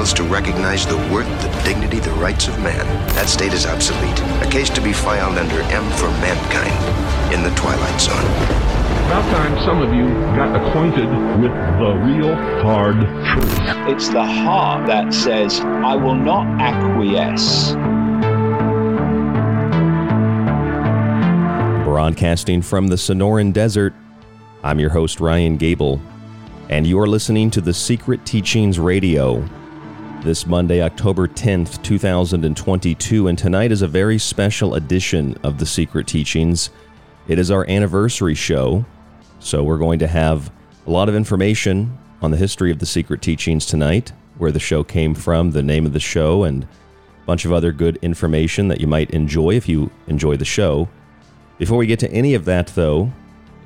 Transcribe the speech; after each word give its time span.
to 0.00 0.22
recognize 0.22 0.86
the 0.86 0.96
worth, 1.12 1.28
the 1.42 1.62
dignity, 1.62 1.98
the 1.98 2.10
rights 2.12 2.48
of 2.48 2.58
man, 2.60 2.86
that 3.14 3.28
state 3.28 3.52
is 3.52 3.66
obsolete. 3.66 4.18
A 4.42 4.50
case 4.50 4.70
to 4.70 4.80
be 4.80 4.94
filed 4.94 5.36
under 5.36 5.60
M 5.60 5.84
for 5.92 6.08
mankind 6.22 7.34
in 7.34 7.42
the 7.42 7.54
Twilight 7.54 8.00
Zone. 8.00 8.16
About 9.06 9.30
time 9.30 9.62
some 9.62 9.82
of 9.82 9.92
you 9.92 10.08
got 10.34 10.56
acquainted 10.56 11.06
with 11.38 11.52
the 11.52 11.92
real 12.02 12.34
hard 12.62 12.96
truth. 12.96 13.58
It's 13.94 14.08
the 14.08 14.24
heart 14.24 14.86
that 14.86 15.12
says, 15.12 15.60
I 15.60 15.96
will 15.96 16.14
not 16.14 16.46
acquiesce. 16.58 17.74
Broadcasting 21.84 22.62
from 22.62 22.88
the 22.88 22.96
Sonoran 22.96 23.52
Desert, 23.52 23.92
I'm 24.64 24.80
your 24.80 24.90
host, 24.90 25.20
Ryan 25.20 25.58
Gable, 25.58 26.00
and 26.70 26.86
you're 26.86 27.06
listening 27.06 27.50
to 27.50 27.60
the 27.60 27.74
Secret 27.74 28.24
Teachings 28.24 28.78
Radio. 28.78 29.46
This 30.22 30.46
Monday, 30.46 30.82
October 30.82 31.26
10th, 31.26 31.82
2022, 31.82 33.26
and 33.26 33.38
tonight 33.38 33.72
is 33.72 33.80
a 33.80 33.88
very 33.88 34.18
special 34.18 34.74
edition 34.74 35.34
of 35.42 35.56
the 35.56 35.64
Secret 35.64 36.06
Teachings. 36.06 36.68
It 37.26 37.38
is 37.38 37.50
our 37.50 37.66
anniversary 37.70 38.34
show, 38.34 38.84
so 39.38 39.64
we're 39.64 39.78
going 39.78 39.98
to 40.00 40.06
have 40.06 40.52
a 40.86 40.90
lot 40.90 41.08
of 41.08 41.14
information 41.14 41.96
on 42.20 42.30
the 42.30 42.36
history 42.36 42.70
of 42.70 42.80
the 42.80 42.86
Secret 42.86 43.22
Teachings 43.22 43.64
tonight, 43.64 44.12
where 44.36 44.52
the 44.52 44.60
show 44.60 44.84
came 44.84 45.14
from, 45.14 45.52
the 45.52 45.62
name 45.62 45.86
of 45.86 45.94
the 45.94 46.00
show, 46.00 46.44
and 46.44 46.64
a 46.64 46.68
bunch 47.24 47.46
of 47.46 47.52
other 47.52 47.72
good 47.72 47.96
information 48.02 48.68
that 48.68 48.78
you 48.78 48.86
might 48.86 49.10
enjoy 49.12 49.52
if 49.52 49.70
you 49.70 49.90
enjoy 50.06 50.36
the 50.36 50.44
show. 50.44 50.86
Before 51.56 51.78
we 51.78 51.86
get 51.86 51.98
to 52.00 52.12
any 52.12 52.34
of 52.34 52.44
that, 52.44 52.66
though, 52.66 53.10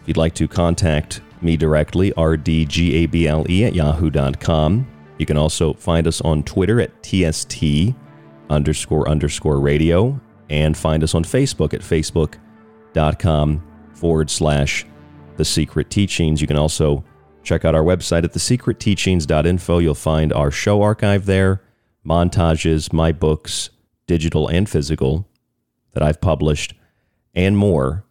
if 0.03 0.06
you'd 0.06 0.16
like 0.16 0.34
to 0.34 0.47
contact 0.47 1.20
me 1.43 1.56
directly, 1.56 2.12
rdgable 2.12 3.66
at 3.66 3.75
yahoo.com. 3.75 4.94
You 5.19 5.26
can 5.26 5.36
also 5.36 5.75
find 5.75 6.06
us 6.06 6.20
on 6.20 6.42
Twitter 6.42 6.80
at 6.80 7.04
TST 7.04 7.94
underscore 8.50 9.08
underscore 9.08 9.61
radio 9.61 10.20
and 10.50 10.76
find 10.76 11.02
us 11.02 11.14
on 11.14 11.25
Facebook 11.25 11.72
at 11.72 11.81
facebook.com 11.81 13.62
forward 13.94 14.31
slash 14.31 14.84
the 15.37 15.44
secret 15.44 15.90
teachings. 15.90 16.40
You 16.40 16.46
can 16.46 16.56
also 16.56 17.05
check 17.43 17.64
out 17.64 17.75
our 17.75 17.82
website 17.82 18.22
at 18.25 18.32
thesecretteachings.info. 18.32 19.78
You'll 19.78 19.94
find 19.94 20.32
our 20.32 20.50
show 20.50 20.82
archive 20.82 21.26
there, 21.26 21.62
montages, 22.05 22.93
my 22.93 23.12
books, 23.12 23.70
digital 24.06 24.49
and 24.49 24.69
physical, 24.69 25.28
that 25.93 26.02
I've 26.02 26.20
published, 26.20 26.75
and 27.34 27.56
more. 27.56 28.05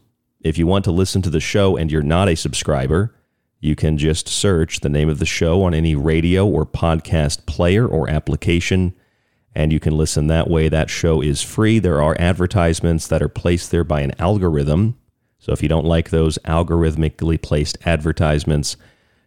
if 0.47 0.57
you 0.57 0.65
want 0.67 0.85
to 0.85 0.91
listen 0.91 1.21
to 1.23 1.29
the 1.29 1.39
show 1.39 1.75
and 1.77 1.91
you're 1.91 2.01
not 2.01 2.29
a 2.29 2.35
subscriber, 2.35 3.13
you 3.59 3.75
can 3.75 3.97
just 3.97 4.27
search 4.27 4.79
the 4.79 4.89
name 4.89 5.09
of 5.09 5.19
the 5.19 5.25
show 5.25 5.63
on 5.63 5.73
any 5.73 5.95
radio 5.95 6.45
or 6.45 6.65
podcast 6.65 7.45
player 7.45 7.87
or 7.87 8.09
application, 8.09 8.93
and 9.55 9.73
you 9.73 9.79
can 9.79 9.97
listen 9.97 10.27
that 10.27 10.49
way. 10.49 10.69
That 10.69 10.89
show 10.89 11.21
is 11.21 11.41
free. 11.41 11.79
There 11.79 12.01
are 12.01 12.15
advertisements 12.19 13.07
that 13.07 13.21
are 13.21 13.29
placed 13.29 13.71
there 13.71 13.83
by 13.83 14.01
an 14.01 14.13
algorithm. 14.19 14.97
So 15.39 15.51
if 15.51 15.63
you 15.63 15.69
don't 15.69 15.85
like 15.85 16.09
those 16.09 16.37
algorithmically 16.45 17.41
placed 17.41 17.77
advertisements, 17.85 18.77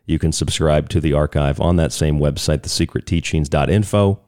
you 0.06 0.18
can 0.18 0.32
subscribe 0.32 0.88
to 0.90 1.00
the 1.00 1.12
archive 1.12 1.60
on 1.60 1.76
that 1.76 1.92
same 1.92 2.18
website, 2.18 2.62
thesecretteachings.info. 2.62 4.20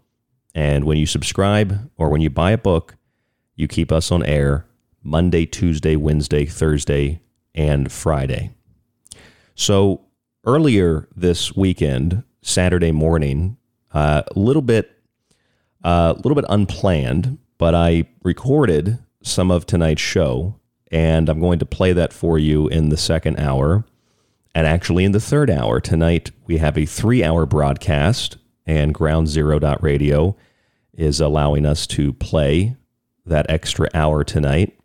And 0.54 0.84
when 0.84 0.98
you 0.98 1.06
subscribe 1.06 1.90
or 1.96 2.08
when 2.08 2.20
you 2.20 2.30
buy 2.30 2.50
a 2.50 2.58
book, 2.58 2.96
you 3.54 3.68
keep 3.68 3.92
us 3.92 4.10
on 4.10 4.24
air 4.24 4.66
Monday, 5.02 5.46
Tuesday, 5.46 5.96
Wednesday, 5.96 6.46
Thursday, 6.46 7.20
and 7.54 7.90
Friday. 7.90 8.50
So 9.54 10.02
earlier 10.44 11.08
this 11.14 11.54
weekend, 11.54 12.25
Saturday 12.43 12.93
morning, 12.93 13.56
a 13.94 13.99
uh, 13.99 14.22
little 14.34 14.62
bit, 14.62 14.90
a 15.84 15.88
uh, 15.88 16.12
little 16.16 16.34
bit 16.34 16.46
unplanned, 16.49 17.38
but 17.58 17.75
I 17.75 18.08
recorded 18.22 18.99
some 19.22 19.50
of 19.50 19.66
tonight's 19.66 20.02
show, 20.02 20.58
and 20.90 21.28
I'm 21.28 21.40
going 21.40 21.58
to 21.60 21.66
play 21.66 21.93
that 21.93 22.12
for 22.12 22.38
you 22.38 22.69
in 22.69 22.88
the 22.88 22.96
second 22.96 23.38
hour. 23.38 23.84
And 24.54 24.66
actually, 24.66 25.04
in 25.04 25.12
the 25.12 25.20
third 25.20 25.50
hour 25.50 25.81
tonight, 25.81 26.31
we 26.46 26.58
have 26.58 26.76
a 26.76 26.87
three 26.87 27.22
hour 27.25 27.46
broadcast, 27.46 28.37
and 28.66 28.93
Ground 28.93 29.28
Zero 29.28 29.58
Radio 29.81 30.37
is 30.93 31.20
allowing 31.20 31.64
us 31.64 31.87
to 31.88 32.12
play 32.12 32.76
that 33.25 33.46
extra 33.49 33.88
hour 33.94 34.25
tonight. 34.25 34.78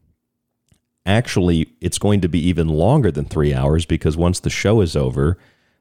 Actually, 1.07 1.69
it's 1.80 1.98
going 1.98 2.19
to 2.19 2.27
be 2.27 2.48
even 2.48 2.68
longer 2.68 3.09
than 3.12 3.24
three 3.24 3.54
hours 3.54 3.86
because 3.86 4.18
once 4.18 4.42
the 4.42 4.50
show 4.50 4.81
is 4.81 4.94
over, 4.94 5.38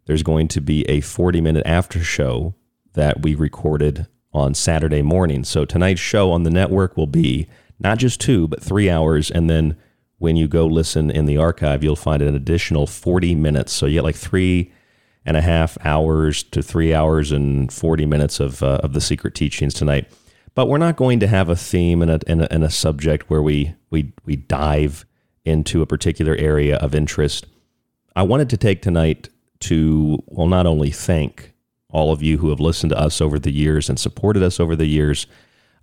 there's 0.06 0.22
going 0.22 0.46
to 0.46 0.60
be 0.60 0.88
a 0.88 1.00
40 1.00 1.40
minute 1.40 1.66
after 1.66 1.98
show 1.98 2.54
that 2.94 3.22
we 3.22 3.34
recorded 3.34 4.06
on 4.32 4.54
Saturday 4.54 5.02
morning. 5.02 5.42
So 5.42 5.64
tonight's 5.64 6.00
show 6.00 6.30
on 6.30 6.44
the 6.44 6.50
network 6.50 6.96
will 6.96 7.08
be 7.08 7.48
not 7.80 7.98
just 7.98 8.20
two, 8.20 8.46
but 8.46 8.62
three 8.62 8.88
hours. 8.88 9.28
And 9.28 9.50
then 9.50 9.76
when 10.18 10.36
you 10.36 10.46
go 10.46 10.64
listen 10.64 11.10
in 11.10 11.26
the 11.26 11.38
archive, 11.38 11.82
you'll 11.82 11.96
find 11.96 12.22
an 12.22 12.36
additional 12.36 12.86
40 12.86 13.34
minutes. 13.34 13.72
So 13.72 13.86
you 13.86 13.94
get 13.94 14.04
like 14.04 14.14
three 14.14 14.72
and 15.24 15.36
a 15.36 15.42
half 15.42 15.76
hours 15.84 16.44
to 16.44 16.62
three 16.62 16.94
hours 16.94 17.32
and 17.32 17.72
40 17.72 18.06
minutes 18.06 18.38
of, 18.38 18.62
uh, 18.62 18.78
of 18.84 18.92
the 18.92 19.00
secret 19.00 19.34
teachings 19.34 19.74
tonight. 19.74 20.08
But 20.54 20.68
we're 20.68 20.78
not 20.78 20.96
going 20.96 21.18
to 21.18 21.26
have 21.26 21.48
a 21.48 21.56
theme 21.56 22.00
and 22.00 22.12
a, 22.12 22.20
and 22.28 22.42
a, 22.42 22.52
and 22.52 22.62
a 22.62 22.70
subject 22.70 23.28
where 23.28 23.42
we, 23.42 23.74
we, 23.90 24.12
we 24.24 24.36
dive 24.36 25.04
into 25.46 25.80
a 25.80 25.86
particular 25.86 26.34
area 26.36 26.76
of 26.76 26.94
interest. 26.94 27.46
I 28.14 28.22
wanted 28.22 28.50
to 28.50 28.56
take 28.56 28.82
tonight 28.82 29.28
to, 29.60 30.22
well, 30.26 30.46
not 30.46 30.66
only 30.66 30.90
thank 30.90 31.52
all 31.90 32.12
of 32.12 32.22
you 32.22 32.38
who 32.38 32.50
have 32.50 32.60
listened 32.60 32.90
to 32.90 32.98
us 32.98 33.20
over 33.20 33.38
the 33.38 33.52
years 33.52 33.88
and 33.88 33.98
supported 33.98 34.42
us 34.42 34.60
over 34.60 34.76
the 34.76 34.86
years, 34.86 35.26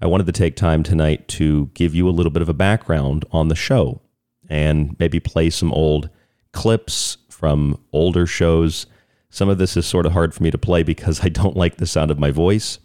I 0.02 0.06
wanted 0.08 0.26
to 0.28 0.34
take 0.34 0.56
time 0.56 0.84
tonight 0.84 1.28
to 1.30 1.72
give 1.74 1.96
you 1.96 2.10
a 2.10 2.12
little 2.12 2.32
bit 2.32 2.42
of 2.42 2.50
a 2.50 2.54
background 2.54 3.26
on 3.32 3.48
the 3.48 3.56
show 3.56 4.02
and 4.50 4.96
maybe 5.00 5.20
play 5.20 5.50
some 5.50 5.72
old 5.72 6.10
clips 6.52 7.18
from 7.30 7.80
older 7.94 8.28
shows. 8.28 8.86
Some 9.30 9.50
of 9.50 9.58
this 9.58 9.78
is 9.78 9.86
sort 9.86 10.06
of 10.06 10.12
hard 10.12 10.34
for 10.34 10.44
me 10.44 10.52
to 10.52 10.58
play 10.58 10.84
because 10.84 11.22
I 11.24 11.30
don't 11.30 11.56
like 11.56 11.78
the 11.78 11.88
sound 11.88 12.12
of 12.12 12.20
my 12.20 12.32
voice. 12.32 12.80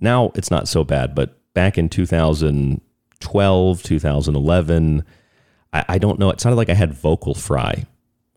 Now 0.00 0.32
it's 0.34 0.50
not 0.50 0.68
so 0.68 0.84
bad, 0.84 1.14
but 1.14 1.38
back 1.54 1.78
in 1.78 1.88
2012, 1.88 3.82
2011, 3.82 5.04
I, 5.74 5.84
I 5.88 5.98
don't 5.98 6.18
know. 6.18 6.30
It 6.30 6.40
sounded 6.40 6.56
like 6.56 6.70
I 6.70 6.74
had 6.74 6.94
vocal 6.94 7.34
fry 7.34 7.84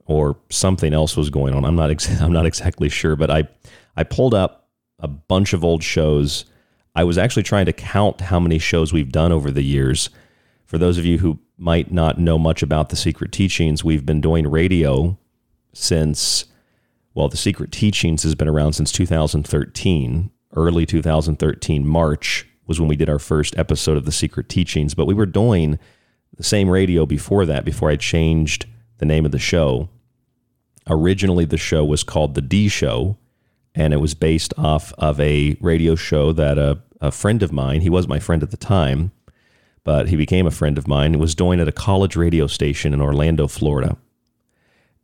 or 0.05 0.37
something 0.49 0.93
else 0.93 1.15
was 1.15 1.29
going 1.29 1.53
on. 1.53 1.63
I'm 1.63 1.75
not 1.75 1.91
ex- 1.91 2.19
I'm 2.21 2.33
not 2.33 2.45
exactly 2.45 2.89
sure, 2.89 3.15
but 3.15 3.29
I 3.29 3.47
I 3.95 4.03
pulled 4.03 4.33
up 4.33 4.67
a 4.99 5.07
bunch 5.07 5.53
of 5.53 5.63
old 5.63 5.83
shows. 5.83 6.45
I 6.95 7.03
was 7.03 7.17
actually 7.17 7.43
trying 7.43 7.67
to 7.67 7.73
count 7.73 8.21
how 8.21 8.39
many 8.39 8.57
shows 8.57 8.91
we've 8.91 9.11
done 9.11 9.31
over 9.31 9.51
the 9.51 9.61
years. 9.61 10.09
For 10.65 10.77
those 10.77 10.97
of 10.97 11.05
you 11.05 11.19
who 11.19 11.39
might 11.57 11.91
not 11.91 12.19
know 12.19 12.37
much 12.37 12.61
about 12.61 12.89
the 12.89 12.95
Secret 12.95 13.31
Teachings, 13.31 13.83
we've 13.83 14.05
been 14.05 14.19
doing 14.19 14.49
radio 14.49 15.17
since, 15.73 16.45
well, 17.13 17.29
the 17.29 17.37
Secret 17.37 17.71
Teachings 17.71 18.23
has 18.23 18.35
been 18.35 18.47
around 18.47 18.73
since 18.73 18.91
2013. 18.91 20.31
Early 20.55 20.85
2013, 20.85 21.87
March 21.87 22.47
was 22.65 22.79
when 22.79 22.89
we 22.89 22.95
did 22.95 23.09
our 23.09 23.19
first 23.19 23.57
episode 23.57 23.95
of 23.95 24.05
the 24.05 24.11
Secret 24.11 24.49
Teachings, 24.49 24.93
but 24.93 25.05
we 25.05 25.13
were 25.13 25.25
doing 25.27 25.77
the 26.37 26.43
same 26.43 26.69
radio 26.69 27.05
before 27.05 27.45
that, 27.45 27.65
before 27.65 27.89
I 27.89 27.95
changed 27.95 28.65
the 28.99 29.05
name 29.05 29.25
of 29.25 29.31
the 29.31 29.39
show. 29.39 29.89
Originally, 30.87 31.45
the 31.45 31.57
show 31.57 31.83
was 31.83 32.03
called 32.03 32.33
The 32.33 32.41
D 32.41 32.69
Show, 32.69 33.17
and 33.75 33.93
it 33.93 33.97
was 33.97 34.13
based 34.13 34.53
off 34.57 34.93
of 34.97 35.19
a 35.19 35.57
radio 35.59 35.95
show 35.95 36.31
that 36.31 36.57
a, 36.57 36.79
a 37.01 37.11
friend 37.11 37.43
of 37.43 37.51
mine, 37.51 37.81
he 37.81 37.89
was 37.89 38.07
my 38.07 38.19
friend 38.19 38.41
at 38.41 38.51
the 38.51 38.57
time, 38.57 39.11
but 39.83 40.09
he 40.09 40.15
became 40.15 40.47
a 40.47 40.51
friend 40.51 40.77
of 40.77 40.87
mine, 40.87 41.19
was 41.19 41.35
doing 41.35 41.59
at 41.59 41.67
a 41.67 41.73
college 41.73 42.15
radio 42.15 42.47
station 42.47 42.93
in 42.93 43.01
Orlando, 43.01 43.47
Florida. 43.47 43.97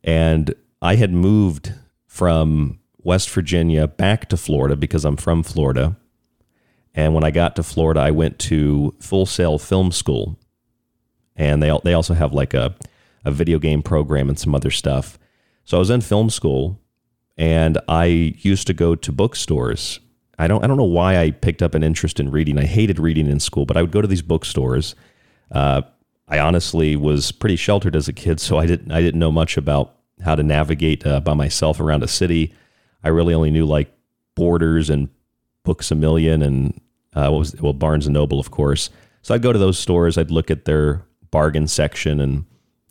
And 0.04 0.54
I 0.82 0.96
had 0.96 1.14
moved 1.14 1.74
from 2.06 2.80
West 2.98 3.30
Virginia 3.30 3.88
back 3.88 4.30
to 4.30 4.38
Florida 4.38 4.76
because 4.76 5.06
I'm 5.06 5.18
from 5.18 5.44
Florida. 5.44 5.96
And 6.94 7.14
when 7.14 7.24
I 7.24 7.32
got 7.32 7.56
to 7.56 7.64
Florida, 7.64 8.02
I 8.02 8.12
went 8.12 8.40
to 8.40 8.96
Full 9.00 9.26
Sail 9.26 9.58
Film 9.58 9.92
School. 9.92 10.38
And 11.36 11.62
they, 11.62 11.76
they 11.84 11.94
also 11.94 12.14
have 12.14 12.34
like 12.34 12.54
a, 12.54 12.76
a 13.26 13.32
video 13.32 13.60
game 13.60 13.82
program 13.82 14.30
and 14.30 14.38
some 14.38 14.54
other 14.54 14.72
stuff. 14.72 15.18
So 15.66 15.78
I 15.78 15.80
was 15.80 15.90
in 15.90 16.02
film 16.02 16.30
school 16.30 16.80
and 17.38 17.80
I 17.88 18.06
used 18.06 18.68
to 18.68 18.74
go 18.74 18.96
to 18.96 19.12
bookstores 19.12 20.00
I 20.40 20.48
don't 20.48 20.64
I 20.64 20.68
don't 20.68 20.78
know 20.78 20.84
why 20.84 21.18
I 21.20 21.32
picked 21.32 21.62
up 21.62 21.76
an 21.76 21.84
interest 21.84 22.20
in 22.20 22.32
reading. 22.32 22.58
I 22.58 22.66
hated 22.66 23.00
reading 23.00 23.28
in 23.28 23.40
school, 23.40 23.66
but 23.66 23.78
I 23.78 23.82
would 23.82 23.92
go 23.92 24.02
to 24.02 24.08
these 24.08 24.22
bookstores. 24.22 24.96
Uh, 25.52 25.84
I 26.28 26.40
honestly 26.40 26.96
was 26.96 27.32
pretty 27.32 27.56
sheltered 27.56 27.96
as 27.96 28.08
a 28.08 28.14
kid, 28.14 28.40
so 28.40 28.58
I 28.58 28.66
didn't 28.66 28.92
I 28.92 29.02
didn't 29.02 29.20
know 29.20 29.32
much 29.32 29.58
about 29.58 29.96
how 30.24 30.36
to 30.36 30.44
navigate 30.44 31.06
uh, 31.06 31.20
by 31.20 31.34
myself 31.34 31.80
around 31.80 32.04
a 32.04 32.08
city. 32.08 32.54
I 33.04 33.10
really 33.10 33.34
only 33.34 33.52
knew 33.52 33.66
like 33.66 33.94
Borders 34.36 34.90
and 34.90 35.10
Books 35.64 35.92
a 35.92 35.96
Million 35.96 36.42
and 36.42 36.80
uh, 37.14 37.30
what 37.30 37.40
was 37.40 37.62
well 37.62 37.74
Barnes 37.74 38.08
and 38.08 38.14
Noble, 38.14 38.40
of 38.40 38.50
course. 38.50 38.90
So 39.22 39.36
I'd 39.36 39.44
go 39.44 39.54
to 39.54 39.60
those 39.60 39.78
stores. 39.78 40.18
I'd 40.18 40.32
look 40.32 40.50
at 40.50 40.66
their 40.66 41.06
bargain 41.34 41.68
section, 41.68 42.22
and 42.22 42.46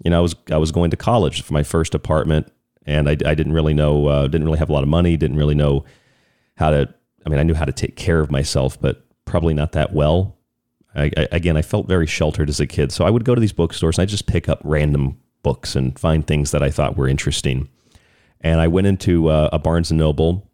you 0.05 0.11
know 0.11 0.19
I 0.19 0.21
was 0.21 0.35
I 0.51 0.59
was 0.59 0.71
going 0.71 0.91
to 0.91 0.97
college 0.99 1.41
for 1.43 1.55
my 1.55 1.63
first 1.63 1.95
apartment, 1.95 2.53
and 2.85 3.09
I, 3.09 3.13
I 3.13 3.35
didn't 3.35 3.55
really 3.55 3.73
know 3.73 4.09
uh, 4.09 4.27
didn't 4.27 4.45
really 4.45 4.59
have 4.59 4.69
a 4.69 4.73
lot 4.75 4.83
of 4.83 4.91
money, 4.91 5.17
didn't 5.17 5.39
really 5.39 5.55
know 5.55 5.87
how 6.57 6.71
to 6.71 6.93
I 7.25 7.31
mean, 7.31 7.39
I 7.39 7.43
knew 7.43 7.55
how 7.55 7.65
to 7.65 7.73
take 7.73 7.97
care 7.97 8.21
of 8.21 8.31
myself, 8.31 8.81
but 8.81 9.05
probably 9.25 9.55
not 9.55 9.73
that 9.73 9.93
well. 9.93 10.37
I, 10.95 11.11
I, 11.17 11.29
again, 11.33 11.57
I 11.57 11.63
felt 11.63 11.89
very 11.89 12.07
sheltered 12.07 12.49
as 12.49 12.61
a 12.61 12.67
kid. 12.67 12.93
So 12.93 13.05
I 13.05 13.11
would 13.11 13.25
go 13.25 13.35
to 13.35 13.41
these 13.41 13.53
bookstores 13.53 13.99
and 13.99 14.03
I 14.03 14.07
just 14.07 14.27
pick 14.27 14.49
up 14.49 14.61
random 14.65 15.19
books 15.43 15.75
and 15.75 15.99
find 15.99 16.27
things 16.27 16.51
that 16.51 16.63
I 16.63 16.71
thought 16.71 16.97
were 16.97 17.09
interesting. 17.09 17.69
And 18.41 18.61
I 18.61 18.69
went 18.69 18.87
into 18.87 19.29
uh, 19.29 19.51
a 19.53 19.59
Barnes 19.59 19.91
and 19.91 19.99
Noble 19.99 20.51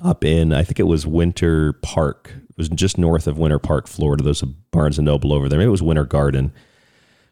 up 0.00 0.24
in, 0.24 0.52
I 0.52 0.62
think 0.62 0.78
it 0.78 0.84
was 0.84 1.06
Winter 1.06 1.72
Park. 1.72 2.32
It 2.50 2.58
was 2.58 2.68
just 2.68 2.98
north 2.98 3.26
of 3.26 3.38
Winter 3.38 3.58
Park, 3.58 3.88
Florida. 3.88 4.22
There's 4.22 4.42
a 4.42 4.46
Barnes 4.46 4.98
and 4.98 5.06
Noble 5.06 5.32
over 5.32 5.48
there. 5.48 5.58
Maybe 5.58 5.68
it 5.68 5.72
was 5.72 5.82
Winter 5.82 6.04
Garden. 6.04 6.52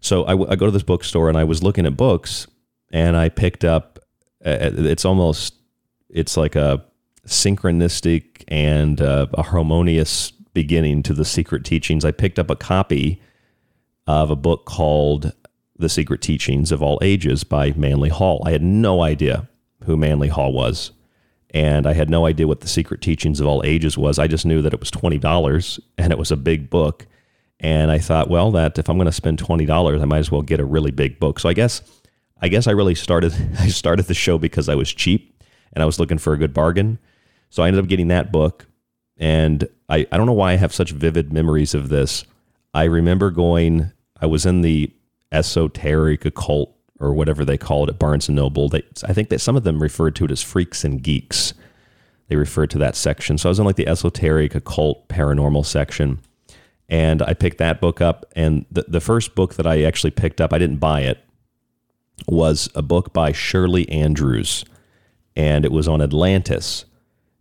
So 0.06 0.24
I, 0.24 0.30
w- 0.30 0.48
I 0.50 0.54
go 0.54 0.66
to 0.66 0.72
this 0.72 0.84
bookstore 0.84 1.28
and 1.28 1.36
I 1.36 1.44
was 1.44 1.62
looking 1.62 1.84
at 1.84 1.96
books 1.96 2.46
and 2.92 3.16
I 3.16 3.28
picked 3.28 3.64
up, 3.64 3.98
uh, 4.44 4.70
it's 4.72 5.04
almost, 5.04 5.54
it's 6.08 6.36
like 6.36 6.54
a, 6.54 6.84
synchronistic 7.26 8.44
and 8.48 9.00
uh, 9.00 9.26
a 9.34 9.42
harmonious 9.42 10.30
beginning 10.30 11.02
to 11.02 11.12
the 11.12 11.24
secret 11.24 11.64
teachings. 11.64 12.04
I 12.04 12.12
picked 12.12 12.38
up 12.38 12.50
a 12.50 12.56
copy 12.56 13.20
of 14.06 14.30
a 14.30 14.36
book 14.36 14.64
called 14.64 15.32
The 15.76 15.88
Secret 15.88 16.22
Teachings 16.22 16.70
of 16.70 16.82
All 16.82 16.98
Ages 17.02 17.44
by 17.44 17.72
Manly 17.72 18.08
Hall. 18.08 18.42
I 18.46 18.52
had 18.52 18.62
no 18.62 19.02
idea 19.02 19.48
who 19.84 19.96
Manly 19.96 20.28
Hall 20.28 20.52
was. 20.52 20.92
And 21.50 21.86
I 21.86 21.94
had 21.94 22.10
no 22.10 22.26
idea 22.26 22.46
what 22.46 22.60
The 22.60 22.68
Secret 22.68 23.00
Teachings 23.00 23.40
of 23.40 23.46
All 23.46 23.62
Ages 23.64 23.98
was. 23.98 24.18
I 24.18 24.26
just 24.26 24.46
knew 24.46 24.62
that 24.62 24.72
it 24.72 24.80
was 24.80 24.90
$20 24.90 25.80
and 25.98 26.12
it 26.12 26.18
was 26.18 26.30
a 26.30 26.36
big 26.36 26.70
book. 26.70 27.06
And 27.60 27.90
I 27.90 27.98
thought, 27.98 28.28
well, 28.28 28.50
that 28.52 28.78
if 28.78 28.88
I'm 28.88 28.98
going 28.98 29.06
to 29.06 29.12
spend 29.12 29.42
$20, 29.42 30.00
I 30.00 30.04
might 30.04 30.18
as 30.18 30.30
well 30.30 30.42
get 30.42 30.60
a 30.60 30.64
really 30.64 30.90
big 30.90 31.18
book. 31.18 31.40
So 31.40 31.48
I 31.48 31.54
guess 31.54 31.82
I 32.40 32.48
guess 32.48 32.66
I 32.66 32.72
really 32.72 32.94
started 32.94 33.32
I 33.58 33.68
started 33.68 34.06
the 34.06 34.14
show 34.14 34.38
because 34.38 34.68
I 34.68 34.74
was 34.74 34.92
cheap 34.92 35.42
and 35.72 35.82
I 35.82 35.86
was 35.86 35.98
looking 35.98 36.18
for 36.18 36.32
a 36.32 36.38
good 36.38 36.54
bargain. 36.54 36.98
So 37.50 37.62
I 37.62 37.68
ended 37.68 37.82
up 37.82 37.88
getting 37.88 38.08
that 38.08 38.32
book. 38.32 38.66
And 39.18 39.66
I, 39.88 40.06
I 40.12 40.16
don't 40.16 40.26
know 40.26 40.32
why 40.32 40.52
I 40.52 40.56
have 40.56 40.74
such 40.74 40.90
vivid 40.90 41.32
memories 41.32 41.74
of 41.74 41.88
this. 41.88 42.24
I 42.74 42.84
remember 42.84 43.30
going, 43.30 43.92
I 44.20 44.26
was 44.26 44.44
in 44.44 44.60
the 44.60 44.92
esoteric 45.32 46.24
occult 46.24 46.74
or 47.00 47.14
whatever 47.14 47.44
they 47.44 47.58
call 47.58 47.84
it 47.84 47.90
at 47.90 47.98
Barnes 47.98 48.28
and 48.28 48.36
Noble. 48.36 48.68
They, 48.68 48.82
I 49.04 49.12
think 49.12 49.28
that 49.30 49.40
some 49.40 49.56
of 49.56 49.64
them 49.64 49.82
referred 49.82 50.16
to 50.16 50.24
it 50.26 50.30
as 50.30 50.42
freaks 50.42 50.84
and 50.84 51.02
geeks. 51.02 51.54
They 52.28 52.36
referred 52.36 52.70
to 52.70 52.78
that 52.78 52.96
section. 52.96 53.38
So 53.38 53.48
I 53.48 53.50
was 53.50 53.58
in 53.58 53.64
like 53.64 53.76
the 53.76 53.88
esoteric, 53.88 54.54
occult, 54.54 55.08
paranormal 55.08 55.64
section. 55.64 56.20
And 56.88 57.22
I 57.22 57.34
picked 57.34 57.58
that 57.58 57.80
book 57.80 58.00
up. 58.00 58.26
And 58.36 58.66
the, 58.70 58.84
the 58.88 59.00
first 59.00 59.34
book 59.34 59.54
that 59.54 59.66
I 59.66 59.82
actually 59.82 60.12
picked 60.12 60.40
up, 60.40 60.52
I 60.52 60.58
didn't 60.58 60.78
buy 60.78 61.00
it, 61.02 61.24
was 62.28 62.68
a 62.74 62.82
book 62.82 63.12
by 63.12 63.32
Shirley 63.32 63.88
Andrews. 63.88 64.64
And 65.34 65.64
it 65.64 65.72
was 65.72 65.88
on 65.88 66.00
Atlantis. 66.00 66.84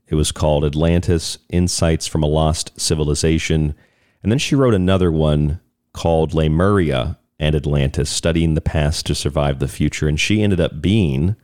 It 0.07 0.15
was 0.15 0.31
called 0.31 0.65
Atlantis 0.65 1.37
Insights 1.49 2.07
from 2.07 2.23
a 2.23 2.27
Lost 2.27 2.79
Civilization. 2.79 3.75
And 4.21 4.31
then 4.31 4.39
she 4.39 4.55
wrote 4.55 4.73
another 4.73 5.11
one 5.11 5.59
called 5.93 6.33
Lemuria 6.33 7.17
and 7.39 7.55
Atlantis, 7.55 8.09
studying 8.09 8.53
the 8.53 8.61
past 8.61 9.05
to 9.05 9.15
survive 9.15 9.59
the 9.59 9.67
future. 9.67 10.07
And 10.07 10.19
she 10.19 10.41
ended 10.41 10.59
up 10.59 10.81
being 10.81 11.35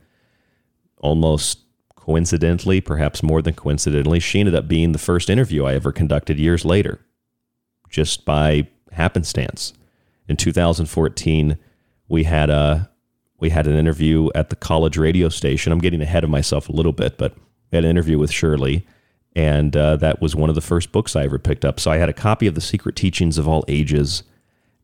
almost 0.98 1.58
coincidentally, 1.96 2.80
perhaps 2.80 3.22
more 3.22 3.42
than 3.42 3.54
coincidentally, 3.54 4.20
she 4.20 4.40
ended 4.40 4.54
up 4.54 4.68
being 4.68 4.92
the 4.92 4.98
first 4.98 5.30
interview 5.30 5.64
I 5.64 5.74
ever 5.74 5.92
conducted 5.92 6.38
years 6.38 6.64
later, 6.64 7.00
just 7.92 8.24
by 8.24 8.66
happenstance. 8.90 9.72
In 10.28 10.36
2014, 10.36 11.56
we 12.08 12.24
had 12.24 12.50
a 12.50 12.90
we 13.38 13.50
had 13.50 13.66
an 13.66 13.76
interview 13.76 14.28
at 14.34 14.50
the 14.50 14.56
college 14.56 14.96
radio 14.96 15.28
station. 15.28 15.72
I'm 15.72 15.80
getting 15.80 16.00
ahead 16.00 16.22
of 16.22 16.30
myself 16.30 16.68
a 16.68 16.72
little 16.72 16.92
bit, 16.92 17.18
but 17.18 17.34
we 17.70 17.76
had 17.76 17.84
an 17.84 17.90
interview 17.90 18.16
with 18.16 18.30
Shirley, 18.30 18.86
and 19.34 19.76
uh, 19.76 19.96
that 19.96 20.20
was 20.20 20.36
one 20.36 20.48
of 20.48 20.54
the 20.54 20.60
first 20.60 20.92
books 20.92 21.16
I 21.16 21.24
ever 21.24 21.40
picked 21.40 21.64
up. 21.64 21.80
So 21.80 21.90
I 21.90 21.96
had 21.96 22.08
a 22.08 22.12
copy 22.12 22.46
of 22.46 22.54
The 22.54 22.60
Secret 22.60 22.94
Teachings 22.94 23.38
of 23.38 23.48
All 23.48 23.64
Ages, 23.66 24.22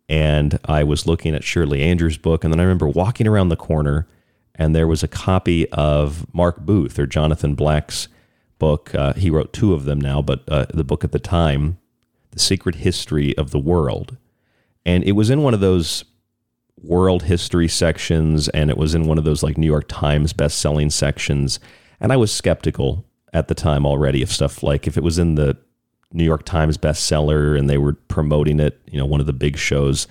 and 0.09 0.59
I 0.65 0.83
was 0.83 1.07
looking 1.07 1.37
at 1.37 1.45
Shirley 1.45 1.83
Andrews' 1.83 2.19
book, 2.19 2.43
and 2.43 2.53
then 2.53 2.59
I 2.59 2.65
remember 2.65 2.89
walking 2.89 3.29
around 3.29 3.51
the 3.51 3.57
corner, 3.57 4.09
and 4.57 4.75
there 4.75 4.89
was 4.89 5.05
a 5.05 5.09
copy 5.09 5.69
of 5.71 6.27
Mark 6.35 6.59
Booth 6.67 6.99
or 6.99 7.07
Jonathan 7.07 7.55
Black's 7.55 8.09
book. 8.59 8.93
Uh, 8.93 9.13
he 9.13 9.31
wrote 9.31 9.53
two 9.53 9.73
of 9.73 9.85
them 9.85 10.01
now, 10.01 10.21
but 10.21 10.43
uh, 10.49 10.67
the 10.75 10.83
book 10.83 11.05
at 11.05 11.13
the 11.13 11.21
time, 11.21 11.79
The 12.39 12.45
Secret 12.45 12.77
History 12.77 13.37
of 13.37 13.51
the 13.51 13.59
World. 13.59 14.17
And 14.87 15.03
it 15.03 15.13
was 15.13 15.29
in 15.29 15.43
one 15.43 15.55
of 15.55 15.61
those 15.61 16.05
world 16.81 17.25
history 17.25 17.67
sections 17.67 18.49
and 18.51 18.71
it 18.71 18.79
was 18.79 18.95
in 18.95 19.09
one 19.09 19.19
of 19.19 19.25
those 19.25 19.43
like 19.43 19.59
New 19.59 19.67
York 19.67 19.87
Times 19.89 20.33
best-selling 20.33 20.91
sections 20.91 21.59
and 21.99 22.13
I 22.13 22.17
was 22.17 22.31
skeptical 22.31 23.05
at 23.33 23.49
the 23.49 23.55
time 23.57 23.85
already 23.85 24.23
of 24.23 24.31
stuff 24.31 24.63
like 24.63 24.87
if 24.87 24.97
it 24.97 25.03
was 25.03 25.19
in 25.19 25.35
the 25.35 25.57
New 26.13 26.23
York 26.23 26.45
Times 26.45 26.79
bestseller 26.79 27.59
and 27.59 27.69
they 27.69 27.79
were 27.79 27.95
promoting 27.95 28.61
it, 28.61 28.81
you 28.89 28.97
know, 28.97 29.07
one 29.07 29.19
of 29.19 29.27
the 29.27 29.33
big 29.33 29.59
shows 29.59 30.07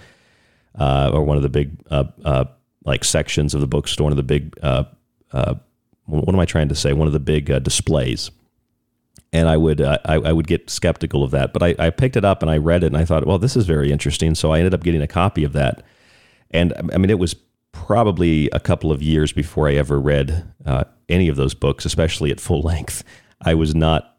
uh, 0.78 1.10
or 1.14 1.24
one 1.24 1.38
of 1.38 1.44
the 1.44 1.50
big 1.50 1.80
uh, 1.90 2.04
uh, 2.26 2.44
like 2.84 3.06
sections 3.06 3.56
of 3.56 3.62
the 3.62 3.68
bookstore, 3.68 4.04
one 4.04 4.12
of 4.12 4.18
the 4.18 4.24
big 4.24 4.54
uh, 4.62 4.84
uh, 5.32 5.56
what 6.08 6.34
am 6.34 6.40
I 6.42 6.46
trying 6.46 6.68
to 6.68 6.76
say? 6.76 6.92
One 6.92 7.08
of 7.08 7.14
the 7.14 7.22
big 7.22 7.50
uh, 7.50 7.60
displays. 7.60 8.32
And 9.34 9.50
I 9.50 9.58
would 9.58 9.82
I, 9.82 10.00
I 10.06 10.32
would 10.32 10.48
get 10.48 10.70
skeptical 10.70 11.24
of 11.24 11.32
that, 11.32 11.52
but 11.54 11.62
I, 11.62 11.76
I 11.78 11.90
picked 11.90 12.16
it 12.16 12.24
up 12.24 12.42
and 12.42 12.50
I 12.50 12.58
read 12.58 12.84
it 12.84 12.88
and 12.88 12.98
I 12.98 13.06
thought, 13.06 13.26
well, 13.26 13.38
this 13.38 13.58
is 13.58 13.66
very 13.66 13.92
interesting. 13.92 14.36
So 14.36 14.54
I 14.54 14.60
ended 14.60 14.74
up 14.74 14.84
getting 14.84 15.02
a 15.02 15.08
copy 15.08 15.44
of 15.44 15.54
that 15.54 15.84
and 16.52 16.74
I 16.94 16.98
mean, 16.98 17.10
it 17.10 17.20
was 17.20 17.36
probably 17.72 18.50
a 18.52 18.60
couple 18.60 18.92
of 18.92 19.02
years 19.02 19.32
before 19.32 19.68
I 19.68 19.76
ever 19.76 20.00
read 20.00 20.52
uh, 20.66 20.86
any 21.10 21.28
of 21.28 21.36
those 21.36 21.54
books, 21.54 21.86
especially 21.86 22.32
at 22.32 22.40
full 22.40 22.62
length. 22.62 23.04
I 23.42 23.54
was 23.54 23.76
not, 23.76 24.18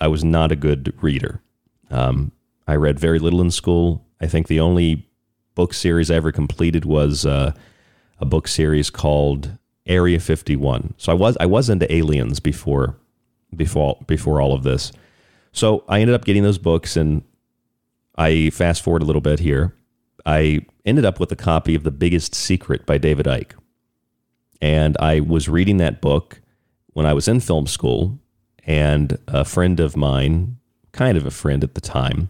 I 0.00 0.08
was 0.08 0.24
not 0.24 0.52
a 0.52 0.56
good 0.56 0.92
reader. 1.02 1.42
Um, 1.90 2.32
I 2.66 2.74
read 2.74 2.98
very 2.98 3.18
little 3.18 3.40
in 3.40 3.50
school. 3.50 4.06
I 4.20 4.26
think 4.26 4.46
the 4.46 4.60
only 4.60 5.08
book 5.54 5.72
series 5.72 6.10
I 6.10 6.16
ever 6.16 6.32
completed 6.32 6.84
was 6.84 7.24
uh, 7.24 7.52
a 8.20 8.26
book 8.26 8.46
series 8.46 8.90
called 8.90 9.56
Area 9.86 10.20
51. 10.20 10.94
So 10.98 11.12
I 11.12 11.14
was 11.14 11.36
I 11.40 11.46
was 11.46 11.70
into 11.70 11.90
aliens 11.92 12.40
before 12.40 12.96
before 13.54 13.98
before 14.06 14.40
all 14.40 14.54
of 14.54 14.62
this. 14.62 14.92
So 15.52 15.84
I 15.88 16.00
ended 16.00 16.14
up 16.14 16.24
getting 16.24 16.42
those 16.42 16.58
books 16.58 16.96
and 16.96 17.22
I 18.16 18.50
fast 18.50 18.82
forward 18.82 19.02
a 19.02 19.06
little 19.06 19.20
bit 19.20 19.40
here. 19.40 19.74
I 20.26 20.60
ended 20.84 21.04
up 21.04 21.20
with 21.20 21.32
a 21.32 21.36
copy 21.36 21.74
of 21.74 21.84
The 21.84 21.90
Biggest 21.90 22.34
Secret 22.34 22.84
by 22.84 22.98
David 22.98 23.26
Icke. 23.26 23.52
And 24.60 24.96
I 24.98 25.20
was 25.20 25.48
reading 25.48 25.76
that 25.78 26.00
book 26.00 26.40
when 26.92 27.06
I 27.06 27.12
was 27.12 27.28
in 27.28 27.38
film 27.40 27.66
school, 27.68 28.18
and 28.64 29.16
a 29.28 29.44
friend 29.44 29.78
of 29.78 29.96
mine, 29.96 30.58
kind 30.90 31.16
of 31.16 31.24
a 31.24 31.30
friend 31.30 31.62
at 31.62 31.74
the 31.74 31.80
time, 31.80 32.28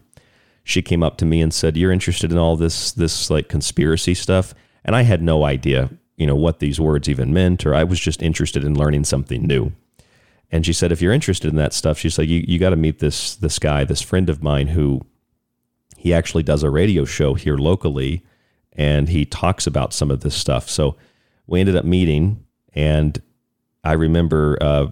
she 0.63 0.83
came 0.83 1.01
up 1.01 1.17
to 1.17 1.25
me 1.25 1.41
and 1.41 1.51
said, 1.51 1.75
"You're 1.75 1.91
interested 1.91 2.31
in 2.31 2.37
all 2.37 2.55
this 2.55 2.91
this 2.91 3.31
like 3.31 3.49
conspiracy 3.49 4.13
stuff?" 4.13 4.53
And 4.85 4.95
I 4.95 5.01
had 5.01 5.23
no 5.23 5.43
idea, 5.43 5.89
you 6.17 6.27
know, 6.27 6.35
what 6.35 6.59
these 6.59 6.79
words 6.79 7.09
even 7.09 7.33
meant, 7.33 7.65
or 7.65 7.73
I 7.73 7.83
was 7.83 7.99
just 7.99 8.21
interested 8.21 8.63
in 8.63 8.77
learning 8.77 9.05
something 9.05 9.41
new. 9.41 9.73
And 10.51 10.65
she 10.65 10.73
said, 10.73 10.91
"If 10.91 11.01
you're 11.01 11.13
interested 11.13 11.49
in 11.49 11.57
that 11.57 11.73
stuff, 11.73 11.99
she's 11.99 12.17
like, 12.17 12.27
you, 12.27 12.43
you 12.47 12.57
got 12.57 12.71
to 12.71 12.75
meet 12.75 12.99
this 12.99 13.35
this 13.35 13.59
guy, 13.59 13.83
this 13.83 14.01
friend 14.01 14.29
of 14.29 14.41
mine 14.41 14.67
who 14.67 15.01
he 15.97 16.13
actually 16.13 16.43
does 16.43 16.63
a 16.63 16.69
radio 16.69 17.05
show 17.05 17.33
here 17.33 17.57
locally 17.57 18.23
and 18.79 19.09
he 19.09 19.25
talks 19.25 19.67
about 19.67 19.93
some 19.93 20.09
of 20.09 20.21
this 20.21 20.35
stuff. 20.35 20.69
So 20.69 20.95
we 21.47 21.59
ended 21.59 21.75
up 21.75 21.83
meeting, 21.83 22.45
and 22.73 23.21
I 23.83 23.91
remember 23.91 24.57
uh, 24.61 24.87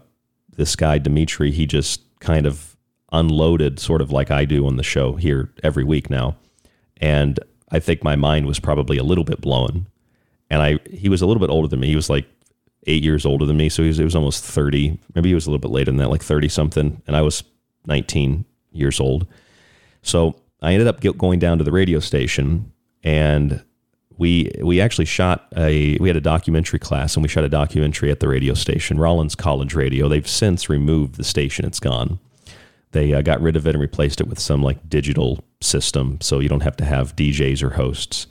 this 0.58 0.76
guy, 0.76 0.98
Dimitri, 0.98 1.52
he 1.52 1.66
just 1.66 2.02
kind 2.20 2.46
of 2.46 2.76
unloaded, 3.14 3.80
sort 3.80 4.02
of 4.02 4.12
like 4.12 4.30
I 4.30 4.44
do 4.44 4.68
on 4.68 4.76
the 4.76 4.84
show 4.84 5.14
here 5.14 5.54
every 5.64 5.86
week 5.86 6.10
now. 6.10 6.36
And 6.98 7.40
I 7.72 7.80
think 7.80 8.04
my 8.04 8.18
mind 8.18 8.46
was 8.46 8.60
probably 8.60 8.98
a 8.98 9.04
little 9.04 9.24
bit 9.24 9.40
blown. 9.40 9.88
And 10.50 10.62
I 10.62 10.80
he 10.92 11.08
was 11.08 11.22
a 11.22 11.26
little 11.26 11.42
bit 11.42 11.50
older 11.50 11.70
than 11.70 11.80
me. 11.80 11.88
He 11.88 11.96
was 11.96 12.10
like 12.10 12.26
eight 12.88 13.04
years 13.04 13.26
older 13.26 13.46
than 13.46 13.58
me. 13.58 13.70
So 13.70 13.84
he 13.84 13.90
was, 13.90 13.98
he 13.98 14.04
was 14.04 14.16
almost 14.16 14.44
30. 14.44 15.00
Maybe 15.14 15.30
he 15.30 15.36
was 15.36 15.46
a 15.46 15.50
little 15.50 15.62
bit 15.62 15.72
later 15.72 15.92
than 15.92 15.98
that, 15.98 16.10
like 16.10 16.24
30 16.24 16.48
something. 16.50 17.02
And 17.06 17.16
I 17.16 17.22
was 17.22 17.44
19 17.86 18.46
years 18.72 19.00
old. 19.00 19.28
So 20.02 20.36
I 20.62 20.74
ended 20.74 20.88
up 20.88 21.02
going 21.18 21.40
down 21.40 21.58
to 21.58 21.64
the 21.64 21.72
radio 21.72 22.00
station 22.00 22.72
and 23.04 23.64
we 24.18 24.52
we 24.62 24.82
actually 24.82 25.06
shot 25.06 25.48
a 25.56 25.98
we 26.00 26.10
had 26.10 26.16
a 26.16 26.22
documentary 26.22 26.80
class 26.80 27.16
and 27.16 27.24
we 27.24 27.30
shot 27.30 27.44
a 27.44 27.50
documentary 27.50 28.12
at 28.12 28.20
the 28.20 28.28
radio 28.28 28.54
station 28.54 29.00
Rollins 29.00 29.36
College 29.36 29.76
Radio. 29.76 30.08
They've 30.08 30.28
since 30.28 30.70
removed 30.70 31.16
the 31.16 31.24
station; 31.24 31.66
it's 31.66 31.80
gone. 31.80 32.20
They 32.92 33.14
uh, 33.14 33.22
got 33.22 33.42
rid 33.42 33.56
of 33.56 33.68
it 33.68 33.76
and 33.76 33.82
replaced 33.82 34.22
it 34.22 34.28
with 34.28 34.40
some 34.40 34.64
like 34.64 34.90
digital 34.90 35.44
system, 35.62 36.20
so 36.22 36.40
you 36.40 36.50
don't 36.50 36.64
have 36.64 36.78
to 36.78 36.86
have 36.86 37.16
DJs 37.16 37.62
or 37.62 37.72
hosts. 37.72 38.28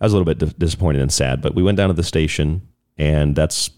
I 0.00 0.04
was 0.04 0.12
a 0.12 0.18
little 0.18 0.32
bit 0.32 0.58
disappointed 0.58 1.00
and 1.00 1.12
sad, 1.12 1.40
but 1.40 1.54
we 1.54 1.62
went 1.62 1.78
down 1.78 1.88
to 1.88 1.94
the 1.94 2.02
station, 2.02 2.68
and 2.98 3.34
that's 3.34 3.70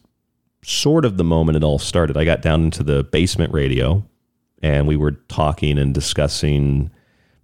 sort 0.67 1.05
of 1.05 1.17
the 1.17 1.25
moment 1.25 1.57
it 1.57 1.63
all 1.63 1.79
started. 1.79 2.17
I 2.17 2.25
got 2.25 2.43
down 2.43 2.65
into 2.65 2.83
the 2.83 3.05
basement 3.05 3.53
radio, 3.53 4.05
and 4.63 4.89
we 4.89 4.97
were 4.97 5.13
talking 5.13 5.79
and 5.79 5.95
discussing 5.95 6.91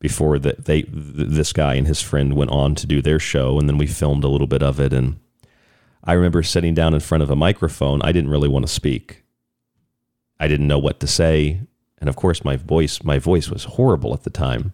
before 0.00 0.40
that 0.40 0.64
they 0.64 0.82
this 0.88 1.52
guy 1.52 1.74
and 1.74 1.86
his 1.86 2.02
friend 2.02 2.34
went 2.34 2.50
on 2.50 2.74
to 2.74 2.88
do 2.88 3.00
their 3.00 3.20
show 3.20 3.60
and 3.60 3.68
then 3.68 3.78
we 3.78 3.86
filmed 3.86 4.24
a 4.24 4.28
little 4.28 4.48
bit 4.48 4.62
of 4.62 4.80
it. 4.80 4.92
And 4.92 5.20
I 6.02 6.14
remember 6.14 6.42
sitting 6.42 6.74
down 6.74 6.92
in 6.92 6.98
front 6.98 7.22
of 7.22 7.30
a 7.30 7.36
microphone. 7.36 8.02
I 8.02 8.10
didn't 8.10 8.30
really 8.30 8.48
want 8.48 8.66
to 8.66 8.72
speak. 8.72 9.22
I 10.40 10.48
didn't 10.48 10.66
know 10.66 10.80
what 10.80 10.98
to 10.98 11.06
say. 11.06 11.60
And 11.98 12.08
of 12.08 12.16
course 12.16 12.44
my 12.44 12.56
voice 12.56 13.04
my 13.04 13.20
voice 13.20 13.48
was 13.48 13.62
horrible 13.62 14.12
at 14.12 14.24
the 14.24 14.30
time. 14.30 14.72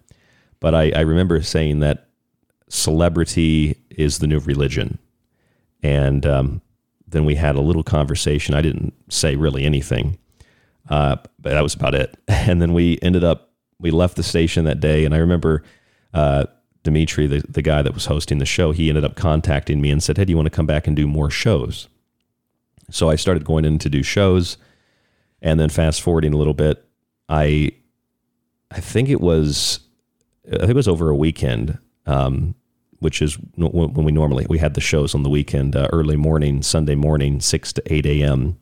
But 0.61 0.75
I, 0.75 0.91
I 0.93 1.01
remember 1.01 1.43
saying 1.43 1.81
that 1.81 2.09
celebrity 2.71 3.77
is 3.91 4.21
the 4.21 4.27
new 4.27 4.39
religion. 4.39 4.99
And 5.83 6.25
um, 6.25 6.63
then 7.11 7.25
we 7.25 7.35
had 7.35 7.57
a 7.57 7.61
little 7.61 7.83
conversation 7.83 8.55
I 8.55 8.63
didn't 8.63 8.95
say 9.09 9.37
really 9.37 9.65
anything 9.65 10.19
uh, 10.89 11.17
but 11.39 11.51
that 11.51 11.63
was 11.63 11.75
about 11.75 11.95
it 11.95 12.17
and 12.29 12.63
then 12.63 12.73
we 12.73 12.99
ended 13.03 13.25
up 13.25 13.49
we 13.81 13.91
left 13.91 14.17
the 14.17 14.23
station 14.23 14.65
that 14.65 14.81
day, 14.81 15.05
and 15.05 15.15
I 15.15 15.19
remember 15.19 15.63
uh, 16.13 16.47
Dimitri, 16.83 17.27
the, 17.27 17.45
the 17.49 17.63
guy 17.63 17.83
that 17.83 17.95
was 17.95 18.07
hosting 18.07 18.39
the 18.39 18.47
show, 18.47 18.73
he 18.73 18.89
ended 18.89 19.05
up 19.05 19.15
contacting 19.15 19.81
me 19.81 19.91
and 19.91 20.03
said, 20.03 20.17
Hey, 20.17 20.25
do 20.25 20.33
you 20.33 20.37
want 20.37 20.47
to 20.47 20.51
come 20.51 20.67
back 20.67 20.87
and 20.87 20.97
do 20.97 21.07
more 21.07 21.31
shows? 21.31 21.89
So 22.91 23.11
I 23.11 23.17
started 23.17 23.45
going 23.45 23.65
in 23.65 23.79
to 23.79 23.89
do 23.89 24.03
shows. 24.03 24.57
And 25.41 25.61
then 25.61 25.69
fast 25.69 26.03
forwarding 26.03 26.35
a 26.35 26.37
little 26.37 26.55
bit, 26.55 26.85
I 27.29 27.71
I 28.73 28.81
think 28.81 29.09
it 29.09 29.21
was 29.21 29.79
I 30.47 30.59
think 30.59 30.71
it 30.71 30.77
was 30.77 30.89
over 30.89 31.11
a 31.11 31.15
weekend, 31.15 31.79
um, 32.07 32.57
which 33.01 33.23
is 33.23 33.39
when 33.57 34.05
we 34.05 34.13
normally 34.13 34.47
we 34.49 34.59
had 34.59 34.75
the 34.75 34.81
shows 34.81 35.15
on 35.15 35.23
the 35.23 35.31
weekend, 35.31 35.77
uh, 35.77 35.89
early 35.93 36.17
morning, 36.17 36.63
Sunday 36.63 36.95
morning, 36.95 37.41
six 37.41 37.73
to 37.73 37.83
eight 37.93 38.07
a.m. 38.07 38.59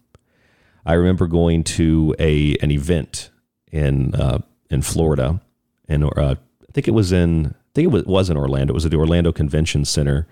I 0.84 0.94
remember 0.94 1.26
going 1.26 1.64
to 1.64 2.14
a 2.18 2.56
an 2.56 2.70
event 2.70 3.30
in 3.72 4.14
uh, 4.14 4.38
in 4.70 4.82
Florida, 4.82 5.40
and 5.88 6.04
uh, 6.04 6.36
I 6.36 6.72
think 6.72 6.88
it 6.88 6.92
was 6.94 7.12
in 7.12 7.46
I 7.46 7.72
think 7.74 7.86
it 7.86 7.92
was, 7.92 8.04
was 8.04 8.30
in 8.30 8.36
Orlando. 8.36 8.72
It 8.72 8.74
was 8.74 8.84
at 8.84 8.90
the 8.90 8.98
Orlando 8.98 9.32
Convention 9.32 9.84
Center, 9.84 10.26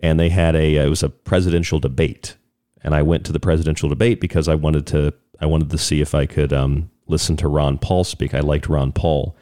and 0.00 0.18
they 0.20 0.28
had 0.28 0.54
a 0.54 0.76
it 0.76 0.88
was 0.88 1.02
a 1.02 1.08
presidential 1.08 1.78
debate, 1.80 2.36
and 2.82 2.94
I 2.94 3.02
went 3.02 3.24
to 3.26 3.32
the 3.32 3.40
presidential 3.40 3.88
debate 3.88 4.20
because 4.20 4.48
I 4.48 4.54
wanted 4.54 4.86
to 4.88 5.14
I 5.40 5.46
wanted 5.46 5.70
to 5.70 5.78
see 5.78 6.00
if 6.00 6.14
I 6.14 6.26
could 6.26 6.52
um, 6.52 6.90
listen 7.06 7.36
to 7.38 7.48
Ron 7.48 7.78
Paul 7.78 8.04
speak. 8.04 8.34
I 8.34 8.40
liked 8.40 8.68
Ron 8.68 8.92
Paul, 8.92 9.36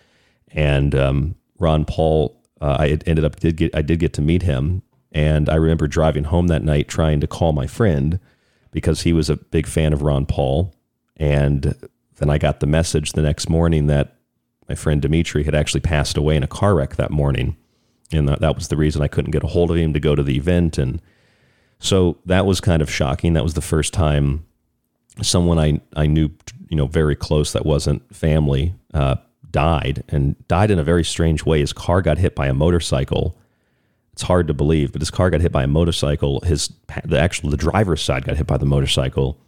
and 0.53 0.95
um, 0.95 1.35
Ron 1.59 1.85
Paul. 1.85 2.41
Uh, 2.65 2.79
I 2.81 2.87
ended 3.07 3.27
up 3.27 3.37
did 3.37 3.59
get 3.59 3.75
I 3.75 3.83
did 3.83 3.99
get 3.99 4.15
to 4.15 4.23
meet 4.23 4.41
him, 4.41 4.81
and 5.13 5.51
I 5.51 5.57
remember 5.57 5.87
driving 5.87 6.25
home 6.25 6.47
that 6.47 6.63
night 6.63 6.89
trying 6.89 7.21
to 7.21 7.27
call 7.27 7.53
my 7.53 7.67
friend 7.67 8.19
because 8.71 9.03
he 9.03 9.13
was 9.13 9.29
a 9.29 9.37
big 9.37 9.67
fan 9.67 9.93
of 9.93 10.01
Ron 10.01 10.25
Paul, 10.25 10.75
and 11.19 11.75
then 12.17 12.31
I 12.31 12.39
got 12.39 12.61
the 12.61 12.67
message 12.67 13.13
the 13.13 13.21
next 13.21 13.51
morning 13.51 13.87
that 13.89 14.17
my 14.67 14.75
friend 14.75 15.03
Dimitri 15.03 15.45
had 15.45 15.55
actually 15.55 15.83
passed 15.83 16.17
away 16.17 16.37
in 16.37 16.43
a 16.43 16.47
car 16.47 16.75
wreck 16.75 16.97
that 16.97 17.11
morning. 17.11 17.59
And 18.11 18.27
that, 18.29 18.41
that 18.41 18.55
was 18.55 18.69
the 18.69 18.79
reason 18.79 19.03
I 19.03 19.09
couldn't 19.09 19.33
get 19.33 19.45
a 19.45 19.49
hold 19.49 19.71
of 19.71 19.77
him 19.77 19.93
to 19.93 20.01
go 20.01 20.15
to 20.15 20.23
the 20.23 20.37
event. 20.37 20.79
And 20.79 21.03
so 21.79 22.17
that 22.25 22.47
was 22.47 22.63
kind 22.63 22.81
of 22.81 22.91
shocking. 22.91 23.35
That 23.35 23.43
was 23.43 23.55
the 23.55 23.61
first 23.61 23.93
time 23.93 24.47
someone 25.21 25.59
I, 25.59 25.83
I 25.95 26.07
knew, 26.07 26.31
you 26.71 26.79
know, 26.79 26.87
very 26.87 27.15
close 27.15 27.53
that 27.53 27.67
wasn't 27.67 28.15
family, 28.15 28.75
uh, 28.95 29.17
died 29.55 30.03
and 30.09 30.37
died 30.49 30.73
in 30.73 30.81
a 30.81 30.85
very 30.85 31.05
strange 31.05 31.45
way. 31.47 31.61
His 31.61 31.73
car 31.73 32.03
got 32.03 32.19
hit 32.19 32.35
by 32.35 32.49
a 32.49 32.53
motorcycle. 32.53 33.39
It's 34.13 34.23
hard 34.23 34.49
to 34.49 34.55
believe, 34.55 34.91
but 34.91 35.01
his 35.01 35.13
car 35.13 35.31
got 35.31 35.41
hit 35.41 35.53
by 35.53 35.63
a 35.63 35.69
motorcycle. 35.69 36.41
His 36.41 36.73
the 37.05 37.19
actual 37.19 37.51
the 37.51 37.57
driver's 37.57 38.03
side 38.03 38.25
got 38.25 38.37
hit 38.37 38.49
by 38.49 38.59
the 38.59 38.67
motorcycle, 38.67 39.39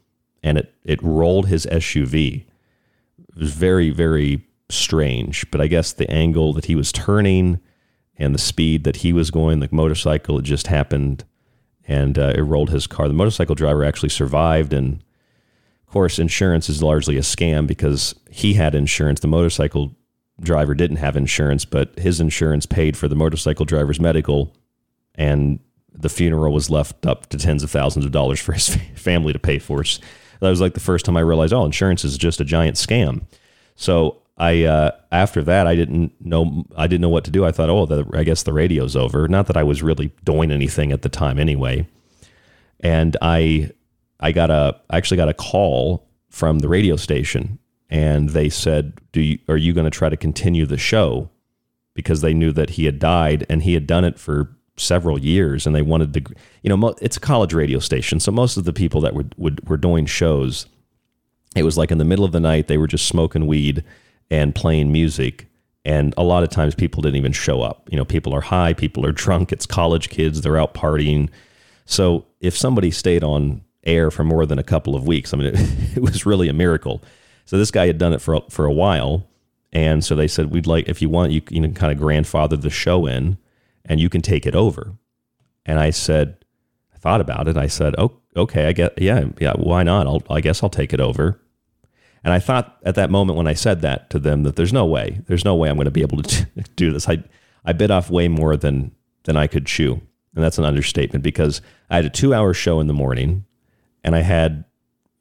and 0.44 0.58
it 0.58 0.72
it 0.84 1.02
rolled 1.02 1.48
his 1.48 1.66
SUV. 1.66 2.44
It 3.18 3.36
was 3.36 3.52
very 3.52 3.90
very 3.90 4.46
strange, 4.68 5.50
but 5.50 5.60
I 5.60 5.66
guess 5.66 5.92
the 5.92 6.08
angle 6.08 6.52
that 6.52 6.66
he 6.66 6.76
was 6.76 6.92
turning 6.92 7.58
and 8.16 8.32
the 8.32 8.38
speed 8.38 8.84
that 8.84 8.96
he 8.96 9.12
was 9.12 9.30
going, 9.32 9.58
the 9.58 9.68
motorcycle, 9.72 10.38
it 10.38 10.42
just 10.42 10.68
happened, 10.68 11.24
and 11.86 12.16
uh, 12.16 12.32
it 12.36 12.42
rolled 12.42 12.70
his 12.70 12.86
car. 12.86 13.08
The 13.08 13.14
motorcycle 13.14 13.56
driver 13.56 13.84
actually 13.84 14.08
survived, 14.10 14.72
and 14.72 15.02
course, 15.92 16.18
insurance 16.18 16.68
is 16.68 16.82
largely 16.82 17.16
a 17.16 17.20
scam 17.22 17.66
because 17.66 18.14
he 18.30 18.54
had 18.54 18.74
insurance. 18.74 19.20
The 19.20 19.28
motorcycle 19.28 19.96
driver 20.40 20.74
didn't 20.74 20.98
have 20.98 21.16
insurance, 21.16 21.64
but 21.64 21.98
his 21.98 22.20
insurance 22.20 22.66
paid 22.66 22.96
for 22.96 23.08
the 23.08 23.14
motorcycle 23.14 23.64
driver's 23.64 24.00
medical, 24.00 24.54
and 25.14 25.58
the 25.92 26.08
funeral 26.08 26.52
was 26.52 26.68
left 26.70 27.06
up 27.06 27.26
to 27.30 27.38
tens 27.38 27.62
of 27.62 27.70
thousands 27.70 28.04
of 28.04 28.12
dollars 28.12 28.40
for 28.40 28.52
his 28.52 28.74
family 28.94 29.32
to 29.32 29.38
pay 29.38 29.58
for. 29.58 29.82
That 30.40 30.50
was 30.50 30.60
like 30.60 30.74
the 30.74 30.80
first 30.80 31.06
time 31.06 31.16
I 31.16 31.20
realized, 31.20 31.52
oh, 31.52 31.64
insurance 31.64 32.04
is 32.04 32.18
just 32.18 32.40
a 32.40 32.44
giant 32.44 32.76
scam. 32.76 33.22
So 33.74 34.22
I 34.36 34.64
uh, 34.64 34.90
after 35.10 35.42
that 35.44 35.66
I 35.66 35.74
didn't 35.74 36.12
know 36.20 36.66
I 36.76 36.86
didn't 36.86 37.00
know 37.00 37.08
what 37.08 37.24
to 37.24 37.30
do. 37.30 37.44
I 37.44 37.52
thought, 37.52 37.70
oh, 37.70 37.86
the, 37.86 38.06
I 38.12 38.22
guess 38.22 38.42
the 38.42 38.52
radio's 38.52 38.96
over. 38.96 39.28
Not 39.28 39.46
that 39.46 39.56
I 39.56 39.62
was 39.62 39.82
really 39.82 40.12
doing 40.24 40.50
anything 40.50 40.92
at 40.92 41.02
the 41.02 41.08
time 41.08 41.38
anyway. 41.38 41.86
And 42.80 43.16
I 43.22 43.70
I 44.20 44.32
got 44.32 44.50
a 44.50 44.80
I 44.90 44.96
actually 44.96 45.18
got 45.18 45.28
a 45.28 45.34
call 45.34 46.06
from 46.30 46.60
the 46.60 46.68
radio 46.68 46.96
station, 46.96 47.58
and 47.90 48.30
they 48.30 48.48
said, 48.48 48.98
"Do 49.12 49.20
you, 49.20 49.38
are 49.48 49.56
you 49.56 49.72
going 49.72 49.84
to 49.84 49.90
try 49.90 50.08
to 50.08 50.16
continue 50.16 50.66
the 50.66 50.78
show?" 50.78 51.30
Because 51.94 52.20
they 52.20 52.34
knew 52.34 52.52
that 52.52 52.70
he 52.70 52.84
had 52.84 52.98
died, 52.98 53.46
and 53.48 53.62
he 53.62 53.74
had 53.74 53.86
done 53.86 54.04
it 54.04 54.18
for 54.18 54.56
several 54.76 55.18
years, 55.18 55.66
and 55.66 55.74
they 55.74 55.82
wanted 55.82 56.12
to, 56.14 56.34
you 56.62 56.74
know, 56.74 56.94
it's 57.00 57.16
a 57.16 57.20
college 57.20 57.54
radio 57.54 57.78
station, 57.78 58.20
so 58.20 58.30
most 58.30 58.56
of 58.56 58.64
the 58.64 58.72
people 58.72 59.00
that 59.00 59.14
would, 59.14 59.34
would 59.38 59.66
were 59.68 59.76
doing 59.76 60.06
shows, 60.06 60.66
it 61.54 61.62
was 61.62 61.78
like 61.78 61.90
in 61.90 61.98
the 61.98 62.04
middle 62.04 62.24
of 62.24 62.32
the 62.32 62.40
night, 62.40 62.68
they 62.68 62.78
were 62.78 62.86
just 62.86 63.06
smoking 63.06 63.46
weed 63.46 63.82
and 64.30 64.54
playing 64.54 64.92
music. 64.92 65.46
And 65.84 66.12
a 66.16 66.24
lot 66.24 66.42
of 66.42 66.50
times 66.50 66.74
people 66.74 67.00
didn't 67.00 67.16
even 67.16 67.32
show 67.32 67.62
up. 67.62 67.88
You 67.90 67.96
know, 67.96 68.04
people 68.04 68.34
are 68.34 68.40
high, 68.40 68.74
people 68.74 69.06
are 69.06 69.12
drunk, 69.24 69.52
it's 69.52 69.66
college 69.66 70.10
kids, 70.10 70.40
they're 70.40 70.58
out 70.58 70.74
partying. 70.74 71.30
So 71.86 72.26
if 72.40 72.56
somebody 72.56 72.90
stayed 72.90 73.24
on 73.24 73.62
air 73.86 74.10
for 74.10 74.24
more 74.24 74.44
than 74.44 74.58
a 74.58 74.64
couple 74.64 74.94
of 74.94 75.06
weeks, 75.06 75.32
I 75.32 75.36
mean, 75.36 75.54
it, 75.54 75.56
it 75.96 76.02
was 76.02 76.26
really 76.26 76.48
a 76.48 76.52
miracle. 76.52 77.02
So 77.44 77.56
this 77.56 77.70
guy 77.70 77.86
had 77.86 77.98
done 77.98 78.12
it 78.12 78.20
for, 78.20 78.42
for 78.50 78.66
a 78.66 78.72
while. 78.72 79.26
And 79.72 80.04
so 80.04 80.14
they 80.14 80.28
said, 80.28 80.50
we'd 80.50 80.66
like, 80.66 80.88
if 80.88 81.00
you 81.00 81.08
want, 81.08 81.32
you 81.32 81.40
can 81.40 81.74
kind 81.74 81.92
of 81.92 81.98
grandfather 81.98 82.56
the 82.56 82.70
show 82.70 83.06
in 83.06 83.38
and 83.84 84.00
you 84.00 84.08
can 84.08 84.22
take 84.22 84.46
it 84.46 84.54
over. 84.54 84.94
And 85.64 85.78
I 85.78 85.90
said, 85.90 86.44
I 86.94 86.98
thought 86.98 87.20
about 87.20 87.48
it. 87.48 87.56
I 87.56 87.66
said, 87.66 87.94
oh, 87.98 88.20
okay, 88.36 88.66
I 88.66 88.72
get, 88.72 89.00
yeah, 89.00 89.26
yeah, 89.38 89.54
why 89.54 89.82
not? 89.82 90.06
I'll, 90.06 90.22
I 90.28 90.40
guess 90.40 90.62
I'll 90.62 90.70
take 90.70 90.92
it 90.92 91.00
over. 91.00 91.40
And 92.24 92.32
I 92.32 92.38
thought 92.40 92.78
at 92.84 92.96
that 92.96 93.10
moment 93.10 93.36
when 93.36 93.46
I 93.46 93.54
said 93.54 93.82
that 93.82 94.10
to 94.10 94.18
them 94.18 94.42
that 94.42 94.56
there's 94.56 94.72
no 94.72 94.84
way, 94.84 95.20
there's 95.26 95.44
no 95.44 95.54
way 95.54 95.68
I'm 95.68 95.76
going 95.76 95.84
to 95.84 95.90
be 95.92 96.02
able 96.02 96.22
to 96.22 96.46
do 96.76 96.92
this. 96.92 97.08
I, 97.08 97.22
I 97.64 97.72
bit 97.72 97.90
off 97.90 98.10
way 98.10 98.28
more 98.28 98.56
than, 98.56 98.92
than 99.24 99.36
I 99.36 99.46
could 99.46 99.66
chew. 99.66 100.00
And 100.34 100.44
that's 100.44 100.58
an 100.58 100.64
understatement 100.64 101.22
because 101.22 101.62
I 101.88 101.96
had 101.96 102.04
a 102.04 102.10
two 102.10 102.34
hour 102.34 102.52
show 102.52 102.78
in 102.80 102.88
the 102.88 102.92
morning 102.92 103.45
and 104.06 104.14
I 104.14 104.20
had, 104.20 104.64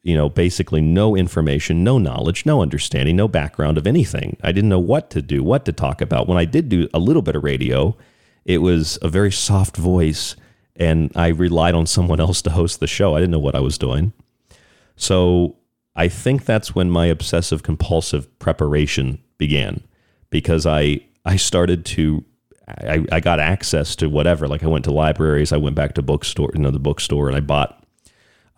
you 0.04 0.16
know, 0.16 0.30
basically 0.30 0.80
no 0.80 1.16
information, 1.16 1.84
no 1.84 1.98
knowledge, 1.98 2.46
no 2.46 2.62
understanding, 2.62 3.16
no 3.16 3.28
background 3.28 3.78
of 3.78 3.88
anything. 3.88 4.38
I 4.44 4.52
didn't 4.52 4.70
know 4.70 4.80
what 4.80 5.10
to 5.10 5.22
do, 5.22 5.44
what 5.44 5.66
to 5.66 5.74
talk 5.74 6.00
about. 6.00 6.28
When 6.28 6.38
I 6.38 6.46
did 6.46 6.70
do 6.70 6.88
a 6.94 7.00
little 7.00 7.24
bit 7.24 7.36
of 7.36 7.44
radio, 7.44 7.98
it 8.46 8.60
was 8.60 9.00
a 9.02 9.10
very 9.10 9.32
soft 9.32 9.76
voice 9.76 10.36
and 10.76 11.12
I 11.16 11.30
relied 11.30 11.74
on 11.74 11.88
someone 11.88 12.20
else 12.20 12.42
to 12.44 12.52
host 12.52 12.80
the 12.80 12.88
show. 12.88 13.16
I 13.16 13.20
didn't 13.20 13.32
know 13.32 13.40
what 13.40 13.56
I 13.56 13.60
was 13.60 13.78
doing. 13.78 14.14
So 14.96 15.56
I 15.96 16.08
think 16.10 16.46
that's 16.46 16.76
when 16.76 16.92
my 16.92 17.08
obsessive 17.08 17.64
compulsive 17.64 18.38
preparation 18.40 19.22
began 19.38 19.82
because 20.30 20.66
I 20.66 21.00
I 21.26 21.38
started 21.38 21.86
to 21.86 22.24
I, 22.68 23.06
I 23.12 23.20
got 23.20 23.40
access 23.40 23.96
to 23.98 24.10
whatever. 24.10 24.48
Like 24.48 24.64
I 24.64 24.68
went 24.68 24.86
to 24.86 24.92
libraries, 24.92 25.52
I 25.52 25.58
went 25.58 25.76
back 25.76 25.94
to 25.96 26.02
bookstore, 26.02 26.52
you 26.54 26.62
know, 26.62 26.72
the 26.72 26.80
bookstore, 26.80 27.28
and 27.28 27.36
I 27.36 27.40
bought 27.40 27.85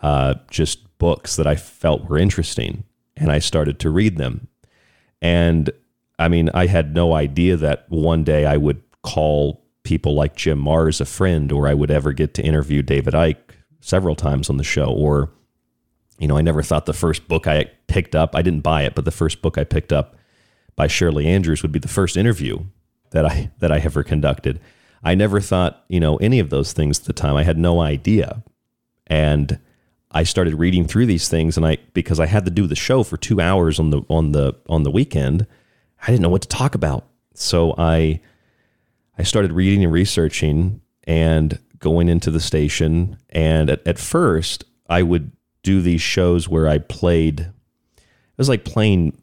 uh, 0.02 0.36
just 0.50 0.98
books 0.98 1.36
that 1.36 1.48
I 1.48 1.56
felt 1.56 2.10
were 2.10 2.18
interesting, 2.18 2.84
and 3.16 3.32
I 3.32 3.40
started 3.40 3.80
to 3.80 3.90
read 3.90 4.18
them. 4.18 4.48
And 5.22 5.70
I 6.20 6.28
mean, 6.28 6.50
I 6.54 6.68
had 6.68 6.94
no 6.94 7.14
idea 7.14 7.58
that 7.58 7.86
one 7.90 8.24
day 8.24 8.46
I 8.46 8.58
would 8.58 8.82
call 9.04 9.64
people 9.84 10.14
like 10.14 10.36
Jim 10.36 10.64
Marrs 10.64 11.00
a 11.00 11.06
friend, 11.06 11.52
or 11.52 11.68
I 11.68 11.74
would 11.74 11.92
ever 11.92 12.14
get 12.14 12.34
to 12.36 12.44
interview 12.44 12.82
David 12.82 13.14
Icke 13.14 13.38
several 13.80 14.16
times 14.16 14.50
on 14.50 14.58
the 14.58 14.64
show, 14.64 14.88
or 14.88 15.32
you 16.20 16.28
know, 16.28 16.38
I 16.38 16.42
never 16.42 16.64
thought 16.64 16.86
the 16.86 16.94
first 16.94 17.28
book 17.28 17.48
I 17.48 17.66
picked 17.88 18.16
up, 18.16 18.36
I 18.36 18.42
didn't 18.42 18.62
buy 18.62 18.84
it, 18.84 18.96
but 18.96 19.06
the 19.06 19.12
first 19.12 19.42
book 19.42 19.58
I 19.58 19.64
picked 19.64 19.94
up 19.94 20.16
by 20.76 20.88
Shirley 20.88 21.28
Andrews 21.28 21.62
would 21.62 21.72
be 21.72 21.80
the 21.80 21.88
first 21.88 22.18
interview 22.18 22.66
that 23.12 23.26
I 23.26 23.52
that 23.60 23.72
I 23.72 23.80
ever 23.80 24.04
conducted. 24.04 24.60
I 25.04 25.16
never 25.16 25.40
thought, 25.40 25.84
you 25.88 26.00
know, 26.00 26.18
any 26.18 26.40
of 26.40 26.50
those 26.50 26.74
things 26.74 27.00
at 27.00 27.06
the 27.06 27.14
time. 27.14 27.36
I 27.36 27.44
had 27.44 27.58
no 27.58 27.82
idea. 27.82 28.44
And 29.06 29.60
I 30.12 30.24
started 30.24 30.56
reading 30.56 30.88
through 30.88 31.06
these 31.06 31.28
things 31.28 31.58
and 31.58 31.65
I 31.65 31.78
because 31.93 32.20
I 32.20 32.26
had 32.26 32.46
to 32.46 32.52
do 32.52 32.67
the 32.67 32.76
show 32.76 33.04
for 33.04 33.17
2 33.17 33.41
hours 33.41 33.80
on 33.80 33.89
the 33.89 34.02
on 34.10 34.32
the 34.32 34.54
on 34.70 34.84
the 34.84 34.91
weekend, 34.91 35.46
I 36.02 36.08
didn't 36.08 36.22
know 36.22 36.30
what 36.30 36.43
to 36.43 36.48
talk 36.48 36.76
about. 36.76 37.06
So 37.34 37.76
I 37.78 38.22
I 39.17 39.24
started 39.24 39.52
reading 39.52 39.84
and 39.84 39.91
researching 39.91 40.82
and 41.06 41.60
going 41.80 42.10
into 42.10 42.32
the 42.32 42.39
station 42.39 43.17
and 43.30 43.70
at, 43.70 43.86
at 43.86 44.00
first 44.00 44.63
I 44.89 45.04
would 45.04 45.32
do 45.63 45.82
these 45.82 46.02
shows 46.02 46.48
where 46.48 46.67
I 46.67 46.78
played, 46.78 47.41
it 47.41 47.52
was 48.38 48.48
like 48.48 48.63
playing 48.63 49.22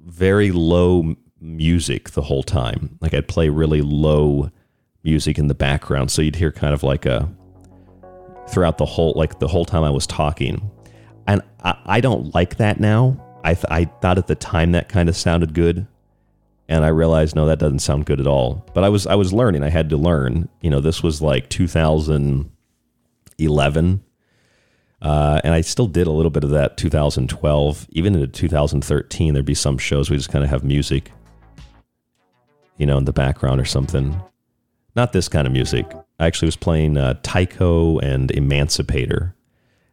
very 0.00 0.52
low 0.52 1.16
music 1.40 2.10
the 2.10 2.22
whole 2.22 2.44
time. 2.44 2.98
Like 3.00 3.14
I'd 3.14 3.26
play 3.26 3.48
really 3.48 3.82
low 3.82 4.50
music 5.02 5.38
in 5.38 5.48
the 5.48 5.54
background. 5.54 6.12
So 6.12 6.22
you'd 6.22 6.36
hear 6.36 6.52
kind 6.52 6.72
of 6.72 6.84
like 6.84 7.04
a, 7.04 7.28
throughout 8.48 8.78
the 8.78 8.86
whole, 8.86 9.12
like 9.16 9.38
the 9.38 9.48
whole 9.48 9.64
time 9.64 9.84
I 9.84 9.90
was 9.90 10.06
talking. 10.06 10.70
And 11.26 11.42
I, 11.62 11.76
I 11.84 12.00
don't 12.00 12.34
like 12.34 12.56
that 12.56 12.80
now. 12.80 13.18
I, 13.44 13.54
th- 13.54 13.66
I 13.70 13.84
thought 13.84 14.18
at 14.18 14.26
the 14.26 14.34
time 14.34 14.72
that 14.72 14.88
kind 14.88 15.08
of 15.08 15.16
sounded 15.16 15.54
good. 15.54 15.86
And 16.68 16.84
I 16.84 16.88
realized, 16.88 17.36
no, 17.36 17.46
that 17.46 17.58
doesn't 17.58 17.80
sound 17.80 18.06
good 18.06 18.20
at 18.20 18.26
all. 18.26 18.64
But 18.72 18.84
I 18.84 18.88
was, 18.88 19.06
I 19.06 19.14
was 19.14 19.32
learning. 19.32 19.62
I 19.62 19.68
had 19.68 19.90
to 19.90 19.96
learn. 19.96 20.48
You 20.60 20.70
know, 20.70 20.80
this 20.80 21.02
was 21.02 21.20
like 21.20 21.50
2011 21.50 24.04
uh, 25.02 25.40
and 25.42 25.52
I 25.52 25.62
still 25.62 25.88
did 25.88 26.06
a 26.06 26.12
little 26.12 26.30
bit 26.30 26.44
of 26.44 26.50
that 26.50 26.76
2012. 26.76 27.88
Even 27.90 28.14
into 28.14 28.28
2013, 28.28 29.34
there'd 29.34 29.44
be 29.44 29.54
some 29.54 29.76
shows 29.76 30.08
we 30.08 30.16
just 30.16 30.30
kind 30.30 30.44
of 30.44 30.50
have 30.50 30.62
music, 30.62 31.10
you 32.76 32.86
know, 32.86 32.98
in 32.98 33.04
the 33.04 33.12
background 33.12 33.60
or 33.60 33.64
something. 33.64 34.20
Not 34.94 35.12
this 35.12 35.28
kind 35.28 35.46
of 35.46 35.52
music. 35.52 35.86
I 36.22 36.26
actually 36.26 36.46
was 36.46 36.56
playing 36.56 36.96
uh, 36.96 37.18
Tycho 37.22 37.98
and 37.98 38.30
Emancipator. 38.30 39.34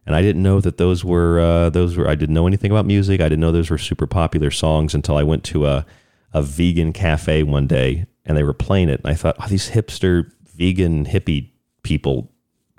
And 0.06 0.14
I 0.14 0.22
didn't 0.22 0.42
know 0.42 0.60
that 0.60 0.78
those 0.78 1.04
were, 1.04 1.40
uh, 1.40 1.70
those 1.70 1.96
were, 1.96 2.08
I 2.08 2.14
didn't 2.14 2.34
know 2.34 2.46
anything 2.46 2.70
about 2.70 2.86
music. 2.86 3.20
I 3.20 3.24
didn't 3.24 3.40
know 3.40 3.52
those 3.52 3.70
were 3.70 3.78
super 3.78 4.06
popular 4.06 4.50
songs 4.50 4.94
until 4.94 5.16
I 5.16 5.24
went 5.24 5.42
to 5.44 5.66
a, 5.66 5.84
a 6.32 6.40
vegan 6.40 6.92
cafe 6.92 7.42
one 7.42 7.66
day 7.66 8.06
and 8.24 8.36
they 8.36 8.44
were 8.44 8.54
playing 8.54 8.88
it. 8.88 9.00
And 9.00 9.10
I 9.10 9.14
thought, 9.14 9.36
oh, 9.40 9.48
these 9.48 9.70
hipster, 9.70 10.30
vegan, 10.54 11.04
hippie 11.04 11.50
people 11.82 12.30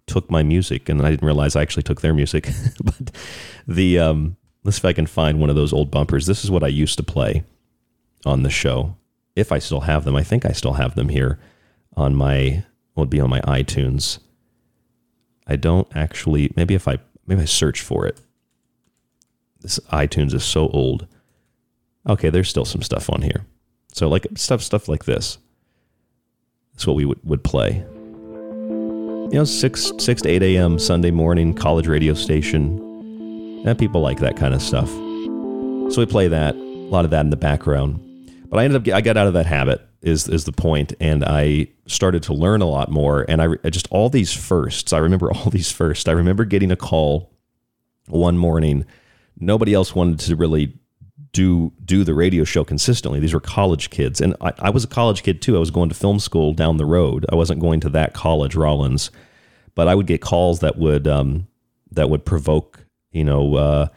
took 0.08 0.32
my 0.32 0.44
music, 0.44 0.88
and 0.88 1.02
I 1.02 1.10
didn't 1.10 1.26
realize 1.26 1.56
I 1.56 1.62
actually 1.62 1.84
took 1.84 2.02
their 2.02 2.14
music. 2.14 2.50
but 2.84 3.12
the 3.68 4.00
um, 4.00 4.38
let's 4.64 4.78
see 4.78 4.82
if 4.82 4.86
I 4.86 4.94
can 4.94 5.08
find 5.08 5.40
one 5.40 5.50
of 5.50 5.56
those 5.58 5.74
old 5.74 5.92
bumpers. 5.92 6.26
This 6.26 6.44
is 6.44 6.52
what 6.52 6.64
I 6.64 6.68
used 6.68 6.98
to 6.98 7.04
play 7.04 7.44
on 8.26 8.44
the 8.44 8.50
show, 8.50 8.96
if 9.36 9.52
I 9.52 9.60
still 9.60 9.82
have 9.82 10.06
them. 10.06 10.16
I 10.16 10.24
think 10.24 10.46
I 10.46 10.52
still 10.52 10.74
have 10.74 10.96
them 10.96 11.10
here 11.10 11.40
on 11.98 12.16
my 12.16 12.64
would 12.96 13.10
be 13.10 13.20
on 13.20 13.30
my 13.30 13.42
iTunes. 13.42 14.20
I 15.48 15.56
don't 15.56 15.88
actually. 15.96 16.52
Maybe 16.56 16.76
if 16.76 16.88
I 16.88 17.00
maybe 17.26 17.42
I 17.42 17.46
search 17.46 17.82
for 17.82 18.06
it. 18.06 18.20
This 19.62 19.80
iTunes 19.92 20.34
is 20.34 20.44
so 20.44 20.70
old. 20.70 21.08
Okay, 22.08 22.30
there's 22.30 22.50
still 22.50 22.66
some 22.66 22.82
stuff 22.82 23.10
on 23.10 23.22
here. 23.22 23.46
So 23.94 24.08
like 24.08 24.28
stuff 24.36 24.62
stuff 24.62 24.88
like 24.88 25.06
this. 25.06 25.38
That's 26.74 26.88
what 26.88 26.96
we 26.96 27.06
would, 27.06 27.20
would 27.24 27.44
play 27.44 27.86
you 29.32 29.38
know, 29.38 29.46
6, 29.46 29.92
6 29.98 30.22
to 30.24 30.30
8 30.30 30.44
a.m. 30.44 30.78
Sunday 30.78 31.10
morning, 31.10 31.54
college 31.54 31.88
radio 31.88 32.14
station. 32.14 32.80
And 33.66 33.80
people 33.80 34.02
like 34.02 34.20
that 34.20 34.36
kind 34.36 34.54
of 34.54 34.62
stuff. 34.62 34.90
So 34.90 35.96
we 36.00 36.06
play 36.06 36.28
that, 36.28 36.54
a 36.54 36.58
lot 36.58 37.06
of 37.06 37.12
that 37.12 37.22
in 37.22 37.30
the 37.30 37.38
background. 37.38 38.02
But 38.52 38.60
I 38.60 38.66
ended 38.66 38.88
up, 38.88 38.94
I 38.94 39.02
got 39.02 39.18
out 39.18 39.26
of 39.26 39.34
that 39.34 39.48
habit, 39.48 39.82
is, 40.04 40.28
is 40.28 40.46
the 40.46 40.52
point, 40.52 40.94
and 41.00 41.26
I 41.26 41.70
started 41.88 42.22
to 42.24 42.34
learn 42.34 42.62
a 42.62 42.68
lot 42.68 42.92
more. 42.92 43.26
And 43.28 43.42
I 43.42 43.56
just, 43.72 43.88
all 43.90 44.10
these 44.10 44.32
firsts, 44.32 44.94
I 44.94 45.00
remember 45.00 45.32
all 45.34 45.50
these 45.50 45.72
firsts. 45.72 46.08
I 46.08 46.12
remember 46.12 46.46
getting 46.46 46.72
a 46.72 46.76
call 46.76 47.32
one 48.08 48.38
morning. 48.38 48.86
Nobody 49.40 49.74
else 49.74 49.96
wanted 49.96 50.20
to 50.20 50.36
really 50.36 50.78
do 51.34 51.72
do 51.86 52.04
the 52.04 52.14
radio 52.14 52.44
show 52.44 52.64
consistently. 52.64 53.20
These 53.20 53.34
were 53.34 53.40
college 53.40 53.90
kids, 53.90 54.22
and 54.22 54.36
I, 54.42 54.52
I, 54.60 54.70
was 54.70 54.84
a 54.84 54.88
college 54.88 55.24
kid 55.24 55.42
too. 55.42 55.56
I 55.56 55.60
was 55.60 55.72
going 55.72 55.88
to 55.88 55.96
film 55.96 56.20
school 56.20 56.54
down 56.54 56.76
the 56.76 56.86
road. 56.86 57.26
I 57.32 57.36
wasn't 57.36 57.62
going 57.62 57.80
to 57.80 57.90
that 57.92 58.14
college, 58.14 58.54
Rollins, 58.54 59.12
but 59.74 59.88
I 59.88 59.96
would 59.96 60.08
get 60.08 60.20
calls 60.20 60.60
that 60.60 60.78
would 60.78 61.08
um, 61.08 61.48
that 61.92 62.10
would 62.10 62.26
provoke 62.26 62.82
you 63.12 63.24
know, 63.24 63.56
uh, 63.56 63.88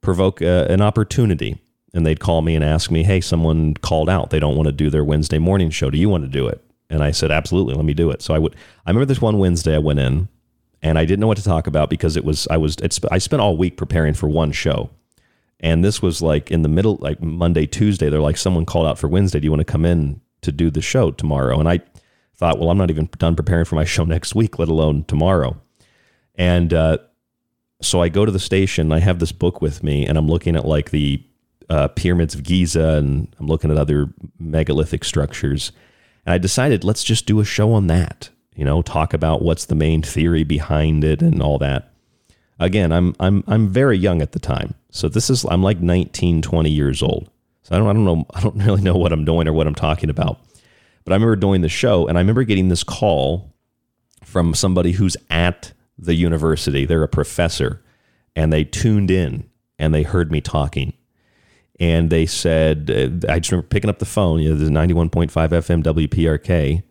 provoke 0.00 0.42
uh, 0.42 0.66
an 0.68 0.80
opportunity. 0.80 1.58
And 1.94 2.04
they'd 2.04 2.20
call 2.20 2.42
me 2.42 2.54
and 2.54 2.64
ask 2.64 2.90
me, 2.90 3.04
hey, 3.04 3.20
someone 3.20 3.74
called 3.74 4.10
out. 4.10 4.30
They 4.30 4.40
don't 4.40 4.56
want 4.56 4.66
to 4.66 4.72
do 4.72 4.90
their 4.90 5.04
Wednesday 5.04 5.38
morning 5.38 5.70
show. 5.70 5.90
Do 5.90 5.98
you 5.98 6.08
want 6.08 6.24
to 6.24 6.30
do 6.30 6.46
it? 6.46 6.62
And 6.90 7.02
I 7.02 7.10
said, 7.10 7.30
absolutely, 7.30 7.74
let 7.74 7.84
me 7.84 7.94
do 7.94 8.10
it. 8.10 8.22
So 8.22 8.34
I 8.34 8.38
would, 8.38 8.54
I 8.84 8.90
remember 8.90 9.06
this 9.06 9.20
one 9.20 9.38
Wednesday 9.38 9.74
I 9.74 9.78
went 9.78 9.98
in 9.98 10.28
and 10.82 10.98
I 10.98 11.04
didn't 11.04 11.20
know 11.20 11.26
what 11.26 11.38
to 11.38 11.42
talk 11.44 11.66
about 11.66 11.90
because 11.90 12.16
it 12.16 12.24
was, 12.24 12.46
I 12.48 12.58
was, 12.58 12.76
it's, 12.82 13.00
I 13.10 13.18
spent 13.18 13.40
all 13.40 13.56
week 13.56 13.76
preparing 13.76 14.14
for 14.14 14.28
one 14.28 14.52
show. 14.52 14.90
And 15.60 15.84
this 15.84 16.02
was 16.02 16.20
like 16.20 16.50
in 16.50 16.62
the 16.62 16.68
middle, 16.68 16.96
like 17.00 17.20
Monday, 17.22 17.66
Tuesday, 17.66 18.10
they're 18.10 18.20
like, 18.20 18.36
someone 18.36 18.66
called 18.66 18.86
out 18.86 18.98
for 18.98 19.08
Wednesday. 19.08 19.40
Do 19.40 19.46
you 19.46 19.50
want 19.50 19.60
to 19.60 19.72
come 19.72 19.86
in 19.86 20.20
to 20.42 20.52
do 20.52 20.70
the 20.70 20.82
show 20.82 21.10
tomorrow? 21.10 21.58
And 21.58 21.68
I 21.68 21.80
thought, 22.36 22.58
well, 22.58 22.70
I'm 22.70 22.78
not 22.78 22.90
even 22.90 23.08
done 23.18 23.34
preparing 23.34 23.64
for 23.64 23.74
my 23.74 23.84
show 23.84 24.04
next 24.04 24.34
week, 24.34 24.58
let 24.58 24.68
alone 24.68 25.04
tomorrow. 25.04 25.56
And 26.34 26.72
uh, 26.74 26.98
so 27.80 28.02
I 28.02 28.08
go 28.08 28.24
to 28.24 28.32
the 28.32 28.38
station. 28.38 28.92
I 28.92 29.00
have 29.00 29.18
this 29.18 29.32
book 29.32 29.60
with 29.60 29.82
me, 29.82 30.06
and 30.06 30.18
I'm 30.18 30.28
looking 30.28 30.56
at 30.56 30.66
like 30.66 30.90
the 30.90 31.22
uh, 31.68 31.88
pyramids 31.88 32.34
of 32.34 32.42
Giza, 32.42 32.94
and 32.94 33.34
I'm 33.38 33.46
looking 33.46 33.70
at 33.70 33.76
other 33.76 34.08
megalithic 34.38 35.04
structures. 35.04 35.72
And 36.24 36.32
I 36.34 36.38
decided, 36.38 36.84
let's 36.84 37.04
just 37.04 37.26
do 37.26 37.40
a 37.40 37.44
show 37.44 37.72
on 37.72 37.86
that. 37.88 38.30
You 38.54 38.64
know, 38.64 38.82
talk 38.82 39.12
about 39.12 39.42
what's 39.42 39.66
the 39.66 39.74
main 39.74 40.02
theory 40.02 40.44
behind 40.44 41.04
it 41.04 41.20
and 41.20 41.42
all 41.42 41.58
that. 41.58 41.92
Again, 42.58 42.90
I'm 42.90 43.14
I'm 43.20 43.44
I'm 43.46 43.68
very 43.68 43.98
young 43.98 44.22
at 44.22 44.32
the 44.32 44.38
time, 44.38 44.74
so 44.90 45.10
this 45.10 45.28
is 45.28 45.44
I'm 45.44 45.62
like 45.62 45.80
19, 45.80 46.40
20 46.40 46.70
years 46.70 47.02
old. 47.02 47.30
So 47.62 47.74
I 47.74 47.78
don't 47.78 47.88
I 47.88 47.92
don't 47.92 48.04
know 48.04 48.26
I 48.32 48.40
don't 48.40 48.56
really 48.64 48.82
know 48.82 48.96
what 48.96 49.12
I'm 49.12 49.26
doing 49.26 49.46
or 49.46 49.52
what 49.52 49.66
I'm 49.66 49.74
talking 49.74 50.08
about. 50.08 50.40
But 51.04 51.12
I 51.12 51.16
remember 51.16 51.36
doing 51.36 51.60
the 51.60 51.68
show, 51.68 52.06
and 52.06 52.16
I 52.16 52.20
remember 52.22 52.44
getting 52.44 52.68
this 52.68 52.82
call 52.82 53.52
from 54.24 54.54
somebody 54.54 54.92
who's 54.92 55.16
at 55.28 55.72
the 55.98 56.14
university. 56.14 56.86
They're 56.86 57.02
a 57.02 57.08
professor, 57.08 57.82
and 58.34 58.52
they 58.52 58.64
tuned 58.64 59.10
in 59.10 59.48
and 59.78 59.94
they 59.94 60.02
heard 60.02 60.32
me 60.32 60.40
talking. 60.40 60.94
And 61.78 62.08
they 62.08 62.24
said, 62.26 62.90
uh, 62.90 63.32
I 63.32 63.38
just 63.38 63.52
remember 63.52 63.68
picking 63.68 63.90
up 63.90 63.98
the 63.98 64.06
phone, 64.06 64.40
you 64.40 64.50
know, 64.50 64.56
the 64.56 64.70
91.5 64.70 65.30
FM 65.30 65.82
WPRK, 65.82 66.82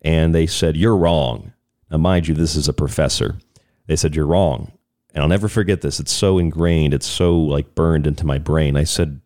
and 0.00 0.34
they 0.34 0.46
said, 0.46 0.76
You're 0.76 0.96
wrong. 0.96 1.52
Now, 1.90 1.98
mind 1.98 2.26
you, 2.26 2.34
this 2.34 2.56
is 2.56 2.68
a 2.68 2.72
professor. 2.72 3.36
They 3.86 3.96
said, 3.96 4.16
You're 4.16 4.26
wrong. 4.26 4.72
And 5.14 5.22
I'll 5.22 5.28
never 5.28 5.48
forget 5.48 5.82
this. 5.82 6.00
It's 6.00 6.12
so 6.12 6.38
ingrained, 6.38 6.94
it's 6.94 7.06
so 7.06 7.36
like 7.36 7.74
burned 7.74 8.06
into 8.06 8.24
my 8.24 8.38
brain. 8.38 8.76
I 8.76 8.84
said, 8.84 9.20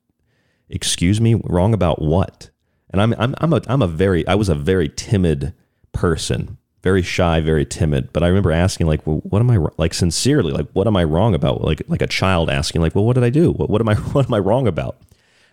Excuse 0.69 1.21
me, 1.21 1.35
wrong 1.45 1.73
about 1.73 2.03
what? 2.03 2.51
And 2.91 3.01
I'm, 3.01 3.15
I'm, 3.19 3.35
I'm, 3.39 3.53
a, 3.53 3.63
I'm 3.69 3.83
a 3.83 3.89
very, 3.89 4.27
I 4.27 4.35
was 4.35 4.49
a 4.49 4.55
very 4.55 4.89
timid 4.89 5.55
person 5.93 6.59
very 6.87 7.03
shy, 7.03 7.41
very 7.41 7.67
timid. 7.67 8.13
But 8.13 8.23
I 8.23 8.29
remember 8.29 8.53
asking, 8.53 8.87
like, 8.87 9.05
well, 9.05 9.17
what 9.25 9.41
am 9.41 9.51
I 9.51 9.59
like 9.77 9.93
sincerely? 9.93 10.53
Like, 10.53 10.69
what 10.73 10.87
am 10.87 10.97
I 10.97 11.03
wrong 11.03 11.35
about? 11.35 11.61
Like, 11.61 11.83
like 11.89 12.01
a 12.01 12.07
child 12.07 12.49
asking, 12.49 12.81
like, 12.81 12.95
well, 12.95 13.05
what 13.05 13.15
did 13.15 13.25
I 13.25 13.31
do? 13.31 13.51
What, 13.51 13.69
what 13.69 13.81
am 13.81 13.89
I 13.89 13.95
what 14.15 14.27
am 14.27 14.35
I 14.35 14.39
wrong 14.39 14.69
about? 14.69 14.97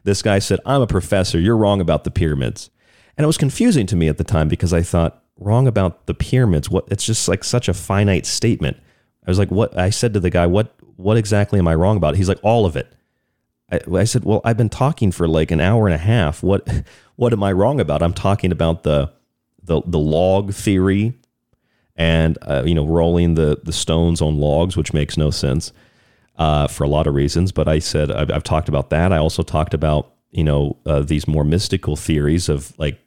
This 0.04 0.22
guy 0.22 0.38
said, 0.38 0.60
I'm 0.64 0.84
a 0.84 0.86
professor. 0.86 1.40
You're 1.40 1.58
wrong 1.58 1.82
about 1.82 2.04
the 2.04 2.12
pyramids. 2.12 2.70
And 3.18 3.24
it 3.24 3.28
was 3.28 3.40
confusing 3.40 3.88
to 3.88 3.96
me 3.96 4.08
at 4.10 4.20
the 4.20 4.24
time 4.24 4.48
because 4.48 4.74
I 4.74 4.84
thought, 4.84 5.24
wrong 5.40 5.66
about 5.66 6.06
the 6.06 6.14
pyramids. 6.14 6.70
What? 6.70 6.86
It's 6.92 7.04
just 7.04 7.28
like 7.28 7.44
such 7.44 7.68
a 7.68 7.74
finite 7.74 8.28
statement. 8.28 8.78
I 9.26 9.32
was 9.32 9.40
like, 9.40 9.50
what? 9.50 9.76
I 9.76 9.90
said 9.90 10.14
to 10.14 10.20
the 10.20 10.30
guy, 10.30 10.46
what? 10.46 10.76
What 10.98 11.18
exactly 11.18 11.58
am 11.58 11.68
I 11.68 11.74
wrong 11.74 11.98
about? 11.98 12.16
He's 12.16 12.30
like, 12.30 12.44
all 12.44 12.68
of 12.68 12.76
it. 12.76 12.94
I, 13.72 13.80
I 13.92 14.04
said, 14.04 14.24
well, 14.24 14.42
I've 14.46 14.58
been 14.58 14.70
talking 14.70 15.12
for 15.12 15.28
like 15.28 15.50
an 15.50 15.60
hour 15.60 15.88
and 15.88 15.96
a 15.96 16.06
half. 16.14 16.44
What? 16.44 16.68
What 17.16 17.32
am 17.32 17.44
I 17.44 17.52
wrong 17.52 17.80
about? 17.80 18.02
I'm 18.02 18.16
talking 18.16 18.52
about 18.52 18.82
the 18.82 19.14
the 19.64 19.82
the 19.86 20.00
log 20.00 20.54
theory 20.54 21.14
and 21.96 22.38
uh, 22.42 22.64
you 22.66 22.74
know 22.74 22.86
rolling 22.86 23.36
the 23.36 23.60
the 23.64 23.74
stones 23.74 24.22
on 24.22 24.38
logs, 24.38 24.76
which 24.76 24.94
makes 24.94 25.18
no 25.18 25.30
sense 25.30 25.72
uh, 26.38 26.68
for 26.68 26.84
a 26.84 26.88
lot 26.88 27.08
of 27.08 27.14
reasons. 27.14 27.52
But 27.52 27.68
I 27.68 27.80
said 27.80 28.12
I've, 28.12 28.32
I've 28.32 28.44
talked 28.44 28.70
about 28.70 28.90
that. 28.90 29.12
I 29.12 29.18
also 29.18 29.44
talked 29.44 29.74
about 29.74 30.14
you 30.32 30.44
know 30.44 30.78
uh, 30.86 31.02
these 31.02 31.28
more 31.28 31.44
mystical 31.44 31.96
theories 31.96 32.50
of 32.50 32.78
like 32.78 33.00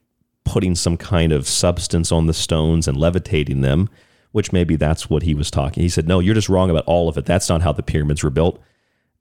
putting 0.44 0.75
some 0.75 0.96
kind 0.96 1.33
of 1.33 1.46
substance 1.46 2.12
on 2.12 2.27
the 2.27 2.35
stones 2.35 2.87
and 2.87 2.96
levitating 2.96 3.62
them, 3.62 3.88
which 4.31 4.53
maybe 4.53 4.77
that's 4.77 5.11
what 5.11 5.25
he 5.25 5.35
was 5.35 5.51
talking. 5.51 5.83
He 5.83 5.88
said, 5.88 6.07
"No, 6.07 6.20
you're 6.20 6.35
just 6.35 6.49
wrong 6.49 6.70
about 6.70 6.85
all 6.85 7.09
of 7.09 7.18
it. 7.18 7.27
That's 7.27 7.49
not 7.49 7.62
how 7.62 7.72
the 7.72 7.83
pyramids 7.83 8.22
were 8.22 8.31
built." 8.31 8.61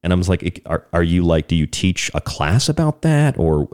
And 0.04 0.14
I 0.14 0.16
was 0.16 0.30
like, 0.30 0.62
"Are, 0.68 0.86
are 0.94 1.04
you 1.04 1.26
like? 1.26 1.48
Do 1.48 1.56
you 1.56 1.66
teach 1.66 2.12
a 2.14 2.22
class 2.22 2.70
about 2.70 3.02
that, 3.02 3.38
or 3.40 3.68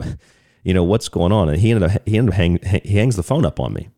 you 0.64 0.72
know 0.72 0.84
what's 0.84 1.10
going 1.10 1.32
on?" 1.32 1.50
And 1.50 1.60
he 1.60 1.70
ended 1.70 1.90
up 1.90 2.08
he 2.08 2.16
ended 2.16 2.32
up 2.32 2.36
hang, 2.38 2.58
he 2.84 2.96
hangs 2.96 3.16
the 3.16 3.22
phone 3.22 3.44
up 3.44 3.60
on 3.60 3.74
me. 3.74 3.90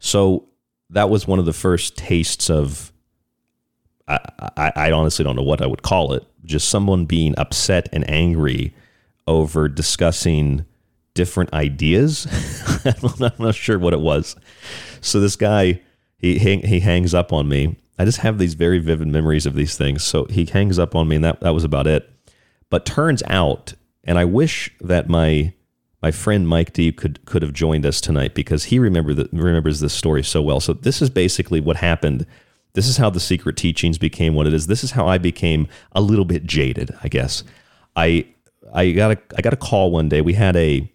So 0.00 0.48
that 0.90 1.10
was 1.10 1.26
one 1.26 1.38
of 1.38 1.44
the 1.44 1.52
first 1.52 1.96
tastes 1.96 2.50
of 2.50 2.92
I, 4.08 4.18
I, 4.56 4.72
I, 4.76 4.92
honestly 4.92 5.24
don't 5.24 5.34
know 5.34 5.42
what 5.42 5.60
I 5.60 5.66
would 5.66 5.82
call 5.82 6.12
it. 6.12 6.24
Just 6.44 6.68
someone 6.68 7.06
being 7.06 7.34
upset 7.36 7.88
and 7.92 8.08
angry 8.08 8.72
over 9.26 9.68
discussing 9.68 10.64
different 11.14 11.52
ideas. 11.52 12.26
I'm 13.20 13.32
not 13.38 13.54
sure 13.56 13.78
what 13.78 13.94
it 13.94 14.00
was. 14.00 14.36
So 15.00 15.18
this 15.18 15.34
guy, 15.34 15.80
he 16.18 16.38
he 16.38 16.80
hangs 16.80 17.14
up 17.14 17.32
on 17.32 17.48
me. 17.48 17.76
I 17.98 18.04
just 18.04 18.18
have 18.18 18.38
these 18.38 18.54
very 18.54 18.78
vivid 18.78 19.08
memories 19.08 19.46
of 19.46 19.54
these 19.54 19.76
things. 19.76 20.04
So 20.04 20.26
he 20.26 20.44
hangs 20.44 20.78
up 20.78 20.94
on 20.94 21.08
me, 21.08 21.16
and 21.16 21.24
that 21.24 21.40
that 21.40 21.54
was 21.54 21.64
about 21.64 21.88
it. 21.88 22.08
But 22.70 22.86
turns 22.86 23.22
out, 23.26 23.74
and 24.04 24.18
I 24.18 24.24
wish 24.24 24.70
that 24.80 25.08
my 25.08 25.52
my 26.02 26.10
friend 26.10 26.46
Mike 26.46 26.72
D 26.72 26.92
could 26.92 27.24
could 27.24 27.42
have 27.42 27.52
joined 27.52 27.86
us 27.86 28.00
tonight 28.00 28.34
because 28.34 28.64
he 28.64 28.78
remember 28.78 29.14
the, 29.14 29.28
remembers 29.32 29.80
this 29.80 29.94
story 29.94 30.22
so 30.22 30.42
well. 30.42 30.60
So 30.60 30.72
this 30.72 31.00
is 31.00 31.10
basically 31.10 31.60
what 31.60 31.76
happened. 31.76 32.26
This 32.74 32.88
is 32.88 32.98
how 32.98 33.08
the 33.08 33.20
secret 33.20 33.56
teachings 33.56 33.96
became 33.96 34.34
what 34.34 34.46
it 34.46 34.52
is. 34.52 34.66
This 34.66 34.84
is 34.84 34.90
how 34.92 35.06
I 35.06 35.18
became 35.18 35.66
a 35.92 36.00
little 36.00 36.26
bit 36.26 36.44
jaded, 36.44 36.94
I 37.02 37.08
guess. 37.08 37.42
I 37.94 38.26
I 38.74 38.92
got 38.92 39.12
a 39.12 39.18
I 39.36 39.40
got 39.40 39.54
a 39.54 39.56
call 39.56 39.90
one 39.90 40.08
day. 40.08 40.20
We 40.20 40.34
had 40.34 40.56
a 40.56 40.90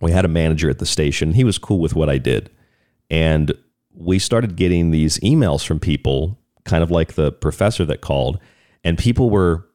we 0.00 0.12
had 0.12 0.24
a 0.24 0.28
manager 0.28 0.68
at 0.70 0.78
the 0.78 0.86
station. 0.86 1.32
He 1.32 1.44
was 1.44 1.58
cool 1.58 1.80
with 1.80 1.94
what 1.94 2.08
I 2.08 2.18
did. 2.18 2.50
And 3.10 3.52
we 3.94 4.18
started 4.18 4.56
getting 4.56 4.90
these 4.90 5.18
emails 5.18 5.66
from 5.66 5.80
people, 5.80 6.38
kind 6.64 6.82
of 6.82 6.90
like 6.90 7.14
the 7.14 7.32
professor 7.32 7.84
that 7.84 8.00
called, 8.00 8.38
and 8.84 8.96
people 8.96 9.30
were 9.30 9.66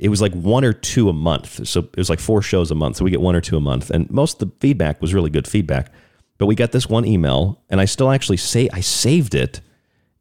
it 0.00 0.08
was 0.08 0.22
like 0.22 0.32
one 0.32 0.64
or 0.64 0.72
two 0.72 1.10
a 1.10 1.12
month. 1.12 1.66
So 1.68 1.80
it 1.80 1.96
was 1.96 2.08
like 2.08 2.20
four 2.20 2.40
shows 2.40 2.70
a 2.70 2.74
month. 2.74 2.96
So 2.96 3.04
we 3.04 3.10
get 3.10 3.20
one 3.20 3.36
or 3.36 3.42
two 3.42 3.58
a 3.58 3.60
month. 3.60 3.90
And 3.90 4.10
most 4.10 4.40
of 4.42 4.48
the 4.48 4.56
feedback 4.58 5.00
was 5.00 5.12
really 5.12 5.28
good 5.28 5.46
feedback. 5.46 5.92
But 6.38 6.46
we 6.46 6.54
got 6.54 6.72
this 6.72 6.88
one 6.88 7.04
email, 7.04 7.62
and 7.68 7.82
I 7.82 7.84
still 7.84 8.10
actually 8.10 8.38
say 8.38 8.70
I 8.72 8.80
saved 8.80 9.34
it. 9.34 9.60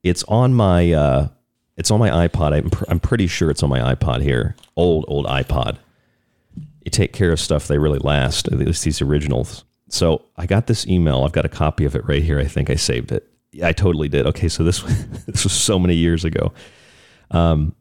It's 0.03 0.21
on 0.23 0.53
my 0.53 0.91
uh, 0.91 1.29
it's 1.77 1.91
on 1.91 1.99
my 1.99 2.09
iPod. 2.27 2.51
I'm, 2.51 2.69
pr- 2.69 2.83
I'm 2.89 2.99
pretty 2.99 3.27
sure 3.27 3.49
it's 3.49 3.63
on 3.63 3.69
my 3.69 3.95
iPod 3.95 4.21
here. 4.21 4.57
Old 4.75 5.05
old 5.07 5.25
iPod. 5.27 5.77
You 6.83 6.91
take 6.91 7.13
care 7.13 7.31
of 7.31 7.39
stuff; 7.39 7.69
they 7.69 7.77
really 7.77 7.99
last. 7.99 8.49
At 8.49 8.59
least 8.59 8.83
these 8.83 9.01
originals. 9.01 9.63
So 9.87 10.25
I 10.35 10.45
got 10.45 10.67
this 10.67 10.85
email. 10.87 11.23
I've 11.23 11.31
got 11.31 11.45
a 11.45 11.49
copy 11.49 11.85
of 11.85 11.95
it 11.95 12.05
right 12.05 12.21
here. 12.21 12.37
I 12.37 12.45
think 12.45 12.69
I 12.69 12.75
saved 12.75 13.13
it. 13.13 13.25
Yeah, 13.53 13.69
I 13.69 13.71
totally 13.71 14.09
did. 14.09 14.25
Okay, 14.25 14.49
so 14.49 14.65
this 14.65 14.81
this 15.25 15.45
was 15.45 15.53
so 15.53 15.79
many 15.79 15.95
years 15.95 16.25
ago. 16.25 16.51
Um, 17.31 17.75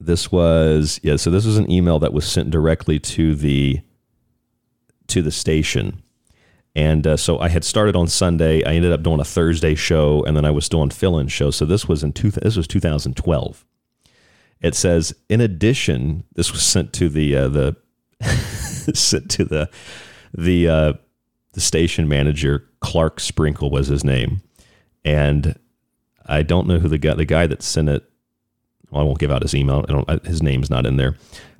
this 0.00 0.30
was 0.30 1.00
yeah. 1.02 1.16
So 1.16 1.30
this 1.30 1.44
was 1.44 1.58
an 1.58 1.70
email 1.70 1.98
that 1.98 2.12
was 2.12 2.26
sent 2.26 2.50
directly 2.50 2.98
to 3.00 3.34
the 3.34 3.80
to 5.08 5.22
the 5.22 5.32
station, 5.32 6.02
and 6.74 7.06
uh, 7.06 7.16
so 7.16 7.38
I 7.38 7.48
had 7.48 7.64
started 7.64 7.96
on 7.96 8.06
Sunday. 8.06 8.62
I 8.64 8.74
ended 8.74 8.92
up 8.92 9.02
doing 9.02 9.20
a 9.20 9.24
Thursday 9.24 9.74
show, 9.74 10.22
and 10.24 10.36
then 10.36 10.44
I 10.44 10.50
was 10.50 10.68
doing 10.68 10.90
fill-in 10.90 11.28
shows. 11.28 11.56
So 11.56 11.64
this 11.64 11.88
was 11.88 12.04
in 12.04 12.12
two. 12.12 12.30
This 12.30 12.56
was 12.56 12.68
2012. 12.68 13.64
It 14.60 14.74
says, 14.74 15.14
in 15.28 15.40
addition, 15.40 16.24
this 16.34 16.52
was 16.52 16.62
sent 16.62 16.92
to 16.94 17.08
the 17.08 17.34
uh, 17.34 17.48
the 17.48 17.76
sent 18.94 19.30
to 19.32 19.44
the 19.44 19.68
the 20.32 20.68
uh, 20.68 20.92
the 21.54 21.60
station 21.60 22.08
manager. 22.08 22.68
Clark 22.80 23.18
Sprinkle 23.18 23.70
was 23.70 23.88
his 23.88 24.04
name, 24.04 24.42
and 25.04 25.58
I 26.24 26.42
don't 26.44 26.68
know 26.68 26.78
who 26.78 26.88
the 26.88 26.98
guy 26.98 27.14
the 27.14 27.24
guy 27.24 27.48
that 27.48 27.62
sent 27.62 27.88
it 27.88 28.04
well, 28.90 29.02
I 29.02 29.04
won't 29.04 29.18
give 29.18 29.30
out 29.30 29.42
his 29.42 29.54
email. 29.54 29.84
I 30.08 30.18
his 30.24 30.42
name's 30.42 30.70
not 30.70 30.86
in 30.86 30.96
there. 30.96 31.16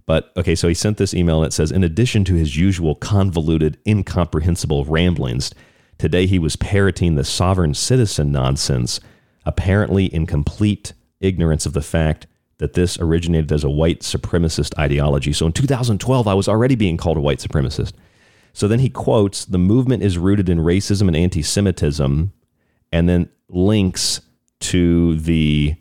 But 0.06 0.32
okay, 0.38 0.54
so 0.54 0.68
he 0.68 0.74
sent 0.74 0.96
this 0.96 1.12
email 1.12 1.42
and 1.42 1.46
it 1.46 1.52
says, 1.52 1.70
in 1.70 1.84
addition 1.84 2.24
to 2.24 2.34
his 2.34 2.56
usual 2.56 2.94
convoluted, 2.94 3.76
incomprehensible 3.86 4.86
ramblings, 4.86 5.52
today 5.98 6.24
he 6.24 6.38
was 6.38 6.56
parroting 6.56 7.14
the 7.14 7.24
sovereign 7.24 7.74
citizen 7.74 8.32
nonsense, 8.32 9.00
apparently 9.44 10.06
in 10.06 10.24
complete 10.24 10.94
ignorance 11.20 11.66
of 11.66 11.74
the 11.74 11.82
fact 11.82 12.26
that 12.56 12.72
this 12.72 12.98
originated 12.98 13.52
as 13.52 13.64
a 13.64 13.70
white 13.70 14.00
supremacist 14.00 14.76
ideology. 14.78 15.32
So 15.32 15.44
in 15.44 15.52
2012, 15.52 16.26
I 16.26 16.34
was 16.34 16.48
already 16.48 16.74
being 16.74 16.96
called 16.96 17.18
a 17.18 17.20
white 17.20 17.38
supremacist. 17.38 17.92
So 18.52 18.66
then 18.66 18.80
he 18.80 18.88
quotes, 18.88 19.44
the 19.44 19.58
movement 19.58 20.02
is 20.02 20.18
rooted 20.18 20.48
in 20.48 20.58
racism 20.58 21.06
and 21.06 21.16
anti 21.16 21.42
Semitism, 21.42 22.32
and 22.92 23.08
then 23.08 23.28
links 23.48 24.20
to 24.60 25.18
the 25.18 25.76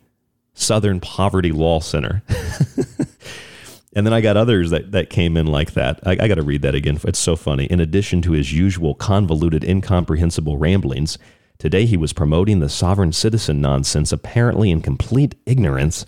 Southern 0.59 0.99
Poverty 0.99 1.51
Law 1.51 1.79
Center. 1.79 2.23
and 3.93 4.05
then 4.05 4.13
I 4.13 4.21
got 4.21 4.37
others 4.37 4.71
that, 4.71 4.91
that 4.91 5.09
came 5.09 5.37
in 5.37 5.47
like 5.47 5.73
that. 5.73 5.99
I, 6.05 6.11
I 6.11 6.27
got 6.27 6.35
to 6.35 6.43
read 6.43 6.61
that 6.63 6.75
again. 6.75 6.99
It's 7.03 7.19
so 7.19 7.35
funny. 7.35 7.65
In 7.65 7.79
addition 7.79 8.21
to 8.23 8.31
his 8.31 8.53
usual 8.53 8.95
convoluted, 8.95 9.63
incomprehensible 9.63 10.57
ramblings, 10.57 11.17
Today 11.57 11.85
he 11.85 11.97
was 11.97 12.13
promoting 12.13 12.59
the 12.59 12.69
sovereign 12.69 13.11
citizen 13.11 13.61
nonsense, 13.61 14.11
apparently 14.11 14.69
in 14.69 14.81
complete 14.81 15.35
ignorance 15.45 16.05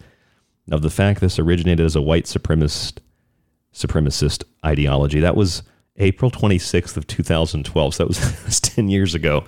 of 0.71 0.83
the 0.83 0.91
fact 0.91 1.21
this 1.21 1.39
originated 1.39 1.83
as 1.83 1.95
a 1.95 2.01
white 2.01 2.25
supremacist 2.25 2.99
supremacist 3.73 4.43
ideology. 4.63 5.19
That 5.19 5.35
was 5.35 5.63
April 5.97 6.29
26th 6.29 6.97
of 6.97 7.07
2012. 7.07 7.95
So 7.95 8.03
that 8.03 8.07
was, 8.07 8.19
that 8.35 8.45
was 8.45 8.59
10 8.59 8.89
years 8.89 9.15
ago. 9.15 9.45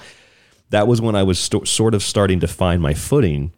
That 0.69 0.87
was 0.87 1.01
when 1.01 1.15
I 1.15 1.23
was 1.23 1.37
st- 1.37 1.67
sort 1.67 1.93
of 1.93 2.01
starting 2.01 2.39
to 2.39 2.47
find 2.47 2.81
my 2.81 2.93
footing 2.93 3.53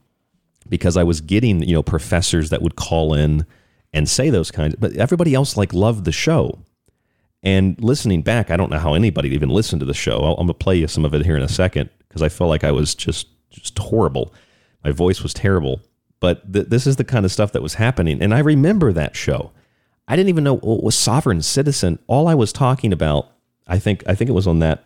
because 0.70 0.98
I 0.98 1.04
was 1.04 1.22
getting, 1.22 1.62
you 1.64 1.74
know, 1.74 1.84
professors 1.84 2.50
that 2.50 2.62
would 2.62 2.76
call 2.76 3.14
in 3.14 3.46
and 3.94 4.10
say 4.10 4.30
those 4.30 4.52
kinds. 4.52 4.76
But 4.76 4.96
everybody 4.96 5.34
else 5.34 5.56
like 5.56 5.74
loved 5.74 6.06
the 6.06 6.12
show. 6.12 6.60
And 7.44 7.82
listening 7.84 8.22
back, 8.22 8.50
I 8.50 8.58
don't 8.58 8.72
know 8.72 8.80
how 8.80 8.94
anybody 8.94 9.30
even 9.30 9.50
listened 9.50 9.82
to 9.82 9.86
the 9.86 9.94
show. 9.94 10.20
i 10.20 10.40
am 10.40 10.48
to 10.48 10.54
play 10.54 10.78
you 10.78 10.88
some 10.88 11.06
of 11.06 11.14
it 11.14 11.26
here 11.26 11.36
in 11.36 11.44
a 11.44 11.50
second 11.50 11.90
because 12.08 12.22
I 12.22 12.30
felt 12.30 12.50
like 12.50 12.64
I 12.64 12.72
was 12.72 12.96
just 12.96 13.28
just 13.50 13.78
horrible. 13.78 14.34
My 14.84 14.92
voice 14.92 15.22
was 15.22 15.34
terrible. 15.34 15.82
But 16.20 16.52
th- 16.52 16.68
this 16.68 16.88
is 16.88 16.96
the 16.96 17.04
kind 17.04 17.26
of 17.26 17.32
stuff 17.32 17.52
that 17.52 17.62
was 17.62 17.74
happening, 17.76 18.22
and 18.22 18.34
I 18.34 18.40
remember 18.40 18.94
that 18.94 19.16
show. 19.16 19.52
I 20.08 20.16
didn't 20.16 20.30
even 20.30 20.46
know 20.46 20.56
oh, 20.64 20.76
what 20.76 20.84
was 20.84 20.96
sovereign 20.96 21.42
citizen. 21.42 22.00
All 22.08 22.28
I 22.28 22.34
was 22.34 22.54
talking 22.54 22.94
about, 22.94 23.30
I 23.68 23.78
think, 23.78 24.04
I 24.08 24.16
think 24.16 24.30
it 24.30 24.34
was 24.34 24.48
on 24.48 24.60
that. 24.60 24.86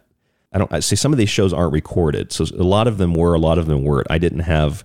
I 0.51 0.57
don't 0.57 0.73
I 0.73 0.79
see 0.79 0.95
some 0.95 1.11
of 1.11 1.19
these 1.19 1.29
shows 1.29 1.53
aren't 1.53 1.73
recorded, 1.73 2.31
so 2.31 2.45
a 2.45 2.63
lot 2.63 2.87
of 2.87 2.97
them 2.97 3.13
were, 3.13 3.35
a 3.35 3.39
lot 3.39 3.59
of 3.59 3.67
them 3.67 3.83
weren't. 3.83 4.07
I 4.09 4.17
didn't 4.17 4.39
have 4.39 4.83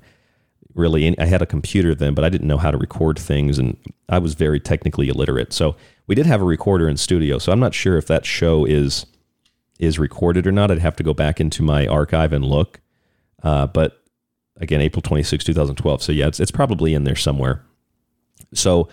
really. 0.74 1.06
Any, 1.06 1.18
I 1.18 1.26
had 1.26 1.42
a 1.42 1.46
computer 1.46 1.94
then, 1.94 2.14
but 2.14 2.24
I 2.24 2.28
didn't 2.28 2.48
know 2.48 2.58
how 2.58 2.70
to 2.70 2.78
record 2.78 3.18
things, 3.18 3.58
and 3.58 3.76
I 4.08 4.18
was 4.18 4.34
very 4.34 4.60
technically 4.60 5.08
illiterate. 5.08 5.52
So 5.52 5.76
we 6.06 6.14
did 6.14 6.26
have 6.26 6.40
a 6.40 6.44
recorder 6.44 6.88
in 6.88 6.96
studio. 6.96 7.38
So 7.38 7.52
I'm 7.52 7.60
not 7.60 7.74
sure 7.74 7.96
if 7.96 8.06
that 8.06 8.26
show 8.26 8.64
is 8.64 9.06
is 9.78 9.98
recorded 9.98 10.46
or 10.46 10.52
not. 10.52 10.70
I'd 10.70 10.78
have 10.78 10.96
to 10.96 11.02
go 11.02 11.12
back 11.12 11.40
into 11.40 11.62
my 11.62 11.86
archive 11.86 12.32
and 12.32 12.44
look. 12.44 12.80
Uh, 13.42 13.66
but 13.66 14.02
again, 14.58 14.80
April 14.80 15.02
26, 15.02 15.42
2012. 15.44 16.02
So 16.02 16.12
yeah, 16.12 16.28
it's, 16.28 16.38
it's 16.38 16.52
probably 16.52 16.94
in 16.94 17.02
there 17.04 17.16
somewhere. 17.16 17.64
So 18.54 18.88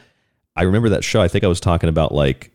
I 0.56 0.64
remember 0.64 0.90
that 0.90 1.04
show. 1.04 1.22
I 1.22 1.28
think 1.28 1.44
I 1.44 1.48
was 1.48 1.60
talking 1.60 1.90
about 1.90 2.12
like, 2.12 2.52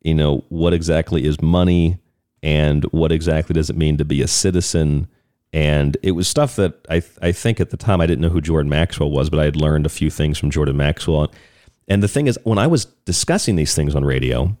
you 0.00 0.14
know, 0.14 0.44
what 0.48 0.72
exactly 0.72 1.24
is 1.24 1.40
money 1.40 1.98
and 2.42 2.84
what 2.84 3.12
exactly 3.12 3.54
does 3.54 3.68
it 3.68 3.76
mean 3.76 3.98
to 3.98 4.04
be 4.04 4.22
a 4.22 4.28
citizen? 4.28 5.08
And 5.52 5.96
it 6.02 6.12
was 6.12 6.28
stuff 6.28 6.56
that 6.56 6.84
I, 6.90 7.02
I 7.22 7.32
think 7.32 7.60
at 7.60 7.70
the 7.70 7.76
time 7.76 8.00
I 8.00 8.06
didn't 8.06 8.20
know 8.20 8.28
who 8.28 8.40
Jordan 8.40 8.68
Maxwell 8.68 9.10
was, 9.10 9.30
but 9.30 9.40
I 9.40 9.44
had 9.44 9.56
learned 9.56 9.86
a 9.86 9.90
few 9.90 10.10
things 10.10 10.38
from 10.38 10.50
Jordan 10.50 10.76
Maxwell. 10.76 11.32
And 11.88 12.02
the 12.02 12.08
thing 12.08 12.26
is, 12.26 12.38
when 12.44 12.58
I 12.58 12.66
was 12.66 12.84
discussing 12.84 13.56
these 13.56 13.74
things 13.74 13.94
on 13.94 14.04
radio, 14.04 14.56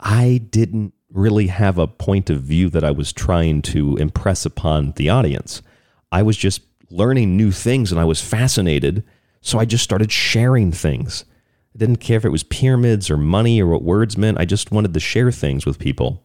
I 0.00 0.40
didn't 0.50 0.94
really 1.12 1.48
have 1.48 1.78
a 1.78 1.86
point 1.86 2.30
of 2.30 2.42
view 2.42 2.70
that 2.70 2.84
I 2.84 2.90
was 2.90 3.12
trying 3.12 3.62
to 3.62 3.96
impress 3.96 4.46
upon 4.46 4.92
the 4.92 5.08
audience. 5.08 5.62
I 6.10 6.22
was 6.22 6.36
just 6.36 6.62
learning 6.90 7.36
new 7.36 7.52
things 7.52 7.92
and 7.92 8.00
I 8.00 8.04
was 8.04 8.20
fascinated. 8.20 9.04
So 9.40 9.58
I 9.58 9.64
just 9.64 9.84
started 9.84 10.10
sharing 10.10 10.72
things. 10.72 11.24
I 11.74 11.78
didn't 11.78 11.96
care 11.96 12.16
if 12.16 12.24
it 12.24 12.30
was 12.30 12.42
pyramids 12.42 13.10
or 13.10 13.16
money 13.16 13.62
or 13.62 13.66
what 13.66 13.82
words 13.82 14.16
meant. 14.16 14.38
I 14.38 14.44
just 14.44 14.72
wanted 14.72 14.94
to 14.94 15.00
share 15.00 15.30
things 15.30 15.64
with 15.64 15.78
people. 15.78 16.24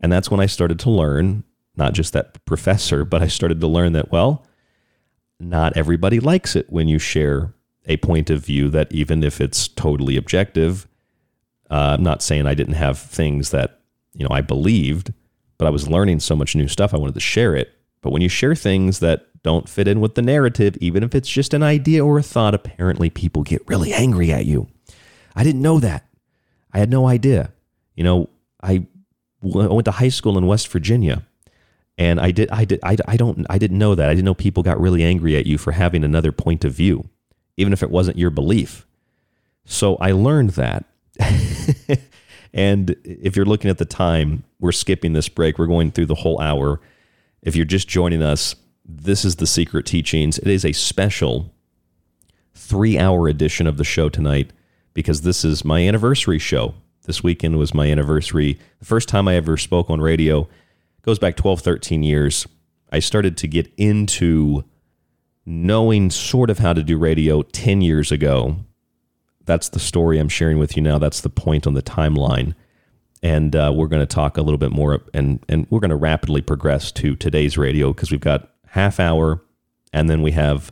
And 0.00 0.12
that's 0.12 0.30
when 0.30 0.40
I 0.40 0.46
started 0.46 0.78
to 0.80 0.90
learn, 0.90 1.44
not 1.76 1.92
just 1.92 2.12
that 2.12 2.44
professor, 2.44 3.04
but 3.04 3.22
I 3.22 3.28
started 3.28 3.60
to 3.60 3.66
learn 3.66 3.92
that, 3.92 4.10
well, 4.10 4.46
not 5.38 5.76
everybody 5.76 6.20
likes 6.20 6.56
it 6.56 6.66
when 6.70 6.88
you 6.88 6.98
share 6.98 7.54
a 7.86 7.96
point 7.98 8.30
of 8.30 8.44
view 8.44 8.68
that, 8.70 8.92
even 8.92 9.22
if 9.22 9.40
it's 9.40 9.68
totally 9.68 10.16
objective, 10.16 10.88
uh, 11.70 11.96
I'm 11.98 12.02
not 12.02 12.22
saying 12.22 12.46
I 12.46 12.54
didn't 12.54 12.74
have 12.74 12.98
things 12.98 13.50
that 13.50 13.80
you 14.12 14.24
know 14.24 14.34
I 14.34 14.40
believed, 14.40 15.12
but 15.58 15.66
I 15.66 15.70
was 15.70 15.88
learning 15.88 16.20
so 16.20 16.36
much 16.36 16.54
new 16.54 16.68
stuff. 16.68 16.94
I 16.94 16.98
wanted 16.98 17.14
to 17.14 17.20
share 17.20 17.54
it. 17.54 17.72
But 18.02 18.10
when 18.12 18.22
you 18.22 18.28
share 18.28 18.54
things 18.54 19.00
that 19.00 19.26
don't 19.42 19.68
fit 19.68 19.88
in 19.88 20.00
with 20.00 20.14
the 20.14 20.22
narrative, 20.22 20.76
even 20.80 21.02
if 21.02 21.14
it's 21.14 21.28
just 21.28 21.54
an 21.54 21.62
idea 21.62 22.04
or 22.04 22.18
a 22.18 22.22
thought, 22.22 22.54
apparently 22.54 23.10
people 23.10 23.42
get 23.42 23.66
really 23.66 23.92
angry 23.92 24.32
at 24.32 24.46
you. 24.46 24.68
I 25.34 25.44
didn't 25.44 25.62
know 25.62 25.80
that. 25.80 26.06
I 26.72 26.78
had 26.78 26.90
no 26.90 27.06
idea. 27.06 27.52
You 27.94 28.04
know, 28.04 28.28
I 28.62 28.86
went 29.42 29.84
to 29.86 29.92
high 29.92 30.08
school 30.08 30.36
in 30.38 30.46
West 30.46 30.68
Virginia, 30.68 31.26
and 31.98 32.20
I 32.20 32.30
did. 32.30 32.50
I 32.50 32.64
did. 32.64 32.80
I, 32.82 32.96
I 33.06 33.16
don't. 33.16 33.46
I 33.48 33.58
didn't 33.58 33.78
know 33.78 33.94
that. 33.94 34.08
I 34.08 34.12
didn't 34.14 34.24
know 34.24 34.34
people 34.34 34.62
got 34.62 34.80
really 34.80 35.02
angry 35.02 35.36
at 35.36 35.46
you 35.46 35.58
for 35.58 35.72
having 35.72 36.04
another 36.04 36.32
point 36.32 36.64
of 36.64 36.72
view, 36.72 37.08
even 37.56 37.72
if 37.72 37.82
it 37.82 37.90
wasn't 37.90 38.18
your 38.18 38.30
belief. 38.30 38.86
So 39.64 39.96
I 39.96 40.12
learned 40.12 40.50
that. 40.50 40.84
and 42.52 42.94
if 43.04 43.34
you're 43.34 43.46
looking 43.46 43.70
at 43.70 43.78
the 43.78 43.84
time, 43.84 44.44
we're 44.60 44.72
skipping 44.72 45.14
this 45.14 45.28
break. 45.28 45.58
We're 45.58 45.66
going 45.66 45.90
through 45.90 46.06
the 46.06 46.14
whole 46.14 46.40
hour. 46.40 46.80
If 47.42 47.56
you're 47.56 47.64
just 47.64 47.88
joining 47.88 48.22
us, 48.22 48.54
this 48.84 49.24
is 49.24 49.36
the 49.36 49.46
Secret 49.46 49.86
Teachings. 49.86 50.38
It 50.38 50.48
is 50.48 50.64
a 50.64 50.72
special 50.72 51.52
three 52.54 52.98
hour 52.98 53.28
edition 53.28 53.66
of 53.66 53.76
the 53.76 53.84
show 53.84 54.08
tonight 54.08 54.50
because 54.92 55.22
this 55.22 55.44
is 55.44 55.64
my 55.64 55.86
anniversary 55.86 56.38
show. 56.38 56.74
This 57.04 57.22
weekend 57.22 57.58
was 57.58 57.72
my 57.72 57.86
anniversary. 57.86 58.58
The 58.80 58.84
first 58.84 59.08
time 59.08 59.28
I 59.28 59.36
ever 59.36 59.56
spoke 59.56 59.88
on 59.88 60.00
radio 60.00 60.48
goes 61.06 61.18
back 61.18 61.36
12, 61.36 61.60
13 61.60 62.02
years. 62.02 62.46
I 62.92 62.98
started 62.98 63.36
to 63.38 63.48
get 63.48 63.72
into 63.78 64.64
knowing 65.46 66.10
sort 66.10 66.50
of 66.50 66.58
how 66.58 66.72
to 66.72 66.82
do 66.82 66.98
radio 66.98 67.42
10 67.42 67.80
years 67.80 68.12
ago 68.12 68.66
that's 69.46 69.68
the 69.70 69.78
story 69.78 70.18
I'm 70.18 70.28
sharing 70.28 70.58
with 70.58 70.76
you 70.76 70.82
now. 70.82 70.98
That's 70.98 71.20
the 71.20 71.30
point 71.30 71.66
on 71.66 71.74
the 71.74 71.82
timeline. 71.82 72.54
And 73.22 73.56
uh, 73.56 73.72
we're 73.74 73.86
going 73.86 74.02
to 74.02 74.14
talk 74.14 74.36
a 74.36 74.42
little 74.42 74.58
bit 74.58 74.72
more, 74.72 75.02
and, 75.14 75.42
and 75.48 75.66
we're 75.70 75.80
going 75.80 75.90
to 75.90 75.96
rapidly 75.96 76.42
progress 76.42 76.92
to 76.92 77.16
today's 77.16 77.56
radio 77.56 77.92
because 77.92 78.10
we've 78.10 78.20
got 78.20 78.50
half 78.68 79.00
hour, 79.00 79.42
and 79.92 80.10
then 80.10 80.20
we 80.20 80.32
have 80.32 80.70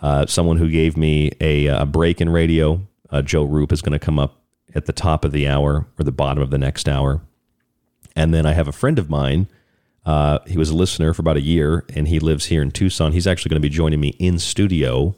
uh, 0.00 0.24
someone 0.26 0.56
who 0.56 0.70
gave 0.70 0.96
me 0.96 1.32
a, 1.40 1.66
a 1.66 1.84
break 1.84 2.20
in 2.20 2.30
radio. 2.30 2.80
Uh, 3.10 3.20
Joe 3.22 3.44
Rupe 3.44 3.72
is 3.72 3.82
going 3.82 3.92
to 3.92 4.04
come 4.04 4.18
up 4.18 4.40
at 4.74 4.86
the 4.86 4.92
top 4.92 5.24
of 5.24 5.32
the 5.32 5.46
hour 5.46 5.86
or 5.98 6.04
the 6.04 6.12
bottom 6.12 6.42
of 6.42 6.50
the 6.50 6.58
next 6.58 6.88
hour. 6.88 7.20
And 8.16 8.34
then 8.34 8.46
I 8.46 8.54
have 8.54 8.66
a 8.66 8.72
friend 8.72 8.98
of 8.98 9.08
mine. 9.08 9.46
Uh, 10.06 10.38
he 10.46 10.56
was 10.56 10.70
a 10.70 10.74
listener 10.74 11.12
for 11.12 11.20
about 11.20 11.36
a 11.36 11.42
year, 11.42 11.84
and 11.94 12.08
he 12.08 12.18
lives 12.18 12.46
here 12.46 12.62
in 12.62 12.70
Tucson. 12.70 13.12
He's 13.12 13.26
actually 13.26 13.50
going 13.50 13.60
to 13.62 13.68
be 13.68 13.74
joining 13.74 14.00
me 14.00 14.16
in 14.18 14.38
studio 14.38 15.14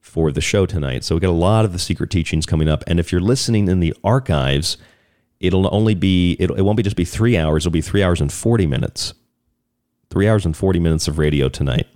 for 0.00 0.30
the 0.30 0.40
show 0.40 0.64
tonight. 0.64 1.02
So 1.02 1.14
we 1.16 1.20
got 1.20 1.30
a 1.30 1.32
lot 1.32 1.64
of 1.64 1.72
the 1.72 1.78
secret 1.78 2.10
teachings 2.10 2.46
coming 2.46 2.68
up. 2.68 2.84
And 2.86 3.00
if 3.00 3.10
you're 3.10 3.20
listening 3.20 3.66
in 3.66 3.80
the 3.80 3.94
archives, 4.04 4.76
it'll 5.40 5.74
only 5.74 5.94
be 5.94 6.36
it, 6.38 6.50
it 6.50 6.62
won't 6.62 6.76
be 6.76 6.82
just 6.82 6.96
be 6.96 7.04
three 7.04 7.36
hours. 7.36 7.64
It'll 7.64 7.72
be 7.72 7.80
three 7.80 8.02
hours 8.02 8.20
and 8.20 8.32
forty 8.32 8.66
minutes. 8.66 9.14
Three 10.10 10.28
hours 10.28 10.44
and 10.44 10.56
forty 10.56 10.78
minutes 10.78 11.08
of 11.08 11.18
radio 11.18 11.48
tonight. 11.48 11.88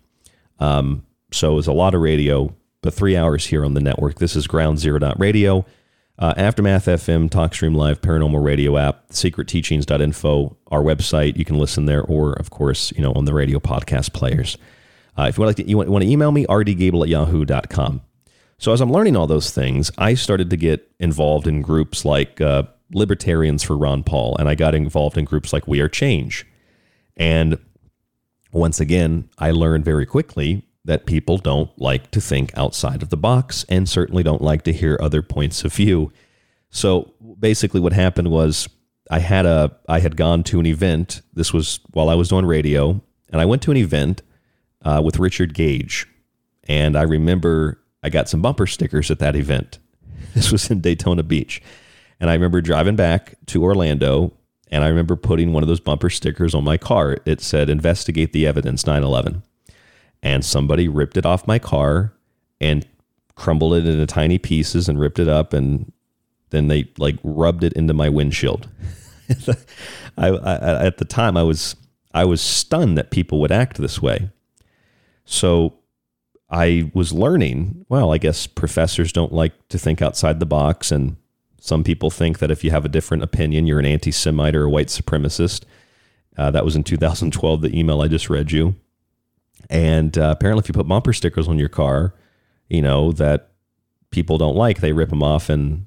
Um, 0.58 1.04
so 1.30 1.58
it's 1.58 1.68
a 1.68 1.72
lot 1.72 1.94
of 1.94 2.00
radio, 2.00 2.56
but 2.80 2.94
three 2.94 3.16
hours 3.16 3.46
here 3.46 3.64
on 3.64 3.74
the 3.74 3.80
network. 3.80 4.18
This 4.18 4.34
is 4.34 4.46
Ground 4.46 4.78
Zero 4.78 4.98
Radio. 5.18 5.64
Uh, 6.18 6.34
Aftermath 6.36 6.86
FM, 6.86 7.30
TalkStream 7.30 7.76
Live, 7.76 8.00
Paranormal 8.00 8.42
Radio 8.42 8.76
app, 8.76 9.08
secretteachings.info, 9.10 10.56
our 10.66 10.82
website. 10.82 11.36
You 11.36 11.44
can 11.44 11.58
listen 11.58 11.86
there, 11.86 12.02
or 12.02 12.32
of 12.32 12.50
course, 12.50 12.92
you 12.96 13.02
know, 13.02 13.12
on 13.12 13.24
the 13.24 13.32
radio 13.32 13.60
podcast 13.60 14.12
players. 14.12 14.58
Uh, 15.16 15.26
if 15.28 15.38
you 15.38 15.44
want, 15.44 15.56
to, 15.56 15.68
you 15.68 15.76
want, 15.76 15.88
want 15.88 16.02
to 16.02 16.10
email 16.10 16.32
me, 16.32 16.44
rdgable 16.46 17.02
at 17.02 17.08
yahoo.com. 17.08 18.00
So 18.58 18.72
as 18.72 18.80
I'm 18.80 18.90
learning 18.90 19.16
all 19.16 19.28
those 19.28 19.52
things, 19.52 19.92
I 19.96 20.14
started 20.14 20.50
to 20.50 20.56
get 20.56 20.90
involved 20.98 21.46
in 21.46 21.62
groups 21.62 22.04
like 22.04 22.40
uh, 22.40 22.64
Libertarians 22.92 23.62
for 23.62 23.76
Ron 23.76 24.02
Paul, 24.02 24.36
and 24.38 24.48
I 24.48 24.56
got 24.56 24.74
involved 24.74 25.16
in 25.16 25.24
groups 25.24 25.52
like 25.52 25.68
We 25.68 25.80
Are 25.80 25.88
Change. 25.88 26.44
And 27.16 27.58
once 28.50 28.80
again, 28.80 29.28
I 29.38 29.52
learned 29.52 29.84
very 29.84 30.06
quickly 30.06 30.64
that 30.88 31.04
people 31.04 31.36
don't 31.36 31.70
like 31.78 32.10
to 32.10 32.18
think 32.20 32.50
outside 32.56 33.02
of 33.02 33.10
the 33.10 33.16
box 33.16 33.62
and 33.68 33.86
certainly 33.86 34.22
don't 34.22 34.40
like 34.40 34.62
to 34.62 34.72
hear 34.72 34.98
other 35.02 35.20
points 35.20 35.62
of 35.62 35.74
view. 35.74 36.10
So 36.70 37.12
basically 37.38 37.78
what 37.78 37.92
happened 37.92 38.30
was 38.30 38.70
I 39.10 39.18
had 39.18 39.44
a 39.44 39.76
I 39.86 40.00
had 40.00 40.16
gone 40.16 40.42
to 40.44 40.58
an 40.58 40.64
event. 40.64 41.20
This 41.34 41.52
was 41.52 41.80
while 41.90 42.08
I 42.08 42.14
was 42.14 42.30
doing 42.30 42.46
radio, 42.46 43.02
and 43.30 43.38
I 43.38 43.44
went 43.44 43.60
to 43.62 43.70
an 43.70 43.76
event 43.76 44.22
uh, 44.82 45.02
with 45.04 45.18
Richard 45.18 45.52
Gage. 45.52 46.06
And 46.64 46.96
I 46.96 47.02
remember 47.02 47.82
I 48.02 48.08
got 48.08 48.30
some 48.30 48.40
bumper 48.40 48.66
stickers 48.66 49.10
at 49.10 49.18
that 49.18 49.36
event. 49.36 49.78
This 50.34 50.52
was 50.52 50.70
in 50.70 50.80
Daytona 50.80 51.22
Beach. 51.22 51.60
And 52.20 52.30
I 52.30 52.34
remember 52.34 52.60
driving 52.60 52.96
back 52.96 53.34
to 53.46 53.62
Orlando 53.62 54.32
and 54.70 54.84
I 54.84 54.88
remember 54.88 55.16
putting 55.16 55.52
one 55.52 55.62
of 55.62 55.68
those 55.68 55.80
bumper 55.80 56.10
stickers 56.10 56.54
on 56.54 56.64
my 56.64 56.76
car. 56.76 57.18
It 57.24 57.40
said, 57.40 57.68
Investigate 57.68 58.32
the 58.32 58.46
evidence 58.46 58.86
9 58.86 59.02
11. 59.02 59.42
And 60.22 60.44
somebody 60.44 60.88
ripped 60.88 61.16
it 61.16 61.24
off 61.24 61.46
my 61.46 61.58
car 61.58 62.12
and 62.60 62.86
crumbled 63.34 63.74
it 63.74 63.86
into 63.86 64.06
tiny 64.06 64.38
pieces 64.38 64.88
and 64.88 64.98
ripped 64.98 65.18
it 65.18 65.28
up. 65.28 65.52
And 65.52 65.92
then 66.50 66.68
they 66.68 66.90
like 66.98 67.16
rubbed 67.22 67.64
it 67.64 67.72
into 67.74 67.94
my 67.94 68.08
windshield. 68.08 68.68
I, 70.16 70.28
I, 70.28 70.86
at 70.86 70.98
the 70.98 71.04
time, 71.04 71.36
I 71.36 71.42
was 71.42 71.76
I 72.12 72.24
was 72.24 72.40
stunned 72.40 72.98
that 72.98 73.10
people 73.10 73.40
would 73.40 73.52
act 73.52 73.76
this 73.76 74.00
way. 74.02 74.30
So 75.24 75.78
I 76.50 76.90
was 76.94 77.12
learning, 77.12 77.84
well, 77.88 78.12
I 78.12 78.18
guess 78.18 78.46
professors 78.46 79.12
don't 79.12 79.32
like 79.32 79.68
to 79.68 79.78
think 79.78 80.00
outside 80.00 80.40
the 80.40 80.46
box. 80.46 80.90
And 80.90 81.16
some 81.60 81.84
people 81.84 82.10
think 82.10 82.38
that 82.38 82.50
if 82.50 82.64
you 82.64 82.70
have 82.70 82.84
a 82.84 82.88
different 82.88 83.22
opinion, 83.22 83.66
you're 83.66 83.78
an 83.78 83.84
anti 83.84 84.10
Semite 84.10 84.56
or 84.56 84.64
a 84.64 84.70
white 84.70 84.88
supremacist. 84.88 85.64
Uh, 86.36 86.50
that 86.50 86.64
was 86.64 86.76
in 86.76 86.84
2012, 86.84 87.60
the 87.60 87.78
email 87.78 88.00
I 88.00 88.08
just 88.08 88.30
read 88.30 88.52
you. 88.52 88.76
And 89.70 90.16
uh, 90.16 90.34
apparently, 90.36 90.62
if 90.62 90.68
you 90.68 90.72
put 90.72 90.88
bumper 90.88 91.12
stickers 91.12 91.48
on 91.48 91.58
your 91.58 91.68
car, 91.68 92.14
you 92.68 92.82
know 92.82 93.12
that 93.12 93.50
people 94.10 94.38
don't 94.38 94.56
like, 94.56 94.80
they 94.80 94.92
rip 94.92 95.10
them 95.10 95.22
off 95.22 95.48
and 95.48 95.86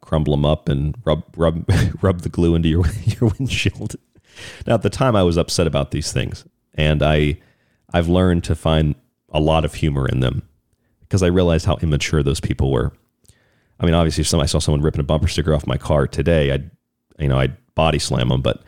crumble 0.00 0.32
them 0.32 0.44
up 0.44 0.68
and 0.68 0.96
rub 1.04 1.24
rub 1.36 1.70
rub 2.02 2.20
the 2.20 2.28
glue 2.28 2.54
into 2.54 2.68
your 2.68 2.84
your 3.04 3.30
windshield. 3.38 3.96
Now, 4.66 4.74
at 4.74 4.82
the 4.82 4.90
time, 4.90 5.14
I 5.16 5.22
was 5.22 5.36
upset 5.36 5.66
about 5.66 5.90
these 5.90 6.12
things, 6.12 6.44
and 6.74 7.02
I 7.02 7.38
I've 7.92 8.08
learned 8.08 8.44
to 8.44 8.54
find 8.54 8.94
a 9.30 9.40
lot 9.40 9.64
of 9.64 9.74
humor 9.74 10.06
in 10.06 10.20
them 10.20 10.42
because 11.00 11.22
I 11.22 11.28
realized 11.28 11.66
how 11.66 11.76
immature 11.76 12.22
those 12.22 12.40
people 12.40 12.70
were. 12.70 12.92
I 13.80 13.84
mean, 13.84 13.94
obviously, 13.94 14.22
if 14.22 14.28
somebody 14.28 14.48
saw 14.48 14.58
someone 14.58 14.82
ripping 14.82 15.00
a 15.00 15.04
bumper 15.04 15.28
sticker 15.28 15.54
off 15.54 15.66
my 15.66 15.76
car 15.76 16.06
today, 16.06 16.52
I'd 16.52 16.70
you 17.18 17.28
know 17.28 17.38
I'd 17.38 17.56
body 17.74 17.98
slam 17.98 18.28
them, 18.28 18.42
but 18.42 18.62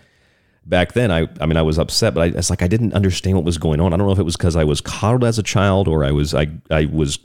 back 0.67 0.93
then 0.93 1.11
I 1.11 1.29
I 1.41 1.47
mean 1.47 1.57
I 1.57 1.63
was 1.63 1.79
upset, 1.79 2.15
but 2.15 2.21
I, 2.23 2.39
it's 2.39 2.51
like 2.51 2.63
I 2.63 2.69
didn't 2.69 2.95
understand 2.95 3.37
what 3.37 3.45
was 3.45 3.59
going 3.59 3.81
on. 3.81 3.93
I 3.93 3.97
don't 3.97 4.07
know 4.07 4.13
if 4.13 4.19
it 4.19 4.25
was 4.25 4.37
because 4.37 4.57
I 4.57 4.65
was 4.65 4.81
coddled 4.81 5.25
as 5.25 5.39
a 5.39 5.43
child 5.43 5.89
or 5.89 6.05
I 6.05 6.11
was 6.11 6.35
I 6.35 6.49
I 6.71 6.87
was 6.87 7.19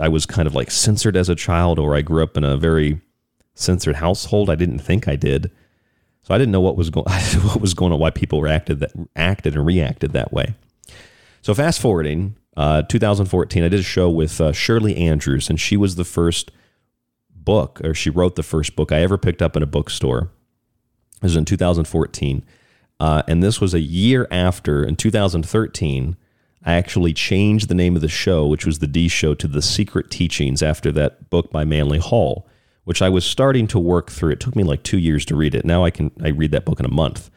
I 0.00 0.08
was 0.08 0.26
kind 0.26 0.46
of 0.46 0.54
like 0.54 0.70
censored 0.70 1.16
as 1.16 1.28
a 1.28 1.34
child 1.34 1.78
or 1.78 1.94
I 1.94 2.02
grew 2.02 2.22
up 2.22 2.36
in 2.36 2.44
a 2.44 2.56
very 2.56 3.00
censored 3.54 3.96
household. 3.96 4.50
I 4.50 4.54
didn't 4.54 4.78
think 4.78 5.08
I 5.08 5.16
did. 5.16 5.50
So 6.22 6.34
I 6.34 6.38
didn't 6.38 6.52
know 6.52 6.60
what 6.60 6.76
was 6.76 6.90
going 6.90 7.06
what 7.44 7.60
was 7.60 7.74
going 7.74 7.92
on, 7.92 7.98
why 7.98 8.10
people 8.10 8.42
reacted 8.42 8.80
that 8.80 8.92
acted 9.14 9.54
and 9.54 9.66
reacted 9.66 10.12
that 10.12 10.32
way. 10.32 10.54
So 11.42 11.54
fast 11.54 11.80
forwarding, 11.80 12.36
uh, 12.56 12.82
2014, 12.82 13.62
I 13.62 13.68
did 13.68 13.80
a 13.80 13.84
show 13.84 14.10
with 14.10 14.40
uh, 14.40 14.52
Shirley 14.52 14.96
Andrews, 14.96 15.48
and 15.48 15.60
she 15.60 15.76
was 15.76 15.94
the 15.94 16.04
first 16.04 16.50
book, 17.30 17.80
or 17.84 17.94
she 17.94 18.10
wrote 18.10 18.34
the 18.34 18.42
first 18.42 18.74
book 18.74 18.90
I 18.90 19.02
ever 19.02 19.16
picked 19.16 19.42
up 19.42 19.56
in 19.56 19.62
a 19.62 19.66
bookstore. 19.66 20.30
It 21.16 21.22
was 21.22 21.36
in 21.36 21.44
2014. 21.44 22.44
Uh, 22.98 23.22
and 23.28 23.42
this 23.42 23.60
was 23.60 23.74
a 23.74 23.80
year 23.80 24.26
after, 24.30 24.84
in 24.84 24.96
2013, 24.96 26.16
I 26.64 26.74
actually 26.74 27.12
changed 27.12 27.68
the 27.68 27.74
name 27.74 27.94
of 27.94 28.02
the 28.02 28.08
show, 28.08 28.46
which 28.46 28.66
was 28.66 28.80
the 28.80 28.86
D 28.86 29.06
Show, 29.08 29.34
to 29.34 29.46
The 29.46 29.62
Secret 29.62 30.10
Teachings 30.10 30.62
after 30.62 30.90
that 30.92 31.30
book 31.30 31.52
by 31.52 31.64
Manly 31.64 31.98
Hall, 31.98 32.48
which 32.84 33.00
I 33.00 33.08
was 33.08 33.24
starting 33.24 33.66
to 33.68 33.78
work 33.78 34.10
through. 34.10 34.32
It 34.32 34.40
took 34.40 34.56
me 34.56 34.64
like 34.64 34.82
two 34.82 34.98
years 34.98 35.24
to 35.26 35.36
read 35.36 35.54
it. 35.54 35.64
Now 35.64 35.84
I 35.84 35.90
can 35.90 36.10
I 36.22 36.28
read 36.28 36.50
that 36.50 36.64
book 36.64 36.80
in 36.80 36.86
a 36.86 36.92
month, 36.92 37.30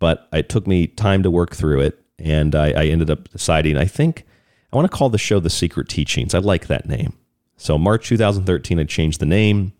but 0.00 0.28
it 0.32 0.48
took 0.48 0.66
me 0.66 0.88
time 0.88 1.22
to 1.22 1.30
work 1.30 1.54
through 1.54 1.80
it, 1.82 2.02
and 2.18 2.56
I, 2.56 2.70
I 2.70 2.86
ended 2.86 3.08
up 3.08 3.28
deciding 3.28 3.76
I 3.76 3.84
think 3.84 4.24
I 4.72 4.76
want 4.76 4.90
to 4.90 4.96
call 4.96 5.10
the 5.10 5.18
show 5.18 5.38
The 5.38 5.50
Secret 5.50 5.88
Teachings. 5.88 6.34
I 6.34 6.38
like 6.38 6.66
that 6.66 6.88
name. 6.88 7.12
So 7.56 7.78
March 7.78 8.08
2013, 8.08 8.80
I 8.80 8.84
changed 8.84 9.20
the 9.20 9.26
name 9.26 9.74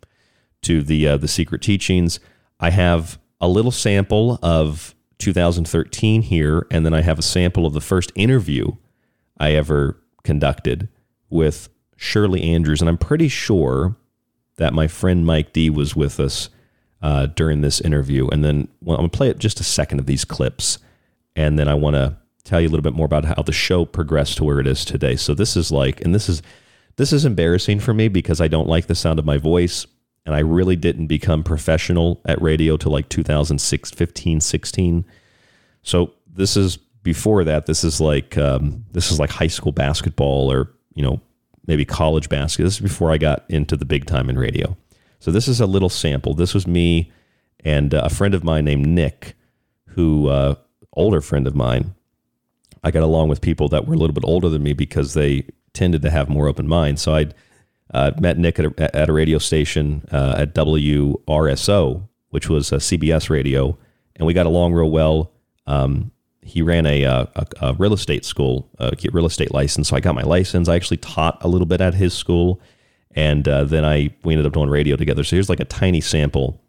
to 0.61 0.81
the 0.81 1.09
uh, 1.09 1.17
the 1.17 1.27
Secret 1.27 1.61
Teachings. 1.61 2.21
I 2.59 2.69
have 2.69 3.19
a 3.41 3.49
little 3.49 3.71
sample 3.71 4.39
of 4.41 4.95
2013 5.23 6.23
here, 6.23 6.67
and 6.69 6.85
then 6.85 6.93
I 6.93 7.01
have 7.01 7.17
a 7.17 7.23
sample 7.23 7.65
of 7.65 7.73
the 7.73 7.79
first 7.81 8.11
interview 8.13 8.73
I 9.37 9.51
ever 9.53 9.97
conducted 10.23 10.89
with 11.29 11.69
Shirley 11.95 12.43
Andrews, 12.43 12.81
and 12.81 12.89
I'm 12.89 12.97
pretty 12.97 13.29
sure 13.29 13.95
that 14.57 14.73
my 14.73 14.87
friend 14.87 15.25
Mike 15.25 15.53
D 15.53 15.69
was 15.69 15.95
with 15.95 16.19
us 16.19 16.49
uh, 17.01 17.27
during 17.27 17.61
this 17.61 17.79
interview. 17.79 18.27
And 18.27 18.43
then 18.43 18.67
well, 18.81 18.97
I'm 18.97 19.03
gonna 19.03 19.09
play 19.09 19.33
just 19.35 19.61
a 19.61 19.63
second 19.63 19.99
of 19.99 20.07
these 20.07 20.25
clips, 20.25 20.77
and 21.37 21.57
then 21.57 21.69
I 21.69 21.73
want 21.73 21.95
to 21.95 22.17
tell 22.43 22.59
you 22.59 22.67
a 22.67 22.71
little 22.71 22.83
bit 22.83 22.93
more 22.93 23.05
about 23.05 23.23
how 23.23 23.41
the 23.41 23.53
show 23.53 23.85
progressed 23.85 24.37
to 24.37 24.43
where 24.43 24.59
it 24.59 24.67
is 24.67 24.83
today. 24.83 25.15
So 25.15 25.33
this 25.33 25.55
is 25.55 25.71
like, 25.71 26.01
and 26.01 26.13
this 26.13 26.27
is 26.27 26.41
this 26.97 27.13
is 27.13 27.23
embarrassing 27.23 27.79
for 27.79 27.93
me 27.93 28.09
because 28.09 28.41
I 28.41 28.49
don't 28.49 28.67
like 28.67 28.87
the 28.87 28.95
sound 28.95 29.19
of 29.19 29.25
my 29.25 29.37
voice 29.37 29.87
and 30.25 30.35
I 30.35 30.39
really 30.39 30.75
didn't 30.75 31.07
become 31.07 31.43
professional 31.43 32.21
at 32.25 32.41
radio 32.41 32.77
till 32.77 32.91
like 32.91 33.09
2006, 33.09 33.91
15, 33.91 34.39
16. 34.39 35.05
So 35.81 36.13
this 36.33 36.55
is 36.55 36.77
before 36.77 37.43
that. 37.43 37.65
This 37.65 37.83
is 37.83 37.99
like 37.99 38.37
um, 38.37 38.85
this 38.91 39.11
is 39.11 39.19
like 39.19 39.29
high 39.29 39.47
school 39.47 39.71
basketball 39.71 40.51
or 40.51 40.71
you 40.95 41.03
know 41.03 41.21
maybe 41.67 41.85
college 41.85 42.29
basketball. 42.29 42.67
This 42.67 42.75
is 42.75 42.81
before 42.81 43.11
I 43.11 43.17
got 43.17 43.43
into 43.49 43.75
the 43.75 43.85
big 43.85 44.05
time 44.05 44.29
in 44.29 44.37
radio. 44.39 44.77
So 45.19 45.31
this 45.31 45.47
is 45.47 45.61
a 45.61 45.65
little 45.65 45.89
sample. 45.89 46.33
This 46.33 46.53
was 46.53 46.67
me 46.67 47.11
and 47.63 47.93
uh, 47.93 48.01
a 48.05 48.09
friend 48.09 48.33
of 48.33 48.43
mine 48.43 48.65
named 48.65 48.85
Nick, 48.87 49.35
who 49.89 50.27
uh, 50.27 50.55
older 50.93 51.21
friend 51.21 51.47
of 51.47 51.55
mine. 51.55 51.93
I 52.83 52.91
got 52.91 53.03
along 53.03 53.29
with 53.29 53.39
people 53.39 53.69
that 53.69 53.87
were 53.87 53.93
a 53.93 53.97
little 53.97 54.13
bit 54.13 54.25
older 54.25 54.49
than 54.49 54.63
me 54.63 54.73
because 54.73 55.13
they 55.13 55.47
tended 55.71 56.01
to 56.01 56.09
have 56.09 56.27
more 56.27 56.47
open 56.47 56.67
minds. 56.67 57.01
So 57.01 57.15
I'd 57.15 57.33
uh, 57.93 58.11
met 58.19 58.37
Nick 58.37 58.59
at 58.59 58.65
a, 58.65 58.95
at 58.95 59.09
a 59.09 59.13
radio 59.13 59.37
station 59.37 60.07
uh, 60.11 60.35
at 60.37 60.53
WRSO, 60.53 62.07
which 62.29 62.49
was 62.49 62.71
a 62.71 62.77
CBS 62.77 63.29
radio, 63.29 63.77
and 64.15 64.25
we 64.25 64.33
got 64.33 64.45
along 64.45 64.73
real 64.73 64.89
well. 64.89 65.31
Um, 65.67 66.11
he 66.41 66.61
ran 66.61 66.85
a, 66.85 67.05
uh, 67.05 67.25
a, 67.35 67.47
a, 67.61 67.73
real 67.75 67.93
estate 67.93 68.25
school, 68.25 68.69
a 68.79 68.91
real 69.13 69.25
estate 69.25 69.53
license. 69.53 69.89
So 69.89 69.95
I 69.95 70.01
got 70.01 70.13
my 70.13 70.23
license. 70.23 70.67
I 70.67 70.75
actually 70.75 70.97
taught 70.97 71.37
a 71.41 71.47
little 71.47 71.67
bit 71.67 71.79
at 71.79 71.93
his 71.93 72.13
school, 72.13 72.59
and 73.11 73.47
uh, 73.47 73.63
then 73.63 73.85
I 73.85 74.13
we 74.23 74.33
ended 74.33 74.45
up 74.45 74.53
doing 74.53 74.69
radio 74.69 74.95
together. 74.95 75.23
So 75.23 75.35
here's 75.35 75.49
like 75.49 75.61
a 75.61 75.65
tiny 75.65 76.01
sample. 76.01 76.61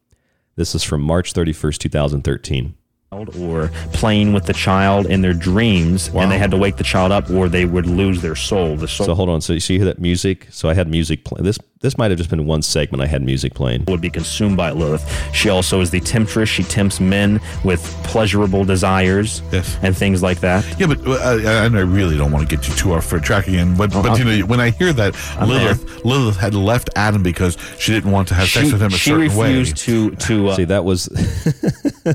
This 0.56 0.74
is 0.74 0.84
from 0.84 1.00
March 1.00 1.32
31st, 1.32 1.78
2013 1.78 2.74
or 3.14 3.68
playing 3.92 4.32
with 4.32 4.46
the 4.46 4.52
child 4.52 5.06
in 5.06 5.22
their 5.22 5.34
dreams 5.34 6.10
wow. 6.10 6.22
and 6.22 6.32
they 6.32 6.38
had 6.38 6.50
to 6.50 6.56
wake 6.56 6.76
the 6.76 6.84
child 6.84 7.12
up 7.12 7.30
or 7.30 7.48
they 7.48 7.64
would 7.64 7.86
lose 7.86 8.22
their 8.22 8.36
soul. 8.36 8.76
The 8.76 8.88
soul 8.88 9.06
so 9.06 9.14
hold 9.14 9.28
on. 9.28 9.40
So 9.40 9.52
you 9.52 9.60
see 9.60 9.78
that 9.78 9.98
music? 9.98 10.46
So 10.50 10.68
i 10.68 10.74
had 10.74 10.88
music 10.88 11.24
playing 11.24 11.44
this 11.44 11.58
this 11.80 11.96
might 11.96 12.10
have 12.10 12.18
just 12.18 12.30
been 12.30 12.46
one 12.46 12.62
segment 12.62 13.02
i 13.02 13.06
had 13.06 13.22
music 13.22 13.54
playing 13.54 13.84
would 13.86 14.00
be 14.00 14.10
consumed 14.10 14.56
by 14.56 14.70
lilith 14.70 15.04
she 15.34 15.48
also 15.48 15.80
is 15.80 15.90
the 15.90 16.00
temptress 16.00 16.48
she 16.48 16.62
tempts 16.64 17.00
men 17.00 17.40
with 17.64 17.82
pleasurable 18.04 18.64
desires 18.64 19.42
yes. 19.52 19.78
and 19.82 19.96
things 19.96 20.22
like 20.22 20.40
that 20.40 20.64
yeah 20.78 20.86
but 20.86 20.98
uh, 21.06 21.38
and 21.64 21.76
i 21.76 21.80
really 21.80 22.16
don't 22.16 22.32
want 22.32 22.48
to 22.48 22.56
get 22.56 22.66
you 22.68 22.74
too 22.74 22.92
off 22.92 23.06
for 23.06 23.20
track 23.20 23.46
again 23.46 23.76
but, 23.76 23.94
uh-huh. 23.94 24.02
but 24.08 24.18
you 24.18 24.24
know 24.24 24.46
when 24.46 24.60
i 24.60 24.70
hear 24.70 24.92
that 24.92 25.14
I'm 25.38 25.48
lilith 25.48 25.86
there. 25.86 26.04
lilith 26.04 26.36
had 26.36 26.54
left 26.54 26.90
adam 26.96 27.22
because 27.22 27.56
she 27.78 27.92
didn't 27.92 28.10
want 28.10 28.28
to 28.28 28.34
have 28.34 28.48
she, 28.48 28.60
sex 28.60 28.72
with 28.72 28.82
him 28.82 28.92
a 28.92 28.96
she 28.96 29.10
certain 29.10 29.36
way 29.36 29.56
refused 29.56 29.76
to 29.78 30.10
to 30.16 30.48
uh, 30.48 30.56
see 30.56 30.64
that 30.64 30.84
was 30.84 31.08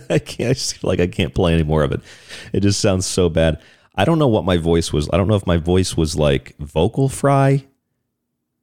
i 0.09 0.19
can't 0.19 0.49
I 0.49 0.53
just 0.53 0.83
like 0.83 0.99
I 0.99 1.07
can't 1.07 1.33
play 1.33 1.53
any 1.53 1.63
more 1.63 1.83
of 1.83 1.91
it. 1.91 2.01
It 2.51 2.61
just 2.61 2.79
sounds 2.79 3.05
so 3.05 3.29
bad. 3.29 3.61
I 3.95 4.05
don't 4.05 4.17
know 4.17 4.27
what 4.27 4.45
my 4.45 4.57
voice 4.57 4.91
was. 4.91 5.09
I 5.13 5.17
don't 5.17 5.27
know 5.27 5.35
if 5.35 5.45
my 5.45 5.57
voice 5.57 5.95
was 5.95 6.15
like 6.15 6.55
vocal 6.57 7.07
fry 7.07 7.65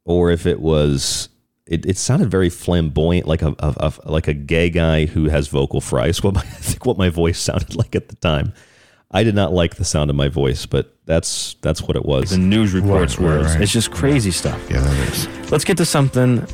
or 0.07 0.31
if 0.31 0.47
it 0.47 0.59
was 0.59 1.29
it, 1.67 1.85
it 1.85 1.97
sounded 1.97 2.31
very 2.31 2.49
flamboyant, 2.49 3.27
like 3.27 3.41
a, 3.41 3.53
a, 3.59 3.93
a, 4.05 4.11
like 4.11 4.27
a 4.27 4.33
gay 4.33 4.69
guy 4.69 5.05
who 5.05 5.29
has 5.29 5.49
vocal 5.49 5.81
fry. 5.81 6.07
Is 6.07 6.23
what 6.23 6.33
my, 6.33 6.41
I 6.45 6.45
think 6.45 6.85
what 6.85 6.97
my 6.97 7.09
voice 7.09 7.39
sounded 7.39 7.75
like 7.75 7.95
at 7.95 8.07
the 8.07 8.15
time. 8.15 8.53
I 9.11 9.23
did 9.23 9.35
not 9.35 9.53
like 9.53 9.75
the 9.75 9.85
sound 9.85 10.09
of 10.09 10.15
my 10.15 10.27
voice, 10.27 10.65
but 10.65 10.97
that's 11.05 11.55
that's 11.61 11.83
what 11.83 11.95
it 11.95 12.05
was. 12.05 12.31
The 12.31 12.39
news 12.39 12.73
reports 12.73 13.19
right, 13.19 13.25
were. 13.25 13.37
Right, 13.37 13.45
right. 13.45 13.61
It's 13.61 13.71
just 13.71 13.91
crazy 13.91 14.31
stuff. 14.31 14.59
Yeah, 14.69 14.81
that 14.81 15.13
is. 15.13 15.51
Let's 15.51 15.63
get 15.63 15.77
to 15.77 15.85
something 15.85 16.45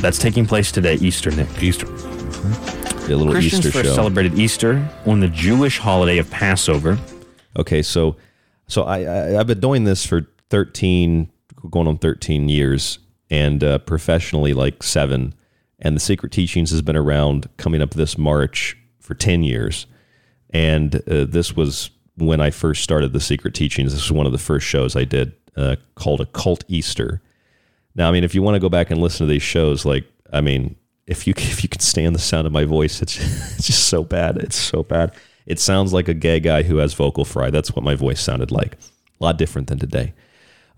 that's 0.00 0.18
taking 0.18 0.46
place 0.46 0.72
today, 0.72 0.94
Easter, 0.94 1.30
Nick. 1.30 1.62
Easter. 1.62 1.86
Mm-hmm 1.86 2.86
a 3.12 3.16
little 3.16 3.32
Christians 3.32 3.66
Easter 3.66 3.78
first 3.78 3.90
show. 3.90 3.94
celebrated 3.94 4.38
Easter 4.38 4.88
on 5.06 5.20
the 5.20 5.28
Jewish 5.28 5.78
holiday 5.78 6.18
of 6.18 6.30
Passover. 6.30 6.98
Okay, 7.56 7.82
so 7.82 8.16
so 8.66 8.82
I, 8.82 8.98
I 8.98 9.30
have 9.32 9.46
been 9.46 9.60
doing 9.60 9.84
this 9.84 10.04
for 10.04 10.26
thirteen, 10.50 11.30
going 11.70 11.88
on 11.88 11.98
thirteen 11.98 12.48
years, 12.48 12.98
and 13.30 13.62
uh, 13.62 13.78
professionally 13.78 14.54
like 14.54 14.82
seven. 14.82 15.34
And 15.78 15.94
the 15.94 16.00
Secret 16.00 16.32
Teachings 16.32 16.70
has 16.70 16.80
been 16.80 16.96
around 16.96 17.50
coming 17.58 17.82
up 17.82 17.90
this 17.90 18.16
March 18.16 18.76
for 19.00 19.14
ten 19.14 19.42
years, 19.42 19.86
and 20.50 20.96
uh, 21.08 21.26
this 21.26 21.54
was 21.54 21.90
when 22.16 22.40
I 22.40 22.50
first 22.50 22.82
started 22.82 23.12
the 23.12 23.20
Secret 23.20 23.54
Teachings. 23.54 23.92
This 23.92 24.02
was 24.02 24.12
one 24.12 24.26
of 24.26 24.32
the 24.32 24.38
first 24.38 24.66
shows 24.66 24.96
I 24.96 25.04
did 25.04 25.34
uh, 25.56 25.76
called 25.94 26.20
a 26.20 26.26
Cult 26.26 26.64
Easter. 26.68 27.20
Now, 27.94 28.08
I 28.08 28.12
mean, 28.12 28.24
if 28.24 28.34
you 28.34 28.42
want 28.42 28.54
to 28.54 28.60
go 28.60 28.68
back 28.68 28.90
and 28.90 29.00
listen 29.00 29.26
to 29.26 29.30
these 29.30 29.42
shows, 29.42 29.84
like 29.84 30.04
I 30.32 30.40
mean, 30.40 30.76
if 31.06 31.26
you 31.26 31.34
if 31.36 31.62
you 31.62 31.68
can 31.68 31.80
stand 31.80 32.14
the 32.14 32.20
sound 32.20 32.46
of 32.46 32.52
my 32.52 32.64
voice, 32.64 33.02
it's 33.02 33.18
it's 33.56 33.66
just 33.66 33.88
so 33.88 34.04
bad. 34.04 34.36
It's 34.38 34.56
so 34.56 34.82
bad. 34.82 35.14
It 35.46 35.60
sounds 35.60 35.92
like 35.92 36.08
a 36.08 36.14
gay 36.14 36.40
guy 36.40 36.62
who 36.64 36.78
has 36.78 36.94
vocal 36.94 37.24
fry. 37.24 37.50
That's 37.50 37.74
what 37.74 37.84
my 37.84 37.94
voice 37.94 38.20
sounded 38.20 38.50
like. 38.50 38.74
A 38.74 39.24
lot 39.24 39.38
different 39.38 39.68
than 39.68 39.78
today. 39.78 40.12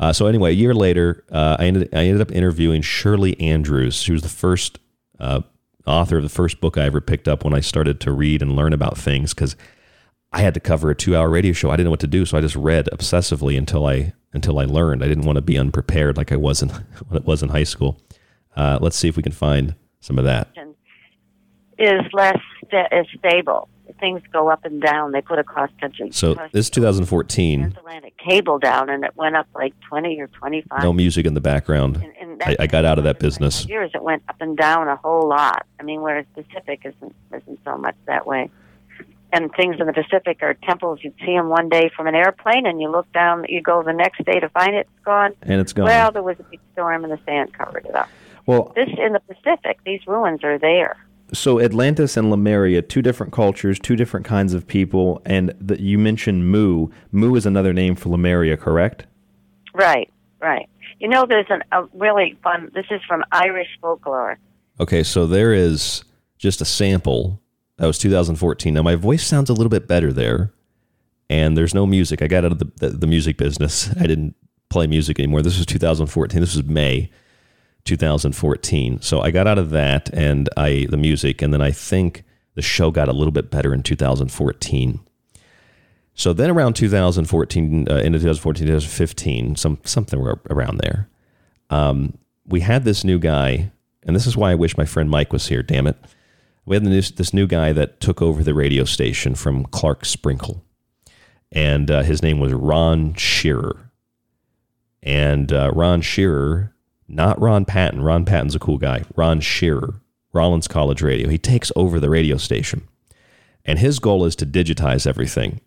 Uh, 0.00 0.12
so 0.12 0.26
anyway, 0.26 0.50
a 0.50 0.54
year 0.54 0.74
later, 0.74 1.24
uh, 1.30 1.56
I 1.58 1.66
ended 1.66 1.88
I 1.92 2.04
ended 2.04 2.20
up 2.20 2.30
interviewing 2.30 2.82
Shirley 2.82 3.38
Andrews. 3.40 3.96
She 3.96 4.12
was 4.12 4.22
the 4.22 4.28
first 4.28 4.78
uh, 5.18 5.42
author 5.86 6.18
of 6.18 6.22
the 6.22 6.28
first 6.28 6.60
book 6.60 6.78
I 6.78 6.84
ever 6.84 7.00
picked 7.00 7.28
up 7.28 7.44
when 7.44 7.54
I 7.54 7.60
started 7.60 8.00
to 8.00 8.12
read 8.12 8.42
and 8.42 8.54
learn 8.54 8.72
about 8.72 8.96
things 8.96 9.34
because 9.34 9.56
I 10.32 10.40
had 10.40 10.54
to 10.54 10.60
cover 10.60 10.90
a 10.90 10.94
two 10.94 11.16
hour 11.16 11.28
radio 11.28 11.52
show. 11.52 11.70
I 11.70 11.76
didn't 11.76 11.86
know 11.86 11.90
what 11.90 12.00
to 12.00 12.06
do, 12.06 12.24
so 12.24 12.38
I 12.38 12.40
just 12.40 12.56
read 12.56 12.88
obsessively 12.92 13.58
until 13.58 13.86
I 13.86 14.12
until 14.32 14.58
I 14.58 14.64
learned. 14.64 15.02
I 15.02 15.08
didn't 15.08 15.24
want 15.24 15.36
to 15.36 15.42
be 15.42 15.58
unprepared 15.58 16.16
like 16.16 16.32
I 16.32 16.36
was 16.36 16.62
in 16.62 16.68
when 17.08 17.20
it 17.20 17.26
was 17.26 17.42
in 17.42 17.48
high 17.48 17.64
school. 17.64 18.00
Uh, 18.56 18.78
let's 18.80 18.96
see 18.96 19.08
if 19.08 19.16
we 19.16 19.22
can 19.22 19.32
find 19.32 19.74
some 20.00 20.18
of 20.18 20.24
that 20.24 20.48
is 21.78 22.02
less 22.12 22.38
sta- 22.66 22.88
is 22.92 23.06
stable. 23.18 23.68
Things 24.00 24.22
go 24.32 24.48
up 24.48 24.64
and 24.64 24.80
down. 24.80 25.12
They 25.12 25.20
put 25.20 25.38
a 25.38 25.44
cross 25.44 25.70
country. 25.80 26.10
So 26.12 26.34
this 26.52 26.66
is 26.66 26.70
2014. 26.70 27.60
Transatlantic 27.60 28.16
cable 28.18 28.58
down, 28.58 28.90
and 28.90 29.04
it 29.04 29.16
went 29.16 29.36
up 29.36 29.46
like 29.54 29.74
20 29.88 30.20
or 30.20 30.28
25. 30.28 30.82
No 30.82 30.92
music 30.92 31.26
in 31.26 31.34
the 31.34 31.40
background. 31.40 31.96
And, 31.96 32.12
and 32.20 32.42
I, 32.42 32.56
I, 32.60 32.66
got 32.66 32.84
out 32.84 32.98
of 32.98 33.04
that 33.04 33.18
business. 33.18 33.66
Years 33.66 33.90
it 33.94 34.02
went 34.02 34.22
up 34.28 34.36
and 34.40 34.56
down 34.56 34.88
a 34.88 34.96
whole 34.96 35.28
lot. 35.28 35.66
I 35.80 35.82
mean, 35.82 36.00
whereas 36.02 36.26
Pacific 36.34 36.80
isn't 36.84 37.14
isn't 37.32 37.60
so 37.64 37.76
much 37.76 37.96
that 38.06 38.26
way. 38.26 38.50
and 39.32 39.52
things 39.54 39.76
in 39.80 39.86
the 39.86 39.92
Pacific 39.92 40.38
are 40.42 40.54
temples. 40.54 41.00
You'd 41.02 41.14
see 41.20 41.34
them 41.34 41.48
one 41.48 41.68
day 41.68 41.90
from 41.96 42.06
an 42.06 42.14
airplane, 42.14 42.66
and 42.66 42.80
you 42.80 42.90
look 42.90 43.10
down. 43.12 43.44
You 43.48 43.60
go 43.60 43.82
the 43.82 43.92
next 43.92 44.24
day 44.24 44.40
to 44.40 44.48
find 44.50 44.74
it's 44.74 44.90
gone. 45.04 45.32
And 45.42 45.60
it's 45.60 45.72
gone. 45.72 45.86
Well, 45.86 46.12
there 46.12 46.22
was 46.22 46.38
a 46.38 46.44
big 46.44 46.60
storm, 46.72 47.04
and 47.04 47.12
the 47.12 47.20
sand 47.26 47.52
covered 47.52 47.86
it 47.86 47.94
up. 47.94 48.08
Well, 48.46 48.72
This 48.74 48.88
in 48.96 49.12
the 49.12 49.20
Pacific, 49.20 49.78
these 49.84 50.00
ruins 50.06 50.42
are 50.42 50.58
there. 50.58 50.96
So 51.32 51.60
Atlantis 51.60 52.16
and 52.16 52.30
Lemuria, 52.30 52.80
two 52.80 53.02
different 53.02 53.32
cultures, 53.32 53.78
two 53.78 53.96
different 53.96 54.24
kinds 54.24 54.54
of 54.54 54.66
people, 54.66 55.20
and 55.26 55.54
the, 55.60 55.80
you 55.80 55.98
mentioned 55.98 56.50
Mu. 56.50 56.88
Mu 57.12 57.34
is 57.34 57.44
another 57.44 57.72
name 57.72 57.94
for 57.96 58.08
Lemuria, 58.08 58.56
correct? 58.56 59.06
Right, 59.74 60.10
right. 60.40 60.68
You 61.00 61.08
know, 61.08 61.26
there's 61.26 61.46
an, 61.50 61.62
a 61.70 61.84
really 61.94 62.38
fun. 62.42 62.70
This 62.74 62.86
is 62.90 63.00
from 63.06 63.24
Irish 63.30 63.68
folklore. 63.80 64.38
Okay, 64.80 65.02
so 65.02 65.26
there 65.26 65.52
is 65.52 66.04
just 66.38 66.60
a 66.60 66.64
sample. 66.64 67.40
That 67.76 67.86
was 67.86 67.98
2014. 67.98 68.72
Now 68.72 68.82
my 68.82 68.94
voice 68.94 69.26
sounds 69.26 69.50
a 69.50 69.54
little 69.54 69.70
bit 69.70 69.86
better 69.86 70.12
there, 70.12 70.52
and 71.28 71.56
there's 71.56 71.74
no 71.74 71.86
music. 71.86 72.22
I 72.22 72.26
got 72.26 72.44
out 72.44 72.52
of 72.52 72.58
the, 72.58 72.70
the, 72.76 72.88
the 72.90 73.06
music 73.06 73.36
business. 73.36 73.90
I 74.00 74.06
didn't 74.06 74.34
play 74.70 74.86
music 74.86 75.18
anymore. 75.18 75.42
This 75.42 75.58
was 75.58 75.66
2014. 75.66 76.40
This 76.40 76.56
was 76.56 76.64
May 76.64 77.10
2014. 77.88 79.00
So 79.00 79.20
I 79.20 79.30
got 79.30 79.46
out 79.46 79.58
of 79.58 79.70
that 79.70 80.10
and 80.12 80.48
I 80.56 80.86
the 80.90 80.96
music, 80.96 81.42
and 81.42 81.52
then 81.52 81.62
I 81.62 81.70
think 81.70 82.24
the 82.54 82.62
show 82.62 82.90
got 82.90 83.08
a 83.08 83.12
little 83.12 83.32
bit 83.32 83.50
better 83.50 83.72
in 83.72 83.82
2014. 83.82 85.00
So 86.14 86.32
then 86.32 86.50
around 86.50 86.74
2014, 86.74 87.88
uh, 87.88 87.94
into 87.96 88.18
2014, 88.18 88.66
2015, 88.66 89.56
some 89.56 89.78
something 89.84 90.20
around 90.50 90.78
there, 90.78 91.08
um, 91.70 92.18
we 92.46 92.60
had 92.60 92.84
this 92.84 93.04
new 93.04 93.18
guy, 93.18 93.70
and 94.02 94.14
this 94.14 94.26
is 94.26 94.36
why 94.36 94.50
I 94.50 94.56
wish 94.56 94.76
my 94.76 94.84
friend 94.84 95.08
Mike 95.08 95.32
was 95.32 95.48
here. 95.48 95.62
Damn 95.62 95.86
it, 95.86 95.96
we 96.66 96.76
had 96.76 96.84
this, 96.84 97.10
this 97.12 97.32
new 97.32 97.46
guy 97.46 97.72
that 97.72 98.00
took 98.00 98.20
over 98.20 98.42
the 98.42 98.54
radio 98.54 98.84
station 98.84 99.34
from 99.34 99.64
Clark 99.66 100.04
Sprinkle, 100.04 100.64
and 101.52 101.90
uh, 101.90 102.02
his 102.02 102.22
name 102.22 102.40
was 102.40 102.52
Ron 102.52 103.14
Shearer. 103.14 103.88
And 105.02 105.52
uh, 105.52 105.70
Ron 105.72 106.00
Shearer, 106.02 106.74
not 107.08 107.40
Ron 107.40 107.64
Patton. 107.64 108.02
Ron 108.02 108.24
Patton's 108.24 108.54
a 108.54 108.58
cool 108.58 108.78
guy. 108.78 109.04
Ron 109.16 109.40
Shearer, 109.40 110.00
Rollins 110.32 110.68
College 110.68 111.02
Radio. 111.02 111.28
He 111.28 111.38
takes 111.38 111.72
over 111.74 111.98
the 111.98 112.10
radio 112.10 112.36
station, 112.36 112.86
and 113.64 113.78
his 113.78 113.98
goal 113.98 114.24
is 114.24 114.36
to 114.36 114.46
digitize 114.46 115.06
everything. 115.06 115.60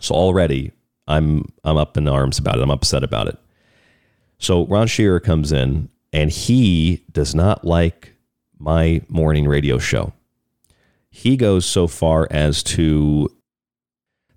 So 0.00 0.14
already 0.14 0.72
I'm 1.08 1.44
I'm 1.64 1.76
up 1.76 1.96
in 1.96 2.08
arms 2.08 2.38
about 2.38 2.58
it. 2.58 2.62
I'm 2.62 2.70
upset 2.70 3.04
about 3.04 3.28
it. 3.28 3.38
So 4.38 4.66
Ron 4.66 4.86
Shearer 4.86 5.20
comes 5.20 5.52
in 5.52 5.88
and 6.12 6.30
he 6.30 7.04
does 7.12 7.34
not 7.34 7.64
like 7.64 8.14
my 8.58 9.02
morning 9.08 9.46
radio 9.46 9.78
show. 9.78 10.12
He 11.10 11.36
goes 11.36 11.64
so 11.64 11.86
far 11.86 12.28
as 12.30 12.62
to 12.64 13.30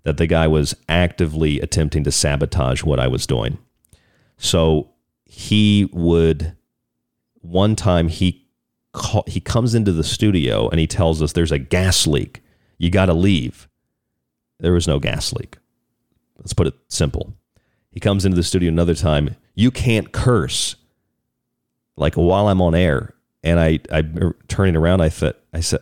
that 0.04 0.16
the 0.16 0.26
guy 0.26 0.46
was 0.46 0.74
actively 0.88 1.60
attempting 1.60 2.04
to 2.04 2.12
sabotage 2.12 2.82
what 2.82 2.98
I 2.98 3.06
was 3.06 3.26
doing. 3.26 3.58
So 4.38 4.90
he 5.32 5.88
would 5.92 6.56
one 7.40 7.76
time 7.76 8.08
he 8.08 8.48
call, 8.92 9.22
he 9.28 9.38
comes 9.38 9.76
into 9.76 9.92
the 9.92 10.02
studio 10.02 10.68
and 10.68 10.80
he 10.80 10.88
tells 10.88 11.22
us 11.22 11.32
there's 11.32 11.52
a 11.52 11.58
gas 11.58 12.04
leak. 12.04 12.42
You 12.78 12.90
got 12.90 13.06
to 13.06 13.14
leave. 13.14 13.68
There 14.58 14.72
was 14.72 14.88
no 14.88 14.98
gas 14.98 15.32
leak. 15.32 15.56
Let's 16.36 16.52
put 16.52 16.66
it 16.66 16.74
simple. 16.88 17.32
He 17.92 18.00
comes 18.00 18.24
into 18.24 18.34
the 18.34 18.42
studio 18.42 18.68
another 18.68 18.96
time. 18.96 19.36
You 19.54 19.70
can't 19.70 20.10
curse. 20.10 20.74
Like 21.96 22.14
while 22.14 22.48
I'm 22.48 22.60
on 22.60 22.74
air, 22.74 23.14
and 23.44 23.60
I 23.60 23.78
I 23.92 24.02
turning 24.48 24.74
around, 24.74 25.00
I 25.00 25.10
thought 25.10 25.38
I 25.54 25.60
said 25.60 25.80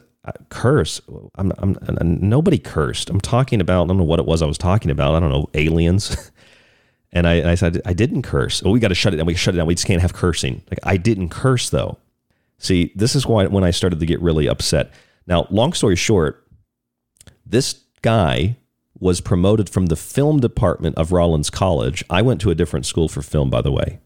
curse. 0.51 1.01
I'm, 1.37 1.53
I'm, 1.57 1.79
I'm 1.83 2.29
nobody 2.29 2.59
cursed. 2.59 3.09
I'm 3.09 3.21
talking 3.21 3.63
about 3.63 3.85
I 3.85 3.87
don't 3.87 3.97
know 3.97 4.05
what 4.05 4.19
it 4.19 4.27
was 4.27 4.43
I 4.43 4.47
was 4.47 4.59
talking 4.59 4.91
about. 4.91 5.15
I 5.15 5.21
don't 5.21 5.31
know 5.31 5.49
aliens. 5.55 6.31
and 7.13 7.27
I, 7.27 7.35
and 7.35 7.49
I 7.49 7.55
said 7.55 7.81
I 7.85 7.93
didn't 7.93 8.23
curse. 8.23 8.63
Oh, 8.65 8.71
we 8.71 8.81
got 8.81 8.89
to 8.89 8.95
shut 8.95 9.15
it 9.15 9.19
down. 9.19 9.27
We 9.27 9.35
shut 9.35 9.55
it 9.55 9.59
down. 9.59 9.67
We 9.67 9.75
just 9.75 9.87
can't 9.87 10.03
have 10.03 10.13
cursing. 10.13 10.63
Like 10.71 10.81
I 10.83 10.97
didn't 10.97 11.31
curse 11.31 11.71
though. 11.71 11.99
See, 12.59 12.93
this 12.95 13.15
is 13.15 13.27
why 13.27 13.47
when 13.47 13.65
I 13.65 13.71
started 13.71 14.01
to 14.01 14.07
get 14.07 14.21
really 14.21 14.49
upset. 14.49 14.93
Now, 15.27 15.47
long 15.51 15.73
story 15.73 15.97
short, 15.97 16.47
this 17.47 17.83
guy 18.03 18.57
was 18.99 19.21
promoted 19.21 19.71
from 19.71 19.87
the 19.87 19.97
film 19.97 20.41
department 20.41 20.97
of 20.97 21.13
Rollins 21.13 21.51
College. 21.51 22.05
I 22.11 22.23
went 22.23 22.41
to 22.41 22.51
a 22.51 22.55
different 22.55 22.85
school 22.85 23.09
for 23.09 23.23
film, 23.23 23.49
by 23.49 23.63
the 23.63 23.71
way, 23.71 24.01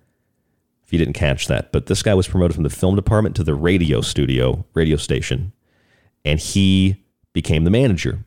if 0.85 0.93
you 0.93 0.99
didn't 0.99 1.15
catch 1.15 1.47
that. 1.47 1.73
But 1.73 1.87
this 1.87 2.03
guy 2.03 2.15
was 2.15 2.29
promoted 2.29 2.55
from 2.55 2.65
the 2.65 2.71
film 2.71 2.95
department 2.95 3.35
to 3.37 3.45
the 3.45 3.55
radio 3.55 4.03
studio, 4.03 4.67
radio 4.75 4.97
station, 4.97 5.53
and 6.25 6.39
he 6.39 7.03
became 7.33 7.65
the 7.65 7.71
manager. 7.71 8.25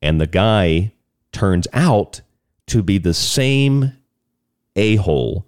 And 0.00 0.20
the 0.20 0.26
guy 0.26 0.92
turns 1.30 1.68
out 1.72 2.22
to 2.68 2.82
be 2.82 2.98
the 2.98 3.14
same 3.14 3.92
a 4.76 4.96
hole, 4.96 5.46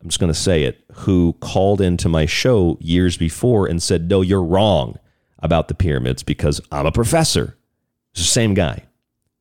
I'm 0.00 0.08
just 0.08 0.20
going 0.20 0.32
to 0.32 0.38
say 0.38 0.64
it, 0.64 0.84
who 0.92 1.34
called 1.40 1.80
into 1.80 2.08
my 2.08 2.26
show 2.26 2.76
years 2.80 3.16
before 3.16 3.66
and 3.66 3.82
said, 3.82 4.10
No, 4.10 4.20
you're 4.20 4.42
wrong 4.42 4.98
about 5.38 5.68
the 5.68 5.74
pyramids 5.74 6.22
because 6.22 6.60
I'm 6.70 6.86
a 6.86 6.92
professor. 6.92 7.56
It's 8.12 8.22
the 8.22 8.28
same 8.28 8.54
guy. 8.54 8.84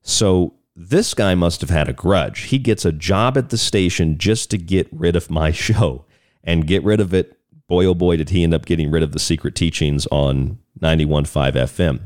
So 0.02 0.56
this 0.76 1.14
guy 1.14 1.36
must 1.36 1.62
have 1.62 1.70
had 1.70 1.90
a 1.90 1.94
grudge. 1.94 2.44
He 2.44 2.58
gets 2.58 2.86
a 2.86 2.92
job 2.92 3.38
at 3.38 3.50
the 3.50 3.58
station 3.58 4.18
just 4.18 4.50
to 4.52 4.58
get 4.58 4.88
rid 4.92 5.16
of 5.16 5.30
my 5.30 5.52
show 5.52 6.06
and 6.44 6.68
get 6.68 6.84
rid 6.84 7.00
of 7.00 7.14
it. 7.14 7.38
Boy, 7.68 7.86
oh 7.86 7.94
boy, 7.94 8.18
did 8.18 8.30
he 8.30 8.44
end 8.44 8.54
up 8.54 8.66
getting 8.66 8.92
rid 8.92 9.04
of 9.04 9.12
the 9.14 9.20
secret 9.20 9.56
teachings 9.56 10.06
on 10.08 10.60
91.5 10.82 11.54
FM. 11.54 12.02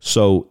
So 0.00 0.48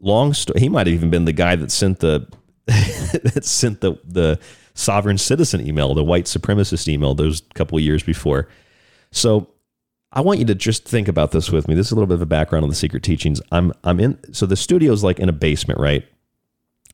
long 0.00 0.34
story, 0.34 0.60
he 0.60 0.68
might 0.68 0.86
have 0.86 0.94
even 0.94 1.10
been 1.10 1.24
the 1.24 1.32
guy 1.32 1.56
that 1.56 1.70
sent 1.70 2.00
the 2.00 2.28
that 3.22 3.44
sent 3.44 3.80
the 3.80 3.98
the 4.04 4.38
sovereign 4.74 5.18
citizen 5.18 5.66
email, 5.66 5.94
the 5.94 6.04
white 6.04 6.24
supremacist 6.24 6.88
email 6.88 7.14
those 7.14 7.42
couple 7.54 7.78
years 7.80 8.02
before. 8.02 8.48
So 9.10 9.48
I 10.12 10.20
want 10.20 10.38
you 10.38 10.44
to 10.46 10.54
just 10.54 10.84
think 10.84 11.08
about 11.08 11.30
this 11.30 11.50
with 11.50 11.68
me. 11.68 11.74
This 11.74 11.86
is 11.86 11.92
a 11.92 11.94
little 11.94 12.06
bit 12.06 12.14
of 12.14 12.22
a 12.22 12.26
background 12.26 12.64
on 12.64 12.68
the 12.68 12.76
secret 12.76 13.02
teachings. 13.02 13.40
I'm 13.52 13.72
I'm 13.84 14.00
in 14.00 14.18
so 14.34 14.46
the 14.46 14.56
studio 14.56 14.92
is 14.92 15.04
like 15.04 15.18
in 15.18 15.28
a 15.28 15.32
basement, 15.32 15.80
right? 15.80 16.06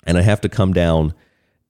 And 0.05 0.18
I 0.18 0.23
have 0.23 0.41
to 0.43 0.49
come 0.49 0.73
down 0.73 1.14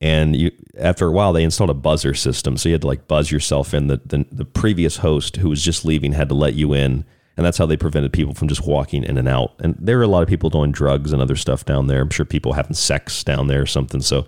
and 0.01 0.35
you 0.35 0.51
after 0.79 1.07
a 1.07 1.13
while 1.13 1.33
they 1.33 1.45
installed 1.45 1.71
a 1.71 1.75
buzzer 1.75 2.15
system. 2.15 2.57
So 2.57 2.69
you 2.69 2.75
had 2.75 2.83
to 2.83 2.89
like 2.89 3.07
buzz 3.07 3.31
yourself 3.31 3.73
in. 3.73 3.87
The 3.87 4.01
the, 4.05 4.27
the 4.33 4.45
previous 4.45 4.99
host 4.99 5.37
who 5.37 5.49
was 5.49 5.63
just 5.63 5.85
leaving 5.85 6.13
had 6.13 6.29
to 6.29 6.35
let 6.35 6.55
you 6.55 6.75
in. 6.75 7.05
And 7.37 7.47
that's 7.47 7.59
how 7.59 7.67
they 7.67 7.77
prevented 7.77 8.13
people 8.13 8.35
from 8.35 8.49
just 8.49 8.67
walking 8.67 9.05
in 9.05 9.17
and 9.17 9.29
out. 9.29 9.55
And 9.61 9.75
there 9.79 9.99
are 9.99 10.03
a 10.03 10.09
lot 10.09 10.23
of 10.23 10.29
people 10.29 10.51
doing 10.51 10.71
drugs 10.71 11.13
and 11.13 11.23
other 11.23 11.37
stuff 11.37 11.65
down 11.65 11.87
there. 11.87 12.03
I'm 12.03 12.11
sure 12.11 12.27
people 12.27 12.53
having 12.53 12.75
sex 12.75 13.25
down 13.25 13.47
there 13.47 13.63
or 13.63 13.67
something. 13.67 14.03
So 14.03 14.27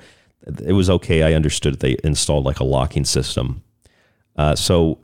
it 0.64 0.72
was 0.72 0.88
okay. 0.88 1.22
I 1.22 1.34
understood 1.34 1.80
they 1.80 1.96
installed 2.02 2.44
like 2.44 2.60
a 2.60 2.64
locking 2.64 3.04
system. 3.04 3.62
Uh, 4.36 4.54
so 4.54 5.00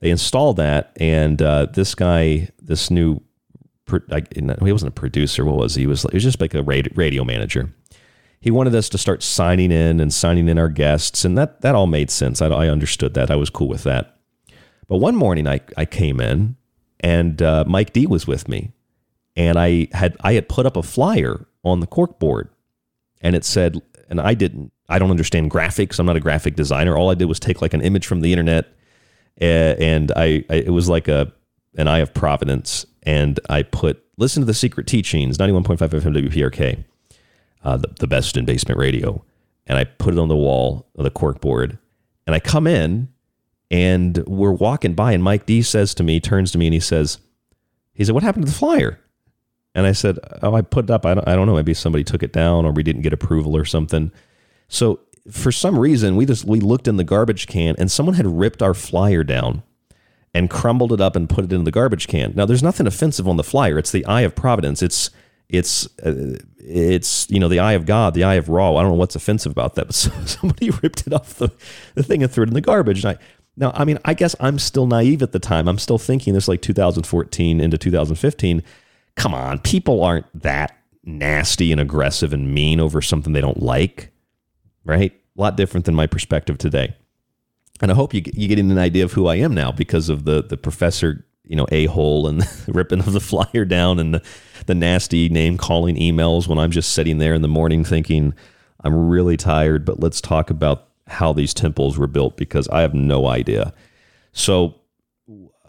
they 0.00 0.10
installed 0.10 0.56
that, 0.56 0.96
and 1.00 1.40
uh, 1.42 1.66
this 1.66 1.94
guy, 1.94 2.48
this 2.60 2.90
new, 2.90 3.20
he 3.90 4.72
wasn't 4.72 4.88
a 4.88 4.92
producer. 4.92 5.44
What 5.44 5.56
was 5.56 5.74
he? 5.74 5.82
he 5.82 5.86
was 5.86 6.02
he 6.02 6.16
was 6.16 6.22
just 6.22 6.40
like 6.40 6.54
a 6.54 6.62
radio 6.62 7.24
manager. 7.24 7.72
He 8.40 8.50
wanted 8.52 8.74
us 8.74 8.88
to 8.90 8.98
start 8.98 9.22
signing 9.22 9.72
in 9.72 9.98
and 9.98 10.12
signing 10.12 10.48
in 10.48 10.58
our 10.58 10.68
guests, 10.68 11.24
and 11.24 11.36
that 11.36 11.62
that 11.62 11.74
all 11.74 11.86
made 11.86 12.10
sense. 12.10 12.40
I, 12.40 12.48
I 12.48 12.68
understood 12.68 13.14
that. 13.14 13.30
I 13.30 13.36
was 13.36 13.50
cool 13.50 13.68
with 13.68 13.82
that. 13.84 14.18
But 14.86 14.98
one 14.98 15.16
morning, 15.16 15.48
I 15.48 15.60
I 15.76 15.84
came 15.84 16.20
in, 16.20 16.56
and 17.00 17.40
uh, 17.42 17.64
Mike 17.66 17.92
D 17.92 18.06
was 18.06 18.26
with 18.26 18.48
me, 18.48 18.72
and 19.36 19.58
I 19.58 19.88
had 19.92 20.16
I 20.20 20.32
had 20.34 20.48
put 20.48 20.66
up 20.66 20.76
a 20.76 20.82
flyer 20.82 21.46
on 21.64 21.80
the 21.80 21.86
cork 21.86 22.18
board, 22.18 22.50
and 23.20 23.36
it 23.36 23.44
said, 23.44 23.80
and 24.08 24.20
I 24.20 24.34
didn't. 24.34 24.72
I 24.88 24.98
don't 24.98 25.10
understand 25.10 25.50
graphics. 25.50 25.98
I'm 25.98 26.06
not 26.06 26.16
a 26.16 26.20
graphic 26.20 26.56
designer. 26.56 26.96
All 26.96 27.10
I 27.10 27.14
did 27.14 27.26
was 27.26 27.38
take 27.38 27.60
like 27.60 27.74
an 27.74 27.82
image 27.82 28.06
from 28.06 28.22
the 28.22 28.32
internet 28.32 28.74
and 29.40 30.12
I, 30.16 30.44
I, 30.50 30.54
it 30.54 30.72
was 30.72 30.88
like 30.88 31.08
a 31.08 31.32
an 31.76 31.86
eye 31.86 31.98
of 31.98 32.12
providence 32.12 32.86
and 33.04 33.38
i 33.48 33.62
put 33.62 34.02
listen 34.16 34.42
to 34.42 34.46
the 34.46 34.54
secret 34.54 34.86
teachings 34.86 35.38
91.5 35.38 35.76
fm 35.78 36.28
wprk 36.28 36.84
uh, 37.64 37.76
the, 37.76 37.88
the 38.00 38.06
best 38.06 38.36
in 38.36 38.44
basement 38.44 38.78
radio 38.78 39.22
and 39.66 39.78
i 39.78 39.84
put 39.84 40.14
it 40.14 40.18
on 40.18 40.28
the 40.28 40.36
wall 40.36 40.88
of 40.96 41.04
the 41.04 41.10
cork 41.10 41.40
board 41.40 41.78
and 42.26 42.34
i 42.34 42.40
come 42.40 42.66
in 42.66 43.08
and 43.70 44.18
we're 44.26 44.52
walking 44.52 44.94
by 44.94 45.12
and 45.12 45.22
mike 45.22 45.46
d 45.46 45.62
says 45.62 45.94
to 45.94 46.02
me 46.02 46.20
turns 46.20 46.50
to 46.50 46.58
me 46.58 46.66
and 46.66 46.74
he 46.74 46.80
says 46.80 47.18
he 47.92 48.04
said 48.04 48.14
what 48.14 48.22
happened 48.22 48.44
to 48.44 48.50
the 48.50 48.58
flyer 48.58 48.98
and 49.74 49.86
i 49.86 49.92
said 49.92 50.18
oh 50.42 50.54
i 50.54 50.62
put 50.62 50.84
it 50.84 50.90
up 50.90 51.04
i 51.04 51.14
don't, 51.14 51.28
I 51.28 51.34
don't 51.34 51.46
know 51.46 51.54
maybe 51.54 51.74
somebody 51.74 52.04
took 52.04 52.22
it 52.22 52.32
down 52.32 52.64
or 52.64 52.72
we 52.72 52.82
didn't 52.82 53.02
get 53.02 53.12
approval 53.12 53.56
or 53.56 53.64
something 53.64 54.10
so 54.68 55.00
for 55.30 55.52
some 55.52 55.78
reason 55.78 56.16
we 56.16 56.24
just 56.24 56.44
we 56.44 56.60
looked 56.60 56.88
in 56.88 56.96
the 56.96 57.04
garbage 57.04 57.46
can 57.46 57.74
and 57.78 57.90
someone 57.90 58.14
had 58.14 58.26
ripped 58.26 58.62
our 58.62 58.74
flyer 58.74 59.22
down 59.22 59.62
and 60.34 60.50
crumbled 60.50 60.92
it 60.92 61.00
up 61.00 61.16
and 61.16 61.28
put 61.28 61.44
it 61.44 61.52
in 61.52 61.64
the 61.64 61.70
garbage 61.70 62.06
can. 62.06 62.32
Now 62.34 62.46
there's 62.46 62.62
nothing 62.62 62.86
offensive 62.86 63.26
on 63.28 63.36
the 63.36 63.44
flyer. 63.44 63.78
It's 63.78 63.90
the 63.90 64.04
eye 64.06 64.22
of 64.22 64.34
providence. 64.34 64.82
It's 64.82 65.10
it's 65.48 65.86
uh, 66.04 66.36
it's 66.58 67.28
you 67.30 67.40
know 67.40 67.48
the 67.48 67.58
eye 67.58 67.72
of 67.72 67.86
God, 67.86 68.14
the 68.14 68.24
eye 68.24 68.34
of 68.34 68.48
Ra. 68.48 68.76
I 68.76 68.82
don't 68.82 68.92
know 68.92 68.98
what's 68.98 69.16
offensive 69.16 69.52
about 69.52 69.74
that, 69.76 69.86
but 69.86 69.94
somebody 70.28 70.70
ripped 70.70 71.06
it 71.06 71.12
off 71.12 71.34
the, 71.34 71.48
the 71.94 72.02
thing 72.02 72.22
and 72.22 72.30
threw 72.30 72.44
it 72.44 72.48
in 72.48 72.54
the 72.54 72.60
garbage. 72.60 73.04
And 73.04 73.16
I 73.16 73.22
now 73.58 73.72
I 73.74 73.84
mean 73.84 73.98
I 74.04 74.14
guess 74.14 74.34
I'm 74.40 74.58
still 74.58 74.86
naive 74.86 75.22
at 75.22 75.32
the 75.32 75.38
time. 75.38 75.68
I'm 75.68 75.78
still 75.78 75.98
thinking 75.98 76.34
this 76.34 76.48
like 76.48 76.62
2014 76.62 77.60
into 77.60 77.78
2015. 77.78 78.62
Come 79.16 79.34
on, 79.34 79.58
people 79.58 80.02
aren't 80.02 80.26
that 80.42 80.76
nasty 81.04 81.72
and 81.72 81.80
aggressive 81.80 82.32
and 82.32 82.52
mean 82.54 82.80
over 82.80 83.00
something 83.02 83.32
they 83.32 83.40
don't 83.40 83.62
like, 83.62 84.12
right? 84.84 85.12
A 85.12 85.40
lot 85.40 85.56
different 85.56 85.86
than 85.86 85.94
my 85.94 86.06
perspective 86.06 86.58
today. 86.58 86.94
And 87.80 87.90
I 87.90 87.94
hope 87.94 88.14
you 88.14 88.22
you 88.32 88.48
getting 88.48 88.70
an 88.70 88.78
idea 88.78 89.04
of 89.04 89.12
who 89.12 89.26
I 89.26 89.36
am 89.36 89.54
now 89.54 89.72
because 89.72 90.08
of 90.08 90.24
the 90.24 90.42
the 90.42 90.56
professor, 90.56 91.24
you 91.44 91.56
know, 91.56 91.66
a 91.70 91.86
hole 91.86 92.26
and 92.26 92.44
ripping 92.68 93.00
of 93.00 93.12
the 93.12 93.20
flyer 93.20 93.64
down 93.64 93.98
and 93.98 94.14
the, 94.14 94.22
the 94.66 94.74
nasty 94.74 95.28
name 95.28 95.56
calling 95.56 95.96
emails 95.96 96.48
when 96.48 96.58
I'm 96.58 96.70
just 96.70 96.92
sitting 96.92 97.18
there 97.18 97.34
in 97.34 97.42
the 97.42 97.48
morning 97.48 97.84
thinking 97.84 98.34
I'm 98.82 99.08
really 99.08 99.36
tired, 99.36 99.84
but 99.84 100.00
let's 100.00 100.20
talk 100.20 100.50
about 100.50 100.87
how 101.08 101.32
these 101.32 101.54
temples 101.54 101.98
were 101.98 102.06
built 102.06 102.36
because 102.36 102.68
I 102.68 102.82
have 102.82 102.94
no 102.94 103.26
idea. 103.26 103.72
So 104.32 104.76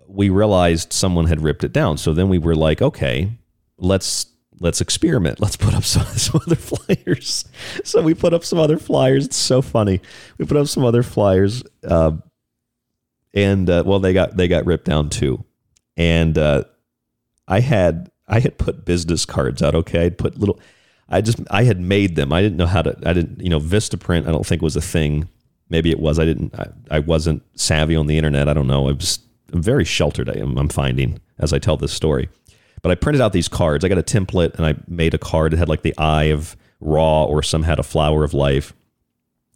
we 0.07 0.29
realized 0.29 0.91
someone 0.91 1.27
had 1.27 1.41
ripped 1.41 1.63
it 1.63 1.71
down. 1.71 1.97
So 1.97 2.13
then 2.13 2.29
we 2.29 2.37
were 2.37 2.55
like, 2.55 2.81
okay, 2.81 3.31
let's 3.77 4.27
let's 4.59 4.81
experiment. 4.81 5.39
Let's 5.39 5.55
put 5.55 5.73
up 5.73 5.83
some, 5.83 6.05
some 6.17 6.41
other 6.45 6.55
flyers. 6.55 7.45
So 7.83 8.01
we 8.01 8.13
put 8.13 8.33
up 8.33 8.43
some 8.43 8.59
other 8.59 8.77
flyers. 8.77 9.25
It's 9.25 9.37
so 9.37 9.61
funny. 9.61 10.01
We 10.37 10.45
put 10.45 10.57
up 10.57 10.67
some 10.67 10.83
other 10.83 11.03
flyers, 11.03 11.63
uh, 11.83 12.11
and 13.33 13.69
uh, 13.69 13.83
well, 13.85 13.99
they 13.99 14.13
got 14.13 14.35
they 14.37 14.47
got 14.47 14.65
ripped 14.65 14.85
down 14.85 15.09
too. 15.09 15.45
And 15.95 16.37
uh, 16.37 16.63
I 17.47 17.59
had 17.59 18.11
I 18.27 18.39
had 18.39 18.57
put 18.57 18.85
business 18.85 19.25
cards 19.25 19.61
out. 19.61 19.75
Okay, 19.75 20.05
I'd 20.05 20.17
put 20.17 20.37
little. 20.37 20.59
I 21.09 21.21
just 21.21 21.39
I 21.49 21.63
had 21.63 21.79
made 21.79 22.15
them. 22.15 22.31
I 22.31 22.41
didn't 22.41 22.57
know 22.57 22.67
how 22.67 22.83
to. 22.83 22.95
I 23.05 23.13
didn't 23.13 23.41
you 23.41 23.49
know 23.49 23.59
Vistaprint. 23.59 24.27
I 24.27 24.31
don't 24.31 24.45
think 24.45 24.61
was 24.61 24.75
a 24.75 24.81
thing. 24.81 25.27
Maybe 25.69 25.91
it 25.91 25.99
was. 25.99 26.19
I 26.19 26.25
didn't. 26.25 26.57
I, 26.57 26.69
I 26.91 26.99
wasn't 26.99 27.43
savvy 27.59 27.95
on 27.95 28.07
the 28.07 28.17
internet. 28.17 28.47
I 28.47 28.53
don't 28.53 28.67
know. 28.67 28.87
I 28.89 28.93
was 28.93 29.19
I'm 29.53 29.61
very 29.61 29.85
sheltered. 29.85 30.29
I 30.29 30.33
am, 30.33 30.57
I'm 30.57 30.69
finding 30.69 31.19
as 31.39 31.53
I 31.53 31.59
tell 31.59 31.77
this 31.77 31.93
story. 31.93 32.29
But 32.81 32.91
I 32.91 32.95
printed 32.95 33.21
out 33.21 33.33
these 33.33 33.47
cards. 33.47 33.83
I 33.83 33.89
got 33.89 33.97
a 33.97 34.03
template 34.03 34.55
and 34.55 34.65
I 34.65 34.75
made 34.87 35.13
a 35.13 35.17
card 35.17 35.51
that 35.51 35.57
had 35.57 35.69
like 35.69 35.81
the 35.81 35.97
eye 35.97 36.25
of 36.25 36.55
Ra 36.79 37.25
or 37.25 37.43
some 37.43 37.63
had 37.63 37.79
a 37.79 37.83
flower 37.83 38.23
of 38.23 38.33
life. 38.33 38.73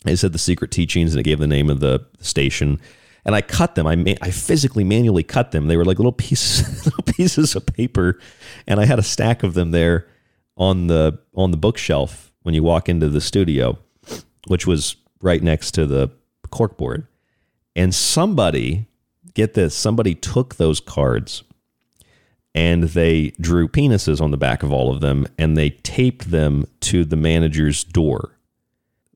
It 0.06 0.18
said 0.18 0.34
the 0.34 0.40
secret 0.40 0.72
teachings 0.72 1.14
and 1.14 1.22
it 1.22 1.24
gave 1.24 1.40
the 1.40 1.48
name 1.48 1.70
of 1.70 1.80
the 1.80 2.06
station. 2.20 2.80
And 3.26 3.34
I 3.34 3.42
cut 3.42 3.76
them. 3.76 3.88
I 3.88 3.96
ma- 3.96 4.16
I 4.22 4.32
physically 4.32 4.84
manually 4.84 5.24
cut 5.24 5.52
them. 5.52 5.68
They 5.68 5.78
were 5.78 5.86
like 5.86 5.98
little 5.98 6.12
pieces 6.12 6.86
little 6.86 7.04
pieces 7.04 7.56
of 7.56 7.66
paper, 7.66 8.20
and 8.68 8.82
I 8.82 8.86
had 8.86 9.00
a 9.00 9.04
stack 9.04 9.44
of 9.44 9.54
them 9.54 9.72
there 9.72 10.08
on 10.58 10.88
the 10.88 11.20
on 11.34 11.52
the 11.52 11.58
bookshelf 11.58 12.32
when 12.44 12.54
you 12.54 12.64
walk 12.64 12.90
into 12.90 13.10
the 13.10 13.22
studio, 13.22 13.78
which 14.48 14.68
was 14.68 14.96
right 15.22 15.42
next 15.42 15.72
to 15.72 15.86
the 15.86 16.12
corkboard. 16.50 17.08
And 17.76 17.96
somebody, 17.96 18.88
get 19.34 19.54
this, 19.56 19.74
somebody 19.74 20.14
took 20.14 20.56
those 20.56 20.80
cards 20.80 21.44
and 22.54 22.84
they 22.84 23.32
drew 23.42 23.68
penises 23.68 24.22
on 24.22 24.32
the 24.32 24.38
back 24.38 24.62
of 24.62 24.72
all 24.72 24.94
of 24.94 25.02
them 25.02 25.26
and 25.40 25.58
they 25.58 25.72
taped 25.72 26.30
them 26.30 26.66
to 26.82 27.04
the 27.04 27.16
manager's 27.16 27.84
door. 27.84 28.38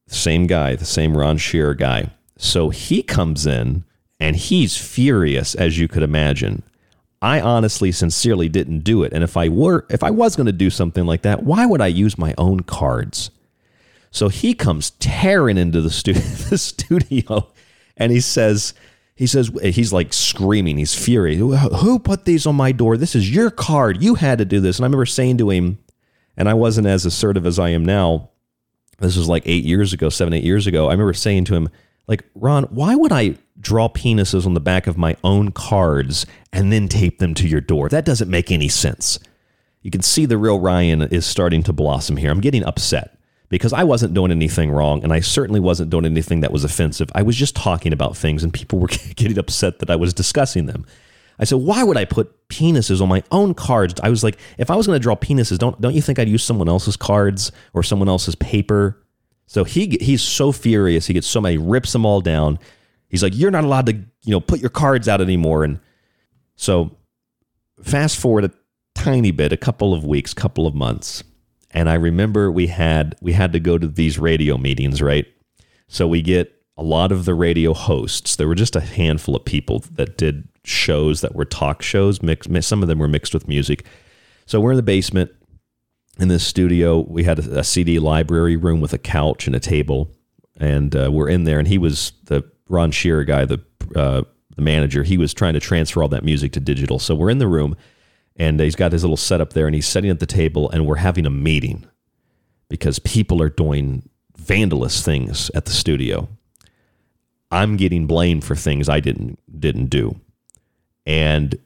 Same 0.07 0.47
guy, 0.47 0.75
the 0.75 0.85
same 0.85 1.15
Ron 1.15 1.37
Shearer 1.37 1.75
guy. 1.75 2.11
So 2.37 2.69
he 2.69 3.03
comes 3.03 3.45
in 3.45 3.83
and 4.19 4.35
he's 4.35 4.77
furious 4.77 5.53
as 5.53 5.77
you 5.77 5.87
could 5.87 6.03
imagine. 6.03 6.63
I 7.27 7.41
honestly 7.41 7.91
sincerely 7.91 8.47
didn't 8.47 8.79
do 8.79 9.03
it. 9.03 9.11
And 9.11 9.21
if 9.21 9.35
I 9.35 9.49
were 9.49 9.85
if 9.89 10.01
I 10.01 10.11
was 10.11 10.37
going 10.37 10.45
to 10.45 10.53
do 10.53 10.69
something 10.69 11.05
like 11.05 11.23
that, 11.23 11.43
why 11.43 11.65
would 11.65 11.81
I 11.81 11.87
use 11.87 12.17
my 12.17 12.33
own 12.37 12.61
cards? 12.61 13.31
So 14.11 14.29
he 14.29 14.53
comes 14.53 14.91
tearing 14.91 15.57
into 15.57 15.81
the, 15.81 15.89
stu- 15.89 16.13
the 16.49 16.57
studio 16.57 17.47
and 17.97 18.13
he 18.13 18.21
says 18.21 18.73
he 19.13 19.27
says 19.27 19.51
he's 19.61 19.91
like 19.91 20.13
screaming 20.13 20.77
he's 20.77 20.95
furious. 20.95 21.39
Who 21.81 21.99
put 21.99 22.23
these 22.23 22.47
on 22.47 22.55
my 22.55 22.71
door? 22.71 22.95
This 22.95 23.13
is 23.13 23.29
your 23.29 23.51
card. 23.51 24.01
You 24.01 24.15
had 24.15 24.37
to 24.37 24.45
do 24.45 24.61
this. 24.61 24.77
And 24.77 24.85
i 24.85 24.87
remember 24.87 25.05
saying 25.05 25.37
to 25.39 25.49
him 25.49 25.79
and 26.37 26.47
i 26.47 26.53
wasn't 26.53 26.87
as 26.87 27.05
assertive 27.05 27.45
as 27.45 27.59
i 27.59 27.69
am 27.69 27.83
now 27.83 28.29
this 28.99 29.17
was 29.17 29.27
like 29.27 29.43
eight 29.45 29.65
years 29.65 29.91
ago 29.91 30.07
seven 30.09 30.33
eight 30.33 30.43
years 30.43 30.67
ago 30.67 30.87
i 30.87 30.91
remember 30.91 31.13
saying 31.13 31.43
to 31.45 31.55
him 31.55 31.67
like 32.07 32.23
ron 32.35 32.63
why 32.65 32.95
would 32.95 33.11
i 33.11 33.35
draw 33.59 33.89
penises 33.89 34.45
on 34.45 34.53
the 34.53 34.59
back 34.59 34.87
of 34.87 34.97
my 34.97 35.15
own 35.23 35.51
cards 35.51 36.25
and 36.53 36.71
then 36.71 36.87
tape 36.87 37.19
them 37.19 37.33
to 37.33 37.47
your 37.47 37.61
door 37.61 37.89
that 37.89 38.05
doesn't 38.05 38.29
make 38.29 38.51
any 38.51 38.67
sense 38.67 39.19
you 39.81 39.91
can 39.91 40.01
see 40.01 40.25
the 40.25 40.37
real 40.37 40.59
ryan 40.59 41.01
is 41.01 41.25
starting 41.25 41.63
to 41.63 41.73
blossom 41.73 42.17
here 42.17 42.31
i'm 42.31 42.41
getting 42.41 42.63
upset 42.63 43.17
because 43.49 43.73
I 43.73 43.83
wasn't 43.83 44.13
doing 44.13 44.31
anything 44.31 44.71
wrong 44.71 45.03
and 45.03 45.13
I 45.13 45.19
certainly 45.19 45.59
wasn't 45.59 45.89
doing 45.89 46.05
anything 46.05 46.41
that 46.41 46.51
was 46.51 46.63
offensive. 46.63 47.09
I 47.15 47.21
was 47.21 47.35
just 47.35 47.55
talking 47.55 47.93
about 47.93 48.17
things 48.17 48.43
and 48.43 48.53
people 48.53 48.79
were 48.81 48.87
getting 48.87 49.37
upset 49.37 49.79
that 49.79 49.89
I 49.89 49.95
was 49.95 50.13
discussing 50.13 50.65
them. 50.65 50.85
I 51.39 51.43
said, 51.43 51.59
"Why 51.59 51.83
would 51.83 51.97
I 51.97 52.05
put 52.05 52.49
penises 52.49 52.99
on 52.99 53.09
my 53.09 53.23
own 53.31 53.53
cards?" 53.53 53.99
I 54.01 54.09
was 54.09 54.23
like, 54.23 54.37
"If 54.57 54.71
I 54.71 54.75
was 54.75 54.87
going 54.87 54.99
to 54.99 55.03
draw 55.03 55.15
penises, 55.15 55.59
don't 55.59 55.79
don't 55.79 55.93
you 55.93 56.01
think 56.01 56.17
I'd 56.17 56.27
use 56.27 56.43
someone 56.43 56.67
else's 56.67 56.97
cards 56.97 57.51
or 57.73 57.83
someone 57.83 58.09
else's 58.09 58.33
paper?" 58.35 58.99
So 59.47 59.63
he 59.63 59.97
he's 59.99 60.21
so 60.21 60.51
furious. 60.51 61.07
He 61.07 61.13
gets 61.13 61.27
so 61.27 61.41
many, 61.41 61.57
rips 61.57 61.93
them 61.93 62.05
all 62.05 62.21
down. 62.21 62.59
He's 63.09 63.23
like, 63.23 63.35
"You're 63.35 63.51
not 63.51 63.63
allowed 63.63 63.87
to, 63.87 63.93
you 63.93 64.31
know, 64.31 64.39
put 64.39 64.59
your 64.59 64.69
cards 64.69 65.07
out 65.07 65.21
anymore." 65.21 65.63
And 65.63 65.79
so 66.55 66.95
fast 67.81 68.17
forward 68.17 68.45
a 68.45 68.51
tiny 68.93 69.31
bit, 69.31 69.51
a 69.51 69.57
couple 69.57 69.93
of 69.93 70.03
weeks, 70.03 70.33
couple 70.33 70.67
of 70.67 70.75
months 70.75 71.23
and 71.71 71.89
I 71.89 71.95
remember 71.95 72.51
we 72.51 72.67
had 72.67 73.15
we 73.21 73.33
had 73.33 73.53
to 73.53 73.59
go 73.59 73.77
to 73.77 73.87
these 73.87 74.17
radio 74.17 74.57
meetings, 74.57 75.01
right? 75.01 75.25
So 75.87 76.07
we 76.07 76.21
get 76.21 76.53
a 76.77 76.83
lot 76.83 77.11
of 77.11 77.25
the 77.25 77.33
radio 77.33 77.73
hosts. 77.73 78.35
There 78.35 78.47
were 78.47 78.55
just 78.55 78.75
a 78.75 78.81
handful 78.81 79.35
of 79.35 79.45
people 79.45 79.83
that 79.91 80.17
did 80.17 80.47
shows 80.63 81.21
that 81.21 81.35
were 81.35 81.45
talk 81.45 81.81
shows. 81.81 82.21
Mixed, 82.21 82.49
some 82.63 82.81
of 82.81 82.87
them 82.87 82.99
were 82.99 83.07
mixed 83.07 83.33
with 83.33 83.47
music. 83.47 83.85
So 84.45 84.59
we're 84.59 84.71
in 84.71 84.77
the 84.77 84.83
basement 84.83 85.31
in 86.19 86.27
this 86.27 86.45
studio. 86.45 86.99
We 86.99 87.23
had 87.23 87.39
a, 87.39 87.59
a 87.59 87.63
CD 87.63 87.99
library 87.99 88.55
room 88.55 88.81
with 88.81 88.93
a 88.93 88.97
couch 88.97 89.47
and 89.47 89.55
a 89.55 89.59
table, 89.59 90.11
and 90.59 90.95
uh, 90.95 91.09
we're 91.11 91.29
in 91.29 91.43
there. 91.43 91.59
And 91.59 91.67
he 91.67 91.77
was 91.77 92.13
the 92.25 92.43
Ron 92.67 92.91
Shearer 92.91 93.23
guy, 93.23 93.45
the 93.45 93.59
uh, 93.95 94.23
the 94.55 94.61
manager. 94.61 95.03
He 95.03 95.17
was 95.17 95.33
trying 95.33 95.53
to 95.53 95.59
transfer 95.59 96.01
all 96.01 96.09
that 96.09 96.23
music 96.23 96.51
to 96.53 96.59
digital. 96.59 96.99
So 96.99 97.15
we're 97.15 97.29
in 97.29 97.37
the 97.37 97.47
room 97.47 97.75
and 98.37 98.59
he's 98.59 98.75
got 98.75 98.91
his 98.91 99.03
little 99.03 99.17
setup 99.17 99.53
there 99.53 99.65
and 99.65 99.75
he's 99.75 99.87
sitting 99.87 100.09
at 100.09 100.19
the 100.19 100.25
table 100.25 100.69
and 100.69 100.85
we're 100.85 100.97
having 100.97 101.25
a 101.25 101.29
meeting 101.29 101.85
because 102.69 102.99
people 102.99 103.41
are 103.41 103.49
doing 103.49 104.07
vandalous 104.39 105.03
things 105.03 105.49
at 105.55 105.65
the 105.65 105.71
studio 105.71 106.29
i'm 107.51 107.75
getting 107.75 108.05
blamed 108.05 108.43
for 108.43 108.55
things 108.55 108.87
i 108.87 108.99
didn't 108.99 109.39
didn't 109.59 109.87
do 109.87 110.19
and 111.05 111.57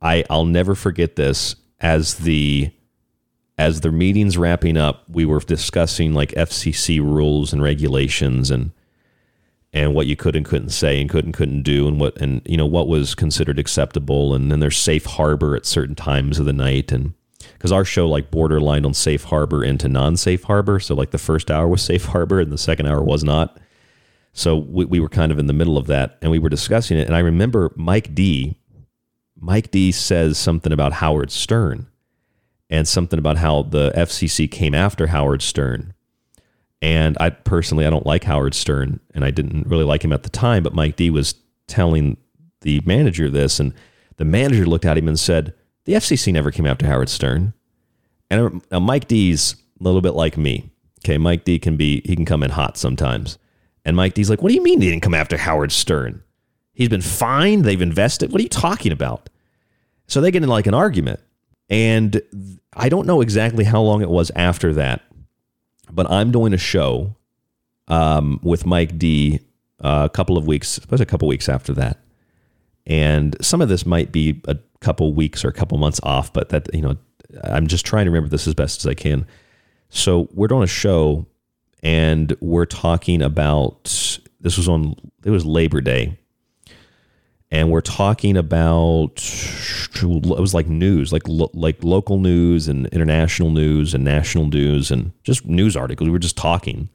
i 0.00 0.24
i'll 0.30 0.44
never 0.44 0.74
forget 0.74 1.16
this 1.16 1.56
as 1.80 2.14
the 2.18 2.70
as 3.56 3.80
the 3.80 3.92
meeting's 3.92 4.36
wrapping 4.36 4.76
up 4.76 5.04
we 5.08 5.24
were 5.24 5.40
discussing 5.40 6.12
like 6.12 6.30
fcc 6.30 7.00
rules 7.00 7.52
and 7.52 7.62
regulations 7.62 8.50
and 8.50 8.72
and 9.74 9.92
what 9.92 10.06
you 10.06 10.14
could 10.14 10.36
and 10.36 10.46
couldn't 10.46 10.70
say 10.70 11.00
and 11.00 11.10
could 11.10 11.24
and 11.24 11.34
couldn't 11.34 11.62
do 11.62 11.88
and 11.88 12.00
what 12.00 12.16
and 12.18 12.40
you 12.46 12.56
know 12.56 12.64
what 12.64 12.86
was 12.86 13.14
considered 13.14 13.58
acceptable. 13.58 14.32
And 14.32 14.50
then 14.50 14.60
there's 14.60 14.78
safe 14.78 15.04
harbor 15.04 15.56
at 15.56 15.66
certain 15.66 15.96
times 15.96 16.38
of 16.38 16.46
the 16.46 16.52
night. 16.52 16.92
And 16.92 17.12
because 17.54 17.72
our 17.72 17.84
show 17.84 18.08
like 18.08 18.30
borderline 18.30 18.86
on 18.86 18.94
safe 18.94 19.24
harbor 19.24 19.64
into 19.64 19.88
non-safe 19.88 20.44
harbor. 20.44 20.78
So 20.78 20.94
like 20.94 21.10
the 21.10 21.18
first 21.18 21.50
hour 21.50 21.66
was 21.66 21.82
safe 21.82 22.06
harbor 22.06 22.38
and 22.38 22.52
the 22.52 22.58
second 22.58 22.86
hour 22.86 23.02
was 23.02 23.24
not. 23.24 23.58
So 24.32 24.56
we, 24.56 24.84
we 24.84 25.00
were 25.00 25.08
kind 25.08 25.32
of 25.32 25.40
in 25.40 25.46
the 25.46 25.52
middle 25.52 25.76
of 25.76 25.88
that 25.88 26.18
and 26.22 26.30
we 26.30 26.38
were 26.38 26.48
discussing 26.48 26.96
it. 26.96 27.08
And 27.08 27.16
i 27.16 27.20
remember 27.20 27.72
mike 27.74 28.14
d 28.14 28.56
mike 29.36 29.72
d 29.72 29.90
says 29.90 30.38
something 30.38 30.72
about 30.72 30.92
howard 30.92 31.32
stern 31.32 31.88
and 32.74 32.86
something 32.88 33.18
about 33.18 33.36
how 33.36 33.62
the 33.62 33.90
fcc 33.92 34.50
came 34.50 34.74
after 34.74 35.06
howard 35.06 35.42
stern 35.42 35.94
and 36.84 37.16
I 37.18 37.30
personally, 37.30 37.86
I 37.86 37.90
don't 37.90 38.04
like 38.04 38.24
Howard 38.24 38.54
Stern, 38.54 39.00
and 39.14 39.24
I 39.24 39.30
didn't 39.30 39.66
really 39.66 39.84
like 39.84 40.04
him 40.04 40.12
at 40.12 40.22
the 40.22 40.28
time. 40.28 40.62
But 40.62 40.74
Mike 40.74 40.96
D 40.96 41.08
was 41.08 41.34
telling 41.66 42.18
the 42.60 42.82
manager 42.84 43.30
this, 43.30 43.58
and 43.58 43.72
the 44.18 44.26
manager 44.26 44.66
looked 44.66 44.84
at 44.84 44.98
him 44.98 45.08
and 45.08 45.18
said, 45.18 45.54
"The 45.86 45.94
FCC 45.94 46.30
never 46.30 46.50
came 46.50 46.66
after 46.66 46.86
Howard 46.86 47.08
Stern." 47.08 47.54
And 48.30 48.40
uh, 48.40 48.60
now 48.70 48.80
Mike 48.80 49.08
D's 49.08 49.54
a 49.80 49.82
little 49.82 50.02
bit 50.02 50.12
like 50.12 50.36
me. 50.36 50.68
Okay, 51.02 51.16
Mike 51.16 51.44
D 51.44 51.58
can 51.58 51.78
be 51.78 52.02
he 52.04 52.14
can 52.14 52.26
come 52.26 52.42
in 52.42 52.50
hot 52.50 52.76
sometimes, 52.76 53.38
and 53.86 53.96
Mike 53.96 54.12
D's 54.12 54.28
like, 54.28 54.42
"What 54.42 54.50
do 54.50 54.54
you 54.54 54.62
mean 54.62 54.78
they 54.78 54.90
didn't 54.90 55.02
come 55.02 55.14
after 55.14 55.38
Howard 55.38 55.72
Stern? 55.72 56.22
He's 56.74 56.90
been 56.90 57.00
fined. 57.00 57.64
They've 57.64 57.80
invested. 57.80 58.30
What 58.30 58.40
are 58.40 58.44
you 58.44 58.50
talking 58.50 58.92
about?" 58.92 59.30
So 60.06 60.20
they 60.20 60.30
get 60.30 60.42
in 60.42 60.50
like 60.50 60.66
an 60.66 60.74
argument, 60.74 61.20
and 61.70 62.20
I 62.74 62.88
don't 62.88 63.06
know 63.06 63.20
exactly 63.20 63.64
how 63.64 63.80
long 63.80 64.02
it 64.02 64.10
was 64.10 64.30
after 64.36 64.72
that 64.74 65.02
but 65.94 66.10
I'm 66.10 66.30
doing 66.30 66.52
a 66.52 66.58
show 66.58 67.14
um, 67.88 68.40
with 68.42 68.66
Mike 68.66 68.98
D 68.98 69.40
uh, 69.80 70.08
a 70.10 70.14
couple 70.14 70.36
of 70.36 70.46
weeks, 70.46 70.68
suppose 70.68 71.00
a 71.00 71.06
couple 71.06 71.28
weeks 71.28 71.48
after 71.48 71.72
that, 71.74 71.98
and 72.86 73.36
some 73.40 73.60
of 73.60 73.68
this 73.68 73.86
might 73.86 74.12
be 74.12 74.42
a 74.46 74.56
couple 74.80 75.14
weeks 75.14 75.44
or 75.44 75.48
a 75.48 75.52
couple 75.52 75.78
months 75.78 76.00
off, 76.02 76.32
but 76.32 76.48
that 76.50 76.72
you 76.74 76.82
know, 76.82 76.96
I'm 77.42 77.66
just 77.66 77.86
trying 77.86 78.06
to 78.06 78.10
remember 78.10 78.28
this 78.28 78.46
as 78.46 78.54
best 78.54 78.80
as 78.80 78.86
I 78.86 78.94
can. 78.94 79.26
So 79.88 80.28
we're 80.32 80.48
doing 80.48 80.62
a 80.62 80.68
show, 80.68 81.26
and 81.82 82.34
we're 82.40 82.66
talking 82.66 83.22
about 83.22 83.84
this 84.40 84.56
was 84.56 84.68
on 84.68 84.94
it 85.24 85.30
was 85.30 85.44
Labor 85.44 85.80
Day, 85.80 86.18
and 87.50 87.70
we're 87.70 87.80
talking 87.80 88.36
about 88.36 89.22
it 90.02 90.40
was 90.40 90.54
like 90.54 90.66
news, 90.66 91.12
like 91.12 91.28
lo, 91.28 91.50
like 91.54 91.84
local 91.84 92.18
news 92.18 92.68
and 92.68 92.86
international 92.88 93.50
news 93.50 93.94
and 93.94 94.04
national 94.04 94.46
news 94.46 94.90
and 94.90 95.12
just 95.22 95.46
news 95.46 95.76
articles. 95.76 96.08
We 96.08 96.12
were 96.12 96.18
just 96.18 96.36
talking, 96.36 96.88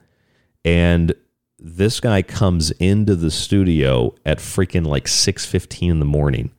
and 0.64 1.14
this 1.58 2.00
guy 2.00 2.22
comes 2.22 2.70
into 2.72 3.16
the 3.16 3.30
studio 3.30 4.14
at 4.24 4.38
freaking 4.38 4.86
like 4.86 5.08
six 5.08 5.46
fifteen 5.46 5.90
in 5.90 5.98
the 5.98 6.04
morning 6.04 6.50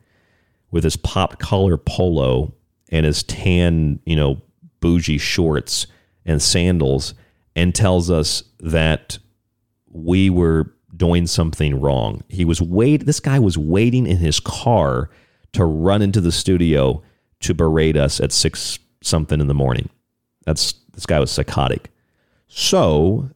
with 0.71 0.83
his 0.83 0.95
pop 0.95 1.39
collar 1.39 1.77
polo 1.77 2.53
and 2.89 3.05
his 3.05 3.23
tan, 3.23 3.99
you 4.05 4.15
know, 4.15 4.41
bougie 4.79 5.17
shorts 5.17 5.87
and 6.25 6.41
sandals, 6.41 7.13
and 7.55 7.75
tells 7.75 8.09
us 8.09 8.43
that 8.59 9.17
we 9.89 10.29
were 10.29 10.73
doing 11.01 11.25
something 11.25 11.81
wrong. 11.81 12.23
He 12.29 12.45
was 12.45 12.61
wait 12.61 13.07
this 13.07 13.19
guy 13.19 13.39
was 13.39 13.57
waiting 13.57 14.05
in 14.05 14.17
his 14.17 14.39
car 14.39 15.09
to 15.51 15.65
run 15.65 16.03
into 16.03 16.21
the 16.21 16.31
studio 16.31 17.01
to 17.39 17.55
berate 17.55 17.97
us 17.97 18.19
at 18.19 18.31
6 18.31 18.77
something 19.01 19.41
in 19.41 19.47
the 19.47 19.55
morning. 19.55 19.89
That's 20.45 20.75
this 20.93 21.07
guy 21.07 21.19
was 21.19 21.31
psychotic. 21.31 21.89
So, 22.47 23.31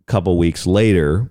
a 0.00 0.04
couple 0.10 0.38
weeks 0.38 0.66
later, 0.66 1.30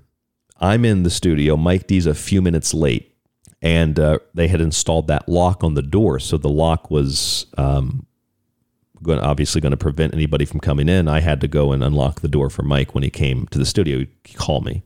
I'm 0.60 0.86
in 0.86 1.02
the 1.02 1.10
studio. 1.10 1.58
Mike 1.58 1.88
D's 1.88 2.06
a 2.06 2.14
few 2.14 2.44
minutes 2.44 2.72
late, 2.72 3.18
and 3.60 4.00
uh, 4.00 4.20
they 4.36 4.48
had 4.48 4.62
installed 4.62 5.08
that 5.08 5.28
lock 5.28 5.64
on 5.64 5.74
the 5.74 5.82
door, 5.82 6.20
so 6.20 6.38
the 6.38 6.48
lock 6.48 6.92
was 6.92 7.48
um, 7.58 8.06
going 9.02 9.18
obviously 9.18 9.62
going 9.62 9.72
to 9.72 9.78
prevent 9.78 10.14
anybody 10.14 10.46
from 10.46 10.60
coming 10.60 10.90
in. 10.90 11.08
I 11.08 11.22
had 11.22 11.42
to 11.42 11.48
go 11.48 11.72
and 11.72 11.84
unlock 11.84 12.22
the 12.22 12.28
door 12.28 12.52
for 12.52 12.62
Mike 12.62 12.94
when 12.94 13.04
he 13.04 13.10
came 13.10 13.48
to 13.48 13.58
the 13.58 13.66
studio. 13.66 14.06
He 14.24 14.34
called 14.36 14.64
me. 14.64 14.84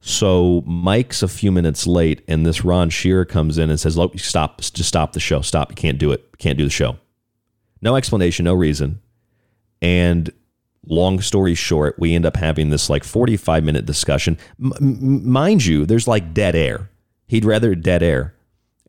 So 0.00 0.62
Mike's 0.64 1.22
a 1.22 1.28
few 1.28 1.50
minutes 1.50 1.86
late, 1.86 2.22
and 2.28 2.46
this 2.46 2.64
Ron 2.64 2.88
Shearer 2.88 3.24
comes 3.24 3.58
in 3.58 3.68
and 3.68 3.80
says, 3.80 3.96
"Look, 3.96 4.18
stop! 4.18 4.60
Just 4.60 4.84
stop 4.84 5.12
the 5.12 5.20
show. 5.20 5.40
Stop! 5.40 5.70
You 5.70 5.76
can't 5.76 5.98
do 5.98 6.12
it. 6.12 6.20
You 6.32 6.38
can't 6.38 6.58
do 6.58 6.64
the 6.64 6.70
show." 6.70 6.98
No 7.80 7.96
explanation, 7.96 8.44
no 8.44 8.54
reason. 8.54 9.00
And 9.80 10.30
long 10.86 11.20
story 11.20 11.54
short, 11.54 11.98
we 11.98 12.14
end 12.14 12.26
up 12.26 12.36
having 12.36 12.70
this 12.70 12.90
like 12.90 13.04
45 13.04 13.64
minute 13.64 13.86
discussion. 13.86 14.38
M- 14.60 15.30
mind 15.30 15.64
you, 15.64 15.86
there's 15.86 16.08
like 16.08 16.34
dead 16.34 16.56
air. 16.56 16.90
He'd 17.26 17.44
rather 17.44 17.74
dead 17.74 18.02
air. 18.02 18.34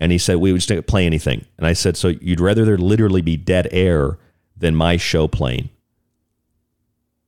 And 0.01 0.12
he 0.12 0.18
said, 0.18 0.38
we 0.38 0.53
would 0.53 0.62
just 0.62 0.88
play 0.88 1.05
anything. 1.05 1.45
And 1.57 1.68
I 1.68 1.74
said, 1.74 1.97
so 1.97 2.07
you'd 2.07 2.39
rather 2.39 2.64
there 2.64 2.78
literally 2.78 3.22
be 3.22 3.36
dead 3.36 3.68
air 3.72 4.18
than 4.55 4.76
my 4.76 4.95
show 4.95 5.28
playing. 5.28 5.70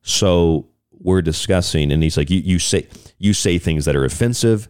So 0.03 0.67
we're 1.03 1.21
discussing, 1.21 1.91
and 1.91 2.03
he's 2.03 2.17
like, 2.17 2.29
you, 2.29 2.39
you 2.39 2.59
say 2.59 2.87
you 3.17 3.33
say 3.33 3.57
things 3.57 3.85
that 3.85 3.95
are 3.95 4.05
offensive, 4.05 4.69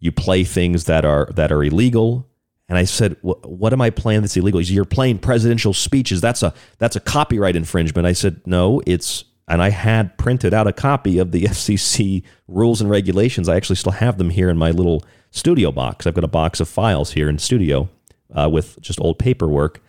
you 0.00 0.12
play 0.12 0.44
things 0.44 0.84
that 0.84 1.04
are 1.04 1.28
that 1.34 1.52
are 1.52 1.62
illegal. 1.62 2.28
And 2.68 2.76
I 2.76 2.84
said, 2.84 3.16
"What 3.22 3.72
am 3.72 3.80
I 3.80 3.90
playing 3.90 4.20
that's 4.20 4.36
illegal?" 4.36 4.62
Said, 4.62 4.70
You're 4.70 4.84
playing 4.84 5.18
presidential 5.18 5.72
speeches. 5.72 6.20
That's 6.20 6.42
a 6.42 6.52
that's 6.78 6.96
a 6.96 7.00
copyright 7.00 7.56
infringement. 7.56 8.06
I 8.06 8.12
said, 8.12 8.40
"No, 8.46 8.82
it's." 8.86 9.24
And 9.50 9.62
I 9.62 9.70
had 9.70 10.18
printed 10.18 10.52
out 10.52 10.66
a 10.66 10.74
copy 10.74 11.18
of 11.18 11.32
the 11.32 11.44
FCC 11.44 12.22
rules 12.48 12.82
and 12.82 12.90
regulations. 12.90 13.48
I 13.48 13.56
actually 13.56 13.76
still 13.76 13.92
have 13.92 14.18
them 14.18 14.28
here 14.28 14.50
in 14.50 14.58
my 14.58 14.70
little 14.70 15.02
studio 15.30 15.72
box. 15.72 16.06
I've 16.06 16.12
got 16.12 16.24
a 16.24 16.28
box 16.28 16.60
of 16.60 16.68
files 16.68 17.12
here 17.12 17.30
in 17.30 17.38
studio 17.38 17.88
uh, 18.34 18.50
with 18.52 18.78
just 18.82 19.00
old 19.00 19.18
paperwork, 19.18 19.80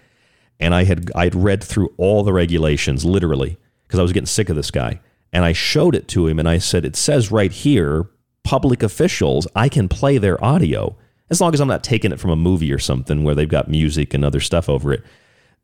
and 0.60 0.74
I 0.74 0.86
had 0.86 1.12
I 1.14 1.26
had 1.26 1.36
read 1.36 1.62
through 1.62 1.94
all 1.98 2.24
the 2.24 2.32
regulations 2.32 3.04
literally 3.04 3.58
because 3.86 4.00
I 4.00 4.04
was 4.04 4.14
getting 4.14 4.28
sick 4.28 4.48
of 4.50 4.56
this 4.56 4.72
guy. 4.72 5.02
And 5.32 5.46
I 5.46 5.54
showed 5.54 5.96
it 5.96 6.08
to 6.10 6.28
him 6.28 6.40
and 6.40 6.50
I 6.50 6.58
said, 6.58 6.86
It 6.86 6.96
says 6.96 7.32
right 7.32 7.52
here, 7.52 8.10
public 8.44 8.82
officials, 8.82 9.48
I 9.56 9.70
can 9.70 9.88
play 9.88 10.18
their 10.18 10.44
audio 10.44 10.96
as 11.30 11.40
long 11.40 11.54
as 11.54 11.62
I'm 11.62 11.68
not 11.68 11.84
taking 11.84 12.12
it 12.12 12.20
from 12.20 12.32
a 12.32 12.36
movie 12.36 12.74
or 12.74 12.80
something 12.80 13.24
where 13.24 13.36
they've 13.36 13.48
got 13.48 13.70
music 13.70 14.14
and 14.14 14.26
other 14.26 14.40
stuff 14.40 14.68
over 14.68 14.92
it. 14.92 15.04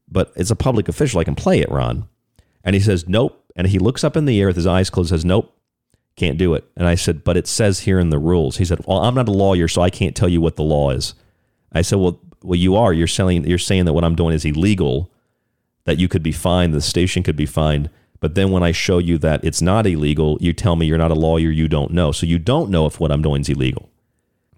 But 0.08 0.32
it's 0.36 0.52
a 0.52 0.56
public 0.56 0.88
official, 0.88 1.20
I 1.20 1.24
can 1.24 1.36
play 1.36 1.60
it, 1.60 1.72
Ron. 1.72 2.08
And 2.64 2.76
he 2.76 2.80
says, 2.82 3.08
Nope. 3.08 3.42
And 3.56 3.68
he 3.68 3.80
looks 3.80 4.04
up 4.04 4.18
in 4.18 4.26
the 4.26 4.40
air 4.40 4.48
with 4.48 4.56
his 4.58 4.68
eyes 4.68 4.90
closed, 4.90 5.10
says, 5.10 5.26
Nope, 5.26 5.56
can't 6.16 6.38
do 6.38 6.54
it. 6.54 6.66
And 6.76 6.88
I 6.88 6.96
said, 6.96 7.24
But 7.24 7.38
it 7.38 7.48
says 7.48 7.82
here 7.82 8.00
in 8.00 8.10
the 8.10 8.20
rules. 8.20 8.58
He 8.58 8.66
said, 8.66 8.86
Well, 8.86 9.00
I'm 9.00 9.16
not 9.16 9.28
a 9.28 9.34
lawyer, 9.34 9.68
so 9.68 9.82
I 9.82 9.90
can't 9.90 10.16
tell 10.16 10.30
you 10.30 10.42
what 10.42 10.56
the 10.56 10.64
law 10.64 10.92
is. 10.92 11.16
I 11.72 11.82
said, 11.82 12.00
Well, 12.00 12.20
well, 12.44 12.56
you 12.56 12.76
are. 12.76 12.94
You're 12.94 13.08
saying 13.08 13.46
you're 13.46 13.58
saying 13.58 13.86
that 13.86 13.94
what 13.94 14.04
I'm 14.04 14.16
doing 14.16 14.34
is 14.36 14.46
illegal, 14.46 15.12
that 15.86 15.98
you 15.98 16.08
could 16.08 16.24
be 16.24 16.32
fined, 16.32 16.74
the 16.74 16.82
station 16.82 17.24
could 17.24 17.36
be 17.36 17.48
fined. 17.48 17.90
But 18.20 18.36
then 18.36 18.52
when 18.52 18.64
I 18.64 18.72
show 18.72 18.98
you 18.98 19.18
that 19.20 19.44
it's 19.44 19.62
not 19.62 19.86
illegal, 19.86 20.38
you 20.42 20.54
tell 20.54 20.76
me 20.76 20.86
you're 20.86 20.98
not 20.98 21.12
a 21.12 21.16
lawyer, 21.16 21.50
you 21.50 21.68
don't 21.68 21.92
know. 21.92 22.12
So 22.12 22.26
you 22.26 22.40
don't 22.40 22.70
know 22.70 22.86
if 22.86 23.00
what 23.00 23.12
I'm 23.12 23.22
doing 23.22 23.42
is 23.42 23.50
illegal. 23.50 23.90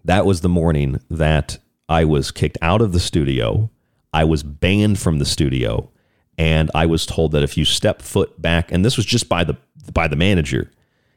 That 0.06 0.26
was 0.26 0.42
the 0.42 0.50
morning 0.50 1.02
that 1.10 1.58
I 1.90 2.06
was 2.06 2.32
kicked 2.32 2.58
out 2.62 2.82
of 2.82 2.94
the 2.94 3.00
studio. 3.00 3.70
I 4.14 4.24
was 4.24 4.44
banned 4.44 5.00
from 5.00 5.20
the 5.20 5.26
studio. 5.26 5.90
And 6.38 6.70
I 6.76 6.86
was 6.86 7.06
told 7.06 7.32
that 7.32 7.44
if 7.44 7.58
you 7.58 7.66
step 7.66 8.02
foot 8.02 8.40
back, 8.42 8.72
and 8.72 8.86
this 8.86 8.96
was 8.96 9.06
just 9.06 9.28
by 9.28 9.44
the 9.44 9.58
by 9.94 10.08
the 10.08 10.16
manager, 10.16 10.72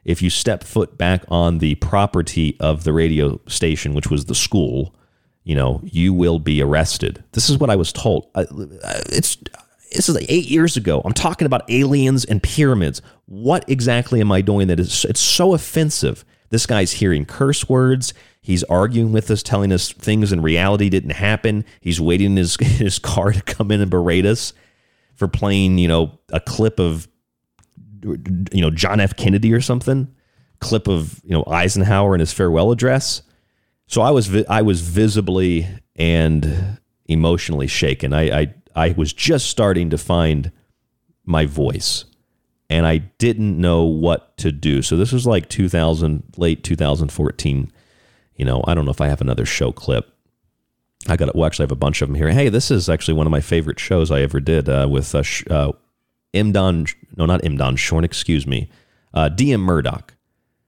if 0.05 0.22
you 0.22 0.30
step 0.30 0.64
foot 0.64 0.97
back 0.97 1.24
on 1.28 1.59
the 1.59 1.74
property 1.76 2.57
of 2.59 2.84
the 2.84 2.93
radio 2.93 3.38
station, 3.47 3.95
which 3.95 4.11
was 4.11 4.24
the 4.26 4.34
school, 4.34 4.95
you 5.45 5.55
know, 5.55 5.80
you 5.84 6.14
will 6.14 6.38
be 6.38 6.62
arrested. 6.62 7.22
This 7.32 7.51
is 7.51 7.59
what 7.59 7.70
I 7.70 7.76
was 7.76 7.93
told. 7.93 8.28
It's 8.34 9.36
this 9.93 10.09
is 10.09 10.14
like 10.14 10.26
eight 10.28 10.47
years 10.47 10.76
ago. 10.76 11.03
I'm 11.05 11.12
talking 11.12 11.47
about 11.47 11.68
aliens 11.70 12.24
and 12.24 12.43
pyramids. 12.43 13.03
What 13.26 13.68
exactly 13.68 14.20
am 14.20 14.30
I 14.30 14.41
doing 14.41 14.68
that 14.68 14.80
is 14.80 15.05
it's 15.05 15.20
so 15.20 15.55
offensive? 15.55 16.24
This 16.51 16.66
guy's 16.66 16.93
hearing 16.93 17.24
curse 17.24 17.68
words. 17.68 18.12
He's 18.41 18.64
arguing 18.64 19.12
with 19.12 19.30
us, 19.30 19.43
telling 19.43 19.72
us 19.72 19.93
things 19.93 20.32
in 20.32 20.43
reality 20.43 20.88
didn't 20.88 21.11
happen. 21.11 21.64
He's 21.80 22.01
waiting 22.01 22.32
in 22.32 22.36
his, 22.36 22.57
his 22.61 22.99
car 22.99 23.32
to 23.32 23.43
come 23.43 23.70
in 23.70 23.80
and 23.80 23.91
berate 23.91 24.26
us 24.26 24.53
for 25.14 25.28
playing, 25.28 25.78
you 25.78 25.88
know, 25.88 26.18
a 26.30 26.41
clip 26.41 26.80
of, 26.80 27.09
you 28.03 28.61
know, 28.61 28.70
John 28.70 29.01
F. 29.01 29.16
Kennedy 29.16 29.53
or 29.53 29.61
something, 29.61 30.09
clip 30.61 30.88
of, 30.88 31.20
you 31.24 31.30
know, 31.30 31.45
Eisenhower 31.47 32.14
and 32.14 32.20
his 32.20 32.32
farewell 32.32 32.72
address. 32.72 33.22
So 33.86 34.03
I 34.03 34.11
was, 34.11 34.34
I 34.47 34.62
was 34.62 34.80
visibly 34.80 35.68
and 35.97 36.78
emotionally 37.07 37.66
shaken. 37.66 38.12
I, 38.12 38.41
I 38.41 38.55
I 38.74 38.94
was 38.96 39.12
just 39.12 39.48
starting 39.48 39.90
to 39.90 39.98
find 39.98 40.52
my 41.24 41.46
voice 41.46 42.04
and 42.70 42.86
I 42.86 42.98
didn't 42.98 43.60
know 43.60 43.82
what 43.82 44.36
to 44.38 44.52
do. 44.52 44.80
So 44.80 44.96
this 44.96 45.12
was 45.12 45.26
like 45.26 45.48
2000, 45.48 46.22
late 46.36 46.62
2014. 46.62 47.72
You 48.36 48.44
know, 48.44 48.64
I 48.66 48.74
don't 48.74 48.84
know 48.84 48.92
if 48.92 49.00
I 49.00 49.08
have 49.08 49.20
another 49.20 49.44
show 49.44 49.72
clip. 49.72 50.14
I 51.08 51.16
got 51.16 51.34
well, 51.34 51.46
actually 51.46 51.64
I 51.64 51.66
have 51.66 51.72
a 51.72 51.76
bunch 51.76 52.00
of 52.00 52.08
them 52.08 52.14
here. 52.14 52.30
Hey, 52.30 52.48
this 52.48 52.70
is 52.70 52.88
actually 52.88 53.14
one 53.14 53.26
of 53.26 53.30
my 53.30 53.40
favorite 53.40 53.80
shows 53.80 54.10
I 54.10 54.20
ever 54.20 54.38
did 54.38 54.68
uh, 54.68 54.86
with 54.88 55.14
uh, 55.14 55.24
uh, 55.50 55.72
M. 56.32 56.52
Don, 56.52 56.86
no, 57.16 57.26
not 57.26 57.44
M. 57.44 57.56
Don 57.56 57.74
Shorn, 57.74 58.04
excuse 58.04 58.46
me, 58.46 58.70
uh, 59.12 59.28
D.M. 59.28 59.60
Murdock. 59.60 60.14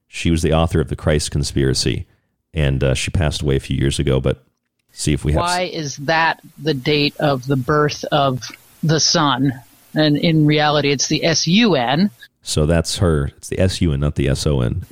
She 0.07 0.29
was 0.29 0.41
the 0.41 0.53
author 0.53 0.81
of 0.81 0.89
The 0.89 0.95
Christ 0.95 1.31
Conspiracy, 1.31 2.05
and 2.53 2.83
uh, 2.83 2.93
she 2.93 3.11
passed 3.11 3.41
away 3.41 3.55
a 3.55 3.61
few 3.61 3.77
years 3.77 3.97
ago, 3.97 4.19
but 4.19 4.45
see 4.93 5.11
if 5.11 5.25
we 5.25 5.33
have. 5.33 5.41
Why 5.41 5.63
is 5.63 5.97
that 5.97 6.39
the 6.57 6.73
date 6.73 7.17
of 7.17 7.45
the 7.45 7.57
birth 7.57 8.05
of 8.05 8.41
the 8.81 8.99
sun? 8.99 9.53
And 9.93 10.17
in 10.17 10.45
reality, 10.45 10.91
it's 10.91 11.07
the 11.07 11.25
S 11.25 11.45
U 11.47 11.75
N. 11.75 12.09
So 12.41 12.65
that's 12.65 12.97
her. 12.97 13.27
It's 13.37 13.49
the 13.49 13.59
S 13.59 13.81
U 13.81 13.91
N, 13.91 13.99
not 13.99 14.15
the 14.15 14.29
S 14.29 14.47
O 14.47 14.61
N. 14.61 14.85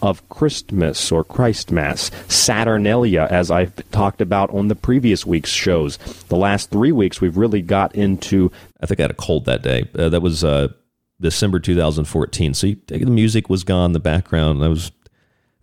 Of 0.00 0.28
Christmas 0.28 1.10
or 1.10 1.24
Christmas, 1.24 2.12
Saturnalia, 2.28 3.26
as 3.30 3.50
I've 3.50 3.74
talked 3.90 4.20
about 4.20 4.50
on 4.50 4.68
the 4.68 4.76
previous 4.76 5.26
week's 5.26 5.50
shows. 5.50 5.96
The 6.28 6.36
last 6.36 6.70
three 6.70 6.92
weeks, 6.92 7.20
we've 7.20 7.36
really 7.36 7.62
got 7.62 7.94
into. 7.94 8.52
I 8.80 8.86
think 8.86 9.00
I 9.00 9.04
had 9.04 9.10
a 9.10 9.14
cold 9.14 9.46
that 9.46 9.62
day. 9.62 9.88
Uh, 9.98 10.08
that 10.10 10.20
was 10.20 10.44
uh, 10.44 10.68
December 11.20 11.58
2014. 11.58 12.54
So 12.54 12.68
you, 12.68 12.76
the 12.86 13.06
music 13.06 13.50
was 13.50 13.64
gone, 13.64 13.92
the 13.92 13.98
background. 13.98 14.62
I 14.62 14.68
was 14.68 14.92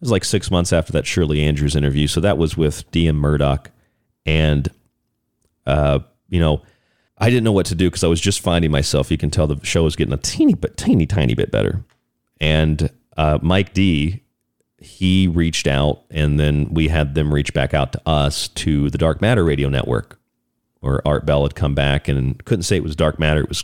was 0.03 0.11
like 0.11 0.25
six 0.25 0.51
months 0.51 0.73
after 0.73 0.91
that 0.93 1.07
Shirley 1.07 1.41
Andrews 1.41 1.75
interview. 1.75 2.07
So 2.07 2.19
that 2.21 2.37
was 2.37 2.57
with 2.57 2.89
DM 2.91 3.15
Murdock. 3.15 3.71
And, 4.25 4.69
uh, 5.65 5.99
you 6.29 6.39
know, 6.39 6.61
I 7.17 7.29
didn't 7.29 7.43
know 7.43 7.51
what 7.51 7.65
to 7.67 7.75
do 7.75 7.89
because 7.89 8.03
I 8.03 8.07
was 8.07 8.21
just 8.21 8.41
finding 8.41 8.71
myself. 8.71 9.11
You 9.11 9.17
can 9.17 9.31
tell 9.31 9.47
the 9.47 9.63
show 9.65 9.83
was 9.83 9.95
getting 9.95 10.13
a 10.13 10.17
teeny 10.17 10.55
but 10.55 10.77
teeny, 10.77 11.05
tiny 11.05 11.35
bit 11.35 11.51
better. 11.51 11.83
And 12.41 12.89
uh, 13.15 13.39
Mike 13.41 13.73
D, 13.73 14.23
he 14.77 15.27
reached 15.27 15.67
out, 15.67 16.03
and 16.09 16.39
then 16.39 16.73
we 16.73 16.89
had 16.89 17.15
them 17.15 17.33
reach 17.33 17.53
back 17.53 17.73
out 17.73 17.93
to 17.93 18.01
us 18.05 18.49
to 18.49 18.89
the 18.89 18.97
Dark 18.97 19.21
Matter 19.21 19.45
Radio 19.45 19.69
Network, 19.69 20.19
or 20.81 21.01
Art 21.05 21.25
Bell 21.25 21.43
had 21.43 21.55
come 21.55 21.73
back 21.73 22.09
and 22.09 22.43
couldn't 22.43 22.63
say 22.63 22.75
it 22.75 22.83
was 22.83 22.95
Dark 22.95 23.19
Matter. 23.19 23.41
It 23.41 23.49
was 23.49 23.63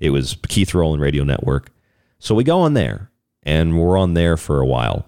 it 0.00 0.10
was 0.10 0.36
Keith 0.48 0.74
Rowland 0.74 1.02
Radio 1.02 1.22
Network. 1.22 1.70
So 2.18 2.34
we 2.34 2.42
go 2.42 2.60
on 2.60 2.74
there, 2.74 3.12
and 3.44 3.78
we're 3.78 3.96
on 3.96 4.14
there 4.14 4.36
for 4.36 4.60
a 4.60 4.66
while 4.66 5.07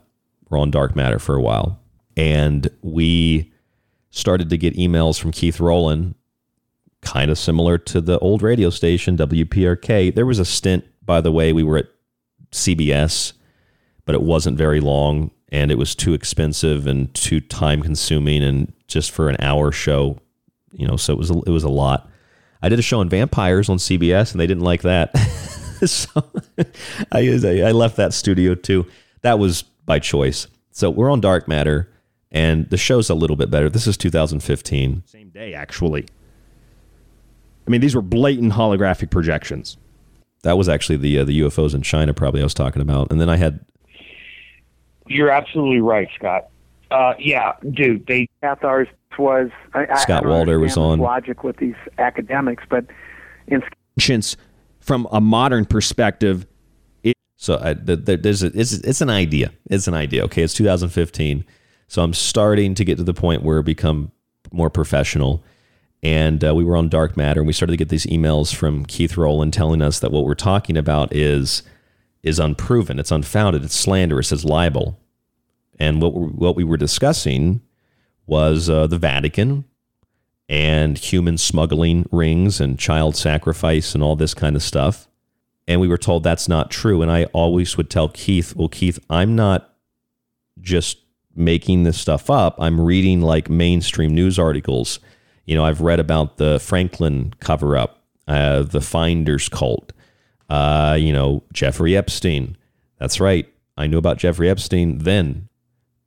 were 0.51 0.59
on 0.59 0.71
dark 0.71 0.95
matter 0.95 1.19
for 1.19 1.35
a 1.35 1.41
while. 1.41 1.81
And 2.17 2.69
we 2.83 3.53
started 4.11 4.51
to 4.51 4.59
get 4.59 4.77
emails 4.77 5.19
from 5.19 5.31
Keith 5.31 5.61
Rowland, 5.61 6.17
kind 7.01 7.31
of 7.31 7.39
similar 7.39 7.79
to 7.79 8.01
the 8.01 8.19
old 8.19 8.43
radio 8.43 8.69
station, 8.69 9.17
WPRK. 9.17 10.15
There 10.15 10.27
was 10.27 10.39
a 10.39 10.45
stint, 10.45 10.85
by 11.05 11.21
the 11.21 11.33
way, 11.33 11.53
we 11.53 11.63
were 11.63 11.79
at 11.79 11.87
CBS, 12.51 13.33
but 14.05 14.15
it 14.15 14.23
wasn't 14.23 14.59
very 14.59 14.81
long. 14.81 15.31
and 15.53 15.73
it 15.73 15.79
was 15.79 15.97
too 15.97 16.15
expensive 16.15 16.87
and 16.87 17.13
too 17.13 17.41
time 17.41 17.83
consuming, 17.83 18.43
and 18.45 18.73
just 18.87 19.11
for 19.11 19.29
an 19.29 19.37
hour 19.41 19.73
show, 19.73 20.17
you 20.73 20.87
know. 20.87 20.97
So 20.97 21.13
it 21.13 21.19
was 21.19 21.31
a, 21.31 21.39
it 21.41 21.49
was 21.49 21.65
a 21.65 21.69
lot. 21.69 22.09
I 22.63 22.69
did 22.69 22.79
a 22.79 22.83
show 22.83 23.01
on 23.01 23.09
vampires 23.09 23.69
on 23.69 23.79
CBS, 23.79 24.31
and 24.31 24.41
they 24.41 24.47
didn't 24.47 24.63
like 24.63 24.83
that. 24.83 25.17
so 25.87 26.25
I, 27.13 27.41
I 27.67 27.73
left 27.73 27.97
that 27.97 28.15
studio 28.15 28.55
too. 28.55 28.87
That 29.23 29.41
was 29.41 29.65
by 29.91 29.99
choice. 29.99 30.47
So 30.71 30.89
we're 30.89 31.11
on 31.11 31.21
Dark 31.21 31.49
Matter, 31.49 31.93
and 32.31 32.71
the 32.71 32.77
show's 32.77 33.11
a 33.11 33.15
little 33.15 33.35
bit 33.35 33.51
better. 33.51 33.69
This 33.69 33.89
is 33.89 33.97
2015. 33.97 35.03
Same 35.05 35.31
day, 35.31 35.53
actually. 35.53 36.07
I 37.67 37.71
mean, 37.71 37.81
these 37.81 37.97
were 37.97 38.01
blatant 38.01 38.53
holographic 38.53 39.11
projections. 39.11 39.79
That 40.43 40.57
was 40.57 40.69
actually 40.69 40.99
the 40.99 41.19
uh, 41.19 41.25
the 41.25 41.41
UFOs 41.41 41.75
in 41.75 41.83
China, 41.83 42.15
probably 42.15 42.41
I 42.41 42.45
was 42.45 42.55
talking 42.55 42.81
about. 42.81 43.11
And 43.11 43.21
then 43.21 43.29
I 43.29 43.37
had. 43.37 43.65
You're 45.09 45.31
absolutely 45.31 45.81
right, 45.81 46.09
Scott. 46.15 46.51
Uh, 46.93 47.15
yeah, 47.19 47.55
dude. 47.73 48.07
They 48.07 48.29
Cathars 48.45 48.87
was 49.19 49.51
I, 49.75 49.99
Scott 49.99 50.25
I 50.25 50.29
Walder 50.29 50.61
was 50.61 50.77
on 50.77 51.01
logic 51.01 51.43
with 51.43 51.57
these 51.57 51.75
academics, 51.99 52.63
but 52.71 52.87
in 53.49 53.61
from 54.79 55.09
a 55.11 55.21
modern 55.21 55.65
perspective. 55.65 56.47
So 57.41 57.59
I, 57.59 57.73
there's 57.73 58.43
a, 58.43 58.49
it's 58.49 58.75
it's 58.75 59.01
an 59.01 59.09
idea. 59.09 59.51
It's 59.71 59.89
an 59.89 59.95
idea. 59.95 60.25
Okay, 60.25 60.43
it's 60.43 60.53
2015, 60.53 61.47
so 61.89 62.03
I'm 62.03 62.13
starting 62.13 62.75
to 62.75 62.85
get 62.85 62.99
to 62.99 63.03
the 63.03 63.15
point 63.15 63.43
where 63.43 63.61
it 63.61 63.65
become 63.65 64.13
more 64.53 64.69
professional. 64.69 65.43
And 66.03 66.45
uh, 66.45 66.55
we 66.55 66.65
were 66.65 66.77
on 66.77 66.91
dark 66.91 67.17
matter 67.17 67.41
and 67.41 67.47
we 67.47 67.55
started 67.55 67.73
to 67.73 67.77
get 67.79 67.89
these 67.89 68.05
emails 68.05 68.55
from 68.55 68.85
keith 68.85 69.17
rowland 69.17 69.55
telling 69.55 69.81
us 69.81 70.01
that 70.01 70.13
what 70.13 70.27
we're 70.27 70.35
talking 70.35 70.77
about 70.77 71.17
is 71.17 71.63
is 72.23 72.39
unproven. 72.39 72.99
It's 72.99 73.11
unfounded. 73.11 73.65
It's 73.65 73.75
slanderous. 73.75 74.33
It's 74.33 74.45
libel. 74.45 75.01
And 75.79 76.03
what, 76.03 76.13
what 76.13 76.57
we 76.57 76.65
were 76.65 76.77
discussing 76.77 77.63
was 78.27 78.69
uh, 78.69 78.87
the 78.87 78.99
vatican 78.99 79.65
and 80.47 80.99
human 80.99 81.39
smuggling 81.39 82.07
rings 82.13 82.61
and 82.61 82.79
child 82.79 83.17
sacrifice 83.17 83.95
and 83.95 84.05
all 84.05 84.15
this 84.15 84.35
kind 84.35 84.57
of 84.57 84.63
stuff 84.63 85.09
and 85.71 85.81
we 85.81 85.89
were 85.89 85.99
told 85.99 86.23
that's 86.23 86.49
not 86.49 86.71
true 86.71 87.01
and 87.01 87.11
i 87.11 87.25
always 87.27 87.77
would 87.77 87.89
tell 87.89 88.09
keith 88.09 88.55
well 88.57 88.69
keith 88.69 88.99
i'm 89.09 89.35
not 89.35 89.75
just 90.61 90.99
making 91.35 91.85
this 91.85 91.99
stuff 91.99 92.29
up 92.29 92.57
i'm 92.59 92.81
reading 92.81 93.23
like 93.23 93.49
mainstream 93.49 94.15
news 94.15 94.39
articles 94.39 94.99
you 95.51 95.57
know, 95.57 95.65
I've 95.65 95.81
read 95.81 95.99
about 95.99 96.37
the 96.37 96.61
Franklin 96.61 97.35
cover 97.41 97.77
up, 97.77 98.05
uh, 98.29 98.63
the 98.63 98.81
Finders 98.81 99.49
cult, 99.49 99.93
uh, 100.49 100.97
you 100.97 101.13
know, 101.13 101.43
Jeffrey 101.53 101.97
Epstein. 101.97 102.57
That's 103.01 103.19
right. 103.19 103.53
I 103.77 103.89
knew 103.89 103.99
about 103.99 104.19
Jeffrey 104.19 104.49
Epstein 104.49 104.99
then. 104.99 105.49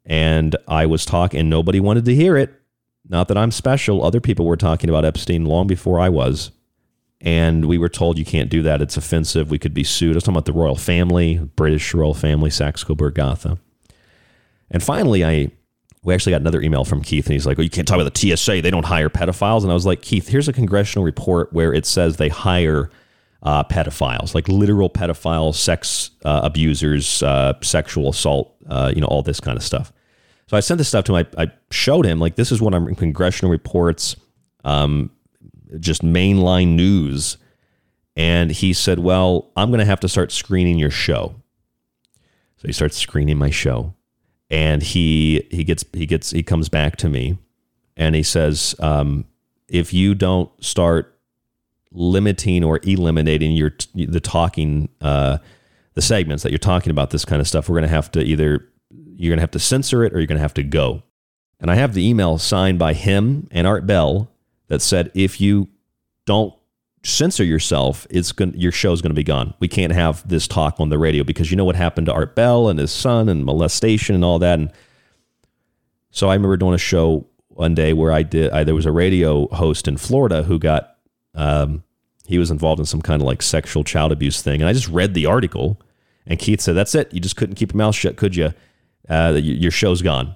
And 0.05 0.55
I 0.65 0.85
was 0.85 1.05
talking, 1.05 1.41
and 1.41 1.49
nobody 1.49 1.81
wanted 1.81 2.05
to 2.05 2.15
hear 2.15 2.37
it. 2.37 2.53
Not 3.09 3.27
that 3.27 3.37
I'm 3.37 3.51
special. 3.51 4.01
Other 4.01 4.21
people 4.21 4.45
were 4.45 4.55
talking 4.55 4.89
about 4.89 5.03
Epstein 5.03 5.43
long 5.43 5.67
before 5.67 5.99
I 5.99 6.07
was. 6.07 6.51
And 7.23 7.65
we 7.65 7.77
were 7.77 7.89
told 7.89 8.19
you 8.19 8.25
can't 8.25 8.49
do 8.49 8.61
that. 8.63 8.81
It's 8.81 8.97
offensive. 8.97 9.49
We 9.49 9.57
could 9.57 9.73
be 9.73 9.85
sued. 9.85 10.11
I 10.11 10.15
was 10.15 10.23
talking 10.23 10.35
about 10.35 10.45
the 10.45 10.53
royal 10.53 10.75
family, 10.75 11.37
British 11.37 11.93
royal 11.93 12.13
family, 12.13 12.49
Saxe 12.49 12.83
Coburg 12.83 13.15
Gotha. 13.15 13.57
And 14.69 14.83
finally, 14.83 15.23
I 15.23 15.51
we 16.03 16.13
actually 16.13 16.31
got 16.31 16.41
another 16.41 16.61
email 16.61 16.83
from 16.83 17.01
Keith, 17.01 17.25
and 17.27 17.33
he's 17.33 17.45
like, 17.45 17.57
"Oh, 17.57 17.61
you 17.61 17.69
can't 17.69 17.87
talk 17.87 17.99
about 17.99 18.13
the 18.13 18.35
TSA. 18.35 18.61
They 18.61 18.71
don't 18.71 18.85
hire 18.85 19.09
pedophiles." 19.09 19.63
And 19.63 19.71
I 19.71 19.73
was 19.73 19.85
like, 19.85 20.01
"Keith, 20.01 20.27
here's 20.27 20.49
a 20.49 20.53
congressional 20.53 21.05
report 21.05 21.53
where 21.53 21.73
it 21.73 21.85
says 21.85 22.17
they 22.17 22.27
hire 22.27 22.89
uh, 23.41 23.63
pedophiles, 23.63 24.35
like 24.35 24.49
literal 24.49 24.89
pedophiles, 24.89 25.55
sex 25.55 26.11
uh, 26.25 26.41
abusers, 26.43 27.23
uh, 27.23 27.53
sexual 27.61 28.09
assault, 28.09 28.53
uh, 28.67 28.91
you 28.93 28.99
know, 28.99 29.07
all 29.07 29.21
this 29.21 29.39
kind 29.39 29.55
of 29.55 29.63
stuff." 29.63 29.93
So 30.47 30.57
I 30.57 30.59
sent 30.59 30.77
this 30.77 30.89
stuff 30.89 31.05
to 31.05 31.15
him. 31.15 31.25
I, 31.37 31.43
I 31.43 31.51
showed 31.71 32.05
him 32.05 32.19
like 32.19 32.35
this 32.35 32.51
is 32.51 32.61
what 32.61 32.73
I'm 32.73 32.89
in 32.89 32.95
congressional 32.95 33.49
reports, 33.49 34.17
um, 34.65 35.09
just 35.79 36.03
mainline 36.03 36.75
news, 36.75 37.37
and 38.15 38.51
he 38.51 38.73
said, 38.73 38.99
"Well, 38.99 39.51
I'm 39.55 39.69
going 39.69 39.79
to 39.79 39.85
have 39.85 39.99
to 40.01 40.09
start 40.09 40.31
screening 40.31 40.79
your 40.79 40.91
show." 40.91 41.35
So 42.63 42.67
he 42.69 42.73
starts 42.73 42.97
screening 42.97 43.37
my 43.37 43.49
show. 43.49 43.93
And 44.49 44.81
he 44.81 45.47
he 45.51 45.63
gets 45.63 45.83
he 45.93 46.05
gets 46.05 46.31
he 46.31 46.43
comes 46.43 46.69
back 46.69 46.95
to 46.97 47.09
me 47.09 47.37
and 47.97 48.15
he 48.15 48.23
says 48.23 48.75
um, 48.79 49.25
if 49.67 49.93
you 49.93 50.15
don't 50.15 50.49
start 50.63 51.19
limiting 51.91 52.63
or 52.63 52.79
eliminating 52.83 53.51
your 53.51 53.73
the 53.95 54.19
talking 54.19 54.89
uh, 55.01 55.39
the 55.95 56.01
segments 56.01 56.43
that 56.43 56.51
you're 56.51 56.59
talking 56.59 56.91
about 56.91 57.09
this 57.09 57.25
kind 57.25 57.41
of 57.41 57.47
stuff 57.47 57.67
we're 57.67 57.75
going 57.75 57.83
to 57.83 57.89
have 57.89 58.11
to 58.11 58.21
either 58.21 58.65
you're 58.91 59.29
going 59.29 59.37
to 59.37 59.43
have 59.43 59.51
to 59.51 59.59
censor 59.59 60.03
it 60.03 60.13
or 60.13 60.19
you're 60.19 60.27
going 60.27 60.37
to 60.37 60.41
have 60.41 60.53
to 60.53 60.63
go. 60.63 61.03
And 61.59 61.71
i 61.71 61.75
have 61.75 61.93
the 61.93 62.07
email 62.07 62.37
signed 62.37 62.77
by 62.77 62.93
him 62.93 63.47
and 63.51 63.65
art 63.65 63.87
bell 63.87 64.29
that 64.73 64.81
said 64.81 65.11
if 65.13 65.39
you 65.39 65.69
don't 66.25 66.53
censor 67.03 67.43
yourself, 67.43 68.07
it's 68.09 68.31
going 68.31 68.53
your 68.55 68.71
show's 68.71 69.01
going 69.01 69.11
to 69.11 69.15
be 69.15 69.23
gone. 69.23 69.53
We 69.59 69.67
can't 69.67 69.93
have 69.93 70.27
this 70.27 70.47
talk 70.47 70.79
on 70.79 70.89
the 70.89 70.97
radio 70.97 71.23
because 71.23 71.51
you 71.51 71.57
know 71.57 71.65
what 71.65 71.75
happened 71.75 72.07
to 72.07 72.13
Art 72.13 72.35
Bell 72.35 72.69
and 72.69 72.79
his 72.79 72.91
son 72.91 73.29
and 73.29 73.45
molestation 73.45 74.15
and 74.15 74.25
all 74.25 74.39
that. 74.39 74.59
And 74.59 74.71
so 76.11 76.29
I 76.29 76.33
remember 76.33 76.57
doing 76.57 76.73
a 76.73 76.79
show 76.79 77.27
one 77.49 77.75
day 77.75 77.93
where 77.93 78.11
I 78.11 78.23
did. 78.23 78.51
I, 78.51 78.63
there 78.63 78.75
was 78.75 78.85
a 78.85 78.91
radio 78.91 79.47
host 79.49 79.87
in 79.87 79.97
Florida 79.97 80.43
who 80.43 80.57
got 80.57 80.95
um, 81.35 81.83
he 82.25 82.37
was 82.37 82.49
involved 82.49 82.79
in 82.79 82.85
some 82.85 83.01
kind 83.01 83.21
of 83.21 83.27
like 83.27 83.41
sexual 83.41 83.83
child 83.83 84.11
abuse 84.11 84.41
thing, 84.41 84.61
and 84.61 84.69
I 84.69 84.73
just 84.73 84.87
read 84.87 85.13
the 85.13 85.25
article. 85.27 85.79
And 86.25 86.39
Keith 86.39 86.61
said, 86.61 86.75
"That's 86.75 86.95
it. 86.95 87.13
You 87.13 87.19
just 87.19 87.35
couldn't 87.35 87.55
keep 87.55 87.73
your 87.73 87.77
mouth 87.77 87.95
shut, 87.95 88.15
could 88.15 88.35
you? 88.35 88.53
Uh, 89.09 89.37
your 89.39 89.71
show's 89.71 90.01
gone." 90.01 90.35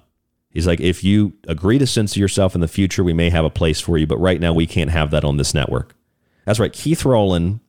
He's 0.50 0.66
like, 0.66 0.80
"If 0.80 1.04
you 1.04 1.34
agree 1.46 1.78
to 1.78 1.86
censor 1.86 2.18
yourself 2.18 2.54
in 2.54 2.60
the 2.60 2.68
future, 2.68 3.04
we 3.04 3.12
may 3.12 3.30
have 3.30 3.44
a 3.44 3.50
place 3.50 3.80
for 3.80 3.98
you, 3.98 4.06
but 4.06 4.18
right 4.18 4.40
now 4.40 4.52
we 4.52 4.66
can't 4.66 4.90
have 4.90 5.10
that 5.10 5.24
on 5.24 5.36
this 5.36 5.54
network." 5.54 5.94
That's 6.46 6.58
right. 6.58 6.72
Keith 6.72 7.04
Rowland, 7.04 7.60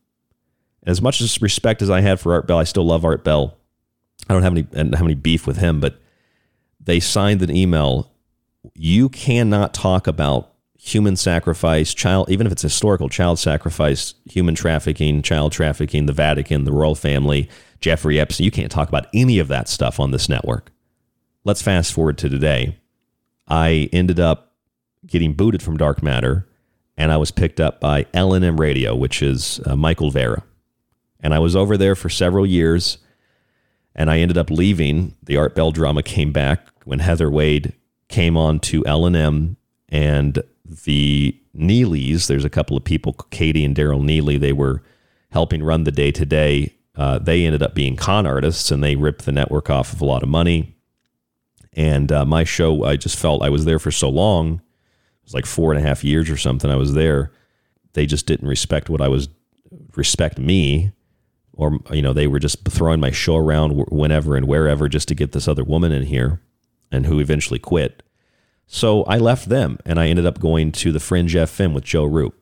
as 0.86 1.02
much 1.02 1.20
as 1.20 1.42
respect 1.42 1.82
as 1.82 1.90
I 1.90 2.00
had 2.00 2.18
for 2.18 2.32
Art 2.32 2.46
Bell, 2.46 2.58
I 2.58 2.64
still 2.64 2.86
love 2.86 3.04
Art 3.04 3.22
Bell. 3.22 3.58
I 4.28 4.32
don't 4.32 4.42
have 4.42 4.52
any 4.52 4.66
have 4.72 5.02
any 5.02 5.14
beef 5.14 5.46
with 5.46 5.58
him, 5.58 5.80
but 5.80 6.00
they 6.82 7.00
signed 7.00 7.42
an 7.42 7.54
email. 7.54 8.10
You 8.74 9.08
cannot 9.08 9.74
talk 9.74 10.06
about 10.06 10.52
human 10.78 11.14
sacrifice, 11.14 11.92
child, 11.92 12.30
even 12.30 12.46
if 12.46 12.52
it's 12.52 12.62
historical 12.62 13.10
child 13.10 13.38
sacrifice, 13.38 14.14
human 14.24 14.54
trafficking, 14.54 15.20
child 15.20 15.52
trafficking, 15.52 16.06
the 16.06 16.12
Vatican, 16.12 16.64
the 16.64 16.72
royal 16.72 16.94
family, 16.94 17.50
Jeffrey 17.80 18.18
Epstein. 18.18 18.46
You 18.46 18.50
can't 18.50 18.72
talk 18.72 18.88
about 18.88 19.06
any 19.12 19.38
of 19.38 19.48
that 19.48 19.68
stuff 19.68 20.00
on 20.00 20.10
this 20.10 20.28
network. 20.28 20.72
Let's 21.44 21.62
fast 21.62 21.92
forward 21.92 22.18
to 22.18 22.28
today. 22.28 22.76
I 23.48 23.88
ended 23.92 24.20
up 24.20 24.54
getting 25.06 25.32
booted 25.32 25.62
from 25.62 25.76
Dark 25.76 26.02
Matter 26.02 26.46
and 27.00 27.10
I 27.10 27.16
was 27.16 27.30
picked 27.30 27.60
up 27.60 27.80
by 27.80 28.04
LNM 28.12 28.60
Radio, 28.60 28.94
which 28.94 29.22
is 29.22 29.58
uh, 29.64 29.74
Michael 29.74 30.10
Vara. 30.10 30.42
And 31.20 31.32
I 31.32 31.38
was 31.38 31.56
over 31.56 31.78
there 31.78 31.94
for 31.94 32.10
several 32.10 32.44
years, 32.44 32.98
and 33.94 34.10
I 34.10 34.18
ended 34.18 34.36
up 34.36 34.50
leaving. 34.50 35.14
The 35.22 35.38
Art 35.38 35.54
Bell 35.54 35.70
drama 35.70 36.02
came 36.02 36.30
back 36.30 36.68
when 36.84 36.98
Heather 36.98 37.30
Wade 37.30 37.72
came 38.08 38.36
on 38.36 38.60
to 38.60 38.82
LNM, 38.82 39.56
and 39.88 40.42
the 40.64 41.40
Neelys. 41.56 42.26
There's 42.26 42.44
a 42.44 42.50
couple 42.50 42.76
of 42.76 42.84
people, 42.84 43.14
Katie 43.30 43.64
and 43.64 43.74
Daryl 43.74 44.02
Neely. 44.04 44.36
They 44.36 44.52
were 44.52 44.82
helping 45.30 45.62
run 45.62 45.84
the 45.84 45.90
day 45.90 46.10
to 46.10 46.26
day. 46.26 46.74
They 47.22 47.46
ended 47.46 47.62
up 47.62 47.74
being 47.74 47.96
con 47.96 48.26
artists, 48.26 48.70
and 48.70 48.84
they 48.84 48.94
ripped 48.94 49.24
the 49.24 49.32
network 49.32 49.70
off 49.70 49.94
of 49.94 50.02
a 50.02 50.04
lot 50.04 50.22
of 50.22 50.28
money. 50.28 50.76
And 51.72 52.10
uh, 52.10 52.24
my 52.24 52.44
show, 52.44 52.84
I 52.84 52.96
just 52.96 53.18
felt 53.18 53.42
I 53.42 53.48
was 53.48 53.64
there 53.64 53.78
for 53.78 53.90
so 53.90 54.08
long 54.08 54.54
It 54.54 55.24
was 55.24 55.34
like 55.34 55.46
four 55.46 55.72
and 55.72 55.82
a 55.82 55.86
half 55.86 56.02
years 56.02 56.28
or 56.28 56.36
something 56.36 56.70
I 56.70 56.76
was 56.76 56.94
there. 56.94 57.32
They 57.92 58.06
just 58.06 58.26
didn't 58.26 58.48
respect 58.48 58.88
what 58.88 59.00
I 59.00 59.08
was, 59.08 59.28
respect 59.96 60.38
me. 60.38 60.92
Or, 61.52 61.78
you 61.92 62.02
know, 62.02 62.12
they 62.12 62.26
were 62.26 62.38
just 62.38 62.66
throwing 62.68 63.00
my 63.00 63.10
show 63.10 63.36
around 63.36 63.72
whenever 63.90 64.36
and 64.36 64.46
wherever 64.46 64.88
just 64.88 65.08
to 65.08 65.14
get 65.14 65.32
this 65.32 65.46
other 65.46 65.64
woman 65.64 65.92
in 65.92 66.04
here 66.04 66.40
and 66.90 67.06
who 67.06 67.20
eventually 67.20 67.58
quit. 67.58 68.02
So 68.66 69.02
I 69.04 69.18
left 69.18 69.48
them 69.48 69.78
and 69.84 69.98
I 69.98 70.08
ended 70.08 70.26
up 70.26 70.38
going 70.38 70.72
to 70.72 70.92
the 70.92 71.00
Fringe 71.00 71.34
FM 71.34 71.74
with 71.74 71.84
Joe 71.84 72.04
Rupe. 72.04 72.36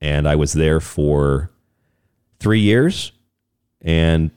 And 0.00 0.28
I 0.28 0.34
was 0.34 0.54
there 0.54 0.80
for 0.80 1.50
three 2.40 2.60
years 2.60 3.12
and 3.80 4.30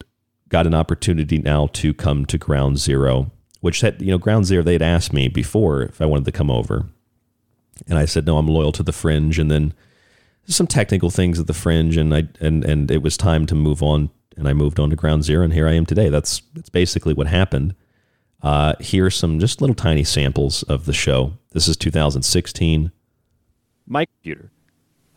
got 0.50 0.68
an 0.68 0.74
opportunity 0.74 1.40
now 1.40 1.68
to 1.68 1.94
come 1.94 2.26
to 2.26 2.38
Ground 2.38 2.78
Zero, 2.78 3.32
which 3.62 3.82
had, 3.82 4.02
you 4.02 4.12
know, 4.12 4.18
Ground 4.18 4.46
Zero, 4.46 4.62
they'd 4.62 4.82
asked 4.82 5.14
me 5.14 5.28
before 5.28 5.84
if 5.84 6.02
I 6.02 6.06
wanted 6.06 6.26
to 6.26 6.32
come 6.32 6.52
over. 6.52 6.88
And 7.88 7.98
I 7.98 8.06
said, 8.06 8.26
no, 8.26 8.38
I'm 8.38 8.48
loyal 8.48 8.72
to 8.74 8.84
the 8.84 8.92
fringe. 8.92 9.40
And 9.40 9.50
then 9.50 9.74
some 10.48 10.68
technical 10.68 11.10
things 11.10 11.40
at 11.40 11.48
the 11.48 11.54
fringe 11.54 11.98
and 11.98 12.14
I 12.14 12.24
and 12.40 12.64
and 12.64 12.92
it 12.92 13.02
was 13.02 13.18
time 13.18 13.46
to 13.48 13.56
move 13.56 13.82
on 13.82 14.10
and 14.38 14.48
I 14.48 14.54
moved 14.54 14.80
on 14.80 14.90
to 14.90 14.96
ground 14.96 15.24
zero 15.24 15.44
and 15.44 15.54
here 15.54 15.68
I 15.68 15.74
am 15.74 15.86
today. 15.86 16.10
That's 16.10 16.42
that's 16.54 16.70
basically 16.70 17.14
what 17.14 17.28
happened. 17.28 17.76
Uh, 18.42 18.74
here's 18.80 19.16
some 19.16 19.40
just 19.40 19.62
little 19.62 19.76
tiny 19.76 20.04
samples 20.04 20.64
of 20.64 20.86
the 20.86 20.94
show. 20.94 21.34
This 21.52 21.68
is 21.68 21.78
2016. 21.78 22.92
My 23.86 24.06
computer. 24.06 24.52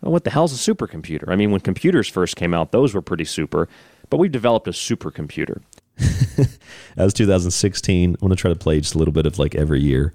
Well, 0.02 0.12
what 0.12 0.24
the 0.24 0.30
hell's 0.30 0.52
a 0.52 0.74
supercomputer? 0.74 1.28
I 1.28 1.36
mean, 1.36 1.50
when 1.50 1.62
computers 1.62 2.06
first 2.06 2.36
came 2.36 2.52
out, 2.52 2.70
those 2.70 2.92
were 2.92 3.00
pretty 3.00 3.24
super, 3.24 3.66
but 4.10 4.18
we've 4.18 4.30
developed 4.30 4.68
a 4.68 4.72
supercomputer. 4.72 5.62
That 5.96 6.58
was 6.96 7.14
2016. 7.14 8.10
I'm 8.10 8.14
going 8.16 8.30
to 8.30 8.36
try 8.36 8.52
to 8.52 8.58
play 8.58 8.80
just 8.80 8.94
a 8.94 8.98
little 8.98 9.12
bit 9.12 9.26
of 9.26 9.38
like 9.38 9.54
every 9.54 9.80
year. 9.80 10.12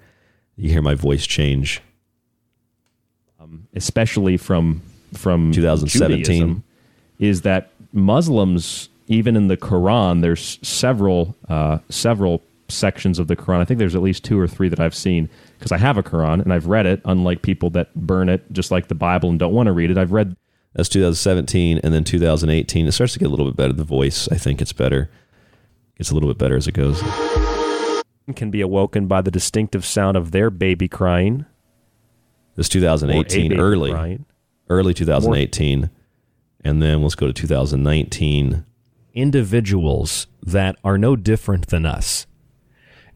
You 0.56 0.70
hear 0.70 0.82
my 0.82 0.96
voice 0.96 1.26
change. 1.26 1.82
especially 3.74 4.38
from 4.38 4.82
from 5.14 5.52
2017. 5.52 6.24
Judaism, 6.24 6.64
is 7.20 7.42
that 7.42 7.72
Muslims, 7.94 8.90
even 9.08 9.36
in 9.36 9.48
the 9.48 9.58
Quran, 9.58 10.22
there's 10.22 10.60
several 10.62 11.36
uh, 11.48 11.80
several 11.90 12.42
sections 12.68 13.20
of 13.20 13.28
the 13.28 13.36
Quran. 13.36 13.60
I 13.60 13.66
think 13.66 13.80
there's 13.80 13.96
at 13.96 14.02
least 14.02 14.24
two 14.24 14.40
or 14.40 14.48
three 14.48 14.70
that 14.70 14.80
I've 14.80 14.96
seen 14.96 15.30
because 15.58 15.72
I 15.72 15.78
have 15.78 15.98
a 15.98 16.04
Quran 16.04 16.42
and 16.42 16.54
I've 16.54 16.68
read 16.68 16.86
it. 16.86 17.02
Unlike 17.06 17.42
people 17.42 17.70
that 17.72 17.94
burn 17.96 18.30
it 18.30 18.44
just 18.52 18.72
like 18.72 18.88
the 18.88 18.96
Bible 18.96 19.30
and 19.30 19.40
don't 19.40 19.54
want 19.54 19.68
to 19.68 19.74
read 19.74 19.92
it, 19.92 19.98
I've 19.98 20.12
read. 20.12 20.36
That's 20.74 20.90
2017, 20.90 21.80
and 21.84 21.94
then 21.94 22.04
2018. 22.04 22.86
It 22.86 22.92
starts 22.92 23.14
to 23.14 23.20
get 23.20 23.26
a 23.26 23.30
little 23.30 23.48
bit 23.48 23.56
better. 23.56 23.74
The 23.74 23.84
voice, 23.84 24.30
I 24.32 24.38
think, 24.38 24.62
it's 24.62 24.72
better. 24.72 25.10
Gets 26.00 26.10
a 26.10 26.14
little 26.16 26.30
bit 26.30 26.40
better 26.40 26.56
as 26.56 26.68
it 26.68 26.72
goes. 26.72 27.02
Can 28.36 28.50
be 28.50 28.62
awoken 28.62 29.06
by 29.08 29.22
the 29.22 29.30
distinctive 29.32 29.86
sound 29.86 30.18
of 30.18 30.32
their 30.32 30.50
baby 30.50 30.88
crying. 30.88 31.46
This 32.56 32.70
2018, 32.70 33.50
baby 33.50 33.62
early, 33.62 33.92
crying. 33.92 34.26
early 34.70 34.94
2018, 34.94 35.90
and 36.64 36.82
then 36.82 37.02
let's 37.02 37.16
go 37.16 37.28
to 37.28 37.34
2019. 37.34 38.66
individuals 39.14 40.28
that 40.42 40.76
are 40.84 40.98
no 40.98 41.16
different 41.16 41.68
than 41.68 41.86
us. 41.86 42.26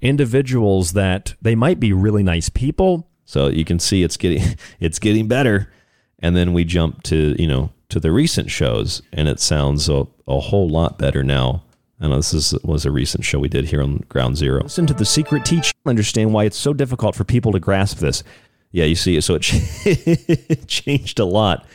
Individuals 0.01 0.93
that 0.93 1.36
they 1.41 1.55
might 1.55 1.79
be 1.79 1.93
really 1.93 2.23
nice 2.23 2.49
people. 2.49 3.07
So 3.25 3.47
you 3.47 3.63
can 3.63 3.79
see 3.79 4.03
it's 4.03 4.17
getting 4.17 4.57
it's 4.79 4.99
getting 4.99 5.27
better, 5.27 5.71
and 6.19 6.36
then 6.36 6.51
we 6.53 6.65
jump 6.65 7.03
to 7.03 7.36
you 7.39 7.47
know 7.47 7.71
to 7.89 7.99
the 7.99 8.11
recent 8.11 8.49
shows, 8.51 9.01
and 9.13 9.27
it 9.29 9.39
sounds 9.39 9.88
a, 9.88 10.07
a 10.27 10.39
whole 10.39 10.67
lot 10.67 10.97
better 10.97 11.23
now. 11.23 11.62
I 11.99 12.07
know 12.07 12.17
this 12.17 12.33
is, 12.33 12.53
was 12.63 12.85
a 12.85 12.91
recent 12.91 13.23
show 13.23 13.39
we 13.39 13.47
did 13.47 13.65
here 13.65 13.81
on 13.81 13.97
Ground 14.09 14.37
Zero. 14.37 14.63
Listen 14.63 14.85
to 14.87 14.93
the 14.93 15.05
secret 15.05 15.45
teaching. 15.45 15.73
Understand 15.85 16.33
why 16.33 16.43
it's 16.45 16.57
so 16.57 16.73
difficult 16.73 17.15
for 17.15 17.23
people 17.23 17.51
to 17.51 17.59
grasp 17.59 17.99
this. 17.99 18.23
Yeah, 18.71 18.85
you 18.85 18.95
see, 18.95 19.19
so 19.21 19.35
it, 19.35 19.47
it 19.85 20.67
changed 20.67 21.19
a 21.19 21.25
lot 21.25 21.65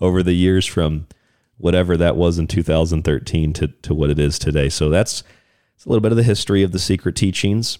over 0.00 0.22
the 0.22 0.32
years 0.32 0.66
from 0.66 1.06
whatever 1.58 1.96
that 1.96 2.16
was 2.16 2.38
in 2.38 2.46
2013 2.46 3.52
to, 3.52 3.68
to 3.68 3.94
what 3.94 4.10
it 4.10 4.18
is 4.18 4.38
today. 4.38 4.68
So 4.68 4.88
that's, 4.88 5.22
that's 5.74 5.84
a 5.84 5.88
little 5.88 6.00
bit 6.00 6.12
of 6.12 6.16
the 6.16 6.22
history 6.22 6.62
of 6.62 6.72
the 6.72 6.78
secret 6.78 7.14
teachings. 7.14 7.78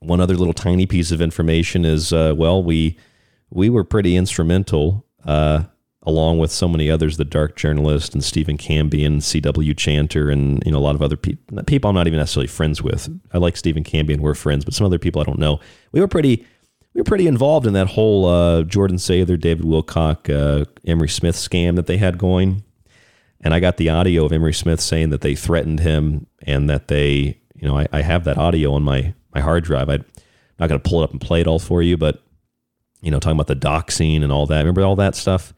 One 0.00 0.20
other 0.20 0.36
little 0.36 0.54
tiny 0.54 0.86
piece 0.86 1.10
of 1.10 1.20
information 1.20 1.84
is, 1.84 2.12
uh, 2.12 2.34
well, 2.36 2.62
we 2.62 2.98
we 3.54 3.70
were 3.70 3.84
pretty 3.84 4.16
instrumental, 4.16 5.06
uh, 5.24 5.62
along 6.06 6.38
with 6.38 6.50
so 6.50 6.68
many 6.68 6.90
others, 6.90 7.16
the 7.16 7.24
Dark 7.24 7.56
Journalist 7.56 8.14
and 8.14 8.22
Stephen 8.22 8.58
Cambion, 8.58 9.22
C.W. 9.22 9.74
Chanter, 9.74 10.30
and 10.30 10.62
you 10.64 10.72
know 10.72 10.78
a 10.78 10.80
lot 10.80 10.94
of 10.94 11.02
other 11.02 11.16
people. 11.16 11.62
People 11.64 11.90
I'm 11.90 11.96
not 11.96 12.06
even 12.06 12.18
necessarily 12.18 12.48
friends 12.48 12.82
with. 12.82 13.08
I 13.32 13.38
like 13.38 13.56
Stephen 13.56 13.84
Cambion, 13.84 14.20
we're 14.20 14.34
friends, 14.34 14.64
but 14.64 14.74
some 14.74 14.86
other 14.86 14.98
people 14.98 15.20
I 15.20 15.24
don't 15.24 15.38
know. 15.38 15.60
We 15.92 16.00
were 16.00 16.08
pretty 16.08 16.46
we 16.94 17.00
were 17.00 17.04
pretty 17.04 17.26
involved 17.26 17.66
in 17.66 17.72
that 17.72 17.88
whole 17.88 18.26
uh, 18.26 18.62
Jordan 18.62 18.98
Sather, 18.98 19.38
David 19.38 19.66
Wilcock, 19.66 20.30
uh, 20.30 20.64
Emery 20.86 21.08
Smith 21.08 21.34
scam 21.34 21.74
that 21.76 21.86
they 21.86 21.96
had 21.96 22.18
going. 22.18 22.62
And 23.40 23.52
I 23.52 23.60
got 23.60 23.76
the 23.76 23.90
audio 23.90 24.24
of 24.24 24.32
Emery 24.32 24.54
Smith 24.54 24.80
saying 24.80 25.10
that 25.10 25.20
they 25.20 25.34
threatened 25.34 25.80
him 25.80 26.26
and 26.42 26.70
that 26.70 26.88
they, 26.88 27.38
you 27.54 27.68
know, 27.68 27.76
I, 27.76 27.88
I 27.92 28.02
have 28.02 28.24
that 28.24 28.38
audio 28.38 28.72
on 28.72 28.84
my, 28.84 29.12
my 29.34 29.40
hard 29.40 29.64
drive. 29.64 29.90
I'm 29.90 30.04
not 30.58 30.68
going 30.68 30.80
to 30.80 30.88
pull 30.88 31.02
it 31.02 31.04
up 31.04 31.10
and 31.10 31.20
play 31.20 31.40
it 31.40 31.48
all 31.48 31.58
for 31.58 31.82
you, 31.82 31.96
but, 31.96 32.22
you 33.02 33.10
know, 33.10 33.18
talking 33.18 33.36
about 33.36 33.48
the 33.48 33.56
doxing 33.56 34.22
and 34.22 34.30
all 34.30 34.46
that. 34.46 34.60
Remember 34.60 34.82
all 34.82 34.96
that 34.96 35.16
stuff? 35.16 35.52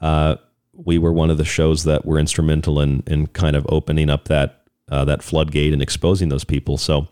Uh, 0.00 0.36
we 0.72 0.98
were 0.98 1.12
one 1.12 1.30
of 1.30 1.38
the 1.38 1.44
shows 1.44 1.84
that 1.84 2.04
were 2.04 2.18
instrumental 2.18 2.80
in, 2.80 3.02
in 3.06 3.26
kind 3.28 3.56
of 3.56 3.66
opening 3.68 4.10
up 4.10 4.28
that, 4.28 4.62
uh, 4.90 5.04
that 5.04 5.22
floodgate 5.22 5.72
and 5.72 5.82
exposing 5.82 6.28
those 6.28 6.44
people. 6.44 6.76
So, 6.76 7.08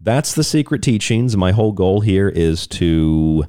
that's 0.00 0.34
the 0.34 0.44
secret 0.44 0.82
teachings. 0.82 1.36
My 1.36 1.52
whole 1.52 1.72
goal 1.72 2.00
here 2.00 2.28
is 2.28 2.66
to, 2.68 3.44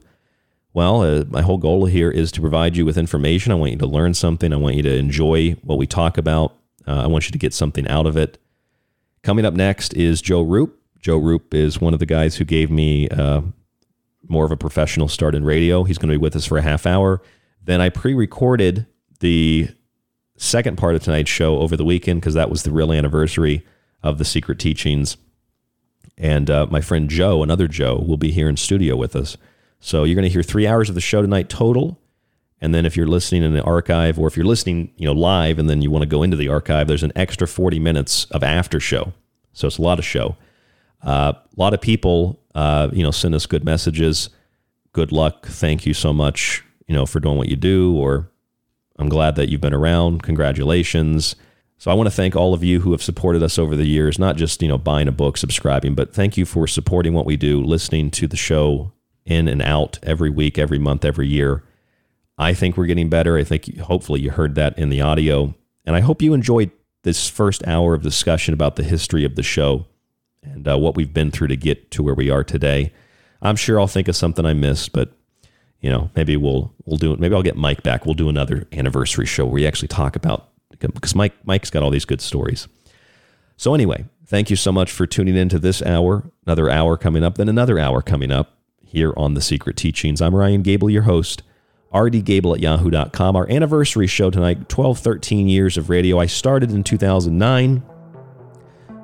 well, 0.74 1.02
uh, 1.02 1.26
my 1.30 1.42
whole 1.42 1.58
goal 1.58 1.86
here 1.86 2.10
is 2.10 2.32
to 2.34 2.42
provide 2.42 2.76
you 2.76 2.86
with 2.86 2.98
information. 2.98 3.52
I 3.52 3.56
want 3.56 3.72
you 3.72 3.78
to 3.78 3.86
learn 3.86 4.14
something. 4.14 4.52
I 4.52 4.58
want 4.58 4.76
you 4.76 4.84
to 4.84 4.96
enjoy 4.96 5.52
what 5.64 5.78
we 5.78 5.86
talk 5.86 6.18
about. 6.18 6.56
Uh, 6.88 7.04
I 7.04 7.08
want 7.08 7.26
you 7.26 7.32
to 7.32 7.38
get 7.38 7.54
something 7.54 7.88
out 7.88 8.08
of 8.08 8.18
it. 8.18 8.40
Coming 9.22 9.46
up 9.46 9.54
next 9.54 9.94
is 9.94 10.22
Joe 10.22 10.42
Rupe. 10.42 10.76
Joe 11.00 11.18
Rupe 11.18 11.54
is 11.54 11.80
one 11.80 11.94
of 11.94 12.00
the 12.00 12.06
guys 12.06 12.38
who 12.38 12.46
gave 12.46 12.72
me 12.72 13.08
uh, 13.10 13.42
more 14.28 14.46
of 14.46 14.52
a 14.52 14.58
professional 14.58 15.08
start 15.08 15.36
in 15.36 15.46
radio. 15.46 15.84
He's 15.84 15.98
going 15.98 16.10
to 16.10 16.18
be 16.18 16.22
with 16.22 16.36
us 16.36 16.46
for 16.46 16.58
a 16.58 16.62
half 16.62 16.86
hour. 16.86 17.22
Then 17.64 17.82
I 17.82 17.90
pre 17.90 18.14
recorded 18.14 18.86
the 19.20 19.70
second 20.38 20.78
part 20.78 20.96
of 20.96 21.04
tonight's 21.04 21.30
show 21.30 21.60
over 21.60 21.76
the 21.76 21.84
weekend 21.84 22.22
because 22.22 22.34
that 22.34 22.50
was 22.50 22.64
the 22.64 22.72
real 22.72 22.94
anniversary 22.94 23.66
of 24.02 24.18
the 24.18 24.26
secret 24.26 24.60
teachings. 24.60 25.18
And 26.18 26.50
uh, 26.50 26.68
my 26.70 26.82
friend 26.82 27.10
Joe, 27.10 27.44
another 27.44 27.68
Joe, 27.68 28.04
will 28.06 28.18
be 28.18 28.32
here 28.32 28.50
in 28.50 28.58
studio 28.58 28.96
with 28.96 29.16
us. 29.16 29.38
So 29.80 30.04
you're 30.04 30.16
going 30.16 30.28
to 30.28 30.34
hear 30.34 30.44
three 30.44 30.68
hours 30.68 30.90
of 30.90 30.96
the 30.96 31.02
show 31.02 31.22
tonight 31.22 31.50
total. 31.50 32.00
And 32.62 32.76
then 32.76 32.86
if 32.86 32.98
you're 32.98 33.08
listening 33.08 33.44
in 33.44 33.54
the 33.54 33.64
archive, 33.64 34.20
or 34.20 34.28
if 34.28 34.36
you're 34.36 34.46
listening, 34.46 34.92
you 34.98 35.06
know, 35.06 35.14
live, 35.14 35.60
and 35.60 35.70
then 35.70 35.82
you 35.82 35.90
want 35.90 36.02
to 36.04 36.10
go 36.10 36.24
into 36.24 36.36
the 36.36 36.50
archive, 36.50 36.88
there's 36.88 37.04
an 37.04 37.14
extra 37.16 37.48
40 37.48 37.80
minutes 37.80 38.26
of 38.26 38.44
after 38.44 38.82
show. 38.82 39.14
So 39.54 39.68
it's 39.68 39.78
a 39.78 39.82
lot 39.82 39.98
of 39.98 40.06
show. 40.06 40.36
Uh, 41.02 41.34
a 41.36 41.42
lot 41.56 41.74
of 41.74 41.80
people, 41.80 42.42
uh, 42.54 42.90
you 42.92 43.04
know, 43.04 43.12
send 43.12 43.34
us 43.34 43.46
good 43.46 43.64
messages. 43.64 44.30
Good 44.92 45.14
luck. 45.14 45.46
Thank 45.46 45.86
you 45.86 45.94
so 45.94 46.12
much, 46.12 46.64
you 46.90 46.96
know, 46.96 47.06
for 47.06 47.22
doing 47.22 47.38
what 47.38 47.48
you 47.48 47.56
do. 47.56 47.96
Or 47.96 48.30
I'm 48.98 49.08
glad 49.08 49.36
that 49.36 49.48
you've 49.48 49.62
been 49.62 49.74
around. 49.74 50.24
Congratulations. 50.24 51.36
So 51.78 51.90
I 51.90 51.94
want 51.94 52.08
to 52.08 52.16
thank 52.16 52.36
all 52.36 52.54
of 52.54 52.64
you 52.64 52.82
who 52.82 52.92
have 52.92 53.02
supported 53.02 53.42
us 53.42 53.58
over 53.58 53.76
the 53.76 53.86
years, 53.86 54.20
not 54.20 54.36
just, 54.36 54.62
you 54.62 54.68
know, 54.68 54.78
buying 54.78 55.08
a 55.08 55.14
book, 55.14 55.38
subscribing, 55.38 55.96
but 55.96 56.14
thank 56.14 56.36
you 56.36 56.46
for 56.46 56.68
supporting 56.68 57.14
what 57.14 57.26
we 57.26 57.38
do, 57.38 57.64
listening 57.64 58.12
to 58.12 58.28
the 58.28 58.36
show 58.36 58.92
in 59.26 59.48
and 59.48 59.62
out 59.62 60.00
every 60.04 60.30
week, 60.30 60.58
every 60.58 60.80
month, 60.80 61.06
every 61.06 61.28
year. 61.28 61.64
I 62.38 62.54
think 62.54 62.76
we're 62.76 62.88
getting 62.88 63.10
better. 63.10 63.38
I 63.38 63.44
think 63.44 63.78
hopefully 63.78 64.20
you 64.20 64.32
heard 64.32 64.56
that 64.56 64.78
in 64.78 64.90
the 64.90 65.00
audio. 65.00 65.54
And 65.86 65.96
I 65.96 66.02
hope 66.02 66.22
you 66.22 66.34
enjoyed 66.34 66.72
this 67.04 67.30
first 67.30 67.66
hour 67.66 67.94
of 67.94 68.02
discussion 68.02 68.54
about 68.54 68.76
the 68.76 68.84
history 68.84 69.24
of 69.24 69.36
the 69.36 69.44
show 69.44 69.86
and 70.44 70.68
uh, 70.68 70.78
what 70.78 70.96
we've 70.96 71.14
been 71.14 71.32
through 71.32 71.48
to 71.48 71.56
get 71.56 71.92
to 71.92 72.04
where 72.04 72.16
we 72.16 72.30
are 72.30 72.44
today. 72.44 72.92
I'm 73.42 73.56
sure 73.56 73.80
I'll 73.80 73.88
think 73.88 74.08
of 74.08 74.16
something 74.16 74.46
I 74.46 74.54
missed, 74.54 74.92
but 74.92 75.14
you 75.82 75.90
know, 75.90 76.10
maybe 76.16 76.36
we'll 76.38 76.74
we'll 76.86 76.98
do 76.98 77.14
it. 77.14 77.20
Maybe 77.20 77.36
I'll 77.36 77.44
get 77.44 77.56
Mike 77.56 77.84
back. 77.84 78.06
We'll 78.06 78.16
do 78.16 78.30
another 78.30 78.68
anniversary 78.72 79.26
show 79.26 79.46
where 79.46 79.54
we 79.54 79.68
actually 79.68 79.88
talk 79.88 80.16
about 80.16 80.50
because 80.80 81.16
Mike 81.16 81.34
Mike's 81.46 81.70
got 81.70 81.84
all 81.84 81.90
these 81.90 82.06
good 82.06 82.22
stories. 82.22 82.68
So 83.58 83.74
anyway, 83.74 84.06
thank 84.26 84.50
you 84.50 84.56
so 84.56 84.72
much 84.72 84.92
for 84.92 85.06
tuning 85.06 85.36
in 85.36 85.50
to 85.50 85.60
this 85.60 85.82
hour. 85.82 86.30
Another 86.46 86.70
hour 86.70 86.96
coming 86.98 87.24
up, 87.24 87.36
then 87.36 87.50
another 87.50 87.78
hour 87.78 88.02
coming 88.02 88.32
up 88.32 88.58
here 88.82 89.14
on 89.18 89.34
The 89.34 89.42
Secret 89.42 89.76
Teachings. 89.78 90.22
I'm 90.22 90.36
Ryan 90.36 90.62
Gable, 90.62 90.90
your 90.90 91.04
host. 91.04 91.44
rdgable 91.94 92.56
at 92.56 92.62
yahoo.com. 92.62 93.36
Our 93.36 93.50
anniversary 93.52 94.08
show 94.08 94.30
tonight, 94.32 94.70
12, 94.70 95.00
13 95.00 95.50
years 95.50 95.78
of 95.78 95.90
radio. 95.90 96.20
I 96.20 96.26
started 96.26 96.72
in 96.72 96.84
2009. 96.84 97.84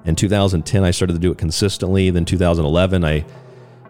In 0.05 0.15
2010, 0.15 0.83
I 0.83 0.91
started 0.91 1.13
to 1.13 1.19
do 1.19 1.31
it 1.31 1.37
consistently. 1.37 2.09
Then 2.09 2.25
2011, 2.25 3.03
I 3.03 3.25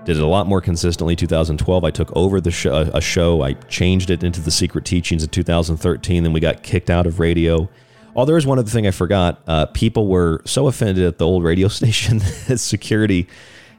did 0.05 0.17
it 0.17 0.23
a 0.23 0.27
lot 0.27 0.47
more 0.47 0.61
consistently. 0.61 1.15
2012, 1.15 1.83
I 1.83 1.91
took 1.91 2.15
over 2.15 2.39
the 2.39 2.51
show, 2.51 2.89
a 2.93 3.01
show. 3.01 3.41
I 3.41 3.53
changed 3.53 4.11
it 4.11 4.23
into 4.23 4.39
the 4.39 4.51
Secret 4.51 4.85
Teachings 4.85 5.23
in 5.23 5.29
2013. 5.29 6.23
Then 6.23 6.31
we 6.31 6.39
got 6.39 6.63
kicked 6.63 6.89
out 6.89 7.07
of 7.07 7.19
radio. 7.19 7.67
Oh, 8.15 8.23
there 8.23 8.37
is 8.37 8.45
one 8.45 8.59
other 8.59 8.69
thing 8.69 8.87
I 8.87 8.91
forgot. 8.91 9.41
Uh, 9.47 9.65
people 9.65 10.07
were 10.07 10.41
so 10.45 10.67
offended 10.67 11.03
at 11.05 11.17
the 11.17 11.25
old 11.25 11.43
radio 11.43 11.67
station 11.69 12.19
that 12.47 12.59
security 12.59 13.27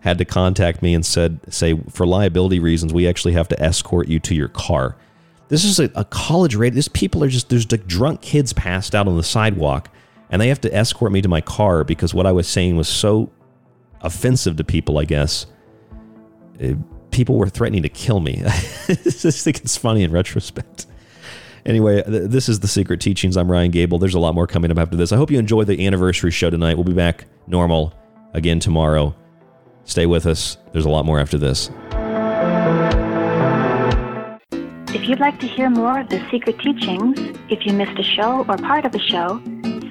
had 0.00 0.18
to 0.18 0.24
contact 0.24 0.82
me 0.82 0.94
and 0.94 1.06
said, 1.06 1.40
"Say 1.48 1.80
for 1.90 2.06
liability 2.06 2.58
reasons, 2.58 2.92
we 2.92 3.08
actually 3.08 3.32
have 3.32 3.48
to 3.48 3.62
escort 3.62 4.08
you 4.08 4.18
to 4.20 4.34
your 4.34 4.48
car." 4.48 4.96
This 5.48 5.64
is 5.64 5.78
a, 5.78 5.90
a 5.94 6.04
college 6.04 6.56
radio. 6.56 6.74
These 6.74 6.88
people 6.88 7.22
are 7.22 7.28
just 7.28 7.48
there's 7.48 7.70
like 7.70 7.86
drunk 7.86 8.20
kids 8.20 8.52
passed 8.52 8.94
out 8.94 9.06
on 9.06 9.16
the 9.16 9.22
sidewalk, 9.22 9.90
and 10.28 10.42
they 10.42 10.48
have 10.48 10.60
to 10.62 10.74
escort 10.74 11.12
me 11.12 11.22
to 11.22 11.28
my 11.28 11.40
car 11.40 11.84
because 11.84 12.12
what 12.12 12.26
I 12.26 12.32
was 12.32 12.48
saying 12.48 12.76
was 12.76 12.88
so 12.88 13.30
offensive 14.00 14.56
to 14.56 14.64
people. 14.64 14.98
I 14.98 15.04
guess 15.04 15.46
Uh, 16.62 16.74
people 17.10 17.36
were 17.36 17.48
threatening 17.48 17.82
to 17.82 17.88
kill 17.88 18.20
me. 18.20 18.42
I 18.46 18.50
just 18.88 19.44
think 19.44 19.58
it's 19.58 19.76
funny 19.76 20.02
in 20.02 20.12
retrospect. 20.12 20.86
Anyway, 21.64 22.02
th- 22.02 22.30
this 22.30 22.48
is 22.48 22.60
the 22.60 22.68
Secret 22.68 23.00
Teachings. 23.00 23.36
I'm 23.36 23.50
Ryan 23.50 23.70
Gable. 23.72 23.98
There's 23.98 24.14
a 24.14 24.20
lot 24.20 24.34
more 24.34 24.46
coming 24.46 24.70
up 24.70 24.78
after 24.78 24.96
this. 24.96 25.12
I 25.12 25.16
hope 25.16 25.30
you 25.30 25.38
enjoy 25.38 25.64
the 25.64 25.86
anniversary 25.86 26.30
show 26.30 26.50
tonight. 26.50 26.74
We'll 26.74 26.84
be 26.84 26.92
back 26.92 27.24
normal 27.46 27.92
again 28.34 28.60
tomorrow. 28.60 29.14
Stay 29.84 30.06
with 30.06 30.26
us. 30.26 30.58
There's 30.72 30.84
a 30.84 30.90
lot 30.90 31.04
more 31.04 31.18
after 31.18 31.38
this. 31.38 31.70
If 34.94 35.08
you'd 35.08 35.20
like 35.20 35.38
to 35.40 35.46
hear 35.46 35.68
more 35.68 36.00
of 36.00 36.08
the 36.08 36.24
secret 36.30 36.58
teachings, 36.60 37.18
if 37.50 37.66
you 37.66 37.72
missed 37.72 37.98
a 37.98 38.02
show 38.02 38.44
or 38.48 38.56
part 38.56 38.84
of 38.84 38.94
a 38.94 38.98
show, 38.98 39.40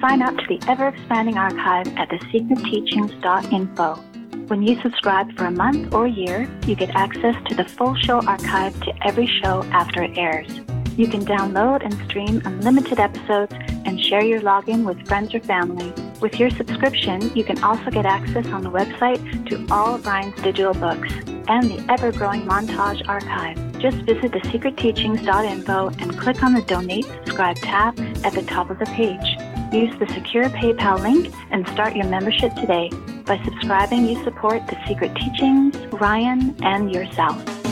sign 0.00 0.22
up 0.22 0.36
to 0.36 0.44
the 0.48 0.58
ever 0.68 0.88
expanding 0.88 1.38
archive 1.38 1.86
at 1.96 2.08
thesecretteachings.info. 2.08 4.15
When 4.46 4.62
you 4.62 4.80
subscribe 4.80 5.36
for 5.36 5.46
a 5.46 5.50
month 5.50 5.92
or 5.92 6.06
year, 6.06 6.48
you 6.68 6.76
get 6.76 6.90
access 6.90 7.34
to 7.48 7.54
the 7.56 7.64
full 7.64 7.96
show 7.96 8.24
archive 8.26 8.78
to 8.82 8.92
every 9.04 9.26
show 9.26 9.64
after 9.72 10.04
it 10.04 10.16
airs. 10.16 10.48
You 10.96 11.08
can 11.08 11.26
download 11.26 11.84
and 11.84 11.92
stream 12.08 12.40
unlimited 12.44 13.00
episodes 13.00 13.52
and 13.84 14.00
share 14.00 14.22
your 14.22 14.40
login 14.40 14.84
with 14.84 15.04
friends 15.08 15.34
or 15.34 15.40
family. 15.40 15.92
With 16.20 16.38
your 16.38 16.50
subscription, 16.50 17.34
you 17.34 17.42
can 17.42 17.60
also 17.64 17.90
get 17.90 18.06
access 18.06 18.46
on 18.46 18.62
the 18.62 18.70
website 18.70 19.48
to 19.48 19.66
all 19.74 19.96
of 19.96 20.06
Ryan's 20.06 20.36
digital 20.36 20.74
books 20.74 21.12
and 21.48 21.68
the 21.68 21.84
ever 21.88 22.12
growing 22.12 22.42
montage 22.42 23.02
archive. 23.08 23.56
Just 23.80 23.96
visit 24.02 24.30
thesecretteachings.info 24.30 25.88
and 25.98 26.18
click 26.18 26.44
on 26.44 26.54
the 26.54 26.62
Donate 26.62 27.04
Subscribe 27.04 27.56
tab 27.56 27.98
at 28.24 28.32
the 28.32 28.42
top 28.42 28.70
of 28.70 28.78
the 28.78 28.86
page. 28.86 29.55
Use 29.72 29.94
the 29.98 30.06
secure 30.14 30.48
PayPal 30.48 31.00
link 31.02 31.34
and 31.50 31.66
start 31.68 31.96
your 31.96 32.06
membership 32.06 32.54
today. 32.54 32.90
By 33.24 33.42
subscribing, 33.44 34.06
you 34.06 34.22
support 34.22 34.66
The 34.68 34.78
Secret 34.86 35.14
Teachings, 35.16 35.76
Ryan, 35.92 36.56
and 36.62 36.92
yourself. 36.92 37.65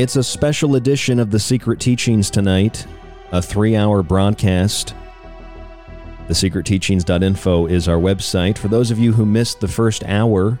It's 0.00 0.16
a 0.16 0.24
special 0.24 0.76
edition 0.76 1.18
of 1.18 1.30
The 1.30 1.38
Secret 1.38 1.78
Teachings 1.78 2.30
tonight, 2.30 2.86
a 3.32 3.42
three 3.42 3.76
hour 3.76 4.02
broadcast. 4.02 4.94
TheSecretTeachings.info 6.26 7.66
is 7.66 7.86
our 7.86 7.98
website. 7.98 8.56
For 8.56 8.68
those 8.68 8.90
of 8.90 8.98
you 8.98 9.12
who 9.12 9.26
missed 9.26 9.60
the 9.60 9.68
first 9.68 10.02
hour, 10.04 10.58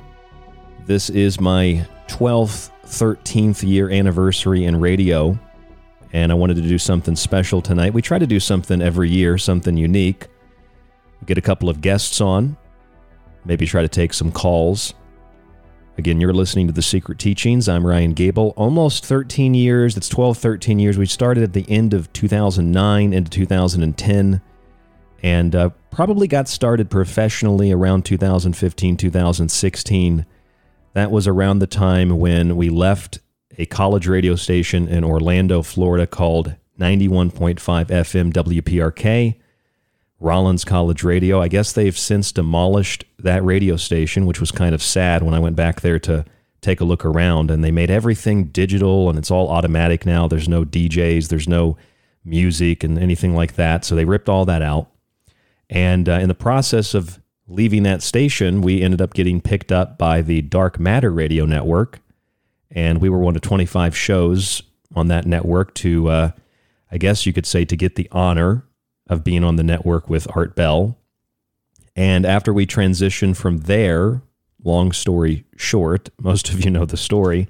this 0.84 1.08
is 1.08 1.40
my 1.40 1.88
12th, 2.06 2.70
13th 2.84 3.66
year 3.66 3.88
anniversary 3.88 4.66
in 4.66 4.78
radio, 4.78 5.38
and 6.12 6.30
I 6.30 6.34
wanted 6.34 6.56
to 6.56 6.62
do 6.62 6.76
something 6.76 7.16
special 7.16 7.62
tonight. 7.62 7.94
We 7.94 8.02
try 8.02 8.18
to 8.18 8.26
do 8.26 8.40
something 8.40 8.82
every 8.82 9.08
year, 9.08 9.38
something 9.38 9.74
unique. 9.74 10.26
Get 11.24 11.38
a 11.38 11.40
couple 11.40 11.70
of 11.70 11.80
guests 11.80 12.20
on, 12.20 12.58
maybe 13.46 13.64
try 13.64 13.80
to 13.80 13.88
take 13.88 14.12
some 14.12 14.32
calls. 14.32 14.92
Again, 16.00 16.18
you're 16.18 16.32
listening 16.32 16.66
to 16.66 16.72
The 16.72 16.80
Secret 16.80 17.18
Teachings. 17.18 17.68
I'm 17.68 17.86
Ryan 17.86 18.14
Gable. 18.14 18.54
Almost 18.56 19.04
13 19.04 19.52
years. 19.52 19.94
That's 19.94 20.08
12, 20.08 20.38
13 20.38 20.78
years. 20.78 20.96
We 20.96 21.04
started 21.04 21.44
at 21.44 21.52
the 21.52 21.66
end 21.68 21.92
of 21.92 22.10
2009 22.14 23.12
into 23.12 23.30
2010 23.30 24.40
and 25.22 25.54
uh, 25.54 25.68
probably 25.90 26.26
got 26.26 26.48
started 26.48 26.90
professionally 26.90 27.70
around 27.70 28.06
2015, 28.06 28.96
2016. 28.96 30.24
That 30.94 31.10
was 31.10 31.28
around 31.28 31.58
the 31.58 31.66
time 31.66 32.18
when 32.18 32.56
we 32.56 32.70
left 32.70 33.18
a 33.58 33.66
college 33.66 34.06
radio 34.06 34.36
station 34.36 34.88
in 34.88 35.04
Orlando, 35.04 35.60
Florida 35.60 36.06
called 36.06 36.56
91.5 36.78 37.58
FM 37.60 38.32
WPRK. 38.32 39.38
Rollins 40.20 40.64
College 40.64 41.02
Radio. 41.02 41.40
I 41.40 41.48
guess 41.48 41.72
they've 41.72 41.96
since 41.96 42.30
demolished 42.30 43.04
that 43.18 43.42
radio 43.42 43.76
station, 43.76 44.26
which 44.26 44.38
was 44.38 44.52
kind 44.52 44.74
of 44.74 44.82
sad 44.82 45.22
when 45.22 45.34
I 45.34 45.38
went 45.38 45.56
back 45.56 45.80
there 45.80 45.98
to 46.00 46.26
take 46.60 46.80
a 46.80 46.84
look 46.84 47.04
around. 47.04 47.50
And 47.50 47.64
they 47.64 47.70
made 47.70 47.90
everything 47.90 48.44
digital 48.44 49.08
and 49.08 49.18
it's 49.18 49.30
all 49.30 49.48
automatic 49.48 50.04
now. 50.04 50.28
There's 50.28 50.48
no 50.48 50.64
DJs, 50.64 51.28
there's 51.28 51.48
no 51.48 51.78
music 52.22 52.84
and 52.84 52.98
anything 52.98 53.34
like 53.34 53.54
that. 53.54 53.84
So 53.84 53.94
they 53.94 54.04
ripped 54.04 54.28
all 54.28 54.44
that 54.44 54.60
out. 54.60 54.90
And 55.70 56.08
uh, 56.08 56.12
in 56.12 56.28
the 56.28 56.34
process 56.34 56.92
of 56.92 57.18
leaving 57.48 57.82
that 57.84 58.02
station, 58.02 58.60
we 58.60 58.82
ended 58.82 59.00
up 59.00 59.14
getting 59.14 59.40
picked 59.40 59.72
up 59.72 59.96
by 59.96 60.20
the 60.20 60.42
Dark 60.42 60.78
Matter 60.78 61.10
Radio 61.10 61.46
Network. 61.46 62.00
And 62.70 63.00
we 63.00 63.08
were 63.08 63.18
one 63.18 63.36
of 63.36 63.42
25 63.42 63.96
shows 63.96 64.62
on 64.94 65.08
that 65.08 65.26
network 65.26 65.74
to, 65.76 66.08
uh, 66.08 66.30
I 66.92 66.98
guess 66.98 67.24
you 67.24 67.32
could 67.32 67.46
say, 67.46 67.64
to 67.64 67.76
get 67.76 67.94
the 67.94 68.08
honor 68.12 68.64
of 69.10 69.24
being 69.24 69.44
on 69.44 69.56
the 69.56 69.62
network 69.62 70.08
with 70.08 70.26
Art 70.34 70.54
Bell. 70.54 70.96
And 71.94 72.24
after 72.24 72.54
we 72.54 72.64
transitioned 72.66 73.36
from 73.36 73.58
there, 73.58 74.22
long 74.64 74.92
story 74.92 75.44
short, 75.56 76.08
most 76.20 76.48
of 76.48 76.64
you 76.64 76.70
know 76.70 76.86
the 76.86 76.96
story. 76.96 77.48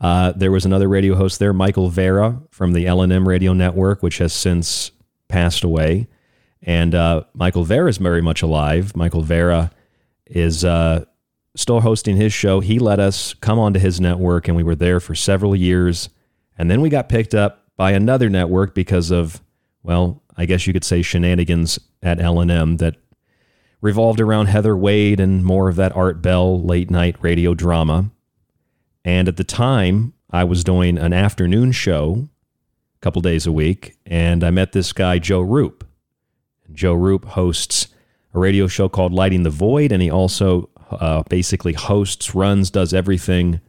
Uh, 0.00 0.32
there 0.32 0.50
was 0.50 0.64
another 0.64 0.88
radio 0.88 1.14
host 1.14 1.38
there, 1.38 1.52
Michael 1.52 1.88
Vara 1.88 2.40
from 2.50 2.72
the 2.72 2.86
LNM 2.86 3.26
radio 3.26 3.52
network, 3.52 4.02
which 4.02 4.18
has 4.18 4.32
since 4.32 4.90
passed 5.28 5.62
away. 5.62 6.08
And 6.62 6.94
uh, 6.94 7.24
Michael 7.34 7.64
Vara 7.64 7.88
is 7.88 7.98
very 7.98 8.22
much 8.22 8.42
alive. 8.42 8.96
Michael 8.96 9.22
Vara 9.22 9.70
is 10.26 10.64
uh, 10.64 11.04
still 11.56 11.80
hosting 11.80 12.16
his 12.16 12.32
show. 12.32 12.60
He 12.60 12.78
let 12.78 13.00
us 13.00 13.34
come 13.34 13.58
onto 13.58 13.80
his 13.80 14.00
network, 14.00 14.48
and 14.48 14.56
we 14.56 14.62
were 14.62 14.76
there 14.76 15.00
for 15.00 15.14
several 15.14 15.54
years. 15.56 16.08
And 16.56 16.70
then 16.70 16.80
we 16.80 16.88
got 16.88 17.08
picked 17.08 17.34
up 17.34 17.66
by 17.76 17.92
another 17.92 18.28
network 18.28 18.74
because 18.74 19.10
of, 19.10 19.42
well, 19.82 20.21
I 20.36 20.46
guess 20.46 20.66
you 20.66 20.72
could 20.72 20.84
say, 20.84 21.02
shenanigans 21.02 21.78
at 22.02 22.18
LNM 22.18 22.78
that 22.78 22.96
revolved 23.80 24.20
around 24.20 24.46
Heather 24.46 24.76
Wade 24.76 25.20
and 25.20 25.44
more 25.44 25.68
of 25.68 25.76
that 25.76 25.94
Art 25.94 26.22
Bell 26.22 26.62
late 26.62 26.90
night 26.90 27.16
radio 27.20 27.54
drama. 27.54 28.10
And 29.04 29.28
at 29.28 29.36
the 29.36 29.44
time, 29.44 30.14
I 30.30 30.44
was 30.44 30.64
doing 30.64 30.96
an 30.96 31.12
afternoon 31.12 31.72
show 31.72 32.28
a 32.96 33.00
couple 33.00 33.20
days 33.20 33.46
a 33.46 33.52
week, 33.52 33.96
and 34.06 34.42
I 34.42 34.50
met 34.50 34.72
this 34.72 34.92
guy, 34.92 35.18
Joe 35.18 35.40
Rupe. 35.40 35.84
Joe 36.72 36.94
Rupe 36.94 37.26
hosts 37.26 37.88
a 38.32 38.38
radio 38.38 38.66
show 38.66 38.88
called 38.88 39.12
Lighting 39.12 39.42
the 39.42 39.50
Void, 39.50 39.92
and 39.92 40.00
he 40.00 40.10
also 40.10 40.70
uh, 40.90 41.22
basically 41.28 41.74
hosts, 41.74 42.34
runs, 42.34 42.70
does 42.70 42.94
everything 42.94 43.60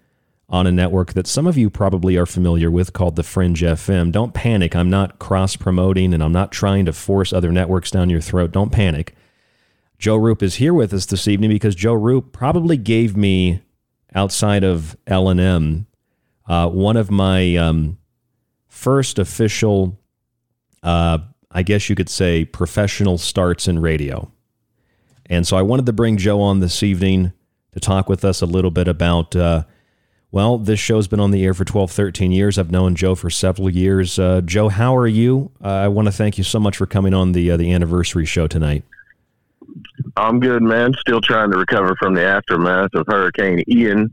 on 0.50 0.68
a 0.68 0.72
network 0.72 1.14
that 1.14 1.28
some 1.28 1.48
of 1.48 1.58
you 1.58 1.70
probably 1.70 2.18
are 2.18 2.26
familiar 2.26 2.70
with 2.70 2.94
called 2.94 3.16
the 3.16 3.24
Fringe 3.24 3.62
FM. 3.62 4.12
Don't 4.12 4.34
panic. 4.34 4.76
I'm 4.76 4.90
not 4.90 5.20
cross 5.20 5.56
promoting 5.56 6.14
and 6.14 6.22
I'm 6.22 6.32
not 6.32 6.52
trying 6.52 6.86
to 6.86 6.94
force 6.94 7.34
other 7.34 7.52
networks 7.52 7.92
down 7.92 8.10
your 8.10 8.22
throat. 8.22 8.52
Don't 8.52 8.72
panic. 8.72 9.16
Joe 9.98 10.18
Rupe 10.18 10.44
is 10.44 10.56
here 10.56 10.74
with 10.74 10.94
us 10.94 11.06
this 11.06 11.28
evening 11.28 11.50
because 11.50 11.76
Joe 11.76 11.94
Rupe 11.94 12.34
probably 12.34 12.78
gave 12.78 13.16
me, 13.16 13.62
outside 14.14 14.64
of 14.64 14.98
LNM, 15.08 15.86
uh, 16.48 16.70
one 16.70 16.98
of 16.98 17.10
my 17.10 17.56
um, 17.56 17.98
first 18.68 19.18
official, 19.18 19.98
uh, 20.84 21.20
I 21.52 21.64
guess 21.64 21.90
you 21.90 21.96
could 21.96 22.10
say, 22.10 22.46
professional 22.46 23.18
starts 23.18 23.68
in 23.68 23.80
radio. 23.80 24.32
And 25.28 25.48
so 25.48 25.56
I 25.58 25.62
wanted 25.62 25.86
to 25.86 25.94
bring 25.94 26.18
Joe 26.18 26.42
on 26.42 26.60
this 26.60 26.84
evening 26.84 27.32
to 27.72 27.80
talk 27.80 28.10
with 28.10 28.26
us 28.26 28.42
a 28.42 28.46
little 28.46 28.72
bit 28.72 28.88
about 28.88 29.36
uh, 29.36 29.64
well, 30.34 30.58
this 30.58 30.80
show's 30.80 31.08
been 31.08 31.20
on 31.20 31.30
the 31.30 31.46
air 31.46 31.54
for 31.54 31.64
12, 31.64 31.92
13 31.92 32.32
years. 32.32 32.58
I've 32.58 32.72
known 32.72 32.96
Joe 32.96 33.14
for 33.14 33.30
several 33.30 33.70
years. 33.70 34.18
Uh, 34.18 34.42
Joe, 34.44 34.68
how 34.68 34.98
are 34.98 35.06
you? 35.06 35.52
Uh, 35.64 35.68
I 35.68 35.88
want 35.90 36.08
to 36.08 36.12
thank 36.12 36.40
you 36.40 36.44
so 36.44 36.60
much 36.60 36.76
for 36.76 36.88
coming 36.88 37.14
on 37.14 37.34
the 37.34 37.52
uh, 37.52 37.58
the 37.58 37.72
anniversary 37.72 38.26
show 38.26 38.48
tonight. 38.48 38.84
I'm 40.18 40.40
good, 40.40 40.64
man. 40.64 40.92
Still 41.00 41.22
trying 41.22 41.52
to 41.52 41.58
recover 41.60 41.96
from 42.00 42.16
the 42.16 42.24
aftermath 42.24 42.96
of 42.96 43.06
Hurricane 43.08 43.64
Ian 43.70 44.12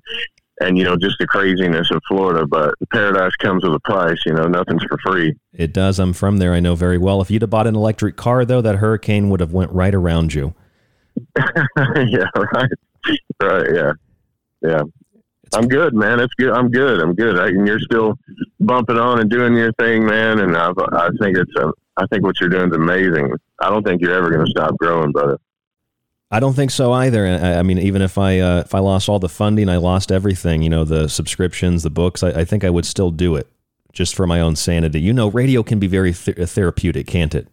and, 0.60 0.76
you 0.76 0.84
know, 0.84 0.94
just 0.94 1.16
the 1.18 1.26
craziness 1.26 1.90
of 1.90 2.02
Florida. 2.06 2.46
But 2.46 2.74
paradise 2.92 3.34
comes 3.36 3.64
with 3.64 3.72
a 3.72 3.80
price. 3.80 4.18
You 4.26 4.34
know, 4.34 4.44
nothing's 4.44 4.84
for 4.90 4.98
free. 4.98 5.34
It 5.54 5.72
does. 5.72 5.98
I'm 5.98 6.12
from 6.12 6.36
there. 6.36 6.52
I 6.52 6.60
know 6.60 6.74
very 6.74 6.98
well. 6.98 7.22
If 7.22 7.30
you'd 7.30 7.40
have 7.40 7.50
bought 7.50 7.66
an 7.66 7.74
electric 7.74 8.16
car, 8.16 8.44
though, 8.44 8.60
that 8.60 8.76
hurricane 8.76 9.30
would 9.30 9.40
have 9.40 9.54
went 9.54 9.72
right 9.72 9.94
around 9.94 10.34
you. 10.34 10.52
yeah, 11.36 12.26
right. 12.36 12.70
Right, 13.42 13.66
yeah. 13.74 13.92
Yeah. 14.60 14.82
I'm 15.52 15.66
good, 15.66 15.94
man. 15.94 16.20
It's 16.20 16.34
good. 16.34 16.52
I'm 16.52 16.70
good. 16.70 17.00
I'm 17.00 17.14
good. 17.14 17.38
I, 17.38 17.48
and 17.48 17.66
you're 17.66 17.80
still 17.80 18.16
bumping 18.60 18.98
on 18.98 19.20
and 19.20 19.28
doing 19.28 19.54
your 19.54 19.72
thing, 19.74 20.06
man. 20.06 20.38
And 20.40 20.56
I, 20.56 20.70
I 20.92 21.08
think 21.20 21.36
it's, 21.36 21.54
a, 21.56 21.72
I 21.96 22.06
think 22.06 22.24
what 22.24 22.40
you're 22.40 22.50
doing 22.50 22.70
is 22.70 22.76
amazing. 22.76 23.32
I 23.58 23.68
don't 23.68 23.84
think 23.84 24.00
you're 24.00 24.14
ever 24.14 24.30
going 24.30 24.44
to 24.44 24.50
stop 24.50 24.76
growing, 24.78 25.10
brother. 25.10 25.38
I 26.30 26.38
don't 26.38 26.54
think 26.54 26.70
so 26.70 26.92
either. 26.92 27.26
I, 27.26 27.56
I 27.56 27.62
mean, 27.62 27.78
even 27.78 28.02
if 28.02 28.16
I 28.16 28.38
uh, 28.38 28.60
if 28.60 28.74
I 28.74 28.78
lost 28.78 29.08
all 29.08 29.18
the 29.18 29.28
funding, 29.28 29.68
I 29.68 29.78
lost 29.78 30.12
everything. 30.12 30.62
You 30.62 30.70
know, 30.70 30.84
the 30.84 31.08
subscriptions, 31.08 31.82
the 31.82 31.90
books. 31.90 32.22
I, 32.22 32.28
I 32.28 32.44
think 32.44 32.62
I 32.62 32.70
would 32.70 32.86
still 32.86 33.10
do 33.10 33.34
it 33.34 33.48
just 33.92 34.14
for 34.14 34.28
my 34.28 34.40
own 34.40 34.54
sanity. 34.54 35.00
You 35.00 35.12
know, 35.12 35.28
radio 35.28 35.64
can 35.64 35.80
be 35.80 35.88
very 35.88 36.12
th- 36.12 36.36
therapeutic, 36.36 37.08
can't 37.08 37.34
it? 37.34 37.48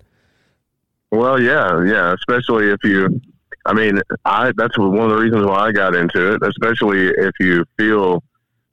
Well, 1.12 1.42
yeah, 1.42 1.84
yeah. 1.86 2.14
Especially 2.14 2.70
if 2.70 2.78
you 2.84 3.20
I 3.68 3.74
mean, 3.74 4.00
I 4.24 4.54
that's 4.56 4.78
one 4.78 4.98
of 4.98 5.10
the 5.10 5.18
reasons 5.18 5.46
why 5.46 5.68
I 5.68 5.72
got 5.74 5.94
into 5.94 6.34
it, 6.34 6.42
especially 6.42 7.08
if 7.10 7.34
you 7.40 7.66
feel 7.78 8.24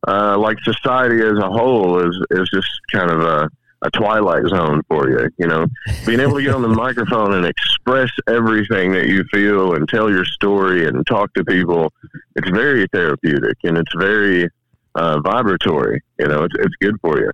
uh, 0.06 0.38
like 0.38 0.58
society 0.60 1.20
as 1.20 1.36
a 1.38 1.48
whole 1.48 1.98
is 1.98 2.16
is 2.30 2.48
just 2.54 2.68
kind 2.92 3.10
of 3.10 3.20
a, 3.20 3.50
a 3.82 3.90
twilight 3.90 4.44
zone 4.46 4.82
for 4.88 5.10
you. 5.10 5.28
You 5.36 5.48
know, 5.48 5.66
being 6.06 6.20
able 6.20 6.36
to 6.36 6.42
get 6.42 6.54
on 6.54 6.62
the 6.62 6.68
microphone 6.84 7.34
and 7.34 7.44
express 7.44 8.10
everything 8.28 8.92
that 8.92 9.08
you 9.08 9.24
feel 9.32 9.74
and 9.74 9.88
tell 9.88 10.08
your 10.08 10.24
story 10.24 10.86
and 10.86 11.04
talk 11.06 11.34
to 11.34 11.44
people, 11.44 11.92
it's 12.36 12.48
very 12.50 12.86
therapeutic 12.92 13.56
and 13.64 13.76
it's 13.76 13.92
very 13.98 14.48
uh, 14.94 15.20
vibratory. 15.20 16.02
You 16.20 16.28
know, 16.28 16.44
it's 16.44 16.54
it's 16.60 16.74
good 16.80 16.94
for 17.00 17.18
you. 17.18 17.32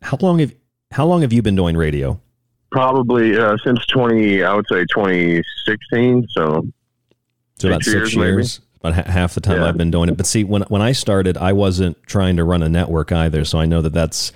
How 0.00 0.16
long 0.22 0.38
have 0.38 0.54
how 0.92 1.04
long 1.04 1.20
have 1.20 1.32
you 1.32 1.42
been 1.42 1.56
doing 1.56 1.76
radio? 1.76 2.20
Probably 2.70 3.36
uh, 3.36 3.56
since 3.64 3.84
twenty, 3.86 4.42
I 4.42 4.54
would 4.54 4.66
say 4.70 4.84
twenty 4.86 5.42
sixteen. 5.66 6.26
So, 6.30 6.66
so 7.58 7.68
about 7.68 7.82
six 7.82 8.14
years, 8.14 8.14
years 8.14 8.60
about 8.82 9.06
half 9.06 9.34
the 9.34 9.40
time 9.40 9.60
yeah. 9.60 9.68
I've 9.68 9.76
been 9.76 9.90
doing 9.90 10.08
it. 10.08 10.16
But 10.16 10.26
see, 10.26 10.44
when 10.44 10.62
when 10.62 10.82
I 10.82 10.92
started, 10.92 11.36
I 11.36 11.52
wasn't 11.52 12.02
trying 12.04 12.36
to 12.36 12.44
run 12.44 12.62
a 12.62 12.68
network 12.68 13.12
either, 13.12 13.44
so 13.44 13.58
I 13.58 13.66
know 13.66 13.82
that 13.82 13.92
that's 13.92 14.32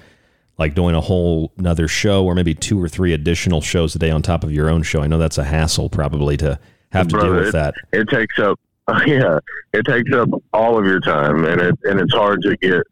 like 0.59 0.75
doing 0.75 0.95
a 0.95 1.01
whole 1.01 1.53
another 1.59 1.89
show 1.89 2.25
or 2.25 2.35
maybe 2.35 2.55
two 2.55 2.83
or 2.83 2.89
three 2.89 3.13
additional 3.13 3.61
shows 3.61 3.95
a 3.95 3.99
day 3.99 4.11
on 4.11 4.23
top 4.23 4.45
of 4.45 4.53
your 4.53 4.69
own 4.69 4.83
show? 4.83 5.03
I 5.03 5.07
know 5.07 5.19
that's 5.19 5.39
a 5.39 5.45
hassle 5.45 5.89
probably 5.89 6.37
to 6.39 6.59
have 6.93 7.09
to 7.09 7.15
Brother, 7.15 7.29
deal 7.29 7.37
with 7.39 7.49
it, 7.49 7.53
that. 7.53 7.75
It 7.93 8.09
takes 8.09 8.39
up, 8.39 8.61
yeah, 9.07 9.39
it 9.73 9.85
takes 9.85 10.13
up 10.13 10.29
all 10.53 10.79
of 10.79 10.85
your 10.85 11.01
time, 11.01 11.45
and 11.45 11.61
it 11.61 11.79
and 11.85 12.01
it's 12.01 12.15
hard 12.15 12.43
to 12.43 12.57
get. 12.57 12.83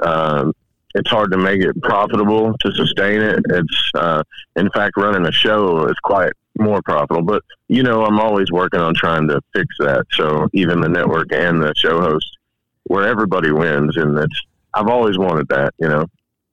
Um, 0.00 0.52
it's 0.94 1.10
hard 1.10 1.30
to 1.32 1.38
make 1.38 1.60
it 1.60 1.80
profitable 1.82 2.54
to 2.58 2.72
sustain 2.72 3.20
it. 3.20 3.40
It's, 3.50 3.90
uh, 3.94 4.22
in 4.56 4.70
fact, 4.70 4.96
running 4.96 5.26
a 5.26 5.32
show 5.32 5.86
is 5.86 5.98
quite 6.02 6.32
more 6.58 6.82
profitable. 6.82 7.22
But 7.22 7.42
you 7.68 7.82
know, 7.82 8.04
I'm 8.04 8.20
always 8.20 8.50
working 8.50 8.80
on 8.80 8.94
trying 8.94 9.28
to 9.28 9.40
fix 9.54 9.66
that. 9.80 10.06
So 10.12 10.48
even 10.52 10.80
the 10.80 10.88
network 10.88 11.32
and 11.32 11.62
the 11.62 11.72
show 11.76 12.00
host, 12.00 12.36
where 12.84 13.06
everybody 13.06 13.50
wins, 13.50 13.96
and 13.96 14.18
it's 14.18 14.42
I've 14.74 14.88
always 14.88 15.18
wanted 15.18 15.48
that. 15.48 15.74
You 15.78 15.88
know, 15.88 16.06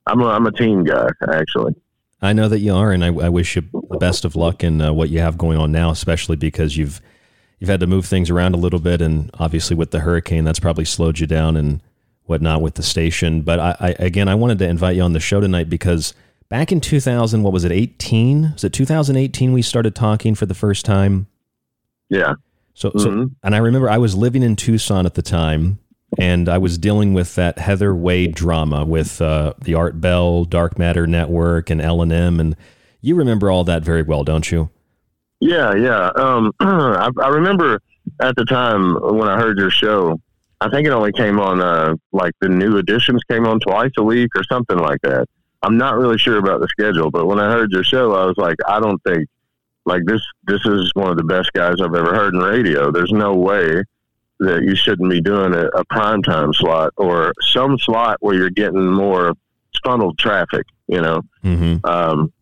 I'm 0.06 0.20
a 0.20 0.28
I'm 0.28 0.46
a 0.46 0.52
team 0.52 0.84
guy 0.84 1.08
actually. 1.28 1.74
I 2.22 2.32
know 2.32 2.48
that 2.48 2.60
you 2.60 2.74
are, 2.74 2.92
and 2.92 3.04
I, 3.04 3.08
I 3.08 3.28
wish 3.28 3.56
you 3.56 3.62
the 3.90 3.98
best 3.98 4.24
of 4.24 4.34
luck 4.34 4.64
in 4.64 4.80
uh, 4.80 4.92
what 4.92 5.10
you 5.10 5.20
have 5.20 5.36
going 5.36 5.58
on 5.58 5.70
now, 5.70 5.90
especially 5.90 6.36
because 6.36 6.76
you've 6.76 7.00
you've 7.58 7.68
had 7.70 7.80
to 7.80 7.86
move 7.86 8.06
things 8.06 8.30
around 8.30 8.54
a 8.54 8.58
little 8.58 8.78
bit, 8.78 9.00
and 9.02 9.30
obviously 9.38 9.76
with 9.76 9.90
the 9.90 10.00
hurricane, 10.00 10.44
that's 10.44 10.60
probably 10.60 10.84
slowed 10.84 11.18
you 11.18 11.26
down 11.26 11.56
and 11.56 11.82
whatnot 12.26 12.62
with 12.62 12.74
the 12.74 12.82
station. 12.82 13.42
But 13.42 13.58
I, 13.58 13.76
I 13.80 13.88
again, 13.98 14.28
I 14.28 14.34
wanted 14.34 14.58
to 14.60 14.68
invite 14.68 14.96
you 14.96 15.02
on 15.02 15.12
the 15.12 15.20
show 15.20 15.40
tonight 15.40 15.70
because 15.70 16.14
back 16.48 16.72
in 16.72 16.80
2000, 16.80 17.42
what 17.42 17.52
was 17.52 17.64
it, 17.64 17.72
18? 17.72 18.52
Was 18.52 18.64
it 18.64 18.72
2018 18.72 19.52
we 19.52 19.62
started 19.62 19.94
talking 19.94 20.34
for 20.34 20.46
the 20.46 20.54
first 20.54 20.84
time? 20.84 21.26
Yeah. 22.08 22.34
So, 22.74 22.92
so 22.96 23.30
and 23.42 23.54
I 23.54 23.58
remember 23.58 23.88
I 23.88 23.96
was 23.96 24.14
living 24.14 24.42
in 24.42 24.54
Tucson 24.54 25.06
at 25.06 25.14
the 25.14 25.22
time, 25.22 25.78
and 26.18 26.46
I 26.46 26.58
was 26.58 26.76
dealing 26.76 27.14
with 27.14 27.34
that 27.36 27.58
Heather 27.58 27.94
Wade 27.94 28.34
drama 28.34 28.84
with 28.84 29.22
uh, 29.22 29.54
the 29.62 29.74
Art 29.74 29.98
Bell, 29.98 30.44
Dark 30.44 30.78
Matter 30.78 31.06
Network, 31.06 31.70
and 31.70 31.80
L 31.80 32.02
and 32.02 32.12
M, 32.12 32.38
and 32.38 32.54
you 33.00 33.14
remember 33.14 33.50
all 33.50 33.64
that 33.64 33.82
very 33.82 34.02
well, 34.02 34.24
don't 34.24 34.50
you? 34.52 34.68
Yeah, 35.40 35.74
yeah. 35.74 36.10
Um, 36.16 36.52
I, 36.60 37.08
I 37.22 37.28
remember 37.28 37.80
at 38.20 38.36
the 38.36 38.44
time 38.44 38.94
when 38.94 39.28
I 39.28 39.38
heard 39.38 39.58
your 39.58 39.70
show, 39.70 40.20
I 40.60 40.70
think 40.70 40.86
it 40.86 40.90
only 40.90 41.12
came 41.12 41.38
on 41.38 41.60
uh, 41.60 41.94
like 42.12 42.32
the 42.40 42.48
new 42.48 42.78
editions 42.78 43.22
came 43.24 43.46
on 43.46 43.60
twice 43.60 43.92
a 43.98 44.02
week 44.02 44.30
or 44.36 44.44
something 44.44 44.78
like 44.78 45.00
that. 45.02 45.26
I'm 45.62 45.76
not 45.76 45.96
really 45.96 46.18
sure 46.18 46.38
about 46.38 46.60
the 46.60 46.68
schedule, 46.68 47.10
but 47.10 47.26
when 47.26 47.38
I 47.40 47.50
heard 47.50 47.72
your 47.72 47.84
show, 47.84 48.14
I 48.14 48.24
was 48.24 48.36
like, 48.36 48.56
I 48.68 48.80
don't 48.80 49.02
think 49.02 49.28
like 49.84 50.02
this. 50.04 50.22
This 50.46 50.64
is 50.64 50.90
one 50.94 51.10
of 51.10 51.16
the 51.16 51.24
best 51.24 51.52
guys 51.52 51.76
I've 51.80 51.94
ever 51.94 52.14
heard 52.14 52.34
in 52.34 52.40
radio. 52.40 52.90
There's 52.90 53.12
no 53.12 53.34
way 53.34 53.82
that 54.38 54.62
you 54.62 54.74
shouldn't 54.74 55.10
be 55.10 55.20
doing 55.20 55.54
a, 55.54 55.66
a 55.68 55.84
prime 55.86 56.22
time 56.22 56.52
slot 56.52 56.92
or 56.96 57.32
some 57.40 57.78
slot 57.78 58.18
where 58.20 58.34
you're 58.34 58.50
getting 58.50 58.90
more 58.90 59.34
funneled 59.84 60.18
traffic. 60.18 60.66
You 60.88 61.00
know. 61.00 61.22
Mm-hmm. 61.44 61.84
Um, 61.86 62.32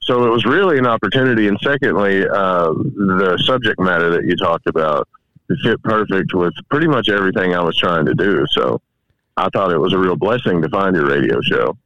so 0.00 0.24
it 0.24 0.30
was 0.30 0.44
really 0.44 0.78
an 0.78 0.86
opportunity. 0.86 1.48
And 1.48 1.58
secondly, 1.62 2.26
uh, 2.26 2.72
the 2.72 3.42
subject 3.44 3.80
matter 3.80 4.10
that 4.10 4.24
you 4.24 4.36
talked 4.36 4.68
about 4.68 5.08
it 5.48 5.58
fit 5.62 5.82
perfect 5.82 6.34
with 6.34 6.54
pretty 6.70 6.86
much 6.86 7.08
everything 7.08 7.54
I 7.54 7.62
was 7.62 7.76
trying 7.76 8.06
to 8.06 8.14
do. 8.14 8.44
So 8.50 8.80
I 9.36 9.48
thought 9.50 9.72
it 9.72 9.78
was 9.78 9.92
a 9.92 9.98
real 9.98 10.16
blessing 10.16 10.62
to 10.62 10.68
find 10.68 10.96
your 10.96 11.06
radio 11.06 11.40
show. 11.42 11.76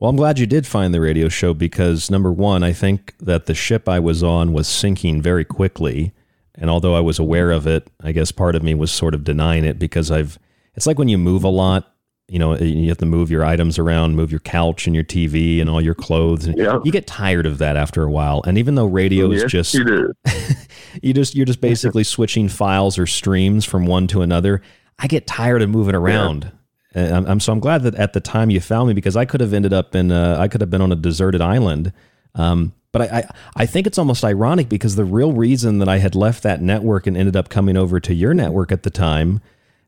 Well, 0.00 0.10
I'm 0.10 0.16
glad 0.16 0.38
you 0.38 0.46
did 0.46 0.66
find 0.66 0.92
the 0.92 1.00
radio 1.00 1.28
show 1.28 1.54
because 1.54 2.10
number 2.10 2.32
one, 2.32 2.62
I 2.62 2.72
think 2.72 3.14
that 3.20 3.46
the 3.46 3.54
ship 3.54 3.88
I 3.88 4.00
was 4.00 4.22
on 4.22 4.52
was 4.52 4.68
sinking 4.68 5.22
very 5.22 5.44
quickly. 5.44 6.12
And 6.56 6.68
although 6.68 6.94
I 6.94 7.00
was 7.00 7.18
aware 7.18 7.50
of 7.50 7.66
it, 7.66 7.88
I 8.02 8.12
guess 8.12 8.30
part 8.32 8.54
of 8.54 8.62
me 8.62 8.74
was 8.74 8.92
sort 8.92 9.14
of 9.14 9.24
denying 9.24 9.64
it 9.64 9.78
because 9.78 10.10
I've, 10.10 10.38
it's 10.74 10.86
like 10.86 10.98
when 10.98 11.08
you 11.08 11.16
move 11.18 11.42
a 11.44 11.48
lot, 11.48 11.90
you 12.28 12.38
know, 12.38 12.56
you 12.56 12.88
have 12.88 12.98
to 12.98 13.06
move 13.06 13.30
your 13.30 13.44
items 13.44 13.78
around, 13.78 14.16
move 14.16 14.30
your 14.30 14.40
couch 14.40 14.86
and 14.86 14.94
your 14.94 15.04
TV 15.04 15.60
and 15.60 15.68
all 15.68 15.80
your 15.80 15.94
clothes. 15.94 16.46
And 16.46 16.56
You 16.84 16.90
get 16.92 17.06
tired 17.06 17.46
of 17.46 17.58
that 17.58 17.76
after 17.76 18.02
a 18.02 18.10
while. 18.10 18.42
And 18.46 18.56
even 18.56 18.74
though 18.76 18.86
radio 18.86 19.30
is 19.30 19.44
just, 19.44 19.74
you 21.02 21.12
just, 21.14 21.34
you're 21.34 21.46
just 21.46 21.60
basically 21.60 22.04
switching 22.04 22.48
files 22.48 22.98
or 22.98 23.06
streams 23.06 23.64
from 23.64 23.86
one 23.86 24.06
to 24.08 24.22
another. 24.22 24.62
I 24.98 25.06
get 25.06 25.26
tired 25.26 25.62
of 25.62 25.70
moving 25.70 25.94
around. 25.94 26.52
And 26.94 27.14
I'm, 27.14 27.26
I'm 27.26 27.40
so 27.40 27.52
I'm 27.52 27.60
glad 27.60 27.82
that 27.82 27.96
at 27.96 28.12
the 28.12 28.20
time 28.20 28.50
you 28.50 28.60
found 28.60 28.88
me 28.88 28.94
because 28.94 29.16
I 29.16 29.24
could 29.24 29.40
have 29.40 29.52
ended 29.52 29.72
up 29.72 29.94
in 29.94 30.12
uh, 30.12 30.36
I 30.38 30.48
could 30.48 30.60
have 30.60 30.70
been 30.70 30.80
on 30.80 30.92
a 30.92 30.96
deserted 30.96 31.40
island. 31.40 31.92
Um, 32.36 32.72
but 32.92 33.02
I, 33.02 33.18
I 33.18 33.24
I 33.56 33.66
think 33.66 33.86
it's 33.86 33.98
almost 33.98 34.24
ironic 34.24 34.68
because 34.68 34.94
the 34.94 35.04
real 35.04 35.32
reason 35.32 35.78
that 35.80 35.88
I 35.88 35.98
had 35.98 36.14
left 36.14 36.44
that 36.44 36.62
network 36.62 37.06
and 37.06 37.16
ended 37.16 37.36
up 37.36 37.48
coming 37.48 37.76
over 37.76 37.98
to 37.98 38.14
your 38.14 38.32
network 38.32 38.70
at 38.70 38.84
the 38.84 38.90
time, 38.90 39.40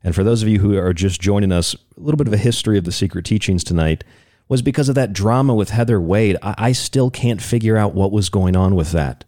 and 0.02 0.14
for 0.14 0.24
those 0.24 0.42
of 0.42 0.48
you 0.48 0.58
who 0.58 0.76
are 0.76 0.92
just 0.92 1.20
joining 1.20 1.52
us, 1.52 1.74
a 1.74 2.00
little 2.00 2.18
bit 2.18 2.26
of 2.26 2.32
a 2.32 2.38
history 2.38 2.76
of 2.76 2.84
the 2.84 2.92
secret 2.92 3.24
teachings 3.24 3.62
tonight 3.62 4.02
was 4.48 4.62
because 4.62 4.88
of 4.88 4.96
that 4.96 5.12
drama 5.12 5.54
with 5.54 5.70
Heather 5.70 6.00
Wade. 6.00 6.36
I, 6.42 6.54
I 6.58 6.72
still 6.72 7.10
can't 7.10 7.40
figure 7.40 7.76
out 7.76 7.94
what 7.94 8.10
was 8.10 8.28
going 8.28 8.56
on 8.56 8.74
with 8.74 8.90
that. 8.92 9.24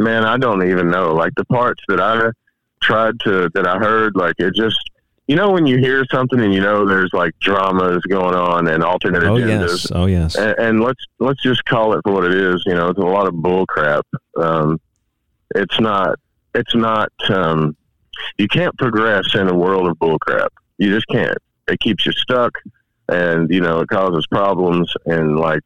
Man, 0.00 0.24
I 0.24 0.36
don't 0.38 0.66
even 0.68 0.90
know. 0.90 1.12
Like 1.14 1.32
the 1.36 1.44
parts 1.44 1.82
that 1.88 2.00
I 2.00 2.30
tried 2.82 3.20
to, 3.20 3.50
that 3.54 3.66
I 3.66 3.76
heard, 3.78 4.16
like 4.16 4.34
it 4.38 4.54
just, 4.54 4.78
you 5.28 5.36
know, 5.36 5.50
when 5.50 5.66
you 5.66 5.76
hear 5.78 6.04
something 6.10 6.40
and 6.40 6.52
you 6.54 6.60
know 6.60 6.86
there's 6.86 7.10
like 7.12 7.32
dramas 7.40 8.02
going 8.08 8.34
on 8.34 8.66
and 8.66 8.82
alternate 8.82 9.22
Oh 9.24 9.34
agendas. 9.34 9.68
yes, 9.68 9.92
oh 9.92 10.06
yes. 10.06 10.34
and, 10.36 10.54
and 10.58 10.80
let's 10.82 11.04
let's 11.18 11.42
just 11.42 11.64
call 11.66 11.92
it 11.92 12.00
for 12.02 12.12
what 12.12 12.24
it 12.24 12.34
is. 12.34 12.62
You 12.66 12.74
know, 12.74 12.88
it's 12.88 12.98
a 12.98 13.02
lot 13.02 13.28
of 13.28 13.34
bull 13.34 13.66
crap. 13.66 14.06
Um, 14.36 14.80
it's 15.54 15.78
not. 15.78 16.18
It's 16.54 16.74
not. 16.74 17.12
Um, 17.28 17.76
you 18.38 18.48
can't 18.48 18.76
progress 18.78 19.34
in 19.34 19.48
a 19.48 19.54
world 19.54 19.86
of 19.86 19.98
bull 19.98 20.18
crap. 20.18 20.52
You 20.78 20.92
just 20.94 21.06
can't. 21.08 21.38
It 21.68 21.78
keeps 21.80 22.06
you 22.06 22.12
stuck, 22.12 22.52
and 23.08 23.50
you 23.50 23.60
know 23.60 23.80
it 23.80 23.88
causes 23.88 24.26
problems. 24.26 24.92
And 25.04 25.36
like 25.38 25.62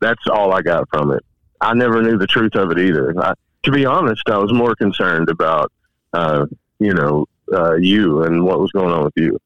that's 0.00 0.22
all 0.30 0.52
I 0.52 0.62
got 0.62 0.88
from 0.90 1.10
it. 1.12 1.22
I 1.60 1.74
never 1.74 2.00
knew 2.02 2.16
the 2.16 2.26
truth 2.26 2.54
of 2.54 2.70
it 2.70 2.78
either. 2.78 3.12
I, 3.20 3.34
to 3.64 3.70
be 3.70 3.84
honest, 3.86 4.22
I 4.28 4.38
was 4.38 4.52
more 4.52 4.74
concerned 4.74 5.28
about 5.28 5.72
uh, 6.12 6.46
you 6.78 6.94
know 6.94 7.26
uh, 7.52 7.74
you 7.76 8.22
and 8.22 8.44
what 8.44 8.60
was 8.60 8.70
going 8.72 8.92
on 8.92 9.04
with 9.04 9.14
you. 9.16 9.38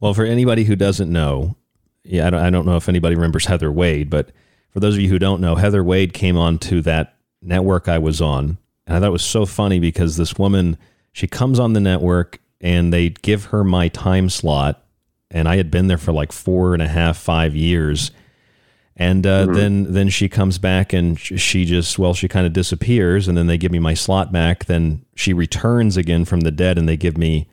Well, 0.00 0.14
for 0.14 0.24
anybody 0.24 0.64
who 0.64 0.76
doesn't 0.76 1.10
know, 1.10 1.56
yeah, 2.04 2.26
I 2.26 2.30
don't, 2.30 2.40
I 2.40 2.50
don't 2.50 2.66
know 2.66 2.76
if 2.76 2.88
anybody 2.88 3.16
remembers 3.16 3.46
Heather 3.46 3.72
Wade, 3.72 4.10
but 4.10 4.30
for 4.70 4.80
those 4.80 4.94
of 4.94 5.00
you 5.00 5.08
who 5.08 5.18
don't 5.18 5.40
know, 5.40 5.56
Heather 5.56 5.82
Wade 5.82 6.12
came 6.12 6.36
on 6.36 6.58
to 6.60 6.80
that 6.82 7.16
network 7.42 7.88
I 7.88 7.98
was 7.98 8.20
on. 8.20 8.58
And 8.86 8.96
I 8.96 9.00
thought 9.00 9.08
it 9.08 9.12
was 9.12 9.24
so 9.24 9.44
funny 9.44 9.80
because 9.80 10.16
this 10.16 10.36
woman, 10.36 10.78
she 11.12 11.26
comes 11.26 11.58
on 11.58 11.72
the 11.72 11.80
network 11.80 12.38
and 12.60 12.92
they 12.92 13.10
give 13.10 13.46
her 13.46 13.64
my 13.64 13.88
time 13.88 14.30
slot. 14.30 14.84
And 15.30 15.48
I 15.48 15.56
had 15.56 15.70
been 15.70 15.88
there 15.88 15.98
for 15.98 16.12
like 16.12 16.32
four 16.32 16.72
and 16.72 16.82
a 16.82 16.88
half, 16.88 17.18
five 17.18 17.54
years. 17.54 18.10
And 19.00 19.24
uh, 19.26 19.46
then 19.46 19.92
then 19.92 20.08
she 20.08 20.28
comes 20.28 20.58
back 20.58 20.92
and 20.92 21.18
she 21.18 21.64
just 21.64 21.98
well 22.00 22.14
she 22.14 22.26
kind 22.26 22.46
of 22.46 22.52
disappears 22.52 23.28
and 23.28 23.38
then 23.38 23.46
they 23.46 23.56
give 23.56 23.70
me 23.70 23.78
my 23.78 23.94
slot 23.94 24.32
back. 24.32 24.64
Then 24.64 25.04
she 25.14 25.32
returns 25.32 25.96
again 25.96 26.24
from 26.24 26.40
the 26.40 26.50
dead 26.50 26.78
and 26.78 26.88
they 26.88 26.96
give 26.96 27.16
me 27.16 27.48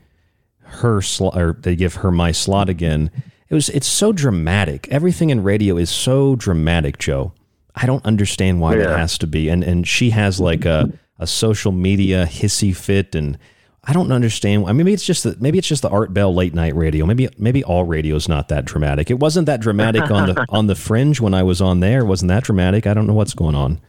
her 0.62 1.02
slot 1.02 1.38
or 1.38 1.54
they 1.62 1.76
give 1.76 1.96
her 1.96 2.12
my 2.12 2.32
slot 2.32 2.68
again. 2.68 3.12
It 3.48 3.54
was 3.54 3.70
it's 3.70 3.86
so 3.88 4.12
dramatic. 4.12 4.88
Everything 4.90 5.30
in 5.30 5.44
radio 5.44 5.78
is 5.78 5.92
so 5.92 6.36
dramatic, 6.36 6.98
Joe. 6.98 7.32
I 7.76 7.86
don't 7.86 8.04
understand 8.06 8.60
why 8.60 8.76
Yeah. 8.76 8.94
it 8.94 8.98
has 8.98 9.18
to 9.20 9.28
be. 9.28 9.50
And 9.50 9.64
and 9.64 9.88
she 9.88 10.10
has 10.10 10.40
like 10.40 10.66
a 10.66 10.92
a 11.20 11.28
social 11.28 11.72
media 11.72 12.26
hissy 12.26 12.76
fit 12.76 13.14
and 13.14 13.38
I 13.88 13.94
don't 13.94 14.12
understand. 14.12 14.66
I 14.66 14.68
mean, 14.68 14.78
maybe 14.78 14.94
it's 14.94 15.06
just 15.06 15.24
the, 15.24 15.36
maybe 15.40 15.58
it's 15.58 15.68
just 15.68 15.82
the 15.82 15.90
Art 15.90 16.14
Bell 16.14 16.34
late 16.34 16.54
night 16.54 16.76
radio. 16.76 17.06
Maybe 17.06 17.30
maybe 17.38 17.64
all 17.64 17.84
radio 17.84 18.16
is 18.16 18.28
not 18.28 18.50
that 18.50 18.66
dramatic. 18.66 19.12
It 19.12 19.20
wasn't 19.20 19.46
that 19.46 19.62
dramatic 19.62 20.10
on 20.10 20.28
the 20.28 20.46
on 20.50 20.68
the 20.68 20.76
Fringe 20.76 21.20
when 21.20 21.34
I 21.34 21.44
was 21.44 21.62
on 21.62 21.80
there. 21.80 22.00
It 22.00 22.06
wasn't 22.06 22.30
that 22.30 22.44
dramatic. 22.44 22.88
I 22.88 22.94
don't 22.94 23.06
know 23.06 23.14
what's 23.14 23.34
going 23.34 23.56
on. 23.56 23.80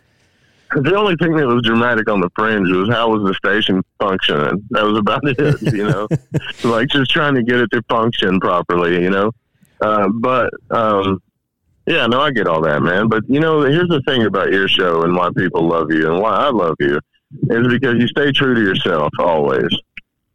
The 0.75 0.97
only 0.97 1.15
thing 1.17 1.37
that 1.37 1.47
was 1.47 1.63
dramatic 1.63 2.11
on 2.11 2.21
the 2.21 2.29
fringe 2.35 2.69
was 2.71 2.89
how 2.89 3.09
was 3.11 3.23
the 3.23 3.35
station 3.35 3.83
functioning. 4.01 4.67
That 4.71 4.83
was 4.83 4.99
about 4.99 5.21
it, 5.23 5.73
you 5.73 5.85
know, 5.85 6.09
like 6.69 6.89
just 6.89 7.11
trying 7.11 7.37
to 7.37 7.43
get 7.45 7.61
it 7.61 7.71
to 7.71 7.83
function 7.89 8.41
properly, 8.41 9.01
you 9.01 9.11
know. 9.11 9.31
Uh, 9.81 10.09
but 10.09 10.51
um, 10.71 11.23
yeah, 11.87 12.07
no, 12.07 12.21
I 12.21 12.33
get 12.33 12.49
all 12.49 12.61
that, 12.63 12.83
man. 12.83 13.09
But 13.09 13.23
you 13.29 13.39
know, 13.39 13.61
here's 13.63 13.89
the 13.89 14.03
thing 14.09 14.25
about 14.25 14.51
your 14.53 14.67
show 14.67 15.03
and 15.03 15.15
why 15.15 15.31
people 15.37 15.69
love 15.69 15.93
you 15.93 16.13
and 16.13 16.21
why 16.21 16.35
I 16.35 16.51
love 16.51 16.75
you 16.81 16.99
is 17.51 17.69
because 17.69 17.95
you 17.99 18.09
stay 18.09 18.33
true 18.33 18.55
to 18.55 18.61
yourself 18.61 19.11
always, 19.19 19.69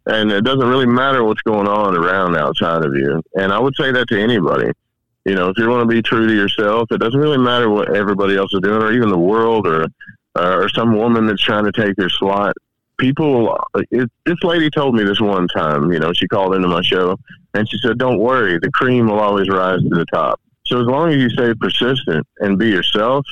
and 0.05 0.31
it 0.31 0.43
doesn't 0.43 0.67
really 0.67 0.87
matter 0.87 1.23
what's 1.23 1.41
going 1.41 1.67
on 1.67 1.95
around 1.95 2.35
outside 2.35 2.83
of 2.83 2.95
you. 2.95 3.21
And 3.35 3.53
I 3.53 3.59
would 3.59 3.75
say 3.75 3.91
that 3.91 4.07
to 4.09 4.19
anybody. 4.19 4.71
You 5.25 5.35
know, 5.35 5.49
if 5.49 5.57
you 5.57 5.69
want 5.69 5.87
to 5.87 5.93
be 5.93 6.01
true 6.01 6.27
to 6.27 6.33
yourself, 6.33 6.87
it 6.91 6.97
doesn't 6.97 7.19
really 7.19 7.37
matter 7.37 7.69
what 7.69 7.95
everybody 7.95 8.35
else 8.35 8.51
is 8.53 8.61
doing, 8.61 8.81
or 8.81 8.91
even 8.91 9.09
the 9.09 9.17
world, 9.17 9.67
or 9.67 9.85
uh, 10.35 10.55
or 10.57 10.69
some 10.69 10.95
woman 10.95 11.27
that's 11.27 11.43
trying 11.43 11.65
to 11.65 11.71
take 11.71 11.95
your 11.97 12.09
slot. 12.09 12.55
People, 12.97 13.57
it, 13.91 14.09
this 14.25 14.37
lady 14.43 14.69
told 14.69 14.95
me 14.95 15.03
this 15.03 15.21
one 15.21 15.47
time. 15.47 15.91
You 15.91 15.99
know, 15.99 16.13
she 16.13 16.27
called 16.27 16.55
into 16.55 16.67
my 16.67 16.81
show 16.81 17.17
and 17.53 17.69
she 17.69 17.77
said, 17.79 17.97
"Don't 17.97 18.19
worry, 18.19 18.57
the 18.59 18.71
cream 18.71 19.07
will 19.07 19.19
always 19.19 19.49
rise 19.49 19.81
to 19.81 19.89
the 19.89 20.05
top." 20.05 20.39
So 20.65 20.79
as 20.79 20.87
long 20.87 21.11
as 21.11 21.17
you 21.17 21.29
stay 21.29 21.53
persistent 21.53 22.25
and 22.39 22.57
be 22.57 22.69
yourself, 22.69 23.25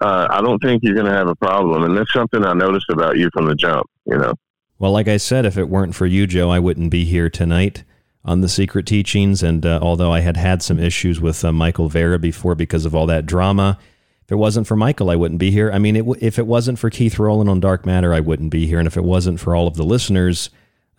uh, 0.00 0.26
I 0.30 0.40
don't 0.40 0.58
think 0.60 0.82
you're 0.82 0.94
going 0.94 1.06
to 1.06 1.12
have 1.12 1.28
a 1.28 1.36
problem. 1.36 1.82
And 1.84 1.96
that's 1.96 2.12
something 2.12 2.44
I 2.44 2.54
noticed 2.54 2.88
about 2.88 3.18
you 3.18 3.28
from 3.32 3.46
the 3.46 3.54
jump. 3.54 3.86
You 4.06 4.18
know. 4.18 4.34
Well, 4.78 4.92
like 4.92 5.08
I 5.08 5.16
said, 5.16 5.44
if 5.44 5.58
it 5.58 5.68
weren't 5.68 5.94
for 5.94 6.06
you, 6.06 6.26
Joe, 6.26 6.50
I 6.50 6.58
wouldn't 6.58 6.90
be 6.90 7.04
here 7.04 7.28
tonight. 7.28 7.84
on 8.24 8.42
the 8.42 8.48
Secret 8.48 8.86
Teachings. 8.86 9.42
And 9.42 9.64
uh, 9.64 9.78
although 9.80 10.12
I 10.12 10.20
had 10.20 10.36
had 10.36 10.62
some 10.62 10.78
issues 10.78 11.20
with 11.20 11.44
uh, 11.44 11.52
Michael 11.52 11.88
Vara 11.88 12.18
before 12.18 12.54
because 12.54 12.84
of 12.84 12.94
all 12.94 13.06
that 13.06 13.26
drama, 13.26 13.78
if 14.24 14.32
it 14.32 14.36
wasn't 14.36 14.66
for 14.66 14.76
Michael, 14.76 15.08
I 15.08 15.16
wouldn't 15.16 15.40
be 15.40 15.50
here. 15.50 15.72
I 15.72 15.78
mean, 15.78 15.96
it 15.96 16.00
w- 16.00 16.18
if 16.20 16.38
it 16.38 16.46
wasn't 16.46 16.78
for 16.78 16.90
Keith 16.90 17.18
Rowland 17.18 17.48
on 17.48 17.60
Dark 17.60 17.86
Matter, 17.86 18.12
I 18.12 18.20
wouldn't 18.20 18.50
be 18.50 18.66
here. 18.66 18.78
And 18.78 18.86
if 18.86 18.96
it 18.96 19.04
wasn't 19.04 19.40
for 19.40 19.54
all 19.54 19.66
of 19.66 19.76
the 19.76 19.82
listeners, 19.84 20.50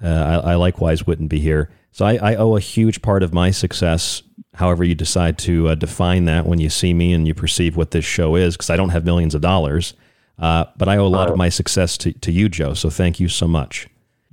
uh, 0.03 0.07
I, 0.43 0.51
I, 0.51 0.55
likewise 0.55 1.05
wouldn't 1.05 1.29
be 1.29 1.39
here. 1.39 1.69
So 1.91 2.05
I, 2.05 2.15
I, 2.15 2.35
owe 2.35 2.55
a 2.55 2.61
huge 2.61 3.01
part 3.01 3.21
of 3.21 3.33
my 3.33 3.51
success, 3.51 4.23
however 4.55 4.83
you 4.83 4.95
decide 4.95 5.37
to 5.39 5.69
uh, 5.69 5.75
define 5.75 6.25
that 6.25 6.45
when 6.45 6.59
you 6.59 6.69
see 6.69 6.93
me 6.93 7.13
and 7.13 7.27
you 7.27 7.33
perceive 7.35 7.77
what 7.77 7.91
this 7.91 8.05
show 8.05 8.35
is, 8.35 8.55
because 8.55 8.69
I 8.69 8.77
don't 8.77 8.89
have 8.89 9.05
millions 9.05 9.35
of 9.35 9.41
dollars. 9.41 9.93
Uh, 10.39 10.65
but 10.77 10.87
I 10.87 10.97
owe 10.97 11.05
a 11.05 11.07
lot 11.07 11.29
of 11.29 11.37
my 11.37 11.49
success 11.49 11.97
to, 11.99 12.13
to 12.13 12.31
you, 12.31 12.47
Joe. 12.47 12.73
So 12.73 12.89
thank 12.89 13.19
you 13.19 13.27
so 13.27 13.47
much. 13.47 13.87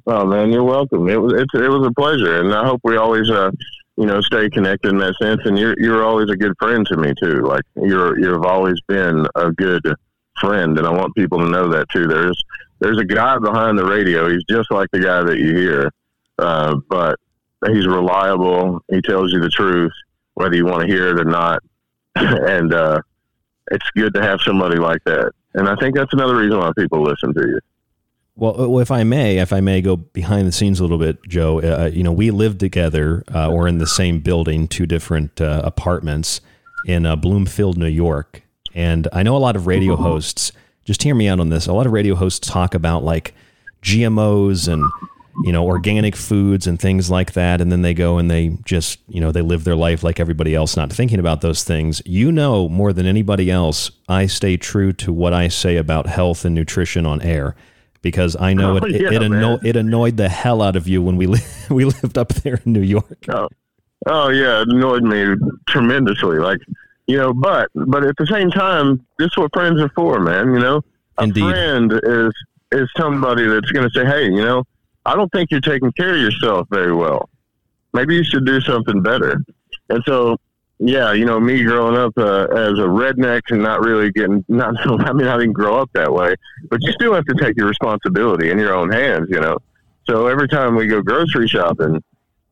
Oh 0.06 0.24
man, 0.24 0.52
you're 0.52 0.62
welcome. 0.62 1.08
It 1.08 1.20
was 1.20 1.32
it 1.34 1.68
was 1.68 1.86
a 1.86 1.92
pleasure, 1.92 2.40
and 2.40 2.54
I 2.54 2.64
hope 2.64 2.80
we 2.84 2.96
always 2.96 3.28
uh 3.28 3.50
you 3.96 4.06
know 4.06 4.20
stay 4.20 4.48
connected 4.48 4.92
in 4.92 4.98
that 4.98 5.16
sense. 5.20 5.40
And 5.44 5.58
you're 5.58 5.74
you're 5.78 6.04
always 6.04 6.30
a 6.30 6.36
good 6.36 6.52
friend 6.60 6.86
to 6.86 6.96
me 6.96 7.12
too. 7.20 7.40
Like 7.40 7.62
you're 7.74 8.18
you've 8.20 8.44
always 8.44 8.80
been 8.82 9.26
a 9.34 9.50
good 9.50 9.82
friend, 10.38 10.78
and 10.78 10.86
I 10.86 10.92
want 10.92 11.16
people 11.16 11.38
to 11.40 11.48
know 11.48 11.68
that 11.70 11.88
too. 11.88 12.06
There's 12.06 12.40
there's 12.78 12.98
a 12.98 13.04
guy 13.04 13.38
behind 13.38 13.76
the 13.76 13.84
radio. 13.84 14.30
He's 14.30 14.44
just 14.48 14.70
like 14.70 14.88
the 14.92 15.00
guy 15.00 15.22
that 15.24 15.38
you 15.38 15.56
hear, 15.56 15.90
uh, 16.38 16.76
but 16.88 17.18
he's 17.66 17.86
reliable. 17.88 18.80
He 18.88 19.00
tells 19.00 19.32
you 19.32 19.40
the 19.40 19.48
truth, 19.48 19.92
whether 20.34 20.54
you 20.54 20.66
want 20.66 20.82
to 20.82 20.86
hear 20.86 21.08
it 21.08 21.20
or 21.20 21.24
not. 21.24 21.62
and 22.14 22.72
uh, 22.72 23.00
it's 23.72 23.90
good 23.96 24.14
to 24.14 24.22
have 24.22 24.40
somebody 24.40 24.76
like 24.76 25.02
that. 25.04 25.32
And 25.56 25.68
I 25.68 25.74
think 25.76 25.96
that's 25.96 26.12
another 26.12 26.36
reason 26.36 26.58
why 26.58 26.70
people 26.78 27.02
listen 27.02 27.34
to 27.34 27.40
you. 27.40 27.60
Well, 28.38 28.78
if 28.80 28.90
I 28.90 29.02
may, 29.02 29.38
if 29.38 29.50
I 29.50 29.60
may 29.60 29.80
go 29.80 29.96
behind 29.96 30.46
the 30.46 30.52
scenes 30.52 30.78
a 30.78 30.82
little 30.82 30.98
bit, 30.98 31.18
Joe, 31.26 31.60
uh, 31.60 31.86
you 31.86 32.02
know, 32.02 32.12
we 32.12 32.30
lived 32.30 32.60
together 32.60 33.24
uh, 33.34 33.50
or 33.50 33.66
in 33.66 33.78
the 33.78 33.86
same 33.86 34.20
building, 34.20 34.68
two 34.68 34.84
different 34.84 35.40
uh, 35.40 35.62
apartments 35.64 36.42
in 36.84 37.06
uh, 37.06 37.16
Bloomfield, 37.16 37.78
New 37.78 37.86
York. 37.86 38.42
And 38.74 39.08
I 39.10 39.22
know 39.22 39.34
a 39.34 39.38
lot 39.38 39.56
of 39.56 39.66
radio 39.66 39.94
mm-hmm. 39.94 40.02
hosts, 40.02 40.52
just 40.84 41.02
hear 41.02 41.14
me 41.14 41.28
out 41.28 41.40
on 41.40 41.48
this. 41.48 41.66
A 41.66 41.72
lot 41.72 41.86
of 41.86 41.92
radio 41.92 42.14
hosts 42.14 42.46
talk 42.46 42.74
about 42.74 43.02
like 43.02 43.34
GMOs 43.82 44.70
and, 44.70 44.84
you 45.44 45.52
know, 45.52 45.66
organic 45.66 46.16
foods 46.16 46.66
and 46.66 46.80
things 46.80 47.10
like 47.10 47.32
that. 47.32 47.60
And 47.60 47.70
then 47.70 47.82
they 47.82 47.94
go 47.94 48.18
and 48.18 48.30
they 48.30 48.56
just, 48.64 48.98
you 49.08 49.20
know, 49.20 49.32
they 49.32 49.42
live 49.42 49.64
their 49.64 49.76
life 49.76 50.02
like 50.02 50.18
everybody 50.18 50.54
else, 50.54 50.76
not 50.76 50.92
thinking 50.92 51.18
about 51.18 51.40
those 51.40 51.64
things. 51.64 52.00
You 52.04 52.32
know, 52.32 52.68
more 52.68 52.92
than 52.92 53.06
anybody 53.06 53.50
else, 53.50 53.90
I 54.08 54.26
stay 54.26 54.56
true 54.56 54.92
to 54.94 55.12
what 55.12 55.32
I 55.32 55.48
say 55.48 55.76
about 55.76 56.06
health 56.06 56.44
and 56.44 56.54
nutrition 56.54 57.06
on 57.06 57.20
air 57.22 57.54
because 58.02 58.36
I 58.38 58.54
know 58.54 58.78
oh, 58.82 58.86
it 58.86 59.00
yeah, 59.00 59.12
it, 59.12 59.22
anno- 59.22 59.58
it, 59.62 59.76
annoyed 59.76 60.16
the 60.16 60.28
hell 60.28 60.62
out 60.62 60.76
of 60.76 60.88
you 60.88 61.02
when 61.02 61.16
we 61.16 61.26
li- 61.26 61.40
we 61.70 61.84
lived 61.84 62.16
up 62.16 62.28
there 62.28 62.60
in 62.64 62.72
New 62.72 62.82
York. 62.82 63.24
Oh. 63.28 63.48
oh 64.06 64.28
yeah, 64.28 64.62
it 64.62 64.68
annoyed 64.68 65.02
me 65.02 65.34
tremendously. 65.68 66.38
Like 66.38 66.60
you 67.06 67.16
know, 67.16 67.34
but 67.34 67.68
but 67.74 68.04
at 68.04 68.16
the 68.16 68.26
same 68.26 68.50
time, 68.50 69.04
this 69.18 69.26
is 69.26 69.36
what 69.36 69.52
friends 69.52 69.80
are 69.80 69.90
for, 69.90 70.20
man. 70.20 70.52
You 70.52 70.60
know, 70.60 70.82
a 71.18 71.24
Indeed. 71.24 71.40
friend 71.40 71.92
is 72.02 72.32
is 72.72 72.88
somebody 72.96 73.46
that's 73.46 73.70
going 73.70 73.88
to 73.88 73.94
say, 73.94 74.04
hey, 74.04 74.24
you 74.24 74.44
know, 74.44 74.64
I 75.06 75.14
don't 75.14 75.30
think 75.32 75.50
you're 75.50 75.60
taking 75.60 75.92
care 75.92 76.14
of 76.14 76.20
yourself 76.20 76.66
very 76.70 76.94
well. 76.94 77.28
Maybe 77.92 78.14
you 78.14 78.24
should 78.24 78.44
do 78.44 78.60
something 78.60 79.02
better. 79.02 79.42
And 79.88 80.02
so 80.04 80.36
yeah, 80.78 81.12
you 81.12 81.24
know, 81.24 81.40
me 81.40 81.64
growing 81.64 81.96
up 81.96 82.12
uh, 82.18 82.44
as 82.50 82.78
a 82.78 82.86
redneck 82.86 83.42
and 83.48 83.62
not 83.62 83.80
really 83.80 84.10
getting, 84.10 84.44
not, 84.48 84.74
I 85.06 85.12
mean, 85.12 85.26
I 85.26 85.38
didn't 85.38 85.54
grow 85.54 85.80
up 85.80 85.90
that 85.94 86.12
way, 86.12 86.34
but 86.68 86.82
you 86.82 86.92
still 86.92 87.14
have 87.14 87.24
to 87.26 87.34
take 87.34 87.56
your 87.56 87.68
responsibility 87.68 88.50
in 88.50 88.58
your 88.58 88.74
own 88.74 88.90
hands, 88.90 89.28
you 89.30 89.40
know. 89.40 89.58
So 90.08 90.26
every 90.26 90.48
time 90.48 90.76
we 90.76 90.86
go 90.86 91.02
grocery 91.02 91.48
shopping, 91.48 92.02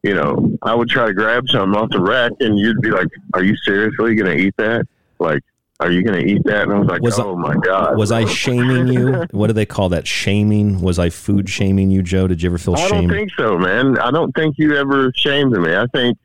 you 0.03 0.15
know, 0.15 0.59
I 0.63 0.75
would 0.75 0.89
try 0.89 1.07
to 1.07 1.15
grab 1.15 1.45
something 1.49 1.81
off 1.81 1.91
the 1.91 2.01
rack 2.01 2.33
and 2.41 2.59
you'd 2.59 2.81
be 2.81 2.91
like, 2.91 3.09
are 3.35 3.45
you 3.45 3.57
seriously 3.59 4.15
going 4.15 4.37
to 4.37 4.43
eat 4.43 4.55
that? 4.57 4.87
Like, 5.19 5.43
are 5.85 5.91
you 5.91 6.03
going 6.03 6.19
to 6.19 6.27
eat 6.27 6.43
that? 6.45 6.63
And 6.63 6.73
I 6.73 6.79
was 6.79 6.89
like, 6.89 7.03
was 7.03 7.19
oh 7.19 7.37
I, 7.37 7.55
my 7.55 7.57
God. 7.57 7.99
Was 7.99 8.11
I 8.11 8.25
shaming 8.25 8.89
you? 8.89 9.27
what 9.33 9.49
do 9.49 9.53
they 9.53 9.67
call 9.67 9.91
that? 9.91 10.07
Shaming? 10.07 10.81
Was 10.81 10.99
I 10.99 11.11
food 11.11 11.49
shaming 11.49 11.91
you, 11.91 12.03
Joe? 12.03 12.27
Did 12.27 12.43
you 12.43 12.49
ever 12.49 12.57
feel 12.57 12.75
I 12.75 12.89
shame? 12.89 12.93
I 12.93 13.01
don't 13.03 13.11
think 13.11 13.31
so, 13.37 13.59
man. 13.59 13.99
I 13.99 14.11
don't 14.11 14.35
think 14.35 14.57
you 14.57 14.77
ever 14.77 15.13
shamed 15.15 15.53
me. 15.53 15.77
I 15.77 15.87
think 15.89 16.17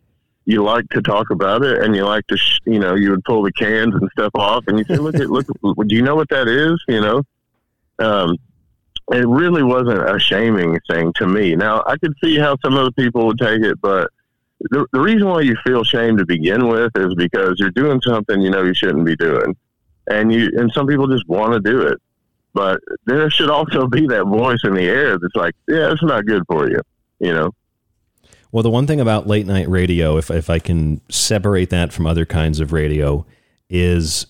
you 0.45 0.64
like 0.64 0.88
to 0.90 1.02
talk 1.02 1.30
about 1.30 1.64
it 1.64 1.84
and 1.84 1.94
you 1.94 2.06
like 2.06 2.26
to, 2.27 2.38
sh- 2.38 2.60
you 2.65 2.80
know, 2.80 2.95
you 2.95 3.11
would 3.11 3.23
pull 3.26 3.44
the 3.44 3.52
cans 3.52 3.94
and 3.94 4.10
stuff 4.14 4.31
off 4.34 4.64
and 4.68 4.80
you 4.80 4.86
say, 4.86 4.95
look 4.95 5.15
at, 5.15 5.30
look, 5.30 5.45
do 5.45 5.95
you 5.95 6.02
know 6.02 6.15
what 6.15 6.30
that 6.30 6.48
is? 6.48 6.81
You 6.88 7.02
know, 7.02 7.23
um, 7.99 8.38
it 9.11 9.27
really 9.27 9.64
wasn't 9.64 10.10
a 10.10 10.18
shaming 10.19 10.80
thing 10.90 11.11
to 11.18 11.27
me. 11.27 11.56
Now 11.56 11.84
I 11.86 11.98
could 11.98 12.14
see 12.23 12.38
how 12.38 12.56
some 12.64 12.76
other 12.76 12.91
people 12.91 13.27
would 13.27 13.40
take 13.40 13.61
it, 13.61 13.80
but 13.81 14.10
the, 14.60 14.86
the 14.91 14.99
reason 14.99 15.27
why 15.27 15.41
you 15.41 15.56
feel 15.65 15.84
shame 15.84 16.18
to 16.18 16.26
begin 16.26 16.68
with 16.68 16.91
is 16.95 17.15
because 17.15 17.56
you're 17.57 17.72
doing 17.72 18.02
something 18.06 18.41
you 18.41 18.49
know 18.49 18.64
you 18.64 18.73
shouldn't 18.73 19.06
be 19.06 19.15
doing, 19.15 19.56
and 20.07 20.31
you 20.31 20.49
and 20.57 20.72
some 20.73 20.88
people 20.88 21.07
just 21.07 21.27
want 21.27 21.53
to 21.53 21.60
do 21.60 21.81
it, 21.81 21.98
but 22.53 22.80
there 23.06 23.30
should 23.30 23.49
also 23.49 23.88
be 23.88 24.06
that 24.07 24.26
voice 24.26 24.60
in 24.64 24.73
the 24.73 24.84
air 24.84 25.18
that's 25.18 25.36
like, 25.36 25.56
yeah, 25.68 25.91
it's 25.91 26.03
not 26.03 26.26
good 26.26 26.44
for 26.48 26.69
you, 26.69 26.81
you 27.19 27.34
know. 27.34 27.52
Well, 28.52 28.64
the 28.64 28.69
one 28.69 28.88
thing 28.88 28.99
about 28.99 29.27
late 29.27 29.45
night 29.45 29.69
radio, 29.69 30.18
if 30.18 30.31
if 30.31 30.49
I 30.49 30.60
can 30.60 31.02
separate 31.10 31.69
that 31.69 31.94
from 31.94 32.07
other 32.07 32.26
kinds 32.26 32.60
of 32.60 32.73
radio, 32.73 33.26
is 33.69 34.26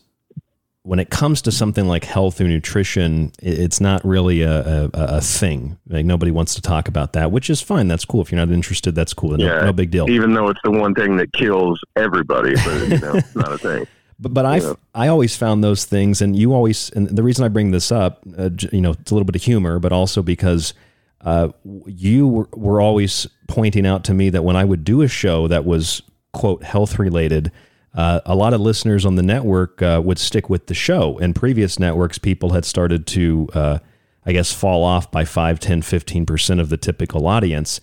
when 0.90 0.98
it 0.98 1.12
comes 1.12 1.44
to 1.44 1.52
something 1.52 1.88
like 1.88 2.04
health 2.04 2.42
or 2.42 2.46
nutrition, 2.46 3.32
it's 3.44 3.80
not 3.80 4.04
really 4.04 4.42
a, 4.42 4.86
a, 4.86 4.90
a, 4.94 5.22
thing. 5.22 5.78
Like 5.88 6.04
nobody 6.04 6.32
wants 6.32 6.56
to 6.56 6.64
talk 6.64 6.88
about 6.88 7.14
that, 7.14 7.32
which 7.32 7.52
is 7.52 7.62
fine. 7.62 7.88
That's 7.88 8.06
cool. 8.06 8.22
If 8.22 8.32
you're 8.32 8.44
not 8.44 8.52
interested, 8.52 8.96
that's 8.96 9.14
cool. 9.14 9.38
No, 9.38 9.46
yeah, 9.46 9.66
no 9.66 9.72
big 9.72 9.92
deal. 9.92 10.10
Even 10.10 10.34
though 10.34 10.48
it's 10.48 10.60
the 10.64 10.72
one 10.72 10.96
thing 10.96 11.16
that 11.18 11.32
kills 11.34 11.80
everybody, 11.96 12.56
but 12.56 12.88
you 12.88 12.98
know, 12.98 13.14
it's 13.14 13.36
not 13.36 13.52
a 13.52 13.58
thing. 13.60 13.86
But 14.20 14.34
but 14.34 14.48
I 14.48 14.62
I 14.96 15.10
always 15.10 15.36
found 15.36 15.64
those 15.64 15.86
things, 15.86 16.24
and 16.24 16.36
you 16.36 16.56
always 16.56 16.90
and 16.96 17.08
the 17.08 17.22
reason 17.22 17.46
I 17.46 17.50
bring 17.50 17.70
this 17.70 17.92
up, 17.92 18.24
uh, 18.36 18.50
you 18.72 18.82
know, 18.82 18.94
it's 18.94 19.12
a 19.12 19.14
little 19.14 19.26
bit 19.26 19.36
of 19.36 19.44
humor, 19.44 19.78
but 19.78 19.92
also 19.92 20.24
because 20.24 20.74
uh, 21.22 21.50
you 21.86 22.28
were, 22.28 22.50
were 22.54 22.82
always 22.82 23.28
pointing 23.48 23.86
out 23.86 24.06
to 24.06 24.16
me 24.16 24.32
that 24.32 24.44
when 24.44 24.56
I 24.56 24.66
would 24.66 24.84
do 24.86 25.04
a 25.04 25.08
show 25.08 25.48
that 25.50 25.66
was 25.66 26.02
quote 26.34 26.64
health 26.64 26.98
related, 26.98 27.52
uh, 27.94 28.22
a 28.26 28.36
lot 28.36 28.54
of 28.54 28.62
listeners 28.62 29.06
on 29.06 29.16
the 29.16 29.24
network 29.24 29.82
uh, 29.82 30.02
would 30.04 30.20
stick 30.20 30.50
with 30.50 30.68
the 30.68 30.74
show. 30.74 31.18
And 31.20 31.36
previous 31.36 31.80
networks, 31.80 32.18
people 32.18 32.52
had 32.52 32.66
started 32.66 33.08
to, 33.08 33.50
uh, 33.54 33.80
I 34.26 34.32
guess, 34.32 34.54
fall 34.54 34.84
off 34.84 35.12
by 35.12 35.26
5, 35.26 35.60
10, 35.60 35.82
15% 35.82 36.60
of 36.60 36.70
the 36.70 36.78
typical 36.78 37.28
audience. 37.28 37.82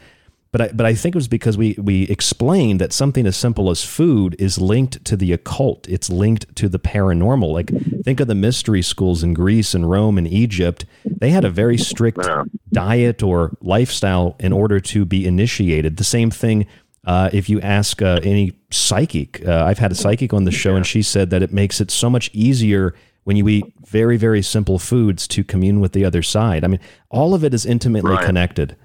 But 0.53 0.61
I, 0.61 0.69
but 0.73 0.87
I 0.87 0.95
think 0.95 1.15
it 1.15 1.19
was 1.19 1.29
because 1.29 1.59
we, 1.59 1.75
we 1.75 2.05
explained 2.05 2.81
that 2.81 2.93
something 2.93 3.27
as 3.27 3.37
simple 3.37 3.69
as 3.69 3.85
food 3.85 4.37
is 4.39 4.59
linked 4.59 5.05
to 5.05 5.17
the 5.17 5.33
occult. 5.33 5.89
It's 5.89 6.09
linked 6.09 6.55
to 6.57 6.69
the 6.69 6.79
paranormal. 6.79 7.53
Like, 7.53 7.71
think 8.05 8.21
of 8.21 8.29
the 8.29 8.35
mystery 8.35 8.81
schools 8.81 9.23
in 9.23 9.35
Greece 9.35 9.75
and 9.75 9.91
Rome 9.91 10.17
and 10.17 10.27
Egypt. 10.27 10.87
They 11.05 11.31
had 11.31 11.45
a 11.45 11.51
very 11.51 11.77
strict 11.77 12.27
diet 12.73 13.23
or 13.23 13.57
lifestyle 13.61 14.37
in 14.39 14.53
order 14.53 14.81
to 14.81 15.05
be 15.05 15.27
initiated. 15.27 15.97
The 15.97 16.05
same 16.05 16.31
thing 16.31 16.67
uh, 17.07 17.31
if 17.33 17.49
you 17.49 17.61
ask 17.61 18.03
uh, 18.03 18.21
any 18.23 18.53
psychic. 18.71 19.47
Uh, 19.47 19.65
I've 19.65 19.79
had 19.79 19.93
a 19.93 19.95
psychic 19.95 20.35
on 20.35 20.45
the 20.45 20.51
show, 20.51 20.75
and 20.75 20.85
she 20.85 21.03
said 21.03 21.31
that 21.31 21.43
it 21.43 21.53
makes 21.53 21.81
it 21.81 21.91
so 21.91 22.11
much 22.11 22.31
easier 22.33 22.95
when 23.25 23.37
you 23.37 23.49
eat 23.49 23.65
very, 23.85 24.17
very 24.17 24.43
simple 24.43 24.79
foods 24.79 25.27
to 25.29 25.45
commune 25.45 25.81
with 25.81 25.93
the 25.93 26.05
other 26.05 26.23
side. 26.23 26.65
I 26.65 26.69
mean, 26.69 26.81
all 27.11 27.35
of 27.35 27.45
it 27.45 27.55
is 27.55 27.65
intimately 27.65 28.13
right. 28.13 28.25
connected. 28.25 28.77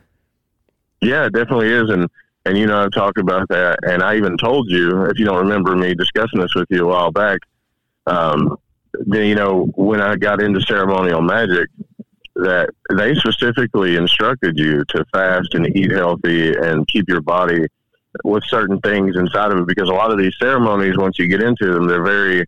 Yeah, 1.01 1.25
it 1.25 1.33
definitely 1.33 1.69
is. 1.69 1.89
And, 1.89 2.07
and, 2.45 2.57
you 2.57 2.67
know, 2.67 2.83
I've 2.83 2.91
talked 2.91 3.17
about 3.17 3.47
that. 3.49 3.79
And 3.83 4.03
I 4.03 4.15
even 4.17 4.37
told 4.37 4.69
you, 4.69 5.05
if 5.05 5.19
you 5.19 5.25
don't 5.25 5.37
remember 5.37 5.75
me 5.75 5.93
discussing 5.93 6.39
this 6.39 6.53
with 6.55 6.67
you 6.69 6.85
a 6.85 6.87
while 6.87 7.11
back, 7.11 7.39
um, 8.07 8.57
then, 8.93 9.25
you 9.25 9.35
know, 9.35 9.65
when 9.75 10.01
I 10.01 10.15
got 10.15 10.41
into 10.41 10.61
ceremonial 10.61 11.21
magic, 11.21 11.69
that 12.35 12.69
they 12.95 13.13
specifically 13.15 13.95
instructed 13.95 14.57
you 14.57 14.83
to 14.89 15.05
fast 15.11 15.53
and 15.53 15.75
eat 15.75 15.91
healthy 15.91 16.55
and 16.55 16.87
keep 16.87 17.07
your 17.09 17.21
body 17.21 17.67
with 18.23 18.43
certain 18.45 18.79
things 18.81 19.15
inside 19.15 19.51
of 19.51 19.59
it 19.59 19.67
because 19.67 19.89
a 19.89 19.93
lot 19.93 20.11
of 20.11 20.17
these 20.17 20.33
ceremonies, 20.39 20.97
once 20.97 21.17
you 21.17 21.27
get 21.27 21.41
into 21.41 21.73
them, 21.73 21.87
they're 21.87 22.03
very 22.03 22.45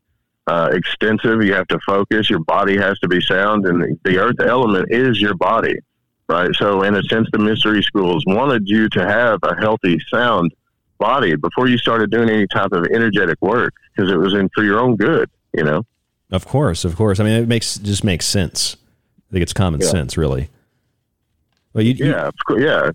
uh, 0.47 0.69
extensive. 0.73 1.43
You 1.43 1.53
have 1.53 1.67
to 1.67 1.79
focus. 1.85 2.29
Your 2.29 2.39
body 2.39 2.77
has 2.77 2.99
to 2.99 3.07
be 3.07 3.21
sound, 3.21 3.65
and 3.65 3.97
the 4.03 4.17
earth 4.17 4.39
element 4.39 4.91
is 4.91 5.21
your 5.21 5.35
body 5.35 5.77
right? 6.27 6.53
So, 6.55 6.83
in 6.83 6.95
a 6.95 7.03
sense, 7.03 7.27
the 7.31 7.39
mystery 7.39 7.83
schools 7.83 8.23
wanted 8.25 8.67
you 8.67 8.89
to 8.89 9.07
have 9.07 9.39
a 9.43 9.55
healthy, 9.55 9.99
sound 10.09 10.53
body 10.97 11.35
before 11.35 11.67
you 11.67 11.77
started 11.77 12.11
doing 12.11 12.29
any 12.29 12.47
type 12.47 12.71
of 12.71 12.85
energetic 12.93 13.37
work 13.41 13.73
because 13.95 14.11
it 14.11 14.17
was 14.17 14.33
in 14.33 14.49
for 14.53 14.63
your 14.63 14.79
own 14.79 14.95
good, 14.95 15.29
you 15.53 15.63
know. 15.63 15.83
Of 16.31 16.47
course, 16.47 16.85
of 16.85 16.95
course. 16.95 17.19
I 17.19 17.23
mean, 17.23 17.33
it 17.33 17.47
makes 17.47 17.77
just 17.77 18.03
makes 18.03 18.25
sense. 18.25 18.77
I 19.29 19.33
think 19.33 19.43
it's 19.43 19.53
common 19.53 19.81
yeah. 19.81 19.87
sense, 19.87 20.17
really. 20.17 20.49
Well, 21.73 21.83
you, 21.83 21.93
yeah, 21.93 22.29
you, 22.49 22.65
yeah. 22.65 22.91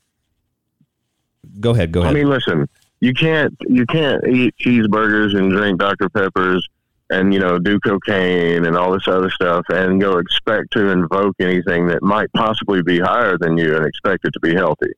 Go 1.61 1.71
ahead. 1.71 1.93
Go 1.93 2.01
ahead. 2.01 2.15
I 2.15 2.15
mean, 2.15 2.29
listen. 2.29 2.69
You 3.01 3.15
can't 3.15 3.57
you 3.61 3.87
can't 3.87 4.27
eat 4.27 4.55
cheeseburgers 4.59 5.37
and 5.37 5.53
drink 5.53 5.79
Dr 5.79 6.09
Peppers 6.09 6.67
and 7.11 7.33
you 7.33 7.39
know 7.39 7.59
do 7.59 7.79
cocaine 7.81 8.67
and 8.67 8.77
all 8.77 8.93
this 8.93 9.07
other 9.07 9.31
stuff 9.31 9.65
and 9.69 10.01
go 10.01 10.19
expect 10.19 10.73
to 10.73 10.89
invoke 10.89 11.37
anything 11.39 11.87
that 11.87 12.03
might 12.03 12.31
possibly 12.33 12.83
be 12.83 12.99
higher 12.99 13.39
than 13.39 13.57
you 13.57 13.77
and 13.77 13.87
expect 13.87 14.25
it 14.25 14.33
to 14.33 14.41
be 14.41 14.53
healthy 14.53 14.93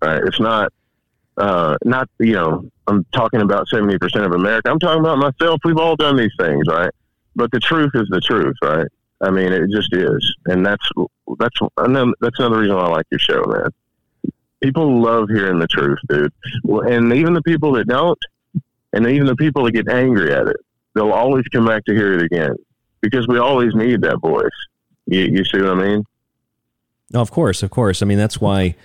right 0.00 0.22
it's 0.24 0.40
not 0.40 0.72
uh, 1.36 1.76
not 1.84 2.08
you 2.18 2.34
know, 2.34 2.70
I'm 2.86 3.04
talking 3.12 3.40
about 3.40 3.68
seventy 3.68 3.98
percent 3.98 4.24
of 4.24 4.32
America. 4.32 4.70
I'm 4.70 4.78
talking 4.78 5.00
about 5.00 5.18
myself. 5.18 5.60
We've 5.64 5.78
all 5.78 5.96
done 5.96 6.16
these 6.16 6.32
things, 6.38 6.66
right? 6.68 6.90
But 7.34 7.50
the 7.52 7.60
truth 7.60 7.92
is 7.94 8.06
the 8.10 8.20
truth, 8.20 8.56
right? 8.62 8.86
I 9.20 9.30
mean, 9.30 9.52
it 9.52 9.70
just 9.70 9.94
is, 9.94 10.34
and 10.46 10.64
that's 10.66 10.86
that's 11.38 11.58
that's 11.80 12.38
another 12.38 12.58
reason 12.58 12.76
why 12.76 12.82
I 12.82 12.88
like 12.88 13.06
your 13.10 13.18
show, 13.18 13.42
man. 13.46 13.70
People 14.62 15.02
love 15.02 15.28
hearing 15.28 15.58
the 15.58 15.66
truth, 15.66 15.98
dude. 16.08 16.32
And 16.64 17.12
even 17.12 17.34
the 17.34 17.42
people 17.42 17.72
that 17.72 17.88
don't, 17.88 18.18
and 18.92 19.06
even 19.06 19.26
the 19.26 19.36
people 19.36 19.64
that 19.64 19.72
get 19.72 19.88
angry 19.88 20.32
at 20.32 20.46
it, 20.46 20.56
they'll 20.94 21.12
always 21.12 21.44
come 21.48 21.66
back 21.66 21.84
to 21.86 21.94
hear 21.94 22.14
it 22.14 22.22
again 22.22 22.54
because 23.00 23.26
we 23.26 23.38
always 23.38 23.74
need 23.74 24.02
that 24.02 24.20
voice. 24.20 24.50
You, 25.06 25.20
you 25.20 25.44
see 25.44 25.60
what 25.60 25.70
I 25.70 25.74
mean? 25.74 26.04
No, 27.10 27.20
of 27.20 27.30
course, 27.30 27.62
of 27.62 27.70
course. 27.70 28.02
I 28.02 28.06
mean, 28.06 28.18
that's 28.18 28.40
why. 28.40 28.76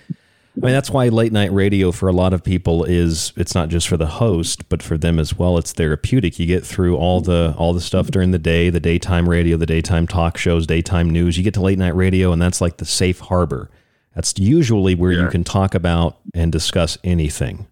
I 0.60 0.66
mean, 0.66 0.74
that's 0.74 0.90
why 0.90 1.08
late 1.08 1.30
night 1.30 1.52
radio 1.52 1.92
for 1.92 2.08
a 2.08 2.12
lot 2.12 2.32
of 2.32 2.42
people 2.42 2.82
is 2.82 3.32
it's 3.36 3.54
not 3.54 3.68
just 3.68 3.86
for 3.86 3.96
the 3.96 4.08
host, 4.08 4.68
but 4.68 4.82
for 4.82 4.98
them 4.98 5.20
as 5.20 5.38
well. 5.38 5.56
It's 5.56 5.72
therapeutic. 5.72 6.40
You 6.40 6.46
get 6.46 6.66
through 6.66 6.96
all 6.96 7.20
the 7.20 7.54
all 7.56 7.72
the 7.72 7.80
stuff 7.80 8.08
during 8.08 8.32
the 8.32 8.40
day, 8.40 8.68
the 8.68 8.80
daytime 8.80 9.28
radio, 9.28 9.56
the 9.56 9.66
daytime 9.66 10.08
talk 10.08 10.36
shows, 10.36 10.66
daytime 10.66 11.10
news. 11.10 11.38
You 11.38 11.44
get 11.44 11.54
to 11.54 11.60
late 11.60 11.78
night 11.78 11.94
radio, 11.94 12.32
and 12.32 12.42
that's 12.42 12.60
like 12.60 12.78
the 12.78 12.84
safe 12.84 13.20
harbor. 13.20 13.70
That's 14.18 14.36
usually 14.36 14.96
where 14.96 15.12
yeah. 15.12 15.22
you 15.22 15.28
can 15.28 15.44
talk 15.44 15.76
about 15.76 16.18
and 16.34 16.50
discuss 16.50 16.98
anything. 17.04 17.68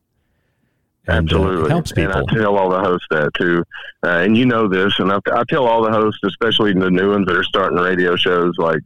And, 1.08 1.28
Absolutely, 1.28 1.64
uh, 1.64 1.68
helps 1.70 1.90
people. 1.90 2.12
And 2.12 2.30
I 2.30 2.34
tell 2.34 2.56
all 2.56 2.70
the 2.70 2.78
hosts 2.78 3.08
that 3.10 3.34
too, 3.34 3.64
uh, 4.04 4.18
and 4.20 4.36
you 4.36 4.46
know 4.46 4.68
this, 4.68 4.96
and 5.00 5.10
I, 5.10 5.18
I, 5.32 5.42
tell 5.48 5.66
all 5.66 5.82
the 5.82 5.90
hosts, 5.90 6.20
especially 6.22 6.72
the 6.72 6.88
new 6.88 7.10
ones 7.10 7.26
that 7.26 7.34
are 7.34 7.42
starting 7.42 7.80
radio 7.80 8.14
shows, 8.14 8.54
like 8.58 8.78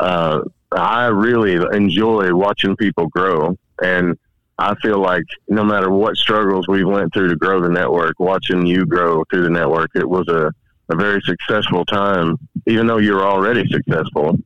uh, 0.00 0.40
I 0.72 1.06
really 1.06 1.64
enjoy 1.72 2.34
watching 2.34 2.74
people 2.74 3.06
grow, 3.06 3.56
and 3.80 4.18
I 4.58 4.74
feel 4.82 4.98
like 4.98 5.26
no 5.46 5.62
matter 5.62 5.90
what 5.90 6.16
struggles 6.16 6.66
we 6.66 6.82
went 6.82 7.14
through 7.14 7.28
to 7.28 7.36
grow 7.36 7.60
the 7.60 7.68
network, 7.68 8.18
watching 8.18 8.66
you 8.66 8.84
grow 8.84 9.22
through 9.30 9.44
the 9.44 9.50
network, 9.50 9.90
it 9.94 10.08
was 10.08 10.26
a, 10.26 10.52
a 10.88 10.96
very 10.96 11.20
successful 11.20 11.84
time. 11.84 12.36
Even 12.66 12.88
though 12.88 12.98
you're 12.98 13.24
already 13.24 13.64
successful, 13.68 14.36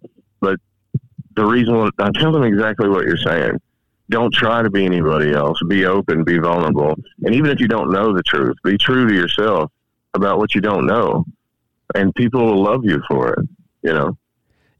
but 0.42 0.60
the 1.36 1.44
reason 1.44 1.90
I 1.98 2.10
tell 2.14 2.32
them 2.32 2.42
exactly 2.42 2.88
what 2.88 3.04
you're 3.04 3.16
saying. 3.16 3.60
Don't 4.10 4.32
try 4.34 4.62
to 4.62 4.70
be 4.70 4.84
anybody 4.84 5.32
else. 5.32 5.58
Be 5.66 5.86
open. 5.86 6.24
Be 6.24 6.38
vulnerable. 6.38 6.94
And 7.22 7.34
even 7.34 7.50
if 7.50 7.58
you 7.58 7.68
don't 7.68 7.90
know 7.90 8.14
the 8.14 8.22
truth, 8.22 8.56
be 8.62 8.76
true 8.76 9.08
to 9.08 9.14
yourself 9.14 9.70
about 10.12 10.38
what 10.38 10.54
you 10.54 10.60
don't 10.60 10.86
know, 10.86 11.24
and 11.94 12.14
people 12.14 12.44
will 12.44 12.62
love 12.62 12.84
you 12.84 13.02
for 13.08 13.32
it. 13.32 13.48
You 13.82 13.94
know. 13.94 14.18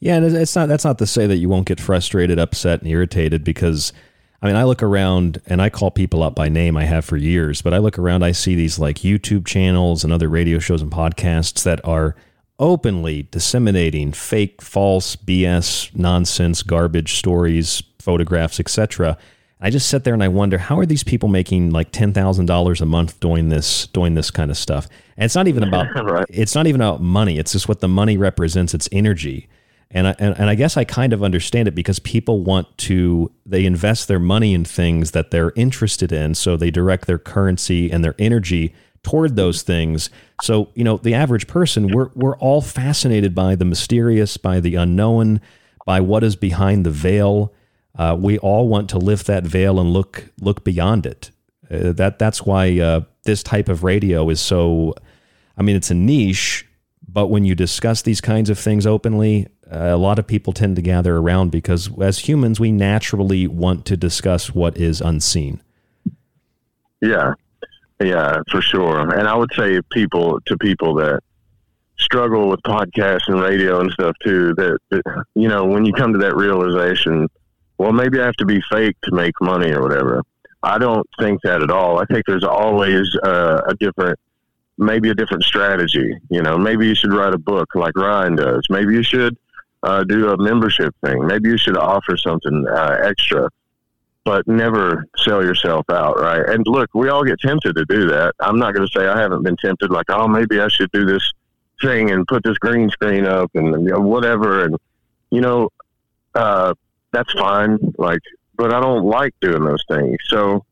Yeah, 0.01 0.17
and 0.17 0.37
it's 0.37 0.55
not. 0.55 0.69
That's 0.69 0.85
not 0.85 0.99
to 0.99 1.07
say 1.07 1.27
that 1.27 1.37
you 1.37 1.49
won't 1.49 1.67
get 1.67 1.81
frustrated, 1.81 2.39
upset, 2.39 2.81
and 2.81 2.91
irritated 2.91 3.45
because. 3.45 3.93
I 4.43 4.49
mean, 4.49 4.57
I 4.57 4.65
look 4.65 4.83
around 4.83 5.41
and 5.47 5.63
I 5.63 5.71
call 5.71 5.91
people 5.91 6.23
up 6.23 6.35
by 6.35 6.51
name. 6.51 6.77
I 6.77 6.85
have 6.85 7.07
for 7.07 7.17
years, 7.17 7.63
but 7.63 7.73
I 7.73 7.79
look 7.79 7.99
around. 7.99 8.23
I 8.23 8.33
see 8.33 8.55
these 8.55 8.79
like 8.79 8.99
YouTube 8.99 9.47
channels 9.47 10.05
and 10.05 10.13
other 10.13 10.29
radio 10.29 10.59
shows 10.59 10.83
and 10.83 10.91
podcasts 10.91 11.63
that 11.63 11.83
are 11.83 12.15
openly 12.59 13.29
disseminating 13.31 14.13
fake, 14.13 14.63
false, 14.63 15.17
BS, 15.17 15.95
nonsense, 15.97 16.63
garbage 16.63 17.15
stories, 17.15 17.83
photographs, 17.99 18.61
etc. 18.61 19.19
I 19.61 19.71
just 19.71 19.89
sit 19.89 20.05
there 20.05 20.15
and 20.15 20.23
I 20.23 20.29
wonder 20.29 20.59
how 20.59 20.79
are 20.79 20.87
these 20.87 21.05
people 21.05 21.29
making 21.29 21.71
like 21.71 21.91
ten 21.91 22.13
thousand 22.13 22.47
dollars 22.47 22.81
a 22.81 22.87
month 22.87 23.19
doing 23.21 23.49
this 23.49 23.87
doing 23.89 24.15
this 24.15 24.31
kind 24.31 24.51
of 24.51 24.57
stuff? 24.57 24.89
And 25.17 25.25
it's 25.25 25.35
not 25.35 25.49
even 25.49 25.63
about 25.63 25.87
right. 26.05 26.27
it's 26.29 26.55
not 26.55 26.67
even 26.67 26.81
about 26.81 27.01
money. 27.01 27.39
It's 27.39 27.53
just 27.53 27.69
what 27.69 27.81
the 27.81 27.89
money 27.89 28.17
represents. 28.17 28.75
It's 28.75 28.89
energy. 28.93 29.49
And 29.91 30.09
I, 30.09 30.17
and, 30.19 30.37
and 30.39 30.51
I 30.51 30.57
guess 30.57 30.77
I 30.77 30.83
kind 30.85 31.13
of 31.13 31.23
understand 31.23 31.69
it 31.69 31.75
because 31.75 32.01
people 32.01 32.43
want 32.43 32.77
to, 32.79 33.31
they 33.47 33.65
invest 33.65 34.09
their 34.09 34.19
money 34.19 34.53
in 34.53 34.65
things 34.65 35.13
that 35.13 35.31
they're 35.31 35.53
interested 35.55 36.11
in. 36.11 36.35
So 36.35 36.57
they 36.57 36.73
direct 36.73 37.07
their 37.07 37.19
currency 37.19 37.93
and 37.93 38.05
their 38.05 38.17
energy 38.19 38.75
toward 39.05 39.37
those 39.37 39.63
things. 39.63 40.11
So, 40.43 40.71
you 40.75 40.83
know, 40.83 40.97
the 40.97 41.15
average 41.15 41.47
person, 41.47 41.93
we're, 41.95 42.11
we're 42.15 42.37
all 42.39 42.61
fascinated 42.61 43.35
by 43.35 43.55
the 43.55 43.65
mysterious, 43.65 44.37
by 44.37 44.59
the 44.59 44.75
unknown, 44.75 45.41
by 45.87 46.01
what 46.01 46.25
is 46.25 46.35
behind 46.35 46.85
the 46.85 46.91
veil. 46.91 47.53
Uh, 47.97 48.17
we 48.19 48.39
all 48.39 48.67
want 48.67 48.91
to 48.91 48.99
lift 48.99 49.27
that 49.29 49.45
veil 49.45 49.79
and 49.79 49.93
look 49.93 50.31
look 50.41 50.65
beyond 50.65 51.07
it. 51.07 51.31
Uh, 51.71 51.93
that 51.93 52.19
that's 52.19 52.43
why 52.43 52.81
uh, 52.81 53.03
this 53.23 53.43
type 53.43 53.69
of 53.69 53.85
radio 53.85 54.29
is 54.31 54.41
so. 54.41 54.95
I 55.57 55.63
mean, 55.63 55.77
it's 55.77 55.93
a 55.93 55.95
niche, 55.95 56.67
but 57.07 57.29
when 57.29 57.45
you 57.45 57.55
discuss 57.55 58.03
these 58.03 58.21
kinds 58.21 58.51
of 58.51 58.59
things 58.59 58.85
openly, 58.85 59.47
a 59.71 59.97
lot 59.97 60.19
of 60.19 60.27
people 60.27 60.53
tend 60.53 60.75
to 60.77 60.83
gather 60.83 61.17
around 61.17 61.51
because 61.51 61.89
as 62.01 62.19
humans, 62.19 62.59
we 62.59 62.73
naturally 62.73 63.47
want 63.47 63.85
to 63.87 63.97
discuss 63.97 64.53
what 64.53 64.77
is 64.77 65.01
unseen. 65.01 65.63
Yeah, 67.01 67.35
yeah, 68.01 68.41
for 68.51 68.61
sure. 68.61 69.01
And 69.17 69.29
I 69.29 69.35
would 69.35 69.53
say 69.55 69.81
people 69.93 70.41
to 70.47 70.57
people 70.59 70.95
that 70.97 71.21
struggle 71.99 72.49
with 72.49 72.61
podcasts 72.63 73.29
and 73.29 73.41
radio 73.41 73.81
and 73.81 73.91
stuff 73.93 74.17
too, 74.23 74.55
that, 74.57 74.79
that 74.91 75.25
you 75.35 75.49
know, 75.49 75.65
when 75.65 75.85
you 75.85 75.93
come 75.93 76.13
to 76.13 76.19
that 76.19 76.37
realization, 76.37 77.29
well, 77.79 77.93
maybe 77.93 78.21
I 78.21 78.27
have 78.27 78.35
to 78.37 78.47
be 78.47 78.61
fake 78.71 78.97
to 79.05 79.15
make 79.15 79.35
money 79.41 79.73
or 79.73 79.83
whatever. 79.83 80.23
I 80.63 80.79
don't 80.79 81.07
think 81.19 81.43
that 81.43 81.63
at 81.63 81.71
all. 81.71 81.99
I 81.99 82.05
think 82.07 82.25
there's 82.27 82.45
always 82.45 83.15
uh, 83.23 83.61
a 83.67 83.75
different, 83.75 84.19
maybe 84.79 85.11
a 85.11 85.15
different 85.15 85.45
strategy. 85.45 86.17
You 86.31 86.43
know, 86.43 86.57
maybe 86.57 86.87
you 86.87 86.95
should 86.95 87.13
write 87.13 87.35
a 87.35 87.39
book 87.39 87.69
like 87.75 87.97
Ryan 87.97 88.37
does. 88.37 88.67
Maybe 88.71 88.95
you 88.95 89.03
should 89.03 89.37
uh, 89.83 90.05
do 90.05 90.31
a 90.31 90.43
membership 90.43 90.95
thing. 91.05 91.27
Maybe 91.27 91.51
you 91.51 91.59
should 91.59 91.77
offer 91.77 92.17
something 92.17 92.67
uh, 92.69 92.97
extra, 93.05 93.49
but 94.25 94.47
never 94.47 95.07
sell 95.19 95.45
yourself 95.45 95.85
out, 95.91 96.19
right? 96.19 96.49
And 96.49 96.67
look, 96.67 96.91
we 96.95 97.09
all 97.09 97.25
get 97.25 97.41
tempted 97.41 97.77
to 97.77 97.85
do 97.85 98.09
that. 98.09 98.35
I'm 98.41 98.59
not 98.59 98.75
going 98.75 98.87
to 98.87 98.93
say 98.99 99.07
I 99.07 99.21
haven't 99.21 99.43
been 99.43 99.57
tempted, 99.57 99.91
like, 99.91 100.07
oh, 100.09 100.27
maybe 100.27 100.61
I 100.61 100.69
should 100.69 100.91
do 100.93 101.05
this 101.05 101.33
thing 101.83 102.11
and 102.11 102.27
put 102.27 102.43
this 102.43 102.59
green 102.59 102.89
screen 102.91 103.27
up 103.27 103.51
and 103.55 103.67
you 103.67 103.93
know, 103.93 104.01
whatever. 104.01 104.65
And, 104.65 104.77
you 105.31 105.41
know, 105.41 105.71
uh, 106.35 106.75
that's 107.13 107.33
fine. 107.35 107.79
Like, 107.99 108.21
but 108.57 108.73
I 108.73 108.81
don't 108.81 109.05
like 109.05 109.35
doing 109.41 109.65
those 109.65 109.85
things. 109.89 110.17
So, 110.29 110.65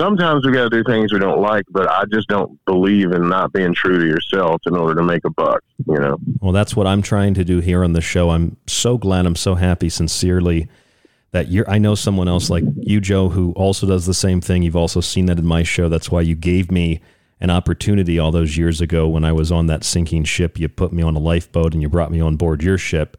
sometimes 0.00 0.46
we 0.46 0.52
got 0.52 0.70
to 0.70 0.70
do 0.70 0.82
things 0.84 1.12
we 1.12 1.18
don't 1.18 1.40
like, 1.40 1.64
but 1.70 1.88
I 1.88 2.04
just 2.10 2.26
don't 2.28 2.58
believe 2.64 3.12
in 3.12 3.28
not 3.28 3.52
being 3.52 3.74
true 3.74 3.98
to 3.98 4.06
yourself 4.06 4.62
in 4.66 4.74
order 4.74 4.94
to 4.94 5.02
make 5.02 5.24
a 5.24 5.30
buck, 5.30 5.62
you 5.86 5.98
know? 5.98 6.16
Well, 6.40 6.52
that's 6.52 6.74
what 6.74 6.86
I'm 6.86 7.02
trying 7.02 7.34
to 7.34 7.44
do 7.44 7.60
here 7.60 7.84
on 7.84 7.92
the 7.92 8.00
show. 8.00 8.30
I'm 8.30 8.56
so 8.66 8.96
glad, 8.96 9.26
I'm 9.26 9.36
so 9.36 9.56
happy, 9.56 9.90
sincerely, 9.90 10.68
that 11.32 11.48
you're, 11.48 11.68
I 11.70 11.78
know 11.78 11.94
someone 11.94 12.28
else 12.28 12.50
like 12.50 12.64
you, 12.76 13.00
Joe, 13.00 13.28
who 13.28 13.52
also 13.52 13.86
does 13.86 14.06
the 14.06 14.14
same 14.14 14.40
thing. 14.40 14.62
You've 14.62 14.76
also 14.76 15.00
seen 15.00 15.26
that 15.26 15.38
in 15.38 15.46
my 15.46 15.62
show. 15.62 15.88
That's 15.88 16.10
why 16.10 16.22
you 16.22 16.34
gave 16.34 16.70
me 16.70 17.00
an 17.40 17.50
opportunity 17.50 18.18
all 18.18 18.32
those 18.32 18.56
years 18.56 18.80
ago 18.80 19.08
when 19.08 19.24
I 19.24 19.32
was 19.32 19.50
on 19.50 19.66
that 19.66 19.84
sinking 19.84 20.24
ship. 20.24 20.58
You 20.58 20.68
put 20.68 20.92
me 20.92 21.02
on 21.02 21.16
a 21.16 21.20
lifeboat 21.20 21.72
and 21.72 21.82
you 21.82 21.88
brought 21.88 22.10
me 22.10 22.20
on 22.20 22.36
board 22.36 22.62
your 22.62 22.78
ship. 22.78 23.16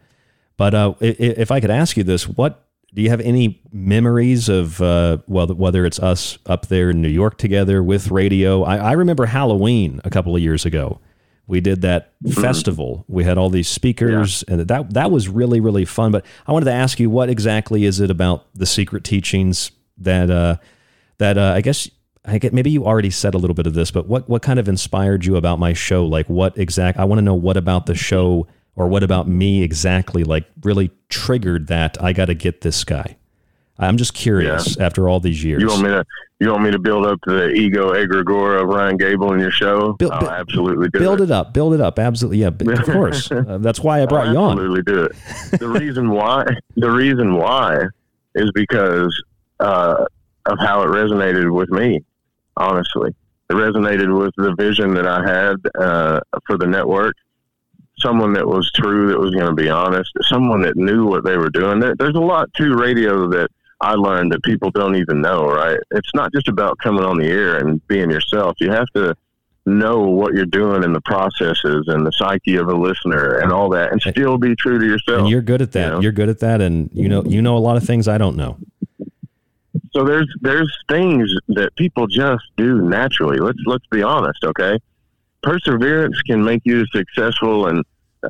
But 0.58 0.76
uh, 0.76 0.94
if 1.00 1.50
I 1.52 1.60
could 1.60 1.72
ask 1.72 1.98
you 1.98 2.04
this, 2.04 2.28
what 2.28 2.68
do 2.94 3.02
you 3.02 3.10
have 3.10 3.22
any 3.22 3.62
memories 3.72 4.50
of 4.50 4.82
uh, 4.82 5.20
well, 5.28 5.48
whether 5.48 5.86
it's 5.86 6.00
us 6.00 6.38
up 6.46 6.68
there 6.68 6.90
in 6.90 7.02
New 7.02 7.10
York 7.10 7.38
together 7.38 7.82
with 7.82 8.12
radio? 8.12 8.64
I, 8.64 8.78
I 8.78 8.92
remember 8.92 9.26
Halloween 9.26 10.02
a 10.04 10.10
couple 10.10 10.36
of 10.36 10.42
years 10.42 10.66
ago. 10.66 11.00
We 11.48 11.60
did 11.62 11.82
that 11.82 12.14
mm-hmm. 12.24 12.40
festival. 12.42 13.06
We 13.08 13.24
had 13.24 13.38
all 13.38 13.50
these 13.50 13.68
speakers, 13.68 14.44
yeah. 14.48 14.54
and 14.54 14.68
that 14.68 14.94
that 14.94 15.12
was 15.12 15.28
really 15.28 15.60
really 15.60 15.86
fun. 15.86 16.12
But 16.12 16.26
I 16.48 16.52
wanted 16.52 16.66
to 16.66 16.74
ask 16.74 17.00
you, 17.00 17.10
what 17.10 17.30
exactly 17.30 17.86
is 17.86 18.00
it 18.00 18.10
about 18.10 18.46
the 18.54 18.66
secret 18.66 19.04
teachings 19.04 19.72
that 19.98 20.30
uh, 20.30 20.58
that 21.18 21.38
uh, 21.38 21.54
I 21.56 21.62
guess 21.62 21.90
I 22.24 22.38
get 22.38 22.54
maybe 22.54 22.70
you 22.70 22.86
already 22.86 23.10
said 23.10 23.34
a 23.34 23.38
little 23.38 23.54
bit 23.54 23.68
of 23.68 23.74
this, 23.74 23.92
but 23.92 24.08
what 24.08 24.30
what 24.30 24.42
kind 24.42 24.60
of 24.60 24.68
inspired 24.68 25.26
you 25.26 25.36
about 25.36 25.60
my 25.60 25.74
show? 25.74 26.06
Like 26.06 26.28
what 26.28 26.58
exact? 26.58 27.00
I 27.00 27.06
want 27.06 27.20
to 27.20 27.24
know 27.24 27.36
what 27.36 27.58
about 27.58 27.86
the 27.86 27.96
show 27.96 28.48
or 28.76 28.88
what 28.88 29.04
about 29.04 29.28
me 29.28 29.64
exactly 29.64 30.24
like 30.24 30.46
really 30.64 30.92
triggered 31.10 31.68
that 31.68 32.02
I 32.02 32.14
got 32.14 32.26
to 32.26 32.34
get 32.34 32.62
this 32.62 32.84
guy? 32.84 33.18
I'm 33.80 33.98
just 33.98 34.14
curious 34.14 34.78
yeah. 34.78 34.86
after 34.86 35.10
all 35.10 35.20
these 35.20 35.44
years. 35.44 35.62
You 35.62 35.68
want 35.68 35.84
me 35.84 35.90
to 35.90 36.06
you 36.40 36.50
want 36.50 36.64
me 36.64 36.72
to 36.72 36.80
build 36.80 37.06
up 37.06 37.20
the 37.26 37.52
ego 37.52 37.94
egregore 37.94 38.62
of 38.62 38.68
Ryan 38.68 38.98
Gable 38.98 39.34
in 39.34 39.40
your 39.40 39.52
show? 39.52 39.94
Build, 39.94 40.12
I'll 40.12 40.30
absolutely 40.30 40.90
do 40.90 41.00
build 41.00 41.22
it. 41.22 41.26
it 41.26 41.32
up, 41.32 41.54
build 41.54 41.76
it 41.76 41.82
up. 41.82 42.00
Absolutely, 42.00 42.40
yeah, 42.40 42.48
of 42.48 42.84
course. 42.86 43.32
uh, 43.32 43.60
that's 43.60 43.80
why 43.80 44.02
I 44.02 44.06
brought 44.08 44.28
I'll 44.28 44.34
you 44.34 44.40
on. 44.40 44.52
Absolutely 44.54 44.82
do 44.84 45.04
it. 45.04 45.60
The 45.60 45.68
reason 45.80 46.10
why 46.10 46.46
the 46.76 46.90
reason 46.90 47.36
why 47.36 47.78
is 48.36 48.52
because 48.54 49.16
uh, 49.60 50.06
of 50.48 50.58
how 50.60 50.82
it 50.82 50.88
resonated 50.88 51.54
with 51.54 51.70
me. 51.70 52.04
Honestly, 52.58 53.16
it 53.50 53.54
resonated 53.54 54.18
with 54.18 54.34
the 54.36 54.54
vision 54.56 54.94
that 54.96 55.08
I 55.08 55.24
had 55.24 55.56
uh, 55.80 56.20
for 56.46 56.58
the 56.58 56.68
network 56.68 57.16
someone 58.02 58.34
that 58.34 58.48
was 58.48 58.72
true, 58.72 59.10
that 59.10 59.20
was 59.20 59.34
going 59.34 59.46
to 59.46 59.54
be 59.54 59.70
honest, 59.70 60.12
someone 60.22 60.62
that 60.62 60.76
knew 60.76 61.06
what 61.06 61.24
they 61.24 61.38
were 61.38 61.50
doing. 61.50 61.80
There, 61.80 61.96
there's 61.96 62.16
a 62.16 62.20
lot 62.20 62.52
to 62.56 62.76
radio 62.76 63.28
that 63.30 63.50
I 63.82 63.96
learned 63.96 64.32
that 64.32 64.44
people 64.44 64.70
don't 64.72 64.96
even 64.96 65.22
know, 65.22 65.46
right? 65.46 65.80
It's 65.92 66.14
not 66.14 66.32
just 66.34 66.48
about 66.48 66.78
coming 66.78 67.04
on 67.04 67.18
the 67.18 67.28
air 67.28 67.58
and 67.58 67.86
being 67.88 68.12
yourself. 68.12 68.56
You 68.60 68.72
have 68.72 68.88
to 68.96 69.16
know 69.66 70.02
what 70.02 70.34
you're 70.34 70.46
doing 70.46 70.84
in 70.84 70.94
the 70.94 71.02
processes 71.02 71.86
and 71.88 72.06
the 72.06 72.12
psyche 72.12 72.56
of 72.56 72.68
a 72.68 72.74
listener 72.74 73.40
and 73.40 73.52
all 73.52 73.70
that 73.70 73.92
and 73.92 74.02
still 74.02 74.38
be 74.38 74.56
true 74.56 74.80
to 74.80 74.86
yourself. 74.86 75.22
And 75.22 75.30
you're 75.30 75.42
good 75.42 75.62
at 75.62 75.72
that. 75.74 75.86
You 75.86 75.92
know? 75.92 76.02
You're 76.02 76.12
good 76.12 76.30
at 76.30 76.40
that 76.40 76.62
and 76.62 76.90
you 76.94 77.10
know 77.10 77.24
you 77.24 77.42
know 77.42 77.58
a 77.58 77.60
lot 77.60 77.78
of 77.78 77.84
things 77.84 78.08
I 78.08 78.18
don't 78.18 78.36
know. 78.36 78.58
So 79.94 80.06
there's 80.06 80.28
there's 80.42 80.72
things 80.90 81.32
that 81.50 81.76
people 81.76 82.08
just 82.08 82.44
do 82.58 82.82
naturally. 82.82 83.38
Let's 83.38 83.60
let's 83.66 83.86
be 83.88 84.02
honest, 84.02 84.44
okay? 84.44 84.80
Perseverance 85.44 86.22
can 86.22 86.44
make 86.44 86.62
you 86.66 86.86
successful, 86.88 87.68
and 87.68 87.84
uh, 88.24 88.28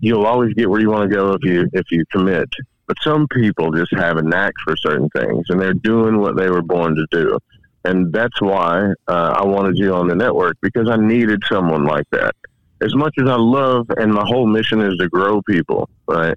you'll 0.00 0.26
always 0.26 0.52
get 0.54 0.68
where 0.68 0.80
you 0.80 0.90
want 0.90 1.08
to 1.08 1.14
go 1.14 1.32
if 1.32 1.44
you 1.44 1.68
if 1.72 1.90
you 1.90 2.04
commit. 2.12 2.48
But 2.88 2.96
some 3.02 3.28
people 3.28 3.70
just 3.70 3.94
have 3.94 4.16
a 4.16 4.22
knack 4.22 4.54
for 4.64 4.74
certain 4.76 5.10
things, 5.10 5.44
and 5.50 5.60
they're 5.60 5.74
doing 5.74 6.18
what 6.18 6.36
they 6.36 6.48
were 6.48 6.62
born 6.62 6.96
to 6.96 7.06
do. 7.10 7.38
And 7.84 8.12
that's 8.12 8.40
why 8.40 8.92
uh, 9.06 9.34
I 9.36 9.44
wanted 9.44 9.78
you 9.78 9.94
on 9.94 10.08
the 10.08 10.14
network 10.14 10.56
because 10.62 10.88
I 10.88 10.96
needed 10.96 11.42
someone 11.48 11.84
like 11.84 12.06
that. 12.12 12.34
As 12.80 12.94
much 12.94 13.14
as 13.20 13.28
I 13.28 13.36
love, 13.36 13.86
and 13.98 14.12
my 14.12 14.24
whole 14.26 14.46
mission 14.46 14.80
is 14.80 14.96
to 14.98 15.08
grow 15.08 15.42
people, 15.42 15.88
right? 16.06 16.36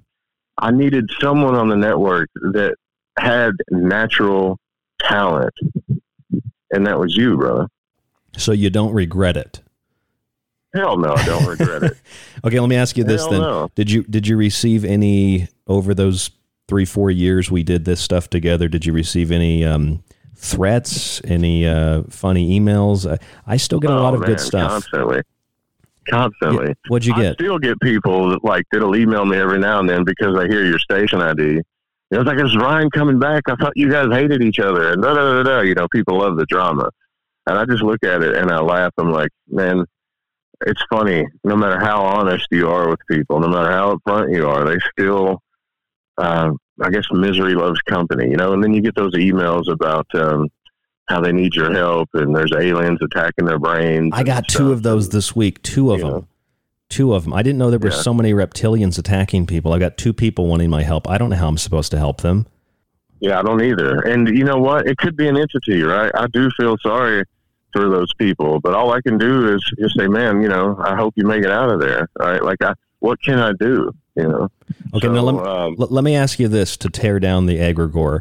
I 0.58 0.70
needed 0.70 1.10
someone 1.20 1.54
on 1.54 1.68
the 1.68 1.76
network 1.76 2.30
that 2.34 2.76
had 3.18 3.52
natural 3.70 4.58
talent, 5.00 5.54
and 6.70 6.86
that 6.86 6.98
was 6.98 7.16
you, 7.16 7.36
brother. 7.36 7.66
So 8.36 8.52
you 8.52 8.70
don't 8.70 8.92
regret 8.92 9.36
it. 9.36 9.60
Hell 10.74 10.96
no, 10.96 11.14
I 11.14 11.24
don't 11.24 11.46
regret 11.46 11.82
it. 11.82 11.96
Okay, 12.44 12.58
let 12.58 12.68
me 12.68 12.76
ask 12.76 12.96
you 12.96 13.04
this 13.04 13.20
Hell 13.20 13.30
then: 13.30 13.40
no. 13.40 13.70
Did 13.76 13.90
you 13.90 14.02
did 14.02 14.26
you 14.26 14.36
receive 14.36 14.84
any 14.84 15.48
over 15.68 15.94
those 15.94 16.30
three 16.72 16.86
four 16.86 17.10
years 17.10 17.50
we 17.50 17.62
did 17.62 17.84
this 17.84 18.00
stuff 18.00 18.30
together? 18.30 18.66
Did 18.66 18.86
you 18.86 18.94
receive 18.94 19.30
any 19.30 19.62
um, 19.62 20.02
threats, 20.34 21.20
any 21.22 21.66
uh, 21.66 22.04
funny 22.08 22.58
emails? 22.58 23.06
I, 23.06 23.18
I 23.46 23.58
still 23.58 23.78
get 23.78 23.90
a 23.90 23.94
lot 23.94 24.14
Oh, 24.14 24.16
of 24.16 24.20
man, 24.20 24.30
good 24.30 24.40
stuff. 24.40 24.70
Constantly. 24.70 25.20
Constantly. 26.08 26.74
What'd 26.88 27.04
you 27.04 27.14
get? 27.14 27.32
I 27.32 27.34
still 27.34 27.58
get 27.58 27.78
people 27.82 28.30
that, 28.30 28.42
like 28.42 28.64
that'll 28.72 28.96
email 28.96 29.26
me 29.26 29.36
every 29.36 29.58
now 29.58 29.80
and 29.80 29.88
then 29.88 30.02
because 30.02 30.34
they 30.34 30.48
hear 30.48 30.64
your 30.64 30.78
station 30.78 31.20
ID. 31.20 31.60
Know, 32.10 32.20
it's 32.20 32.26
like, 32.26 32.42
is 32.42 32.56
Ryan 32.56 32.88
coming 32.90 33.18
back? 33.18 33.42
I 33.48 33.54
thought 33.56 33.74
you 33.76 33.90
guys 33.90 34.06
hated 34.10 34.42
each 34.42 34.58
other. 34.58 34.92
And 34.92 35.02
da 35.02 35.12
da 35.12 35.34
da 35.34 35.42
da. 35.42 35.60
You 35.60 35.74
know, 35.74 35.86
people 35.92 36.20
love 36.20 36.38
the 36.38 36.46
drama. 36.46 36.88
And 37.46 37.58
I 37.58 37.66
just 37.66 37.82
look 37.82 38.02
at 38.02 38.22
it 38.22 38.34
and 38.34 38.50
I 38.50 38.60
laugh. 38.60 38.92
I'm 38.96 39.10
like, 39.10 39.30
man, 39.50 39.84
it's 40.64 40.82
funny. 40.88 41.26
No 41.44 41.54
matter 41.54 41.78
how 41.78 42.02
honest 42.02 42.46
you 42.50 42.70
are 42.70 42.88
with 42.88 43.00
people, 43.10 43.40
no 43.40 43.48
matter 43.48 43.70
how 43.70 43.96
upfront 43.96 44.34
you 44.34 44.48
are, 44.48 44.64
they 44.64 44.78
still, 44.98 45.42
uh, 46.18 46.50
I 46.80 46.90
guess, 46.90 47.04
misery 47.12 47.54
loves 47.54 47.80
company. 47.82 48.30
You 48.30 48.36
know. 48.36 48.52
And 48.52 48.62
then 48.62 48.72
you 48.74 48.80
get 48.80 48.94
those 48.94 49.14
emails 49.14 49.70
about 49.70 50.06
um, 50.14 50.48
how 51.08 51.20
they 51.20 51.32
need 51.32 51.54
your 51.54 51.72
help 51.72 52.08
and 52.14 52.34
there's 52.34 52.52
aliens 52.52 52.98
attacking 53.02 53.44
their 53.44 53.58
brains. 53.58 54.10
I 54.14 54.22
got 54.22 54.48
two 54.48 54.72
of 54.72 54.82
those 54.82 55.08
this 55.10 55.34
week. 55.36 55.60
Two 55.62 55.92
of 55.92 56.00
them. 56.00 56.28
Two 56.88 57.14
of 57.14 57.24
them. 57.24 57.32
I 57.32 57.42
didn't 57.42 57.58
know 57.58 57.70
there 57.70 57.78
were 57.78 57.88
Yeah. 57.88 57.96
so 58.02 58.12
many 58.14 58.32
reptilians 58.34 58.98
attacking 58.98 59.46
people. 59.46 59.72
I 59.72 59.78
got 59.78 59.96
two 59.96 60.12
people 60.12 60.46
wanting 60.46 60.70
my 60.70 60.82
help. 60.82 61.08
I 61.08 61.16
don't 61.18 61.30
know 61.30 61.36
how 61.36 61.48
I'm 61.48 61.58
supposed 61.58 61.90
to 61.92 61.98
help 61.98 62.20
them. 62.20 62.46
Yeah, 63.20 63.38
I 63.38 63.42
don't 63.42 63.62
either. 63.62 64.00
And 64.00 64.28
you 64.28 64.44
know 64.44 64.58
what? 64.58 64.86
It 64.86 64.96
could 64.98 65.16
be 65.16 65.28
an 65.28 65.36
entity, 65.36 65.82
right? 65.82 66.10
I 66.14 66.26
do 66.26 66.50
feel 66.56 66.76
sorry 66.82 67.24
for 67.72 67.88
those 67.88 68.12
people, 68.18 68.60
but 68.60 68.74
all 68.74 68.92
I 68.92 69.00
can 69.00 69.16
do 69.16 69.54
is 69.54 69.64
just 69.78 69.96
say, 69.96 70.06
man, 70.06 70.42
you 70.42 70.48
know, 70.48 70.76
I 70.84 70.94
hope 70.94 71.14
you 71.16 71.24
make 71.26 71.44
it 71.44 71.50
out 71.50 71.70
of 71.70 71.80
there, 71.80 72.08
right? 72.18 72.42
Like, 72.42 72.60
I, 72.62 72.74
what 73.02 73.20
can 73.20 73.40
I 73.40 73.52
do? 73.52 73.92
You 74.14 74.28
know? 74.28 74.48
Okay, 74.94 75.08
now 75.08 75.22
let 75.22 75.34
me, 75.34 75.40
um, 75.40 75.74
let, 75.76 76.04
me 76.04 76.14
ask 76.14 76.38
you 76.38 76.46
this 76.46 76.76
to 76.78 76.88
tear 76.88 77.18
down 77.18 77.46
the 77.46 77.58
egregore. 77.58 78.20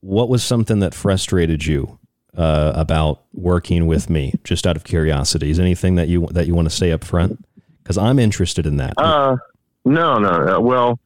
What 0.00 0.28
was 0.28 0.42
something 0.42 0.78
that 0.80 0.94
frustrated 0.94 1.66
you 1.66 1.98
uh, 2.36 2.72
about 2.74 3.22
working 3.34 3.86
with 3.86 4.08
me? 4.08 4.32
Just 4.42 4.66
out 4.66 4.76
of 4.76 4.84
curiosity, 4.84 5.50
is 5.50 5.60
anything 5.60 5.96
that 5.96 6.08
you 6.08 6.26
that 6.28 6.46
you 6.46 6.54
want 6.54 6.70
to 6.70 6.74
say 6.74 6.90
up 6.90 7.04
front? 7.04 7.44
Because 7.82 7.98
I'm 7.98 8.18
interested 8.18 8.64
in 8.64 8.78
that. 8.78 8.94
Uh, 8.96 9.36
no, 9.84 10.18
no. 10.18 10.56
Uh, 10.56 10.60
well, 10.60 10.98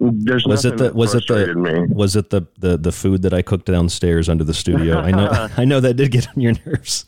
there's 0.00 0.44
was 0.44 0.64
it 0.64 0.76
the 0.76 0.84
that 0.84 0.94
was 0.96 1.14
it 1.14 1.24
the 1.28 1.54
me. 1.54 1.86
was 1.88 2.16
it 2.16 2.30
the, 2.30 2.42
the 2.58 2.76
the 2.76 2.92
food 2.92 3.22
that 3.22 3.32
I 3.32 3.42
cooked 3.42 3.66
downstairs 3.66 4.28
under 4.28 4.42
the 4.42 4.54
studio? 4.54 4.98
I 4.98 5.12
know 5.12 5.48
I 5.56 5.64
know 5.64 5.78
that 5.78 5.94
did 5.94 6.10
get 6.10 6.28
on 6.28 6.40
your 6.40 6.54
nerves. 6.66 7.04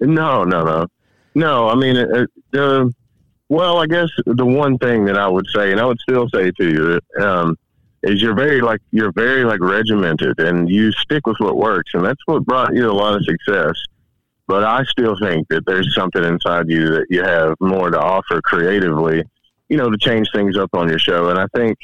No, 0.00 0.44
no, 0.44 0.62
no, 0.62 0.86
no. 1.34 1.68
I 1.68 1.74
mean, 1.74 1.96
uh, 1.96 2.26
the 2.50 2.92
well, 3.54 3.80
I 3.80 3.86
guess 3.86 4.08
the 4.26 4.44
one 4.44 4.78
thing 4.78 5.04
that 5.04 5.16
I 5.16 5.28
would 5.28 5.46
say, 5.54 5.70
and 5.70 5.80
I 5.80 5.86
would 5.86 6.00
still 6.00 6.28
say 6.28 6.50
to 6.50 6.68
you, 6.68 7.24
um, 7.24 7.56
is 8.02 8.20
you're 8.20 8.34
very 8.34 8.60
like 8.60 8.80
you're 8.90 9.12
very 9.12 9.44
like 9.44 9.60
regimented, 9.60 10.40
and 10.40 10.68
you 10.68 10.90
stick 10.90 11.26
with 11.26 11.38
what 11.38 11.56
works, 11.56 11.92
and 11.94 12.04
that's 12.04 12.20
what 12.26 12.44
brought 12.44 12.74
you 12.74 12.90
a 12.90 12.92
lot 12.92 13.14
of 13.14 13.24
success. 13.24 13.80
But 14.48 14.64
I 14.64 14.82
still 14.84 15.16
think 15.18 15.46
that 15.48 15.64
there's 15.66 15.94
something 15.94 16.22
inside 16.24 16.68
you 16.68 16.90
that 16.96 17.06
you 17.08 17.22
have 17.22 17.54
more 17.60 17.90
to 17.90 17.98
offer 17.98 18.42
creatively, 18.42 19.22
you 19.68 19.76
know, 19.76 19.88
to 19.88 19.96
change 19.96 20.28
things 20.34 20.56
up 20.56 20.70
on 20.74 20.88
your 20.88 20.98
show. 20.98 21.30
And 21.30 21.38
I 21.38 21.46
think 21.54 21.78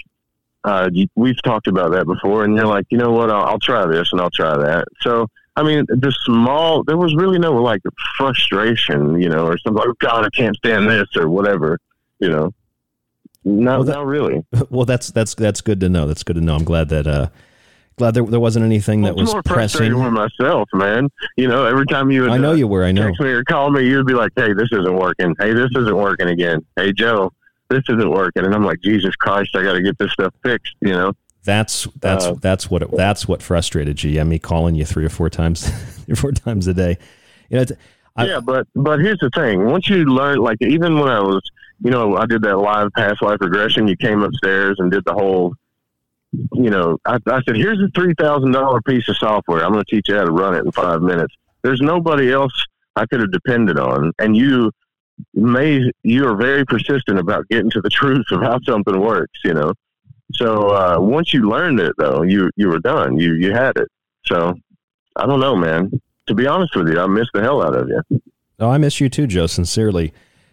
uh, 0.64 0.90
you, 0.92 1.06
we've 1.14 1.40
talked 1.42 1.68
about 1.68 1.92
that 1.92 2.06
before, 2.06 2.44
and 2.44 2.56
you're 2.56 2.66
like, 2.66 2.86
you 2.90 2.98
know 2.98 3.12
what, 3.12 3.30
I'll, 3.30 3.44
I'll 3.44 3.58
try 3.60 3.86
this 3.86 4.10
and 4.12 4.20
I'll 4.20 4.30
try 4.30 4.56
that. 4.58 4.88
So, 5.00 5.28
I 5.60 5.62
mean, 5.62 5.84
the 5.88 6.10
small, 6.24 6.82
there 6.84 6.96
was 6.96 7.14
really 7.14 7.38
no 7.38 7.52
like 7.52 7.82
frustration, 8.16 9.20
you 9.20 9.28
know, 9.28 9.46
or 9.46 9.58
something 9.58 9.84
like, 9.86 9.98
God, 9.98 10.24
I 10.24 10.30
can't 10.30 10.56
stand 10.56 10.88
this 10.88 11.06
or 11.16 11.28
whatever, 11.28 11.78
you 12.18 12.30
know. 12.30 12.50
No, 13.44 13.70
Well, 13.78 13.84
that- 13.84 13.92
not 13.92 14.06
really. 14.06 14.42
Well, 14.70 14.86
that's 14.86 15.10
that's 15.12 15.34
that's 15.34 15.60
good 15.60 15.80
to 15.80 15.88
know. 15.90 16.06
That's 16.06 16.22
good 16.22 16.36
to 16.36 16.40
know. 16.40 16.54
I'm 16.54 16.64
glad 16.64 16.88
that 16.88 17.06
uh 17.06 17.28
glad 17.96 18.14
there, 18.14 18.24
there 18.24 18.40
wasn't 18.40 18.64
anything 18.64 19.02
that 19.02 19.14
was 19.14 19.32
more 19.32 19.42
pressing. 19.42 19.98
with 20.02 20.12
myself, 20.12 20.68
man. 20.72 21.08
You 21.36 21.48
know, 21.48 21.66
every 21.66 21.84
time 21.86 22.10
you 22.10 22.22
would, 22.22 22.30
I 22.30 22.38
know 22.38 22.52
uh, 22.52 22.54
you 22.54 22.66
were. 22.66 22.84
I 22.84 22.92
know. 22.92 23.06
text 23.06 23.20
me 23.20 23.28
or 23.28 23.44
call 23.44 23.70
me, 23.70 23.86
you'd 23.86 24.06
be 24.06 24.14
like, 24.14 24.32
"Hey, 24.36 24.54
this 24.54 24.68
isn't 24.72 24.96
working. 24.96 25.34
Hey, 25.38 25.52
this 25.52 25.70
isn't 25.76 25.94
working 25.96 26.28
again. 26.28 26.64
Hey, 26.76 26.92
Joe, 26.92 27.30
this 27.68 27.82
isn't 27.90 28.10
working." 28.10 28.44
And 28.46 28.54
I'm 28.54 28.64
like, 28.64 28.80
"Jesus 28.80 29.14
Christ, 29.16 29.54
I 29.54 29.62
got 29.62 29.74
to 29.74 29.82
get 29.82 29.98
this 29.98 30.12
stuff 30.12 30.32
fixed." 30.42 30.74
You 30.80 30.92
know. 30.92 31.12
That's 31.44 31.86
that's 31.98 32.26
Uh, 32.26 32.34
that's 32.40 32.70
what 32.70 32.82
it, 32.82 32.90
that's 32.96 33.26
what 33.26 33.42
frustrated 33.42 34.02
you. 34.02 34.10
Yeah, 34.10 34.24
me 34.24 34.38
calling 34.38 34.74
you 34.74 34.84
three 34.84 35.04
or 35.04 35.08
four 35.08 35.30
times, 35.30 35.68
three 36.04 36.12
or 36.12 36.16
four 36.16 36.32
times 36.32 36.66
a 36.66 36.74
day. 36.74 36.98
You 37.48 37.58
know, 37.58 37.64
I, 38.16 38.26
yeah, 38.26 38.40
but 38.40 38.66
but 38.74 39.00
here's 39.00 39.18
the 39.18 39.30
thing. 39.30 39.64
Once 39.66 39.88
you 39.88 40.04
learn, 40.04 40.38
like 40.38 40.58
even 40.60 40.98
when 40.98 41.08
I 41.08 41.20
was, 41.20 41.40
you 41.82 41.90
know, 41.90 42.16
I 42.16 42.26
did 42.26 42.42
that 42.42 42.56
live 42.58 42.90
past 42.96 43.22
life 43.22 43.38
regression. 43.40 43.88
You 43.88 43.96
came 43.96 44.22
upstairs 44.22 44.76
and 44.78 44.90
did 44.90 45.04
the 45.06 45.14
whole, 45.14 45.54
you 46.52 46.70
know, 46.70 46.98
I, 47.06 47.18
I 47.26 47.40
said, 47.42 47.56
here's 47.56 47.80
a 47.80 47.88
three 47.94 48.14
thousand 48.18 48.52
dollar 48.52 48.82
piece 48.82 49.08
of 49.08 49.16
software. 49.16 49.64
I'm 49.64 49.72
going 49.72 49.84
to 49.84 49.94
teach 49.94 50.08
you 50.08 50.16
how 50.16 50.24
to 50.24 50.30
run 50.30 50.54
it 50.54 50.64
in 50.64 50.72
five 50.72 51.00
minutes. 51.00 51.34
There's 51.62 51.80
nobody 51.80 52.32
else 52.32 52.52
I 52.96 53.06
could 53.06 53.20
have 53.20 53.32
depended 53.32 53.78
on, 53.78 54.12
and 54.18 54.36
you 54.36 54.70
may 55.34 55.90
you 56.02 56.26
are 56.26 56.36
very 56.36 56.66
persistent 56.66 57.18
about 57.18 57.48
getting 57.48 57.70
to 57.70 57.80
the 57.80 57.90
truth 58.00 58.26
of 58.32 58.42
how 58.42 58.58
something 58.66 59.00
works. 59.00 59.40
You 59.44 59.54
know, 59.54 59.72
so 60.34 60.70
uh, 60.70 61.00
once 61.00 61.32
you 61.32 61.48
learned 61.48 61.80
it, 61.80 61.92
though, 61.98 62.22
you 62.22 62.50
you 62.56 62.68
were 62.68 62.78
done. 62.78 63.18
You 63.18 63.34
you 63.34 63.52
had 63.52 63.76
it. 63.76 63.88
So 64.26 64.54
I 65.16 65.26
don't 65.26 65.40
know, 65.40 65.56
man. 65.56 65.90
To 66.28 66.34
be 66.34 66.46
honest 66.46 66.76
with 66.76 66.88
you, 66.88 67.00
I 67.00 67.06
miss 67.06 67.28
the 67.34 67.42
hell 67.42 67.62
out 67.62 67.74
of 67.74 67.88
you. 67.88 68.20
oh, 68.60 68.70
I 68.70 68.78
miss 68.78 69.00
you 69.00 69.08
too, 69.08 69.26
Joe. 69.26 69.46
Sincerely. 69.46 70.12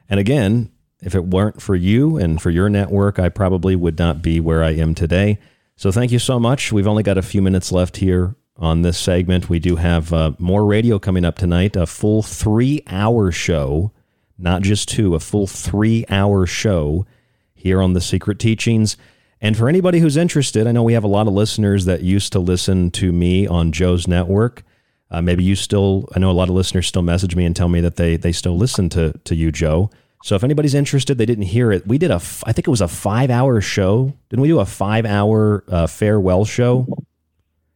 And 0.10 0.20
again, 0.20 0.72
if 1.02 1.14
it 1.14 1.26
weren't 1.26 1.62
for 1.62 1.76
you 1.76 2.18
and 2.18 2.41
for 2.41 2.49
your 2.49 2.70
network, 2.70 3.20
I 3.20 3.30
probably 3.30 3.76
would 3.76 3.99
not 3.99 4.22
be 4.22 4.40
where 4.40 4.64
I 4.64 4.72
am 4.72 4.95
today. 4.95 5.38
So 5.76 5.91
thank 5.91 6.12
you 6.12 6.20
so 6.20 6.40
much. 6.40 6.72
We've 6.72 6.88
only 6.88 7.04
got 7.04 7.20
a 7.20 7.22
few 7.22 7.41
minutes 7.41 7.72
left 7.72 7.98
here 7.98 8.36
on 8.56 8.82
this 8.82 8.98
segment. 8.98 9.49
We 9.49 9.60
do 9.60 9.76
have 9.76 10.12
uh, 10.12 10.32
more 10.40 10.66
radio 10.66 10.98
coming 10.98 11.24
up 11.24 11.36
tonight. 11.38 11.76
A 11.76 11.86
full 11.86 12.24
three-hour 12.24 13.32
show, 13.32 13.91
not 14.40 14.64
just 14.64 14.90
two, 14.90 15.14
a 15.14 15.20
full 15.20 15.45
three-hour 15.45 16.48
show 16.48 17.06
here 17.54 17.80
on 17.82 17.94
the 17.94 18.02
Secret 18.02 18.40
Teachings. 18.40 18.98
And 19.41 19.55
for 19.55 19.69
anybody 19.69 19.99
who's 19.99 20.18
interested, 20.18 20.65
I 20.68 20.72
know 20.72 20.84
we 20.84 20.93
have 20.93 21.03
a 21.03 21.07
lot 21.07 21.27
of 21.27 21.34
listeners 21.34 21.85
that 21.85 22.01
used 22.01 22.31
to 22.34 22.39
listen 22.39 22.89
to 22.91 23.11
me 23.11 23.45
on 23.45 23.72
Joe's 23.72 24.07
network. 24.07 24.64
Uh, 25.11 25.22
maybe 25.22 25.43
you 25.43 25.55
still, 25.55 26.09
I 26.15 26.19
know 26.19 26.31
a 26.31 26.34
lot 26.34 26.49
of 26.49 26.55
listeners 26.55 26.88
still 26.88 27.01
message 27.03 27.35
me 27.35 27.45
and 27.45 27.55
tell 27.55 27.69
me 27.69 27.80
that 27.81 27.95
they 27.95 28.18
they 28.18 28.31
still 28.31 28.57
listen 28.57 28.89
to 28.89 29.14
to 29.23 29.35
you, 29.35 29.51
Joe. 29.51 29.89
So 30.23 30.35
if 30.35 30.43
anybody's 30.43 30.73
interested, 30.73 31.18
they 31.18 31.26
didn't 31.27 31.45
hear 31.45 31.72
it. 31.72 31.88
We 31.88 31.97
did 31.99 32.09
a, 32.11 32.15
I 32.15 32.51
think 32.51 32.68
it 32.68 32.72
was 32.72 32.81
a 32.81 32.88
five 32.88 33.30
hour 33.30 33.61
show. 33.61 34.14
Didn't 34.30 34.41
we 34.41 34.47
do 34.47 34.59
a 34.59 34.65
five 34.65 35.05
hour 35.05 35.64
uh, 35.69 35.88
farewell 35.88 36.43
show? 36.43 36.88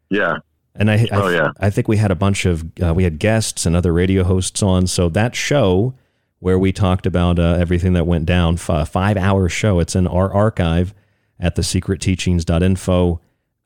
Yeah. 0.10 0.38
And 0.76 0.90
I, 0.90 0.96
I, 0.96 1.08
Oh, 1.12 1.30
yeah. 1.30 1.52
I 1.60 1.70
think 1.70 1.88
we 1.88 1.98
had 1.98 2.12
a 2.12 2.16
bunch 2.16 2.46
of 2.46 2.66
uh, 2.84 2.94
we 2.94 3.04
had 3.04 3.20
guests 3.20 3.66
and 3.66 3.76
other 3.76 3.94
radio 3.94 4.24
hosts 4.24 4.64
on. 4.64 4.88
So 4.88 5.08
that 5.10 5.36
show 5.36 5.94
where 6.40 6.58
we 6.58 6.72
talked 6.74 7.06
about 7.06 7.38
uh, 7.38 7.58
everything 7.60 7.94
that 7.94 8.08
went 8.08 8.26
down, 8.26 8.56
f- 8.56 8.90
five 8.90 9.16
hour 9.16 9.48
show. 9.48 9.80
It's 9.80 9.96
in 9.96 10.08
our 10.08 10.34
archive 10.34 10.94
at 11.42 11.56
thesecretteachings.info. 11.56 13.20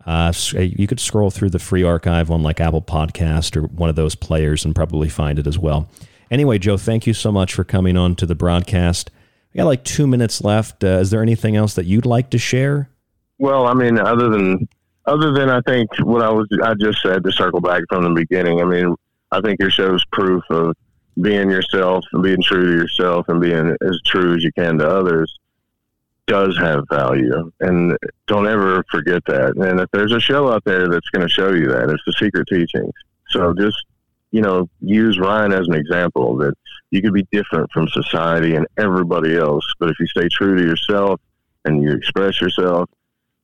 Uh, 0.06 0.31
you 0.53 0.88
could 0.88 0.99
scroll 0.99 1.31
through 1.31 1.49
the 1.49 1.60
free 1.60 1.84
archive 1.84 2.31
on 2.31 2.43
like 2.43 2.60
Apple 2.60 2.81
Podcast 2.81 3.57
or 3.57 3.64
one 3.68 3.89
of 3.89 3.95
those 3.95 4.15
players 4.15 4.64
and 4.64 4.76
probably 4.76 5.10
find 5.10 5.39
it 5.39 5.47
as 5.47 5.60
well. 5.60 5.89
Anyway, 6.31 6.57
Joe, 6.57 6.77
thank 6.77 7.06
you 7.06 7.14
so 7.14 7.31
much 7.31 7.53
for 7.53 7.64
coming 7.64 7.97
on 7.97 8.15
to 8.15 8.26
the 8.26 8.35
broadcast. 8.35 9.11
We 9.53 9.60
got 9.60 9.65
like 9.65 9.84
two 9.84 10.07
minutes 10.07 10.43
left. 10.43 10.84
Uh, 10.84 10.99
is 10.99 11.11
there 11.11 11.22
anything 11.22 11.56
else 11.56 11.73
that 11.76 11.85
you'd 11.85 12.06
like 12.06 12.30
to 12.31 12.38
share? 12.38 12.89
Well, 13.38 13.68
I 13.68 13.73
mean, 13.73 13.99
other 13.99 14.30
than 14.30 14.68
other 15.06 15.31
than 15.34 15.49
I 15.49 15.61
think 15.61 15.89
what 15.99 16.22
I 16.22 16.30
was 16.30 16.47
I 16.64 16.73
just 16.76 17.02
said 17.02 17.23
to 17.23 17.31
circle 17.31 17.61
back 17.61 17.84
from 17.89 18.03
the 18.03 18.10
beginning. 18.10 18.61
I 18.61 18.65
mean, 18.65 18.95
I 19.31 19.41
think 19.41 19.60
your 19.60 19.69
show's 19.69 20.03
proof 20.11 20.43
of 20.49 20.76
being 21.22 21.49
yourself 21.49 22.03
being 22.22 22.41
true 22.43 22.72
to 22.72 22.81
yourself 22.81 23.27
and 23.30 23.39
being 23.39 23.76
as 23.88 23.99
true 24.06 24.35
as 24.35 24.43
you 24.43 24.52
can 24.52 24.77
to 24.80 24.88
others. 24.88 25.34
Does 26.27 26.57
have 26.57 26.84
value, 26.89 27.52
and 27.60 27.97
don't 28.27 28.47
ever 28.47 28.84
forget 28.89 29.23
that. 29.27 29.56
And 29.57 29.80
if 29.80 29.89
there's 29.91 30.11
a 30.11 30.19
show 30.19 30.52
out 30.52 30.64
there 30.65 30.89
that's 30.89 31.10
going 31.10 31.27
to 31.27 31.34
show 31.34 31.52
you 31.52 31.68
that, 31.68 31.89
it's 31.89 32.03
the 32.06 32.14
Secret 32.14 32.47
Teachings. 32.47 32.93
So 33.30 33.53
just 33.53 33.77
you 34.35 34.41
know, 34.41 34.69
use 34.81 35.18
Ryan 35.18 35.53
as 35.53 35.65
an 35.69 35.76
example 35.76 36.35
that 36.39 36.56
you 36.91 37.02
could 37.02 37.14
be 37.14 37.26
different 37.31 37.72
from 37.72 37.88
society 37.88 38.53
and 38.56 38.68
everybody 38.77 39.38
else, 39.38 39.64
but 39.80 39.89
if 39.89 39.97
you 39.97 40.06
stay 40.07 40.27
true 40.27 40.57
to 40.57 40.61
yourself 40.61 41.22
and 41.64 41.81
you 41.81 41.93
express 41.93 42.41
yourself, 42.41 42.89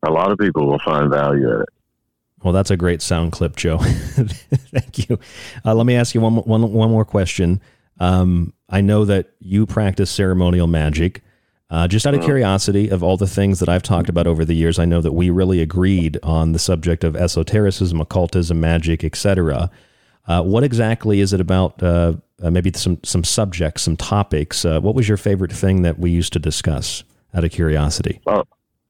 a 0.03 0.11
lot 0.11 0.33
of 0.33 0.37
people 0.37 0.67
will 0.67 0.79
find 0.79 1.09
value 1.09 1.49
in 1.49 1.61
it. 1.61 1.69
Well, 2.43 2.51
that's 2.51 2.71
a 2.71 2.75
great 2.75 3.01
sound 3.01 3.31
clip, 3.31 3.55
Joe. 3.55 3.77
Thank 3.77 5.07
you. 5.09 5.17
Uh, 5.63 5.75
let 5.75 5.85
me 5.85 5.95
ask 5.95 6.13
you 6.13 6.19
one, 6.19 6.35
one, 6.35 6.73
one 6.73 6.89
more 6.89 7.05
question. 7.05 7.61
Um, 7.97 8.51
I 8.67 8.81
know 8.81 9.05
that 9.05 9.29
you 9.39 9.65
practice 9.65 10.11
ceremonial 10.11 10.67
magic. 10.67 11.23
Uh, 11.72 11.88
just 11.88 12.06
out 12.06 12.14
of 12.14 12.22
curiosity, 12.22 12.89
of 12.89 13.02
all 13.02 13.15
the 13.15 13.26
things 13.26 13.61
that 13.61 13.69
I've 13.69 13.81
talked 13.81 14.10
about 14.10 14.27
over 14.27 14.43
the 14.43 14.53
years, 14.53 14.77
I 14.77 14.84
know 14.84 14.99
that 14.99 15.14
we 15.14 15.30
really 15.30 15.61
agreed 15.61 16.19
on 16.22 16.52
the 16.52 16.60
subject 16.60 17.06
of 17.06 17.15
esotericism, 17.15 18.02
occultism, 18.02 18.60
magic, 18.60 19.06
etc. 19.06 19.72
Uh, 20.27 20.43
what 20.43 20.65
exactly 20.65 21.22
is 21.22 21.31
it 21.31 21.39
about? 21.39 21.81
Uh, 21.81 22.15
uh, 22.43 22.52
maybe 22.52 22.73
some 22.76 22.99
some 23.03 23.23
subjects, 23.23 23.84
some 23.84 23.95
topics. 23.95 24.65
Uh, 24.65 24.81
what 24.81 24.95
was 24.95 25.07
your 25.07 25.15
favorite 25.15 25.53
thing 25.53 25.84
that 25.84 25.98
we 25.98 26.11
used 26.11 26.34
to 26.34 26.39
discuss? 26.39 27.06
Out 27.34 27.45
of 27.45 27.52
curiosity. 27.52 28.19
Oh, 28.27 28.43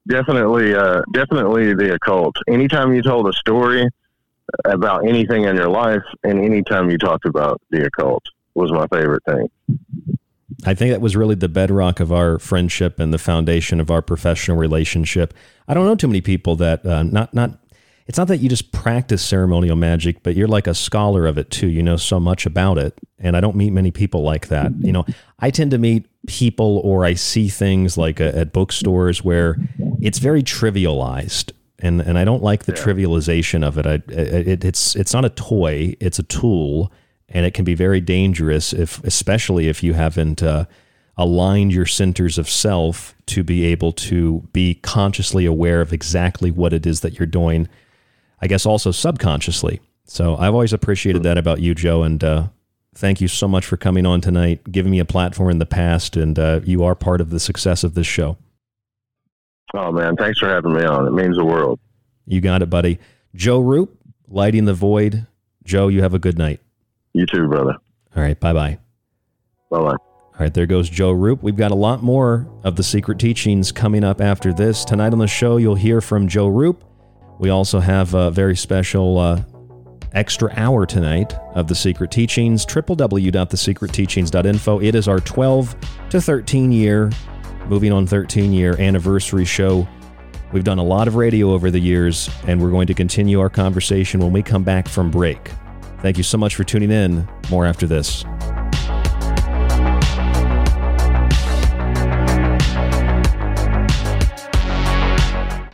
definitely, 0.07 0.73
uh, 0.73 1.03
definitely 1.13 1.75
the 1.75 1.93
occult. 1.93 2.35
Anytime 2.47 2.95
you 2.95 3.03
told 3.03 3.27
a 3.27 3.33
story 3.33 3.87
about 4.65 5.07
anything 5.07 5.43
in 5.43 5.55
your 5.55 5.69
life, 5.69 6.01
and 6.23 6.43
anytime 6.43 6.89
you 6.89 6.97
talked 6.97 7.25
about 7.25 7.61
the 7.69 7.85
occult, 7.85 8.23
was 8.55 8.71
my 8.71 8.87
favorite 8.87 9.23
thing. 9.25 9.47
I 10.65 10.73
think 10.73 10.91
that 10.91 11.01
was 11.01 11.15
really 11.15 11.35
the 11.35 11.49
bedrock 11.49 11.99
of 11.99 12.11
our 12.11 12.39
friendship 12.39 12.99
and 12.99 13.13
the 13.13 13.17
foundation 13.17 13.79
of 13.79 13.89
our 13.89 14.01
professional 14.01 14.57
relationship. 14.57 15.33
I 15.67 15.73
don't 15.73 15.85
know 15.85 15.95
too 15.95 16.07
many 16.07 16.21
people 16.21 16.55
that 16.57 16.85
uh, 16.85 17.03
not 17.03 17.33
not. 17.33 17.57
It's 18.07 18.17
not 18.17 18.27
that 18.27 18.37
you 18.37 18.49
just 18.49 18.71
practice 18.73 19.21
ceremonial 19.21 19.75
magic, 19.75 20.21
but 20.21 20.35
you're 20.35 20.47
like 20.47 20.67
a 20.67 20.73
scholar 20.73 21.27
of 21.27 21.37
it 21.37 21.49
too. 21.49 21.67
You 21.67 21.81
know 21.81 21.97
so 21.97 22.19
much 22.19 22.45
about 22.45 22.77
it, 22.77 22.99
and 23.19 23.37
I 23.37 23.41
don't 23.41 23.55
meet 23.55 23.71
many 23.71 23.91
people 23.91 24.21
like 24.23 24.47
that. 24.47 24.71
You 24.79 24.91
know, 24.91 25.05
I 25.39 25.49
tend 25.49 25.71
to 25.71 25.77
meet 25.77 26.07
people 26.27 26.81
or 26.83 27.05
I 27.05 27.13
see 27.13 27.47
things 27.47 27.97
like 27.97 28.19
uh, 28.19 28.31
at 28.35 28.53
bookstores 28.53 29.23
where 29.23 29.57
it's 30.01 30.19
very 30.19 30.43
trivialized, 30.43 31.53
and 31.79 32.01
and 32.01 32.17
I 32.17 32.25
don't 32.25 32.43
like 32.43 32.65
the 32.65 32.73
trivialization 32.73 33.65
of 33.65 33.77
it. 33.77 33.87
I, 33.87 34.01
it. 34.11 34.65
It's 34.65 34.95
it's 34.95 35.13
not 35.13 35.25
a 35.25 35.29
toy; 35.29 35.95
it's 35.99 36.19
a 36.19 36.23
tool 36.23 36.91
and 37.31 37.45
it 37.45 37.53
can 37.53 37.65
be 37.65 37.73
very 37.73 38.01
dangerous 38.01 38.73
if 38.73 39.03
especially 39.03 39.67
if 39.67 39.81
you 39.81 39.93
haven't 39.93 40.43
uh, 40.43 40.65
aligned 41.17 41.73
your 41.73 41.85
centers 41.85 42.37
of 42.37 42.49
self 42.49 43.15
to 43.25 43.43
be 43.43 43.65
able 43.65 43.91
to 43.91 44.47
be 44.53 44.75
consciously 44.75 45.45
aware 45.45 45.81
of 45.81 45.93
exactly 45.93 46.51
what 46.51 46.73
it 46.73 46.85
is 46.85 47.01
that 47.01 47.17
you're 47.19 47.25
doing 47.25 47.67
i 48.41 48.47
guess 48.47 48.65
also 48.65 48.91
subconsciously. 48.91 49.81
So 50.05 50.35
i've 50.37 50.53
always 50.53 50.73
appreciated 50.73 51.23
that 51.23 51.37
about 51.37 51.59
you 51.59 51.73
joe 51.73 52.03
and 52.03 52.23
uh, 52.23 52.47
thank 52.95 53.21
you 53.21 53.27
so 53.27 53.47
much 53.47 53.65
for 53.65 53.77
coming 53.77 54.05
on 54.05 54.21
tonight 54.21 54.71
giving 54.71 54.91
me 54.91 54.99
a 54.99 55.05
platform 55.05 55.49
in 55.49 55.59
the 55.59 55.65
past 55.65 56.17
and 56.17 56.37
uh, 56.37 56.59
you 56.63 56.83
are 56.83 56.95
part 56.95 57.21
of 57.21 57.29
the 57.29 57.39
success 57.39 57.83
of 57.83 57.93
this 57.93 58.07
show. 58.07 58.37
Oh 59.73 59.91
man, 59.91 60.17
thanks 60.17 60.37
for 60.39 60.49
having 60.49 60.73
me 60.73 60.83
on. 60.83 61.07
It 61.07 61.11
means 61.11 61.37
the 61.37 61.45
world. 61.45 61.79
you 62.25 62.41
got 62.41 62.61
it 62.61 62.69
buddy. 62.69 62.99
Joe 63.33 63.59
Rupe 63.59 63.97
lighting 64.27 64.65
the 64.65 64.73
void. 64.73 65.27
Joe 65.63 65.87
you 65.87 66.01
have 66.01 66.13
a 66.13 66.19
good 66.19 66.37
night 66.37 66.59
You 67.13 67.25
too, 67.25 67.47
brother. 67.47 67.75
all 68.15 68.23
right 68.23 68.39
bye-bye 68.39 68.77
Bye 69.69 69.79
bye. 69.79 69.95
All 69.95 70.39
right, 70.39 70.53
there 70.53 70.65
goes 70.65 70.89
Joe 70.89 71.11
Rupe. 71.11 71.43
We've 71.43 71.55
got 71.55 71.71
a 71.71 71.75
lot 71.75 72.03
more 72.03 72.47
of 72.63 72.75
the 72.75 72.83
secret 72.83 73.19
teachings 73.19 73.71
coming 73.71 74.03
up 74.03 74.19
after 74.19 74.51
this. 74.51 74.83
Tonight 74.83 75.13
on 75.13 75.19
the 75.19 75.27
show, 75.27 75.57
you'll 75.57 75.75
hear 75.75 76.01
from 76.01 76.27
Joe 76.27 76.47
Rupe. 76.47 76.83
We 77.39 77.49
also 77.49 77.79
have 77.79 78.13
a 78.13 78.31
very 78.31 78.55
special 78.55 79.17
uh, 79.17 79.43
extra 80.13 80.51
hour 80.57 80.85
tonight 80.85 81.33
of 81.53 81.67
the 81.67 81.75
secret 81.75 82.11
teachings. 82.11 82.65
www.thesecretteachings.info. 82.65 84.81
It 84.81 84.95
is 84.95 85.07
our 85.07 85.19
12 85.19 85.75
to 86.09 86.19
13 86.19 86.71
year, 86.71 87.11
moving 87.67 87.91
on 87.91 88.07
13 88.07 88.51
year 88.51 88.75
anniversary 88.79 89.45
show. 89.45 89.87
We've 90.51 90.63
done 90.65 90.79
a 90.79 90.83
lot 90.83 91.07
of 91.07 91.15
radio 91.15 91.51
over 91.51 91.71
the 91.71 91.79
years, 91.79 92.29
and 92.47 92.61
we're 92.61 92.71
going 92.71 92.87
to 92.87 92.93
continue 92.93 93.39
our 93.39 93.49
conversation 93.49 94.19
when 94.19 94.33
we 94.33 94.43
come 94.43 94.63
back 94.63 94.89
from 94.89 95.11
break. 95.11 95.51
Thank 96.01 96.17
you 96.17 96.23
so 96.23 96.37
much 96.37 96.55
for 96.55 96.63
tuning 96.63 96.91
in. 96.91 97.27
More 97.49 97.65
after 97.65 97.85
this. 97.85 98.25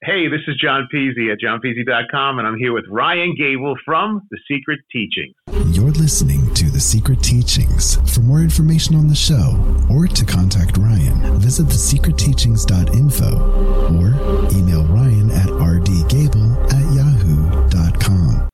Hey, 0.08 0.28
this 0.30 0.42
is 0.48 0.56
John 0.56 0.88
Peasy 0.92 1.32
at 1.32 1.38
johnpeasy.com, 1.40 2.40
and 2.40 2.48
I'm 2.48 2.58
here 2.58 2.74
with 2.74 2.86
Ryan 2.90 3.36
Gable 3.38 3.76
from 3.86 4.28
The 4.32 4.40
Secret 4.50 4.80
Teachings. 4.92 5.36
You're 5.76 5.92
listening 5.92 6.52
to 6.56 6.72
The 6.72 6.80
Secret 6.80 7.22
Teachings. 7.22 7.98
For 8.14 8.22
more 8.22 8.40
information 8.40 8.96
on 8.96 9.08
the 9.08 9.16
show 9.16 9.56
or 9.92 10.08
to 10.08 10.26
contact 10.26 10.78
Ryan, 10.78 11.38
visit 11.40 11.68
thesecretteachings.info 11.68 13.98
or 13.98 14.16
email 14.58 14.86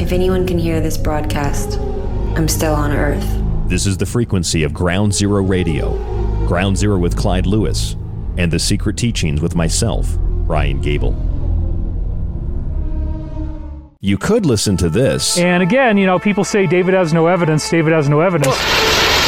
If 0.00 0.12
anyone 0.12 0.46
can 0.46 0.58
hear 0.58 0.80
this 0.80 0.96
broadcast, 0.96 1.80
I'm 2.36 2.46
still 2.46 2.74
on 2.74 2.92
Earth. 2.92 3.26
This 3.68 3.86
is 3.86 3.96
the 3.96 4.06
frequency 4.06 4.62
of 4.62 4.72
Ground 4.72 5.14
Zero 5.14 5.42
Radio, 5.42 5.96
Ground 6.46 6.76
Zero 6.76 6.98
with 6.98 7.16
Clyde 7.16 7.46
Lewis, 7.46 7.96
and 8.36 8.52
The 8.52 8.58
Secret 8.58 8.96
Teachings 8.96 9.40
with 9.40 9.54
myself, 9.54 10.06
Ryan 10.18 10.80
Gable. 10.80 11.16
You 14.00 14.18
could 14.18 14.44
listen 14.44 14.76
to 14.78 14.88
this. 14.88 15.38
And 15.38 15.62
again, 15.62 15.96
you 15.96 16.06
know, 16.06 16.18
people 16.18 16.44
say 16.44 16.66
David 16.66 16.94
has 16.94 17.12
no 17.12 17.28
evidence, 17.28 17.70
David 17.70 17.92
has 17.92 18.08
no 18.08 18.20
evidence. 18.20 18.56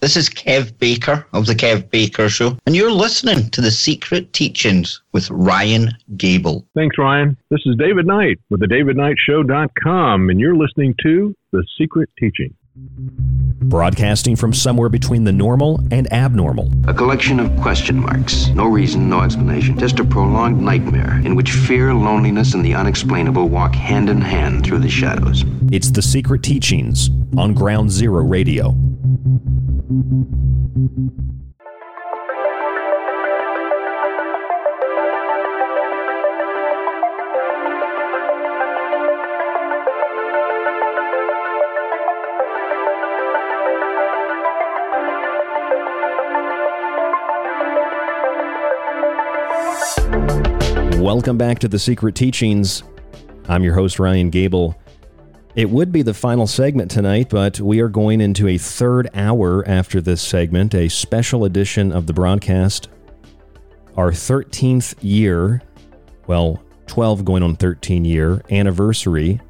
This 0.00 0.16
is 0.16 0.30
Kev 0.30 0.78
Baker 0.78 1.26
of 1.34 1.44
The 1.44 1.54
Kev 1.54 1.90
Baker 1.90 2.30
Show, 2.30 2.56
and 2.64 2.74
you're 2.74 2.90
listening 2.90 3.50
to 3.50 3.60
The 3.60 3.70
Secret 3.70 4.32
Teachings 4.32 5.02
with 5.12 5.30
Ryan 5.30 5.90
Gable. 6.16 6.66
Thanks, 6.74 6.96
Ryan. 6.96 7.36
This 7.50 7.60
is 7.66 7.76
David 7.76 8.06
Knight 8.06 8.38
with 8.48 8.60
the 8.60 8.66
DavidKnightShow.com, 8.66 10.30
and 10.30 10.40
you're 10.40 10.56
listening 10.56 10.94
to 11.02 11.36
The 11.52 11.62
Secret 11.76 12.08
Teaching. 12.18 12.54
Broadcasting 12.76 14.36
from 14.36 14.52
somewhere 14.52 14.88
between 14.88 15.24
the 15.24 15.32
normal 15.32 15.80
and 15.90 16.12
abnormal. 16.12 16.72
A 16.88 16.94
collection 16.94 17.38
of 17.38 17.54
question 17.60 17.98
marks. 17.98 18.48
No 18.48 18.66
reason, 18.66 19.08
no 19.08 19.20
explanation. 19.20 19.78
Just 19.78 19.98
a 19.98 20.04
prolonged 20.04 20.60
nightmare 20.60 21.20
in 21.24 21.34
which 21.34 21.52
fear, 21.52 21.92
loneliness, 21.92 22.54
and 22.54 22.64
the 22.64 22.74
unexplainable 22.74 23.48
walk 23.48 23.74
hand 23.74 24.08
in 24.08 24.20
hand 24.20 24.64
through 24.64 24.78
the 24.78 24.88
shadows. 24.88 25.44
It's 25.70 25.90
The 25.90 26.02
Secret 26.02 26.42
Teachings 26.42 27.10
on 27.36 27.54
Ground 27.54 27.90
Zero 27.90 28.24
Radio. 28.24 28.74
Welcome 51.00 51.38
back 51.38 51.60
to 51.60 51.68
The 51.68 51.78
Secret 51.78 52.14
Teachings. 52.14 52.82
I'm 53.48 53.64
your 53.64 53.74
host, 53.74 53.98
Ryan 53.98 54.28
Gable. 54.28 54.78
It 55.56 55.70
would 55.70 55.92
be 55.92 56.02
the 56.02 56.12
final 56.12 56.46
segment 56.46 56.90
tonight, 56.90 57.30
but 57.30 57.58
we 57.58 57.80
are 57.80 57.88
going 57.88 58.20
into 58.20 58.46
a 58.48 58.58
third 58.58 59.08
hour 59.14 59.66
after 59.66 60.02
this 60.02 60.20
segment, 60.20 60.74
a 60.74 60.90
special 60.90 61.46
edition 61.46 61.90
of 61.90 62.06
the 62.06 62.12
broadcast. 62.12 62.88
Our 63.96 64.10
13th 64.10 64.94
year, 65.00 65.62
well, 66.26 66.62
12 66.86 67.24
going 67.24 67.42
on 67.42 67.56
13 67.56 68.04
year 68.04 68.42
anniversary. 68.50 69.40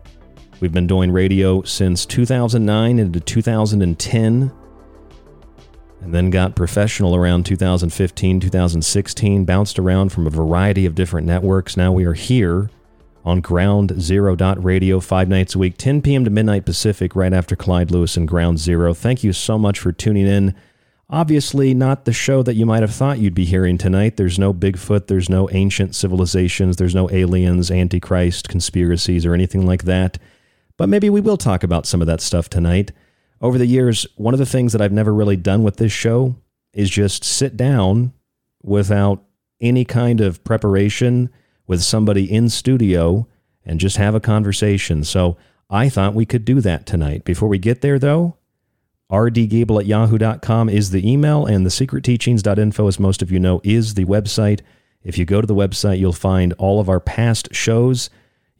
We've 0.61 0.73
been 0.73 0.87
doing 0.87 1.11
radio 1.11 1.63
since 1.63 2.07
2009 2.07 3.01
into 3.01 3.19
2010 3.19 4.53
and 6.01 6.15
then 6.15 6.31
got 6.31 6.57
professional 6.57 7.15
around 7.15 7.45
2015, 7.47 8.41
2016, 8.41 9.45
bounced 9.45 9.79
around 9.79 10.11
from 10.11 10.27
a 10.27 10.31
variety 10.31 10.87
of 10.87 10.95
different 10.95 11.27
networks. 11.27 11.77
Now 11.77 11.93
we 11.93 12.05
are 12.05 12.15
here 12.15 12.71
on 13.25 13.41
Ground 13.41 14.01
Zero 14.01 14.35
Radio 14.57 15.01
five 15.01 15.29
nights 15.29 15.55
a 15.55 15.59
week, 15.59 15.77
10 15.77 16.03
p.m. 16.03 16.25
to 16.25 16.31
midnight 16.31 16.65
Pacific, 16.65 17.15
right 17.15 17.33
after 17.33 17.55
Clyde 17.55 17.91
Lewis 17.91 18.17
and 18.17 18.27
Ground 18.27 18.59
Zero. 18.59 18.95
Thank 18.95 19.23
you 19.23 19.33
so 19.33 19.59
much 19.59 19.79
for 19.79 19.93
tuning 19.93 20.27
in. 20.27 20.55
Obviously, 21.13 21.75
not 21.75 22.05
the 22.05 22.13
show 22.13 22.43
that 22.45 22.55
you 22.55 22.65
might 22.65 22.83
have 22.83 22.95
thought 22.95 23.19
you'd 23.19 23.35
be 23.35 23.45
hearing 23.45 23.77
tonight. 23.77 24.17
There's 24.17 24.39
no 24.39 24.55
Bigfoot, 24.55 25.09
there's 25.09 25.29
no 25.29 25.51
ancient 25.51 25.97
civilizations, 25.97 26.77
there's 26.77 26.95
no 26.95 27.11
aliens, 27.11 27.71
antichrist, 27.71 28.49
conspiracies, 28.49 29.27
or 29.27 29.35
anything 29.35 29.67
like 29.67 29.85
that. 29.85 30.19
But 30.77 30.89
maybe 30.89 31.11
we 31.11 31.21
will 31.21 31.37
talk 31.37 31.63
about 31.63 31.85
some 31.85 32.01
of 32.01 32.07
that 32.07 32.21
stuff 32.21 32.49
tonight. 32.49 32.93
Over 33.41 33.59
the 33.59 33.67
years, 33.67 34.07
one 34.17 34.35
of 34.35 34.39
the 34.39 34.47
things 34.47 34.73
that 34.73 34.83
I've 34.83 34.93
never 34.93 35.15
really 35.15 35.37
done 35.37 35.63
with 35.63 35.77
this 35.77 35.93
show 35.93 36.37
is 36.73 36.91
just 36.91 37.25
sit 37.25 37.57
down 37.57 38.13
without 38.63 39.25
any 39.61 39.85
kind 39.85 40.21
of 40.21 40.45
preparation 40.45 41.31
with 41.67 41.83
somebody 41.83 42.31
in 42.31 42.49
studio 42.49 43.27
and 43.65 43.81
just 43.81 43.97
have 43.97 44.15
a 44.15 44.21
conversation. 44.21 45.05
So 45.05 45.37
I 45.69 45.89
thought 45.89 46.15
we 46.15 46.27
could 46.27 46.45
do 46.45 46.61
that 46.61 46.87
tonight. 46.87 47.25
Before 47.25 47.49
we 47.49 47.59
get 47.59 47.81
there, 47.81 47.99
though, 47.99 48.37
rdgable 49.11 49.81
at 49.81 49.87
yahoo.com 49.87 50.69
is 50.69 50.91
the 50.91 51.11
email, 51.11 51.47
and 51.47 51.65
the 51.65 51.71
secretteachings.info, 51.71 52.87
as 52.87 53.01
most 53.01 53.23
of 53.23 53.31
you 53.31 53.39
know, 53.39 53.61
is 53.65 53.95
the 53.95 54.05
website. 54.05 54.61
If 55.03 55.17
you 55.17 55.25
go 55.25 55.41
to 55.41 55.47
the 55.47 55.55
website, 55.55 55.99
you'll 55.99 56.13
find 56.13 56.53
all 56.55 56.81
of 56.81 56.89
our 56.89 57.01
past 57.01 57.55
shows. 57.55 58.11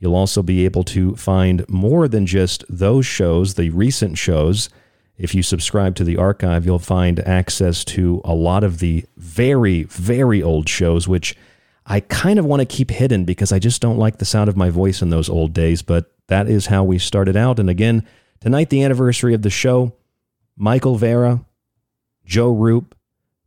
You'll 0.01 0.17
also 0.17 0.43
be 0.43 0.65
able 0.65 0.83
to 0.85 1.15
find 1.15 1.69
more 1.69 2.09
than 2.09 2.27
just 2.27 2.65
those 2.69 3.05
shows, 3.05 3.55
the 3.55 3.69
recent 3.71 4.17
shows. 4.17 4.71
If 5.19 5.35
you 5.35 5.43
subscribe 5.43 5.95
to 5.97 6.05
the 6.05 6.17
archive, 6.17 6.65
you'll 6.65 6.79
find 6.79 7.21
access 7.21 7.85
to 7.85 8.23
a 8.25 8.35
lot 8.35 8.65
of 8.65 8.79
the 8.79 9.05
very, 9.19 9.83
very 9.85 10.43
old 10.43 10.71
shows, 10.71 11.07
which 11.07 11.37
I 11.85 12.01
kind 12.01 12.39
of 12.39 12.47
want 12.47 12.61
to 12.61 12.67
keep 12.67 12.91
hidden 12.91 13.27
because 13.27 13.53
I 13.53 13.59
just 13.59 13.83
don't 13.83 13.99
like 13.99 14.17
the 14.17 14.25
sound 14.25 14.49
of 14.49 14.57
my 14.57 14.71
voice 14.71 15.03
in 15.03 15.11
those 15.11 15.29
old 15.29 15.53
days. 15.53 15.83
But 15.83 16.11
that 16.29 16.49
is 16.49 16.67
how 16.67 16.83
we 16.83 16.99
started 16.99 17.37
out. 17.37 17.59
And 17.59 17.69
again, 17.69 18.07
tonight, 18.41 18.71
the 18.71 18.83
anniversary 18.83 19.35
of 19.35 19.43
the 19.43 19.51
show, 19.51 19.93
Michael 20.57 20.97
Vara, 20.97 21.45
Joe 22.25 22.53
Rupe 22.53 22.95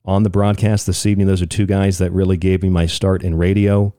on 0.06 0.22
the 0.22 0.30
broadcast 0.30 0.86
this 0.86 1.06
evening. 1.08 1.26
Those 1.26 1.42
are 1.42 1.48
two 1.48 1.66
guys 1.66 1.98
that 1.98 2.12
really 2.12 2.38
gave 2.38 2.62
me 2.62 2.70
my 2.70 2.86
start 2.86 3.24
in 3.24 3.36
radio. 3.36 3.96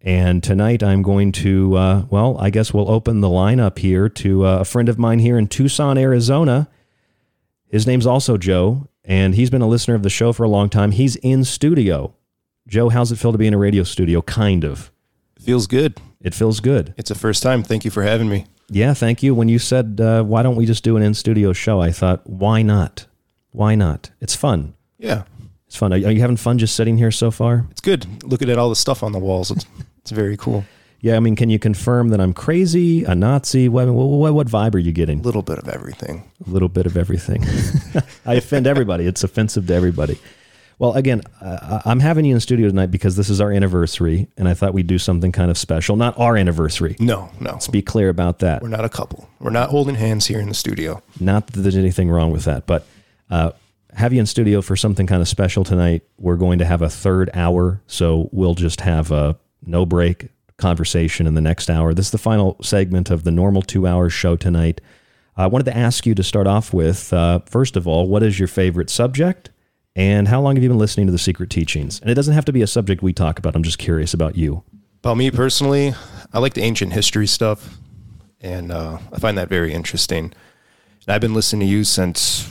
And 0.00 0.42
tonight 0.44 0.82
I'm 0.82 1.02
going 1.02 1.32
to, 1.32 1.76
uh, 1.76 2.02
well, 2.08 2.38
I 2.38 2.50
guess 2.50 2.72
we'll 2.72 2.90
open 2.90 3.20
the 3.20 3.28
lineup 3.28 3.78
here 3.78 4.08
to 4.10 4.46
uh, 4.46 4.58
a 4.60 4.64
friend 4.64 4.88
of 4.88 4.98
mine 4.98 5.18
here 5.18 5.36
in 5.36 5.48
Tucson, 5.48 5.98
Arizona. 5.98 6.68
His 7.66 7.86
name's 7.86 8.06
also 8.06 8.36
Joe, 8.36 8.88
and 9.04 9.34
he's 9.34 9.50
been 9.50 9.60
a 9.62 9.68
listener 9.68 9.94
of 9.94 10.02
the 10.02 10.10
show 10.10 10.32
for 10.32 10.44
a 10.44 10.48
long 10.48 10.70
time. 10.70 10.92
He's 10.92 11.16
in 11.16 11.44
studio. 11.44 12.14
Joe, 12.68 12.90
how's 12.90 13.10
it 13.10 13.16
feel 13.16 13.32
to 13.32 13.38
be 13.38 13.46
in 13.46 13.54
a 13.54 13.58
radio 13.58 13.82
studio? 13.82 14.22
Kind 14.22 14.64
of. 14.64 14.92
Feels 15.40 15.66
good. 15.66 16.00
It 16.20 16.34
feels 16.34 16.60
good. 16.60 16.94
It's 16.96 17.10
a 17.10 17.14
first 17.14 17.42
time. 17.42 17.62
Thank 17.62 17.84
you 17.84 17.90
for 17.90 18.02
having 18.02 18.28
me. 18.28 18.46
Yeah, 18.70 18.94
thank 18.94 19.22
you. 19.22 19.34
When 19.34 19.48
you 19.48 19.58
said, 19.58 20.00
uh, 20.00 20.22
why 20.22 20.42
don't 20.42 20.56
we 20.56 20.66
just 20.66 20.84
do 20.84 20.96
an 20.96 21.02
in 21.02 21.14
studio 21.14 21.52
show, 21.52 21.80
I 21.80 21.90
thought, 21.90 22.28
why 22.28 22.62
not? 22.62 23.06
Why 23.50 23.74
not? 23.74 24.10
It's 24.20 24.36
fun. 24.36 24.74
Yeah. 24.98 25.24
It's 25.66 25.76
fun. 25.76 25.92
Are 25.92 25.96
you 25.96 26.20
having 26.20 26.36
fun 26.36 26.58
just 26.58 26.74
sitting 26.76 26.98
here 26.98 27.10
so 27.10 27.30
far? 27.30 27.66
It's 27.70 27.80
good. 27.80 28.22
Looking 28.22 28.50
at 28.50 28.58
all 28.58 28.68
the 28.68 28.76
stuff 28.76 29.02
on 29.02 29.12
the 29.12 29.18
walls. 29.18 29.52
It's, 30.08 30.12
it's 30.12 30.18
very 30.18 30.36
cool. 30.36 30.64
Yeah, 31.00 31.16
I 31.16 31.20
mean, 31.20 31.36
can 31.36 31.48
you 31.48 31.58
confirm 31.58 32.08
that 32.08 32.20
I'm 32.20 32.32
crazy, 32.32 33.04
a 33.04 33.14
Nazi? 33.14 33.68
What, 33.68 33.88
what, 33.88 34.34
what 34.34 34.46
vibe 34.48 34.74
are 34.74 34.80
you 34.80 34.90
getting? 34.90 35.20
A 35.20 35.22
little 35.22 35.42
bit 35.42 35.58
of 35.58 35.68
everything. 35.68 36.28
A 36.44 36.50
little 36.50 36.68
bit 36.68 36.86
of 36.86 36.96
everything. 36.96 37.44
I 38.26 38.34
offend 38.34 38.66
everybody. 38.66 39.06
It's 39.06 39.22
offensive 39.22 39.66
to 39.68 39.74
everybody. 39.74 40.18
Well, 40.80 40.94
again, 40.94 41.22
uh, 41.40 41.82
I'm 41.84 42.00
having 42.00 42.24
you 42.24 42.34
in 42.34 42.40
studio 42.40 42.68
tonight 42.68 42.90
because 42.90 43.16
this 43.16 43.30
is 43.30 43.40
our 43.40 43.52
anniversary, 43.52 44.28
and 44.36 44.48
I 44.48 44.54
thought 44.54 44.74
we'd 44.74 44.86
do 44.86 44.98
something 44.98 45.30
kind 45.30 45.50
of 45.50 45.58
special. 45.58 45.96
Not 45.96 46.18
our 46.18 46.36
anniversary. 46.36 46.96
No, 46.98 47.30
no. 47.38 47.52
Let's 47.52 47.68
be 47.68 47.82
clear 47.82 48.08
about 48.08 48.38
that. 48.40 48.62
We're 48.62 48.68
not 48.68 48.84
a 48.84 48.88
couple. 48.88 49.28
We're 49.40 49.50
not 49.50 49.70
holding 49.70 49.96
hands 49.96 50.26
here 50.26 50.40
in 50.40 50.48
the 50.48 50.54
studio. 50.54 51.02
Not 51.20 51.48
that 51.48 51.60
there's 51.60 51.76
anything 51.76 52.10
wrong 52.10 52.32
with 52.32 52.44
that, 52.44 52.66
but 52.66 52.86
uh, 53.30 53.52
have 53.92 54.12
you 54.12 54.20
in 54.20 54.26
studio 54.26 54.62
for 54.62 54.74
something 54.74 55.06
kind 55.06 55.22
of 55.22 55.28
special 55.28 55.64
tonight. 55.64 56.02
We're 56.18 56.36
going 56.36 56.60
to 56.60 56.64
have 56.64 56.82
a 56.82 56.88
third 56.88 57.30
hour, 57.34 57.82
so 57.86 58.28
we'll 58.32 58.54
just 58.54 58.80
have 58.80 59.10
a 59.10 59.36
no 59.64 59.86
break 59.86 60.28
conversation 60.56 61.26
in 61.26 61.34
the 61.34 61.40
next 61.40 61.70
hour. 61.70 61.94
This 61.94 62.06
is 62.06 62.12
the 62.12 62.18
final 62.18 62.56
segment 62.62 63.10
of 63.10 63.24
the 63.24 63.30
normal 63.30 63.62
two 63.62 63.86
hour 63.86 64.10
show 64.10 64.36
tonight. 64.36 64.80
I 65.36 65.46
wanted 65.46 65.64
to 65.66 65.76
ask 65.76 66.04
you 66.04 66.14
to 66.16 66.22
start 66.22 66.46
off 66.48 66.72
with 66.74 67.12
uh, 67.12 67.40
first 67.46 67.76
of 67.76 67.86
all, 67.86 68.08
what 68.08 68.22
is 68.22 68.38
your 68.38 68.48
favorite 68.48 68.90
subject? 68.90 69.50
And 69.94 70.28
how 70.28 70.40
long 70.40 70.56
have 70.56 70.62
you 70.62 70.68
been 70.68 70.78
listening 70.78 71.06
to 71.06 71.12
the 71.12 71.18
secret 71.18 71.50
teachings? 71.50 72.00
And 72.00 72.10
it 72.10 72.14
doesn't 72.14 72.34
have 72.34 72.44
to 72.44 72.52
be 72.52 72.62
a 72.62 72.66
subject 72.66 73.02
we 73.02 73.12
talk 73.12 73.38
about. 73.38 73.56
I'm 73.56 73.62
just 73.62 73.78
curious 73.78 74.14
about 74.14 74.36
you. 74.36 74.62
About 75.02 75.16
me 75.16 75.30
personally, 75.30 75.94
I 76.32 76.40
like 76.40 76.54
the 76.54 76.62
ancient 76.62 76.92
history 76.92 77.26
stuff, 77.26 77.78
and 78.40 78.70
uh, 78.70 78.98
I 79.12 79.18
find 79.18 79.38
that 79.38 79.48
very 79.48 79.72
interesting. 79.72 80.32
And 81.06 81.14
I've 81.14 81.20
been 81.20 81.34
listening 81.34 81.68
to 81.68 81.72
you 81.72 81.84
since 81.84 82.48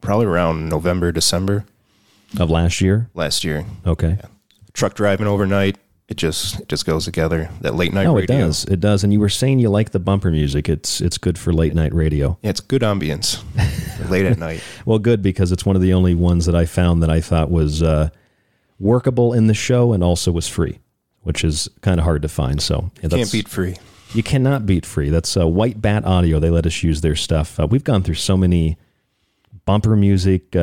probably 0.00 0.26
around 0.26 0.68
November, 0.68 1.12
December 1.12 1.64
of 2.38 2.50
last 2.50 2.80
year. 2.80 3.08
Last 3.14 3.44
year, 3.44 3.64
okay. 3.86 4.18
Yeah. 4.20 4.28
Truck 4.72 4.94
driving 4.94 5.26
overnight, 5.26 5.76
it 6.10 6.16
just 6.16 6.58
it 6.60 6.68
just 6.68 6.86
goes 6.86 7.04
together. 7.04 7.48
That 7.60 7.76
late 7.76 7.94
night. 7.94 8.02
No, 8.02 8.16
radio. 8.16 8.36
it 8.36 8.40
does. 8.40 8.64
It 8.64 8.80
does. 8.80 9.04
And 9.04 9.12
you 9.12 9.20
were 9.20 9.28
saying 9.28 9.60
you 9.60 9.70
like 9.70 9.90
the 9.90 10.00
bumper 10.00 10.32
music. 10.32 10.68
It's 10.68 11.00
it's 11.00 11.16
good 11.18 11.38
for 11.38 11.52
late 11.52 11.72
night 11.72 11.94
radio. 11.94 12.36
Yeah, 12.42 12.50
it's 12.50 12.58
good 12.58 12.82
ambience 12.82 13.40
late 14.10 14.26
at 14.26 14.36
night. 14.36 14.60
Well, 14.84 14.98
good 14.98 15.22
because 15.22 15.52
it's 15.52 15.64
one 15.64 15.76
of 15.76 15.82
the 15.82 15.92
only 15.92 16.16
ones 16.16 16.46
that 16.46 16.56
I 16.56 16.66
found 16.66 17.00
that 17.04 17.10
I 17.10 17.20
thought 17.20 17.48
was 17.48 17.80
uh, 17.80 18.10
workable 18.80 19.32
in 19.32 19.46
the 19.46 19.54
show 19.54 19.92
and 19.92 20.02
also 20.02 20.32
was 20.32 20.48
free, 20.48 20.80
which 21.22 21.44
is 21.44 21.68
kind 21.80 22.00
of 22.00 22.04
hard 22.04 22.22
to 22.22 22.28
find. 22.28 22.60
So 22.60 22.90
yeah, 23.00 23.08
can't 23.10 23.30
beat 23.30 23.48
free. 23.48 23.76
You 24.12 24.24
cannot 24.24 24.66
beat 24.66 24.84
free. 24.84 25.10
That's 25.10 25.36
uh, 25.36 25.46
White 25.46 25.80
Bat 25.80 26.06
Audio. 26.06 26.40
They 26.40 26.50
let 26.50 26.66
us 26.66 26.82
use 26.82 27.02
their 27.02 27.14
stuff. 27.14 27.60
Uh, 27.60 27.68
we've 27.68 27.84
gone 27.84 28.02
through 28.02 28.16
so 28.16 28.36
many 28.36 28.78
bumper 29.64 29.94
music 29.94 30.56
uh, 30.56 30.58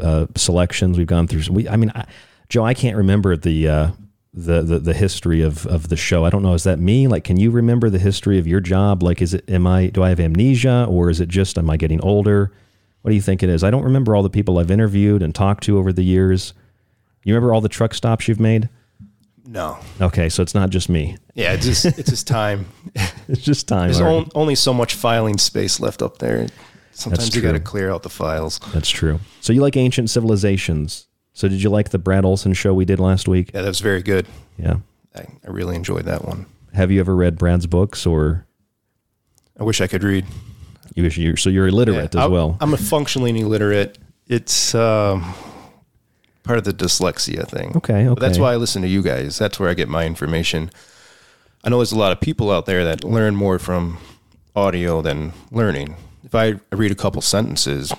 uh, 0.00 0.26
selections. 0.36 0.96
We've 0.96 1.08
gone 1.08 1.26
through. 1.26 1.52
We, 1.52 1.68
I 1.68 1.74
mean. 1.74 1.90
I, 1.92 2.06
Joe, 2.52 2.66
I 2.66 2.74
can't 2.74 2.98
remember 2.98 3.34
the 3.34 3.66
uh, 3.66 3.90
the, 4.34 4.60
the 4.60 4.78
the 4.78 4.92
history 4.92 5.40
of 5.40 5.66
of 5.66 5.88
the 5.88 5.96
show. 5.96 6.26
I 6.26 6.28
don't 6.28 6.42
know. 6.42 6.52
Is 6.52 6.64
that 6.64 6.78
me? 6.78 7.08
Like, 7.08 7.24
can 7.24 7.38
you 7.38 7.50
remember 7.50 7.88
the 7.88 7.98
history 7.98 8.38
of 8.38 8.46
your 8.46 8.60
job? 8.60 9.02
Like, 9.02 9.22
is 9.22 9.32
it 9.32 9.48
am 9.48 9.66
I 9.66 9.86
do 9.86 10.02
I 10.02 10.10
have 10.10 10.20
amnesia 10.20 10.86
or 10.86 11.08
is 11.08 11.18
it 11.18 11.30
just 11.30 11.56
am 11.56 11.70
I 11.70 11.78
getting 11.78 11.98
older? 12.02 12.52
What 13.00 13.08
do 13.08 13.14
you 13.14 13.22
think 13.22 13.42
it 13.42 13.48
is? 13.48 13.64
I 13.64 13.70
don't 13.70 13.84
remember 13.84 14.14
all 14.14 14.22
the 14.22 14.28
people 14.28 14.58
I've 14.58 14.70
interviewed 14.70 15.22
and 15.22 15.34
talked 15.34 15.64
to 15.64 15.78
over 15.78 15.94
the 15.94 16.02
years. 16.02 16.52
You 17.24 17.32
remember 17.32 17.54
all 17.54 17.62
the 17.62 17.70
truck 17.70 17.94
stops 17.94 18.28
you've 18.28 18.38
made? 18.38 18.68
No. 19.46 19.78
Okay, 19.98 20.28
so 20.28 20.42
it's 20.42 20.54
not 20.54 20.68
just 20.68 20.90
me. 20.90 21.16
Yeah, 21.32 21.54
it's 21.54 21.64
just 21.64 21.86
it's 21.86 22.10
just 22.10 22.26
time. 22.26 22.66
it's 23.28 23.40
just 23.40 23.66
time. 23.66 23.90
There's 23.90 24.02
on, 24.02 24.28
only 24.34 24.56
so 24.56 24.74
much 24.74 24.92
filing 24.92 25.38
space 25.38 25.80
left 25.80 26.02
up 26.02 26.18
there. 26.18 26.48
Sometimes 26.90 27.34
you 27.34 27.40
got 27.40 27.52
to 27.52 27.60
clear 27.60 27.90
out 27.90 28.02
the 28.02 28.10
files. 28.10 28.60
That's 28.74 28.90
true. 28.90 29.20
So 29.40 29.54
you 29.54 29.62
like 29.62 29.78
ancient 29.78 30.10
civilizations. 30.10 31.08
So 31.34 31.48
did 31.48 31.62
you 31.62 31.70
like 31.70 31.90
the 31.90 31.98
Brad 31.98 32.24
Olson 32.24 32.52
show 32.52 32.74
we 32.74 32.84
did 32.84 33.00
last 33.00 33.26
week? 33.26 33.50
Yeah, 33.54 33.62
that 33.62 33.68
was 33.68 33.80
very 33.80 34.02
good. 34.02 34.26
Yeah. 34.58 34.76
I, 35.14 35.20
I 35.46 35.50
really 35.50 35.76
enjoyed 35.76 36.04
that 36.04 36.24
one. 36.24 36.46
Have 36.74 36.90
you 36.90 37.00
ever 37.00 37.14
read 37.16 37.38
Brad's 37.38 37.66
books 37.66 38.06
or 38.06 38.46
I 39.58 39.64
wish 39.64 39.80
I 39.80 39.86
could 39.86 40.02
read. 40.02 40.24
you 40.94 41.02
wish 41.02 41.16
you 41.18 41.36
so 41.36 41.50
you're 41.50 41.68
illiterate 41.68 42.14
Yeah, 42.14 42.24
as 42.24 42.30
well? 42.30 42.56
I'm 42.60 42.74
a 42.74 42.78
functionally 42.78 43.38
illiterate. 43.38 43.98
It's 44.26 44.74
um, 44.74 45.34
part 46.42 46.58
of 46.58 46.64
the 46.64 46.72
dyslexia 46.72 47.46
thing. 47.46 47.76
Okay, 47.76 48.06
But 48.08 48.20
that's 48.20 48.38
why 48.38 48.52
I 48.52 48.56
listen 48.56 48.82
to 48.82 48.88
you 48.88 49.02
guys. 49.02 49.38
That's 49.38 49.58
where 49.60 49.68
I 49.68 49.74
get 49.74 49.88
my 49.88 50.06
information. 50.06 50.70
I 51.64 51.68
know 51.70 51.78
there's 51.78 51.92
a 51.92 51.98
lot 51.98 52.12
of 52.12 52.20
people 52.20 52.50
out 52.50 52.66
there 52.66 52.84
that 52.84 53.04
learn 53.04 53.36
more 53.36 53.58
from 53.58 53.98
audio 54.56 55.02
than 55.02 55.32
learning. 55.50 55.96
If 56.24 56.34
I 56.34 56.54
read 56.72 56.90
a 56.90 56.94
couple 56.94 57.20
sentences, 57.22 57.92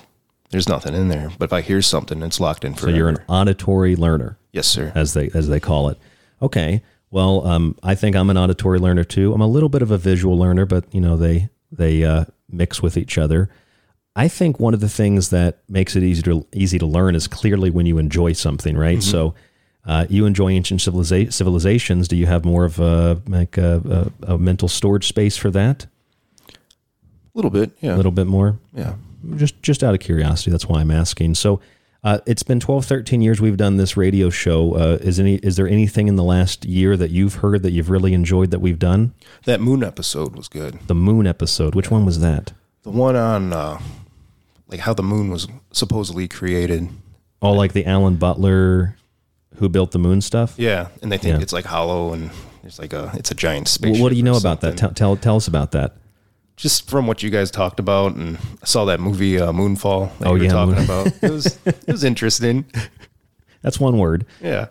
there's 0.54 0.68
nothing 0.68 0.94
in 0.94 1.08
there. 1.08 1.32
But 1.36 1.46
if 1.46 1.52
I 1.52 1.62
hear 1.62 1.82
something, 1.82 2.22
it's 2.22 2.38
locked 2.38 2.64
in 2.64 2.74
for 2.74 2.82
So 2.82 2.88
you're 2.90 3.08
an 3.08 3.18
auditory 3.26 3.96
learner. 3.96 4.38
Yes, 4.52 4.68
sir. 4.68 4.92
As 4.94 5.12
they 5.12 5.28
as 5.34 5.48
they 5.48 5.58
call 5.58 5.88
it. 5.88 5.98
Okay. 6.40 6.80
Well, 7.10 7.44
um, 7.44 7.76
I 7.82 7.96
think 7.96 8.14
I'm 8.14 8.30
an 8.30 8.38
auditory 8.38 8.78
learner 8.78 9.02
too. 9.02 9.34
I'm 9.34 9.40
a 9.40 9.48
little 9.48 9.68
bit 9.68 9.82
of 9.82 9.90
a 9.90 9.98
visual 9.98 10.38
learner, 10.38 10.64
but 10.64 10.84
you 10.94 11.00
know 11.00 11.16
they 11.16 11.48
they 11.72 12.04
uh, 12.04 12.26
mix 12.48 12.80
with 12.80 12.96
each 12.96 13.18
other. 13.18 13.50
I 14.14 14.28
think 14.28 14.60
one 14.60 14.74
of 14.74 14.80
the 14.80 14.88
things 14.88 15.30
that 15.30 15.58
makes 15.68 15.96
it 15.96 16.04
easy 16.04 16.22
to 16.22 16.46
easy 16.52 16.78
to 16.78 16.86
learn 16.86 17.16
is 17.16 17.26
clearly 17.26 17.70
when 17.70 17.84
you 17.84 17.98
enjoy 17.98 18.32
something, 18.32 18.76
right? 18.76 18.98
Mhm. 18.98 19.02
So. 19.02 19.34
Uh, 19.86 20.06
you 20.08 20.24
enjoy 20.24 20.48
ancient 20.48 20.80
civiliza- 20.80 21.30
civilizations. 21.30 22.08
Do 22.08 22.16
you 22.16 22.24
have 22.24 22.42
more 22.46 22.64
of 22.64 22.80
a 22.80 23.20
like 23.28 23.58
a, 23.58 24.10
a, 24.26 24.34
a 24.34 24.38
mental 24.38 24.66
storage 24.66 25.06
space 25.06 25.36
for 25.36 25.50
that? 25.50 25.84
A 26.48 26.54
little 27.34 27.50
bit, 27.50 27.72
yeah. 27.82 27.94
A 27.94 27.98
little 27.98 28.10
bit 28.10 28.26
more. 28.26 28.58
Yeah. 28.72 28.94
Just 29.36 29.60
just 29.62 29.82
out 29.84 29.94
of 29.94 30.00
curiosity, 30.00 30.50
that's 30.50 30.66
why 30.68 30.80
I'm 30.80 30.90
asking. 30.90 31.34
So, 31.34 31.60
uh, 32.02 32.18
it's 32.26 32.42
been 32.42 32.60
12, 32.60 32.84
13 32.84 33.22
years 33.22 33.40
we've 33.40 33.56
done 33.56 33.76
this 33.78 33.96
radio 33.96 34.28
show. 34.28 34.74
Uh, 34.74 34.98
is 35.00 35.18
any 35.18 35.36
is 35.36 35.56
there 35.56 35.66
anything 35.68 36.08
in 36.08 36.16
the 36.16 36.22
last 36.24 36.64
year 36.64 36.96
that 36.96 37.10
you've 37.10 37.36
heard 37.36 37.62
that 37.62 37.70
you've 37.72 37.88
really 37.90 38.12
enjoyed 38.12 38.50
that 38.50 38.58
we've 38.60 38.78
done? 38.78 39.14
That 39.44 39.60
moon 39.60 39.82
episode 39.82 40.36
was 40.36 40.48
good. 40.48 40.78
The 40.86 40.94
moon 40.94 41.26
episode. 41.26 41.74
Which 41.74 41.90
one 41.90 42.04
was 42.04 42.20
that? 42.20 42.52
The 42.82 42.90
one 42.90 43.16
on 43.16 43.52
uh, 43.52 43.80
like 44.68 44.80
how 44.80 44.92
the 44.94 45.02
moon 45.02 45.30
was 45.30 45.48
supposedly 45.72 46.28
created. 46.28 46.88
Oh, 47.40 47.52
like 47.52 47.72
the 47.72 47.86
Alan 47.86 48.16
Butler, 48.16 48.96
who 49.56 49.68
built 49.68 49.92
the 49.92 49.98
moon 49.98 50.20
stuff. 50.20 50.54
Yeah, 50.58 50.88
and 51.02 51.10
they 51.12 51.18
think 51.18 51.36
Yeah. 51.36 51.42
it's 51.42 51.52
like 51.52 51.64
hollow 51.64 52.12
and 52.12 52.30
it's 52.64 52.78
like 52.78 52.92
a 52.92 53.10
it's 53.14 53.30
a 53.30 53.34
giant 53.34 53.78
Well, 53.82 54.00
what 54.02 54.10
do 54.10 54.16
you 54.16 54.22
know 54.22 54.36
about 54.36 54.60
that? 54.62 54.76
Tell, 54.76 54.90
tell 54.90 55.16
tell 55.16 55.36
us 55.36 55.46
about 55.48 55.72
that. 55.72 55.96
Just 56.56 56.88
from 56.88 57.06
what 57.08 57.22
you 57.22 57.30
guys 57.30 57.50
talked 57.50 57.80
about, 57.80 58.14
and 58.14 58.38
I 58.62 58.66
saw 58.66 58.84
that 58.84 59.00
movie 59.00 59.40
uh, 59.40 59.50
Moonfall. 59.52 60.16
That 60.18 60.28
Oh, 60.28 60.34
you 60.34 60.38
were 60.40 60.44
yeah, 60.44 60.50
talking 60.52 60.74
Moon- 60.76 60.84
about. 60.84 61.06
It 61.22 61.30
was 61.30 61.58
it 61.66 61.86
was 61.88 62.04
interesting. 62.04 62.64
That's 63.62 63.80
one 63.80 63.98
word. 63.98 64.24
Yeah. 64.40 64.66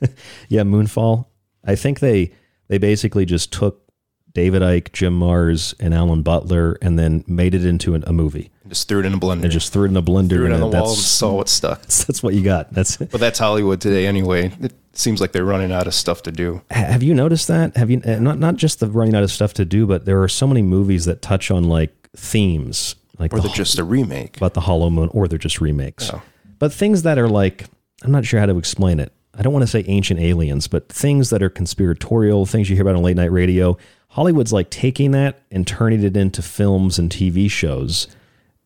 yeah, 0.48 0.62
Moonfall. 0.62 1.26
I 1.64 1.76
think 1.76 2.00
they 2.00 2.32
they 2.68 2.76
basically 2.78 3.24
just 3.24 3.52
took 3.52 3.90
David 4.34 4.60
Icke, 4.60 4.92
Jim 4.92 5.18
Marrs, 5.18 5.74
and 5.80 5.94
Alan 5.94 6.22
Butler, 6.22 6.76
and 6.82 6.98
then 6.98 7.24
made 7.26 7.54
it 7.54 7.64
into 7.64 7.94
an, 7.94 8.04
a 8.06 8.12
movie. 8.12 8.50
Just 8.68 8.86
threw 8.86 9.00
it 9.00 9.06
in 9.06 9.14
a 9.14 9.18
blender. 9.18 9.44
And 9.44 9.50
just 9.50 9.72
threw 9.72 9.84
it 9.84 9.88
in 9.88 9.96
a 9.96 10.02
blender. 10.02 10.28
Threw 10.30 10.44
it 10.44 10.52
and 10.52 10.62
on 10.62 10.70
the 10.70 10.76
wall 10.76 10.88
saw 10.94 11.32
what 11.32 11.48
stuck. 11.48 11.80
That's 11.86 12.22
what 12.22 12.34
you 12.34 12.42
got. 12.42 12.70
That's 12.72 12.98
But 12.98 13.12
that's 13.18 13.38
Hollywood 13.38 13.80
today, 13.80 14.06
anyway. 14.06 14.52
It 14.60 14.74
seems 14.98 15.20
like 15.20 15.32
they're 15.32 15.44
running 15.44 15.72
out 15.72 15.86
of 15.86 15.94
stuff 15.94 16.22
to 16.24 16.32
do. 16.32 16.62
Have 16.70 17.02
you 17.02 17.14
noticed 17.14 17.48
that? 17.48 17.76
Have 17.76 17.90
you 17.90 18.00
uh, 18.04 18.18
not 18.18 18.38
not 18.38 18.56
just 18.56 18.80
the 18.80 18.86
running 18.88 19.14
out 19.14 19.22
of 19.22 19.30
stuff 19.30 19.54
to 19.54 19.64
do, 19.64 19.86
but 19.86 20.04
there 20.04 20.22
are 20.22 20.28
so 20.28 20.46
many 20.46 20.62
movies 20.62 21.04
that 21.06 21.22
touch 21.22 21.50
on 21.50 21.64
like 21.64 21.94
themes, 22.16 22.94
like 23.18 23.32
Or 23.32 23.36
the 23.36 23.42
they're 23.42 23.48
ho- 23.50 23.54
just 23.56 23.78
a 23.78 23.84
remake. 23.84 24.36
about 24.36 24.54
the 24.54 24.60
Hollow 24.62 24.90
Moon, 24.90 25.08
or 25.12 25.28
they're 25.28 25.38
just 25.38 25.60
remakes. 25.60 26.10
Oh. 26.12 26.22
But 26.58 26.72
things 26.72 27.02
that 27.02 27.18
are 27.18 27.28
like, 27.28 27.66
I'm 28.02 28.10
not 28.10 28.24
sure 28.24 28.40
how 28.40 28.46
to 28.46 28.58
explain 28.58 28.98
it. 29.00 29.12
I 29.36 29.42
don't 29.42 29.52
want 29.52 29.62
to 29.62 29.68
say 29.68 29.84
ancient 29.86 30.18
aliens, 30.18 30.66
but 30.66 30.88
things 30.88 31.30
that 31.30 31.42
are 31.44 31.50
conspiratorial, 31.50 32.44
things 32.46 32.68
you 32.68 32.74
hear 32.74 32.82
about 32.82 32.96
on 32.96 33.02
late 33.02 33.16
night 33.16 33.30
radio. 33.30 33.76
Hollywood's 34.08 34.52
like 34.52 34.68
taking 34.70 35.12
that 35.12 35.42
and 35.52 35.64
turning 35.66 36.02
it 36.02 36.16
into 36.16 36.42
films 36.42 36.98
and 36.98 37.08
TV 37.10 37.48
shows 37.48 38.08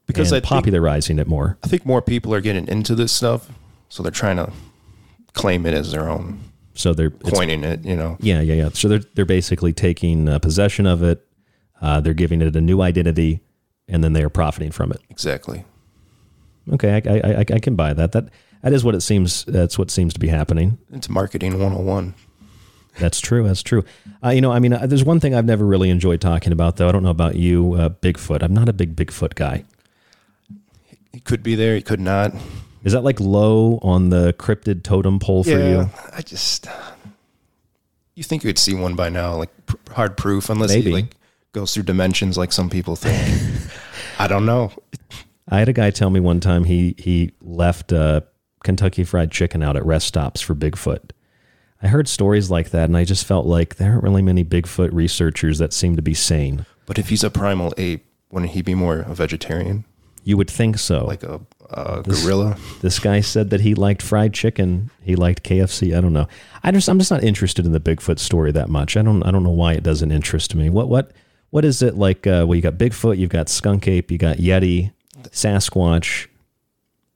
Because 0.06 0.32
and 0.32 0.36
I 0.36 0.40
think- 0.40 0.48
popularizing 0.48 1.18
it 1.18 1.26
more. 1.26 1.58
I 1.62 1.66
think 1.68 1.84
more 1.84 2.00
people 2.00 2.32
are 2.32 2.40
getting 2.40 2.66
into 2.68 2.94
this 2.94 3.12
stuff, 3.12 3.50
so 3.90 4.02
they're 4.02 4.10
trying 4.12 4.36
to 4.36 4.50
claim 5.34 5.66
it 5.66 5.74
as 5.74 5.92
their 5.92 6.08
own, 6.08 6.40
So 6.74 6.92
they're 6.94 7.06
it's- 7.08 7.32
coining 7.32 7.64
it. 7.64 7.84
You 7.84 7.96
know, 7.96 8.16
Yeah, 8.20 8.40
yeah, 8.40 8.54
yeah. 8.54 8.68
So 8.72 8.88
they're 8.88 9.02
they're 9.14 9.24
basically 9.24 9.72
taking 9.72 10.28
uh, 10.28 10.38
possession 10.38 10.86
of 10.86 11.02
it. 11.02 11.26
Uh, 11.80 12.00
they're 12.00 12.14
giving 12.14 12.40
it 12.42 12.54
a 12.54 12.60
new 12.60 12.80
identity, 12.82 13.40
and 13.88 14.04
then 14.04 14.12
they 14.12 14.22
are 14.22 14.28
profiting 14.30 14.70
from 14.70 14.92
it. 14.92 15.00
exactly. 15.10 15.64
Okay, 16.72 16.92
I, 17.04 17.10
I, 17.10 17.32
I, 17.40 17.44
I 17.54 17.58
can 17.58 17.74
buy 17.74 17.92
that. 17.92 18.12
That 18.12 18.28
that 18.62 18.72
is 18.72 18.84
what 18.84 18.94
it 18.94 19.00
seems. 19.00 19.44
That's 19.46 19.76
what 19.78 19.90
seems 19.90 20.14
to 20.14 20.20
be 20.20 20.28
happening. 20.28 20.78
It's 20.92 21.08
marketing 21.08 21.52
101. 21.58 22.14
That's 23.00 23.20
true. 23.20 23.42
That's 23.44 23.62
true. 23.64 23.84
Uh, 24.22 24.28
you 24.30 24.40
know, 24.40 24.52
I 24.52 24.60
mean, 24.60 24.72
uh, 24.74 24.86
there's 24.86 25.02
one 25.02 25.18
thing 25.18 25.34
I've 25.34 25.44
never 25.46 25.64
really 25.66 25.90
enjoyed 25.90 26.20
talking 26.20 26.52
about, 26.52 26.76
though. 26.76 26.88
I 26.88 26.92
don't 26.92 27.02
know 27.02 27.08
about 27.10 27.34
you, 27.34 27.72
uh, 27.74 27.88
Bigfoot. 27.88 28.42
I'm 28.42 28.52
not 28.54 28.68
a 28.68 28.72
big 28.72 28.94
Bigfoot 28.94 29.34
guy. 29.34 29.64
He 31.12 31.18
could 31.20 31.42
be 31.42 31.54
there. 31.56 31.74
He 31.74 31.82
could 31.82 32.00
not. 32.00 32.32
Is 32.84 32.92
that 32.92 33.04
like 33.04 33.20
low 33.20 33.78
on 33.82 34.10
the 34.10 34.32
cryptid 34.34 34.82
totem 34.82 35.18
pole 35.18 35.44
for 35.44 35.50
yeah, 35.50 35.68
you? 35.68 35.90
I 36.12 36.22
just. 36.22 36.66
You 38.14 38.22
think 38.22 38.44
you'd 38.44 38.58
see 38.58 38.74
one 38.74 38.94
by 38.94 39.08
now, 39.08 39.36
like 39.36 39.50
pr- 39.66 39.76
hard 39.92 40.16
proof, 40.16 40.50
unless 40.50 40.70
Maybe. 40.70 40.90
he 40.90 40.92
like 40.92 41.16
goes 41.52 41.72
through 41.72 41.84
dimensions, 41.84 42.36
like 42.36 42.52
some 42.52 42.68
people 42.68 42.96
think. 42.96 43.70
I 44.18 44.26
don't 44.28 44.44
know. 44.44 44.72
I 45.48 45.58
had 45.58 45.68
a 45.68 45.72
guy 45.72 45.90
tell 45.90 46.10
me 46.10 46.20
one 46.20 46.40
time 46.40 46.64
he 46.64 46.94
he 46.98 47.32
left 47.40 47.92
uh, 47.92 48.22
Kentucky 48.64 49.04
Fried 49.04 49.30
Chicken 49.30 49.62
out 49.62 49.76
at 49.76 49.84
rest 49.84 50.06
stops 50.06 50.40
for 50.40 50.54
Bigfoot. 50.54 51.10
I 51.82 51.88
heard 51.88 52.08
stories 52.08 52.50
like 52.50 52.70
that, 52.70 52.84
and 52.84 52.96
I 52.96 53.04
just 53.04 53.24
felt 53.24 53.46
like 53.46 53.76
there 53.76 53.92
aren't 53.92 54.04
really 54.04 54.22
many 54.22 54.44
Bigfoot 54.44 54.90
researchers 54.92 55.58
that 55.58 55.72
seem 55.72 55.96
to 55.96 56.02
be 56.02 56.14
sane. 56.14 56.64
But 56.86 56.98
if 56.98 57.08
he's 57.08 57.24
a 57.24 57.30
primal 57.30 57.72
ape, 57.76 58.04
wouldn't 58.30 58.52
he 58.52 58.62
be 58.62 58.74
more 58.74 59.00
a 59.00 59.14
vegetarian? 59.14 59.84
You 60.24 60.36
would 60.36 60.50
think 60.50 60.78
so. 60.78 61.04
Like 61.04 61.24
a, 61.24 61.40
a 61.70 62.02
This- 62.04 62.22
gorilla? 62.24 62.56
This 62.80 62.98
guy 62.98 63.20
said 63.20 63.50
that 63.50 63.60
he 63.60 63.74
liked 63.74 64.02
fried 64.02 64.32
chicken. 64.34 64.90
He 65.02 65.16
liked 65.16 65.42
KFC. 65.42 65.96
I 65.96 66.00
don't 66.00 66.12
know. 66.12 66.28
I 66.62 66.70
just 66.70 66.88
I'm 66.88 66.98
just 66.98 67.10
not 67.10 67.22
interested 67.24 67.64
in 67.66 67.72
the 67.72 67.80
Bigfoot 67.80 68.18
story 68.18 68.52
that 68.52 68.68
much. 68.68 68.96
I 68.96 69.02
don't 69.02 69.22
I 69.24 69.30
don't 69.30 69.42
know 69.42 69.50
why 69.50 69.72
it 69.74 69.82
doesn't 69.82 70.12
interest 70.12 70.54
me. 70.54 70.68
What 70.70 70.88
what 70.88 71.12
what 71.50 71.64
is 71.64 71.82
it 71.82 71.96
like? 71.96 72.26
Uh, 72.26 72.44
well, 72.46 72.54
you 72.54 72.62
got 72.62 72.74
Bigfoot, 72.74 73.18
you've 73.18 73.30
got 73.30 73.48
skunk 73.48 73.86
ape, 73.88 74.10
you 74.10 74.18
got 74.18 74.38
Yeti, 74.38 74.92
Sasquatch. 75.30 76.28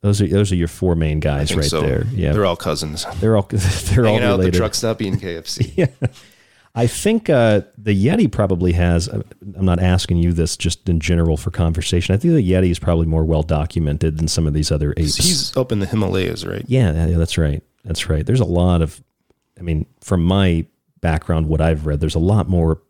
Those 0.02 0.20
are 0.22 0.26
those 0.28 0.52
are 0.52 0.56
your 0.56 0.68
four 0.68 0.94
main 0.94 1.20
guys 1.20 1.54
right 1.54 1.64
so. 1.64 1.80
there. 1.80 2.06
Yeah, 2.12 2.32
They're 2.32 2.46
all 2.46 2.56
cousins. 2.56 3.06
They're 3.20 3.36
all 3.36 3.42
they're 3.50 4.06
all 4.06 4.14
Hanging 4.14 4.22
out 4.22 4.40
the 4.40 4.50
truck 4.50 4.74
stop 4.74 5.00
eating 5.02 5.18
KFC. 5.18 5.72
yeah. 5.76 5.86
I 6.78 6.86
think 6.86 7.30
uh, 7.30 7.62
the 7.78 7.92
Yeti 8.06 8.30
probably 8.30 8.72
has. 8.72 9.08
uh, 9.08 9.22
I'm 9.56 9.64
not 9.64 9.80
asking 9.82 10.18
you 10.18 10.32
this 10.32 10.56
just 10.58 10.88
in 10.88 11.00
general 11.00 11.36
for 11.38 11.50
conversation. 11.50 12.14
I 12.14 12.18
think 12.18 12.34
the 12.34 12.52
Yeti 12.52 12.70
is 12.70 12.78
probably 12.78 13.06
more 13.06 13.24
well 13.24 13.42
documented 13.42 14.18
than 14.18 14.28
some 14.28 14.46
of 14.46 14.52
these 14.52 14.70
other 14.70 14.92
apes. 14.98 15.16
He's 15.16 15.56
up 15.56 15.72
in 15.72 15.78
the 15.80 15.86
Himalayas, 15.86 16.44
right? 16.44 16.64
Yeah, 16.68 17.06
yeah, 17.06 17.16
that's 17.16 17.38
right. 17.38 17.62
That's 17.84 18.08
right. 18.10 18.26
There's 18.26 18.40
a 18.40 18.44
lot 18.44 18.82
of, 18.82 19.02
I 19.58 19.62
mean, 19.62 19.86
from 20.00 20.22
my 20.22 20.66
background, 21.00 21.48
what 21.48 21.60
I've 21.62 21.86
read, 21.86 22.00
there's 22.00 22.14
a 22.14 22.18
lot 22.20 22.48
more 22.48 22.82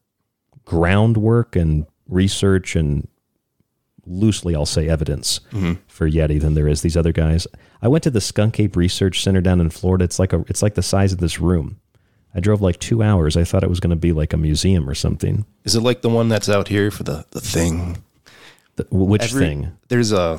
groundwork 0.65 1.55
and 1.57 1.87
research 2.09 2.77
and 2.77 3.07
loosely, 4.05 4.55
I'll 4.55 4.67
say, 4.67 4.89
evidence 4.89 5.41
Mhm. 5.53 5.79
for 5.89 6.09
Yeti 6.09 6.41
than 6.41 6.55
there 6.55 6.69
is 6.69 6.83
these 6.83 6.97
other 6.97 7.13
guys. 7.13 7.47
I 7.83 7.89
went 7.89 8.05
to 8.05 8.11
the 8.11 8.21
Skunk 8.21 8.59
Ape 8.61 8.77
Research 8.77 9.23
Center 9.23 9.41
down 9.41 9.61
in 9.61 9.71
Florida. 9.71 10.05
It's 10.05 10.19
like 10.19 10.33
a, 10.33 10.45
it's 10.49 10.63
like 10.63 10.75
the 10.75 10.83
size 10.83 11.13
of 11.13 11.19
this 11.19 11.41
room. 11.41 11.77
I 12.37 12.41
drove 12.41 12.61
like 12.61 12.79
two 12.79 13.03
hours. 13.03 13.37
I 13.37 13.45
thought 13.45 13.63
it 13.65 13.71
was 13.71 13.81
going 13.81 13.91
to 13.91 13.97
be 13.97 14.13
like 14.13 14.33
a 14.35 14.37
museum 14.37 14.89
or 14.89 14.95
something. 14.95 15.47
Is 15.65 15.75
it 15.75 15.81
like 15.81 16.03
the 16.03 16.11
one 16.11 16.29
that's 16.29 16.49
out 16.51 16.69
here 16.69 16.91
for 16.91 17.03
the, 17.03 17.25
the 17.31 17.41
thing? 17.41 17.97
The, 18.77 18.87
which 18.91 19.25
Every- 19.25 19.47
thing? 19.47 19.73
There's 19.89 20.13
a 20.13 20.39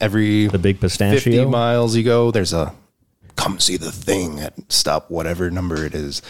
every 0.00 0.46
The 0.48 0.58
big 0.58 0.80
pistachio. 0.80 1.16
50 1.16 1.30
pistachio. 1.30 1.50
miles 1.50 1.94
you 1.94 2.02
go, 2.02 2.30
there's 2.30 2.52
a 2.54 2.74
come 3.36 3.60
see 3.60 3.76
the 3.76 3.92
thing 3.92 4.40
at 4.40 4.54
stop 4.72 5.10
whatever 5.10 5.50
number 5.50 5.84
it 5.84 5.94
is. 5.94 6.22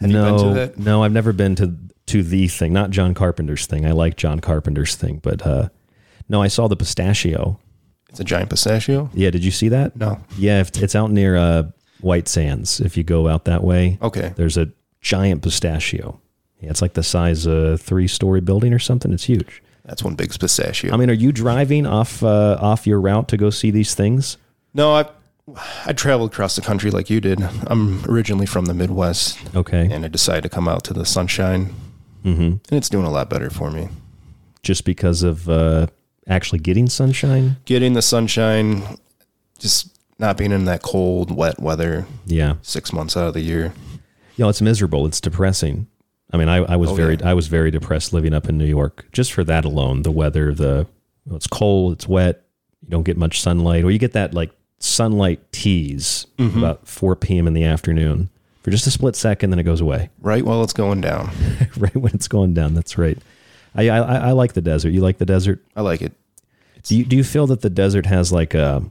Have 0.00 0.10
no, 0.10 0.24
you 0.24 0.32
been 0.36 0.48
to 0.48 0.54
that? 0.60 0.78
no, 0.78 1.02
I've 1.02 1.12
never 1.12 1.32
been 1.32 1.56
to 1.56 1.74
to 2.06 2.22
the 2.22 2.46
thing. 2.46 2.72
Not 2.72 2.90
John 2.90 3.14
Carpenter's 3.14 3.66
thing. 3.66 3.84
I 3.84 3.90
like 3.92 4.16
John 4.16 4.38
Carpenter's 4.40 4.94
thing, 4.94 5.18
but 5.22 5.44
uh, 5.44 5.68
no, 6.28 6.40
I 6.40 6.46
saw 6.48 6.68
the 6.68 6.76
pistachio. 6.76 7.58
It's 8.08 8.20
a 8.20 8.24
giant 8.24 8.50
pistachio. 8.50 9.10
Yeah, 9.12 9.30
did 9.30 9.44
you 9.44 9.50
see 9.50 9.68
that? 9.70 9.96
No. 9.96 10.20
Yeah, 10.38 10.60
it's 10.74 10.94
out 10.94 11.10
near 11.10 11.36
uh, 11.36 11.64
White 12.02 12.28
Sands. 12.28 12.80
If 12.80 12.96
you 12.96 13.02
go 13.02 13.28
out 13.28 13.44
that 13.44 13.62
way, 13.64 13.98
Okay. 14.02 14.32
there's 14.36 14.56
a 14.56 14.70
giant 15.00 15.42
pistachio. 15.42 16.20
Yeah, 16.60 16.70
it's 16.70 16.82
like 16.82 16.92
the 16.94 17.02
size 17.02 17.46
of 17.46 17.54
a 17.56 17.78
three-story 17.78 18.40
building 18.42 18.72
or 18.74 18.78
something. 18.78 19.12
It's 19.12 19.24
huge. 19.24 19.62
That's 19.84 20.04
one 20.04 20.14
big 20.14 20.38
pistachio. 20.38 20.92
I 20.92 20.96
mean, 20.96 21.08
are 21.10 21.14
you 21.14 21.32
driving 21.32 21.86
off 21.86 22.22
uh, 22.22 22.58
off 22.60 22.86
your 22.86 23.00
route 23.00 23.28
to 23.28 23.36
go 23.36 23.48
see 23.50 23.70
these 23.70 23.94
things? 23.94 24.36
No, 24.74 24.92
I 24.94 25.06
I 25.86 25.92
traveled 25.94 26.32
across 26.32 26.54
the 26.54 26.62
country 26.62 26.90
like 26.90 27.08
you 27.10 27.20
did. 27.20 27.40
I'm 27.66 28.04
originally 28.04 28.46
from 28.46 28.66
the 28.66 28.74
Midwest. 28.74 29.38
Okay. 29.56 29.88
And 29.90 30.04
I 30.04 30.08
decided 30.08 30.42
to 30.42 30.48
come 30.48 30.68
out 30.68 30.84
to 30.84 30.92
the 30.92 31.04
sunshine. 31.06 31.74
Mm-hmm. 32.24 32.42
And 32.42 32.72
it's 32.72 32.90
doing 32.90 33.06
a 33.06 33.10
lot 33.10 33.30
better 33.30 33.48
for 33.50 33.70
me. 33.70 33.88
Just 34.62 34.84
because 34.84 35.22
of 35.22 35.48
uh, 35.48 35.86
actually 36.28 36.58
getting 36.60 36.88
sunshine. 36.88 37.56
Getting 37.64 37.94
the 37.94 38.02
sunshine, 38.02 38.82
just 39.58 39.98
not 40.20 40.36
being 40.36 40.52
in 40.52 40.66
that 40.66 40.82
cold, 40.82 41.34
wet 41.34 41.58
weather. 41.60 42.06
Yeah. 42.26 42.54
Six 42.62 42.92
months 42.92 43.16
out 43.16 43.26
of 43.28 43.34
the 43.34 43.40
year. 43.40 43.72
You 44.36 44.44
know, 44.44 44.48
it's 44.48 44.60
miserable. 44.62 45.06
It's 45.06 45.20
depressing. 45.20 45.88
I 46.32 46.36
mean, 46.36 46.48
I, 46.48 46.56
I 46.58 46.76
was 46.76 46.90
Oh, 46.90 46.94
very, 46.94 47.16
yeah. 47.16 47.30
I 47.30 47.34
was 47.34 47.48
very 47.48 47.70
depressed 47.72 48.12
living 48.12 48.32
up 48.32 48.48
in 48.48 48.56
New 48.56 48.66
York 48.66 49.06
just 49.12 49.32
for 49.32 49.42
that 49.44 49.64
alone. 49.64 50.02
The 50.02 50.12
weather, 50.12 50.54
the 50.54 50.86
it's 51.32 51.46
cold, 51.48 51.94
it's 51.94 52.06
wet. 52.06 52.44
You 52.82 52.88
don't 52.90 53.02
get 53.02 53.16
much 53.16 53.40
sunlight, 53.40 53.84
or 53.84 53.90
you 53.90 53.98
get 53.98 54.12
that 54.12 54.32
like 54.34 54.50
sunlight 54.78 55.52
tease 55.52 56.26
Mhm. 56.38 56.58
about 56.58 56.86
4 56.86 57.16
p.m. 57.16 57.46
in 57.46 57.52
the 57.54 57.64
afternoon 57.64 58.30
for 58.62 58.70
just 58.70 58.86
a 58.86 58.90
split 58.90 59.16
second, 59.16 59.50
then 59.50 59.58
it 59.58 59.64
goes 59.64 59.80
away. 59.80 60.08
Right 60.20 60.44
while 60.44 60.62
it's 60.62 60.72
going 60.72 61.00
down. 61.00 61.30
right 61.76 61.94
when 61.96 62.12
it's 62.14 62.28
going 62.28 62.54
down. 62.54 62.74
That's 62.74 62.96
right. 62.96 63.18
I, 63.74 63.88
I 63.88 63.98
I 63.98 64.16
I 64.28 64.32
like 64.32 64.52
the 64.54 64.62
desert. 64.62 64.90
You 64.90 65.00
like 65.00 65.18
the 65.18 65.26
desert? 65.26 65.64
I 65.76 65.80
like 65.82 66.02
it. 66.02 66.12
Do 66.84 66.96
you 66.96 67.04
do 67.04 67.16
you 67.16 67.24
feel 67.24 67.46
that 67.48 67.60
the 67.62 67.70
desert 67.70 68.06
has 68.06 68.32
like 68.32 68.54
a 68.54 68.82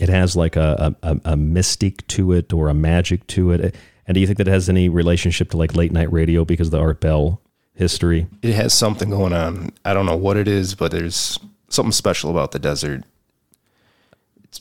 it 0.00 0.08
has 0.08 0.36
like 0.36 0.56
a 0.56 0.96
a, 1.02 1.12
a 1.12 1.36
mystique 1.36 2.06
to 2.08 2.32
it 2.32 2.52
or 2.52 2.68
a 2.68 2.74
magic 2.74 3.26
to 3.28 3.52
it? 3.52 3.74
And 4.06 4.14
do 4.14 4.20
you 4.20 4.26
think 4.26 4.38
that 4.38 4.48
it 4.48 4.50
has 4.50 4.68
any 4.68 4.88
relationship 4.88 5.50
to 5.50 5.56
like 5.56 5.74
late 5.74 5.92
night 5.92 6.12
radio 6.12 6.44
because 6.44 6.68
of 6.68 6.72
the 6.72 6.80
Art 6.80 7.00
Bell 7.00 7.40
history? 7.74 8.26
It 8.42 8.54
has 8.54 8.74
something 8.74 9.10
going 9.10 9.32
on. 9.32 9.72
I 9.84 9.94
don't 9.94 10.06
know 10.06 10.16
what 10.16 10.36
it 10.36 10.48
is, 10.48 10.74
but 10.74 10.90
there's 10.90 11.38
something 11.68 11.92
special 11.92 12.30
about 12.30 12.52
the 12.52 12.58
desert. 12.58 13.04
It's 14.44 14.60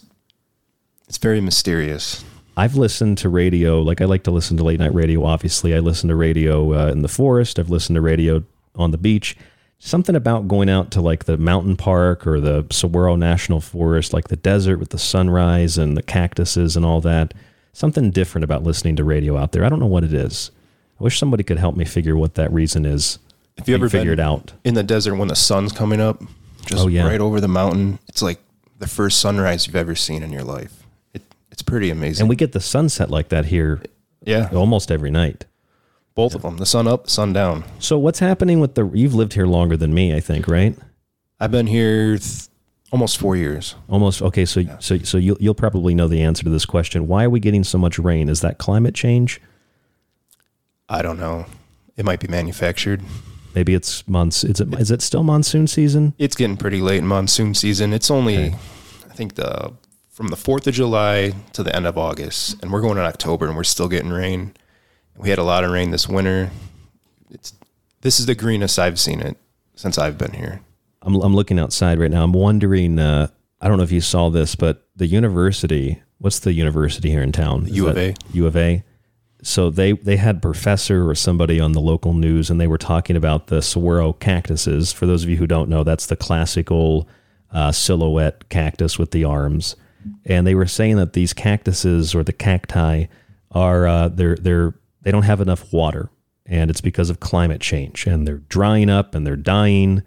it's 1.08 1.18
very 1.18 1.42
mysterious. 1.42 2.24
I've 2.56 2.76
listened 2.76 3.18
to 3.20 3.30
radio, 3.30 3.82
like 3.82 4.00
I 4.00 4.06
like 4.06 4.24
to 4.24 4.32
listen 4.32 4.58
to 4.58 4.64
late 4.64 4.80
night 4.80 4.94
radio. 4.94 5.24
Obviously, 5.26 5.74
I 5.74 5.80
listen 5.80 6.10
to 6.10 6.16
radio 6.16 6.74
uh, 6.74 6.92
in 6.92 7.02
the 7.02 7.08
forest. 7.08 7.58
I've 7.58 7.70
listened 7.70 7.96
to 7.96 8.02
radio 8.02 8.44
on 8.76 8.92
the 8.92 8.98
beach. 8.98 9.36
Something 9.80 10.16
about 10.16 10.48
going 10.48 10.70
out 10.70 10.92
to 10.92 11.02
like 11.02 11.26
the 11.26 11.38
mountain 11.38 11.76
park 11.76 12.26
or 12.26 12.40
the 12.40 12.66
Saguaro 12.72 13.16
National 13.18 13.60
Forest, 13.60 14.14
like 14.14 14.30
the 14.30 14.38
desert 14.38 14.78
with 14.78 14.90
the 14.90 14.98
sunrise 14.98 15.78
and 15.78 15.98
the 15.98 16.02
cactuses 16.04 16.78
and 16.78 16.86
all 16.86 17.02
that. 17.02 17.34
Something 17.74 18.12
different 18.12 18.44
about 18.46 18.64
listening 18.64 18.96
to 18.98 19.04
radio 19.04 19.38
out 19.38 19.52
there. 19.52 19.66
I 19.66 19.70
don't 19.70 19.80
know 19.80 19.86
what 19.88 20.04
it 20.06 20.14
is. 20.14 20.52
I 21.00 21.04
wish 21.04 21.20
somebody 21.20 21.44
could 21.44 21.58
help 21.60 21.76
me 21.76 21.84
figure 21.86 22.16
what 22.16 22.36
that 22.36 22.52
reason 22.54 22.86
is. 22.86 23.20
If 23.58 23.68
you 23.68 23.76
ever 23.76 23.90
figure 23.90 24.12
been 24.16 24.20
it 24.20 24.24
out? 24.24 24.54
in 24.64 24.74
the 24.74 24.84
desert 24.84 25.16
when 25.16 25.28
the 25.28 25.36
sun's 25.36 25.72
coming 25.74 26.00
up, 26.00 26.22
just 26.66 26.84
Oh, 26.84 26.88
yeah. 26.88 27.06
right 27.06 27.20
over 27.20 27.42
the 27.42 27.48
mountain, 27.50 28.00
it's 28.08 28.22
like 28.22 28.40
the 28.80 28.88
first 28.88 29.20
sunrise 29.20 29.68
you've 29.68 29.76
ever 29.76 29.96
seen 29.96 30.24
in 30.24 30.32
your 30.32 30.44
life. 30.44 30.84
It, 31.14 31.24
it's 31.52 31.62
pretty 31.62 31.90
amazing. 31.90 32.24
And 32.24 32.30
we 32.30 32.36
get 32.36 32.54
the 32.54 32.62
sunset 32.62 33.10
like 33.12 33.30
that 33.30 33.46
here. 33.46 33.82
Yeah. 34.26 34.50
almost 34.54 34.90
every 34.92 35.12
night. 35.12 35.46
Both 36.16 36.36
of 36.36 36.44
them, 36.44 36.58
the 36.58 36.66
sun 36.66 36.88
up, 36.88 37.10
sun 37.10 37.34
down. 37.34 37.64
So 37.80 37.98
what's 37.98 38.20
happening 38.20 38.60
with 38.60 38.76
the? 38.76 38.86
You've 38.94 39.16
lived 39.16 39.34
here 39.34 39.48
longer 39.48 39.76
than 39.76 39.94
me, 39.94 40.16
I 40.16 40.20
think, 40.20 40.48
right? 40.48 40.78
I've 41.40 41.52
been 41.52 41.68
here 41.68 42.18
th- 42.18 42.48
almost 42.92 43.18
four 43.18 43.36
years. 43.36 43.76
Almost 43.90 44.22
okay. 44.22 44.46
So 44.46 44.64
so 44.80 45.00
so 45.00 45.18
you'll 45.18 45.38
you'll 45.40 45.56
probably 45.56 45.96
know 45.96 46.08
the 46.08 46.22
answer 46.22 46.44
to 46.44 46.50
this 46.50 46.66
question. 46.66 47.08
Why 47.08 47.26
are 47.26 47.30
we 47.30 47.40
getting 47.40 47.64
so 47.64 47.78
much 47.78 47.98
rain? 47.98 48.30
Is 48.30 48.42
that 48.42 48.60
climate 48.60 48.94
change? 48.94 49.42
I 50.88 51.02
don't 51.02 51.20
know. 51.20 51.46
It 51.98 52.06
might 52.06 52.20
be 52.20 52.28
manufactured. 52.28 53.02
Maybe 53.56 53.74
it's 53.74 54.08
months. 54.08 54.44
Is 54.44 54.60
it 54.60 54.74
is 54.80 54.92
it 54.92 55.02
still 55.02 55.24
monsoon 55.24 55.68
season? 55.68 56.14
It's 56.18 56.36
getting 56.36 56.58
pretty 56.58 56.82
late 56.82 57.00
in 57.00 57.08
monsoon 57.08 57.54
season. 57.54 57.94
It's 57.94 58.10
only, 58.10 58.48
I 58.48 59.14
think 59.14 59.36
the 59.36 59.74
from 60.10 60.28
the 60.28 60.36
Fourth 60.36 60.68
of 60.68 60.74
July 60.74 61.34
to 61.54 61.64
the 61.64 61.76
end 61.76 61.88
of 61.88 61.98
August, 61.98 62.62
and 62.62 62.72
we're 62.72 62.82
going 62.82 62.98
in 62.98 63.04
October, 63.04 63.48
and 63.48 63.56
we're 63.56 63.64
still 63.64 63.88
getting 63.88 64.12
rain. 64.12 64.54
We 65.18 65.30
had 65.30 65.40
a 65.40 65.44
lot 65.44 65.64
of 65.64 65.72
rain 65.72 65.92
this 65.92 66.08
winter. 66.08 66.52
It's 67.30 67.54
this 68.02 68.20
is 68.20 68.26
the 68.26 68.36
greenest 68.36 68.78
I've 68.80 69.00
seen 69.00 69.22
it 69.22 69.38
since 69.76 69.98
I've 69.98 70.18
been 70.18 70.34
here. 70.34 70.62
I'm 71.02 71.16
I'm 71.16 71.36
looking 71.36 71.60
outside 71.60 72.00
right 72.00 72.12
now. 72.12 72.24
I'm 72.24 72.34
wondering. 72.34 73.00
Uh, 73.00 73.28
I 73.62 73.68
don't 73.68 73.78
know 73.78 73.84
if 73.84 73.92
you 73.92 74.02
saw 74.02 74.30
this, 74.30 74.56
but 74.56 74.88
the 74.96 75.08
university. 75.08 76.02
What's 76.18 76.40
the 76.40 76.54
university 76.54 77.10
here 77.10 77.22
in 77.22 77.32
town? 77.32 77.66
Is 77.66 77.76
U 77.76 77.88
of 77.88 77.98
A. 77.98 78.16
U 78.34 78.48
of 78.48 78.56
A. 78.56 78.84
So 79.42 79.70
they 79.70 79.92
they 79.92 80.18
had 80.18 80.42
professor 80.42 81.10
or 81.10 81.16
somebody 81.16 81.60
on 81.60 81.74
the 81.74 81.82
local 81.82 82.14
news, 82.14 82.50
and 82.50 82.60
they 82.60 82.68
were 82.68 82.78
talking 82.78 83.16
about 83.16 83.48
the 83.48 83.62
saguaro 83.62 84.14
cactuses. 84.14 84.94
For 84.94 85.06
those 85.06 85.24
of 85.24 85.30
you 85.30 85.38
who 85.38 85.48
don't 85.48 85.70
know, 85.70 85.84
that's 85.84 86.06
the 86.06 86.16
classical 86.16 87.08
uh, 87.52 87.72
silhouette 87.72 88.50
cactus 88.50 88.98
with 88.98 89.12
the 89.12 89.24
arms. 89.26 89.76
And 90.26 90.46
they 90.48 90.56
were 90.56 90.66
saying 90.66 90.98
that 90.98 91.14
these 91.14 91.34
cactuses 91.34 92.16
or 92.16 92.24
the 92.24 92.34
cacti 92.34 93.06
are 93.52 93.88
uh, 93.88 94.08
they're 94.10 94.36
they're 94.36 94.74
they 95.04 95.12
don't 95.12 95.24
have 95.24 95.42
enough 95.42 95.72
water, 95.72 96.10
and 96.46 96.70
it's 96.70 96.82
because 96.82 97.10
of 97.10 97.20
climate 97.20 97.62
change, 97.62 98.08
and 98.08 98.28
they're 98.28 98.40
drying 98.50 98.90
up 98.90 99.16
and 99.16 99.26
they're 99.26 99.36
dying. 99.36 100.04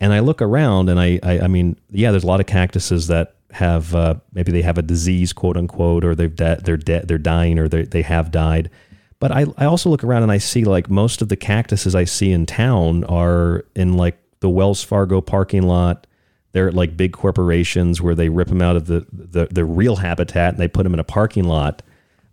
And 0.00 0.12
I 0.12 0.20
look 0.20 0.40
around, 0.40 0.88
and 0.88 1.00
I 1.00 1.18
I, 1.22 1.40
I 1.40 1.46
mean, 1.48 1.76
yeah, 1.90 2.10
there's 2.10 2.24
a 2.24 2.28
lot 2.28 2.40
of 2.40 2.46
cactuses 2.46 3.08
that 3.08 3.34
have 3.52 3.94
uh, 3.94 4.14
maybe 4.32 4.52
they 4.52 4.62
have 4.62 4.78
a 4.78 4.82
disease, 4.82 5.32
quote 5.32 5.56
unquote, 5.56 6.04
or 6.04 6.14
they've 6.14 6.34
de- 6.34 6.60
they're 6.62 6.76
dead, 6.76 7.08
they're 7.08 7.18
dying, 7.18 7.58
or 7.58 7.68
they 7.68 7.82
they 7.82 8.02
have 8.02 8.30
died. 8.30 8.70
But 9.18 9.32
I 9.32 9.46
I 9.58 9.66
also 9.66 9.90
look 9.90 10.04
around 10.04 10.22
and 10.22 10.32
I 10.32 10.38
see 10.38 10.64
like 10.64 10.88
most 10.88 11.20
of 11.22 11.28
the 11.28 11.36
cactuses 11.36 11.94
I 11.94 12.04
see 12.04 12.32
in 12.32 12.46
town 12.46 13.04
are 13.04 13.64
in 13.74 13.96
like 13.96 14.18
the 14.40 14.48
Wells 14.48 14.82
Fargo 14.82 15.20
parking 15.20 15.62
lot. 15.62 16.06
They're 16.52 16.72
like 16.72 16.96
big 16.96 17.12
corporations 17.12 18.00
where 18.00 18.14
they 18.14 18.28
rip 18.28 18.48
them 18.48 18.62
out 18.62 18.74
of 18.74 18.86
the, 18.86 19.06
the, 19.12 19.46
the 19.50 19.64
real 19.64 19.96
habitat 19.96 20.54
and 20.54 20.58
they 20.60 20.66
put 20.66 20.82
them 20.82 20.94
in 20.94 20.98
a 20.98 21.04
parking 21.04 21.44
lot. 21.44 21.82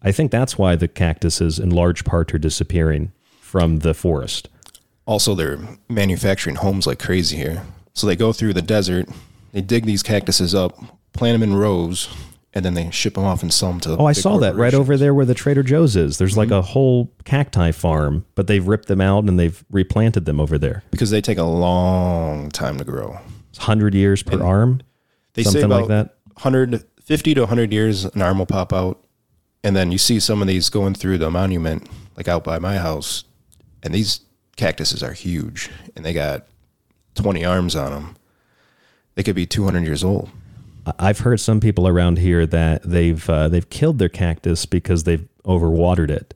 I 0.08 0.14
think 0.14 0.32
that's 0.32 0.58
why 0.58 0.78
the 0.78 0.88
cactuses 0.88 1.60
in 1.60 1.70
large 1.70 2.06
part 2.06 2.34
are 2.34 2.38
disappearing 2.38 3.12
from 3.42 3.80
the 3.80 3.94
forest. 3.94 4.48
Also, 5.06 5.36
they're 5.36 5.60
manufacturing 5.90 6.56
homes 6.56 6.88
like 6.88 6.98
crazy 6.98 7.36
here. 7.36 7.64
So 7.94 8.08
they 8.08 8.16
go 8.16 8.32
through 8.32 8.54
the 8.54 8.62
desert, 8.62 9.10
they 9.52 9.60
dig 9.60 9.86
these 9.86 10.02
cactuses 10.02 10.56
up, 10.56 10.78
plant 11.12 11.38
them 11.38 11.44
in 11.44 11.58
rows, 11.58 12.08
and 12.54 12.64
then 12.64 12.74
they 12.74 12.90
ship 12.90 13.16
them 13.16 13.26
off 13.26 13.44
and 13.44 13.54
sell 13.54 13.72
them 13.72 13.82
to. 13.82 13.98
Oh, 13.98 14.06
I 14.06 14.14
saw 14.14 14.38
that 14.38 14.56
right 14.56 14.74
over 14.74 14.96
there 14.96 15.14
where 15.14 15.26
the 15.26 15.34
Trader 15.34 15.62
Joe's 15.62 15.98
is. 15.98 16.18
There's 16.20 16.38
like 16.38 16.48
mm-hmm. 16.48 16.60
a 16.60 16.62
whole 16.62 17.12
cacti 17.26 17.72
farm, 17.72 18.26
but 18.36 18.48
they've 18.48 18.66
ripped 18.66 18.88
them 18.88 19.02
out 19.02 19.26
and 19.26 19.38
they've 19.38 19.62
replanted 19.70 20.24
them 20.24 20.40
over 20.40 20.58
there. 20.58 20.84
because 20.90 21.12
they 21.12 21.20
take 21.20 21.38
a 21.38 21.44
long 21.44 22.50
time 22.52 22.78
to 22.78 22.86
grow. 22.86 23.20
It's 23.50 23.60
100 23.60 23.94
years 23.94 24.24
per 24.24 24.42
arm, 24.42 24.84
They 25.34 25.44
something 25.44 25.64
say 25.64 25.66
about 25.66 25.82
like 25.82 25.90
that. 25.90 26.16
150 26.36 27.34
to 27.34 27.42
100 27.42 27.74
years, 27.74 28.06
an 28.06 28.22
arm 28.22 28.38
will 28.38 28.46
pop 28.46 28.72
out. 28.72 29.04
And 29.68 29.76
then 29.76 29.92
you 29.92 29.98
see 29.98 30.22
some 30.22 30.42
of 30.42 30.48
these 30.48 30.70
going 30.70 30.94
through 30.94 31.18
the 31.18 31.30
monument, 31.30 31.90
like 32.16 32.30
out 32.30 32.46
by 32.46 32.58
my 32.58 32.78
house. 32.78 33.26
And 33.84 33.94
these 33.94 34.22
cactuses 34.56 35.04
are 35.04 35.12
huge 35.12 35.70
and 35.94 36.06
they 36.06 36.14
got 36.14 36.48
20 37.16 37.44
arms 37.44 37.76
on 37.76 37.92
them. 37.92 38.16
They 39.16 39.24
could 39.24 39.36
be 39.36 39.46
200 39.46 39.84
years 39.84 40.06
old. 40.06 40.30
I've 40.98 41.20
heard 41.20 41.42
some 41.42 41.60
people 41.60 41.86
around 41.86 42.18
here 42.18 42.46
that 42.46 42.84
they've 42.84 43.30
uh, 43.30 43.50
they've 43.50 43.70
killed 43.70 44.00
their 44.00 44.08
cactus 44.08 44.66
because 44.66 45.04
they've 45.04 45.28
overwatered 45.44 46.12
it. 46.12 46.34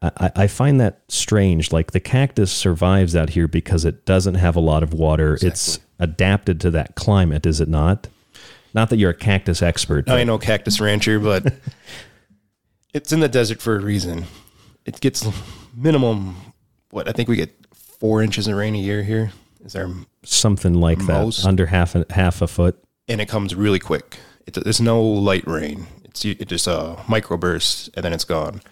I, 0.00 0.30
I- 0.34 0.46
find 0.46 0.80
that 0.80 1.02
strange. 1.08 1.72
Like 1.72 1.90
the 1.90 2.00
cactus 2.00 2.50
survives 2.50 3.14
out 3.14 3.28
here 3.28 3.48
because 3.48 3.84
it 3.84 4.06
doesn't 4.06 4.36
have 4.36 4.56
a 4.56 4.60
lot 4.60 4.82
of 4.82 4.94
water. 4.94 5.36
It's 5.42 5.78
adapted 5.98 6.62
to 6.62 6.70
that 6.70 6.94
climate, 6.94 7.44
is 7.44 7.60
it 7.60 7.68
not? 7.68 8.08
Not 8.72 8.88
that 8.88 8.96
you're 8.96 9.10
a 9.10 9.14
cactus 9.14 9.60
expert. 9.60 10.08
I 10.08 10.20
ain't 10.20 10.26
no 10.26 10.38
cactus 10.38 10.80
rancher, 10.80 11.20
but 11.20 11.52
it's 12.96 13.12
in 13.12 13.20
the 13.20 13.28
desert 13.28 13.60
for 13.60 13.76
a 13.76 13.80
reason. 13.80 14.24
It 14.86 15.00
gets 15.00 15.28
minimum, 15.74 16.36
what, 16.90 17.08
I 17.08 17.12
think 17.12 17.28
we 17.28 17.36
get 17.36 17.54
four 17.74 18.22
inches 18.22 18.48
of 18.48 18.56
rain 18.56 18.74
a 18.74 18.78
year 18.78 19.02
here. 19.02 19.32
Is 19.62 19.74
there 19.74 19.90
something 20.22 20.74
like 20.74 20.98
Most. 20.98 21.42
that, 21.42 21.48
under 21.48 21.66
half 21.66 21.94
a, 21.94 22.06
half 22.10 22.40
a 22.40 22.46
foot. 22.46 22.82
and 23.08 23.20
it 23.20 23.28
comes 23.28 23.54
really 23.54 23.78
quick. 23.78 24.18
It, 24.46 24.54
there's 24.54 24.80
no 24.80 25.02
light 25.02 25.46
rain. 25.46 25.86
It's 26.04 26.24
it 26.24 26.48
just 26.48 26.66
uh, 26.66 26.96
a 26.98 27.02
microburst 27.02 27.90
and 27.94 28.04
then 28.04 28.12
it's 28.12 28.24
gone. 28.24 28.62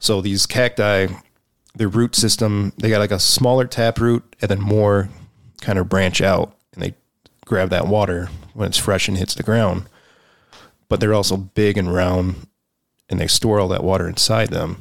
So 0.00 0.20
these 0.20 0.46
cacti, 0.46 1.06
their 1.74 1.88
root 1.88 2.16
system, 2.16 2.72
they 2.78 2.90
got 2.90 2.98
like 2.98 3.12
a 3.12 3.20
smaller 3.20 3.66
tap 3.66 4.00
root 4.00 4.24
and 4.40 4.50
then 4.50 4.60
more 4.60 5.08
kind 5.60 5.78
of 5.78 5.88
branch 5.88 6.20
out 6.20 6.56
and 6.74 6.82
they 6.82 6.94
grab 7.44 7.70
that 7.70 7.86
water 7.86 8.28
when 8.54 8.66
it's 8.66 8.78
fresh 8.78 9.06
and 9.06 9.16
hits 9.16 9.34
the 9.34 9.42
ground. 9.44 9.84
But 10.88 10.98
they're 10.98 11.14
also 11.14 11.36
big 11.36 11.76
and 11.78 11.92
round 11.92 12.46
and 13.08 13.20
they 13.20 13.26
store 13.26 13.60
all 13.60 13.68
that 13.68 13.84
water 13.84 14.08
inside 14.08 14.48
them, 14.50 14.78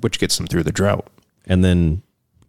which 0.00 0.18
gets 0.18 0.36
them 0.36 0.46
through 0.46 0.62
the 0.62 0.72
drought. 0.72 1.06
And 1.46 1.62
then 1.64 2.02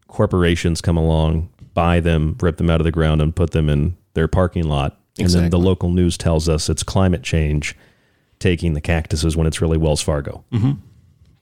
corporations 0.07 0.81
come 0.81 0.97
along, 0.97 1.49
buy 1.73 1.99
them, 1.99 2.37
rip 2.39 2.57
them 2.57 2.69
out 2.69 2.79
of 2.79 2.85
the 2.85 2.91
ground, 2.91 3.21
and 3.21 3.35
put 3.35 3.51
them 3.51 3.69
in 3.69 3.97
their 4.13 4.27
parking 4.27 4.63
lot. 4.65 4.97
And 5.19 5.29
then 5.29 5.49
the 5.49 5.59
local 5.59 5.89
news 5.89 6.17
tells 6.17 6.49
us 6.49 6.69
it's 6.69 6.83
climate 6.83 7.23
change 7.23 7.75
taking 8.39 8.73
the 8.73 8.81
cactuses 8.81 9.37
when 9.37 9.47
it's 9.47 9.61
really 9.61 9.77
Wells 9.77 10.01
Fargo. 10.01 10.43
Mm-hmm. 10.51 10.73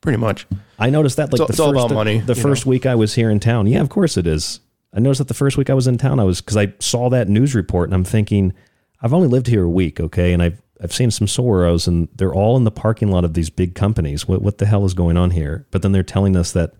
Pretty 0.02 0.18
much. 0.18 0.46
I 0.78 0.90
noticed 0.90 1.18
that 1.18 1.32
like 1.32 1.34
It's 1.34 1.42
all- 1.42 1.48
the 1.48 1.52
it's 1.54 1.60
all 1.60 1.74
first 1.74 1.86
about 1.86 1.96
money, 1.96 2.20
the 2.20 2.36
first 2.36 2.66
week 2.66 2.86
I 2.86 2.94
was 2.96 3.16
here 3.16 3.30
in 3.30 3.40
town. 3.40 3.68
Yeah, 3.68 3.82
of 3.82 3.90
course 3.90 4.18
it 4.18 4.28
is. 4.28 4.60
I 4.94 5.00
noticed 5.00 5.20
that 5.20 5.28
the 5.28 5.34
first 5.34 5.58
week 5.58 5.70
I 5.72 5.74
was 5.74 5.88
in 5.88 5.98
town, 5.98 6.20
I 6.20 6.24
was 6.24 6.40
because 6.42 6.58
I 6.58 6.74
saw 6.80 7.10
that 7.10 7.28
news 7.30 7.56
report 7.56 7.90
and 7.90 7.96
I'm 7.96 8.04
thinking, 8.04 8.54
I've 9.02 9.14
only 9.14 9.28
lived 9.28 9.48
here 9.48 9.64
a 9.64 9.70
week, 9.70 10.00
okay, 10.00 10.34
and 10.34 10.44
I've 10.44 10.62
I've 10.84 10.94
seen 10.94 11.12
some 11.12 11.28
saguaros 11.28 11.88
and 11.88 12.10
they're 12.14 12.34
all 12.34 12.58
in 12.58 12.66
the 12.66 12.72
parking 12.72 13.10
lot 13.10 13.24
of 13.24 13.34
these 13.34 13.50
big 13.50 13.74
companies. 13.74 14.28
What 14.28 14.42
what 14.42 14.58
the 14.58 14.66
hell 14.66 14.84
is 14.84 14.94
going 14.94 15.16
on 15.16 15.32
here? 15.32 15.66
But 15.72 15.82
then 15.82 15.94
they're 15.94 16.04
telling 16.04 16.36
us 16.36 16.52
that 16.52 16.74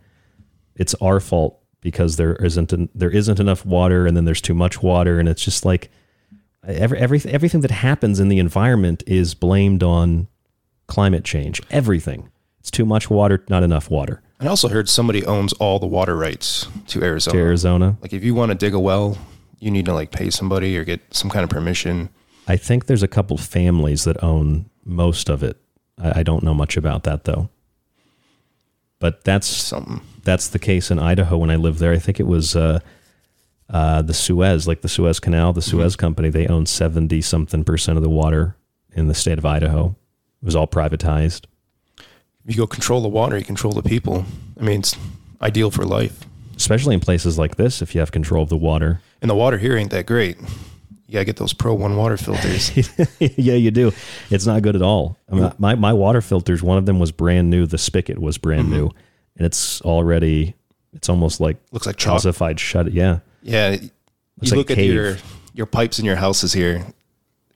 it's 0.76 0.94
our 0.96 1.22
fault 1.22 1.60
because 1.80 2.18
there 2.18 2.36
isn't 2.36 2.74
an, 2.74 2.90
there 2.94 3.10
isn't 3.10 3.40
enough 3.40 3.66
water 3.66 4.06
and 4.06 4.16
then 4.16 4.26
there's 4.26 4.42
too 4.42 4.54
much 4.54 4.84
water 4.84 5.20
and 5.20 5.30
it's 5.30 5.44
just 5.44 5.64
like 5.64 5.90
every, 6.68 7.00
everything 7.00 7.34
everything 7.34 7.62
that 7.62 7.72
happens 7.72 8.20
in 8.20 8.28
the 8.28 8.40
environment 8.40 9.04
is 9.08 9.34
blamed 9.34 9.84
on 9.84 10.28
climate 10.88 11.24
change. 11.24 11.62
Everything. 11.72 12.30
It's 12.60 12.72
too 12.72 12.86
much 12.86 13.10
water, 13.10 13.44
not 13.50 13.64
enough 13.64 13.90
water. 13.90 14.22
I 14.40 14.48
also 14.48 14.68
heard 14.68 14.90
somebody 14.90 15.26
owns 15.26 15.54
all 15.54 15.80
the 15.80 15.88
water 15.88 16.18
rights 16.18 16.68
to 16.88 17.02
Arizona. 17.02 17.38
To 17.38 17.42
Arizona. 17.42 17.98
Like 18.02 18.12
if 18.12 18.24
you 18.24 18.36
want 18.36 18.52
to 18.52 18.56
dig 18.56 18.74
a 18.74 18.80
well, 18.80 19.18
you 19.60 19.72
need 19.72 19.86
to 19.86 19.94
like 19.94 20.12
pay 20.12 20.30
somebody 20.30 20.78
or 20.78 20.84
get 20.84 21.02
some 21.12 21.30
kind 21.30 21.46
of 21.46 21.50
permission. 21.50 22.10
I 22.48 22.58
think 22.58 22.86
there's 22.86 23.04
a 23.04 23.08
couple 23.08 23.38
families 23.38 24.04
that 24.04 24.22
own 24.24 24.70
most 24.84 25.30
of 25.30 25.44
it. 25.44 25.58
I, 26.02 26.20
I 26.20 26.24
don't 26.24 26.44
know 26.44 26.54
much 26.54 26.78
about 26.78 27.04
that 27.04 27.24
though. 27.24 27.50
But 29.00 29.24
that's 29.24 29.48
something. 29.48 30.02
That's 30.24 30.48
the 30.48 30.60
case 30.60 30.90
in 30.90 30.98
Idaho 30.98 31.38
when 31.38 31.50
I 31.50 31.58
lived 31.58 31.80
there. 31.80 31.92
I 31.92 32.00
think 32.00 32.20
it 32.20 32.28
was 32.28 32.56
uh, 32.56 32.80
uh, 33.70 34.02
the 34.02 34.14
Suez, 34.14 34.66
like 34.68 34.82
the 34.82 34.88
Suez 34.88 35.20
Canal, 35.20 35.52
the 35.52 35.62
Suez 35.62 35.98
Company. 35.98 36.30
They 36.30 36.48
own 36.48 36.66
seventy 36.66 37.22
something 37.22 37.66
percent 37.66 37.98
of 37.98 38.04
the 38.04 38.10
water 38.10 38.56
in 38.94 39.10
the 39.10 39.14
state 39.14 39.38
of 39.38 39.46
Idaho. 39.46 39.96
It 40.42 40.46
was 40.46 40.56
all 40.56 40.68
privatized. 40.68 41.46
You 42.46 42.56
go 42.56 42.68
control 42.68 43.02
the 43.02 43.10
water, 43.10 43.38
you 43.38 43.46
control 43.46 43.74
the 43.74 43.84
people. 43.84 44.26
I 44.60 44.64
mean, 44.64 44.80
it's 44.80 44.96
ideal 45.42 45.72
for 45.72 45.86
life. 45.86 46.26
Especially 46.56 46.94
in 46.94 47.00
places 47.00 47.38
like 47.38 47.56
this, 47.56 47.82
if 47.82 47.96
you 47.96 48.00
have 48.00 48.12
control 48.12 48.44
of 48.44 48.50
the 48.50 48.58
water. 48.58 49.02
And 49.22 49.30
the 49.30 49.36
water 49.36 49.58
here 49.58 49.76
ain't 49.76 49.92
that 49.92 50.06
great. 50.06 50.38
You 51.08 51.14
gotta 51.14 51.26
get 51.26 51.36
those 51.36 51.54
Pro 51.54 51.74
One 51.74 51.96
water 51.98 52.18
filters. 52.18 52.72
yeah, 53.20 53.56
you 53.56 53.72
do. 53.72 53.92
It's 54.30 54.46
not 54.46 54.62
good 54.62 54.76
at 54.76 54.82
all. 54.82 55.18
I 55.30 55.36
mean, 55.36 55.52
my 55.58 55.76
my 55.76 55.94
water 55.94 56.22
filters, 56.22 56.64
one 56.64 56.78
of 56.78 56.86
them 56.86 57.00
was 57.00 57.12
brand 57.12 57.50
new. 57.50 57.66
The 57.66 57.78
spigot 57.78 58.20
was 58.20 58.38
brand 58.38 58.64
mm-hmm. 58.64 58.74
new, 58.74 58.92
and 59.38 59.46
it's 59.46 59.82
already. 59.82 60.56
It's 60.94 61.10
almost 61.10 61.40
like 61.42 61.58
Looks 61.72 61.88
like 61.88 61.98
chalk. 61.98 62.22
calcified. 62.22 62.60
Shut 62.60 62.88
it. 62.88 62.94
Yeah. 62.94 63.20
Yeah, 63.42 63.72
Looks 63.72 63.82
you 64.42 64.52
like 64.52 64.70
look 64.70 64.72
at 64.72 64.78
your 64.78 65.18
your 65.54 65.66
pipes 65.66 66.00
in 66.00 66.06
your 66.06 66.16
houses 66.16 66.54
here. 66.54 66.86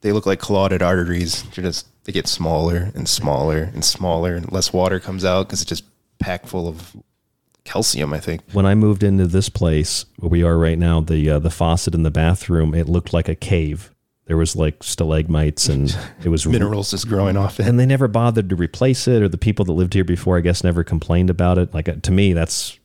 They 0.02 0.12
look 0.12 0.26
like 0.26 0.40
clotted 0.40 0.82
arteries. 0.82 1.44
They're 1.44 1.64
just 1.64 1.88
they 2.04 2.12
get 2.12 2.28
smaller 2.28 2.92
and 2.96 3.08
smaller 3.08 3.64
and 3.74 3.84
smaller, 3.84 4.36
and 4.36 4.52
less 4.52 4.74
water 4.74 5.00
comes 5.00 5.26
out 5.26 5.48
because 5.48 5.62
it's 5.62 5.70
just 5.70 5.86
packed 6.20 6.48
full 6.48 6.68
of 6.68 6.96
calcium. 7.68 8.14
I 8.14 8.20
think. 8.20 8.42
When 8.54 8.66
I 8.66 8.74
moved 8.76 9.04
into 9.04 9.28
this 9.28 9.50
place 9.50 10.06
where 10.18 10.30
we 10.30 10.44
are 10.44 10.58
right 10.58 10.80
now, 10.80 11.02
the 11.02 11.30
uh, 11.30 11.40
the 11.40 11.50
faucet 11.50 11.94
in 11.94 12.04
the 12.04 12.12
bathroom, 12.12 12.74
it 12.74 12.90
looked 12.90 13.14
like 13.14 13.30
a 13.30 13.36
cave. 13.36 13.92
There 14.26 14.38
was 14.38 14.56
like 14.56 14.84
stalagmites 14.84 15.70
and 15.70 15.96
it 16.24 16.30
was 16.30 16.46
Minerals 16.46 16.92
just 16.92 17.08
growing 17.08 17.38
off 17.38 17.60
it. 17.60 17.68
and 17.68 17.80
they 17.80 17.86
never 17.86 18.08
bothered 18.08 18.50
to 18.50 18.56
replace 18.56 19.08
it, 19.08 19.22
or 19.22 19.30
the 19.30 19.38
people 19.38 19.64
that 19.66 19.72
lived 19.72 19.94
here 19.94 20.04
before, 20.04 20.38
I 20.38 20.42
guess, 20.42 20.64
never 20.64 20.84
complained 20.84 21.30
about 21.30 21.58
it. 21.58 21.74
Like 21.74 21.88
uh, 21.88 21.96
to 22.02 22.12
me, 22.12 22.34
that's 22.34 22.78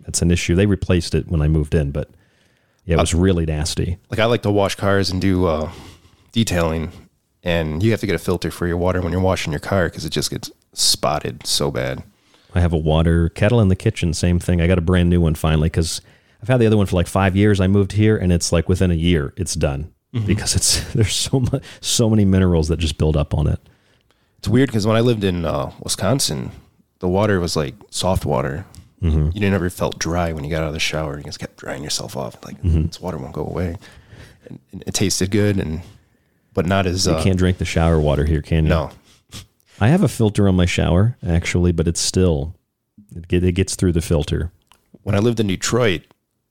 that's 0.00 0.22
an 0.22 0.30
issue. 0.30 0.54
They 0.54 0.66
replaced 0.66 1.14
it 1.14 1.28
when 1.28 1.42
I 1.42 1.48
moved 1.48 1.74
in, 1.74 1.90
but 1.90 2.10
yeah, 2.84 2.96
it 2.96 3.00
was 3.00 3.14
really 3.14 3.46
nasty. 3.46 3.98
Like 4.10 4.20
I 4.20 4.24
like 4.24 4.42
to 4.42 4.50
wash 4.50 4.74
cars 4.74 5.10
and 5.10 5.20
do 5.20 5.46
uh, 5.46 5.70
detailing, 6.32 6.92
and 7.42 7.82
you 7.82 7.90
have 7.90 8.00
to 8.00 8.06
get 8.06 8.14
a 8.14 8.18
filter 8.18 8.50
for 8.50 8.66
your 8.66 8.76
water 8.78 9.00
when 9.02 9.12
you're 9.12 9.20
washing 9.20 9.52
your 9.52 9.60
car 9.60 9.84
because 9.86 10.04
it 10.04 10.10
just 10.10 10.30
gets 10.30 10.50
spotted 10.72 11.46
so 11.46 11.70
bad. 11.70 12.02
I 12.54 12.60
have 12.60 12.72
a 12.72 12.76
water 12.78 13.28
kettle 13.30 13.60
in 13.60 13.68
the 13.68 13.76
kitchen. 13.76 14.12
Same 14.12 14.38
thing. 14.38 14.60
I 14.60 14.66
got 14.66 14.78
a 14.78 14.82
brand 14.82 15.08
new 15.10 15.20
one 15.20 15.34
finally 15.34 15.68
because 15.68 16.00
I've 16.42 16.48
had 16.48 16.58
the 16.58 16.66
other 16.66 16.76
one 16.76 16.86
for 16.86 16.96
like 16.96 17.06
five 17.06 17.36
years. 17.36 17.60
I 17.60 17.66
moved 17.66 17.92
here, 17.92 18.16
and 18.16 18.32
it's 18.32 18.52
like 18.52 18.68
within 18.68 18.90
a 18.90 18.94
year, 18.94 19.32
it's 19.36 19.54
done 19.54 19.92
Mhm. 20.14 20.26
because 20.26 20.56
it's 20.56 20.80
there's 20.94 21.14
so 21.14 21.40
much, 21.40 21.62
so 21.80 22.10
many 22.10 22.24
minerals 22.24 22.68
that 22.68 22.78
just 22.78 22.98
build 22.98 23.16
up 23.16 23.34
on 23.34 23.46
it. 23.46 23.60
It's 24.38 24.48
weird 24.48 24.68
because 24.68 24.86
when 24.86 24.96
I 24.96 25.00
lived 25.00 25.22
in 25.22 25.44
uh, 25.44 25.70
Wisconsin, 25.82 26.50
the 27.00 27.08
water 27.08 27.38
was 27.40 27.56
like 27.56 27.74
soft 27.90 28.24
water. 28.24 28.64
Mhm. 29.02 29.26
You 29.34 29.40
didn't 29.40 29.54
ever 29.54 29.70
felt 29.70 29.98
dry 29.98 30.32
when 30.32 30.44
you 30.44 30.50
got 30.50 30.62
out 30.62 30.68
of 30.68 30.74
the 30.74 30.80
shower. 30.80 31.16
You 31.18 31.24
just 31.24 31.38
kept 31.38 31.56
drying 31.58 31.82
yourself 31.84 32.16
off. 32.16 32.36
Like 32.44 32.60
Mhm. 32.62 32.88
this 32.88 33.00
water 33.00 33.16
won't 33.18 33.32
go 33.32 33.44
away. 33.46 33.76
And, 34.48 34.58
and 34.72 34.82
it 34.86 34.94
tasted 34.94 35.30
good, 35.30 35.58
and 35.58 35.82
but 36.52 36.66
not 36.66 36.86
as 36.86 37.06
You 37.06 37.12
uh, 37.12 37.22
can't 37.22 37.38
drink 37.38 37.58
the 37.58 37.64
shower 37.64 38.00
water 38.00 38.24
here, 38.24 38.42
can 38.42 38.64
you? 38.64 38.70
No. 38.70 38.90
I 39.80 39.88
have 39.88 40.02
a 40.02 40.08
filter 40.08 40.46
on 40.48 40.54
my 40.54 40.66
shower 40.66 41.16
actually, 41.26 41.72
but 41.72 41.88
it's 41.88 42.00
still 42.00 42.54
it, 43.16 43.28
get, 43.28 43.42
it 43.44 43.52
gets 43.52 43.74
through 43.74 43.92
the 43.92 44.00
filter. 44.02 44.52
When 45.02 45.14
I 45.14 45.18
lived 45.18 45.40
in 45.40 45.46
Detroit, 45.46 46.02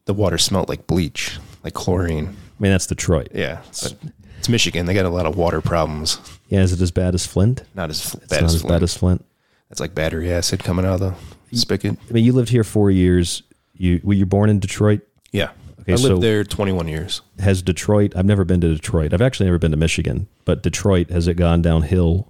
the 0.06 0.14
water 0.14 0.38
smelled 0.38 0.69
like 0.69 0.88
bleach, 0.88 1.38
like 1.64 1.73
chlorine. 1.73 2.27
I 2.27 2.61
mean, 2.61 2.72
that's 2.72 2.88
Detroit. 2.88 3.30
Yeah, 3.34 3.61
but 3.81 3.95
it's 4.38 4.49
Michigan. 4.49 4.85
They 4.85 4.93
got 4.93 5.06
a 5.06 5.10
lot 5.10 5.26
of 5.26 5.38
water 5.38 5.61
problems. 5.61 6.19
Yeah, 6.47 6.61
is 6.61 6.73
it 6.73 6.81
as 6.81 6.91
bad 6.91 7.14
as 7.14 7.27
Flint? 7.27 7.64
Not 7.76 7.89
as 7.89 8.15
It's 8.15 8.27
bad 8.27 8.41
not 8.41 8.47
as 8.47 8.56
as 8.56 8.61
Flint. 8.61 8.73
bad 8.73 8.84
as 8.84 8.97
Flint. 8.97 9.26
It's 9.69 9.80
like 9.80 9.93
battery 9.93 10.31
acid 10.31 10.64
coming 10.64 10.85
out 10.85 11.01
of 11.01 11.15
the 11.51 11.56
spigot. 11.57 11.97
I 12.10 12.14
mean, 12.14 12.26
you 12.26 12.34
lived 12.34 12.49
here 12.49 12.64
four 12.64 12.89
years. 12.89 13.43
You 13.76 14.01
were 14.03 14.15
you 14.15 14.26
born 14.26 14.49
in 14.49 14.60
Detroit? 14.60 15.01
Yeah. 15.31 15.51
Okay, 15.81 15.93
I 15.93 15.95
lived 15.95 16.15
so 16.15 16.18
there 16.18 16.43
21 16.43 16.88
years. 16.88 17.22
Has 17.39 17.61
Detroit? 17.61 18.14
I've 18.15 18.26
never 18.26 18.43
been 18.43 18.60
to 18.61 18.73
Detroit. 18.73 19.14
I've 19.14 19.22
actually 19.22 19.45
never 19.45 19.60
been 19.60 19.72
to 19.72 19.77
Michigan, 19.77 20.27
but 20.43 20.64
Detroit 20.64 21.10
has 21.11 21.27
it 21.27 21.35
gone 21.35 21.61
downhill 21.61 22.27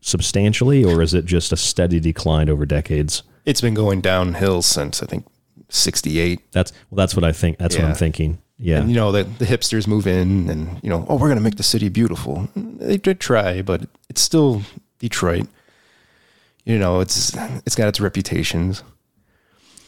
substantially, 0.00 0.84
or 0.84 1.02
is 1.02 1.14
it 1.14 1.24
just 1.24 1.52
a 1.52 1.56
steady 1.56 2.00
decline 2.00 2.48
over 2.48 2.66
decades? 2.66 3.22
It's 3.44 3.60
been 3.60 3.74
going 3.74 4.00
downhill 4.00 4.62
since 4.62 5.02
I 5.02 5.06
think 5.06 5.26
68. 5.68 6.52
That's 6.52 6.72
well, 6.90 6.96
that's 6.96 7.14
what 7.16 7.24
I 7.24 7.32
think. 7.32 7.58
That's 7.58 7.76
what 7.76 7.84
I'm 7.84 7.94
thinking. 7.94 8.38
Yeah. 8.58 8.80
And, 8.80 8.90
you 8.90 8.96
know, 8.96 9.10
the, 9.10 9.24
the 9.24 9.46
hipsters 9.46 9.86
move 9.86 10.06
in 10.06 10.50
and, 10.50 10.80
you 10.82 10.90
know, 10.90 11.06
oh, 11.08 11.14
we're 11.14 11.28
going 11.28 11.38
to 11.38 11.42
make 11.42 11.56
the 11.56 11.62
city 11.62 11.88
beautiful. 11.88 12.48
They 12.54 12.98
did 12.98 13.18
try, 13.18 13.62
but 13.62 13.86
it's 14.10 14.20
still 14.20 14.62
Detroit. 14.98 15.46
You 16.64 16.78
know, 16.78 17.00
it's 17.00 17.34
it's 17.64 17.74
got 17.74 17.88
its 17.88 18.00
reputations. 18.00 18.82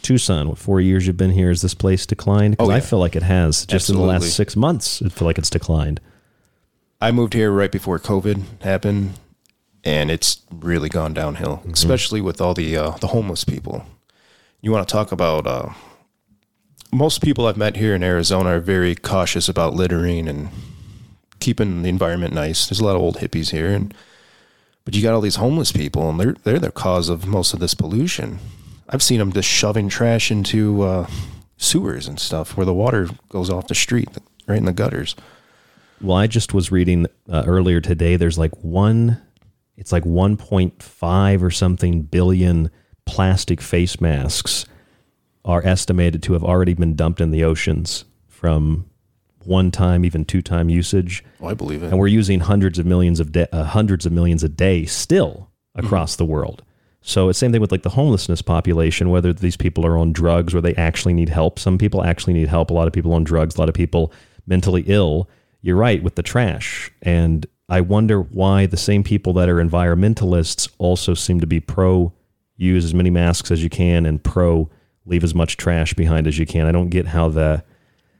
Tucson, 0.01 0.49
what 0.49 0.59
four 0.59 0.81
years 0.81 1.07
you've 1.07 1.17
been 1.19 1.31
here? 1.31 1.49
Has 1.51 1.63
this 1.63 1.75
place 1.75 2.07
declined? 2.07 2.57
Because 2.57 2.71
Oh, 2.71 2.73
I 2.73 2.81
feel 2.81 2.99
like 2.99 3.15
it 3.15 3.23
has. 3.23 3.67
Just 3.67 3.89
in 3.91 3.97
the 3.97 4.03
last 4.03 4.35
six 4.35 4.57
months, 4.57 5.03
I 5.03 5.09
feel 5.11 5.27
like 5.27 5.39
it's 5.39 5.51
declined. 5.51 6.01
I 7.01 7.11
moved 7.13 7.35
here 7.35 7.51
right 7.53 7.71
before 7.71 7.99
COVID 7.99 8.63
happened, 8.63 9.13
and 9.85 10.11
it's 10.11 10.43
really 10.51 10.89
gone 10.89 11.13
downhill, 11.15 11.59
Mm-hmm. 11.59 11.73
especially 11.73 12.21
with 12.21 12.41
all 12.41 12.55
the 12.55 12.77
uh, 12.77 12.91
the 12.99 13.09
homeless 13.09 13.45
people. 13.45 13.85
You 14.61 14.71
want 14.73 14.87
to 14.89 14.93
talk 14.93 15.11
about 15.13 15.47
uh, 15.47 15.71
most 16.93 17.23
people 17.23 17.47
I've 17.47 17.57
met 17.57 17.77
here 17.77 17.95
in 17.95 18.03
Arizona 18.03 18.51
are 18.51 18.61
very 18.61 18.95
cautious 18.95 19.49
about 19.49 19.75
littering 19.75 20.29
and 20.29 20.51
keeping 21.41 21.83
the 21.83 21.89
environment 21.89 22.35
nice. 22.35 22.69
There's 22.69 22.81
a 22.81 22.85
lot 22.85 22.95
of 22.97 23.03
old 23.03 23.17
hippies 23.17 23.51
here, 23.51 23.69
and 23.71 23.93
but 24.85 24.95
you 24.95 25.03
got 25.03 25.15
all 25.15 25.21
these 25.21 25.37
homeless 25.37 25.73
people, 25.73 26.09
and 26.11 26.21
they're 26.21 26.37
they're 26.45 26.59
the 26.59 26.71
cause 26.71 27.09
of 27.09 27.27
most 27.27 27.55
of 27.55 27.61
this 27.61 27.75
pollution. 27.75 28.39
I've 28.89 29.03
seen 29.03 29.19
them 29.21 29.33
just 29.33 29.49
shoving 29.49 29.89
trash 29.89 30.31
into 30.31 30.83
uh, 30.83 31.07
sewers 31.57 32.07
and 32.07 32.21
stuff 32.21 32.57
where 32.57 32.67
the 32.67 32.75
water 32.75 33.09
goes 33.31 33.49
off 33.49 33.69
the 33.69 33.75
street, 33.75 34.09
right 34.47 34.59
in 34.59 34.67
the 34.67 34.73
gutters. 34.73 35.17
Well, 36.01 36.17
I 36.17 36.27
just 36.27 36.53
was 36.53 36.71
reading 36.71 37.07
uh, 37.31 37.45
earlier 37.47 37.81
today. 37.81 38.17
There's 38.17 38.39
like 38.39 38.53
one, 38.63 39.23
it's 39.77 39.93
like 39.93 40.05
1.5 40.05 41.43
or 41.43 41.51
something 41.51 42.03
billion 42.03 42.71
plastic 43.05 43.61
face 43.61 44.01
masks 44.01 44.67
are 45.45 45.65
estimated 45.67 46.23
to 46.23 46.35
have 46.35 46.45
already 46.45 46.75
been 46.75 46.95
dumped 46.95 47.21
in 47.21 47.31
the 47.31 47.43
oceans 47.45 48.05
from 48.29 48.87
one 49.45 49.71
time, 49.71 50.05
even 50.05 50.25
two 50.25 50.43
time 50.43 50.69
usage. 50.69 51.25
Oh, 51.41 51.49
I 51.49 51.55
believe 51.55 51.83
it. 51.83 51.87
And 51.87 51.99
we're 51.99 52.07
using 52.07 52.41
hundreds 52.41 52.79
of 52.79 52.87
millions 52.87 53.21
of 53.21 53.33
da- 53.33 53.49
uh, 53.53 53.65
hundreds 53.65 54.07
of 54.07 54.13
millions 54.13 54.45
a 54.45 54.49
day 54.49 54.85
still 54.85 55.51
across 55.75 56.17
the 56.17 56.25
world. 56.25 56.63
So 57.01 57.29
it's 57.29 57.39
same 57.39 57.51
thing 57.51 57.61
with 57.61 57.73
like 57.73 57.83
the 57.83 57.91
homelessness 57.91 58.43
population, 58.43 59.11
whether 59.11 59.33
these 59.33 59.57
people 59.57 59.85
are 59.85 59.99
on 59.99 60.13
drugs 60.13 60.55
or 60.55 60.61
they 60.61 60.75
actually 60.77 61.15
need 61.15 61.29
help. 61.29 61.59
Some 61.59 61.77
people 61.77 62.05
actually 62.05 62.35
need 62.35 62.49
help. 62.49 62.71
A 62.71 62.75
lot 62.75 62.87
of 62.87 62.93
people 62.93 63.13
on 63.13 63.25
drugs. 63.25 63.57
A 63.57 63.59
lot 63.59 63.69
of 63.69 63.75
people 63.75 64.13
mentally 64.47 64.85
ill. 64.87 65.29
You're 65.61 65.77
right 65.77 66.03
with 66.03 66.15
the 66.17 66.23
trash, 66.23 66.91
and 67.03 67.47
I 67.73 67.81
wonder 67.81 68.21
why 68.21 68.67
the 68.67 68.77
same 68.77 69.03
people 69.03 69.33
that 69.33 69.49
are 69.49 69.57
environmentalists 69.57 70.69
also 70.77 71.15
seem 71.15 71.41
to 71.41 71.47
be 71.47 71.59
pro 71.59 72.13
use 72.55 72.85
as 72.85 72.93
many 72.93 73.09
masks 73.09 73.51
as 73.51 73.63
you 73.63 73.71
can 73.71 74.05
and 74.05 74.23
pro 74.23 74.69
leave 75.07 75.25
as 75.25 75.35
much 75.35 75.57
trash 75.57 75.95
behind 75.95 76.27
as 76.27 76.39
you 76.39 76.45
can. 76.45 76.67
I 76.67 76.73
don't 76.73 76.91
get 76.91 77.07
how 77.07 77.31
the 77.31 77.65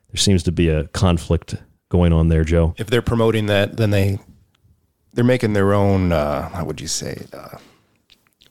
there 0.09 0.17
seems 0.17 0.43
to 0.45 0.53
be 0.53 0.71
a 0.71 0.89
conflict 0.89 1.57
going 1.91 2.15
on 2.15 2.29
there, 2.29 2.45
Joe. 2.45 2.75
if 2.79 2.87
they're 2.89 3.03
promoting 3.03 3.45
that, 3.47 3.77
then 3.77 3.91
they 3.91 4.19
they're 5.13 5.23
making 5.23 5.53
their 5.53 5.75
own. 5.75 6.13
Uh, 6.13 6.49
how 6.49 6.65
would 6.65 6.81
you 6.81 6.89
say? 6.89 7.13
It? 7.13 7.35
Uh, 7.35 7.59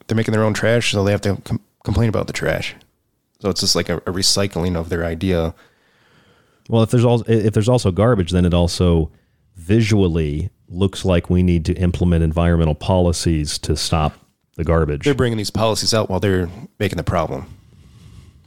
they're 0.06 0.16
making 0.16 0.34
their 0.34 0.44
own 0.44 0.54
trash, 0.54 0.92
so 0.92 1.04
they 1.04 1.12
have 1.12 1.22
to 1.22 1.38
com- 1.38 1.62
complain 1.84 2.10
about 2.10 2.28
the 2.28 2.34
trash. 2.34 2.76
So 3.40 3.50
it's 3.50 3.62
just 3.62 3.76
like 3.76 3.90
a, 3.90 3.98
a 3.98 4.12
recycling 4.12 4.76
of 4.76 4.90
their 4.90 5.04
idea. 5.04 5.56
Well, 6.70 6.84
if 6.84 6.92
there's 6.92 7.06
also 7.06 7.26
if 7.28 7.56
there's 7.56 7.70
also 7.70 7.90
garbage, 7.90 8.30
then 8.30 8.46
it 8.46 8.54
also 8.54 9.12
visually 9.56 10.52
looks 10.72 11.06
like 11.06 11.30
we 11.30 11.44
need 11.44 11.66
to 11.66 11.74
implement 11.74 12.24
environmental 12.24 12.76
policies 12.76 13.58
to 13.60 13.76
stop 13.76 14.14
the 14.56 14.64
garbage. 14.64 15.04
They're 15.04 15.14
bringing 15.14 15.38
these 15.38 15.50
policies 15.52 15.94
out 15.94 16.10
while 16.10 16.20
they're 16.20 16.50
making 16.80 16.98
the 16.98 17.04
problem. 17.04 17.46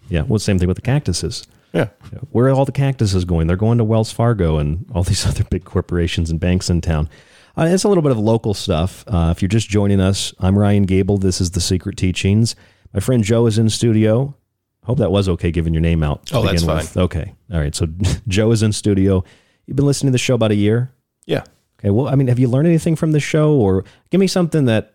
Yeah, 0.09 0.23
well, 0.23 0.39
same 0.39 0.59
thing 0.59 0.69
with 0.69 0.77
the 0.77 0.83
cactuses. 0.83 1.47
Yeah. 1.73 1.89
Where 2.31 2.47
are 2.47 2.51
all 2.51 2.65
the 2.65 2.73
cactuses 2.73 3.25
going? 3.25 3.47
They're 3.49 3.57
going 3.57 3.79
to 3.79 3.85
Wells 3.85 4.13
Fargo 4.13 4.59
and 4.59 4.87
all 4.95 5.03
these 5.05 5.27
other 5.27 5.45
big 5.45 5.65
corporations 5.65 6.31
and 6.31 6.39
banks 6.39 6.71
in 6.71 6.81
town. 6.81 7.09
Uh, 7.57 7.69
it's 7.71 7.85
a 7.85 7.89
little 7.89 8.03
bit 8.03 8.13
of 8.13 8.19
local 8.19 8.55
stuff. 8.55 9.05
Uh, 9.07 9.33
if 9.35 9.41
you're 9.41 9.49
just 9.49 9.69
joining 9.69 10.01
us, 10.01 10.35
I'm 10.41 10.59
Ryan 10.59 10.85
Gable. 10.85 11.19
This 11.19 11.41
is 11.41 11.53
The 11.53 11.61
Secret 11.61 11.97
Teachings. 11.97 12.57
My 12.93 13.01
friend 13.01 13.23
Joe 13.25 13.47
is 13.47 13.59
in 13.59 13.71
studio. 13.71 14.37
Hope 14.85 14.99
that 14.99 15.11
was 15.11 15.29
okay 15.31 15.51
giving 15.51 15.73
your 15.73 15.81
name 15.81 16.03
out. 16.03 16.27
to 16.27 16.37
Oh, 16.37 16.43
that's 16.43 16.65
with. 16.65 16.97
Okay. 16.97 17.33
All 17.53 17.59
right. 17.59 17.75
So 17.75 17.87
Joe 18.29 18.51
is 18.51 18.63
in 18.63 18.73
studio. 18.73 19.25
You've 19.67 19.77
been 19.77 19.87
listening 19.87 20.09
to 20.09 20.13
the 20.13 20.19
show 20.19 20.35
about 20.35 20.51
a 20.51 20.57
year? 20.57 20.93
Yeah. 21.27 21.45
Okay. 21.85 21.91
Well, 21.91 22.09
I 22.09 22.15
mean, 22.15 22.29
have 22.29 22.39
you 22.39 22.49
learned 22.49 22.67
anything 22.67 22.97
from 22.97 23.13
the 23.13 23.21
show 23.21 23.53
or 23.55 23.85
give 24.11 24.19
me 24.19 24.27
something 24.27 24.65
that 24.65 24.95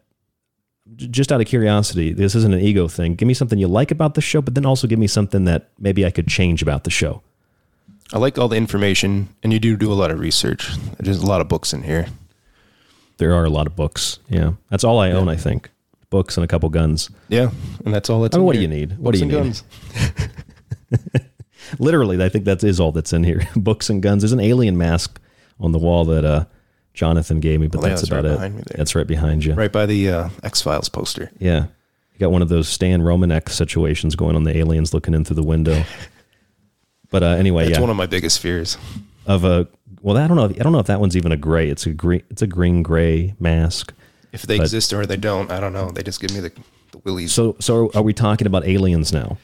just 0.96 1.32
out 1.32 1.40
of 1.40 1.46
curiosity, 1.46 2.14
this 2.14 2.34
isn't 2.34 2.54
an 2.54 2.60
ego 2.60 2.88
thing. 2.88 3.14
Give 3.14 3.28
me 3.28 3.36
something 3.36 3.60
you 3.60 3.68
like 3.68 3.92
about 3.92 4.16
the 4.16 4.22
show, 4.22 4.42
but 4.42 4.56
then 4.56 4.66
also 4.66 4.88
give 4.88 4.98
me 4.98 5.06
something 5.06 5.46
that 5.46 5.70
maybe 5.78 6.04
I 6.06 6.10
could 6.10 6.28
change 6.28 6.64
about 6.64 6.84
the 6.84 6.90
show. 6.90 7.22
I 8.12 8.18
like 8.18 8.40
all 8.40 8.48
the 8.48 8.58
information, 8.58 9.30
and 9.44 9.54
you 9.54 9.60
do 9.60 9.78
do 9.78 9.92
a 9.92 9.94
lot 9.94 10.10
of 10.10 10.20
research. 10.20 10.72
There's 10.98 11.22
a 11.22 11.28
lot 11.28 11.42
of 11.42 11.48
books 11.48 11.74
in 11.74 11.84
here. 11.84 12.08
There 13.18 13.34
are 13.36 13.46
a 13.46 13.50
lot 13.52 13.68
of 13.68 13.76
books. 13.76 14.18
Yeah. 14.30 14.54
That's 14.70 14.84
all 14.84 14.98
I 14.98 15.12
own, 15.12 15.30
I 15.30 15.36
think. 15.36 15.70
Books 16.10 16.36
and 16.38 16.44
a 16.44 16.48
couple 16.48 16.70
guns. 16.70 17.12
Yeah, 17.28 17.52
and 17.86 17.94
that's 17.94 18.10
all 18.10 18.22
that's. 18.22 18.36
I 18.36 18.40
mean, 18.40 18.42
in 18.42 18.46
what 18.48 18.56
do 18.56 18.62
you 18.62 18.68
need? 18.68 18.98
What 18.98 19.12
Books 19.12 19.20
do 19.20 19.28
you 19.28 19.38
and 19.38 19.46
need? 19.46 19.62
guns. 20.90 21.20
Literally, 21.80 22.24
I 22.24 22.30
think 22.30 22.46
that 22.46 22.64
is 22.64 22.80
all 22.80 22.92
that's 22.92 23.14
in 23.14 23.24
here. 23.24 23.48
Books 23.56 23.92
and 23.92 24.02
guns. 24.02 24.24
There's 24.24 24.32
an 24.32 24.40
alien 24.40 24.76
mask 24.76 25.22
on 25.60 25.72
the 25.72 25.78
wall 25.78 26.06
that 26.06 26.26
uh, 26.26 26.46
Jonathan 26.94 27.40
gave 27.40 27.60
me, 27.62 27.68
but 27.68 27.80
Well, 27.82 27.90
yeah, 27.90 27.96
that's 27.96 28.08
about 28.08 28.24
right 28.24 28.32
it. 28.32 28.36
behind 28.36 28.56
me 28.56 28.64
there. 28.68 28.78
That's 28.78 28.96
right 28.96 29.08
behind 29.08 29.46
you. 29.46 29.54
Right 29.54 29.72
by 29.72 29.86
the 29.86 30.10
uh, 30.10 30.30
X 30.44 30.62
Files 30.62 30.90
poster. 30.90 31.32
Yeah. 31.40 31.66
You 32.14 32.20
got 32.20 32.32
one 32.32 32.42
of 32.42 32.50
those 32.50 32.68
Stan 32.68 33.02
Romanek 33.02 33.50
situations 33.50 34.16
going 34.16 34.36
on 34.36 34.44
the 34.44 34.58
aliens 34.58 34.94
looking 34.94 35.14
in 35.14 35.24
through 35.24 35.38
the 35.38 35.44
window. 35.44 35.84
But 37.12 37.24
uh, 37.24 37.28
anyway, 37.30 37.64
That's 37.66 37.78
yeah. 37.78 37.82
one 37.82 37.90
of 37.90 37.96
my 37.96 38.06
biggest 38.06 38.40
fears. 38.40 38.78
of 39.26 39.44
a 39.44 39.68
well, 40.04 40.16
I 40.16 40.28
don't 40.28 40.38
know. 40.38 40.46
I 40.46 40.50
don't 40.64 40.72
know 40.72 40.78
if 40.80 40.86
that 40.86 41.00
one's 41.00 41.18
even 41.18 41.32
a 41.32 41.38
gray. 41.38 41.68
It's 41.68 41.88
a 41.88 41.92
green. 41.92 42.22
It's 42.30 42.44
a 42.44 42.48
green 42.48 42.84
gray 42.84 43.34
mask. 43.40 43.94
If 44.32 44.44
they 44.44 44.58
But- 44.58 44.66
exist 44.66 44.94
or 44.94 45.08
they 45.08 45.18
don't, 45.18 45.52
I 45.52 45.60
don't 45.60 45.74
know. 45.74 45.90
They 45.90 46.04
just 46.04 46.22
give 46.22 46.32
me 46.32 46.40
the, 46.40 46.52
the 46.92 47.00
willies. 47.00 47.34
So, 47.34 47.56
so 47.60 47.90
are 47.96 48.04
we 48.04 48.14
talking 48.14 48.46
about 48.46 48.64
aliens 48.68 49.12
now? 49.12 49.38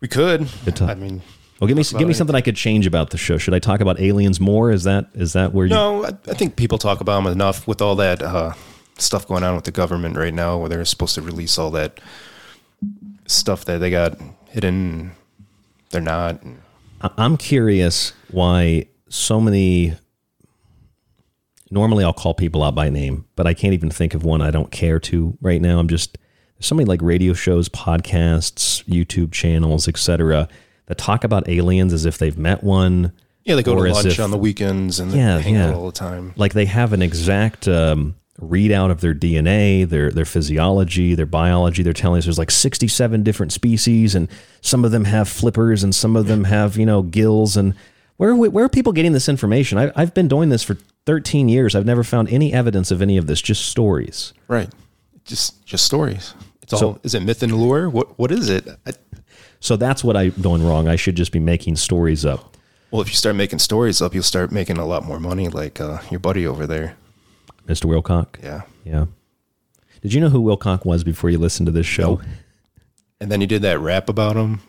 we 0.00 0.08
could. 0.08 0.48
I 0.80 0.94
mean, 0.94 1.20
Well, 1.64 1.68
give 1.68 1.76
me 1.78 1.82
give 1.84 2.00
me 2.00 2.04
about 2.04 2.16
something 2.16 2.36
I 2.36 2.42
could 2.42 2.56
change 2.56 2.86
about 2.86 3.08
the 3.08 3.16
show. 3.16 3.38
Should 3.38 3.54
I 3.54 3.58
talk 3.58 3.80
about 3.80 3.98
aliens 3.98 4.38
more? 4.38 4.70
Is 4.70 4.84
that 4.84 5.08
is 5.14 5.32
that 5.32 5.54
where 5.54 5.64
you? 5.64 5.74
No, 5.74 6.04
I, 6.04 6.08
I 6.08 6.34
think 6.34 6.56
people 6.56 6.76
talk 6.76 7.00
about 7.00 7.22
them 7.22 7.32
enough 7.32 7.66
with 7.66 7.80
all 7.80 7.96
that 7.96 8.20
uh, 8.20 8.52
stuff 8.98 9.26
going 9.26 9.42
on 9.42 9.54
with 9.54 9.64
the 9.64 9.70
government 9.70 10.16
right 10.16 10.34
now, 10.34 10.58
where 10.58 10.68
they're 10.68 10.84
supposed 10.84 11.14
to 11.14 11.22
release 11.22 11.56
all 11.56 11.70
that 11.70 12.00
stuff 13.26 13.64
that 13.64 13.78
they 13.78 13.88
got 13.90 14.18
hidden. 14.50 15.12
They're 15.88 16.02
not. 16.02 16.38
I'm 17.00 17.38
curious 17.38 18.12
why 18.30 18.88
so 19.08 19.40
many. 19.40 19.94
Normally, 21.70 22.04
I'll 22.04 22.12
call 22.12 22.34
people 22.34 22.62
out 22.62 22.74
by 22.74 22.90
name, 22.90 23.24
but 23.36 23.46
I 23.46 23.54
can't 23.54 23.72
even 23.72 23.90
think 23.90 24.12
of 24.12 24.22
one 24.22 24.42
I 24.42 24.50
don't 24.50 24.70
care 24.70 25.00
to 25.00 25.38
right 25.40 25.62
now. 25.62 25.78
I'm 25.78 25.88
just 25.88 26.18
there's 26.58 26.66
so 26.66 26.74
many 26.74 26.84
like 26.84 27.00
radio 27.00 27.32
shows, 27.32 27.70
podcasts, 27.70 28.84
YouTube 28.84 29.32
channels, 29.32 29.88
etc. 29.88 30.46
that 30.86 30.98
talk 30.98 31.24
about 31.24 31.48
aliens 31.48 31.92
as 31.92 32.04
if 32.06 32.18
they've 32.18 32.36
met 32.38 32.62
one. 32.62 33.12
Yeah, 33.44 33.56
they 33.56 33.62
go 33.62 33.74
to 33.74 33.92
lunch 33.92 34.06
if- 34.06 34.20
on 34.20 34.30
the 34.30 34.38
weekends 34.38 35.00
and 35.00 35.12
yeah, 35.12 35.38
hang 35.38 35.54
yeah. 35.54 35.68
out 35.68 35.74
all 35.74 35.86
the 35.86 35.92
time. 35.92 36.32
Like 36.36 36.52
they 36.54 36.64
have 36.64 36.92
an 36.92 37.02
exact 37.02 37.68
um, 37.68 38.14
readout 38.40 38.90
of 38.90 39.00
their 39.02 39.14
DNA, 39.14 39.86
their 39.88 40.10
their 40.10 40.24
physiology, 40.24 41.14
their 41.14 41.26
biology. 41.26 41.82
They're 41.82 41.92
telling 41.92 42.18
us 42.18 42.24
there's 42.24 42.38
like 42.38 42.50
67 42.50 43.22
different 43.22 43.52
species, 43.52 44.14
and 44.14 44.28
some 44.62 44.84
of 44.84 44.92
them 44.92 45.04
have 45.04 45.28
flippers, 45.28 45.82
and 45.84 45.94
some 45.94 46.16
of 46.16 46.26
them 46.26 46.44
have 46.44 46.76
you 46.78 46.86
know 46.86 47.02
gills. 47.02 47.56
And 47.56 47.74
where 48.16 48.30
are 48.30 48.36
we, 48.36 48.48
where 48.48 48.64
are 48.64 48.68
people 48.70 48.92
getting 48.92 49.12
this 49.12 49.28
information? 49.28 49.76
I, 49.76 49.92
I've 49.94 50.14
been 50.14 50.28
doing 50.28 50.48
this 50.48 50.62
for 50.62 50.78
13 51.06 51.48
years. 51.50 51.74
I've 51.74 51.84
never 51.84 52.02
found 52.04 52.30
any 52.30 52.52
evidence 52.52 52.90
of 52.90 53.02
any 53.02 53.18
of 53.18 53.26
this. 53.26 53.42
Just 53.42 53.66
stories. 53.66 54.32
Right. 54.48 54.70
Just 55.24 55.64
just 55.66 55.84
stories. 55.84 56.34
It's 56.62 56.70
So- 56.78 56.86
all. 56.86 56.98
Is 57.02 57.14
it 57.14 57.20
myth 57.22 57.42
and 57.42 57.54
lore? 57.54 57.90
What 57.90 58.18
What 58.18 58.32
is 58.32 58.48
it? 58.48 58.66
I, 58.86 58.92
So 59.64 59.76
that's 59.76 60.04
what 60.04 60.14
I'm 60.14 60.28
doing 60.32 60.62
wrong. 60.62 60.88
I 60.88 60.96
should 60.96 61.16
just 61.16 61.32
be 61.32 61.40
making 61.40 61.76
stories 61.76 62.26
up. 62.26 62.54
well, 62.90 63.00
if 63.00 63.08
you 63.08 63.14
start 63.14 63.34
making 63.34 63.60
stories 63.60 64.02
up, 64.02 64.12
you'll 64.12 64.22
start 64.22 64.52
making 64.52 64.76
a 64.76 64.84
lot 64.84 65.04
more 65.06 65.18
money, 65.18 65.48
like 65.48 65.80
uh, 65.80 66.00
your 66.10 66.20
buddy 66.20 66.46
over 66.46 66.66
there. 66.66 66.96
Mr. 67.66 67.86
Wilcock. 67.86 68.42
Yeah. 68.42 68.62
Yeah. 68.84 69.06
Did 70.02 70.12
you 70.12 70.20
know 70.20 70.28
who 70.28 70.42
Wilcock 70.42 70.84
was 70.84 71.02
before 71.02 71.30
you 71.30 71.38
listened 71.38 71.64
to 71.64 71.72
this 71.72 71.86
show? 71.86 72.20
And 73.22 73.32
then 73.32 73.40
you 73.40 73.46
did 73.46 73.62
that 73.62 73.78
rap 73.80 74.10
about 74.10 74.36
him. 74.36 74.60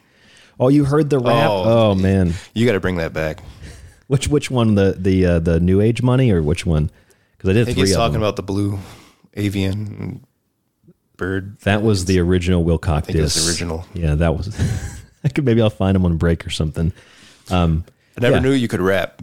Oh, 0.61 0.69
you 0.69 0.85
heard 0.85 1.09
the 1.09 1.19
rap? 1.19 1.49
Oh, 1.49 1.89
Oh, 1.91 1.95
man. 1.95 2.33
You 2.53 2.65
got 2.65 2.71
to 2.71 2.79
bring 2.79 2.95
that 2.95 3.11
back. 3.11 3.43
Which 4.07 4.29
which 4.29 4.49
one? 4.49 4.75
The 4.75 4.95
the 4.97 5.25
uh, 5.25 5.39
the 5.39 5.59
New 5.59 5.81
Age 5.81 6.01
money 6.03 6.31
or 6.31 6.41
which 6.41 6.65
one? 6.65 6.89
Because 7.33 7.49
I 7.49 7.51
I 7.51 7.53
did 7.55 7.65
think 7.65 7.77
three 7.79 7.87
he's 7.87 7.95
talking 7.97 8.17
about 8.17 8.35
the 8.35 8.43
blue 8.43 8.77
avian 9.33 10.24
bird. 11.17 11.59
that 11.61 11.81
was 11.81 12.05
the 12.05 12.19
original 12.19 12.63
Wilcock 12.63 13.05
think 13.05 13.17
it 13.17 13.21
was 13.21 13.33
disc. 13.33 13.45
the 13.45 13.51
original. 13.51 13.85
Yeah, 13.93 14.15
that 14.15 14.35
was. 14.35 14.55
I 15.23 15.29
could 15.29 15.45
maybe 15.45 15.61
I'll 15.61 15.69
find 15.69 15.95
him 15.95 16.05
on 16.05 16.17
break 16.17 16.45
or 16.45 16.49
something. 16.49 16.93
Um, 17.49 17.85
I 18.17 18.21
never 18.21 18.35
yeah. 18.35 18.41
knew 18.41 18.51
you 18.51 18.67
could 18.67 18.81
rap. 18.81 19.21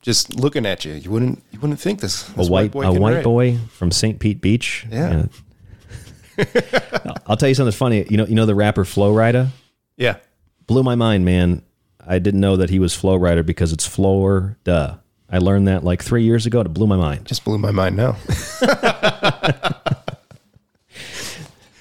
Just 0.00 0.34
looking 0.34 0.66
at 0.66 0.84
you, 0.84 0.94
you 0.94 1.10
wouldn't 1.10 1.42
you 1.52 1.60
wouldn't 1.60 1.80
think 1.80 2.00
this. 2.00 2.28
a 2.30 2.32
this 2.34 2.48
white 2.48 2.72
boy 2.72 2.82
a 2.82 2.92
white 2.92 3.14
rap. 3.16 3.24
boy 3.24 3.58
from 3.70 3.90
St. 3.90 4.18
Pete 4.18 4.40
Beach. 4.40 4.86
Yeah. 4.90 5.26
Yeah. 6.38 6.46
I'll 7.26 7.36
tell 7.36 7.48
you 7.48 7.54
something 7.54 7.72
funny. 7.72 8.04
You 8.08 8.16
know 8.16 8.26
you 8.26 8.34
know 8.34 8.46
the 8.46 8.54
rapper 8.54 8.84
Flo 8.84 9.12
Rida. 9.14 9.48
Yeah. 9.96 10.16
Blew 10.66 10.82
my 10.82 10.94
mind, 10.94 11.24
man. 11.24 11.62
I 12.04 12.18
didn't 12.18 12.40
know 12.40 12.56
that 12.56 12.70
he 12.70 12.78
was 12.78 12.94
Flow 12.94 13.16
Rider 13.16 13.42
because 13.42 13.72
it's 13.72 13.86
Floor. 13.86 14.56
Duh. 14.64 14.96
I 15.30 15.38
learned 15.38 15.68
that 15.68 15.84
like 15.84 16.02
three 16.02 16.24
years 16.24 16.46
ago. 16.46 16.60
It 16.60 16.74
blew 16.74 16.86
my 16.86 16.96
mind. 16.96 17.26
Just 17.26 17.44
blew 17.44 17.58
my 17.58 17.70
mind 17.70 17.96
now. 17.96 18.16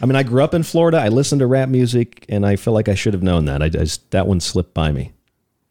I 0.02 0.06
mean, 0.06 0.16
I 0.16 0.24
grew 0.24 0.44
up 0.44 0.54
in 0.54 0.64
Florida. 0.64 0.98
I 0.98 1.10
listened 1.10 1.40
to 1.40 1.48
rap 1.48 1.70
music, 1.70 2.26
and 2.28 2.46
I 2.46 2.56
feel 2.56 2.74
like 2.74 2.90
I 2.90 2.96
should 2.96 3.14
have 3.14 3.24
known 3.24 3.46
that. 3.46 3.62
I 3.62 3.70
just 3.70 4.10
that 4.12 4.28
one 4.28 4.40
slipped 4.40 4.74
by 4.74 4.92
me. 4.92 5.12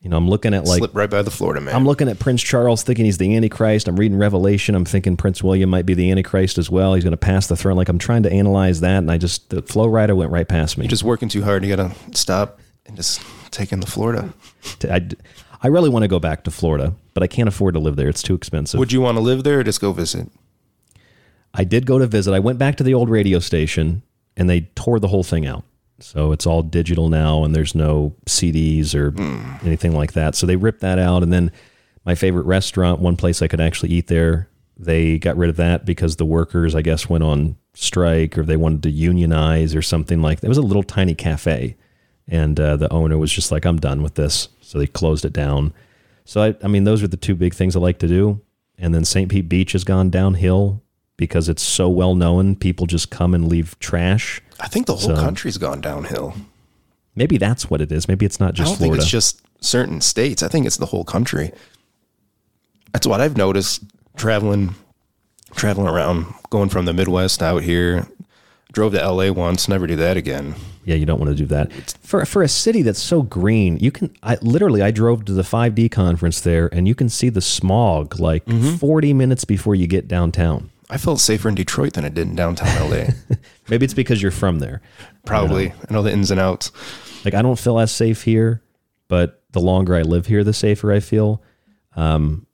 You 0.02 0.08
know, 0.08 0.16
I'm 0.16 0.30
looking 0.30 0.54
at 0.54 0.64
like 0.64 0.78
Slipped 0.78 0.94
right 0.94 1.10
by 1.10 1.20
the 1.20 1.30
Florida 1.30 1.60
man. 1.60 1.74
I'm 1.74 1.84
looking 1.84 2.08
at 2.08 2.18
Prince 2.18 2.42
Charles, 2.42 2.82
thinking 2.82 3.04
he's 3.04 3.18
the 3.18 3.36
Antichrist. 3.36 3.86
I'm 3.86 3.96
reading 3.96 4.16
Revelation. 4.16 4.74
I'm 4.74 4.86
thinking 4.86 5.16
Prince 5.16 5.42
William 5.42 5.68
might 5.68 5.84
be 5.84 5.92
the 5.92 6.10
Antichrist 6.10 6.56
as 6.56 6.70
well. 6.70 6.94
He's 6.94 7.04
going 7.04 7.10
to 7.10 7.18
pass 7.18 7.48
the 7.48 7.56
throne. 7.56 7.76
Like 7.76 7.90
I'm 7.90 7.98
trying 7.98 8.22
to 8.22 8.32
analyze 8.32 8.80
that, 8.80 8.98
and 8.98 9.10
I 9.10 9.18
just 9.18 9.50
the 9.50 9.60
flow 9.60 9.86
rider 9.86 10.14
went 10.14 10.30
right 10.30 10.48
past 10.48 10.78
me. 10.78 10.84
You're 10.84 10.90
just 10.90 11.04
working 11.04 11.28
too 11.28 11.42
hard. 11.42 11.64
You 11.64 11.76
got 11.76 11.90
to 11.90 12.16
stop 12.16 12.60
and 12.86 12.96
just 12.96 13.20
take 13.50 13.72
in 13.72 13.80
the 13.80 13.86
Florida. 13.86 14.32
I, 14.84 15.06
I 15.62 15.68
really 15.68 15.90
want 15.90 16.04
to 16.04 16.08
go 16.08 16.18
back 16.18 16.44
to 16.44 16.50
Florida, 16.50 16.94
but 17.12 17.22
I 17.22 17.26
can't 17.26 17.48
afford 17.48 17.74
to 17.74 17.80
live 17.80 17.96
there. 17.96 18.08
It's 18.08 18.22
too 18.22 18.34
expensive. 18.34 18.78
Would 18.78 18.92
you 18.92 19.02
want 19.02 19.18
to 19.18 19.22
live 19.22 19.44
there 19.44 19.60
or 19.60 19.64
just 19.64 19.82
go 19.82 19.92
visit? 19.92 20.28
I 21.52 21.64
did 21.64 21.84
go 21.84 21.98
to 21.98 22.06
visit. 22.06 22.32
I 22.32 22.38
went 22.38 22.58
back 22.58 22.76
to 22.76 22.84
the 22.84 22.94
old 22.94 23.10
radio 23.10 23.38
station, 23.38 24.02
and 24.40 24.48
they 24.48 24.62
tore 24.74 24.98
the 24.98 25.08
whole 25.08 25.22
thing 25.22 25.46
out. 25.46 25.64
So 26.00 26.32
it's 26.32 26.46
all 26.46 26.62
digital 26.62 27.10
now, 27.10 27.44
and 27.44 27.54
there's 27.54 27.74
no 27.74 28.16
CDs 28.24 28.94
or 28.94 29.12
anything 29.62 29.94
like 29.94 30.14
that. 30.14 30.34
So 30.34 30.46
they 30.46 30.56
ripped 30.56 30.80
that 30.80 30.98
out, 30.98 31.22
and 31.22 31.30
then 31.30 31.52
my 32.06 32.14
favorite 32.14 32.46
restaurant, 32.46 33.00
one 33.00 33.16
place 33.16 33.42
I 33.42 33.48
could 33.48 33.60
actually 33.60 33.90
eat 33.90 34.06
there, 34.06 34.48
they 34.78 35.18
got 35.18 35.36
rid 35.36 35.50
of 35.50 35.56
that 35.56 35.84
because 35.84 36.16
the 36.16 36.24
workers, 36.24 36.74
I 36.74 36.80
guess, 36.80 37.06
went 37.06 37.22
on 37.22 37.56
strike 37.74 38.38
or 38.38 38.42
they 38.42 38.56
wanted 38.56 38.82
to 38.84 38.90
unionize 38.90 39.74
or 39.74 39.82
something 39.82 40.22
like 40.22 40.40
that. 40.40 40.46
It 40.46 40.48
was 40.48 40.56
a 40.56 40.62
little 40.62 40.82
tiny 40.82 41.14
cafe, 41.14 41.76
and 42.26 42.58
uh, 42.58 42.76
the 42.78 42.90
owner 42.90 43.18
was 43.18 43.30
just 43.30 43.52
like, 43.52 43.66
"I'm 43.66 43.78
done 43.78 44.02
with 44.02 44.14
this," 44.14 44.48
so 44.62 44.78
they 44.78 44.86
closed 44.86 45.26
it 45.26 45.34
down. 45.34 45.74
So 46.24 46.42
I, 46.42 46.56
I 46.64 46.68
mean, 46.68 46.84
those 46.84 47.02
are 47.02 47.08
the 47.08 47.18
two 47.18 47.34
big 47.34 47.52
things 47.52 47.76
I 47.76 47.80
like 47.80 47.98
to 47.98 48.08
do. 48.08 48.40
And 48.78 48.94
then 48.94 49.04
St. 49.04 49.30
Pete 49.30 49.50
Beach 49.50 49.72
has 49.72 49.84
gone 49.84 50.08
downhill 50.08 50.82
because 51.20 51.48
it's 51.48 51.62
so 51.62 51.88
well 51.88 52.16
known. 52.16 52.56
People 52.56 52.86
just 52.86 53.10
come 53.10 53.34
and 53.34 53.46
leave 53.46 53.78
trash. 53.78 54.40
I 54.58 54.66
think 54.66 54.86
the 54.86 54.96
whole 54.96 55.14
So- 55.14 55.22
country's 55.22 55.58
gone 55.58 55.80
downhill. 55.80 56.34
Maybe 57.14 57.36
that's 57.38 57.68
what 57.68 57.80
it 57.80 57.92
is. 57.92 58.08
Maybe 58.08 58.24
it's 58.24 58.40
not 58.40 58.50
I 58.50 58.52
just 58.52 58.70
don't 58.70 58.76
Florida. 58.78 58.94
think 58.96 59.02
it's 59.02 59.10
just 59.10 59.42
certain 59.60 60.00
states. 60.00 60.42
I 60.42 60.48
think 60.48 60.64
it's 60.66 60.78
the 60.78 60.86
whole 60.86 61.04
country. 61.04 61.52
That's 62.92 63.06
what 63.06 63.20
I've 63.20 63.36
noticed 63.36 63.82
traveling, 64.16 64.74
traveling 65.54 65.88
around, 65.88 66.26
going 66.50 66.68
from 66.70 66.86
the 66.86 66.92
Midwest 66.92 67.42
out 67.42 67.62
here. 67.62 68.06
Drove 68.72 68.92
to 68.92 69.00
LA 69.04 69.30
once. 69.32 69.68
Never 69.68 69.86
do 69.86 69.96
that 69.96 70.16
again. 70.16 70.54
Yeah, 70.84 70.94
you 70.94 71.04
don't 71.04 71.18
want 71.18 71.30
to 71.30 71.36
do 71.36 71.46
that. 71.46 71.72
For 72.02 72.24
for 72.24 72.42
a 72.42 72.48
city 72.48 72.82
that's 72.82 73.02
so 73.02 73.22
green, 73.22 73.76
you 73.78 73.90
can 73.90 74.10
I 74.22 74.38
literally 74.42 74.80
I 74.80 74.92
drove 74.92 75.24
to 75.26 75.32
the 75.32 75.42
5D 75.42 75.90
conference 75.90 76.40
there 76.40 76.68
and 76.72 76.86
you 76.88 76.94
can 76.94 77.08
see 77.08 77.28
the 77.28 77.40
smog 77.42 78.18
like 78.20 78.44
Mm-hmm. 78.46 78.76
40 78.76 79.12
minutes 79.12 79.44
before 79.44 79.74
you 79.74 79.86
get 79.88 80.06
downtown. 80.08 80.70
I 80.90 80.96
felt 80.98 81.20
safer 81.20 81.48
in 81.48 81.54
Detroit 81.54 81.92
than 81.94 82.04
I 82.04 82.08
did 82.08 82.26
in 82.28 82.34
downtown 82.34 82.90
LA. 82.90 83.04
Maybe 83.68 83.84
it's 83.84 83.94
because 83.94 84.20
you're 84.20 84.30
from 84.32 84.58
there. 84.58 84.82
Probably. 85.24 85.72
I 85.88 85.92
know 85.92 86.02
the 86.02 86.12
ins 86.12 86.30
and 86.30 86.40
outs. 86.40 86.72
Like 87.24 87.34
I 87.34 87.42
don't 87.42 87.58
feel 87.58 87.78
as 87.78 87.92
safe 87.92 88.22
here, 88.22 88.62
but 89.08 89.42
the 89.52 89.60
longer 89.60 89.94
I 89.94 90.02
live 90.02 90.26
here, 90.26 90.42
the 90.44 90.52
safer 90.52 90.92
I 90.92 91.00
feel. 91.00 91.42
Um, 91.96 92.46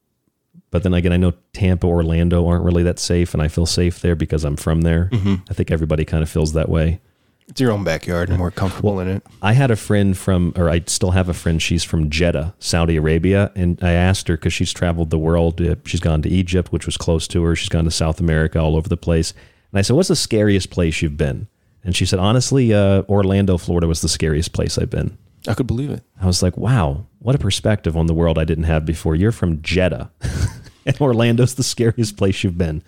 but 0.70 0.82
then 0.82 0.92
again, 0.94 1.12
I 1.12 1.16
know 1.16 1.32
Tampa, 1.52 1.86
Orlando 1.86 2.46
aren't 2.46 2.64
really 2.64 2.82
that 2.82 2.98
safe, 2.98 3.32
and 3.32 3.42
I 3.42 3.48
feel 3.48 3.66
safe 3.66 4.00
there 4.00 4.16
because 4.16 4.44
I'm 4.44 4.56
from 4.56 4.82
there. 4.82 5.08
Mhm. 5.12 5.42
I 5.48 5.54
think 5.54 5.70
everybody 5.70 6.04
kind 6.04 6.22
of 6.22 6.28
feels 6.28 6.52
that 6.52 6.68
way. 6.68 7.00
It's 7.48 7.60
your 7.60 7.70
own 7.70 7.84
backyard 7.84 8.28
and 8.28 8.40
we're 8.40 8.50
comfortable 8.50 8.98
in 9.00 9.08
it. 9.08 9.22
I 9.40 9.52
had 9.52 9.70
a 9.70 9.76
friend 9.76 10.16
from, 10.18 10.52
or 10.56 10.68
I 10.68 10.82
still 10.86 11.12
have 11.12 11.28
a 11.28 11.34
friend. 11.34 11.62
She's 11.62 11.84
from 11.84 12.10
Jeddah, 12.10 12.54
Saudi 12.58 12.96
Arabia, 12.96 13.52
and 13.54 13.78
I 13.82 13.92
asked 13.92 14.26
her 14.28 14.36
because 14.36 14.52
she's 14.52 14.72
traveled 14.72 15.10
the 15.10 15.18
world. 15.18 15.60
uh, 15.60 15.76
She's 15.84 16.00
gone 16.00 16.22
to 16.22 16.28
Egypt, 16.28 16.72
which 16.72 16.86
was 16.86 16.96
close 16.96 17.28
to 17.28 17.42
her. 17.44 17.54
She's 17.54 17.68
gone 17.68 17.84
to 17.84 17.90
South 17.90 18.18
America, 18.20 18.58
all 18.58 18.74
over 18.76 18.88
the 18.88 18.96
place. 18.96 19.32
And 19.72 19.78
I 19.78 19.82
said, 19.82 19.94
"What's 19.94 20.08
the 20.08 20.16
scariest 20.16 20.70
place 20.70 21.00
you've 21.02 21.16
been?" 21.16 21.46
And 21.84 21.94
she 21.94 22.04
said, 22.04 22.18
"Honestly, 22.18 22.74
uh, 22.74 23.02
Orlando, 23.08 23.58
Florida, 23.58 23.86
was 23.86 24.00
the 24.00 24.08
scariest 24.08 24.52
place 24.52 24.76
I've 24.76 24.90
been." 24.90 25.16
I 25.46 25.54
could 25.54 25.68
believe 25.68 25.90
it. 25.90 26.02
I 26.20 26.26
was 26.26 26.42
like, 26.42 26.56
"Wow, 26.56 27.06
what 27.20 27.36
a 27.36 27.38
perspective 27.38 27.96
on 27.96 28.06
the 28.06 28.14
world 28.14 28.38
I 28.38 28.44
didn't 28.44 28.64
have 28.64 28.84
before." 28.84 29.14
You're 29.14 29.30
from 29.32 29.62
Jeddah, 29.62 30.10
and 30.86 31.00
Orlando's 31.00 31.54
the 31.54 31.62
scariest 31.62 32.16
place 32.16 32.42
you've 32.42 32.58
been. 32.58 32.82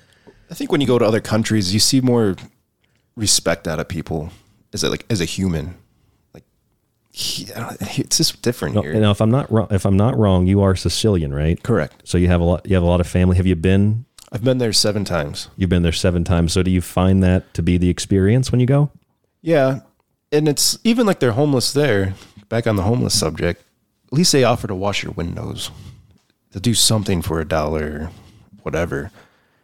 I 0.51 0.55
think 0.55 0.72
when 0.72 0.80
you 0.80 0.86
go 0.86 0.98
to 0.98 1.05
other 1.05 1.20
countries, 1.20 1.72
you 1.72 1.78
see 1.78 2.01
more 2.01 2.35
respect 3.16 3.68
out 3.68 3.78
of 3.78 3.86
people 3.89 4.30
as 4.73 4.82
a, 4.82 4.90
like 4.90 5.05
as 5.11 5.20
a 5.20 5.24
human. 5.24 5.74
Like 6.35 6.45
he, 7.12 7.53
I 7.55 7.61
don't- 7.61 7.99
it's 7.99 8.16
just 8.19 8.43
different 8.43 8.74
No, 8.74 8.82
here. 8.82 8.95
know, 8.95 9.11
if 9.11 9.20
I'm 9.20 9.31
not 9.31 9.51
wrong, 9.51 9.69
if 9.70 9.85
I'm 9.86 9.97
not 9.97 10.16
wrong, 10.19 10.47
you 10.47 10.61
are 10.62 10.74
Sicilian, 10.77 11.32
right? 11.35 11.62
Correct. 11.62 12.03
So 12.05 12.19
you 12.19 12.28
have 12.28 12.40
a 12.40 12.45
lot. 12.45 12.66
You 12.69 12.74
have 12.74 12.82
a 12.82 12.86
lot 12.86 13.01
of 13.01 13.07
family. 13.07 13.36
Have 13.36 13.47
you 13.47 13.57
been? 13.57 14.05
I've 14.31 14.45
been 14.45 14.59
there 14.59 14.73
seven 14.74 15.05
times. 15.05 15.49
You've 15.57 15.70
been 15.70 15.82
there 15.82 15.93
seven 15.93 16.23
times. 16.23 16.53
So 16.53 16.62
do 16.62 16.70
you 16.70 16.82
find 16.82 17.23
that 17.23 17.55
to 17.55 17.62
be 17.62 17.78
the 17.78 17.89
experience 17.89 18.53
when 18.53 18.61
you 18.61 18.66
go? 18.66 18.90
Yeah, 19.40 19.81
and 20.32 20.47
it's 20.49 20.78
even 20.85 21.07
like 21.07 21.20
they're 21.20 21.32
homeless 21.32 21.73
there. 21.73 22.15
Back 22.51 22.66
on 22.66 22.77
the 22.77 22.82
homeless 22.82 23.19
subject, 23.19 23.62
at 24.07 24.12
least 24.12 24.32
they 24.32 24.43
offer 24.45 24.66
to 24.66 24.74
wash 24.74 25.03
your 25.03 25.12
windows, 25.12 25.70
to 26.53 26.61
do 26.61 26.73
something 26.74 27.20
for 27.23 27.40
a 27.40 27.45
dollar, 27.47 28.11
whatever. 28.62 29.11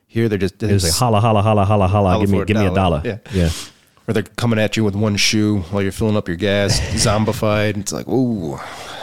Here 0.07 0.29
they're 0.29 0.39
just 0.39 0.63
It's 0.63 0.85
like 0.85 0.93
holla, 0.93 1.21
holla, 1.21 1.43
holla, 1.43 1.65
holla, 1.65 1.89
holla. 1.89 2.21
Give 2.21 2.31
me, 2.31 2.45
give 2.45 2.57
me 2.57 2.67
a 2.67 2.75
dollar. 2.75 3.01
Yeah, 3.05 3.19
yeah. 3.33 3.51
Or 4.07 4.13
they're 4.13 4.23
coming 4.23 4.59
at 4.59 4.77
you 4.77 4.85
with 4.85 4.95
one 4.95 5.17
shoe 5.17 5.61
while 5.71 5.83
you're 5.83 5.93
filling 5.93 6.17
up 6.17 6.29
your 6.29 6.37
gas, 6.37 6.79
zombified. 7.07 7.77
It's 7.79 7.93
like, 7.93 8.07
ooh, 8.07 8.59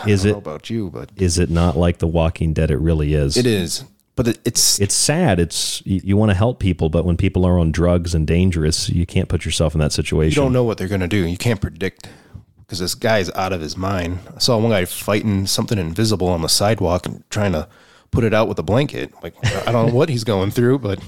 Is 0.07 0.25
I 0.25 0.29
it 0.29 0.37
about 0.37 0.69
you, 0.69 0.89
but 0.91 1.09
Is 1.15 1.39
it 1.39 1.49
not 1.49 1.75
like 1.75 1.97
The 1.97 2.07
Walking 2.07 2.53
Dead? 2.53 2.69
It 2.69 2.77
really 2.77 3.13
is. 3.15 3.35
it 3.35 3.47
is. 3.47 3.83
But 4.15 4.27
it, 4.27 4.39
it's 4.45 4.79
It's 4.79 4.93
sad. 4.93 5.39
It's 5.39 5.81
you, 5.85 6.01
you 6.03 6.17
want 6.17 6.29
to 6.29 6.35
help 6.35 6.59
people, 6.59 6.89
but 6.89 7.05
when 7.05 7.17
people 7.17 7.45
are 7.45 7.57
on 7.57 7.71
drugs 7.71 8.13
and 8.13 8.27
dangerous, 8.27 8.89
you 8.89 9.05
can't 9.07 9.27
put 9.29 9.43
yourself 9.45 9.73
in 9.73 9.79
that 9.79 9.91
situation. 9.93 10.29
you 10.39 10.45
don't 10.45 10.53
know 10.53 10.63
what 10.65 10.77
they're 10.77 10.87
gonna 10.89 11.07
do. 11.07 11.25
You 11.25 11.37
can't 11.37 11.61
predict 11.61 12.07
because 12.59 12.77
this 12.79 12.93
guy's 12.93 13.31
out 13.31 13.53
of 13.53 13.61
his 13.61 13.75
mind. 13.75 14.19
I 14.35 14.39
saw 14.39 14.57
one 14.59 14.69
guy 14.69 14.85
fighting 14.85 15.47
something 15.47 15.77
invisible 15.79 16.27
on 16.27 16.41
the 16.41 16.49
sidewalk 16.49 17.05
and 17.07 17.23
trying 17.31 17.53
to 17.53 17.67
put 18.11 18.23
it 18.23 18.33
out 18.33 18.47
with 18.49 18.59
a 18.59 18.63
blanket. 18.63 19.13
Like 19.23 19.33
I 19.67 19.71
don't 19.71 19.87
know 19.87 19.93
what 19.93 20.09
he's 20.09 20.23
going 20.25 20.51
through, 20.51 20.79
but 20.79 20.99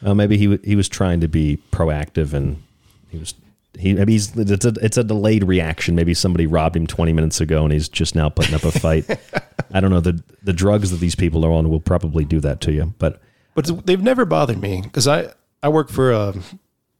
Well, 0.00 0.14
maybe 0.14 0.38
he 0.38 0.46
w- 0.46 0.62
he 0.64 0.76
was 0.76 0.88
trying 0.88 1.20
to 1.20 1.28
be 1.28 1.58
proactive 1.72 2.32
and 2.32 2.62
he 3.10 3.18
was 3.18 3.34
he 3.78 3.94
maybe 3.94 4.12
he's 4.12 4.36
it's 4.36 4.64
a, 4.64 4.74
it's 4.82 4.96
a 4.96 5.04
delayed 5.04 5.44
reaction. 5.44 5.94
Maybe 5.94 6.14
somebody 6.14 6.46
robbed 6.46 6.76
him 6.76 6.86
20 6.86 7.12
minutes 7.12 7.40
ago 7.40 7.62
and 7.64 7.72
he's 7.72 7.88
just 7.88 8.14
now 8.14 8.28
putting 8.28 8.54
up 8.54 8.64
a 8.64 8.72
fight. 8.72 9.04
I 9.72 9.80
don't 9.80 9.90
know 9.90 10.00
the 10.00 10.22
the 10.42 10.52
drugs 10.52 10.90
that 10.90 10.98
these 10.98 11.14
people 11.14 11.44
are 11.46 11.52
on 11.52 11.68
will 11.70 11.80
probably 11.80 12.24
do 12.24 12.40
that 12.40 12.60
to 12.62 12.72
you, 12.72 12.94
but 12.98 13.20
but 13.54 13.86
they've 13.86 14.02
never 14.02 14.24
bothered 14.24 14.60
me 14.60 14.80
because 14.82 15.06
I 15.06 15.32
I 15.62 15.68
work 15.68 15.88
for 15.90 16.10
a 16.12 16.34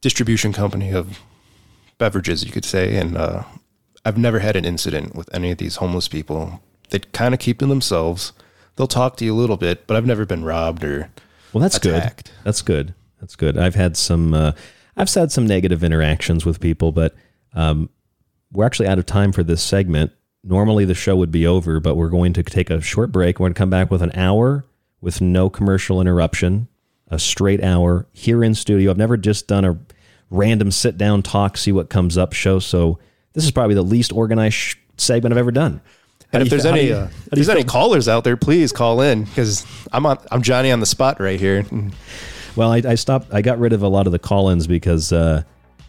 distribution 0.00 0.52
company 0.52 0.92
of 0.92 1.18
beverages, 1.98 2.44
you 2.44 2.52
could 2.52 2.64
say, 2.64 2.96
and 2.96 3.16
uh, 3.16 3.42
I've 4.04 4.16
never 4.18 4.38
had 4.38 4.56
an 4.56 4.64
incident 4.64 5.14
with 5.14 5.28
any 5.34 5.50
of 5.50 5.58
these 5.58 5.76
homeless 5.76 6.08
people. 6.08 6.60
They 6.90 7.00
kind 7.00 7.34
of 7.34 7.40
keep 7.40 7.58
to 7.58 7.66
themselves. 7.66 8.32
They'll 8.76 8.86
talk 8.86 9.16
to 9.18 9.24
you 9.24 9.34
a 9.34 9.36
little 9.38 9.56
bit, 9.56 9.86
but 9.86 9.96
I've 9.96 10.06
never 10.06 10.24
been 10.24 10.44
robbed 10.44 10.84
or 10.84 11.10
Well, 11.52 11.60
that's 11.62 11.76
attacked. 11.76 12.24
good. 12.26 12.32
That's 12.44 12.62
good. 12.62 12.94
That's 13.20 13.36
good. 13.36 13.58
I've 13.58 13.74
had 13.74 13.96
some. 13.96 14.32
Uh, 14.34 14.52
I've 14.96 15.12
had 15.12 15.32
some 15.32 15.46
negative 15.46 15.82
interactions 15.84 16.44
with 16.44 16.60
people, 16.60 16.92
but 16.92 17.14
um, 17.54 17.88
we're 18.52 18.64
actually 18.66 18.88
out 18.88 18.98
of 18.98 19.06
time 19.06 19.32
for 19.32 19.42
this 19.42 19.62
segment. 19.62 20.12
Normally, 20.42 20.84
the 20.84 20.94
show 20.94 21.16
would 21.16 21.30
be 21.30 21.46
over, 21.46 21.80
but 21.80 21.94
we're 21.96 22.08
going 22.08 22.32
to 22.34 22.42
take 22.42 22.70
a 22.70 22.80
short 22.80 23.12
break. 23.12 23.38
We're 23.38 23.44
going 23.44 23.54
to 23.54 23.58
come 23.58 23.70
back 23.70 23.90
with 23.90 24.02
an 24.02 24.12
hour 24.14 24.64
with 25.00 25.20
no 25.20 25.48
commercial 25.50 26.00
interruption, 26.00 26.66
a 27.08 27.18
straight 27.18 27.62
hour 27.62 28.06
here 28.12 28.42
in 28.44 28.54
studio. 28.54 28.90
I've 28.90 28.96
never 28.98 29.16
just 29.16 29.46
done 29.46 29.64
a 29.64 29.78
random 30.30 30.70
sit 30.70 30.96
down 30.96 31.22
talk, 31.22 31.56
see 31.56 31.72
what 31.72 31.90
comes 31.90 32.16
up 32.16 32.32
show. 32.32 32.58
So 32.58 32.98
this 33.32 33.44
is 33.44 33.50
probably 33.50 33.74
the 33.74 33.82
least 33.82 34.12
organized 34.12 34.54
sh- 34.54 34.76
segment 34.96 35.32
I've 35.32 35.38
ever 35.38 35.50
done. 35.50 35.80
And 36.32 36.42
if 36.42 36.50
there's 36.50 36.64
any 36.66 36.86
you- 36.88 36.94
uh, 36.94 37.08
if 37.26 37.30
there's 37.30 37.48
any 37.48 37.64
callers 37.64 38.08
out 38.08 38.24
there, 38.24 38.36
please 38.36 38.72
call 38.72 39.00
in 39.00 39.24
because 39.24 39.66
I'm 39.92 40.06
on, 40.06 40.18
I'm 40.30 40.42
Johnny 40.42 40.70
on 40.70 40.80
the 40.80 40.86
spot 40.86 41.20
right 41.20 41.40
here. 41.40 41.64
Well, 42.56 42.72
I, 42.72 42.82
I 42.86 42.94
stopped. 42.94 43.32
I 43.32 43.42
got 43.42 43.58
rid 43.58 43.72
of 43.72 43.82
a 43.82 43.88
lot 43.88 44.06
of 44.06 44.12
the 44.12 44.18
call-ins 44.18 44.66
because, 44.66 45.12
uh, 45.12 45.42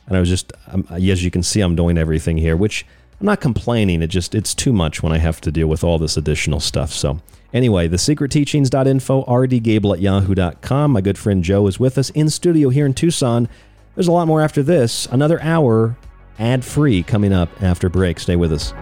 and 0.07 0.17
I 0.17 0.19
was 0.19 0.29
just, 0.29 0.53
um, 0.67 0.85
as 0.89 1.23
you 1.23 1.31
can 1.31 1.43
see, 1.43 1.61
I'm 1.61 1.75
doing 1.75 1.97
everything 1.97 2.38
here, 2.38 2.55
which 2.55 2.85
I'm 3.19 3.25
not 3.25 3.41
complaining. 3.41 4.01
It 4.01 4.07
just, 4.07 4.35
it's 4.35 4.53
too 4.53 4.73
much 4.73 5.03
when 5.03 5.11
I 5.11 5.17
have 5.17 5.41
to 5.41 5.51
deal 5.51 5.67
with 5.67 5.83
all 5.83 5.97
this 5.97 6.17
additional 6.17 6.59
stuff. 6.59 6.91
So, 6.91 7.19
anyway, 7.53 7.88
the 7.88 7.97
secretteachings.info, 7.97 9.25
rdgable 9.25 9.93
at 9.93 10.01
yahoo.com. 10.01 10.91
My 10.91 11.01
good 11.01 11.17
friend 11.17 11.43
Joe 11.43 11.67
is 11.67 11.79
with 11.79 11.97
us 11.97 12.09
in 12.11 12.29
studio 12.29 12.69
here 12.69 12.85
in 12.85 12.93
Tucson. 12.93 13.49
There's 13.95 14.07
a 14.07 14.11
lot 14.11 14.27
more 14.27 14.41
after 14.41 14.63
this. 14.63 15.05
Another 15.07 15.41
hour, 15.41 15.97
ad-free, 16.39 17.03
coming 17.03 17.33
up 17.33 17.49
after 17.61 17.89
break. 17.89 18.19
Stay 18.19 18.35
with 18.35 18.53
us. 18.53 18.73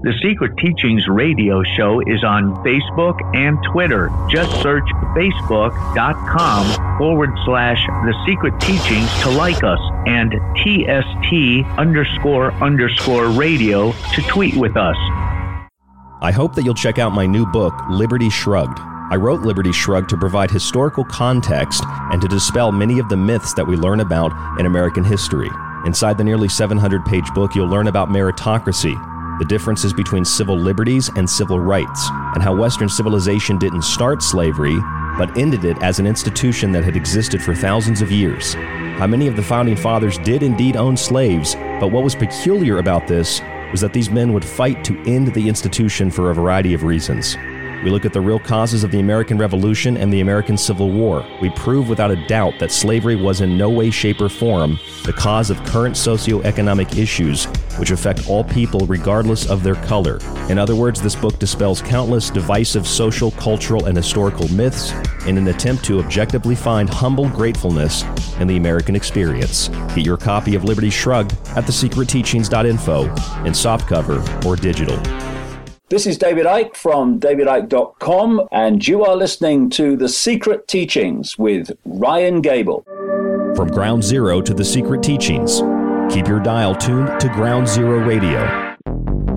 The 0.00 0.14
Secret 0.22 0.56
Teachings 0.58 1.08
radio 1.08 1.64
show 1.76 1.98
is 1.98 2.22
on 2.22 2.54
Facebook 2.64 3.18
and 3.34 3.58
Twitter. 3.72 4.12
Just 4.30 4.52
search 4.62 4.84
facebook.com 5.16 6.98
forward 6.98 7.30
slash 7.44 7.84
The 7.84 8.14
Secret 8.24 8.60
Teachings 8.60 9.10
to 9.22 9.30
like 9.30 9.64
us 9.64 9.80
and 10.06 10.34
TST 10.58 11.66
underscore 11.76 12.52
underscore 12.62 13.30
radio 13.30 13.90
to 13.90 14.22
tweet 14.28 14.54
with 14.54 14.76
us. 14.76 14.96
I 16.22 16.30
hope 16.32 16.54
that 16.54 16.64
you'll 16.64 16.74
check 16.74 17.00
out 17.00 17.10
my 17.10 17.26
new 17.26 17.44
book, 17.44 17.74
Liberty 17.90 18.30
Shrugged. 18.30 18.78
I 18.78 19.16
wrote 19.16 19.40
Liberty 19.40 19.72
Shrugged 19.72 20.10
to 20.10 20.16
provide 20.16 20.52
historical 20.52 21.04
context 21.06 21.82
and 22.12 22.22
to 22.22 22.28
dispel 22.28 22.70
many 22.70 23.00
of 23.00 23.08
the 23.08 23.16
myths 23.16 23.52
that 23.54 23.66
we 23.66 23.74
learn 23.74 23.98
about 23.98 24.60
in 24.60 24.66
American 24.66 25.02
history. 25.02 25.50
Inside 25.86 26.18
the 26.18 26.24
nearly 26.24 26.48
700 26.48 27.04
page 27.04 27.34
book, 27.34 27.56
you'll 27.56 27.68
learn 27.68 27.88
about 27.88 28.10
meritocracy, 28.10 28.94
the 29.38 29.44
differences 29.44 29.92
between 29.92 30.24
civil 30.24 30.56
liberties 30.56 31.10
and 31.16 31.28
civil 31.28 31.60
rights, 31.60 32.08
and 32.34 32.42
how 32.42 32.54
Western 32.54 32.88
civilization 32.88 33.58
didn't 33.58 33.82
start 33.82 34.22
slavery, 34.22 34.76
but 35.16 35.36
ended 35.36 35.64
it 35.64 35.76
as 35.82 35.98
an 35.98 36.06
institution 36.06 36.72
that 36.72 36.84
had 36.84 36.96
existed 36.96 37.42
for 37.42 37.54
thousands 37.54 38.02
of 38.02 38.10
years. 38.10 38.54
How 38.98 39.06
many 39.06 39.26
of 39.26 39.36
the 39.36 39.42
founding 39.42 39.76
fathers 39.76 40.18
did 40.18 40.42
indeed 40.42 40.76
own 40.76 40.96
slaves, 40.96 41.54
but 41.80 41.92
what 41.92 42.04
was 42.04 42.14
peculiar 42.14 42.78
about 42.78 43.06
this 43.06 43.40
was 43.70 43.80
that 43.80 43.92
these 43.92 44.10
men 44.10 44.32
would 44.32 44.44
fight 44.44 44.82
to 44.84 44.98
end 45.06 45.34
the 45.34 45.48
institution 45.48 46.10
for 46.10 46.30
a 46.30 46.34
variety 46.34 46.74
of 46.74 46.84
reasons. 46.84 47.36
We 47.84 47.90
look 47.90 48.04
at 48.04 48.12
the 48.12 48.20
real 48.20 48.40
causes 48.40 48.82
of 48.82 48.90
the 48.90 48.98
American 48.98 49.38
Revolution 49.38 49.96
and 49.96 50.12
the 50.12 50.20
American 50.20 50.56
Civil 50.56 50.90
War. 50.90 51.24
We 51.40 51.50
prove 51.50 51.88
without 51.88 52.10
a 52.10 52.26
doubt 52.26 52.54
that 52.58 52.72
slavery 52.72 53.14
was 53.14 53.40
in 53.40 53.56
no 53.56 53.70
way, 53.70 53.90
shape, 53.90 54.20
or 54.20 54.28
form 54.28 54.78
the 55.04 55.12
cause 55.12 55.48
of 55.48 55.62
current 55.64 55.94
socioeconomic 55.94 56.98
issues 56.98 57.46
which 57.78 57.92
affect 57.92 58.28
all 58.28 58.42
people 58.42 58.80
regardless 58.86 59.48
of 59.48 59.62
their 59.62 59.76
color. 59.76 60.18
In 60.50 60.58
other 60.58 60.74
words, 60.74 61.00
this 61.00 61.14
book 61.14 61.38
dispels 61.38 61.80
countless 61.80 62.30
divisive 62.30 62.86
social, 62.86 63.30
cultural, 63.32 63.86
and 63.86 63.96
historical 63.96 64.48
myths 64.48 64.92
in 65.26 65.38
an 65.38 65.46
attempt 65.48 65.84
to 65.84 66.00
objectively 66.00 66.56
find 66.56 66.90
humble 66.90 67.28
gratefulness 67.28 68.02
in 68.40 68.48
the 68.48 68.56
American 68.56 68.96
experience. 68.96 69.68
Get 69.94 70.04
your 70.04 70.16
copy 70.16 70.56
of 70.56 70.64
Liberty 70.64 70.90
Shrugged 70.90 71.32
at 71.50 71.64
thesecretteachings.info 71.64 73.04
in 73.04 73.52
softcover 73.52 74.44
or 74.44 74.56
digital. 74.56 74.98
This 75.90 76.06
is 76.06 76.18
David 76.18 76.44
Icke 76.44 76.76
from 76.76 77.18
davidicke.com, 77.18 78.46
and 78.52 78.86
you 78.86 79.06
are 79.06 79.16
listening 79.16 79.70
to 79.70 79.96
The 79.96 80.08
Secret 80.10 80.68
Teachings 80.68 81.38
with 81.38 81.70
Ryan 81.86 82.42
Gable. 82.42 82.84
From 83.56 83.68
Ground 83.68 84.04
Zero 84.04 84.42
to 84.42 84.52
the 84.52 84.66
Secret 84.66 85.02
Teachings, 85.02 85.62
keep 86.12 86.28
your 86.28 86.40
dial 86.40 86.74
tuned 86.74 87.18
to 87.20 87.28
Ground 87.30 87.66
Zero 87.66 88.00
Radio. 88.00 88.67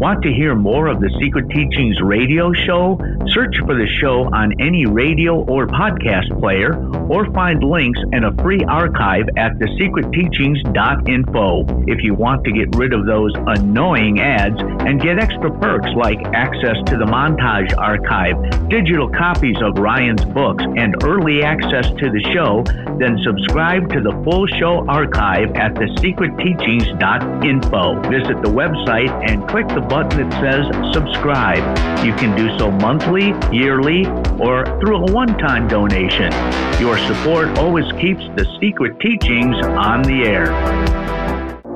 Want 0.02 0.24
to 0.24 0.34
hear 0.34 0.56
more 0.56 0.88
of 0.88 1.00
the 1.00 1.12
Secret 1.22 1.48
Teachings 1.52 2.02
radio 2.02 2.52
show? 2.54 2.98
Search 3.28 3.56
for 3.68 3.76
the 3.76 3.86
show 4.02 4.28
on 4.34 4.60
any 4.60 4.88
radio 4.88 5.44
or 5.44 5.68
podcast 5.68 6.40
player 6.40 6.74
or 7.08 7.32
find 7.34 7.64
links 7.64 8.00
and 8.12 8.26
a 8.26 8.32
free 8.42 8.64
archive 8.68 9.26
at 9.38 9.60
thesecretteachings.info. 9.60 11.84
If 11.86 12.02
you 12.02 12.16
want 12.16 12.44
to 12.46 12.52
get 12.52 12.76
rid 12.78 12.94
of 12.94 13.06
those 13.06 13.32
annoying 13.46 14.22
ads 14.22 14.60
and 14.60 15.00
get 15.00 15.20
extra 15.20 15.56
perks 15.60 15.92
like 15.96 16.18
access 16.34 16.78
to 16.88 16.98
the 16.98 17.06
montage 17.06 17.78
archive, 17.78 18.70
digital 18.70 19.08
copies 19.08 19.58
of 19.62 19.78
Ryan's 19.78 20.26
books, 20.26 20.64
and 20.78 20.96
early 21.04 21.44
access 21.44 21.86
to 21.86 22.10
the 22.10 22.24
show, 22.34 22.64
then 22.98 23.20
subscribe 23.22 23.88
to 23.94 24.02
the 24.02 24.14
full 24.24 24.48
show 24.48 24.84
archive 24.88 25.56
at 25.56 25.76
thesecretteachings.info. 25.76 28.02
Visit 28.10 28.42
the 28.42 28.50
website 28.50 29.12
and 29.30 29.48
click 29.48 29.68
the 29.68 29.91
button 29.92 30.30
that 30.30 30.40
says 30.40 30.94
subscribe. 30.94 31.60
You 32.06 32.14
can 32.14 32.34
do 32.38 32.58
so 32.58 32.72
monthly, 32.72 33.34
yearly, 33.52 34.06
or 34.40 34.64
through 34.80 35.06
a 35.06 35.12
one 35.12 35.38
time 35.38 35.68
donation. 35.68 36.32
Your 36.80 36.98
support 36.98 37.60
always 37.60 37.92
keeps 38.00 38.24
the 38.38 38.46
secret 38.62 39.02
teachings 39.02 39.58
on 39.66 40.02
the 40.04 40.24
air. 40.24 41.21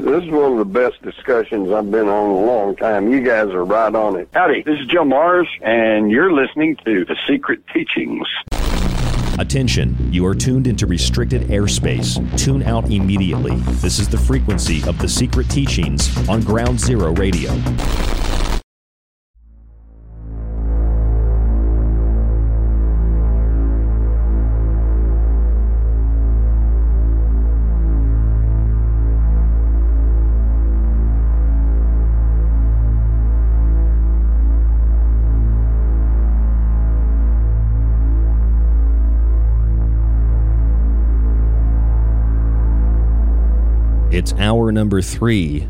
This 0.00 0.24
is 0.24 0.30
one 0.30 0.52
of 0.52 0.58
the 0.58 0.64
best 0.64 1.02
discussions 1.02 1.70
I've 1.70 1.90
been 1.90 2.08
on 2.08 2.30
in 2.30 2.36
a 2.42 2.46
long 2.46 2.74
time. 2.74 3.12
You 3.12 3.20
guys 3.20 3.48
are 3.48 3.64
right 3.64 3.94
on 3.94 4.16
it. 4.16 4.30
Howdy, 4.32 4.62
this 4.62 4.80
is 4.80 4.86
Joe 4.86 5.04
Mars, 5.04 5.46
and 5.60 6.10
you're 6.10 6.32
listening 6.32 6.76
to 6.86 7.04
The 7.04 7.16
Secret 7.28 7.60
Teachings. 7.72 8.26
Attention, 9.38 9.96
you 10.10 10.24
are 10.24 10.34
tuned 10.34 10.66
into 10.66 10.86
restricted 10.86 11.42
airspace. 11.48 12.16
Tune 12.38 12.62
out 12.62 12.90
immediately. 12.90 13.56
This 13.82 13.98
is 13.98 14.08
the 14.08 14.18
frequency 14.18 14.82
of 14.88 14.98
the 14.98 15.08
secret 15.08 15.50
teachings 15.50 16.16
on 16.30 16.40
Ground 16.40 16.80
Zero 16.80 17.12
Radio. 17.12 17.50
It's 44.20 44.34
hour 44.34 44.70
number 44.70 45.00
three, 45.00 45.66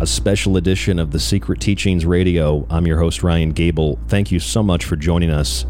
a 0.00 0.06
special 0.06 0.56
edition 0.56 0.98
of 0.98 1.12
the 1.12 1.20
Secret 1.20 1.60
Teachings 1.60 2.04
Radio. 2.04 2.66
I'm 2.68 2.88
your 2.88 2.98
host, 2.98 3.22
Ryan 3.22 3.52
Gable. 3.52 4.00
Thank 4.08 4.32
you 4.32 4.40
so 4.40 4.64
much 4.64 4.84
for 4.84 4.96
joining 4.96 5.30
us. 5.30 5.64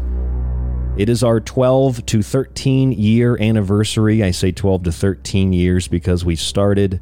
It 0.97 1.07
is 1.07 1.21
our 1.21 1.39
12 1.39 2.03
to 2.07 2.23
13 2.23 2.93
year 2.93 3.39
anniversary. 3.39 4.23
I 4.23 4.31
say 4.31 4.51
12 4.51 4.85
to 4.85 4.91
13 4.91 5.53
years 5.53 5.87
because 5.87 6.25
we 6.25 6.35
started 6.35 6.99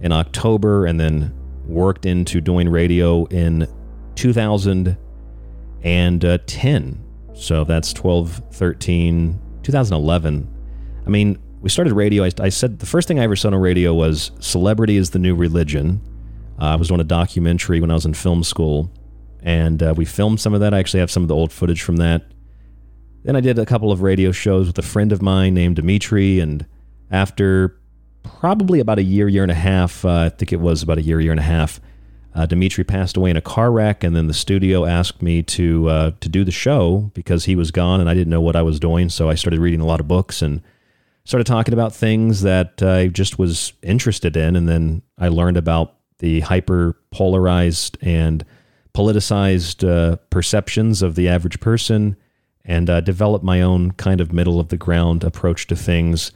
in 0.00 0.12
October 0.12 0.86
and 0.86 0.98
then 0.98 1.34
worked 1.66 2.06
into 2.06 2.40
doing 2.40 2.70
radio 2.70 3.26
in 3.26 3.68
2010. 4.14 7.04
Uh, 7.28 7.34
so 7.34 7.64
that's 7.64 7.92
12, 7.92 8.44
13, 8.52 9.38
2011. 9.62 10.48
I 11.04 11.10
mean, 11.10 11.38
we 11.60 11.68
started 11.68 11.92
radio. 11.92 12.24
I, 12.24 12.30
I, 12.40 12.48
said 12.48 12.78
the 12.78 12.86
first 12.86 13.08
thing 13.08 13.18
I 13.18 13.24
ever 13.24 13.36
said 13.36 13.52
on 13.52 13.60
radio 13.60 13.94
was 13.94 14.30
"Celebrity 14.40 14.96
is 14.96 15.10
the 15.10 15.18
new 15.18 15.34
religion." 15.34 16.00
Uh, 16.60 16.66
I 16.66 16.76
was 16.76 16.88
doing 16.88 17.00
a 17.00 17.04
documentary 17.04 17.80
when 17.80 17.90
I 17.90 17.94
was 17.94 18.04
in 18.06 18.14
film 18.14 18.44
school, 18.44 18.90
and 19.42 19.82
uh, 19.82 19.94
we 19.96 20.04
filmed 20.04 20.40
some 20.40 20.54
of 20.54 20.60
that. 20.60 20.74
I 20.74 20.78
actually 20.78 21.00
have 21.00 21.10
some 21.10 21.22
of 21.22 21.28
the 21.28 21.34
old 21.34 21.52
footage 21.52 21.82
from 21.82 21.96
that. 21.96 22.22
Then 23.24 23.36
I 23.36 23.40
did 23.40 23.58
a 23.58 23.66
couple 23.66 23.92
of 23.92 24.02
radio 24.02 24.32
shows 24.32 24.66
with 24.66 24.78
a 24.78 24.82
friend 24.82 25.12
of 25.12 25.20
mine 25.20 25.54
named 25.54 25.76
Dimitri, 25.76 26.40
and 26.40 26.66
after 27.10 27.80
probably 28.22 28.80
about 28.80 28.98
a 28.98 29.02
year, 29.02 29.28
year 29.28 29.42
and 29.42 29.52
a 29.52 29.56
half, 29.56 30.04
uh, 30.04 30.10
I 30.10 30.28
think 30.28 30.52
it 30.52 30.60
was 30.60 30.82
about 30.82 30.98
a 30.98 31.02
year, 31.02 31.20
year 31.20 31.32
and 31.32 31.40
a 31.40 31.44
half, 31.44 31.80
uh, 32.34 32.46
Dimitri 32.46 32.84
passed 32.84 33.16
away 33.16 33.30
in 33.30 33.36
a 33.36 33.40
car 33.40 33.72
wreck, 33.72 34.04
and 34.04 34.14
then 34.14 34.28
the 34.28 34.34
studio 34.34 34.84
asked 34.84 35.22
me 35.22 35.42
to 35.42 35.88
uh, 35.88 36.10
to 36.20 36.28
do 36.28 36.44
the 36.44 36.52
show 36.52 37.10
because 37.14 37.46
he 37.46 37.56
was 37.56 37.72
gone, 37.72 38.00
and 38.00 38.08
I 38.08 38.14
didn't 38.14 38.30
know 38.30 38.40
what 38.40 38.54
I 38.54 38.62
was 38.62 38.78
doing. 38.78 39.08
So 39.08 39.28
I 39.28 39.34
started 39.34 39.58
reading 39.58 39.80
a 39.80 39.86
lot 39.86 39.98
of 39.98 40.06
books 40.06 40.40
and 40.40 40.62
started 41.28 41.44
talking 41.44 41.74
about 41.74 41.94
things 41.94 42.40
that 42.40 42.82
I 42.82 43.08
just 43.08 43.38
was 43.38 43.74
interested 43.82 44.34
in. 44.34 44.56
And 44.56 44.66
then 44.66 45.02
I 45.18 45.28
learned 45.28 45.58
about 45.58 45.96
the 46.20 46.40
hyper 46.40 46.96
polarized 47.10 47.98
and 48.00 48.46
politicized 48.94 49.86
uh, 49.86 50.16
perceptions 50.30 51.02
of 51.02 51.16
the 51.16 51.28
average 51.28 51.60
person 51.60 52.16
and 52.64 52.88
uh, 52.88 53.02
developed 53.02 53.44
my 53.44 53.60
own 53.60 53.90
kind 53.92 54.22
of 54.22 54.32
middle 54.32 54.58
of 54.58 54.68
the 54.68 54.78
ground 54.78 55.22
approach 55.22 55.66
to 55.66 55.76
things. 55.76 56.32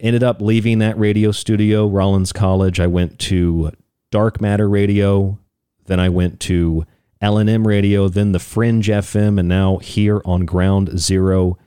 Ended 0.00 0.22
up 0.22 0.40
leaving 0.40 0.78
that 0.78 0.98
radio 0.98 1.30
studio, 1.30 1.86
Rollins 1.86 2.32
College. 2.32 2.80
I 2.80 2.86
went 2.86 3.18
to 3.18 3.70
Dark 4.10 4.40
Matter 4.40 4.66
Radio. 4.66 5.38
Then 5.84 6.00
I 6.00 6.08
went 6.08 6.40
to 6.40 6.86
LNM 7.20 7.66
Radio, 7.66 8.08
then 8.08 8.32
the 8.32 8.38
Fringe 8.38 8.88
FM, 8.88 9.38
and 9.38 9.46
now 9.46 9.76
here 9.76 10.22
on 10.24 10.46
Ground 10.46 10.98
Zero 10.98 11.58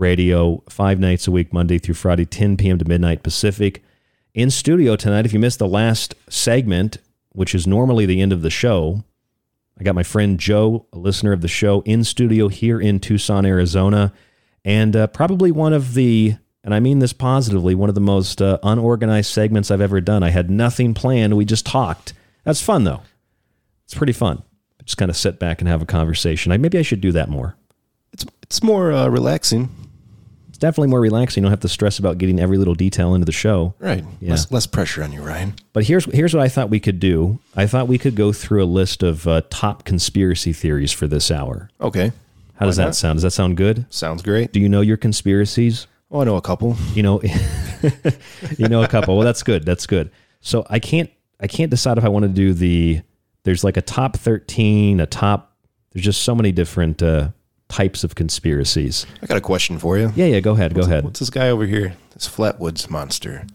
radio 0.00 0.62
five 0.68 0.98
nights 0.98 1.28
a 1.28 1.30
week, 1.30 1.52
Monday 1.52 1.78
through 1.78 1.94
Friday, 1.94 2.24
10 2.24 2.56
p.m. 2.56 2.78
to 2.78 2.84
midnight 2.84 3.22
Pacific. 3.22 3.84
In 4.34 4.50
studio 4.50 4.96
tonight, 4.96 5.26
if 5.26 5.32
you 5.32 5.38
missed 5.38 5.58
the 5.58 5.68
last 5.68 6.14
segment, 6.28 6.98
which 7.30 7.54
is 7.54 7.66
normally 7.66 8.06
the 8.06 8.20
end 8.20 8.32
of 8.32 8.42
the 8.42 8.50
show, 8.50 9.04
I 9.78 9.84
got 9.84 9.94
my 9.94 10.02
friend 10.02 10.40
Joe, 10.40 10.86
a 10.92 10.98
listener 10.98 11.32
of 11.32 11.42
the 11.42 11.48
show, 11.48 11.82
in 11.82 12.04
studio 12.04 12.48
here 12.48 12.80
in 12.80 12.98
Tucson, 13.00 13.44
Arizona, 13.44 14.12
and 14.64 14.96
uh, 14.96 15.06
probably 15.08 15.52
one 15.52 15.72
of 15.72 15.94
the, 15.94 16.36
and 16.64 16.74
I 16.74 16.80
mean 16.80 16.98
this 16.98 17.12
positively, 17.12 17.74
one 17.74 17.88
of 17.88 17.94
the 17.94 18.00
most 18.00 18.40
uh, 18.40 18.58
unorganized 18.62 19.30
segments 19.30 19.70
I've 19.70 19.80
ever 19.80 20.00
done. 20.00 20.22
I 20.22 20.30
had 20.30 20.50
nothing 20.50 20.94
planned. 20.94 21.36
We 21.36 21.44
just 21.44 21.66
talked. 21.66 22.12
That's 22.44 22.62
fun, 22.62 22.84
though. 22.84 23.02
It's 23.84 23.94
pretty 23.94 24.12
fun. 24.12 24.42
Just 24.84 24.98
kind 24.98 25.10
of 25.10 25.16
sit 25.16 25.38
back 25.38 25.60
and 25.60 25.68
have 25.68 25.82
a 25.82 25.86
conversation. 25.86 26.52
I, 26.52 26.56
maybe 26.56 26.78
I 26.78 26.82
should 26.82 27.00
do 27.00 27.12
that 27.12 27.28
more. 27.28 27.56
It's 28.12 28.26
it's 28.42 28.62
more 28.62 28.92
uh, 28.92 29.08
relaxing 29.08 29.68
definitely 30.60 30.88
more 30.88 31.00
relaxing. 31.00 31.42
You 31.42 31.46
don't 31.46 31.50
have 31.52 31.60
to 31.60 31.68
stress 31.68 31.98
about 31.98 32.18
getting 32.18 32.38
every 32.38 32.56
little 32.56 32.74
detail 32.74 33.14
into 33.14 33.24
the 33.24 33.32
show. 33.32 33.74
Right. 33.80 34.04
Yeah. 34.20 34.30
Less, 34.30 34.52
less 34.52 34.66
pressure 34.66 35.02
on 35.02 35.12
you, 35.12 35.22
Ryan. 35.22 35.54
But 35.72 35.84
here's 35.84 36.04
here's 36.04 36.32
what 36.32 36.42
I 36.42 36.48
thought 36.48 36.70
we 36.70 36.78
could 36.78 37.00
do. 37.00 37.40
I 37.56 37.66
thought 37.66 37.88
we 37.88 37.98
could 37.98 38.14
go 38.14 38.32
through 38.32 38.62
a 38.62 38.66
list 38.66 39.02
of 39.02 39.26
uh, 39.26 39.42
top 39.50 39.84
conspiracy 39.84 40.52
theories 40.52 40.92
for 40.92 41.08
this 41.08 41.30
hour. 41.30 41.70
Okay. 41.80 42.12
How 42.54 42.66
does 42.66 42.76
that 42.76 42.94
sound? 42.94 43.16
Does 43.16 43.22
that 43.22 43.30
sound 43.30 43.56
good? 43.56 43.86
Sounds 43.88 44.22
great. 44.22 44.52
Do 44.52 44.60
you 44.60 44.68
know 44.68 44.82
your 44.82 44.98
conspiracies? 44.98 45.86
Oh, 46.10 46.20
I 46.20 46.24
know 46.24 46.36
a 46.36 46.42
couple. 46.42 46.76
You 46.92 47.02
know, 47.02 47.22
you 48.58 48.68
know 48.68 48.82
a 48.82 48.88
couple. 48.88 49.16
Well, 49.16 49.24
that's 49.24 49.42
good. 49.42 49.64
That's 49.64 49.86
good. 49.86 50.10
So 50.42 50.66
I 50.68 50.78
can't 50.78 51.10
I 51.40 51.46
can't 51.46 51.70
decide 51.70 51.96
if 51.98 52.04
I 52.04 52.08
want 52.08 52.24
to 52.24 52.28
do 52.28 52.52
the. 52.52 53.00
There's 53.44 53.64
like 53.64 53.78
a 53.78 53.82
top 53.82 54.18
thirteen, 54.18 55.00
a 55.00 55.06
top. 55.06 55.56
There's 55.92 56.04
just 56.04 56.22
so 56.22 56.34
many 56.34 56.52
different 56.52 57.02
uh, 57.02 57.30
types 57.70 58.04
of 58.04 58.14
conspiracies. 58.14 59.06
I 59.22 59.26
got 59.26 59.38
a 59.38 59.40
question 59.40 59.78
for 59.78 59.96
you. 59.96 60.12
Yeah, 60.14 60.26
yeah, 60.26 60.40
go 60.40 60.52
ahead, 60.52 60.74
what's, 60.74 60.86
go 60.86 60.92
ahead. 60.92 61.04
What's 61.04 61.20
this 61.20 61.30
guy 61.30 61.48
over 61.48 61.64
here? 61.64 61.94
This 62.12 62.28
Flatwoods 62.28 62.90
monster. 62.90 63.46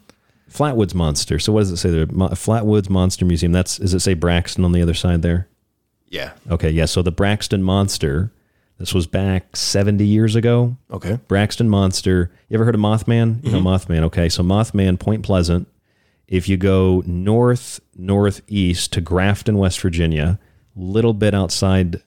Flatwoods 0.50 0.94
monster. 0.96 1.38
So 1.38 1.52
what 1.54 1.62
does 1.62 1.72
it 1.72 1.78
say 1.78 1.90
there? 1.90 2.06
Flatwoods 2.08 2.90
Monster 2.90 3.26
Museum. 3.26 3.52
That's 3.52 3.78
is 3.80 3.94
it 3.94 4.00
say 4.00 4.14
Braxton 4.14 4.64
on 4.64 4.72
the 4.72 4.82
other 4.82 4.94
side 4.94 5.22
there? 5.22 5.50
Yeah. 6.08 6.32
Okay, 6.50 6.70
yeah. 6.70 6.86
So 6.86 7.02
the 7.02 7.12
Braxton 7.12 7.62
Monster. 7.62 8.32
This 8.78 8.94
was 8.94 9.08
back 9.08 9.56
70 9.56 10.06
years 10.06 10.36
ago. 10.36 10.76
Okay. 10.92 11.18
Braxton 11.30 11.70
Monster. 11.70 12.30
You 12.50 12.56
ever 12.56 12.66
heard 12.66 12.76
of 12.76 12.82
Mothman? 12.82 13.42
You 13.44 13.52
know 13.52 13.60
Mm-hmm. 13.60 13.68
Mothman. 13.68 14.04
Okay. 14.04 14.28
So 14.28 14.44
Mothman, 14.44 15.00
Point 15.00 15.24
Pleasant. 15.24 15.68
If 16.28 16.50
you 16.50 16.58
go 16.58 17.02
north, 17.06 17.80
northeast 17.96 18.92
to 18.94 19.02
Grafton, 19.02 19.58
West 19.58 19.80
Virginia, 19.80 20.40
little 20.76 21.14
bit 21.14 21.34
outside 21.34 22.02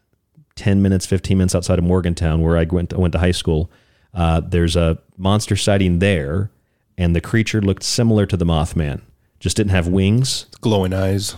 10 0.59 0.83
minutes, 0.83 1.07
15 1.07 1.39
minutes 1.39 1.55
outside 1.55 1.79
of 1.79 1.85
Morgantown, 1.85 2.43
where 2.43 2.59
I 2.59 2.65
went, 2.65 2.93
I 2.93 2.99
went 2.99 3.13
to 3.13 3.19
high 3.19 3.31
school. 3.31 3.71
Uh, 4.13 4.41
there's 4.41 4.75
a 4.75 4.99
monster 5.17 5.55
sighting 5.55 6.01
there, 6.01 6.51
and 6.99 7.15
the 7.15 7.21
creature 7.21 7.63
looked 7.63 7.85
similar 7.85 8.27
to 8.27 8.37
the 8.37 8.45
Mothman, 8.45 9.03
just 9.39 9.57
didn't 9.57 9.71
have 9.71 9.87
wings. 9.87 10.47
Glowing 10.61 10.93
eyes. 10.93 11.37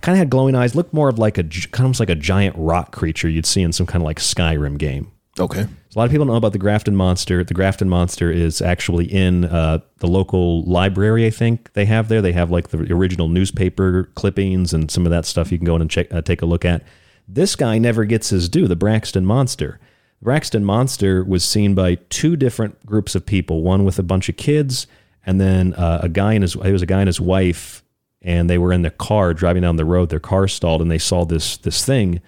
kind 0.00 0.16
of 0.16 0.18
had 0.18 0.28
glowing 0.28 0.56
eyes. 0.56 0.74
Looked 0.74 0.92
more 0.92 1.08
of 1.08 1.20
like 1.20 1.38
a 1.38 1.44
kind 1.44 1.74
of 1.74 1.80
almost 1.80 2.00
like 2.00 2.10
a 2.10 2.16
giant 2.16 2.56
rock 2.58 2.90
creature 2.90 3.28
you'd 3.28 3.46
see 3.46 3.62
in 3.62 3.72
some 3.72 3.86
kind 3.86 4.02
of 4.02 4.06
like 4.06 4.18
Skyrim 4.18 4.76
game. 4.76 5.12
Okay. 5.38 5.66
So 5.90 5.98
a 5.98 6.00
lot 6.00 6.06
of 6.06 6.10
people 6.10 6.26
don't 6.26 6.34
know 6.34 6.38
about 6.38 6.52
the 6.52 6.58
Grafton 6.58 6.96
Monster. 6.96 7.44
The 7.44 7.54
Grafton 7.54 7.88
Monster 7.88 8.32
is 8.32 8.60
actually 8.60 9.06
in 9.06 9.44
uh, 9.44 9.78
the 9.98 10.08
local 10.08 10.64
library. 10.64 11.26
I 11.26 11.30
think 11.30 11.72
they 11.74 11.84
have 11.84 12.08
there. 12.08 12.20
They 12.20 12.32
have 12.32 12.50
like 12.50 12.68
the 12.68 12.92
original 12.92 13.28
newspaper 13.28 14.10
clippings 14.16 14.74
and 14.74 14.90
some 14.90 15.06
of 15.06 15.10
that 15.10 15.24
stuff 15.26 15.52
you 15.52 15.58
can 15.58 15.64
go 15.64 15.76
in 15.76 15.82
and 15.82 15.90
check, 15.90 16.12
uh, 16.12 16.22
take 16.22 16.42
a 16.42 16.46
look 16.46 16.64
at. 16.64 16.82
This 17.28 17.54
guy 17.54 17.78
never 17.78 18.06
gets 18.06 18.30
his 18.30 18.48
due. 18.48 18.66
The 18.66 18.74
Braxton 18.74 19.26
Monster. 19.26 19.78
The 20.20 20.24
Braxton 20.24 20.64
Monster 20.64 21.22
was 21.22 21.44
seen 21.44 21.74
by 21.74 21.96
two 22.08 22.36
different 22.36 22.84
groups 22.86 23.14
of 23.14 23.26
people. 23.26 23.62
One 23.62 23.84
with 23.84 23.98
a 23.98 24.02
bunch 24.02 24.30
of 24.30 24.38
kids, 24.38 24.86
and 25.26 25.38
then 25.38 25.74
uh, 25.74 26.00
a 26.02 26.08
guy 26.08 26.32
and 26.32 26.42
his. 26.42 26.54
It 26.56 26.72
was 26.72 26.82
a 26.82 26.86
guy 26.86 27.00
and 27.00 27.06
his 27.06 27.20
wife, 27.20 27.84
and 28.22 28.48
they 28.48 28.56
were 28.56 28.72
in 28.72 28.80
the 28.80 28.90
car 28.90 29.34
driving 29.34 29.62
down 29.62 29.76
the 29.76 29.84
road. 29.84 30.08
Their 30.08 30.18
car 30.18 30.48
stalled, 30.48 30.80
and 30.80 30.90
they 30.90 30.98
saw 30.98 31.26
this 31.26 31.58
this 31.58 31.84
thing. 31.84 32.22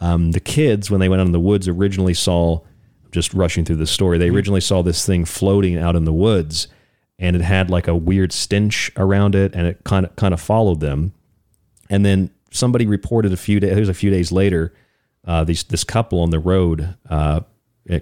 Um, 0.00 0.30
the 0.30 0.40
kids, 0.40 0.90
when 0.90 1.00
they 1.00 1.08
went 1.08 1.20
out 1.20 1.26
in 1.26 1.32
the 1.32 1.40
woods, 1.40 1.66
originally 1.66 2.14
saw 2.14 2.60
just 3.10 3.34
rushing 3.34 3.64
through 3.64 3.76
the 3.76 3.86
story. 3.86 4.18
They 4.18 4.28
originally 4.28 4.60
saw 4.60 4.82
this 4.82 5.04
thing 5.04 5.24
floating 5.24 5.78
out 5.78 5.96
in 5.96 6.04
the 6.04 6.12
woods, 6.12 6.68
and 7.18 7.34
it 7.34 7.42
had 7.42 7.70
like 7.70 7.88
a 7.88 7.96
weird 7.96 8.32
stench 8.32 8.90
around 8.96 9.34
it, 9.34 9.54
and 9.54 9.66
it 9.66 9.82
kind 9.84 10.06
of 10.06 10.14
kind 10.16 10.32
of 10.32 10.40
followed 10.40 10.80
them. 10.80 11.12
And 11.90 12.04
then 12.04 12.30
somebody 12.54 12.86
reported 12.86 13.32
a 13.32 13.36
few 13.36 13.60
days. 13.60 13.76
It 13.76 13.80
was 13.80 13.88
a 13.88 13.94
few 13.94 14.10
days 14.10 14.32
later. 14.32 14.72
Uh, 15.26 15.44
these 15.44 15.64
this 15.64 15.84
couple 15.84 16.20
on 16.20 16.30
the 16.30 16.38
road, 16.38 16.96
uh, 17.08 17.40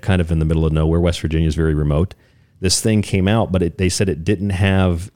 kind 0.01 0.21
of 0.21 0.31
in 0.31 0.39
the 0.39 0.45
middle 0.45 0.67
of 0.67 0.73
nowhere. 0.73 1.01
West 1.01 1.21
Virginia 1.21 1.49
is 1.49 1.55
very 1.55 1.75
remote. 1.75 2.15
This 2.61 2.81
thing 2.81 3.03
came 3.03 3.27
out, 3.27 3.51
but 3.51 3.63
it, 3.63 3.79
they 3.79 3.89
said 3.89 4.09
it 4.09 4.25
didn't 4.25 4.51
have, 4.51 5.11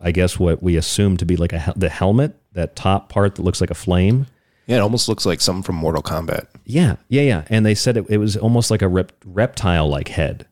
I 0.00 0.12
guess, 0.12 0.38
what 0.38 0.62
we 0.62 0.76
assume 0.76 1.16
to 1.16 1.24
be 1.24 1.36
like 1.36 1.52
a 1.52 1.72
the 1.76 1.88
helmet, 1.88 2.36
that 2.52 2.76
top 2.76 3.08
part 3.08 3.36
that 3.36 3.42
looks 3.42 3.60
like 3.60 3.70
a 3.70 3.74
flame. 3.74 4.26
Yeah, 4.66 4.78
it 4.78 4.80
almost 4.80 5.08
looks 5.08 5.24
like 5.24 5.40
something 5.40 5.62
from 5.62 5.76
Mortal 5.76 6.02
Kombat. 6.02 6.46
Yeah, 6.64 6.96
yeah, 7.08 7.22
yeah. 7.22 7.44
And 7.48 7.64
they 7.64 7.76
said 7.76 7.96
it, 7.96 8.06
it 8.08 8.18
was 8.18 8.36
almost 8.36 8.70
like 8.70 8.82
a 8.82 8.88
rep, 8.88 9.12
reptile 9.24 9.88
like 9.88 10.08
head. 10.08 10.46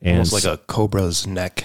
And 0.00 0.18
almost 0.18 0.32
like 0.32 0.44
a 0.44 0.58
cobra's 0.58 1.26
neck. 1.26 1.64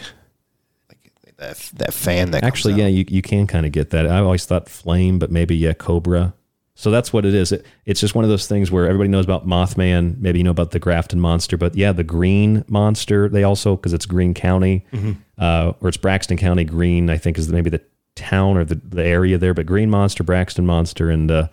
That 1.44 1.70
that 1.76 1.94
fan 1.94 2.32
that 2.32 2.44
Actually, 2.44 2.76
yeah, 2.76 2.88
you, 2.88 3.06
you 3.08 3.22
can 3.22 3.48
kind 3.48 3.66
of 3.66 3.72
get 3.72 3.90
that. 3.92 4.08
I 4.08 4.20
always 4.20 4.46
thought 4.46 4.70
flame, 4.70 5.20
but 5.20 5.30
maybe, 5.32 5.56
yeah, 5.56 5.74
cobra. 5.74 6.34
So 6.76 6.90
that's 6.90 7.14
what 7.14 7.24
it 7.26 7.36
is. 7.36 7.52
It, 7.52 7.66
it's 7.86 8.00
just 8.00 8.16
one 8.16 8.24
of 8.24 8.30
those 8.30 8.48
things 8.48 8.72
where 8.72 8.88
everybody 8.88 9.10
knows 9.10 9.26
about 9.26 9.46
Mothman. 9.48 10.18
Maybe 10.20 10.40
you 10.40 10.44
know 10.44 10.52
about 10.52 10.72
the 10.72 10.80
Grafton 10.80 11.20
monster, 11.20 11.56
but 11.58 11.76
yeah, 11.76 11.92
the 11.92 12.04
Green 12.04 12.64
monster. 12.68 13.30
They 13.30 13.44
also 13.44 13.76
because 13.76 13.94
it's 13.94 14.06
Green 14.08 14.34
County, 14.34 14.86
Mhm. 14.92 15.18
uh, 15.38 15.74
or 15.82 15.90
it's 15.90 15.98
Braxton 15.98 16.38
County. 16.38 16.64
Green, 16.64 17.10
I 17.10 17.18
think, 17.18 17.38
is 17.38 17.48
maybe 17.50 17.70
the 17.70 17.82
town 18.16 18.58
or 18.58 18.64
the, 18.64 18.76
the 18.76 19.04
area 19.04 19.38
there. 19.38 19.54
But 19.54 19.66
Green 19.68 19.90
monster, 19.90 20.24
Braxton 20.24 20.66
monster, 20.66 21.10
and 21.12 21.30
uh, 21.30 21.48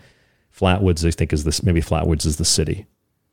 Flatwoods, 0.56 1.06
I 1.06 1.10
think, 1.10 1.32
is 1.32 1.44
this 1.44 1.62
maybe 1.62 1.80
Flatwoods 1.82 2.24
is 2.24 2.36
the 2.36 2.44
city. 2.44 2.86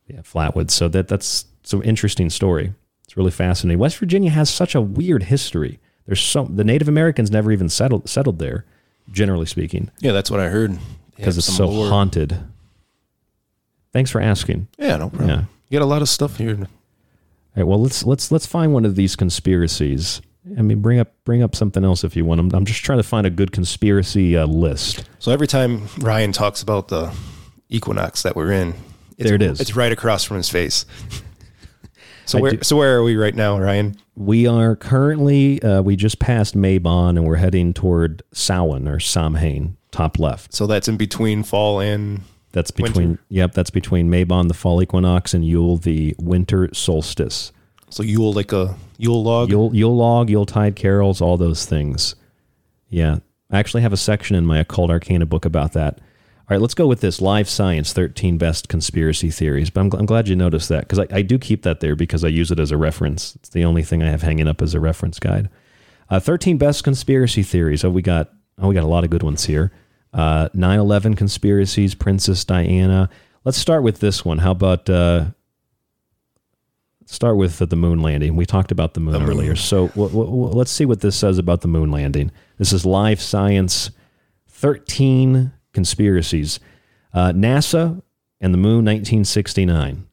Yeah, 0.06 0.20
Flatwoods. 0.20 0.72
So 0.72 0.88
that 0.88 1.08
that's 1.08 1.46
some 1.62 1.82
interesting 1.82 2.30
story. 2.30 2.74
It's 3.04 3.16
really 3.16 3.30
fascinating. 3.30 3.78
West 3.78 3.96
Virginia 3.98 4.30
has 4.30 4.50
such 4.50 4.74
a 4.74 4.80
weird 4.82 5.24
history. 5.24 5.78
There's 6.08 6.22
so 6.22 6.44
the 6.44 6.64
Native 6.64 6.88
Americans 6.88 7.30
never 7.30 7.52
even 7.52 7.68
settled 7.68 8.08
settled 8.08 8.38
there, 8.38 8.64
generally 9.12 9.44
speaking, 9.44 9.90
Yeah, 10.00 10.12
that's 10.12 10.30
what 10.30 10.40
I 10.40 10.48
heard. 10.48 10.78
Because 11.14 11.36
it's 11.36 11.54
so 11.54 11.68
lore. 11.68 11.90
haunted. 11.90 12.38
Thanks 13.92 14.10
for 14.10 14.18
asking. 14.18 14.68
Yeah, 14.78 14.96
no 14.96 15.10
problem. 15.10 15.28
Yeah. 15.28 15.44
You 15.68 15.78
got 15.78 15.84
a 15.84 15.86
lot 15.86 16.00
of 16.00 16.08
stuff 16.08 16.38
here. 16.38 16.54
All 16.56 16.66
right. 17.56 17.66
Well, 17.66 17.78
let's 17.82 18.04
let's 18.06 18.32
let's 18.32 18.46
find 18.46 18.72
one 18.72 18.86
of 18.86 18.96
these 18.96 19.16
conspiracies. 19.16 20.22
I 20.56 20.62
mean, 20.62 20.80
bring 20.80 20.98
up 20.98 21.12
bring 21.26 21.42
up 21.42 21.54
something 21.54 21.84
else 21.84 22.04
if 22.04 22.16
you 22.16 22.24
want. 22.24 22.40
I'm, 22.40 22.54
I'm 22.54 22.64
just 22.64 22.82
trying 22.82 23.00
to 23.00 23.02
find 23.02 23.26
a 23.26 23.30
good 23.30 23.52
conspiracy 23.52 24.34
uh, 24.34 24.46
list. 24.46 25.04
So 25.18 25.30
every 25.30 25.46
time 25.46 25.88
Ryan 25.98 26.32
talks 26.32 26.62
about 26.62 26.88
the 26.88 27.14
equinox 27.68 28.22
that 28.22 28.34
we're 28.34 28.52
in, 28.52 28.68
it's, 29.18 29.24
There 29.28 29.34
it 29.34 29.42
is. 29.42 29.60
It's 29.60 29.76
right 29.76 29.92
across 29.92 30.24
from 30.24 30.38
his 30.38 30.48
face. 30.48 30.86
So 32.28 32.38
I 32.38 32.42
where 32.42 32.50
do- 32.52 32.58
so 32.62 32.76
where 32.76 32.96
are 32.96 33.02
we 33.02 33.16
right 33.16 33.34
now, 33.34 33.58
Ryan? 33.58 33.96
We 34.14 34.46
are 34.46 34.76
currently 34.76 35.62
uh, 35.62 35.80
we 35.82 35.96
just 35.96 36.18
passed 36.18 36.56
Mabon 36.56 37.10
and 37.10 37.24
we're 37.24 37.36
heading 37.36 37.72
toward 37.72 38.22
Samhain 38.32 38.86
or 38.86 39.00
Samhain, 39.00 39.76
top 39.90 40.18
left. 40.18 40.52
So 40.52 40.66
that's 40.66 40.88
in 40.88 40.96
between 40.96 41.42
fall 41.42 41.80
and 41.80 42.20
That's 42.52 42.70
between 42.70 43.18
yep, 43.30 43.52
that's 43.52 43.70
between 43.70 44.10
Mabon, 44.10 44.48
the 44.48 44.54
fall 44.54 44.82
equinox, 44.82 45.32
and 45.32 45.44
Yule, 45.44 45.78
the 45.78 46.14
winter 46.18 46.68
solstice. 46.74 47.52
So 47.90 48.02
Yule 48.02 48.32
like 48.34 48.52
a 48.52 48.76
Yule 48.98 49.22
log. 49.22 49.50
Yule 49.50 49.74
Yule 49.74 49.96
log, 49.96 50.28
Yule 50.28 50.44
tide 50.44 50.76
carols, 50.76 51.22
all 51.22 51.38
those 51.38 51.64
things. 51.64 52.14
Yeah, 52.90 53.18
I 53.50 53.58
actually 53.58 53.82
have 53.82 53.92
a 53.94 53.98
section 53.98 54.36
in 54.36 54.44
my 54.44 54.58
occult 54.58 54.90
arcana 54.90 55.24
book 55.24 55.44
about 55.46 55.72
that. 55.72 56.00
All 56.48 56.54
right, 56.54 56.62
let's 56.62 56.72
go 56.72 56.86
with 56.86 57.02
this 57.02 57.20
live 57.20 57.46
science 57.46 57.92
13 57.92 58.38
best 58.38 58.70
conspiracy 58.70 59.30
theories. 59.30 59.68
But 59.68 59.82
I'm, 59.82 59.90
gl- 59.90 59.98
I'm 59.98 60.06
glad 60.06 60.28
you 60.28 60.36
noticed 60.36 60.70
that 60.70 60.88
because 60.88 60.98
I, 60.98 61.06
I 61.10 61.20
do 61.20 61.38
keep 61.38 61.62
that 61.64 61.80
there 61.80 61.94
because 61.94 62.24
I 62.24 62.28
use 62.28 62.50
it 62.50 62.58
as 62.58 62.70
a 62.70 62.78
reference. 62.78 63.36
It's 63.36 63.50
the 63.50 63.66
only 63.66 63.82
thing 63.82 64.02
I 64.02 64.08
have 64.08 64.22
hanging 64.22 64.48
up 64.48 64.62
as 64.62 64.72
a 64.72 64.80
reference 64.80 65.18
guide. 65.18 65.50
Uh, 66.08 66.20
13 66.20 66.56
best 66.56 66.84
conspiracy 66.84 67.42
theories. 67.42 67.84
Oh, 67.84 67.90
we 67.90 68.00
got 68.00 68.30
oh, 68.58 68.68
we 68.68 68.74
got 68.74 68.82
a 68.82 68.86
lot 68.86 69.04
of 69.04 69.10
good 69.10 69.22
ones 69.22 69.44
here. 69.44 69.72
Uh, 70.14 70.48
9/11 70.54 71.18
conspiracies, 71.18 71.94
Princess 71.94 72.42
Diana. 72.46 73.10
Let's 73.44 73.58
start 73.58 73.82
with 73.82 74.00
this 74.00 74.24
one. 74.24 74.38
How 74.38 74.52
about 74.52 74.88
uh, 74.88 75.26
start 77.04 77.36
with 77.36 77.58
the 77.58 77.76
moon 77.76 78.00
landing. 78.00 78.36
We 78.36 78.46
talked 78.46 78.72
about 78.72 78.94
the 78.94 79.00
moon 79.00 79.22
earlier. 79.22 79.54
So 79.54 79.88
w- 79.88 80.08
w- 80.08 80.46
let's 80.46 80.70
see 80.70 80.86
what 80.86 81.00
this 81.02 81.16
says 81.16 81.36
about 81.36 81.60
the 81.60 81.68
moon 81.68 81.90
landing. 81.90 82.30
This 82.56 82.72
is 82.72 82.86
Live 82.86 83.20
Science 83.20 83.90
13 84.48 85.52
conspiracies. 85.78 86.58
Uh, 87.14 87.30
NASA 87.30 88.02
and 88.40 88.52
the 88.52 88.58
moon 88.58 88.84
1969. 88.84 90.08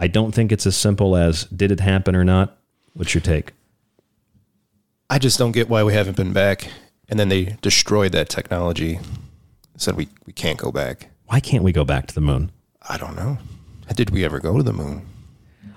I 0.00 0.06
don't 0.08 0.34
think 0.34 0.50
it's 0.50 0.66
as 0.66 0.74
simple 0.74 1.14
as 1.14 1.44
did 1.44 1.70
it 1.70 1.78
happen 1.78 2.16
or 2.16 2.24
not. 2.24 2.58
What's 2.94 3.14
your 3.14 3.20
take? 3.20 3.52
I 5.08 5.20
just 5.20 5.38
don't 5.38 5.52
get 5.52 5.68
why 5.68 5.84
we 5.84 5.94
haven't 5.94 6.16
been 6.16 6.32
back. 6.32 6.66
And 7.08 7.20
then 7.20 7.28
they 7.28 7.56
destroyed 7.62 8.10
that 8.12 8.28
technology. 8.28 8.98
Said 9.76 9.94
we, 9.94 10.08
we 10.26 10.32
can't 10.32 10.58
go 10.58 10.72
back. 10.72 11.08
Why 11.26 11.38
can't 11.38 11.62
we 11.62 11.70
go 11.70 11.84
back 11.84 12.08
to 12.08 12.14
the 12.14 12.20
moon? 12.20 12.50
I 12.82 12.96
don't 12.96 13.14
know. 13.14 13.38
Did 13.94 14.10
we 14.10 14.24
ever 14.24 14.40
go 14.40 14.56
to 14.56 14.64
the 14.64 14.72
moon? 14.72 15.06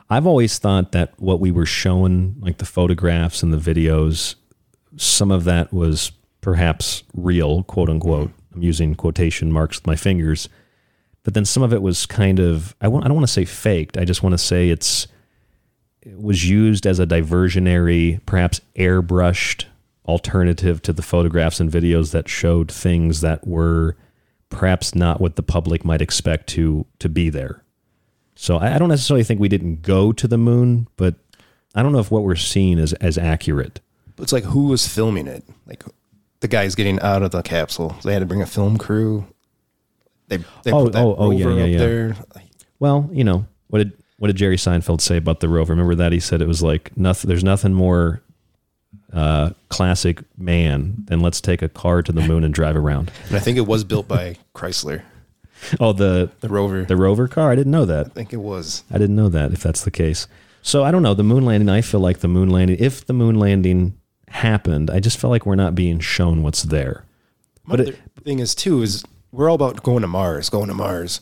I've 0.10 0.26
always 0.26 0.58
thought 0.58 0.92
that 0.94 1.14
what 1.20 1.40
we 1.40 1.52
were 1.52 1.68
showing, 1.68 2.36
like 2.40 2.58
the 2.58 2.66
photographs 2.66 3.44
and 3.44 3.54
the 3.54 3.58
videos, 3.58 4.34
some 4.98 5.30
of 5.30 5.44
that 5.44 5.72
was 5.72 6.14
perhaps 6.42 7.04
real, 7.14 7.62
quote 7.62 7.90
unquote. 7.90 8.32
I'm 8.54 8.62
using 8.62 8.96
quotation 8.96 9.52
marks 9.52 9.78
with 9.78 9.88
my 9.88 9.96
fingers. 9.96 10.50
But 11.24 11.34
then 11.34 11.46
some 11.46 11.64
of 11.64 11.74
it 11.74 11.82
was 11.82 12.06
kind 12.06 12.40
of, 12.40 12.76
I, 12.82 12.88
want, 12.88 13.06
I 13.06 13.08
don't 13.08 13.16
want 13.16 13.28
to 13.28 13.34
say 13.34 13.46
faked. 13.46 13.98
I 13.98 14.06
just 14.06 14.24
want 14.24 14.34
to 14.34 14.38
say 14.38 14.70
it's, 14.70 15.08
it 16.02 16.20
was 16.20 16.50
used 16.50 16.88
as 16.88 17.00
a 17.00 17.06
diversionary, 17.06 18.26
perhaps 18.26 18.62
airbrushed 18.76 19.66
alternative 20.08 20.82
to 20.82 20.92
the 20.92 21.04
photographs 21.04 21.60
and 21.60 21.72
videos 21.72 22.12
that 22.12 22.28
showed 22.28 22.72
things 22.72 23.22
that 23.22 23.46
were 23.46 23.96
perhaps 24.50 24.96
not 24.96 25.22
what 25.22 25.36
the 25.36 25.44
public 25.44 25.86
might 25.86 26.02
expect 26.02 26.48
to 26.48 26.86
to 26.98 27.08
be 27.08 27.30
there. 27.30 27.64
So 28.36 28.58
I, 28.58 28.76
I 28.76 28.80
don't 28.80 28.90
necessarily 28.90 29.24
think 29.24 29.40
we 29.40 29.50
didn't 29.50 29.84
go 29.84 30.12
to 30.12 30.28
the 30.28 30.38
moon, 30.38 30.88
but 30.98 31.16
I 31.76 31.84
don't 31.84 31.92
know 31.92 32.00
if 32.00 32.10
what 32.10 32.24
we're 32.24 32.36
seeing 32.36 32.80
is 32.80 32.94
as 32.94 33.18
accurate. 33.18 33.80
It's 34.18 34.34
like 34.34 34.46
who 34.46 34.66
was 34.66 34.88
filming 34.88 35.28
it? 35.28 35.44
Like 35.68 35.84
the 36.40 36.48
guys 36.48 36.76
getting 36.76 37.00
out 37.02 37.24
of 37.24 37.32
the 37.32 37.42
capsule. 37.42 37.96
They 38.04 38.14
had 38.14 38.20
to 38.20 38.26
bring 38.26 38.42
a 38.42 38.46
film 38.46 38.78
crew. 38.78 39.26
They 40.28 40.38
they 40.64 40.72
oh, 40.72 40.86
put 40.86 40.94
that 40.94 41.04
oh, 41.04 41.16
oh, 41.18 41.32
yeah, 41.32 41.46
rover 41.46 41.60
yeah, 41.60 41.64
up 41.64 41.70
yeah. 41.70 41.78
there. 41.78 42.16
Well, 42.80 43.10
you 43.12 43.24
know 43.24 43.46
what 43.68 43.80
did 43.80 43.94
what 44.18 44.28
did 44.28 44.36
Jerry 44.36 44.58
Seinfeld 44.58 45.02
say 45.02 45.18
about 45.18 45.40
the 45.40 45.50
rover? 45.50 45.74
Remember 45.74 45.96
that 45.96 46.12
he 46.12 46.20
said 46.20 46.42
it 46.42 46.48
was 46.48 46.62
like 46.62 46.96
nothing. 46.98 47.28
There's 47.28 47.44
nothing 47.44 47.74
more 47.74 48.22
uh, 49.14 49.52
classic 49.70 50.24
man 50.38 50.96
than 51.06 51.20
let's 51.20 51.42
take 51.42 51.62
a 51.62 51.70
car 51.70 52.02
to 52.02 52.12
the 52.12 52.22
moon 52.22 52.44
and 52.44 52.54
drive 52.54 52.76
around. 52.76 53.12
And 53.28 53.36
I 53.36 53.40
think 53.40 53.58
it 53.58 53.68
was 53.68 53.84
built 53.84 54.08
by 54.08 54.38
Chrysler. 54.54 55.04
Oh, 55.78 55.92
the 55.92 56.32
the 56.40 56.48
rover, 56.48 56.86
the 56.86 56.96
rover 56.96 57.28
car. 57.28 57.52
I 57.52 57.56
didn't 57.56 57.74
know 57.74 57.84
that. 57.84 58.06
I 58.06 58.10
think 58.12 58.32
it 58.32 58.38
was. 58.38 58.84
I 58.90 58.98
didn't 58.98 59.18
know 59.18 59.28
that. 59.28 59.52
If 59.52 59.62
that's 59.62 59.84
the 59.84 59.92
case, 59.92 60.26
so 60.62 60.86
I 60.86 60.92
don't 60.92 61.04
know 61.04 61.14
the 61.14 61.22
moon 61.22 61.44
landing. 61.44 61.68
I 61.68 61.82
feel 61.82 62.00
like 62.00 62.20
the 62.20 62.30
moon 62.30 62.50
landing. 62.50 62.78
If 62.80 63.06
the 63.08 63.12
moon 63.12 63.38
landing 63.38 63.99
happened, 64.30 64.90
I 64.90 65.00
just 65.00 65.18
felt 65.18 65.32
like 65.32 65.46
we're 65.46 65.56
not 65.56 65.76
being 65.76 66.00
shown 66.00 66.44
what's 66.44 66.64
there. 66.64 67.06
But 67.68 67.86
the 67.86 67.96
thing 68.24 68.40
is, 68.40 68.56
too, 68.56 68.82
is 68.82 69.04
we're 69.32 69.50
all 69.50 69.56
about 69.56 69.84
going 69.84 70.02
to 70.02 70.08
Mars, 70.08 70.50
going 70.50 70.68
to 70.70 70.74
Mars. 70.74 71.22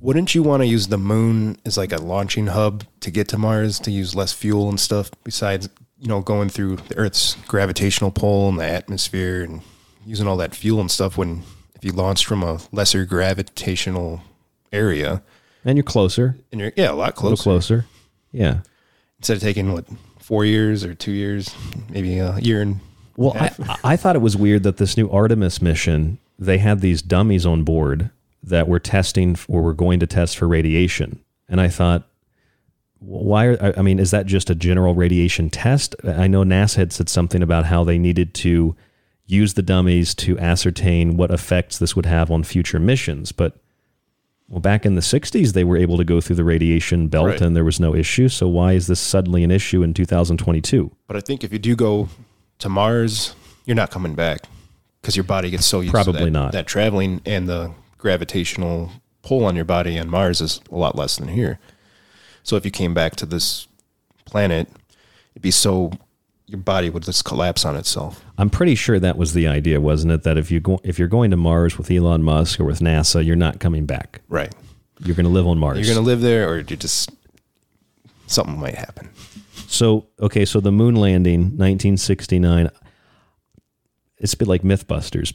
Wouldn't 0.00 0.34
you 0.34 0.42
want 0.42 0.62
to 0.62 0.66
use 0.66 0.88
the 0.88 0.98
moon 0.98 1.56
as 1.64 1.76
like 1.76 1.92
a 1.92 1.98
launching 1.98 2.48
hub 2.48 2.84
to 3.00 3.10
get 3.10 3.28
to 3.28 3.38
Mars 3.38 3.78
to 3.80 3.90
use 3.90 4.14
less 4.14 4.32
fuel 4.32 4.68
and 4.68 4.78
stuff 4.78 5.10
besides, 5.24 5.68
you 6.00 6.08
know, 6.08 6.20
going 6.20 6.48
through 6.48 6.76
the 6.88 6.96
Earth's 6.96 7.36
gravitational 7.46 8.10
pull 8.10 8.48
and 8.48 8.58
the 8.58 8.64
atmosphere 8.64 9.42
and 9.42 9.62
using 10.04 10.26
all 10.26 10.36
that 10.38 10.54
fuel 10.56 10.80
and 10.80 10.90
stuff 10.90 11.16
when 11.16 11.42
if 11.76 11.84
you 11.84 11.92
launched 11.92 12.24
from 12.26 12.42
a 12.42 12.58
lesser 12.72 13.04
gravitational 13.04 14.20
area 14.72 15.22
And 15.64 15.76
you're 15.76 15.84
closer. 15.84 16.36
and 16.50 16.60
you're 16.60 16.72
yeah, 16.76 16.90
a 16.90 16.94
lot 16.94 17.14
closer. 17.14 17.40
A 17.40 17.42
closer. 17.42 17.86
Yeah. 18.32 18.60
Instead 19.18 19.36
of 19.36 19.42
taking 19.42 19.72
what 19.72 19.84
four 20.22 20.44
years 20.44 20.84
or 20.84 20.94
two 20.94 21.12
years, 21.12 21.54
maybe 21.90 22.18
a 22.18 22.38
year 22.38 22.62
and 22.62 22.80
Well, 23.16 23.36
I, 23.36 23.50
I 23.84 23.96
thought 23.96 24.16
it 24.16 24.20
was 24.20 24.36
weird 24.36 24.62
that 24.62 24.78
this 24.78 24.96
new 24.96 25.10
Artemis 25.10 25.60
mission 25.60 26.18
they 26.38 26.58
had 26.58 26.80
these 26.80 27.02
dummies 27.02 27.46
on 27.46 27.62
board 27.62 28.10
that 28.42 28.66
were 28.66 28.80
testing 28.80 29.36
or 29.48 29.62
were 29.62 29.74
going 29.74 30.00
to 30.00 30.06
test 30.06 30.36
for 30.36 30.48
radiation. 30.48 31.20
And 31.48 31.60
I 31.60 31.68
thought, 31.68 32.08
why 32.98 33.46
are, 33.46 33.74
I 33.76 33.82
mean, 33.82 33.98
is 33.98 34.10
that 34.10 34.26
just 34.26 34.50
a 34.50 34.54
general 34.54 34.94
radiation 34.94 35.50
test? 35.50 35.94
I 36.04 36.26
know 36.26 36.42
NASA 36.42 36.76
had 36.76 36.92
said 36.92 37.08
something 37.08 37.42
about 37.42 37.66
how 37.66 37.84
they 37.84 37.98
needed 37.98 38.34
to 38.34 38.74
use 39.26 39.54
the 39.54 39.62
dummies 39.62 40.14
to 40.16 40.38
ascertain 40.38 41.16
what 41.16 41.30
effects 41.30 41.78
this 41.78 41.94
would 41.94 42.06
have 42.06 42.30
on 42.30 42.42
future 42.42 42.80
missions. 42.80 43.32
But 43.32 43.56
well, 44.52 44.60
back 44.60 44.84
in 44.84 44.94
the 44.96 45.00
60s, 45.00 45.54
they 45.54 45.64
were 45.64 45.78
able 45.78 45.96
to 45.96 46.04
go 46.04 46.20
through 46.20 46.36
the 46.36 46.44
radiation 46.44 47.08
belt 47.08 47.26
Right. 47.26 47.40
and 47.40 47.56
there 47.56 47.64
was 47.64 47.80
no 47.80 47.94
issue. 47.94 48.28
So 48.28 48.46
why 48.46 48.74
is 48.74 48.86
this 48.86 49.00
suddenly 49.00 49.42
an 49.44 49.50
issue 49.50 49.82
in 49.82 49.94
2022? 49.94 50.92
But 51.08 51.16
I 51.16 51.20
think 51.20 51.42
if 51.42 51.52
you 51.54 51.58
do 51.58 51.74
go 51.74 52.10
to 52.58 52.68
Mars, 52.68 53.34
you're 53.64 53.74
not 53.74 53.90
coming 53.90 54.14
back 54.14 54.42
because 55.00 55.16
your 55.16 55.24
body 55.24 55.48
gets 55.48 55.64
so 55.64 55.80
used 55.80 55.90
Probably 55.92 56.18
to 56.20 56.24
that, 56.26 56.30
not. 56.30 56.52
that 56.52 56.66
traveling 56.66 57.22
and 57.24 57.48
the 57.48 57.72
gravitational 57.96 58.92
pull 59.22 59.44
on 59.46 59.56
your 59.56 59.64
body 59.64 59.98
on 59.98 60.10
Mars 60.10 60.42
is 60.42 60.60
a 60.70 60.76
lot 60.76 60.96
less 60.96 61.16
than 61.16 61.28
here. 61.28 61.58
So 62.42 62.56
if 62.56 62.64
you 62.66 62.70
came 62.70 62.92
back 62.92 63.16
to 63.16 63.26
this 63.26 63.66
planet, 64.26 64.68
it'd 65.32 65.42
be 65.42 65.50
so 65.50 65.92
your 66.52 66.60
body 66.60 66.90
would 66.90 67.02
just 67.02 67.24
collapse 67.24 67.64
on 67.64 67.76
itself. 67.76 68.24
I'm 68.38 68.50
pretty 68.50 68.74
sure 68.74 69.00
that 69.00 69.16
was 69.16 69.32
the 69.32 69.48
idea, 69.48 69.80
wasn't 69.80 70.12
it? 70.12 70.22
That 70.22 70.36
if 70.36 70.50
you 70.50 70.60
go, 70.60 70.78
if 70.84 70.98
you're 70.98 71.08
going 71.08 71.30
to 71.30 71.36
Mars 71.36 71.78
with 71.78 71.90
Elon 71.90 72.22
Musk 72.22 72.60
or 72.60 72.64
with 72.64 72.80
NASA, 72.80 73.24
you're 73.24 73.36
not 73.36 73.58
coming 73.58 73.86
back. 73.86 74.20
Right. 74.28 74.54
You're 75.00 75.16
going 75.16 75.24
to 75.24 75.32
live 75.32 75.46
on 75.46 75.58
Mars. 75.58 75.78
You're 75.78 75.94
going 75.94 76.04
to 76.04 76.08
live 76.08 76.20
there, 76.20 76.48
or 76.48 76.58
you 76.58 76.76
just 76.76 77.10
something 78.26 78.60
might 78.60 78.76
happen. 78.76 79.08
So 79.66 80.06
okay, 80.20 80.44
so 80.44 80.60
the 80.60 80.70
moon 80.70 80.94
landing, 80.94 81.40
1969. 81.40 82.70
It's 84.18 84.34
a 84.34 84.36
bit 84.36 84.46
like 84.46 84.62
MythBusters, 84.62 85.32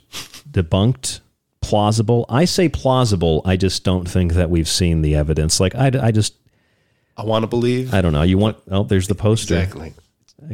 debunked, 0.50 1.20
plausible. 1.60 2.26
I 2.30 2.46
say 2.46 2.70
plausible. 2.70 3.42
I 3.44 3.58
just 3.58 3.84
don't 3.84 4.08
think 4.08 4.34
that 4.34 4.50
we've 4.50 4.68
seen 4.68 5.02
the 5.02 5.16
evidence. 5.16 5.60
Like 5.60 5.76
I, 5.76 5.92
I 6.02 6.12
just, 6.12 6.36
I 7.18 7.26
want 7.26 7.44
to 7.44 7.48
believe. 7.48 7.94
I 7.94 8.02
don't 8.02 8.14
know. 8.14 8.22
You 8.22 8.38
want? 8.38 8.58
Oh, 8.72 8.84
there's 8.84 9.10
the 9.10 9.16
poster. 9.16 9.58
Exactly. 9.58 9.94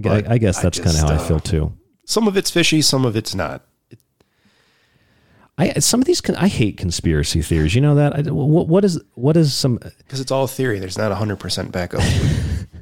I, 0.06 0.24
I 0.28 0.38
guess 0.38 0.62
that's 0.62 0.80
kind 0.80 0.96
of 0.96 1.02
how 1.02 1.10
I 1.10 1.16
uh, 1.16 1.28
feel 1.28 1.40
too. 1.40 1.74
Some 2.06 2.28
of 2.28 2.38
it's 2.38 2.50
fishy, 2.52 2.82
some 2.82 3.06
of 3.06 3.16
it's 3.16 3.36
not. 3.36 3.66
I 5.58 5.74
some 5.80 6.02
of 6.02 6.08
these 6.08 6.22
con- 6.22 6.36
I 6.36 6.48
hate 6.48 6.78
conspiracy 6.78 7.42
theories. 7.42 7.76
You 7.76 7.82
know 7.82 7.96
that? 7.96 8.16
I, 8.16 8.32
what, 8.32 8.68
what 8.68 8.84
is 8.84 9.00
what 9.14 9.38
is 9.38 9.54
some? 9.54 9.78
Because 9.98 10.20
it's 10.20 10.32
all 10.32 10.48
theory. 10.48 10.80
There's 10.80 10.98
not 10.98 11.12
100% 11.12 11.72
backup. 11.72 12.02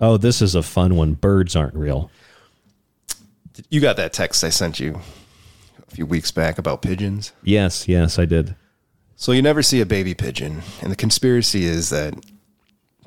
Oh, 0.00 0.16
this 0.16 0.42
is 0.42 0.54
a 0.54 0.62
fun 0.62 0.96
one. 0.96 1.14
Birds 1.14 1.54
aren't 1.56 1.74
real. 1.74 2.10
you 3.70 3.80
got 3.80 3.96
that 3.96 4.12
text 4.12 4.42
I 4.44 4.48
sent 4.48 4.80
you 4.80 5.00
a 5.86 5.90
few 5.90 6.04
weeks 6.04 6.30
back 6.30 6.58
about 6.58 6.82
pigeons. 6.82 7.32
Yes, 7.42 7.88
yes, 7.88 8.18
I 8.18 8.24
did. 8.24 8.56
So 9.16 9.32
you 9.32 9.40
never 9.40 9.62
see 9.62 9.80
a 9.80 9.86
baby 9.86 10.12
pigeon, 10.12 10.62
and 10.82 10.90
the 10.90 10.96
conspiracy 10.96 11.64
is 11.64 11.90
that 11.90 12.14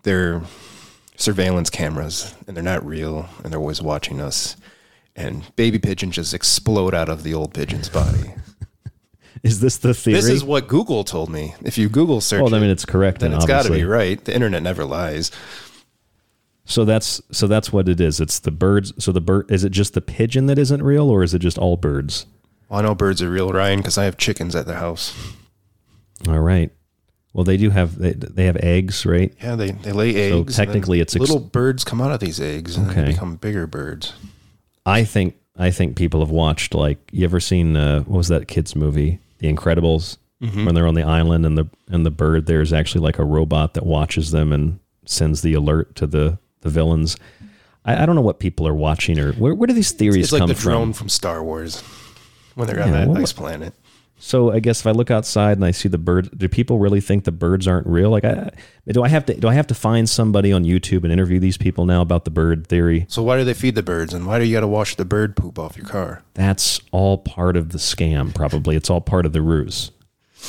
they're 0.04 0.42
surveillance 1.18 1.70
cameras 1.70 2.34
and 2.48 2.56
they're 2.56 2.64
not 2.64 2.86
real, 2.86 3.28
and 3.44 3.52
they're 3.52 3.60
always 3.60 3.82
watching 3.82 4.22
us. 4.22 4.56
And 5.16 5.54
baby 5.56 5.80
pigeons 5.80 6.16
just 6.16 6.34
explode 6.34 6.94
out 6.94 7.10
of 7.10 7.24
the 7.24 7.34
old 7.34 7.54
pigeon's 7.54 7.90
body. 7.90 8.34
Is 9.44 9.60
this 9.60 9.78
the 9.78 9.94
theory? 9.94 10.16
This 10.16 10.30
is 10.30 10.44
what 10.44 10.68
Google 10.68 11.04
told 11.04 11.30
me. 11.30 11.56
If 11.64 11.78
you 11.78 11.90
Google 11.90 12.22
search, 12.22 12.42
Well, 12.42 12.56
I 12.56 12.60
mean, 12.60 12.70
it's 12.70 12.86
correct 12.86 13.20
Then 13.20 13.32
then, 13.32 13.38
it's 13.38 13.46
got 13.46 13.66
to 13.66 13.72
be 13.72 13.84
right. 13.84 14.24
The 14.24 14.34
internet 14.34 14.64
never 14.64 14.86
lies. 14.86 15.32
So 16.66 16.84
that's 16.86 17.22
so 17.32 17.48
that's 17.48 17.72
what 17.72 17.88
it 17.88 18.02
is. 18.02 18.20
It's 18.20 18.40
the 18.40 18.52
birds. 18.52 18.94
So 19.04 19.12
the 19.12 19.22
bird 19.22 19.50
is 19.50 19.64
it 19.64 19.72
just 19.72 19.94
the 19.94 20.02
pigeon 20.02 20.48
that 20.48 20.60
isn't 20.60 20.84
real, 20.84 21.10
or 21.10 21.24
is 21.24 21.34
it 21.34 21.40
just 21.40 21.58
all 21.58 21.78
birds? 21.78 22.26
Well, 22.68 22.80
I 22.80 22.84
know 22.84 22.94
birds 22.94 23.22
are 23.22 23.30
real, 23.30 23.52
Ryan, 23.52 23.80
because 23.80 23.98
I 23.98 24.04
have 24.04 24.18
chickens 24.18 24.56
at 24.56 24.66
the 24.66 24.76
house. 24.76 25.16
All 26.28 26.40
right. 26.40 26.72
Well, 27.38 27.44
they 27.44 27.56
do 27.58 27.70
have 27.70 28.00
they, 28.00 28.14
they 28.14 28.46
have 28.46 28.58
eggs, 28.58 29.06
right? 29.06 29.32
Yeah, 29.40 29.56
they, 29.56 29.70
they 29.70 29.92
lay 29.92 30.16
eggs. 30.16 30.56
So 30.56 30.64
technically, 30.66 31.02
it's 31.02 31.16
ex- 31.16 31.20
little 31.22 31.40
birds 31.40 31.84
come 31.84 32.02
out 32.02 32.12
of 32.12 32.20
these 32.20 32.40
eggs 32.42 32.76
and 32.78 32.90
Okay. 32.90 33.02
they 33.04 33.08
become 33.12 33.36
bigger 33.36 33.68
birds. 33.68 34.14
I 34.88 35.04
think 35.04 35.36
I 35.56 35.70
think 35.70 35.96
people 35.96 36.22
have 36.22 36.32
watched 36.32 36.74
like 36.74 36.98
you 37.12 37.24
ever 37.26 37.40
seen 37.40 37.78
uh, 37.78 38.02
what 38.06 38.18
was 38.18 38.28
that 38.30 38.48
kids 38.48 38.76
movie, 38.76 39.20
The 39.38 39.54
Incredibles, 39.54 40.18
Mhm. 40.42 40.66
when 40.66 40.74
they're 40.74 40.88
on 40.88 40.96
the 40.96 41.04
island 41.04 41.46
and 41.46 41.56
the 41.56 41.66
and 41.90 42.04
the 42.04 42.10
bird 42.12 42.48
there's 42.48 42.74
actually 42.74 43.02
like 43.02 43.20
a 43.20 43.24
robot 43.24 43.76
that 43.76 43.86
watches 43.86 44.32
them 44.32 44.52
and 44.52 44.80
sends 45.06 45.44
the 45.44 45.54
alert 45.54 45.96
to 45.98 46.08
the 46.08 46.40
the 46.62 46.70
villains. 46.70 47.18
I, 47.86 48.02
I 48.02 48.06
don't 48.08 48.16
know 48.16 48.22
what 48.22 48.40
people 48.40 48.68
are 48.68 48.74
watching 48.74 49.20
or 49.20 49.34
where 49.34 49.54
where 49.54 49.68
do 49.68 49.74
these 49.76 49.92
theories 49.92 50.24
It's 50.26 50.32
like 50.34 50.40
come 50.40 50.50
the 50.50 50.56
from? 50.56 50.72
drone 50.72 50.94
from 50.94 51.10
Star 51.10 51.44
Wars 51.44 51.82
when 52.56 52.68
they're 52.68 52.82
on 52.82 52.88
Yeah, 52.92 53.00
that 53.02 53.08
what- 53.10 53.22
ice 53.22 53.32
planet. 53.32 53.76
So 54.20 54.52
I 54.52 54.60
guess 54.60 54.80
if 54.80 54.88
I 54.88 54.92
look 54.92 55.12
outside 55.12 55.58
and 55.58 55.66
I 55.66 55.72
see 55.72 55.90
the 55.90 56.00
birds, 56.00 56.30
do 56.30 56.48
people 56.50 56.80
really 56.80 57.02
think 57.02 57.24
the 57.24 57.32
birds 57.32 57.68
aren't 57.68 57.86
real? 57.86 58.10
Like, 58.10 58.26
I, 58.26 58.50
do 58.88 59.04
I 59.04 59.10
have 59.10 59.26
to 59.28 59.36
do 59.36 59.48
I 59.48 59.54
have 59.54 59.68
to 59.68 59.76
find 59.76 60.10
somebody 60.10 60.52
on 60.52 60.64
YouTube 60.64 61.04
and 61.04 61.14
interview 61.14 61.40
these 61.40 61.58
people 61.58 61.86
now 61.86 62.02
about 62.02 62.26
the 62.26 62.32
bird 62.32 62.66
theory? 62.68 63.06
So 63.10 63.22
why 63.22 63.38
do 63.38 63.44
they 63.44 63.54
feed 63.54 63.76
the 63.76 63.84
birds 63.84 64.14
and 64.14 64.26
why 64.26 64.40
do 64.40 64.46
you 64.46 64.56
got 64.56 64.62
to 64.62 64.68
wash 64.68 64.96
the 64.96 65.06
bird 65.06 65.36
poop 65.36 65.60
off 65.60 65.78
your 65.78 65.86
car? 65.86 66.24
That's 66.34 66.82
all 66.92 67.20
part 67.20 67.56
of 67.56 67.70
the 67.70 67.78
scam. 67.78 68.34
Probably 68.34 68.76
it's 68.76 68.90
all 68.90 69.02
part 69.02 69.26
of 69.26 69.34
the 69.34 69.42
ruse. 69.42 69.92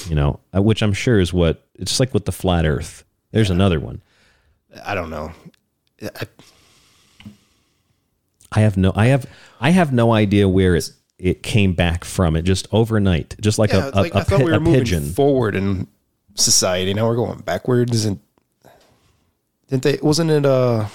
You 0.08 0.14
know, 0.14 0.40
uh, 0.54 0.62
which 0.62 0.82
I'm 0.82 0.92
sure 0.92 1.20
is 1.20 1.32
what 1.32 1.66
it's 1.74 2.00
like 2.00 2.14
with 2.14 2.24
the 2.24 2.32
flat 2.32 2.64
Earth. 2.64 3.04
There's 3.32 3.50
another 3.50 3.80
one. 3.80 4.02
I 4.84 4.94
don't 4.94 5.10
know. 5.10 5.32
I, 6.02 6.26
I 8.50 8.60
have 8.60 8.76
no 8.78 8.92
I 8.96 9.06
have 9.06 9.26
I 9.60 9.70
have 9.70 9.92
no 9.92 10.12
idea 10.12 10.48
where 10.48 10.74
it 10.74 10.90
it 11.18 11.42
came 11.42 11.72
back 11.72 12.04
from. 12.04 12.36
It 12.36 12.42
just 12.42 12.68
overnight, 12.72 13.34
just 13.40 13.58
like 13.58 13.70
yeah, 13.72 13.86
a, 13.86 13.90
a, 13.90 14.00
like 14.02 14.14
a, 14.14 14.18
I 14.18 14.22
thought 14.22 14.38
we 14.44 14.50
were 14.52 14.60
moving 14.60 14.80
pigeon. 14.80 15.04
forward 15.12 15.54
in 15.56 15.88
society. 16.34 16.94
Now 16.94 17.08
we're 17.08 17.16
going 17.16 17.40
backwards. 17.40 18.04
And 18.04 18.20
didn't 19.68 19.82
they? 19.82 19.98
Wasn't 20.02 20.30
it? 20.30 20.46
Uh, 20.46 20.86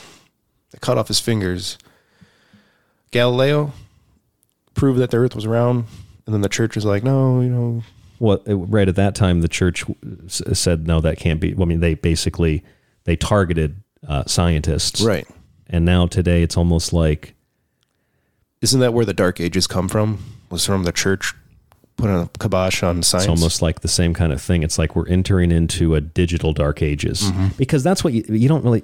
they 0.72 0.80
cut 0.80 0.98
off 0.98 1.08
his 1.08 1.20
fingers. 1.20 1.78
Galileo 3.12 3.72
proved 4.74 5.00
that 5.00 5.12
the 5.12 5.18
Earth 5.18 5.36
was 5.36 5.46
round, 5.46 5.86
and 6.26 6.34
then 6.34 6.42
the 6.42 6.50
church 6.50 6.76
was 6.76 6.86
like, 6.86 7.04
no, 7.04 7.42
you 7.42 7.50
know, 7.50 7.84
Well, 8.20 8.42
it- 8.46 8.54
right 8.56 8.88
at 8.88 8.96
that 8.96 9.14
time, 9.16 9.42
the 9.42 9.48
church 9.48 9.84
said 10.28 10.88
no, 10.88 11.00
that 11.02 11.18
can't 11.18 11.40
be. 11.40 11.54
Well, 11.54 11.64
I 11.64 11.70
mean, 11.70 11.80
they 11.80 11.94
basically 11.94 12.64
they 13.04 13.16
targeted 13.16 13.82
uh, 14.08 14.24
scientists, 14.26 15.02
Right. 15.02 15.28
And 15.68 15.86
now 15.86 16.08
today, 16.08 16.44
it's 16.44 16.58
almost 16.58 16.92
like 16.94 17.34
isn't 18.64 18.80
that 18.80 18.94
where 18.94 19.06
the 19.06 19.14
Dark 19.14 19.40
Ages 19.40 19.68
come 19.68 19.88
from? 19.88 20.18
Was 20.50 20.66
from 20.66 20.84
the 20.84 20.92
church 20.92 21.34
putting 21.98 22.16
a 22.16 22.30
kibosh 22.40 22.82
on 22.82 23.04
science? 23.04 23.26
it's 23.26 23.30
almost 23.30 23.62
like 23.62 23.82
the 23.82 23.88
same 23.88 24.14
kind 24.16 24.34
of 24.34 24.42
thing. 24.42 24.64
It's 24.64 24.78
like 24.80 24.96
we're 24.96 25.08
entering 25.08 25.52
into 25.52 25.94
a 25.94 26.02
digital 26.02 26.52
dark 26.54 26.82
ages 26.82 27.22
Mhm. 27.24 27.56
because 27.58 27.84
that's 27.84 28.04
what 28.04 28.14
you 28.14 28.24
you 28.30 28.48
don't 28.48 28.64
really. 28.64 28.84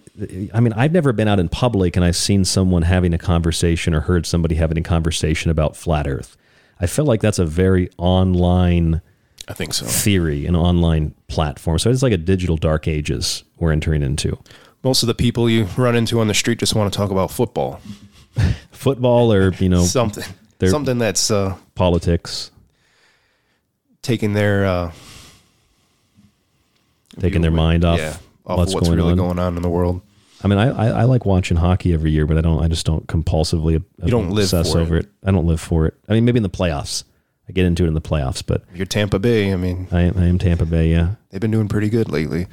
I 0.54 0.60
mean, 0.60 0.74
I've 0.74 0.92
never 0.92 1.12
been 1.14 1.28
out 1.28 1.40
in 1.40 1.50
public 1.50 1.96
and 1.96 2.06
I've 2.06 2.16
seen 2.16 2.46
someone 2.46 2.84
having 2.84 3.14
a 3.14 3.18
conversation 3.18 3.94
or 3.96 4.02
heard 4.02 4.26
somebody 4.28 4.56
having 4.56 4.78
a 4.78 4.82
conversation 4.84 5.50
about 5.50 5.76
flat 5.76 6.08
Earth. 6.08 6.38
I 6.80 6.86
feel 6.88 7.06
like 7.06 7.22
that's 7.22 7.40
a 7.40 7.46
very 7.46 7.90
online. 7.98 9.02
I 9.48 9.54
think 9.54 9.74
so. 9.74 9.86
Theory, 9.88 10.46
an 10.46 10.56
online 10.56 11.16
platform. 11.28 11.80
So 11.80 11.90
it's 11.90 12.04
like 12.04 12.14
a 12.14 12.18
digital 12.18 12.56
dark 12.58 12.88
ages 12.88 13.44
we're 13.58 13.72
entering 13.72 14.04
into. 14.04 14.38
Most 14.84 15.02
of 15.04 15.08
the 15.08 15.16
people 15.16 15.50
you 15.50 15.68
run 15.76 15.96
into 15.96 16.20
on 16.22 16.28
the 16.28 16.34
street 16.36 16.60
just 16.60 16.76
want 16.76 16.94
to 16.94 16.96
talk 16.96 17.10
about 17.12 17.32
football, 17.32 17.82
Football 18.72 19.34
or 19.34 19.54
you 19.54 19.70
know 19.70 19.84
something, 19.84 20.24
something 20.66 20.98
that's 20.98 21.30
uh, 21.32 21.56
politics, 21.76 22.52
taking 24.02 24.34
their 24.34 24.66
uh, 24.66 24.92
taking 27.20 27.42
their 27.42 27.52
mind 27.52 27.84
off, 27.86 28.00
yeah, 28.00 28.18
off 28.46 28.58
what's, 28.58 28.74
what's 28.74 28.88
going 28.88 28.98
really 28.98 29.12
on. 29.12 29.18
going 29.18 29.40
on 29.40 29.58
in 29.58 29.62
the 29.64 29.70
world. 29.70 30.02
I 30.42 30.48
mean, 30.48 30.58
I, 30.58 30.70
I, 30.70 30.88
I 31.02 31.04
like 31.04 31.26
watching 31.26 31.58
hockey 31.58 31.94
every 31.94 32.12
year, 32.12 32.26
but 32.26 32.38
I 32.38 32.42
don't. 32.42 32.64
I 32.64 32.68
just 32.68 32.86
don't 32.86 33.06
compulsively. 33.08 33.84
You 34.04 34.12
don't 34.12 34.30
live 34.32 34.50
for 34.50 34.80
over 34.80 34.98
it. 34.98 35.08
I 35.26 35.32
don't 35.32 35.46
live 35.46 35.60
for 35.60 35.86
it. 35.86 35.96
I 36.08 36.14
mean, 36.14 36.24
maybe 36.26 36.38
in 36.38 36.44
the 36.44 36.50
playoffs, 36.50 37.04
I 37.50 37.52
get 37.52 37.66
into 37.66 37.84
it 37.84 37.88
in 37.88 37.94
the 37.94 38.02
playoffs, 38.02 38.44
but 38.46 38.64
You're 38.74 38.86
Tampa 38.86 39.20
Bay. 39.20 39.52
I 39.52 39.58
mean, 39.58 39.88
I, 39.92 40.02
am- 40.04 40.18
I 40.18 40.28
am 40.28 40.38
Tampa 40.38 40.66
Bay. 40.66 40.90
Yeah, 40.92 41.16
they've 41.30 41.42
been 41.42 41.52
doing 41.52 41.68
pretty 41.68 41.90
good 41.90 42.10
lately. 42.10 42.48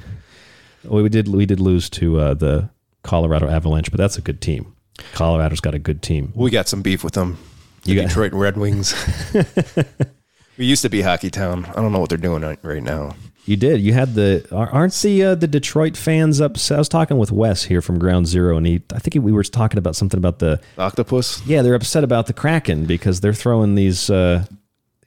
we 0.83 1.07
did 1.07 1.29
we 1.29 1.45
did 1.45 1.61
lose 1.61 1.89
to 1.91 2.19
uh, 2.19 2.33
the 2.33 2.69
Colorado 3.03 3.47
Avalanche, 3.47 3.89
but 3.89 3.97
that's 3.97 4.17
a 4.17 4.21
good 4.21 4.41
team. 4.41 4.73
Colorado's 5.13 5.59
got 5.59 5.73
a 5.75 5.79
good 5.79 6.01
team. 6.01 6.31
We 6.35 6.51
got 6.51 6.67
some 6.67 6.81
beef 6.81 7.03
with 7.03 7.13
them. 7.13 7.37
The 7.83 7.91
You 7.93 8.01
got- 8.01 8.07
Detroit 8.07 8.33
Red 8.33 8.57
Wings. 8.57 8.93
we 10.57 10.65
used 10.65 10.81
to 10.81 10.89
be 10.89 11.01
hockey 11.01 11.29
town. 11.29 11.65
I 11.65 11.73
don't 11.81 11.91
know 11.91 11.99
what 11.99 12.09
they're 12.09 12.17
doing 12.17 12.41
right- 12.43 12.83
now. 12.83 13.15
You 13.45 13.55
did. 13.55 13.79
You 13.79 13.93
had 13.93 14.13
the 14.13 14.45
aren't 14.51 14.93
the 14.95 15.23
uh, 15.23 15.35
the 15.35 15.47
Detroit 15.47 15.95
fans 15.95 16.41
upset? 16.41 16.75
I 16.75 16.79
was 16.79 16.89
talking 16.89 17.17
with 17.17 17.31
Wes 17.31 17.63
here 17.63 17.81
from 17.81 17.97
Ground 17.97 18.27
Zero, 18.27 18.57
and 18.57 18.67
he 18.67 18.81
I 18.93 18.99
think 18.99 19.23
we 19.23 19.31
were 19.31 19.43
talking 19.43 19.77
about 19.77 19.95
something 19.95 20.17
about 20.17 20.39
the 20.39 20.59
octopus. 20.77 21.41
Yeah, 21.45 21.61
they're 21.61 21.73
upset 21.73 22.03
about 22.03 22.27
the 22.27 22.33
Kraken 22.33 22.85
because 22.85 23.21
they're 23.21 23.33
throwing 23.33 23.75
these 23.75 24.09
uh, 24.09 24.43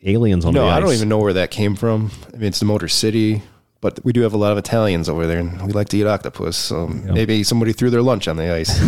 aliens 0.02 0.46
on 0.46 0.54
no, 0.54 0.62
the 0.64 0.68
ice. 0.70 0.76
I 0.78 0.80
don't 0.80 0.94
even 0.94 1.10
know 1.10 1.18
where 1.18 1.34
that 1.34 1.50
came 1.50 1.76
from. 1.76 2.10
I 2.32 2.38
mean, 2.38 2.44
it's 2.48 2.60
the 2.60 2.64
Motor 2.64 2.88
City, 2.88 3.42
but 3.80 4.04
we 4.04 4.12
do 4.12 4.20
have 4.22 4.34
a 4.34 4.36
lot 4.36 4.52
of 4.52 4.58
Italians 4.58 5.08
over 5.08 5.26
there, 5.26 5.38
and 5.38 5.62
we 5.66 5.72
like 5.72 5.88
to 5.90 5.96
eat 5.96 6.06
octopus. 6.06 6.56
So 6.56 6.86
maybe 6.88 7.42
somebody 7.42 7.72
threw 7.72 7.90
their 7.90 8.02
lunch 8.02 8.28
on 8.28 8.36
the 8.36 8.52
ice. 8.52 8.78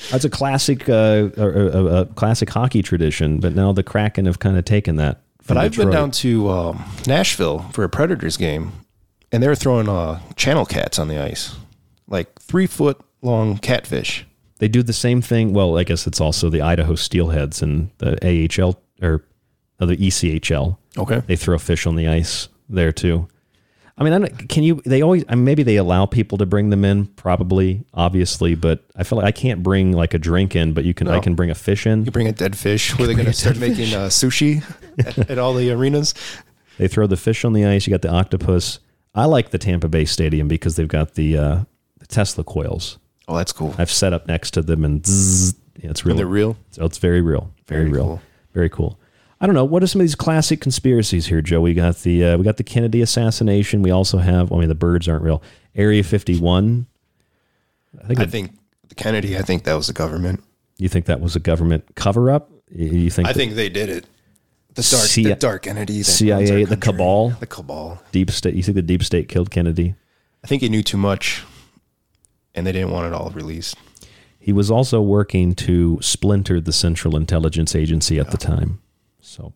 That's 0.10 0.24
a 0.24 0.30
classic, 0.30 0.88
uh, 0.88 1.28
a, 1.36 1.46
a, 1.46 1.86
a 2.02 2.06
classic 2.06 2.48
hockey 2.50 2.82
tradition. 2.82 3.38
But 3.40 3.54
now 3.54 3.72
the 3.72 3.82
Kraken 3.82 4.26
have 4.26 4.38
kind 4.38 4.56
of 4.56 4.64
taken 4.64 4.96
that. 4.96 5.20
But 5.46 5.56
I've 5.56 5.76
been 5.76 5.90
down 5.90 6.12
to 6.12 6.48
um, 6.48 6.84
Nashville 7.06 7.60
for 7.72 7.82
a 7.82 7.88
Predators 7.88 8.36
game, 8.36 8.72
and 9.32 9.42
they 9.42 9.48
were 9.48 9.56
throwing 9.56 9.88
uh, 9.88 10.20
channel 10.36 10.64
cats 10.64 10.98
on 10.98 11.08
the 11.08 11.18
ice, 11.18 11.56
like 12.06 12.40
three 12.40 12.66
foot 12.66 13.00
long 13.20 13.58
catfish. 13.58 14.26
They 14.58 14.68
do 14.68 14.82
the 14.82 14.92
same 14.92 15.20
thing. 15.22 15.52
Well, 15.52 15.76
I 15.78 15.84
guess 15.84 16.06
it's 16.06 16.20
also 16.20 16.50
the 16.50 16.60
Idaho 16.60 16.92
Steelheads 16.92 17.62
and 17.62 17.90
the 17.98 18.16
AHL 18.22 18.80
or 19.02 19.24
uh, 19.80 19.86
the 19.86 19.96
ECHL. 19.96 20.76
Okay. 20.96 21.20
They 21.26 21.36
throw 21.36 21.58
fish 21.58 21.86
on 21.86 21.96
the 21.96 22.06
ice 22.06 22.48
there 22.74 22.92
too. 22.92 23.28
I 23.98 24.02
mean, 24.04 24.12
I 24.14 24.18
don't, 24.18 24.48
can 24.48 24.62
you? 24.62 24.80
They 24.86 25.02
always 25.02 25.24
I 25.28 25.34
mean, 25.34 25.44
maybe 25.44 25.62
they 25.62 25.76
allow 25.76 26.06
people 26.06 26.38
to 26.38 26.46
bring 26.46 26.70
them 26.70 26.86
in, 26.86 27.06
probably, 27.06 27.84
obviously, 27.92 28.54
but 28.54 28.82
I 28.96 29.02
feel 29.04 29.18
like 29.18 29.26
I 29.26 29.32
can't 29.32 29.62
bring 29.62 29.92
like 29.92 30.14
a 30.14 30.18
drink 30.18 30.56
in, 30.56 30.72
but 30.72 30.84
you 30.84 30.94
can. 30.94 31.06
I 31.08 31.20
can 31.20 31.34
bring 31.34 31.50
a 31.50 31.54
fish 31.54 31.86
in. 31.86 32.06
You 32.06 32.10
bring 32.10 32.26
a 32.26 32.32
dead 32.32 32.56
fish. 32.56 32.98
Were 32.98 33.06
they 33.06 33.12
going 33.12 33.26
to 33.26 33.32
start 33.34 33.58
making 33.58 33.92
uh, 33.92 34.06
sushi 34.08 34.64
at, 34.98 35.30
at 35.30 35.38
all 35.38 35.52
the 35.52 35.70
arenas? 35.70 36.14
They 36.78 36.88
throw 36.88 37.06
the 37.06 37.18
fish 37.18 37.44
on 37.44 37.52
the 37.52 37.66
ice. 37.66 37.86
You 37.86 37.90
got 37.90 38.00
the 38.00 38.10
octopus. 38.10 38.78
I 39.14 39.26
like 39.26 39.50
the 39.50 39.58
Tampa 39.58 39.88
Bay 39.88 40.06
Stadium 40.06 40.48
because 40.48 40.76
they've 40.76 40.88
got 40.88 41.14
the 41.14 41.36
uh, 41.36 41.64
the 41.98 42.06
Tesla 42.06 42.42
coils. 42.42 42.98
Oh, 43.28 43.36
that's 43.36 43.52
cool. 43.52 43.74
I've 43.76 43.90
set 43.90 44.14
up 44.14 44.26
next 44.26 44.52
to 44.52 44.62
them 44.62 44.84
and 44.84 45.06
zzz, 45.06 45.54
yeah, 45.78 45.90
it's 45.90 46.04
real. 46.06 46.16
they're 46.16 46.26
real? 46.26 46.56
So 46.70 46.84
it's 46.86 46.98
very 46.98 47.20
real. 47.20 47.52
Very, 47.66 47.82
Very 47.82 47.92
real. 47.92 48.04
cool. 48.04 48.22
Very 48.54 48.68
cool. 48.70 48.98
I 49.40 49.46
don't 49.46 49.54
know. 49.54 49.64
What 49.64 49.82
are 49.82 49.86
some 49.86 50.00
of 50.00 50.04
these 50.04 50.14
classic 50.14 50.60
conspiracies 50.60 51.26
here, 51.26 51.40
Joe? 51.40 51.60
We 51.62 51.72
got 51.74 51.96
the 51.98 52.24
uh, 52.24 52.36
we 52.38 52.44
got 52.44 52.58
the 52.58 52.62
Kennedy 52.64 53.00
assassination. 53.00 53.82
We 53.82 53.90
also 53.90 54.18
have. 54.18 54.52
I 54.52 54.56
mean, 54.56 54.68
the 54.68 54.74
birds 54.74 55.08
aren't 55.08 55.22
real. 55.22 55.42
Area 55.74 56.02
fifty 56.02 56.38
one. 56.38 56.86
I 58.02 58.06
think. 58.06 58.20
I 58.20 58.26
think 58.26 58.52
the 58.88 58.94
Kennedy. 58.94 59.38
I 59.38 59.42
think 59.42 59.64
that 59.64 59.74
was 59.74 59.86
the 59.86 59.92
government. 59.94 60.42
you 60.78 60.88
think 60.88 61.06
that 61.06 61.20
was 61.20 61.36
a 61.36 61.40
government 61.40 61.84
cover 61.94 62.30
up. 62.30 62.50
You 62.70 63.08
think? 63.10 63.28
I 63.28 63.32
that- 63.32 63.38
think 63.38 63.54
they 63.54 63.68
did 63.68 63.88
it. 63.88 64.06
The 64.74 64.82
dark, 64.88 65.02
C- 65.02 65.24
the 65.24 65.34
dark 65.34 65.66
entity. 65.66 66.04
CIA, 66.04 66.64
the 66.64 66.76
cabal, 66.76 67.30
the 67.40 67.46
cabal. 67.46 68.00
deep 68.12 68.30
state. 68.30 68.54
You 68.54 68.62
think 68.62 68.76
the 68.76 68.82
deep 68.82 69.02
state 69.02 69.28
killed 69.28 69.50
Kennedy? 69.50 69.96
I 70.44 70.46
think 70.46 70.62
he 70.62 70.68
knew 70.68 70.82
too 70.82 70.96
much, 70.96 71.42
and 72.54 72.64
they 72.64 72.70
didn't 72.72 72.90
want 72.92 73.06
it 73.08 73.12
all 73.12 73.30
released. 73.30 73.76
He 74.38 74.52
was 74.52 74.70
also 74.70 75.00
working 75.02 75.54
to 75.56 75.98
splinter 76.00 76.60
the 76.60 76.72
Central 76.72 77.16
Intelligence 77.16 77.74
Agency 77.74 78.20
at 78.20 78.30
the 78.30 78.36
time. 78.38 78.80
So 79.22 79.52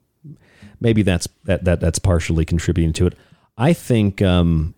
maybe 0.81 1.03
that's 1.03 1.29
that, 1.45 1.65
that 1.65 1.81
that's 1.81 1.99
partially 1.99 2.45
contributing 2.45 2.93
to 2.95 3.07
it. 3.07 3.15
I 3.57 3.73
think 3.73 4.23
um, 4.23 4.75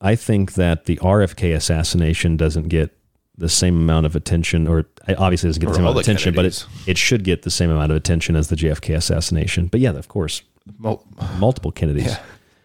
I 0.00 0.14
think 0.14 0.54
that 0.54 0.84
the 0.84 0.96
RFK 0.96 1.54
assassination 1.54 2.36
doesn't 2.36 2.68
get 2.68 2.96
the 3.36 3.48
same 3.48 3.76
amount 3.76 4.06
of 4.06 4.14
attention, 4.14 4.68
or 4.68 4.80
it 4.80 5.18
obviously 5.18 5.48
doesn't 5.48 5.60
get 5.60 5.66
the 5.66 5.72
Or 5.72 5.74
same 5.74 5.84
amount 5.84 5.96
of 5.96 6.02
attention, 6.02 6.34
but 6.34 6.44
it, 6.44 6.66
it 6.86 6.98
should 6.98 7.24
get 7.24 7.42
the 7.42 7.50
same 7.50 7.70
amount 7.70 7.90
of 7.90 7.96
attention 7.96 8.36
as 8.36 8.48
the 8.48 8.56
JFK 8.56 8.94
assassination. 8.94 9.66
But 9.66 9.80
yeah, 9.80 9.90
of 9.92 10.08
course, 10.08 10.42
Mul- 10.78 11.04
multiple 11.38 11.72
Kennedys. 11.72 12.06
Yeah. 12.06 12.22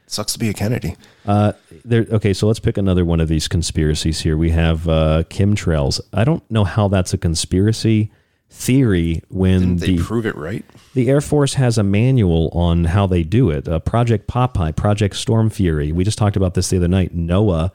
Sucks 0.08 0.34
to 0.34 0.40
be 0.40 0.50
a 0.50 0.54
Kennedy. 0.54 0.96
Uh, 1.26 1.54
there. 1.84 2.06
Okay, 2.12 2.34
so 2.34 2.46
let's 2.46 2.60
pick 2.60 2.78
another 2.78 3.04
one 3.04 3.20
of 3.20 3.28
these 3.28 3.48
conspiracies 3.48 4.20
here. 4.22 4.38
We 4.38 4.52
have 4.52 4.88
uh, 4.88 5.24
chemtrails. 5.30 6.00
I 6.14 6.24
don't 6.24 6.50
know 6.52 6.64
how 6.64 6.88
that's 6.88 7.14
a 7.14 7.18
conspiracy 7.18 8.12
theory 8.56 9.22
when 9.30 9.60
Didn't 9.60 9.80
they 9.82 9.96
the 9.98 10.04
prove 10.04 10.26
it 10.26 10.36
right? 10.36 10.64
the 10.94 11.10
Air 11.10 11.22
Force 11.22 11.56
has 11.56 11.78
a 11.78 11.84
manual 11.84 12.50
on 12.54 12.86
how 12.86 13.06
they 13.06 13.22
do 13.24 13.50
it. 13.50 13.68
Uh, 13.68 13.80
Project 13.80 14.28
Popeye, 14.28 14.76
Project 14.76 15.16
Storm 15.18 15.50
Fury. 15.50 15.92
We 15.92 16.04
just 16.06 16.18
talked 16.18 16.38
about 16.38 16.54
this 16.54 16.70
the 16.70 16.78
other 16.78 16.88
night. 16.88 17.16
NOAA 17.16 17.72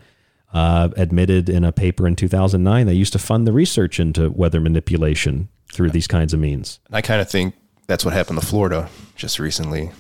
uh, 0.55 0.89
admitted 0.97 1.49
in 1.49 1.65
a 1.65 1.71
paper 1.71 2.07
in 2.09 2.17
2009 2.17 2.87
they 2.87 2.93
used 2.95 3.13
to 3.13 3.19
fund 3.19 3.47
the 3.47 3.53
research 3.53 4.01
into 4.01 4.31
weather 4.31 4.59
manipulation 4.61 5.49
through 5.73 5.91
these 5.91 6.07
kinds 6.07 6.33
of 6.35 6.41
means. 6.41 6.81
And 6.87 6.97
I 6.97 7.03
kind 7.03 7.21
of 7.21 7.31
think 7.31 7.55
that's 7.87 8.05
what 8.05 8.15
happened 8.15 8.41
to 8.41 8.47
Florida 8.47 8.89
just 9.17 9.39
recently. 9.39 9.91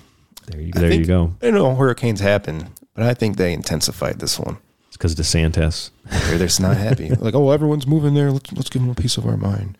There 0.46 0.60
you, 0.60 0.72
I 0.74 0.78
there 0.80 0.90
you 0.90 0.96
think- 1.04 1.06
go. 1.06 1.34
I 1.42 1.50
know 1.50 1.74
hurricanes 1.76 2.20
happen, 2.20 2.68
but 2.94 3.04
I 3.04 3.14
think 3.14 3.36
they 3.36 3.52
intensified 3.52 4.18
this 4.18 4.38
one. 4.40 4.56
It's 4.88 4.96
because 4.96 5.14
DeSantis. 5.14 5.90
They're 6.28 6.38
just 6.38 6.60
not 6.60 6.76
happy. 6.76 7.10
like, 7.26 7.34
oh, 7.34 7.50
everyone's 7.50 7.86
moving 7.86 8.14
there. 8.14 8.32
Let's 8.32 8.50
let's 8.52 8.70
give 8.70 8.82
them 8.82 8.90
a 8.90 8.94
piece 8.94 9.16
of 9.16 9.26
our 9.26 9.36
mind. 9.36 9.78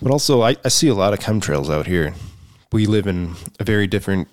But 0.00 0.10
also, 0.10 0.42
I, 0.42 0.56
I 0.64 0.68
see 0.68 0.88
a 0.88 0.94
lot 0.94 1.12
of 1.12 1.18
chemtrails 1.18 1.72
out 1.72 1.86
here. 1.86 2.14
We 2.72 2.86
live 2.86 3.06
in 3.06 3.34
a 3.58 3.64
very 3.64 3.86
different 3.86 4.28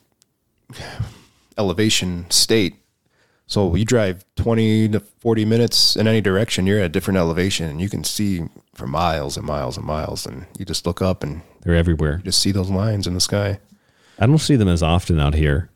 elevation 1.57 2.29
state. 2.29 2.75
So 3.47 3.75
you 3.75 3.85
drive 3.85 4.25
20 4.35 4.89
to 4.89 4.99
40 4.99 5.45
minutes 5.45 5.95
in 5.95 6.07
any 6.07 6.19
direction, 6.19 6.67
you're 6.67 6.79
at 6.79 6.85
a 6.85 6.89
different 6.89 7.17
elevation 7.17 7.69
and 7.69 7.79
you 7.79 7.89
can 7.89 8.03
see 8.03 8.43
for 8.75 8.87
miles 8.87 9.37
and 9.37 9.45
miles 9.45 9.77
and 9.77 9.85
miles. 9.85 10.25
And 10.25 10.45
you 10.59 10.65
just 10.65 10.85
look 10.85 11.01
up 11.01 11.23
and 11.23 11.41
They're 11.61 11.75
everywhere. 11.75 12.17
you 12.17 12.23
just 12.23 12.39
see 12.39 12.51
those 12.51 12.69
lines 12.69 13.07
in 13.07 13.13
the 13.13 13.21
sky. 13.21 13.59
I 14.19 14.25
don't 14.25 14.39
see 14.39 14.57
them 14.57 14.67
as 14.67 14.83
often 14.83 15.19
out 15.19 15.33
here. 15.33 15.69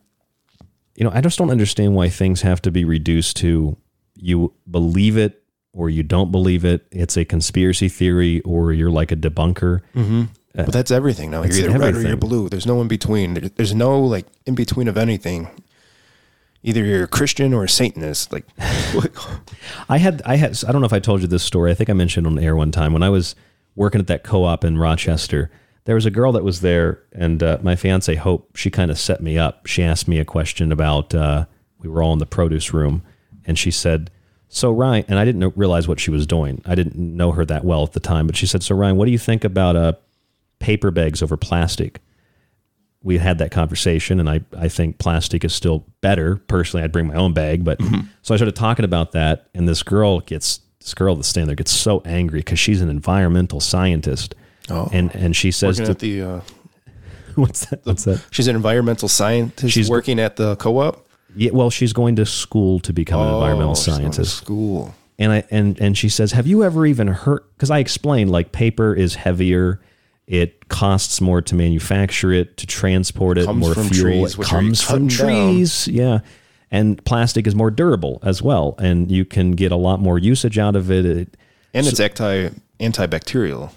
You 0.94 1.04
know, 1.04 1.10
I 1.14 1.22
just 1.22 1.38
don't 1.38 1.50
understand 1.50 1.94
why 1.94 2.10
things 2.10 2.42
have 2.42 2.60
to 2.62 2.70
be 2.70 2.84
reduced 2.84 3.38
to 3.38 3.78
you 4.16 4.52
believe 4.70 5.16
it 5.16 5.41
or 5.72 5.88
you 5.90 6.02
don't 6.02 6.30
believe 6.30 6.64
it. 6.64 6.86
It's 6.90 7.16
a 7.16 7.24
conspiracy 7.24 7.88
theory 7.88 8.40
or 8.42 8.72
you're 8.72 8.90
like 8.90 9.10
a 9.12 9.16
debunker. 9.16 9.80
Mm-hmm. 9.94 10.22
Uh, 10.56 10.64
but 10.64 10.72
that's 10.72 10.90
everything 10.90 11.30
now. 11.30 11.42
You're 11.42 11.70
either 11.70 11.78
red 11.78 11.94
or 11.96 12.02
you're 12.02 12.16
blue. 12.16 12.48
There's 12.50 12.66
no 12.66 12.80
in 12.82 12.88
between. 12.88 13.34
There- 13.34 13.48
There's 13.48 13.74
no 13.74 13.98
like 14.00 14.26
in 14.46 14.54
between 14.54 14.86
of 14.88 14.98
anything. 14.98 15.48
Either 16.64 16.84
you're 16.84 17.04
a 17.04 17.08
Christian 17.08 17.52
or 17.54 17.64
a 17.64 17.68
Satanist. 17.68 18.32
Like, 18.32 18.44
I 19.88 19.98
had 19.98 20.22
I 20.24 20.36
had 20.36 20.62
I 20.66 20.72
don't 20.72 20.80
know 20.80 20.86
if 20.86 20.92
I 20.92 21.00
told 21.00 21.20
you 21.22 21.26
this 21.26 21.42
story. 21.42 21.70
I 21.70 21.74
think 21.74 21.90
I 21.90 21.92
mentioned 21.92 22.26
on 22.26 22.38
air 22.38 22.54
one 22.54 22.70
time 22.70 22.92
when 22.92 23.02
I 23.02 23.08
was 23.08 23.34
working 23.74 24.00
at 24.00 24.06
that 24.08 24.22
co-op 24.24 24.64
in 24.64 24.78
Rochester. 24.78 25.50
There 25.84 25.96
was 25.96 26.06
a 26.06 26.10
girl 26.12 26.30
that 26.32 26.44
was 26.44 26.60
there, 26.60 27.02
and 27.12 27.42
uh, 27.42 27.58
my 27.62 27.74
fiance 27.74 28.14
Hope. 28.14 28.56
She 28.56 28.70
kind 28.70 28.90
of 28.92 28.98
set 28.98 29.20
me 29.20 29.36
up. 29.38 29.66
She 29.66 29.82
asked 29.82 30.06
me 30.06 30.18
a 30.18 30.24
question 30.24 30.70
about. 30.70 31.14
Uh, 31.14 31.46
we 31.80 31.88
were 31.88 32.00
all 32.00 32.12
in 32.12 32.20
the 32.20 32.26
produce 32.26 32.72
room, 32.72 33.02
and 33.44 33.58
she 33.58 33.72
said, 33.72 34.08
"So 34.54 34.70
Ryan," 34.70 35.04
and 35.08 35.18
I 35.18 35.24
didn't 35.24 35.40
know, 35.40 35.52
realize 35.56 35.88
what 35.88 35.98
she 35.98 36.10
was 36.10 36.26
doing. 36.26 36.62
I 36.66 36.74
didn't 36.74 36.96
know 36.96 37.32
her 37.32 37.44
that 37.46 37.64
well 37.64 37.82
at 37.82 37.92
the 37.92 38.00
time, 38.00 38.26
but 38.26 38.36
she 38.36 38.46
said, 38.46 38.62
"So 38.62 38.74
Ryan, 38.76 38.96
what 38.96 39.06
do 39.06 39.10
you 39.10 39.18
think 39.18 39.42
about 39.44 39.74
uh, 39.76 39.92
paper 40.60 40.90
bags 40.90 41.22
over 41.22 41.36
plastic?" 41.36 42.00
we 43.04 43.18
had 43.18 43.38
that 43.38 43.50
conversation 43.50 44.20
and 44.20 44.30
I, 44.30 44.42
I 44.56 44.68
think 44.68 44.98
plastic 44.98 45.44
is 45.44 45.52
still 45.52 45.84
better. 46.02 46.36
Personally, 46.36 46.84
I'd 46.84 46.92
bring 46.92 47.08
my 47.08 47.14
own 47.16 47.32
bag, 47.32 47.64
but 47.64 47.80
so 48.22 48.32
I 48.32 48.36
started 48.36 48.54
talking 48.54 48.84
about 48.84 49.10
that 49.10 49.48
and 49.54 49.68
this 49.68 49.82
girl 49.82 50.20
gets 50.20 50.60
this 50.78 50.94
girl 50.94 51.16
that's 51.16 51.26
standing 51.26 51.48
there 51.48 51.56
gets 51.56 51.72
so 51.72 52.00
angry 52.04 52.38
because 52.38 52.60
she's 52.60 52.80
an 52.80 52.88
environmental 52.88 53.58
scientist. 53.58 54.36
Oh. 54.70 54.88
And 54.92 55.12
and 55.16 55.34
she 55.34 55.50
says 55.50 55.80
working 55.80 55.86
to, 55.86 55.90
at 55.90 55.98
the. 55.98 56.22
Uh, 56.22 56.40
what's 57.34 57.66
that? 57.66 57.84
What's 57.84 58.04
that? 58.04 58.24
She's 58.30 58.46
an 58.46 58.54
environmental 58.54 59.08
scientist. 59.08 59.62
She's- 59.62 59.72
She's 59.72 59.90
working 59.90 60.20
at 60.20 60.36
the 60.36 60.54
co-op. 60.54 61.01
Yeah, 61.36 61.50
well, 61.52 61.70
she's 61.70 61.92
going 61.92 62.16
to 62.16 62.26
school 62.26 62.80
to 62.80 62.92
become 62.92 63.20
an 63.20 63.28
Oh, 63.28 63.34
environmental 63.36 63.74
she's 63.74 63.86
going 63.86 63.98
to 63.98 64.02
scientist. 64.14 64.36
School. 64.38 64.94
And 65.18 65.32
I 65.32 65.44
and 65.50 65.78
and 65.80 65.96
she 65.96 66.08
says, 66.08 66.32
"Have 66.32 66.46
you 66.46 66.64
ever 66.64 66.86
even 66.86 67.08
heard?" 67.08 67.42
Because 67.56 67.70
I 67.70 67.78
explained 67.78 68.30
like 68.30 68.52
paper 68.52 68.94
is 68.94 69.14
heavier. 69.14 69.80
It 70.26 70.68
costs 70.68 71.20
more 71.20 71.42
to 71.42 71.54
manufacture 71.54 72.32
it, 72.32 72.56
to 72.56 72.66
transport 72.66 73.38
it, 73.38 73.44
Comes 73.46 73.60
more 73.60 73.74
from 73.74 73.88
fuel. 73.88 74.02
trees, 74.04 74.32
it 74.34 74.38
which 74.38 74.48
are 74.48 74.50
comes 74.60 74.80
from 74.80 75.08
cutting 75.08 75.26
down. 75.26 75.54
trees, 75.54 75.88
yeah. 75.88 76.20
And 76.70 77.04
plastic 77.04 77.46
is 77.46 77.54
more 77.54 77.70
durable 77.70 78.18
as 78.22 78.40
well, 78.40 78.74
and 78.78 79.10
you 79.12 79.24
can 79.26 79.50
get 79.52 79.72
a 79.72 79.76
lot 79.76 80.00
more 80.00 80.18
usage 80.18 80.58
out 80.58 80.74
of 80.74 80.90
it. 80.90 81.04
it 81.04 81.36
And 81.74 81.86
it's 81.86 82.00
anti 82.00 82.50
antibacterial 82.80 83.70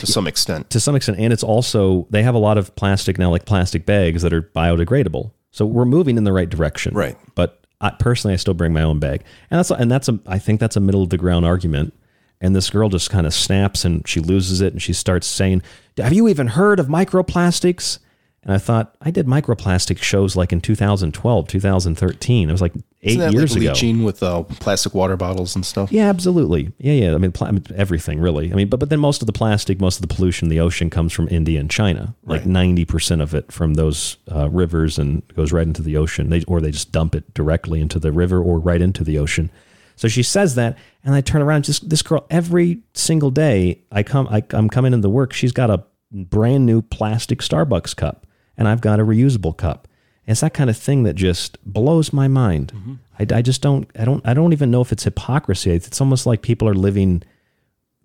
to 0.00 0.06
some 0.06 0.26
extent. 0.26 0.70
to 0.70 0.80
some 0.80 0.96
extent 0.96 1.18
and 1.18 1.32
it's 1.32 1.42
also 1.42 2.06
they 2.10 2.22
have 2.22 2.34
a 2.34 2.38
lot 2.38 2.56
of 2.56 2.74
plastic 2.76 3.18
now 3.18 3.30
like 3.30 3.44
plastic 3.44 3.84
bags 3.84 4.22
that 4.22 4.32
are 4.32 4.40
biodegradable 4.42 5.32
so 5.56 5.64
we're 5.64 5.86
moving 5.86 6.18
in 6.18 6.24
the 6.24 6.34
right 6.34 6.50
direction. 6.50 6.94
Right. 6.94 7.16
but 7.34 7.64
I, 7.80 7.88
personally 7.90 8.34
i 8.34 8.36
still 8.36 8.52
bring 8.52 8.74
my 8.74 8.82
own 8.82 8.98
bag. 8.98 9.24
And 9.50 9.58
that's 9.58 9.70
and 9.70 9.90
that's 9.90 10.06
a 10.08 10.18
i 10.26 10.38
think 10.38 10.60
that's 10.60 10.76
a 10.76 10.80
middle 10.80 11.02
of 11.02 11.08
the 11.08 11.16
ground 11.16 11.46
argument. 11.46 11.94
And 12.42 12.54
this 12.54 12.68
girl 12.68 12.90
just 12.90 13.08
kind 13.08 13.26
of 13.26 13.32
snaps 13.32 13.82
and 13.86 14.06
she 14.06 14.20
loses 14.20 14.60
it 14.60 14.74
and 14.74 14.82
she 14.82 14.92
starts 14.92 15.26
saying 15.26 15.62
have 15.96 16.12
you 16.12 16.28
even 16.28 16.48
heard 16.48 16.78
of 16.78 16.88
microplastics 16.88 18.00
and 18.46 18.54
i 18.54 18.58
thought 18.58 18.96
i 19.02 19.10
did 19.10 19.26
microplastic 19.26 19.98
shows 20.00 20.36
like 20.36 20.52
in 20.52 20.60
2012 20.62 21.48
2013 21.48 22.48
it 22.48 22.52
was 22.52 22.62
like 22.62 22.72
eight 23.02 23.10
Isn't 23.10 23.20
that 23.20 23.32
years 23.32 23.52
like 23.52 23.60
ago 23.62 23.72
leaching 23.72 24.04
with 24.04 24.22
uh, 24.22 24.42
plastic 24.44 24.94
water 24.94 25.16
bottles 25.16 25.54
and 25.54 25.64
stuff? 25.64 25.92
yeah, 25.92 26.08
absolutely. 26.08 26.72
Yeah, 26.78 26.92
yeah. 26.94 27.14
I 27.14 27.18
mean, 27.18 27.32
mean, 27.40 27.64
everything 27.76 28.18
really. 28.18 28.50
I 28.50 28.56
mean, 28.56 28.68
but 28.68 28.80
but 28.80 28.88
then 28.88 28.98
most 28.98 29.22
of 29.22 29.26
the 29.26 29.32
plastic, 29.32 29.80
most 29.80 30.02
of 30.02 30.08
the 30.08 30.12
pollution 30.12 30.46
in 30.46 30.50
the 30.50 30.58
ocean 30.58 30.90
comes 30.90 31.12
from 31.12 31.28
India 31.28 31.60
and 31.60 31.70
China. 31.70 32.16
Like 32.24 32.46
ninety 32.46 32.84
percent 32.84 33.20
of 33.20 33.32
it 33.32 33.52
from 33.52 33.74
those 33.74 34.16
uh, 34.32 34.48
rivers 34.48 34.98
and 34.98 35.22
goes 35.36 35.52
right 35.52 35.66
into 35.66 35.82
the 35.82 35.96
ocean. 35.96 36.30
They 36.30 36.42
or 36.48 36.60
they 36.60 36.72
just 36.72 36.90
dump 36.90 37.14
it 37.14 37.32
directly 37.32 37.80
into 37.80 38.00
the 38.00 38.10
river 38.10 38.42
or 38.42 38.58
right 38.58 38.82
into 38.82 39.04
the 39.04 39.18
ocean. 39.18 39.50
So 39.94 40.08
she 40.08 40.24
says 40.24 40.56
that, 40.56 40.76
and 41.04 41.14
I 41.14 41.20
turn 41.20 41.42
around. 41.42 41.64
Just 41.64 41.88
this 41.88 42.02
girl 42.02 42.26
every 42.28 42.80
single 42.94 43.30
day. 43.30 43.82
I 43.92 44.02
come. 44.02 44.26
I, 44.28 44.42
I'm 44.50 44.68
coming 44.68 44.92
into 44.92 45.08
work. 45.08 45.32
She's 45.32 45.52
got 45.52 45.70
a 45.70 45.84
brand 46.10 46.66
new 46.66 46.82
plastic 46.82 47.38
Starbucks 47.38 47.94
cup, 47.94 48.25
and 48.56 48.68
I've 48.68 48.80
got 48.80 49.00
a 49.00 49.04
reusable 49.04 49.56
cup. 49.56 49.88
And 50.26 50.32
it's 50.32 50.40
that 50.40 50.54
kind 50.54 50.68
of 50.68 50.76
thing 50.76 51.04
that 51.04 51.14
just 51.14 51.58
blows 51.64 52.12
my 52.12 52.26
mind. 52.28 52.98
I, 53.18 53.38
I 53.38 53.42
just 53.42 53.62
don't. 53.62 53.88
I 53.98 54.04
don't. 54.04 54.26
I 54.26 54.34
don't 54.34 54.52
even 54.52 54.70
know 54.70 54.80
if 54.80 54.92
it's 54.92 55.04
hypocrisy. 55.04 55.70
It's 55.70 56.00
almost 56.00 56.26
like 56.26 56.42
people 56.42 56.68
are 56.68 56.74
living 56.74 57.22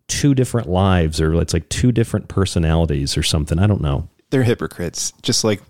two 0.07 0.35
different 0.35 0.69
lives 0.69 1.21
or 1.21 1.33
it's 1.41 1.53
like 1.53 1.67
two 1.69 1.91
different 1.91 2.27
personalities 2.27 3.17
or 3.17 3.23
something. 3.23 3.57
I 3.57 3.65
don't 3.65 3.81
know. 3.81 4.09
They're 4.29 4.43
hypocrites, 4.43 5.13
just 5.21 5.43
like 5.43 5.61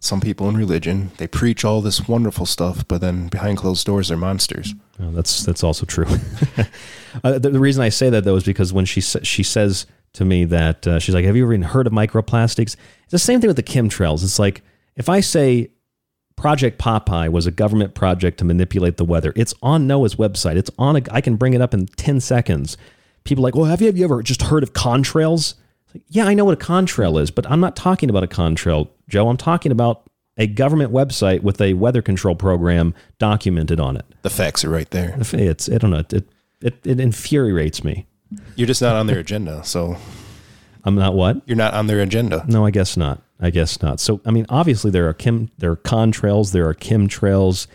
some 0.00 0.20
people 0.20 0.48
in 0.48 0.56
religion. 0.56 1.10
They 1.16 1.26
preach 1.26 1.64
all 1.64 1.80
this 1.80 2.06
wonderful 2.06 2.46
stuff, 2.46 2.86
but 2.86 3.00
then 3.00 3.28
behind 3.28 3.58
closed 3.58 3.86
doors, 3.86 4.08
they're 4.08 4.16
monsters. 4.16 4.74
Oh, 5.00 5.10
that's 5.10 5.44
that's 5.44 5.64
also 5.64 5.86
true. 5.86 6.06
uh, 7.24 7.38
the, 7.38 7.50
the 7.50 7.60
reason 7.60 7.82
I 7.82 7.88
say 7.88 8.10
that 8.10 8.24
though 8.24 8.36
is 8.36 8.44
because 8.44 8.72
when 8.72 8.84
she 8.84 9.00
sa- 9.00 9.20
she 9.22 9.42
says 9.42 9.86
to 10.16 10.24
me 10.24 10.44
that 10.46 10.86
uh, 10.86 10.98
she's 10.98 11.14
like, 11.14 11.24
"Have 11.24 11.36
you 11.36 11.44
ever 11.44 11.54
even 11.54 11.62
heard 11.62 11.86
of 11.86 11.92
microplastics?" 11.92 12.76
It's 13.04 13.10
the 13.10 13.18
same 13.18 13.40
thing 13.40 13.48
with 13.48 13.56
the 13.56 13.62
chemtrails. 13.62 14.22
It's 14.22 14.38
like 14.38 14.62
if 14.96 15.08
I 15.08 15.20
say 15.20 15.70
Project 16.36 16.78
Popeye 16.78 17.30
was 17.30 17.46
a 17.46 17.50
government 17.50 17.94
project 17.94 18.38
to 18.38 18.44
manipulate 18.44 18.98
the 18.98 19.04
weather. 19.04 19.32
It's 19.36 19.54
on 19.62 19.88
NOAA's 19.88 20.16
website. 20.16 20.56
It's 20.56 20.70
on. 20.78 20.96
A, 20.96 21.02
I 21.10 21.20
can 21.20 21.36
bring 21.36 21.54
it 21.54 21.62
up 21.62 21.72
in 21.72 21.86
ten 21.86 22.20
seconds. 22.20 22.76
People 23.24 23.42
are 23.42 23.48
like, 23.48 23.54
well, 23.54 23.64
have 23.64 23.80
you, 23.80 23.86
have 23.86 23.96
you 23.96 24.04
ever 24.04 24.22
just 24.22 24.42
heard 24.42 24.62
of 24.62 24.72
contrails? 24.72 25.54
Like, 25.94 26.04
yeah, 26.08 26.26
I 26.26 26.34
know 26.34 26.44
what 26.44 26.62
a 26.62 26.64
contrail 26.64 27.20
is, 27.20 27.30
but 27.30 27.50
I'm 27.50 27.58
not 27.58 27.74
talking 27.74 28.10
about 28.10 28.22
a 28.22 28.28
contrail, 28.28 28.90
Joe. 29.08 29.28
I'm 29.28 29.38
talking 29.38 29.72
about 29.72 30.08
a 30.36 30.46
government 30.46 30.92
website 30.92 31.42
with 31.42 31.60
a 31.60 31.72
weather 31.74 32.02
control 32.02 32.36
program 32.36 32.94
documented 33.18 33.80
on 33.80 33.96
it. 33.96 34.04
The 34.22 34.30
facts 34.30 34.62
are 34.64 34.70
right 34.70 34.90
there. 34.90 35.16
It's 35.32 35.68
I 35.70 35.78
don't 35.78 35.90
know. 35.90 36.02
It 36.10 36.28
it, 36.60 36.86
it 36.86 37.00
infuriates 37.00 37.82
me. 37.82 38.06
You're 38.56 38.66
just 38.66 38.82
not 38.82 38.96
on 38.96 39.06
their 39.06 39.18
agenda, 39.18 39.64
so 39.64 39.96
I'm 40.84 40.94
not 40.94 41.14
what? 41.14 41.42
you're 41.46 41.56
not 41.56 41.74
on 41.74 41.86
their 41.86 42.00
agenda. 42.00 42.44
No, 42.48 42.64
I 42.64 42.70
guess 42.70 42.96
not. 42.96 43.22
I 43.40 43.50
guess 43.50 43.82
not. 43.82 44.00
So, 44.00 44.20
I 44.24 44.30
mean, 44.30 44.46
obviously 44.48 44.90
there 44.90 45.08
are 45.08 45.12
chem, 45.12 45.50
there 45.58 45.70
are 45.72 45.76
contrails, 45.76 46.52
there 46.52 46.68
are 46.68 46.74
chemtrails, 46.74 47.66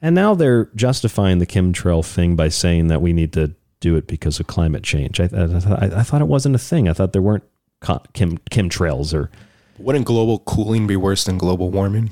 and 0.00 0.14
now 0.14 0.34
they're 0.34 0.66
justifying 0.76 1.38
the 1.38 1.46
chemtrail 1.46 2.06
thing 2.06 2.36
by 2.36 2.48
saying 2.48 2.88
that 2.88 3.02
we 3.02 3.12
need 3.12 3.32
to 3.32 3.54
do 3.80 3.96
it 3.96 4.06
because 4.06 4.38
of 4.38 4.46
climate 4.46 4.82
change. 4.82 5.20
I, 5.20 5.24
I, 5.24 6.00
I, 6.00 6.02
thought 6.02 6.20
it 6.20 6.28
wasn't 6.28 6.54
a 6.54 6.58
thing. 6.58 6.88
I 6.88 6.92
thought 6.92 7.12
there 7.12 7.22
weren't 7.22 7.44
chem, 7.80 8.38
chemtrails 8.50 9.14
or. 9.14 9.30
Wouldn't 9.78 10.06
global 10.06 10.40
cooling 10.40 10.86
be 10.86 10.96
worse 10.96 11.24
than 11.24 11.38
global 11.38 11.70
warming? 11.70 12.10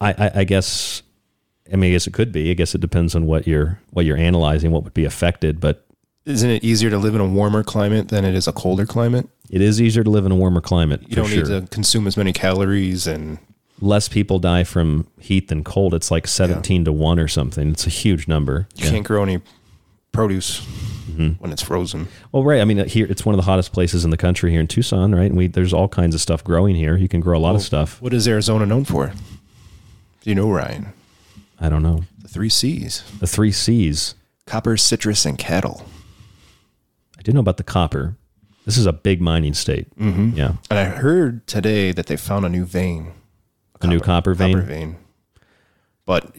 I, 0.00 0.12
I, 0.12 0.30
I 0.40 0.44
guess. 0.44 1.02
I 1.72 1.76
mean, 1.76 1.90
I 1.90 1.92
guess 1.92 2.06
it 2.06 2.12
could 2.12 2.32
be. 2.32 2.50
I 2.50 2.54
guess 2.54 2.74
it 2.74 2.80
depends 2.80 3.14
on 3.14 3.26
what 3.26 3.46
you're 3.46 3.80
what 3.90 4.04
you're 4.04 4.16
analyzing, 4.16 4.72
what 4.72 4.82
would 4.82 4.94
be 4.94 5.04
affected. 5.04 5.60
But 5.60 5.86
Isn't 6.26 6.50
it 6.50 6.62
easier 6.64 6.90
to 6.90 6.98
live 6.98 7.14
in 7.14 7.20
a 7.20 7.26
warmer 7.26 7.62
climate 7.62 8.08
than 8.08 8.24
it 8.24 8.34
is 8.34 8.46
a 8.46 8.52
colder 8.52 8.86
climate? 8.86 9.28
it 9.50 9.60
is 9.60 9.80
easier 9.82 10.04
to 10.04 10.10
live 10.10 10.24
in 10.26 10.30
a 10.30 10.36
warmer 10.36 10.60
climate. 10.60 11.02
You 11.08 11.16
don't 11.16 11.26
sure. 11.26 11.38
need 11.38 11.46
to 11.48 11.66
consume 11.74 12.06
as 12.06 12.16
many 12.16 12.32
calories 12.32 13.08
and 13.08 13.38
less 13.80 14.08
people 14.08 14.38
die 14.38 14.62
from 14.62 15.08
heat 15.18 15.48
than 15.48 15.64
cold. 15.64 15.92
It's 15.92 16.08
like 16.10 16.28
17 16.28 16.84
to 16.84 16.92
1 16.92 17.18
or 17.18 17.26
something. 17.26 17.70
It's 17.70 17.84
a 17.84 17.90
huge 17.90 18.28
number. 18.28 18.68
you 18.76 18.88
can't 18.88 19.04
grow 19.04 19.22
any 19.24 19.40
produce 20.12 20.60
Mm-hmm. 21.10 21.42
when 21.42 21.50
it's 21.50 21.62
frozen. 21.62 22.06
Well, 22.30 22.44
right. 22.44 22.60
I 22.60 22.64
mean, 22.64 22.86
here 22.86 23.04
it's 23.10 23.26
one 23.26 23.34
of 23.34 23.36
the 23.38 23.42
hottest 23.44 23.72
places 23.72 24.04
in 24.04 24.10
the 24.10 24.16
country 24.16 24.52
here 24.52 24.60
in 24.60 24.68
Tucson, 24.68 25.12
right? 25.12 25.24
And 25.24 25.36
we 25.36 25.48
there's 25.48 25.72
all 25.72 25.88
kinds 25.88 26.14
of 26.14 26.20
stuff 26.20 26.44
growing 26.44 26.76
here. 26.76 26.96
You 26.96 27.08
can 27.08 27.20
grow 27.20 27.36
a 27.36 27.40
lot 27.42 27.56
of 27.56 27.62
stuff. 27.62 28.00
What 28.00 28.14
is 28.14 28.28
Arizona 28.28 28.64
known 28.64 28.84
for? 28.84 29.08
Do 29.08 30.30
you 30.30 30.36
know, 30.36 30.48
Ryan? 30.52 30.92
I 31.60 31.68
don't 31.68 31.82
know. 31.82 32.04
The 32.22 32.28
three 32.28 32.48
C's 32.48 33.02
The 33.18 33.26
three 33.26 33.50
C's. 33.50 34.14
copper, 34.46 34.76
citrus, 34.76 35.26
and 35.26 35.36
cattle. 35.36 35.84
I 37.20 37.22
didn't 37.22 37.34
know 37.34 37.40
about 37.40 37.58
the 37.58 37.64
copper. 37.64 38.16
This 38.64 38.78
is 38.78 38.86
a 38.86 38.94
big 38.94 39.20
mining 39.20 39.52
state. 39.52 39.94
Mm-hmm. 39.98 40.38
Yeah. 40.38 40.54
And 40.70 40.78
I 40.78 40.84
heard 40.86 41.46
today 41.46 41.92
that 41.92 42.06
they 42.06 42.16
found 42.16 42.46
a 42.46 42.48
new 42.48 42.64
vein. 42.64 43.12
A 43.82 43.86
new 43.86 44.00
copper 44.00 44.32
vein. 44.32 44.54
Copper 44.54 44.66
vein. 44.66 44.96
But 46.06 46.34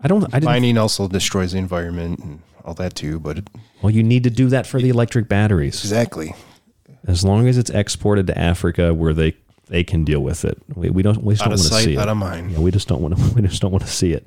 I 0.00 0.06
don't. 0.06 0.22
I 0.26 0.38
didn't. 0.38 0.44
mining 0.44 0.78
also 0.78 1.08
destroys 1.08 1.52
the 1.52 1.58
environment 1.58 2.20
and 2.20 2.40
all 2.64 2.74
that 2.74 2.94
too. 2.94 3.18
But 3.18 3.38
it, 3.38 3.50
Well, 3.82 3.90
you 3.90 4.04
need 4.04 4.22
to 4.24 4.30
do 4.30 4.48
that 4.48 4.64
for 4.64 4.80
the 4.80 4.90
electric 4.90 5.28
batteries. 5.28 5.80
exactly, 5.80 6.34
As 7.06 7.24
long 7.24 7.48
as 7.48 7.58
it's 7.58 7.70
exported 7.70 8.28
to 8.28 8.38
Africa 8.38 8.94
where 8.94 9.12
they 9.12 9.36
they 9.66 9.82
can 9.82 10.04
deal 10.04 10.20
with 10.20 10.44
it. 10.44 10.56
We, 10.76 10.90
we 10.90 11.02
don't 11.02 11.24
we 11.24 11.34
just 11.34 11.42
Out 11.42 11.50
don't 11.50 11.58
want 11.58 11.72
to 11.72 11.74
see 11.82 11.94
it. 11.94 11.98
out 11.98 12.08
of 12.08 12.16
mind. 12.16 12.52
Yeah, 12.52 12.60
we 12.60 12.70
just 12.70 12.86
don't 12.86 13.02
want 13.02 13.16
to 13.18 13.34
we 13.34 13.42
just 13.42 13.60
don't 13.60 13.72
want 13.72 13.84
to 13.84 13.90
see 13.90 14.12
it. 14.12 14.24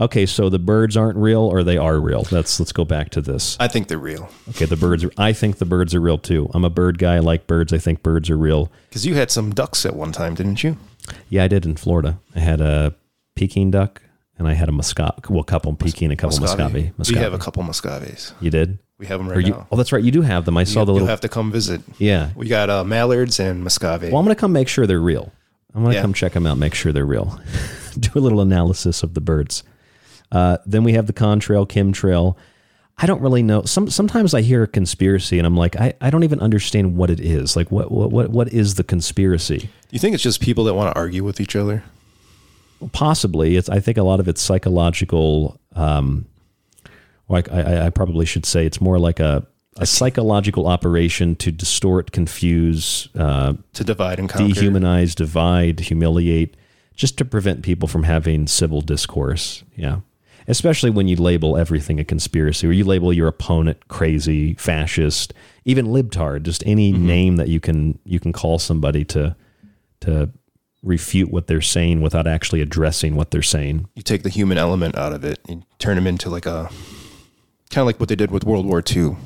Okay, 0.00 0.26
so 0.26 0.48
the 0.48 0.58
birds 0.58 0.96
aren't 0.96 1.16
real 1.16 1.40
or 1.42 1.62
they 1.62 1.76
are 1.78 2.00
real. 2.00 2.26
Let's 2.32 2.58
let's 2.58 2.72
go 2.72 2.84
back 2.84 3.10
to 3.10 3.20
this. 3.20 3.56
I 3.60 3.68
think 3.68 3.86
they're 3.88 3.98
real. 3.98 4.28
Okay, 4.50 4.64
the 4.64 4.76
birds 4.76 5.04
are 5.04 5.12
I 5.16 5.32
think 5.32 5.58
the 5.58 5.64
birds 5.64 5.94
are 5.94 6.00
real 6.00 6.18
too. 6.18 6.50
I'm 6.52 6.64
a 6.64 6.70
bird 6.70 6.98
guy, 6.98 7.16
I 7.16 7.18
like 7.20 7.46
birds. 7.46 7.72
I 7.72 7.78
think 7.78 8.02
birds 8.02 8.28
are 8.28 8.36
real. 8.36 8.72
Because 8.88 9.06
you 9.06 9.14
had 9.14 9.30
some 9.30 9.54
ducks 9.54 9.86
at 9.86 9.94
one 9.94 10.10
time, 10.10 10.34
didn't 10.34 10.64
you? 10.64 10.76
Yeah, 11.28 11.44
I 11.44 11.48
did 11.48 11.64
in 11.64 11.76
Florida. 11.76 12.18
I 12.34 12.40
had 12.40 12.60
a 12.60 12.94
Peking 13.36 13.70
duck 13.70 14.02
and 14.36 14.48
I 14.48 14.54
had 14.54 14.68
a 14.68 14.72
muscat 14.72 15.30
well, 15.30 15.40
a 15.40 15.44
couple 15.44 15.72
Peking, 15.74 16.06
and 16.06 16.12
a 16.12 16.16
couple 16.16 16.40
muscovy. 16.40 16.92
We 17.08 17.14
have 17.16 17.32
a 17.34 17.38
couple 17.38 17.62
Muscovies. 17.62 18.32
You 18.40 18.50
did? 18.50 18.78
We 18.98 19.06
have 19.06 19.18
them 19.20 19.28
right 19.28 19.44
you, 19.44 19.52
now. 19.52 19.66
Oh, 19.70 19.76
that's 19.76 19.92
right. 19.92 20.02
You 20.02 20.10
do 20.12 20.22
have 20.22 20.44
them. 20.44 20.56
I 20.56 20.64
saw 20.64 20.80
You- 20.80 20.86
the 20.86 20.92
You'll 20.92 20.94
little 20.94 21.08
have 21.08 21.20
to 21.20 21.28
come 21.28 21.52
visit. 21.52 21.82
Yeah. 21.98 22.30
We 22.34 22.48
got 22.48 22.70
uh, 22.70 22.84
mallards 22.84 23.38
and 23.38 23.62
muscovy. 23.62 24.08
Well, 24.10 24.18
I'm 24.18 24.24
going 24.24 24.34
to 24.34 24.40
come 24.40 24.52
make 24.52 24.68
sure 24.68 24.86
they're 24.86 25.00
real. 25.00 25.32
I'm 25.74 25.82
going 25.82 25.92
to 25.92 25.96
Yeah. 25.96 26.02
come 26.02 26.14
check 26.14 26.32
them 26.32 26.46
out, 26.46 26.58
make 26.58 26.74
sure 26.74 26.92
they're 26.92 27.04
real. 27.06 27.40
Do 27.98 28.10
a 28.14 28.20
little 28.20 28.40
analysis 28.40 29.02
of 29.02 29.14
the 29.14 29.20
birds. 29.20 29.62
Uh, 30.34 30.58
then 30.66 30.82
we 30.82 30.92
have 30.94 31.06
the 31.06 31.12
contrail, 31.12 31.66
chemtrail. 31.66 32.36
I 32.98 33.06
don't 33.06 33.20
really 33.20 33.42
know. 33.42 33.62
Some 33.62 33.88
sometimes 33.88 34.34
I 34.34 34.42
hear 34.42 34.64
a 34.64 34.66
conspiracy 34.68 35.38
and 35.38 35.46
I'm 35.46 35.56
like, 35.56 35.76
I, 35.76 35.94
I 36.00 36.10
don't 36.10 36.24
even 36.24 36.40
understand 36.40 36.96
what 36.96 37.08
it 37.08 37.20
is. 37.20 37.56
Like, 37.56 37.70
what 37.70 37.90
what 37.90 38.30
what, 38.30 38.52
is 38.52 38.74
the 38.74 38.84
conspiracy? 38.84 39.58
Do 39.58 39.68
you 39.90 39.98
think 39.98 40.14
it's 40.14 40.22
just 40.22 40.40
people 40.40 40.64
that 40.64 40.74
want 40.74 40.92
to 40.92 40.98
argue 41.00 41.24
with 41.24 41.40
each 41.40 41.56
other? 41.56 41.82
Possibly, 42.92 43.56
it's. 43.56 43.68
I 43.68 43.80
think 43.80 43.96
a 43.96 44.02
lot 44.02 44.20
of 44.20 44.28
it's 44.28 44.42
psychological. 44.42 45.58
Um, 45.74 46.26
like 47.28 47.50
I, 47.50 47.86
I 47.86 47.90
probably 47.90 48.26
should 48.26 48.44
say, 48.44 48.66
it's 48.66 48.80
more 48.80 48.98
like 48.98 49.20
a 49.20 49.46
a 49.76 49.86
psychological 49.86 50.66
operation 50.66 51.34
to 51.36 51.50
distort, 51.50 52.12
confuse, 52.12 53.08
uh, 53.16 53.54
To 53.72 53.84
divide 53.84 54.18
and 54.20 54.28
conquer. 54.28 54.54
dehumanize, 54.54 55.14
divide, 55.16 55.80
humiliate, 55.80 56.56
just 56.94 57.18
to 57.18 57.24
prevent 57.24 57.62
people 57.62 57.88
from 57.88 58.04
having 58.04 58.46
civil 58.46 58.80
discourse. 58.82 59.64
Yeah. 59.74 60.00
Especially 60.46 60.90
when 60.90 61.08
you 61.08 61.16
label 61.16 61.56
everything 61.56 61.98
a 61.98 62.04
conspiracy, 62.04 62.66
or 62.66 62.72
you 62.72 62.84
label 62.84 63.12
your 63.12 63.28
opponent 63.28 63.88
crazy, 63.88 64.54
fascist, 64.54 65.32
even 65.64 65.86
libtard, 65.86 66.42
just 66.42 66.62
any 66.66 66.92
mm-hmm. 66.92 67.06
name 67.06 67.36
that 67.36 67.48
you 67.48 67.60
can 67.60 67.98
you 68.04 68.20
can 68.20 68.32
call 68.32 68.58
somebody 68.58 69.04
to 69.06 69.34
to 70.00 70.30
refute 70.82 71.30
what 71.30 71.46
they're 71.46 71.62
saying 71.62 72.02
without 72.02 72.26
actually 72.26 72.60
addressing 72.60 73.16
what 73.16 73.30
they're 73.30 73.42
saying. 73.42 73.88
You 73.94 74.02
take 74.02 74.22
the 74.22 74.28
human 74.28 74.58
element 74.58 74.96
out 74.96 75.12
of 75.14 75.24
it 75.24 75.40
and 75.48 75.64
turn 75.78 75.96
them 75.96 76.06
into 76.06 76.28
like 76.28 76.44
a 76.46 76.68
kind 77.70 77.82
of 77.82 77.86
like 77.86 77.98
what 77.98 78.08
they 78.08 78.16
did 78.16 78.30
with 78.30 78.44
World 78.44 78.66
War 78.66 78.82
II. 78.86 79.16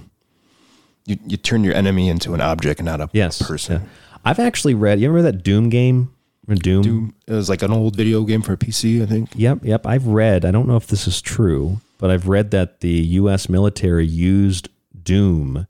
You 1.05 1.17
you 1.27 1.37
turn 1.37 1.65
your 1.65 1.75
enemy 1.75 2.09
into 2.09 2.35
an 2.35 2.41
object, 2.41 2.83
not 2.83 3.01
a 3.01 3.11
Yes, 3.13 3.43
person. 3.43 3.83
yeah. 3.83 3.89
I've 4.25 4.39
actually 4.39 4.75
read. 4.75 5.01
You 5.01 5.09
remember 5.09 5.31
that 5.33 5.43
Doom 5.43 5.69
game? 5.69 6.13
Doom? 6.57 6.83
Doom. 6.83 7.15
It 7.27 7.33
was 7.33 7.49
like 7.49 7.63
an 7.63 7.71
old 7.73 7.95
video 7.97 8.25
game 8.25 8.43
for 8.43 8.55
a 8.55 8.57
PC, 8.57 9.03
I 9.03 9.07
think. 9.07 9.31
Yep, 9.35 9.65
yep. 9.65 9.87
I've 9.87 10.07
read. 10.07 10.45
I 10.45 10.51
don't 10.51 10.67
know 10.67 10.77
if 10.77 10.87
this 10.87 11.07
is 11.07 11.21
true, 11.21 11.81
but 11.99 12.11
I've 12.11 12.27
read 12.29 12.51
that 12.53 12.81
the 12.81 12.89
U.S. 12.91 13.49
military 13.49 14.07
used 14.07 14.69
Doom 15.03 15.67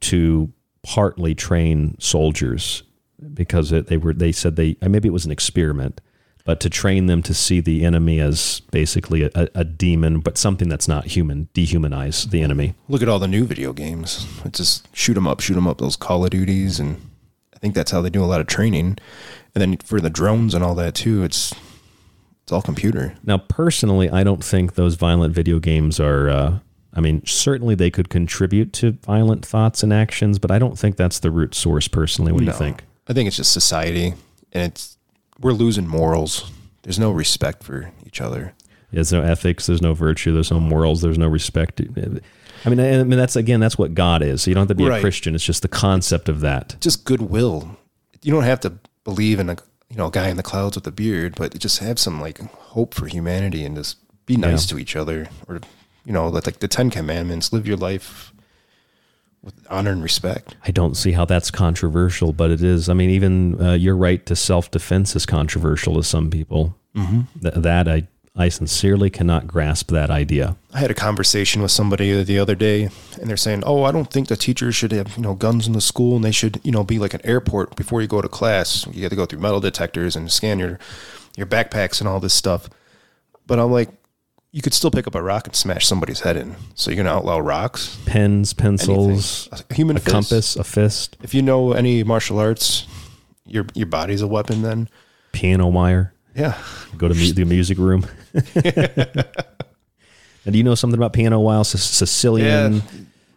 to 0.00 0.52
partly 0.82 1.34
train 1.34 1.96
soldiers 1.98 2.82
because 3.34 3.72
it, 3.72 3.86
they 3.88 3.96
were. 3.96 4.14
They 4.14 4.32
said 4.32 4.56
they 4.56 4.76
uh, 4.82 4.88
maybe 4.88 5.08
it 5.08 5.12
was 5.12 5.24
an 5.26 5.30
experiment, 5.30 6.00
but 6.44 6.60
to 6.60 6.70
train 6.70 7.06
them 7.06 7.22
to 7.22 7.34
see 7.34 7.60
the 7.60 7.84
enemy 7.84 8.20
as 8.20 8.60
basically 8.70 9.22
a, 9.24 9.30
a 9.54 9.64
demon, 9.64 10.20
but 10.20 10.38
something 10.38 10.68
that's 10.68 10.88
not 10.88 11.06
human. 11.06 11.48
Dehumanize 11.54 12.30
the 12.30 12.42
enemy. 12.42 12.74
Look 12.88 13.02
at 13.02 13.08
all 13.08 13.18
the 13.18 13.28
new 13.28 13.44
video 13.44 13.72
games. 13.72 14.26
It's 14.44 14.58
just 14.58 14.96
shoot 14.96 15.16
'em 15.16 15.26
up, 15.26 15.40
shoot 15.40 15.56
'em 15.56 15.66
up. 15.66 15.78
Those 15.78 15.96
Call 15.96 16.24
of 16.24 16.30
Duties, 16.30 16.80
and 16.80 16.96
I 17.54 17.58
think 17.58 17.74
that's 17.74 17.90
how 17.90 18.00
they 18.00 18.10
do 18.10 18.24
a 18.24 18.26
lot 18.26 18.40
of 18.40 18.46
training. 18.46 18.98
And 19.54 19.62
then 19.62 19.76
for 19.78 20.00
the 20.00 20.10
drones 20.10 20.54
and 20.54 20.62
all 20.62 20.74
that 20.76 20.94
too, 20.94 21.22
it's 21.24 21.52
it's 22.42 22.52
all 22.52 22.62
computer. 22.62 23.14
Now, 23.24 23.38
personally, 23.38 24.08
I 24.10 24.24
don't 24.24 24.42
think 24.44 24.74
those 24.74 24.94
violent 24.94 25.34
video 25.34 25.58
games 25.58 25.98
are. 26.00 26.28
Uh, 26.30 26.58
I 26.92 27.00
mean, 27.00 27.24
certainly 27.24 27.74
they 27.76 27.90
could 27.90 28.08
contribute 28.08 28.72
to 28.74 28.92
violent 28.92 29.46
thoughts 29.46 29.82
and 29.84 29.92
actions, 29.92 30.38
but 30.40 30.50
I 30.50 30.58
don't 30.58 30.76
think 30.76 30.96
that's 30.96 31.20
the 31.20 31.30
root 31.30 31.54
source. 31.54 31.86
Personally, 31.86 32.32
what 32.32 32.40
do 32.40 32.46
No. 32.46 32.52
you 32.52 32.58
think? 32.58 32.82
I 33.08 33.12
think 33.12 33.26
it's 33.28 33.36
just 33.36 33.52
society, 33.52 34.14
and 34.52 34.64
it's 34.72 34.96
we're 35.40 35.52
losing 35.52 35.86
morals. 35.86 36.50
There's 36.82 36.98
no 36.98 37.10
respect 37.12 37.62
for 37.62 37.92
each 38.06 38.20
other. 38.20 38.54
There's 38.92 39.12
no 39.12 39.22
ethics. 39.22 39.66
There's 39.66 39.82
no 39.82 39.94
virtue. 39.94 40.32
There's 40.32 40.50
no 40.50 40.58
morals. 40.60 41.00
There's 41.02 41.18
no 41.18 41.28
respect. 41.28 41.80
I 41.80 42.68
mean, 42.68 42.80
I 42.80 43.02
mean 43.04 43.10
that's 43.18 43.36
again, 43.36 43.60
that's 43.60 43.78
what 43.78 43.94
God 43.94 44.22
is. 44.22 44.42
So 44.42 44.50
you 44.50 44.54
don't 44.56 44.62
have 44.62 44.68
to 44.68 44.74
be 44.74 44.86
a 44.86 45.00
Christian. 45.00 45.34
It's 45.34 45.44
just 45.44 45.62
the 45.62 45.68
concept 45.68 46.28
of 46.28 46.40
that. 46.40 46.76
Just 46.80 47.04
goodwill. 47.04 47.76
You 48.22 48.32
don't 48.32 48.42
have 48.44 48.60
to 48.60 48.74
believe 49.04 49.38
in 49.40 49.48
a 49.50 49.56
you 49.88 49.96
know 49.96 50.06
a 50.06 50.10
guy 50.10 50.28
in 50.28 50.36
the 50.36 50.42
clouds 50.42 50.76
with 50.76 50.86
a 50.86 50.92
beard, 50.92 51.34
but 51.36 51.58
just 51.58 51.78
have 51.80 51.98
some 51.98 52.20
like 52.20 52.38
hope 52.40 52.94
for 52.94 53.06
humanity 53.06 53.64
and 53.64 53.76
just 53.76 53.98
be 54.26 54.36
nice 54.36 54.64
Yeah. 54.70 54.76
to 54.76 54.78
each 54.80 54.96
other, 54.96 55.28
or 55.48 55.60
you 56.04 56.12
know, 56.12 56.28
like 56.28 56.46
like 56.46 56.60
the 56.60 56.68
Ten 56.68 56.90
Commandments. 56.90 57.52
Live 57.52 57.66
your 57.66 57.76
life 57.76 58.32
with 59.42 59.54
honor 59.70 59.90
and 59.90 60.02
respect. 60.02 60.54
I 60.66 60.70
don't 60.70 60.96
see 60.96 61.12
how 61.12 61.24
that's 61.24 61.50
controversial, 61.50 62.32
but 62.32 62.50
it 62.50 62.62
is. 62.62 62.88
I 62.88 62.94
mean, 62.94 63.10
even 63.10 63.60
uh, 63.60 63.72
your 63.72 63.96
right 63.96 64.24
to 64.26 64.36
self 64.36 64.70
defense 64.70 65.16
is 65.16 65.26
controversial 65.26 65.94
to 65.94 66.02
some 66.02 66.30
people. 66.30 66.76
Mhm. 66.96 67.26
Th- 67.40 67.54
that 67.54 67.88
I 67.88 68.06
I 68.36 68.48
sincerely 68.48 69.10
cannot 69.10 69.48
grasp 69.48 69.90
that 69.90 70.08
idea. 70.08 70.56
I 70.72 70.78
had 70.78 70.90
a 70.90 70.94
conversation 70.94 71.62
with 71.62 71.72
somebody 71.72 72.22
the 72.22 72.38
other 72.38 72.54
day, 72.54 72.84
and 73.20 73.28
they're 73.28 73.36
saying, 73.36 73.64
"Oh, 73.66 73.82
I 73.82 73.90
don't 73.92 74.10
think 74.10 74.28
the 74.28 74.36
teachers 74.36 74.76
should 74.76 74.92
have 74.92 75.16
you 75.16 75.22
know 75.22 75.34
guns 75.34 75.66
in 75.66 75.72
the 75.72 75.80
school, 75.80 76.14
and 76.16 76.24
they 76.24 76.30
should 76.30 76.60
you 76.62 76.70
know 76.70 76.84
be 76.84 76.98
like 76.98 77.12
an 77.12 77.20
airport 77.24 77.74
before 77.76 78.00
you 78.00 78.06
go 78.08 78.22
to 78.22 78.28
class. 78.28 78.86
You 78.92 79.02
have 79.02 79.10
to 79.10 79.16
go 79.16 79.26
through 79.26 79.40
metal 79.40 79.60
detectors 79.60 80.14
and 80.14 80.30
scan 80.30 80.58
your 80.60 80.78
your 81.36 81.46
backpacks 81.46 82.00
and 82.00 82.08
all 82.08 82.20
this 82.20 82.32
stuff." 82.34 82.70
But 83.46 83.58
I'm 83.58 83.72
like, 83.72 83.90
you 84.52 84.62
could 84.62 84.74
still 84.74 84.92
pick 84.92 85.08
up 85.08 85.16
a 85.16 85.22
rock 85.22 85.48
and 85.48 85.56
smash 85.56 85.84
somebody's 85.86 86.20
head 86.20 86.36
in. 86.36 86.54
So 86.76 86.90
you're 86.92 87.02
gonna 87.02 87.14
outlaw 87.16 87.38
rocks, 87.38 87.98
Pens, 88.06 88.52
pencils, 88.52 89.48
Anything. 89.50 89.66
a 89.70 89.74
human 89.74 89.96
a 89.96 90.00
fist. 90.00 90.12
compass, 90.12 90.56
a 90.56 90.62
fist, 90.64 91.16
If 91.20 91.34
you 91.34 91.42
know 91.42 91.72
any 91.72 92.04
martial 92.04 92.38
arts, 92.38 92.86
your 93.44 93.66
your 93.74 93.86
body's 93.88 94.22
a 94.22 94.28
weapon. 94.28 94.62
Then 94.62 94.88
piano 95.32 95.66
wire. 95.66 96.14
Yeah. 96.36 96.56
Go 96.96 97.08
to 97.08 97.14
mu- 97.14 97.32
the 97.32 97.44
music 97.44 97.76
room. 97.76 98.06
and 100.44 100.52
do 100.52 100.58
you 100.58 100.64
know 100.64 100.74
something 100.74 100.98
about 100.98 101.12
piano 101.12 101.40
while 101.40 101.64
Sic- 101.64 101.80
Sicilian. 101.80 102.74
Yeah. 102.74 102.80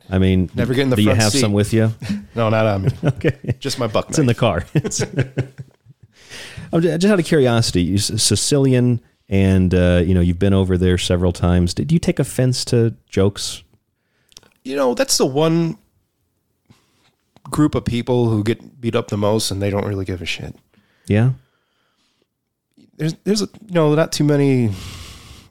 I 0.09 0.19
mean, 0.19 0.49
Never 0.53 0.73
get 0.73 0.83
in 0.83 0.89
the 0.89 0.95
Do 0.97 1.01
you 1.01 1.11
have 1.11 1.31
seat. 1.31 1.39
some 1.39 1.53
with 1.53 1.73
you? 1.73 1.93
no, 2.35 2.49
not 2.49 2.65
on 2.65 2.83
me. 2.83 2.89
okay, 3.03 3.55
just 3.59 3.79
my 3.79 3.87
buck. 3.87 4.09
It's 4.09 4.19
in 4.19 4.25
the 4.25 4.35
car. 4.35 4.65
I'm 6.71 6.81
ju- 6.81 6.97
just 6.97 7.11
out 7.11 7.19
of 7.19 7.25
curiosity, 7.25 7.97
Sicilian, 7.97 8.99
and 9.29 9.73
uh, 9.73 10.01
you 10.05 10.13
know 10.13 10.21
you've 10.21 10.39
been 10.39 10.53
over 10.53 10.77
there 10.77 10.97
several 10.97 11.31
times. 11.31 11.73
Did 11.73 11.91
you 11.91 11.99
take 11.99 12.19
offense 12.19 12.65
to 12.65 12.95
jokes? 13.07 13.63
You 14.63 14.75
know, 14.75 14.93
that's 14.93 15.17
the 15.17 15.25
one 15.25 15.77
group 17.49 17.75
of 17.75 17.85
people 17.85 18.29
who 18.29 18.43
get 18.43 18.79
beat 18.81 18.95
up 18.95 19.07
the 19.07 19.17
most, 19.17 19.51
and 19.51 19.61
they 19.61 19.69
don't 19.69 19.85
really 19.85 20.05
give 20.05 20.21
a 20.21 20.25
shit. 20.25 20.55
Yeah. 21.07 21.31
There's 22.97 23.13
there's 23.23 23.41
a, 23.41 23.49
you 23.67 23.73
know 23.73 23.93
not 23.95 24.11
too 24.11 24.23
many 24.23 24.71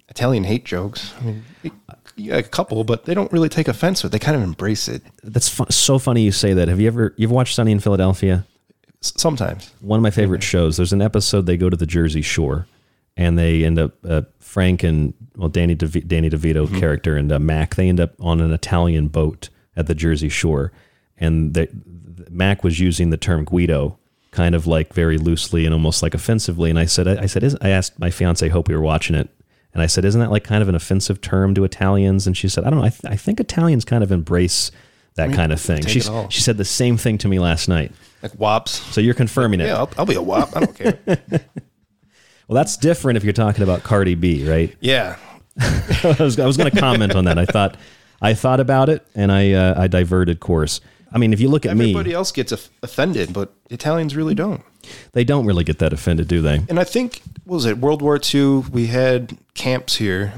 Italian 0.08 0.44
hate 0.44 0.64
jokes. 0.64 1.12
I 1.20 1.24
mean, 1.24 1.42
yeah, 2.16 2.36
a 2.36 2.42
couple, 2.42 2.84
but 2.84 3.04
they 3.04 3.14
don't 3.14 3.32
really 3.32 3.48
take 3.48 3.68
offense 3.68 4.00
to 4.02 4.06
it. 4.06 4.10
They 4.10 4.18
kind 4.18 4.36
of 4.36 4.42
embrace 4.42 4.86
it. 4.88 5.02
That's 5.22 5.60
so 5.74 5.98
funny 5.98 6.22
you 6.22 6.32
say 6.32 6.52
that. 6.54 6.68
Have 6.68 6.80
you 6.80 6.86
ever 6.86 7.14
you've 7.16 7.30
watched 7.30 7.54
Sunny 7.54 7.72
in 7.72 7.80
Philadelphia? 7.80 8.44
sometimes. 9.00 9.72
One 9.80 9.98
of 9.98 10.02
my 10.02 10.10
favorite 10.10 10.44
shows. 10.44 10.76
There's 10.76 10.92
an 10.92 11.02
episode 11.02 11.46
they 11.46 11.56
go 11.56 11.68
to 11.68 11.76
the 11.76 11.86
Jersey 11.86 12.22
Shore, 12.22 12.68
and 13.16 13.36
they 13.36 13.64
end 13.64 13.76
up 13.78 13.94
uh, 14.08 14.22
Frank 14.38 14.84
and 14.84 15.12
well 15.34 15.48
Danny 15.48 15.74
DeV- 15.74 16.06
Danny 16.06 16.30
DeVito 16.30 16.66
Mm-hmm. 16.66 16.78
character 16.78 17.16
and 17.16 17.32
uh, 17.32 17.40
Mac. 17.40 17.74
They 17.74 17.88
end 17.88 17.98
up 17.98 18.12
on 18.20 18.40
an 18.40 18.52
Italian 18.52 19.08
boat 19.08 19.48
at 19.74 19.86
the 19.88 19.94
Jersey 19.96 20.28
Shore, 20.28 20.70
and 21.18 21.54
they, 21.54 21.66
Mac 22.30 22.62
was 22.62 22.78
using 22.78 23.10
the 23.10 23.16
term 23.16 23.44
Guido 23.44 23.98
kind 24.32 24.54
of 24.54 24.66
like 24.66 24.92
very 24.92 25.16
loosely 25.16 25.64
and 25.64 25.72
almost 25.72 26.02
like 26.02 26.14
offensively. 26.14 26.68
And 26.70 26.78
I 26.78 26.86
said 26.86 27.06
I 27.06 27.26
said 27.26 27.56
I 27.62 27.68
asked 27.68 27.98
my 27.98 28.10
fiance 28.10 28.46
Hope 28.48 28.68
we 28.68 28.74
were 28.74 28.82
watching 28.82 29.14
it. 29.14 29.28
And 29.74 29.80
I 29.80 29.86
said, 29.86 30.04
"Isn't 30.04 30.20
that 30.20 30.30
like 30.30 30.44
kind 30.44 30.60
of 30.60 30.68
an 30.68 30.74
offensive 30.74 31.22
term 31.22 31.54
to 31.54 31.64
Italians?" 31.64 32.26
And 32.26 32.36
she 32.36 32.48
said, 32.48 32.64
"I 32.64 32.70
don't 32.70 32.80
know. 32.80 32.84
I, 32.84 32.90
th- 32.90 33.04
I 33.10 33.16
think 33.16 33.40
Italians 33.40 33.86
kind 33.86 34.04
of 34.04 34.12
embrace 34.12 34.70
that 35.14 35.24
I 35.24 35.26
mean, 35.28 35.36
kind 35.36 35.52
of 35.52 35.60
thing." 35.62 35.86
She 35.86 36.00
she 36.00 36.42
said 36.42 36.58
the 36.58 36.64
same 36.64 36.98
thing 36.98 37.16
to 37.18 37.28
me 37.28 37.38
last 37.38 37.68
night. 37.68 37.92
Like 38.22 38.38
wops. 38.38 38.72
So 38.92 39.00
you're 39.00 39.14
confirming 39.14 39.60
it. 39.62 39.68
Yeah, 39.68 39.78
I'll, 39.78 39.90
I'll 39.96 40.04
be 40.04 40.14
a 40.14 40.20
wop. 40.20 40.54
I 40.54 40.60
don't 40.60 40.76
care. 40.76 40.98
Well, 42.48 42.56
that's 42.56 42.76
different 42.76 43.16
if 43.16 43.24
you're 43.24 43.32
talking 43.32 43.62
about 43.62 43.82
Cardi 43.82 44.14
B, 44.14 44.46
right? 44.46 44.76
Yeah. 44.80 45.16
I 45.58 46.16
was, 46.18 46.38
I 46.38 46.44
was 46.44 46.58
going 46.58 46.70
to 46.70 46.78
comment 46.78 47.14
on 47.14 47.24
that. 47.24 47.38
I 47.38 47.46
thought 47.46 47.78
I 48.20 48.34
thought 48.34 48.60
about 48.60 48.90
it 48.90 49.06
and 49.14 49.32
I 49.32 49.52
uh, 49.52 49.80
I 49.80 49.86
diverted 49.86 50.40
course. 50.40 50.82
I 51.14 51.18
mean, 51.18 51.32
if 51.32 51.40
you 51.40 51.48
look 51.48 51.66
at 51.66 51.72
Everybody 51.72 52.10
me, 52.10 52.14
else 52.14 52.32
gets 52.32 52.52
offended, 52.82 53.32
but 53.32 53.52
Italians 53.70 54.16
really 54.16 54.34
don't. 54.34 54.62
they 55.12 55.24
don't 55.24 55.44
really 55.46 55.64
get 55.64 55.78
that 55.80 55.92
offended, 55.92 56.28
do 56.28 56.40
they? 56.40 56.60
And 56.68 56.78
I 56.80 56.84
think 56.84 57.20
what 57.44 57.56
was 57.56 57.66
it 57.66 57.78
World 57.78 58.00
War 58.02 58.18
II? 58.32 58.64
We 58.72 58.86
had 58.86 59.36
camps 59.54 59.96
here, 59.96 60.32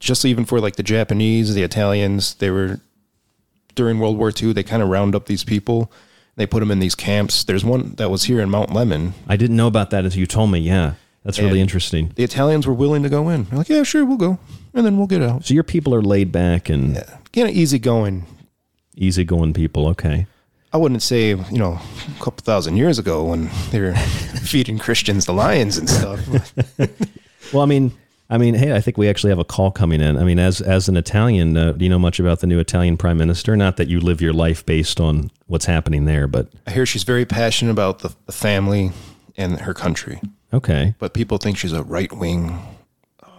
just 0.00 0.24
even 0.24 0.44
for 0.44 0.60
like 0.60 0.76
the 0.76 0.82
Japanese, 0.82 1.54
the 1.54 1.62
Italians. 1.62 2.34
They 2.34 2.50
were 2.50 2.80
during 3.74 3.98
World 3.98 4.16
War 4.18 4.32
II. 4.34 4.52
They 4.52 4.62
kind 4.62 4.82
of 4.82 4.88
round 4.88 5.14
up 5.14 5.26
these 5.26 5.44
people. 5.44 5.90
They 6.36 6.46
put 6.46 6.60
them 6.60 6.70
in 6.70 6.80
these 6.80 6.94
camps. 6.94 7.44
There's 7.44 7.64
one 7.64 7.94
that 7.96 8.10
was 8.10 8.24
here 8.24 8.40
in 8.40 8.50
Mount 8.50 8.70
Lemmon. 8.70 9.12
I 9.28 9.36
didn't 9.36 9.56
know 9.56 9.68
about 9.68 9.90
that 9.90 10.04
until 10.04 10.18
you 10.18 10.26
told 10.26 10.50
me. 10.50 10.58
Yeah, 10.60 10.94
that's 11.24 11.38
really 11.38 11.60
interesting. 11.60 12.12
The 12.16 12.24
Italians 12.24 12.66
were 12.66 12.74
willing 12.74 13.02
to 13.04 13.08
go 13.08 13.28
in. 13.28 13.44
They're 13.44 13.58
like, 13.58 13.68
yeah, 13.68 13.82
sure, 13.84 14.04
we'll 14.04 14.16
go, 14.16 14.38
and 14.72 14.84
then 14.84 14.96
we'll 14.96 15.06
get 15.06 15.22
out. 15.22 15.44
So 15.44 15.54
your 15.54 15.62
people 15.62 15.94
are 15.94 16.02
laid 16.02 16.32
back 16.32 16.68
and 16.68 16.96
kind 17.32 17.48
of 17.48 17.54
easygoing. 17.54 18.26
Easygoing 18.96 19.52
people. 19.52 19.86
Okay. 19.88 20.26
I 20.72 20.76
wouldn't 20.76 21.02
say 21.02 21.28
you 21.28 21.58
know 21.58 21.78
a 22.08 22.18
couple 22.24 22.42
thousand 22.42 22.76
years 22.76 22.98
ago 22.98 23.24
when 23.24 23.48
they 23.70 23.80
were 23.80 23.94
feeding 24.42 24.78
Christians 24.78 25.26
the 25.26 25.32
lions 25.32 25.76
and 25.78 25.88
stuff. 25.88 26.20
Well, 27.52 27.62
I 27.62 27.66
mean, 27.66 27.92
I 28.30 28.38
mean, 28.38 28.54
hey, 28.54 28.74
I 28.74 28.80
think 28.80 28.96
we 28.96 29.06
actually 29.08 29.28
have 29.30 29.38
a 29.38 29.44
call 29.44 29.70
coming 29.70 30.00
in. 30.00 30.16
I 30.16 30.24
mean, 30.24 30.38
as 30.38 30.60
as 30.60 30.88
an 30.88 30.96
Italian, 30.96 31.56
uh, 31.56 31.72
do 31.72 31.84
you 31.84 31.90
know 31.90 31.98
much 31.98 32.18
about 32.18 32.40
the 32.40 32.46
new 32.46 32.58
Italian 32.58 32.96
prime 32.96 33.18
minister? 33.18 33.54
Not 33.54 33.76
that 33.76 33.86
you 33.88 34.00
live 34.00 34.20
your 34.22 34.32
life 34.32 34.64
based 34.64 34.98
on 34.98 35.30
what's 35.46 35.66
happening 35.66 36.06
there, 36.06 36.26
but 36.26 36.48
I 36.66 36.70
hear 36.72 36.86
she's 36.86 37.04
very 37.04 37.26
passionate 37.26 37.70
about 37.70 37.98
the, 38.00 38.14
the 38.26 38.32
family 38.32 38.92
and 39.36 39.60
her 39.60 39.74
country. 39.74 40.20
okay. 40.52 40.94
But 40.98 41.12
people 41.12 41.36
think 41.38 41.58
she's 41.58 41.72
a 41.72 41.82
right 41.82 42.12
wing. 42.12 42.58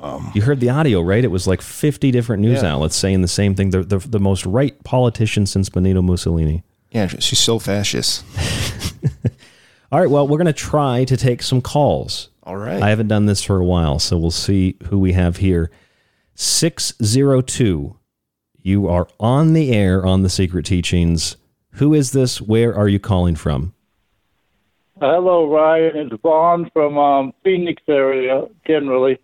Um, 0.05 0.31
You 0.35 0.41
heard 0.43 0.59
the 0.59 0.69
audio, 0.69 1.01
right? 1.01 1.23
It 1.23 1.31
was 1.31 1.47
like 1.47 1.61
50 1.61 2.11
different 2.11 2.41
news 2.41 2.61
Yeah. 2.61 2.73
outlets 2.73 2.95
saying 2.95 3.21
the 3.21 3.27
same 3.27 3.55
thing. 3.55 3.71
The, 3.71 3.83
the, 3.83 3.97
the 3.97 4.19
most 4.19 4.45
right 4.45 4.81
politician 4.83 5.45
since 5.45 5.69
Benito 5.69 6.01
Mussolini. 6.01 6.63
yeah, 6.91 7.07
she's 7.07 7.39
so 7.39 7.57
fascist. 7.59 8.23
All 9.91 9.99
right, 9.99 10.09
well, 10.09 10.27
we're 10.27 10.37
going 10.37 10.45
to 10.47 10.53
try 10.53 11.03
to 11.05 11.15
take 11.17 11.41
some 11.41 11.61
calls. 11.61 12.29
All 12.43 12.57
right. 12.57 12.81
I 12.81 12.89
haven't 12.89 13.07
done 13.07 13.25
this 13.25 13.43
for 13.43 13.57
a 13.59 13.65
while, 13.65 13.97
so 13.99 14.17
we'll 14.17 14.31
see 14.31 14.77
who 14.89 14.99
we 14.99 15.13
have 15.13 15.37
here. 15.37 15.71
602. 16.35 17.97
You 18.61 18.87
are 18.87 19.07
on 19.19 19.53
the 19.53 19.71
air 19.71 20.05
on 20.05 20.23
the 20.23 20.29
Secret 20.29 20.65
Teachings. 20.65 21.37
Who 21.73 21.93
is 21.93 22.11
this? 22.11 22.41
Where 22.41 22.75
are 22.75 22.87
you 22.87 22.99
calling 22.99 23.35
from? 23.35 23.73
Hello, 24.99 25.47
Ryan. 25.51 25.91
It's 26.11 26.21
Vaughn 26.21 26.69
from 26.73 26.97
um, 26.97 27.33
Phoenix 27.43 27.81
area. 27.87 28.45
Generally, 28.65 29.19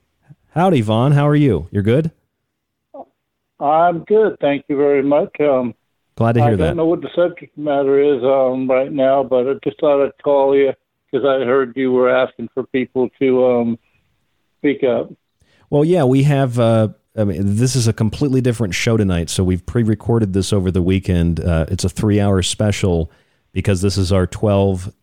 Howdy, 0.53 0.81
Vaughn. 0.81 1.13
How 1.13 1.29
are 1.29 1.35
you? 1.35 1.69
You're 1.71 1.81
good? 1.81 2.11
I'm 3.61 4.03
good. 4.03 4.37
Thank 4.41 4.65
you 4.67 4.75
very 4.75 5.01
much. 5.01 5.39
Um, 5.39 5.73
Glad 6.15 6.33
to 6.33 6.43
hear 6.43 6.57
that. 6.57 6.63
I 6.63 6.67
don't 6.67 6.77
know 6.77 6.85
what 6.87 7.01
the 7.01 7.09
subject 7.15 7.57
matter 7.57 8.01
is 8.01 8.21
um, 8.21 8.69
right 8.69 8.91
now, 8.91 9.23
but 9.23 9.47
I 9.47 9.53
just 9.63 9.79
thought 9.79 10.05
I'd 10.05 10.23
call 10.23 10.53
you 10.57 10.73
because 11.09 11.25
I 11.25 11.45
heard 11.45 11.77
you 11.77 11.93
were 11.93 12.09
asking 12.09 12.49
for 12.53 12.63
people 12.63 13.09
to 13.19 13.45
um, 13.45 13.79
speak 14.57 14.83
up. 14.83 15.13
Well, 15.69 15.85
yeah, 15.85 16.03
we 16.03 16.23
have. 16.23 16.59
Uh, 16.59 16.89
I 17.15 17.23
mean, 17.23 17.55
this 17.55 17.77
is 17.77 17.87
a 17.87 17.93
completely 17.93 18.41
different 18.41 18.73
show 18.73 18.97
tonight, 18.97 19.29
so 19.29 19.45
we've 19.45 19.65
pre-recorded 19.65 20.33
this 20.33 20.51
over 20.51 20.69
the 20.69 20.81
weekend. 20.81 21.39
Uh, 21.39 21.65
it's 21.69 21.85
a 21.85 21.89
three-hour 21.89 22.41
special 22.41 23.09
because 23.53 23.81
this 23.81 23.97
is 23.97 24.11
our 24.11 24.27
12, 24.27 24.93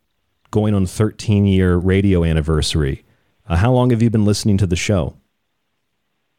going 0.51 0.75
on 0.75 0.85
13-year 0.85 1.77
radio 1.77 2.23
anniversary. 2.25 3.05
Uh, 3.47 3.57
how 3.57 3.73
long 3.73 3.91
have 3.91 4.03
you 4.03 4.11
been 4.11 4.25
listening 4.25 4.59
to 4.59 4.67
the 4.67 4.77
show? 4.77 5.17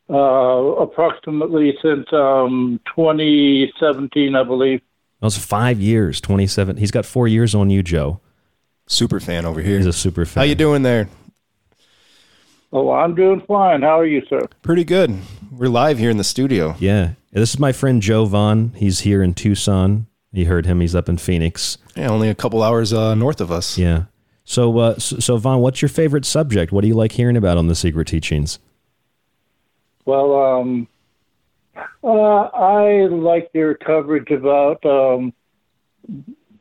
Uh, 0.10 0.74
approximately 0.82 1.78
since 1.84 2.12
um, 2.14 2.80
2017, 2.96 4.36
I 4.36 4.44
believe. 4.44 4.82
That 5.20 5.26
was 5.26 5.38
five 5.38 5.80
years, 5.80 6.20
27. 6.20 6.78
He's 6.78 6.92
got 6.92 7.06
four 7.06 7.28
years 7.28 7.54
on 7.54 7.70
you, 7.70 7.84
Joe. 7.84 8.20
Super 8.88 9.20
fan 9.20 9.46
over 9.46 9.62
here. 9.62 9.78
He's 9.78 9.86
a 9.86 9.94
super 9.94 10.26
fan. 10.26 10.42
How 10.42 10.46
you 10.46 10.56
doing 10.56 10.82
there? 10.82 11.10
Oh, 12.72 12.92
I'm 12.92 13.14
doing 13.14 13.42
fine. 13.48 13.82
How 13.82 14.00
are 14.00 14.06
you, 14.06 14.24
sir? 14.30 14.42
Pretty 14.62 14.84
good. 14.84 15.16
We're 15.52 15.70
live 15.70 16.00
here 16.00 16.10
in 16.10 16.18
the 16.18 16.24
studio. 16.24 16.76
Yeah. 16.80 17.14
This 17.32 17.54
is 17.54 17.60
my 17.60 17.72
friend 17.72 18.02
Joe 18.02 18.26
Vaughn. 18.26 18.74
He's 18.76 19.02
here 19.02 19.22
in 19.22 19.34
Tucson. 19.34 20.08
You 20.32 20.46
heard 20.46 20.66
him. 20.66 20.82
He's 20.82 20.96
up 20.96 21.10
in 21.10 21.18
Phoenix. 21.18 21.78
Yeah, 21.96 22.10
only 22.10 22.30
a 22.30 22.36
couple 22.36 22.64
hours 22.64 22.94
uh, 22.94 23.14
north 23.16 23.42
of 23.42 23.52
us. 23.52 23.78
Yeah. 23.78 24.06
So, 24.44 24.78
uh, 24.80 24.98
so, 24.98 25.20
so, 25.20 25.38
Vaughn, 25.38 25.60
what's 25.60 25.82
your 25.82 25.90
favorite 25.90 26.26
subject? 26.26 26.72
What 26.72 26.82
do 26.82 26.88
you 26.88 26.96
like 26.96 27.12
hearing 27.12 27.38
about 27.38 27.58
on 27.58 27.68
the 27.68 27.76
Secret 27.76 28.08
Teachings? 28.08 28.58
Well, 30.10 30.34
um, 30.34 30.88
uh, 32.04 32.10
I 32.10 33.06
like 33.12 33.52
your 33.54 33.76
coverage 33.76 34.32
about 34.32 34.84
um, 34.84 35.32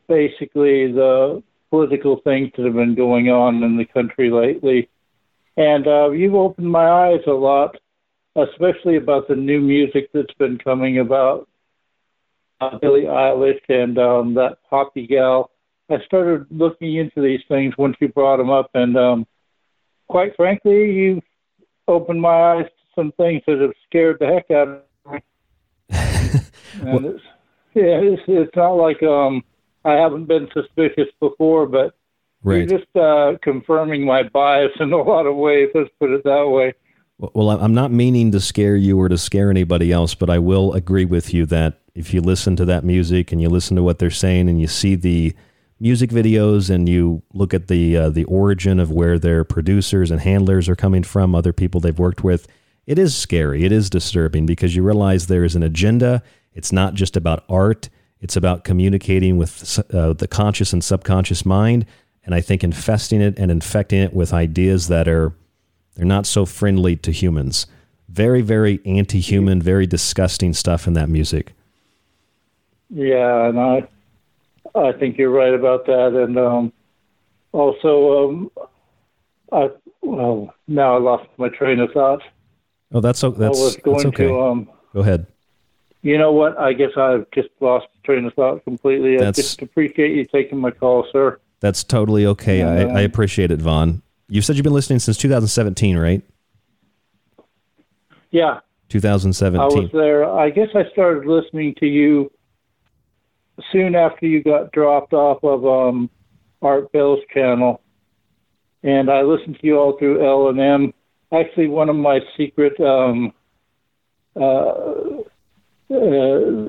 basically 0.07 0.93
the 0.93 1.43
political 1.71 2.21
things 2.25 2.51
that 2.57 2.67
have 2.67 2.75
been 2.75 2.95
going 2.95 3.31
on 3.31 3.63
in 3.63 3.79
the 3.79 3.87
country 3.87 4.29
lately. 4.31 4.91
And 5.57 5.87
uh, 5.87 6.11
you've 6.11 6.35
opened 6.35 6.71
my 6.71 6.91
eyes 6.91 7.23
a 7.27 7.31
lot, 7.31 7.75
especially 8.37 8.97
about 8.97 9.29
the 9.29 9.37
new 9.37 9.63
music 9.63 10.11
that's 10.13 10.35
been 10.35 10.59
coming 10.59 10.99
about 10.99 11.49
uh, 12.61 12.77
Billie 12.77 13.05
Eilish 13.05 13.63
and 13.71 13.99
um, 13.99 14.35
that 14.35 14.59
Poppy 14.69 15.07
gal. 15.07 15.53
I 15.89 16.05
started 16.05 16.49
looking 16.51 16.97
into 16.97 17.23
these 17.23 17.41
things 17.49 17.73
once 17.79 17.97
you 17.99 18.09
brought 18.09 18.37
them 18.37 18.51
up, 18.51 18.69
and 18.75 18.95
um, 18.99 19.27
quite 20.07 20.37
frankly, 20.37 20.93
you've 20.93 21.25
opened 21.87 22.21
my 22.21 22.57
eyes 22.59 22.67
some 22.99 23.13
things 23.13 23.43
that 23.47 23.61
have 23.61 23.73
scared 23.87 24.17
the 24.19 24.27
heck 24.27 24.51
out 24.51 24.69
of 24.69 25.13
me. 25.13 25.21
and 25.91 27.07
it's, 27.07 27.23
yeah, 27.75 28.01
it's, 28.01 28.23
it's 28.27 28.57
not 28.57 28.73
like 28.73 29.03
um, 29.05 29.45
I 29.85 29.93
haven't 29.93 30.27
been 30.27 30.49
suspicious 30.53 31.09
before, 31.21 31.67
but 31.67 31.95
Right. 32.45 32.69
you're 32.69 32.79
just 32.79 32.97
uh, 32.97 33.33
confirming 33.43 34.05
my 34.05 34.23
bias 34.23 34.71
in 34.79 34.93
a 34.93 34.97
lot 34.97 35.27
of 35.27 35.35
ways. 35.35 35.71
Let's 35.75 35.91
put 35.99 36.11
it 36.11 36.23
that 36.23 36.49
way. 36.49 36.73
Well, 37.19 37.51
I'm 37.51 37.75
not 37.75 37.91
meaning 37.91 38.31
to 38.31 38.39
scare 38.39 38.77
you 38.77 38.99
or 39.01 39.09
to 39.09 39.19
scare 39.19 39.51
anybody 39.51 39.91
else, 39.91 40.15
but 40.15 40.31
I 40.31 40.39
will 40.39 40.73
agree 40.73 41.05
with 41.05 41.35
you 41.35 41.47
that 41.47 41.81
if 41.97 42.15
you 42.15 42.21
listen 42.21 42.55
to 42.55 42.65
that 42.67 42.85
music 42.85 43.33
and 43.33 43.43
you 43.43 43.49
listen 43.49 43.75
to 43.75 43.83
what 43.83 43.99
they're 43.99 44.09
saying 44.09 44.49
and 44.49 44.61
you 44.61 44.69
see 44.69 44.95
the 44.95 45.35
music 45.81 46.11
videos 46.11 46.71
and 46.71 46.89
you 46.89 47.23
look 47.33 47.53
at 47.53 47.67
the 47.67 47.97
uh, 47.97 48.09
the 48.11 48.23
origin 48.25 48.79
of 48.79 48.93
where 48.93 49.19
their 49.19 49.43
producers 49.43 50.13
and 50.13 50.21
handlers 50.21 50.69
are 50.69 50.77
coming 50.77 51.03
from, 51.03 51.35
other 51.35 51.53
people 51.53 51.81
they've 51.81 51.99
worked 51.99 52.23
with, 52.23 52.47
it 52.89 52.99
is 52.99 53.15
scary. 53.15 53.67
It 53.67 53.71
is 53.71 53.91
disturbing 53.91 54.47
because 54.47 54.75
you 54.75 54.83
realize 54.83 55.27
there 55.27 55.45
is 55.45 55.55
an 55.55 55.63
agenda. 55.63 56.23
It's 56.55 56.73
not 56.73 56.95
just 56.95 57.19
about 57.19 57.45
art. 57.47 57.91
It's 58.23 58.35
about 58.35 58.65
communicating 58.65 59.37
with 59.37 59.79
uh, 59.93 60.15
the 60.15 60.27
conscious 60.27 60.73
and 60.73 60.83
subconscious 60.83 61.45
mind, 61.45 61.85
and 62.25 62.35
I 62.35 62.41
think 62.41 62.65
infesting 62.65 63.21
it 63.21 63.39
and 63.39 63.51
infecting 63.51 64.01
it 64.01 64.15
with 64.15 64.33
ideas 64.33 64.89
that 64.89 65.07
are 65.07 65.35
they're 65.97 66.07
not 66.07 66.25
so 66.25 66.47
friendly 66.47 66.97
to 66.97 67.13
humans. 67.13 67.67
Very, 68.09 68.41
very 68.41 68.81
anti-human, 68.87 69.61
very 69.61 69.87
disgusting 69.87 70.55
stuff 70.55 70.87
in 70.87 70.95
that 70.95 71.11
music. 71.11 71.53
Yeah, 72.89 73.49
and 73.49 73.61
I 73.61 73.87
I 74.75 74.93
think 74.93 75.19
you're 75.19 75.29
right 75.29 75.53
about 75.53 75.85
that. 75.85 76.15
And 76.15 76.39
um, 76.39 76.73
also, 77.53 78.31
um, 78.31 78.51
I 79.53 79.69
well 80.01 80.55
now 80.67 80.97
I 80.97 81.01
lost 81.01 81.29
my 81.37 81.51
train 81.51 81.81
of 81.81 81.93
thought. 81.93 82.23
Oh, 82.93 83.01
that's 83.01 83.21
that's, 83.21 83.35
I 83.41 83.49
was 83.49 83.77
going 83.77 83.97
that's 83.99 84.07
okay. 84.07 84.29
to 84.29 84.41
um, 84.41 84.71
Go 84.95 85.01
ahead. 85.01 85.27
You 86.03 86.17
know 86.17 86.33
what? 86.33 86.59
I 86.59 86.73
guess 86.73 86.91
I've 86.97 87.31
just 87.33 87.49
lost 87.61 87.87
train 88.05 88.25
of 88.25 88.35
thought 88.35 88.65
completely. 88.65 89.17
I 89.17 89.19
That's- 89.19 89.37
just 89.37 89.63
appreciate 89.63 90.15
you 90.17 90.25
taking 90.25 90.59
my 90.59 90.71
call, 90.71 91.07
sir. 91.13 91.41
That's 91.61 91.83
totally 91.83 92.25
okay. 92.25 92.63
I, 92.63 92.83
I 92.83 93.01
appreciate 93.01 93.51
it, 93.51 93.61
Vaughn. 93.61 94.03
You 94.29 94.43
said 94.43 94.55
you've 94.57 94.63
been 94.63 94.73
listening 94.73 95.01
since 95.01 95.17
2017, 95.19 95.99
right? 95.99 96.23
Yeah, 98.31 98.61
2017. 98.91 99.61
I 99.61 99.69
2017. 99.69 99.83
was 99.83 99.93
there. 99.93 100.31
I 100.31 100.51
guess 100.51 100.69
I 100.75 100.89
started 100.93 101.27
listening 101.27 101.75
to 101.81 101.87
you 101.87 102.31
soon 103.73 103.97
after 103.97 104.27
you 104.27 104.43
got 104.43 104.71
dropped 104.71 105.15
off 105.15 105.43
of 105.43 105.67
um, 105.67 106.11
Art 106.63 106.93
Bell's 106.93 107.21
channel, 107.35 107.81
and 108.85 109.11
I 109.11 109.23
listened 109.23 109.59
to 109.61 109.67
you 109.67 109.79
all 109.79 109.99
through 109.99 110.19
LNM. 110.19 110.93
Actually, 111.33 111.69
one 111.69 111.89
of 111.89 111.97
my 111.97 112.21
secret 112.37 112.79
um, 112.81 113.33
uh, 114.35 114.73
uh, 115.91 116.69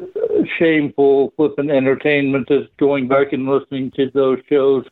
shameful 0.57 1.33
flippant 1.35 1.69
entertainment 1.69 2.49
is 2.49 2.67
going 2.77 3.07
back 3.07 3.33
and 3.33 3.47
listening 3.47 3.91
to 3.91 4.09
those 4.13 4.39
shows 4.49 4.85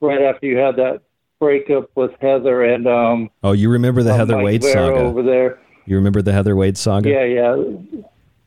right 0.00 0.22
after 0.22 0.46
you 0.46 0.56
had 0.56 0.76
that 0.76 1.02
breakup 1.40 1.90
with 1.94 2.10
Heather 2.20 2.64
and 2.64 2.86
um, 2.86 3.30
Oh, 3.42 3.52
you 3.52 3.70
remember 3.70 4.02
the 4.02 4.12
uh, 4.12 4.16
Heather 4.16 4.36
Mike 4.36 4.44
Wade 4.44 4.62
Vara 4.62 4.72
saga? 4.72 4.98
over 4.98 5.22
there. 5.22 5.58
You 5.86 5.96
remember 5.96 6.22
the 6.22 6.32
Heather 6.32 6.56
Wade 6.56 6.78
saga? 6.78 7.10
Yeah, 7.10 7.24
yeah, 7.24 7.56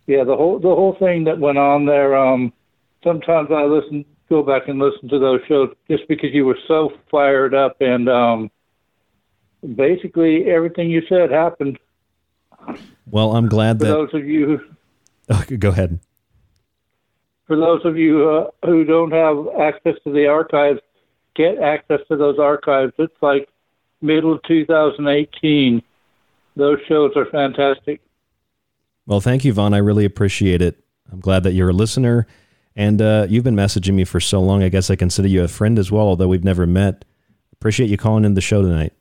yeah. 0.08 0.24
The 0.24 0.36
whole 0.36 0.60
the 0.60 0.68
whole 0.68 0.96
thing 1.00 1.24
that 1.26 1.40
went 1.40 1.58
on 1.58 1.86
there. 1.86 2.16
Um, 2.18 2.52
sometimes 3.04 3.50
I 3.52 3.64
listen, 3.64 4.04
go 4.30 4.42
back 4.42 4.68
and 4.68 4.80
listen 4.80 5.08
to 5.10 5.20
those 5.20 5.42
shows 5.48 5.70
just 5.90 6.08
because 6.08 6.32
you 6.34 6.46
were 6.46 6.58
so 6.68 6.92
fired 7.12 7.54
up, 7.54 7.78
and 7.82 8.10
um, 8.10 8.52
basically 9.76 10.46
everything 10.46 10.90
you 10.90 11.02
said 11.10 11.32
happened. 11.32 11.80
Well, 13.10 13.36
I'm 13.36 13.48
glad 13.48 13.80
that 13.80 13.86
For 13.86 13.92
that. 13.92 14.12
those 14.12 14.22
of 14.22 14.28
you, 14.28 14.60
Oh, 15.30 15.44
go 15.60 15.70
ahead. 15.70 16.00
for 17.46 17.56
those 17.58 17.84
of 17.86 17.98
you 17.98 18.30
uh, 18.30 18.66
who 18.66 18.84
don't 18.84 19.12
have 19.12 19.48
access 19.60 19.96
to 20.04 20.12
the 20.12 20.28
archives, 20.28 20.80
get 21.36 21.58
access 21.60 22.00
to 22.10 22.18
those 22.18 22.40
archives. 22.40 22.94
It's 22.98 23.14
like 23.22 23.48
middle 24.02 24.38
2018. 24.40 25.82
Those 26.56 26.80
shows 26.88 27.12
are 27.16 27.26
fantastic. 27.28 28.02
Well, 29.06 29.22
thank 29.22 29.46
you, 29.46 29.54
Vaughn. 29.54 29.74
I 29.74 29.78
really 29.78 30.06
appreciate 30.06 30.62
it. 30.62 30.84
I'm 31.12 31.20
glad 31.22 31.44
that 31.44 31.54
you're 31.54 31.70
a 31.70 31.74
listener. 31.74 32.28
And 32.76 33.02
uh, 33.02 33.26
you've 33.30 33.44
been 33.44 33.56
messaging 33.56 33.94
me 33.94 34.04
for 34.04 34.20
so 34.20 34.42
long. 34.42 34.62
I 34.64 34.70
guess 34.70 34.90
I 34.90 34.96
consider 34.96 35.28
you 35.28 35.44
a 35.44 35.48
friend 35.48 35.80
as 35.80 35.92
well, 35.92 36.06
although 36.08 36.28
we've 36.28 36.44
never 36.44 36.68
met. 36.68 37.06
Appreciate 37.54 37.90
you 37.90 37.98
calling 37.98 38.26
in 38.26 38.34
the 38.34 38.42
show 38.42 38.62
tonight. 38.62 38.94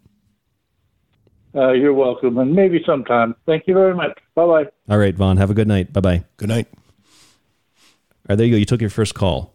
Uh, 1.56 1.72
you're 1.72 1.94
welcome, 1.94 2.36
and 2.38 2.54
maybe 2.54 2.82
sometime. 2.84 3.34
Thank 3.46 3.66
you 3.66 3.74
very 3.74 3.94
much. 3.94 4.18
Bye 4.34 4.46
bye. 4.46 4.64
All 4.90 4.98
right, 4.98 5.14
Vaughn. 5.14 5.38
Have 5.38 5.50
a 5.50 5.54
good 5.54 5.68
night. 5.68 5.92
Bye 5.92 6.00
bye. 6.00 6.24
Good 6.36 6.50
night. 6.50 6.68
All 6.72 8.30
right, 8.30 8.36
there 8.36 8.46
you 8.46 8.52
go. 8.52 8.58
You 8.58 8.66
took 8.66 8.80
your 8.80 8.90
first 8.90 9.14
call. 9.14 9.54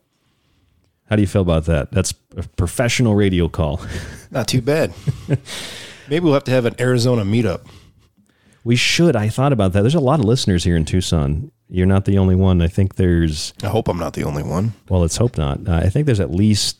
How 1.09 1.15
do 1.15 1.21
you 1.21 1.27
feel 1.27 1.41
about 1.41 1.65
that? 1.65 1.91
That's 1.91 2.13
a 2.37 2.43
professional 2.43 3.13
radio 3.15 3.49
call. 3.49 3.81
Not 4.31 4.47
too 4.47 4.61
bad. 4.61 4.93
Maybe 6.09 6.23
we'll 6.23 6.33
have 6.33 6.45
to 6.45 6.51
have 6.51 6.65
an 6.65 6.75
Arizona 6.79 7.23
meetup. 7.23 7.67
We 8.63 8.75
should. 8.75 9.15
I 9.15 9.27
thought 9.29 9.53
about 9.53 9.73
that. 9.73 9.81
There's 9.81 9.95
a 9.95 9.99
lot 9.99 10.19
of 10.19 10.25
listeners 10.25 10.63
here 10.63 10.75
in 10.75 10.85
Tucson. 10.85 11.51
You're 11.69 11.87
not 11.87 12.05
the 12.05 12.17
only 12.17 12.35
one. 12.35 12.61
I 12.61 12.67
think 12.67 12.95
there's. 12.95 13.53
I 13.63 13.67
hope 13.67 13.87
I'm 13.87 13.97
not 13.97 14.13
the 14.13 14.23
only 14.23 14.43
one. 14.43 14.73
Well, 14.89 15.01
let's 15.01 15.17
hope 15.17 15.37
not. 15.37 15.67
Uh, 15.67 15.75
I 15.77 15.89
think 15.89 16.05
there's 16.05 16.19
at 16.19 16.31
least. 16.31 16.77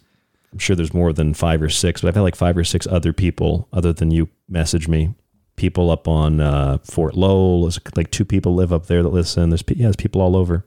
I'm 0.52 0.60
sure 0.60 0.76
there's 0.76 0.94
more 0.94 1.14
than 1.14 1.34
five 1.34 1.62
or 1.62 1.70
six, 1.70 2.02
but 2.02 2.10
I've 2.10 2.16
had 2.16 2.22
like 2.22 2.36
five 2.36 2.58
or 2.58 2.64
six 2.64 2.86
other 2.88 3.14
people 3.14 3.68
other 3.72 3.94
than 3.94 4.12
you 4.12 4.30
message 4.50 4.88
me. 4.88 5.14
People 5.56 5.92
up 5.92 6.08
on 6.08 6.42
uh, 6.42 6.80
Fort 6.84 7.16
Lowell. 7.16 7.64
There's 7.64 7.80
like 7.96 8.12
two 8.12 8.26
people 8.26 8.56
live 8.56 8.74
up 8.74 8.88
there 8.88 9.04
that 9.04 9.10
listen. 9.10 9.50
There's 9.50 9.64
yeah, 9.68 9.84
there's 9.84 9.96
people 9.96 10.22
all 10.22 10.36
over. 10.36 10.66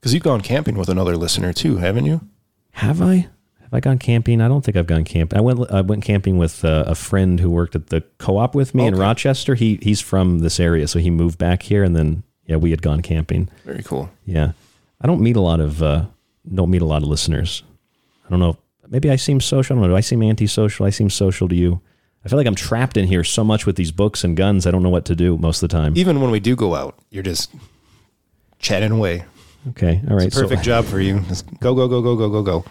Because 0.00 0.14
you've 0.14 0.22
gone 0.22 0.40
camping 0.40 0.76
with 0.76 0.88
another 0.88 1.16
listener 1.16 1.52
too, 1.52 1.76
haven't 1.78 2.06
you? 2.06 2.20
Have 2.72 3.02
I? 3.02 3.28
Have 3.60 3.74
I 3.74 3.80
gone 3.80 3.98
camping? 3.98 4.40
I 4.40 4.48
don't 4.48 4.64
think 4.64 4.76
I've 4.76 4.86
gone 4.86 5.04
camping. 5.04 5.38
I 5.38 5.42
went. 5.42 5.70
I 5.70 5.82
went 5.82 6.02
camping 6.02 6.38
with 6.38 6.64
uh, 6.64 6.84
a 6.86 6.94
friend 6.94 7.38
who 7.38 7.50
worked 7.50 7.74
at 7.74 7.88
the 7.88 8.00
co-op 8.18 8.54
with 8.54 8.74
me 8.74 8.86
in 8.86 8.94
Rochester. 8.94 9.54
He 9.54 9.78
he's 9.82 10.00
from 10.00 10.38
this 10.38 10.58
area, 10.58 10.88
so 10.88 10.98
he 10.98 11.10
moved 11.10 11.36
back 11.38 11.62
here, 11.62 11.84
and 11.84 11.94
then 11.94 12.22
yeah, 12.46 12.56
we 12.56 12.70
had 12.70 12.80
gone 12.80 13.02
camping. 13.02 13.50
Very 13.64 13.82
cool. 13.82 14.10
Yeah, 14.24 14.52
I 15.00 15.06
don't 15.06 15.20
meet 15.20 15.36
a 15.36 15.40
lot 15.40 15.60
of 15.60 15.82
uh, 15.82 16.06
don't 16.52 16.70
meet 16.70 16.80
a 16.80 16.86
lot 16.86 17.02
of 17.02 17.08
listeners. 17.08 17.62
I 18.24 18.30
don't 18.30 18.40
know. 18.40 18.56
Maybe 18.90 19.10
I 19.10 19.16
seem 19.16 19.40
social. 19.40 19.74
I 19.74 19.76
don't 19.76 19.88
know. 19.88 19.94
Do 19.94 19.96
I 19.96 20.00
seem 20.00 20.22
antisocial? 20.22 20.86
I 20.86 20.90
seem 20.90 21.10
social 21.10 21.48
to 21.48 21.54
you. 21.54 21.80
I 22.24 22.28
feel 22.28 22.36
like 22.36 22.46
I'm 22.46 22.54
trapped 22.54 22.96
in 22.96 23.06
here 23.06 23.24
so 23.24 23.44
much 23.44 23.64
with 23.64 23.76
these 23.76 23.92
books 23.92 24.24
and 24.24 24.36
guns. 24.36 24.66
I 24.66 24.70
don't 24.70 24.82
know 24.82 24.90
what 24.90 25.04
to 25.06 25.14
do 25.14 25.38
most 25.38 25.62
of 25.62 25.68
the 25.68 25.76
time. 25.76 25.96
Even 25.96 26.20
when 26.20 26.30
we 26.30 26.40
do 26.40 26.56
go 26.56 26.74
out, 26.74 26.98
you're 27.10 27.22
just 27.22 27.54
chatting 28.58 28.92
away. 28.92 29.24
Okay, 29.70 30.00
all 30.08 30.16
right. 30.16 30.32
Perfect 30.32 30.60
so, 30.60 30.64
job 30.64 30.84
for 30.84 31.00
you. 31.00 31.20
Just 31.20 31.46
go, 31.60 31.74
go, 31.74 31.88
go, 31.88 32.00
go, 32.00 32.16
go, 32.16 32.28
go, 32.28 32.42
go. 32.42 32.64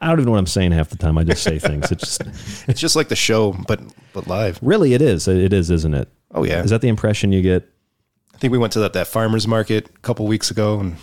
I 0.00 0.08
don't 0.08 0.18
even 0.18 0.26
know 0.26 0.32
what 0.32 0.38
I'm 0.38 0.46
saying 0.46 0.72
half 0.72 0.88
the 0.88 0.96
time. 0.96 1.18
I 1.18 1.24
just 1.24 1.42
say 1.42 1.58
things. 1.58 1.90
It's 1.92 2.18
just 2.18 2.22
It's 2.68 2.80
just 2.80 2.96
like 2.96 3.08
the 3.08 3.16
show, 3.16 3.52
but 3.66 3.80
but 4.12 4.26
live. 4.26 4.58
really 4.62 4.94
it 4.94 5.02
is. 5.02 5.28
It 5.28 5.52
is, 5.52 5.70
isn't 5.70 5.94
it? 5.94 6.08
Oh 6.34 6.44
yeah. 6.44 6.62
Is 6.62 6.70
that 6.70 6.80
the 6.80 6.88
impression 6.88 7.32
you 7.32 7.42
get? 7.42 7.68
I 8.34 8.38
think 8.38 8.52
we 8.52 8.58
went 8.58 8.72
to 8.74 8.80
that, 8.80 8.94
that 8.94 9.06
farmers 9.06 9.46
market 9.46 9.88
a 9.94 9.98
couple 9.98 10.26
weeks 10.26 10.50
ago, 10.50 10.80
and 10.80 10.96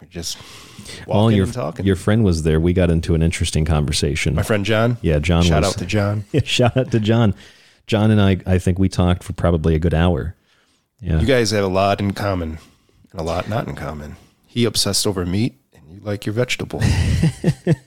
we 0.00 0.06
just 0.06 0.38
Well, 1.06 1.30
your 1.30 1.46
talking. 1.46 1.84
your 1.86 1.96
friend 1.96 2.24
was 2.24 2.42
there. 2.42 2.60
We 2.60 2.72
got 2.72 2.90
into 2.90 3.14
an 3.14 3.22
interesting 3.22 3.64
conversation. 3.64 4.34
My 4.34 4.42
friend 4.42 4.64
John. 4.64 4.98
Yeah, 5.02 5.18
John. 5.18 5.42
Shout 5.42 5.62
was, 5.62 5.72
out 5.72 5.78
to 5.78 5.86
John. 5.86 6.24
Yeah, 6.32 6.40
shout 6.44 6.76
out 6.76 6.90
to 6.92 7.00
John. 7.00 7.34
John 7.86 8.10
and 8.10 8.20
I. 8.20 8.38
I 8.46 8.58
think 8.58 8.78
we 8.78 8.88
talked 8.88 9.22
for 9.22 9.32
probably 9.32 9.74
a 9.74 9.78
good 9.78 9.94
hour. 9.94 10.34
Yeah. 11.00 11.20
You 11.20 11.26
guys 11.26 11.50
have 11.50 11.64
a 11.64 11.68
lot 11.68 12.00
in 12.00 12.12
common 12.12 12.58
and 13.12 13.20
a 13.20 13.22
lot 13.24 13.48
not 13.48 13.68
in 13.68 13.74
common. 13.74 14.16
He 14.46 14.64
obsessed 14.64 15.06
over 15.06 15.26
meat, 15.26 15.54
and 15.74 15.90
you 15.90 16.00
like 16.00 16.24
your 16.26 16.32
vegetable. 16.32 16.80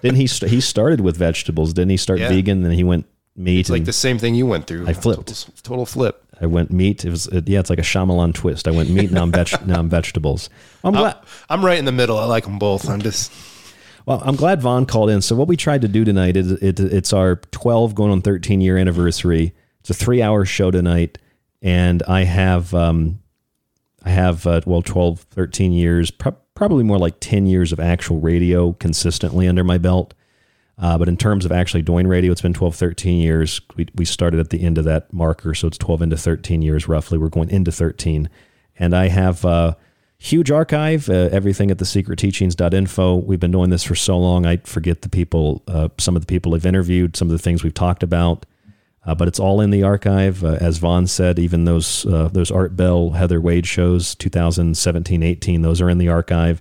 didn't 0.00 0.16
he? 0.16 0.26
St- 0.26 0.50
he 0.50 0.60
started 0.60 1.00
with 1.00 1.16
vegetables. 1.16 1.72
Didn't 1.74 1.90
he 1.90 1.96
start 1.96 2.18
Yeah. 2.20 2.28
vegan? 2.28 2.62
Then 2.62 2.72
he 2.72 2.84
went 2.84 3.06
meat. 3.36 3.60
It's 3.60 3.70
like 3.70 3.84
the 3.84 3.92
same 3.92 4.18
thing 4.18 4.34
you 4.34 4.46
went 4.46 4.66
through. 4.66 4.86
I 4.88 4.92
flipped. 4.94 5.28
Total, 5.28 5.54
total 5.62 5.86
flip. 5.86 6.24
I 6.40 6.46
went 6.46 6.70
meat. 6.72 7.04
It 7.04 7.10
was 7.10 7.26
it, 7.26 7.48
yeah. 7.48 7.60
It's 7.60 7.70
like 7.70 7.78
a 7.78 7.82
Shyamalan 7.82 8.34
twist. 8.34 8.66
I 8.66 8.70
went 8.70 8.88
meat. 8.90 9.10
Now 9.10 9.22
I'm 9.22 9.32
veg- 9.32 9.66
now 9.66 9.78
I'm 9.78 9.88
vegetables. 9.88 10.48
I'm 10.82 10.94
glad. 10.94 11.16
I'm 11.48 11.64
right 11.64 11.78
in 11.78 11.84
the 11.84 11.92
middle. 11.92 12.18
I 12.18 12.24
like 12.24 12.44
them 12.44 12.58
both. 12.58 12.88
I'm 12.88 13.02
just 13.02 13.32
Well, 14.06 14.22
I'm 14.24 14.36
glad 14.36 14.62
Vaughn 14.62 14.86
called 14.86 15.10
in. 15.10 15.20
So 15.20 15.36
what 15.36 15.48
we 15.48 15.56
tried 15.56 15.82
to 15.82 15.88
do 15.88 16.04
tonight 16.04 16.36
is 16.36 16.52
it, 16.52 16.80
it's 16.80 17.12
our 17.12 17.36
12 17.36 17.94
going 17.94 18.10
on 18.10 18.22
13 18.22 18.60
year 18.60 18.78
anniversary. 18.78 19.54
It's 19.80 19.90
a 19.90 19.94
three 19.94 20.22
hour 20.22 20.44
show 20.44 20.70
tonight, 20.70 21.18
and 21.62 22.02
I 22.04 22.24
have 22.24 22.72
um, 22.74 23.20
I 24.02 24.10
have 24.10 24.46
uh, 24.46 24.62
well 24.66 24.82
12, 24.82 25.20
13 25.20 25.72
years, 25.72 26.10
pro- 26.10 26.36
probably 26.54 26.84
more 26.84 26.98
like 26.98 27.16
10 27.20 27.46
years 27.46 27.72
of 27.72 27.80
actual 27.80 28.18
radio 28.20 28.72
consistently 28.74 29.46
under 29.46 29.64
my 29.64 29.78
belt. 29.78 30.14
Uh, 30.80 30.96
but 30.96 31.08
in 31.08 31.16
terms 31.16 31.44
of 31.44 31.52
actually 31.52 31.82
doing 31.82 32.06
radio, 32.06 32.32
it's 32.32 32.40
been 32.40 32.54
12, 32.54 32.74
13 32.74 33.18
years. 33.18 33.60
We, 33.76 33.86
we 33.94 34.06
started 34.06 34.40
at 34.40 34.48
the 34.48 34.64
end 34.64 34.78
of 34.78 34.84
that 34.84 35.12
marker, 35.12 35.54
so 35.54 35.68
it's 35.68 35.76
12 35.76 36.02
into 36.02 36.16
13 36.16 36.62
years 36.62 36.88
roughly. 36.88 37.18
We're 37.18 37.28
going 37.28 37.50
into 37.50 37.70
13. 37.70 38.30
And 38.78 38.96
I 38.96 39.08
have 39.08 39.44
a 39.44 39.76
huge 40.16 40.50
archive, 40.50 41.10
uh, 41.10 41.28
everything 41.32 41.70
at 41.70 41.78
the 41.78 41.84
secretteachings.info. 41.84 43.16
We've 43.16 43.38
been 43.38 43.50
doing 43.50 43.68
this 43.68 43.84
for 43.84 43.94
so 43.94 44.18
long, 44.18 44.46
I 44.46 44.56
forget 44.58 45.02
the 45.02 45.10
people, 45.10 45.62
uh, 45.68 45.90
some 45.98 46.16
of 46.16 46.22
the 46.22 46.26
people 46.26 46.54
I've 46.54 46.64
interviewed, 46.64 47.14
some 47.14 47.28
of 47.28 47.32
the 47.32 47.38
things 47.38 47.62
we've 47.62 47.74
talked 47.74 48.02
about. 48.02 48.46
Uh, 49.04 49.14
but 49.14 49.28
it's 49.28 49.40
all 49.40 49.60
in 49.60 49.70
the 49.70 49.82
archive. 49.82 50.44
Uh, 50.44 50.58
as 50.60 50.78
Vaughn 50.78 51.06
said, 51.06 51.38
even 51.38 51.64
those 51.64 52.04
uh, 52.04 52.28
those 52.28 52.50
Art 52.50 52.76
Bell, 52.76 53.10
Heather 53.10 53.40
Wade 53.40 53.66
shows, 53.66 54.14
2017, 54.14 55.22
18, 55.22 55.62
those 55.62 55.80
are 55.80 55.88
in 55.88 55.96
the 55.96 56.08
archive. 56.08 56.60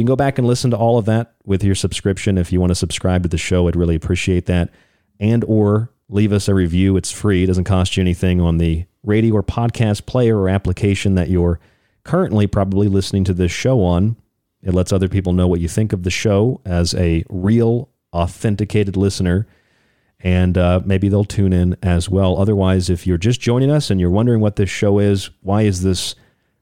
You 0.00 0.04
can 0.04 0.12
go 0.12 0.16
back 0.16 0.38
and 0.38 0.46
listen 0.46 0.70
to 0.70 0.78
all 0.78 0.96
of 0.96 1.04
that 1.04 1.34
with 1.44 1.62
your 1.62 1.74
subscription. 1.74 2.38
If 2.38 2.52
you 2.52 2.58
want 2.58 2.70
to 2.70 2.74
subscribe 2.74 3.22
to 3.24 3.28
the 3.28 3.36
show, 3.36 3.68
I'd 3.68 3.76
really 3.76 3.96
appreciate 3.96 4.46
that. 4.46 4.70
And 5.18 5.44
or 5.44 5.90
leave 6.08 6.32
us 6.32 6.48
a 6.48 6.54
review. 6.54 6.96
It's 6.96 7.12
free, 7.12 7.44
it 7.44 7.48
doesn't 7.48 7.64
cost 7.64 7.98
you 7.98 8.00
anything 8.00 8.40
on 8.40 8.56
the 8.56 8.86
radio 9.02 9.34
or 9.34 9.42
podcast 9.42 10.06
player 10.06 10.38
or 10.38 10.48
application 10.48 11.16
that 11.16 11.28
you're 11.28 11.60
currently 12.02 12.46
probably 12.46 12.88
listening 12.88 13.24
to 13.24 13.34
this 13.34 13.52
show 13.52 13.82
on. 13.82 14.16
It 14.62 14.72
lets 14.72 14.90
other 14.90 15.06
people 15.06 15.34
know 15.34 15.46
what 15.46 15.60
you 15.60 15.68
think 15.68 15.92
of 15.92 16.04
the 16.04 16.10
show 16.10 16.62
as 16.64 16.94
a 16.94 17.22
real, 17.28 17.90
authenticated 18.14 18.96
listener. 18.96 19.46
And 20.20 20.56
uh, 20.56 20.80
maybe 20.82 21.10
they'll 21.10 21.24
tune 21.26 21.52
in 21.52 21.76
as 21.82 22.08
well. 22.08 22.38
Otherwise, 22.38 22.88
if 22.88 23.06
you're 23.06 23.18
just 23.18 23.42
joining 23.42 23.70
us 23.70 23.90
and 23.90 24.00
you're 24.00 24.08
wondering 24.08 24.40
what 24.40 24.56
this 24.56 24.70
show 24.70 24.98
is, 24.98 25.28
why 25.42 25.60
is 25.60 25.82
this 25.82 26.14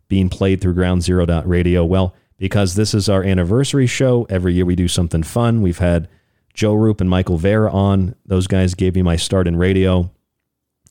being 0.08 0.28
played 0.28 0.60
through 0.60 0.74
Ground 0.74 1.04
Zero 1.04 1.24
Radio? 1.44 1.84
Well, 1.84 2.16
because 2.38 2.74
this 2.74 2.94
is 2.94 3.08
our 3.08 3.22
anniversary 3.22 3.86
show. 3.86 4.26
Every 4.30 4.54
year 4.54 4.64
we 4.64 4.76
do 4.76 4.88
something 4.88 5.22
fun. 5.22 5.60
We've 5.60 5.78
had 5.78 6.08
Joe 6.54 6.74
Rupe 6.74 7.00
and 7.00 7.10
Michael 7.10 7.36
Vara 7.36 7.70
on. 7.70 8.14
Those 8.24 8.46
guys 8.46 8.74
gave 8.74 8.94
me 8.94 9.02
my 9.02 9.16
start 9.16 9.46
in 9.46 9.56
radio. 9.56 10.10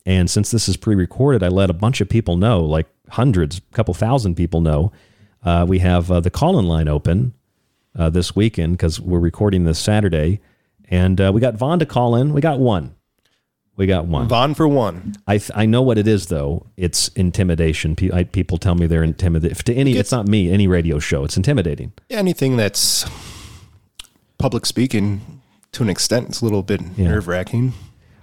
And 0.05 0.29
since 0.29 0.51
this 0.51 0.69
is 0.69 0.77
pre 0.77 0.95
recorded, 0.95 1.43
I 1.43 1.47
let 1.47 1.69
a 1.69 1.73
bunch 1.73 1.99
of 2.01 2.09
people 2.09 2.37
know, 2.37 2.63
like 2.63 2.87
hundreds, 3.09 3.57
a 3.57 3.75
couple 3.75 3.93
thousand 3.93 4.35
people 4.35 4.61
know. 4.61 4.91
Uh, 5.43 5.65
we 5.67 5.79
have 5.79 6.11
uh, 6.11 6.19
the 6.19 6.29
call 6.29 6.59
in 6.59 6.67
line 6.67 6.87
open 6.87 7.33
uh, 7.97 8.09
this 8.09 8.35
weekend 8.35 8.73
because 8.73 8.99
we're 8.99 9.19
recording 9.19 9.63
this 9.63 9.79
Saturday. 9.79 10.39
And 10.89 11.19
uh, 11.19 11.31
we 11.33 11.41
got 11.41 11.55
Vaughn 11.55 11.79
to 11.79 11.85
call 11.85 12.15
in. 12.15 12.33
We 12.33 12.41
got 12.41 12.59
one. 12.59 12.95
We 13.77 13.85
got 13.85 14.05
one. 14.07 14.27
Vaughn 14.27 14.55
for 14.55 14.67
one. 14.67 15.13
I 15.27 15.37
th- 15.37 15.51
I 15.55 15.65
know 15.67 15.81
what 15.83 15.97
it 15.99 16.07
is 16.07 16.25
though. 16.27 16.65
It's 16.77 17.07
intimidation. 17.09 17.95
Pe- 17.95 18.11
I, 18.11 18.23
people 18.23 18.57
tell 18.57 18.73
me 18.75 18.87
they're 18.87 19.03
intimidated. 19.03 19.63
To 19.67 19.73
any, 19.73 19.97
it's 19.97 20.11
not 20.11 20.27
me. 20.27 20.51
Any 20.51 20.67
radio 20.67 20.97
show, 20.99 21.23
it's 21.23 21.37
intimidating. 21.37 21.93
Yeah, 22.09 22.17
anything 22.17 22.57
that's 22.57 23.05
public 24.39 24.65
speaking 24.65 25.41
to 25.73 25.83
an 25.83 25.89
extent, 25.89 26.29
it's 26.29 26.41
a 26.41 26.45
little 26.45 26.63
bit 26.63 26.81
Yeah. 26.95 27.09
nerve 27.09 27.27
wracking, 27.27 27.73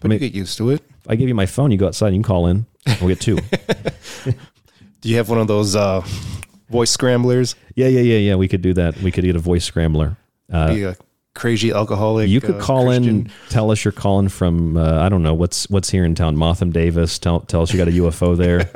but 0.01 0.11
you 0.11 0.19
get 0.19 0.35
used 0.35 0.57
to 0.59 0.71
it. 0.71 0.83
If 1.05 1.09
I 1.11 1.15
give 1.17 1.29
you 1.29 1.35
my 1.37 1.47
phone, 1.47 1.71
you 1.71 1.79
go 1.79 1.87
outside, 1.87 2.09
you 2.09 2.15
can 2.17 2.23
call 2.25 2.47
in. 2.49 2.67
We'll 3.01 3.09
get 3.09 3.21
two. 3.21 3.39
Do 5.01 5.09
you 5.11 5.17
have 5.19 5.29
one 5.29 5.39
of 5.39 5.47
those 5.47 5.77
uh, 5.77 6.03
voice 6.71 6.91
scramblers? 6.91 7.55
yeah, 7.77 7.89
yeah, 7.89 8.01
yeah, 8.01 8.19
yeah. 8.19 8.35
We 8.37 8.49
could 8.49 8.63
do 8.63 8.73
that. 8.75 8.97
We 9.03 9.11
could 9.13 9.25
get 9.25 9.37
a 9.37 9.39
voice 9.39 9.65
scrambler. 9.65 10.17
Uh, 10.53 10.75
Be 10.75 10.83
a 10.85 10.97
crazy 11.35 11.73
alcoholic. 11.73 12.29
you 12.29 12.41
could 12.41 12.57
uh, 12.57 12.61
call 12.61 12.91
in, 12.91 13.31
tell 13.49 13.71
us 13.71 13.85
you're 13.85 13.93
calling 13.93 14.29
from. 14.29 14.77
Uh, 14.77 15.01
I 15.03 15.09
don't 15.09 15.23
know 15.23 15.35
what's 15.35 15.69
what's 15.71 15.91
here 15.91 16.05
in 16.05 16.15
town. 16.15 16.37
Monthan 16.37 16.73
Davis. 16.73 17.19
Tell 17.19 17.41
tell 17.41 17.63
us 17.63 17.73
you 17.73 17.79
got 17.79 17.89
a 17.89 17.93
UFO 17.93 18.37
there. 18.37 18.71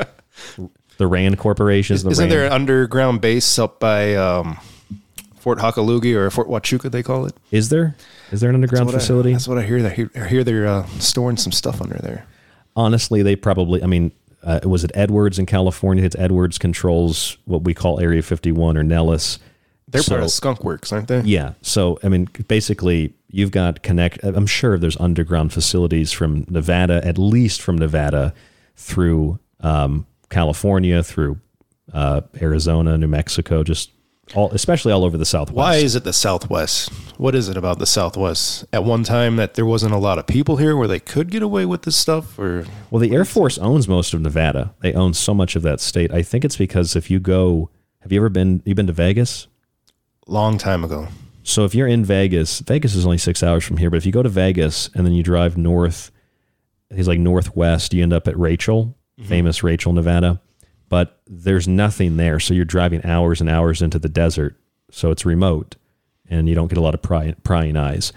the 0.99 1.07
Rand 1.07 1.39
Corporation. 1.39 1.95
Is, 1.95 2.03
the 2.03 2.11
isn't 2.11 2.23
Rand. 2.25 2.33
there 2.33 2.47
an 2.47 2.53
underground 2.53 3.21
base 3.21 3.59
up 3.59 3.79
by 3.81 4.15
um, 4.17 4.59
Fort 5.37 5.59
Hakalugi 5.59 6.15
or 6.15 6.31
Fort 6.31 6.49
Huachuca? 6.49 6.91
They 6.91 7.03
call 7.03 7.27
it. 7.27 7.35
Is 7.51 7.69
there? 7.69 7.97
Is 8.33 8.41
there 8.41 8.51
an 8.51 8.57
underground 8.57 8.89
That's 8.89 8.95
what 8.95 8.99
I- 8.99 9.01
facility? 9.01 9.33
that's 9.33 9.49
what 9.49 9.59
I 9.59 9.63
hear. 9.63 9.87
I 9.87 9.91
hear, 9.91 10.11
I 10.17 10.27
hear 10.29 10.45
they're 10.45 10.67
uh, 10.67 10.87
storing 10.99 11.37
some 11.37 11.53
stuff 11.53 11.81
under 11.81 11.99
there. 11.99 12.27
honestly, 12.77 13.23
they 13.23 13.37
probably. 13.37 13.83
I 13.83 13.87
mean, 13.87 14.13
uh, 14.43 14.61
was 14.65 14.85
it 14.85 14.91
Edwards 14.95 15.39
in 15.39 15.47
California? 15.47 16.05
It's 16.05 16.17
Edwards 16.17 16.59
controls 16.59 17.39
what 17.45 17.63
we 17.63 17.75
call 17.75 18.01
Area 18.01 18.23
51 18.23 18.77
or 18.77 18.83
Nellis. 18.83 19.39
They're 19.91 20.03
part 20.03 20.23
of 20.23 20.31
Skunk 20.31 20.65
Works, 20.65 20.93
aren't 20.93 21.09
they? 21.09 21.21
Yeah. 21.21 21.55
So 21.63 21.99
I 22.03 22.09
mean, 22.09 22.29
basically, 22.47 23.15
you've 23.29 23.51
got 23.51 23.83
connect. 23.83 24.23
I'm 24.23 24.47
sure 24.47 24.79
there's 24.79 24.99
underground 24.99 25.53
facilities 25.53 26.13
from 26.13 26.47
Nevada, 26.49 27.01
at 27.05 27.19
least 27.19 27.63
from 27.63 27.79
Nevada, 27.79 28.35
through 28.77 29.39
um, 29.61 30.07
California, 30.29 31.03
through 31.03 31.41
uh, 31.93 32.21
Arizona, 32.41 32.99
New 32.99 33.07
Mexico, 33.09 33.63
just 33.63 33.91
all, 34.35 34.51
especially 34.53 34.93
all 34.93 35.05
over 35.05 35.17
the 35.17 35.25
Southwest. 35.25 35.57
Why 35.57 35.77
is 35.77 35.97
it 35.97 36.05
the 36.05 36.13
Southwest? 36.13 36.91
What 37.17 37.35
is 37.35 37.49
it 37.49 37.57
about 37.57 37.79
the 37.79 37.87
Southwest? 37.87 38.67
At 38.73 38.85
one 38.85 39.05
time, 39.05 39.37
that 39.37 39.55
there 39.55 39.67
wasn't 39.67 39.95
a 39.95 39.99
lot 39.99 40.19
of 40.19 40.27
people 40.27 40.57
here 40.59 40.77
where 40.77 40.89
they 40.89 41.01
could 41.01 41.31
get 41.31 41.43
away 41.43 41.65
with 41.65 41.83
this 41.83 41.97
stuff, 41.97 42.39
or 42.39 42.67
Well, 42.91 43.01
the 43.01 43.15
Air 43.15 43.25
Force 43.25 43.59
owns 43.59 43.89
most 43.89 44.13
of 44.15 44.21
Nevada. 44.21 44.75
They 44.81 44.93
own 44.93 45.15
so 45.15 45.33
much 45.33 45.57
of 45.57 45.63
that 45.63 45.81
state. 45.81 46.13
I 46.13 46.23
think 46.23 46.45
it's 46.45 46.57
because 46.57 46.95
if 46.95 47.11
you 47.11 47.21
go, 47.21 47.71
have 48.01 48.13
you 48.13 48.21
ever 48.21 48.29
been? 48.29 48.63
You 48.65 48.75
been 48.75 48.87
to 48.87 48.93
Vegas? 48.93 49.47
Long 50.29 50.59
time 50.59 50.85
ago. 50.85 51.09
So 51.43 51.65
if 51.65 51.75
you're 51.75 51.89
in 51.89 52.05
Vegas, 52.05 52.61
Vegas 52.61 52.95
is 52.95 53.05
only 53.05 53.19
six 53.19 53.43
hours 53.43 53.65
from 53.65 53.79
here. 53.79 53.91
But 53.91 53.97
if 53.97 54.07
you 54.07 54.13
go 54.13 54.23
to 54.23 54.29
Vegas 54.29 54.91
and 54.95 55.05
then 55.07 55.15
you 55.15 55.23
drive 55.23 55.57
north, 55.57 56.11
he's 56.95 57.09
like 57.09 57.19
northwest, 57.19 57.95
you 57.95 58.03
end 58.03 58.13
up 58.13 58.29
at 58.29 58.39
Rachel, 58.39 58.97
mm-hmm. 59.19 59.29
famous 59.29 59.63
Rachel, 59.63 59.93
Nevada. 59.93 60.41
But 60.89 61.21
there's 61.27 61.69
nothing 61.69 62.17
there, 62.17 62.41
so 62.41 62.55
you're 62.55 62.65
driving 62.65 63.05
hours 63.05 63.41
and 63.41 63.51
hours 63.51 63.83
into 63.83 63.99
the 63.99 64.09
desert. 64.09 64.57
So 64.91 65.11
it's 65.11 65.27
remote, 65.27 65.77
and 66.29 66.49
you 66.49 66.55
don't 66.55 66.69
get 66.69 66.79
a 66.79 66.83
lot 66.83 66.95
of 66.95 67.03
pry, 67.03 67.35
prying 67.43 67.77
eyes. 67.77 68.13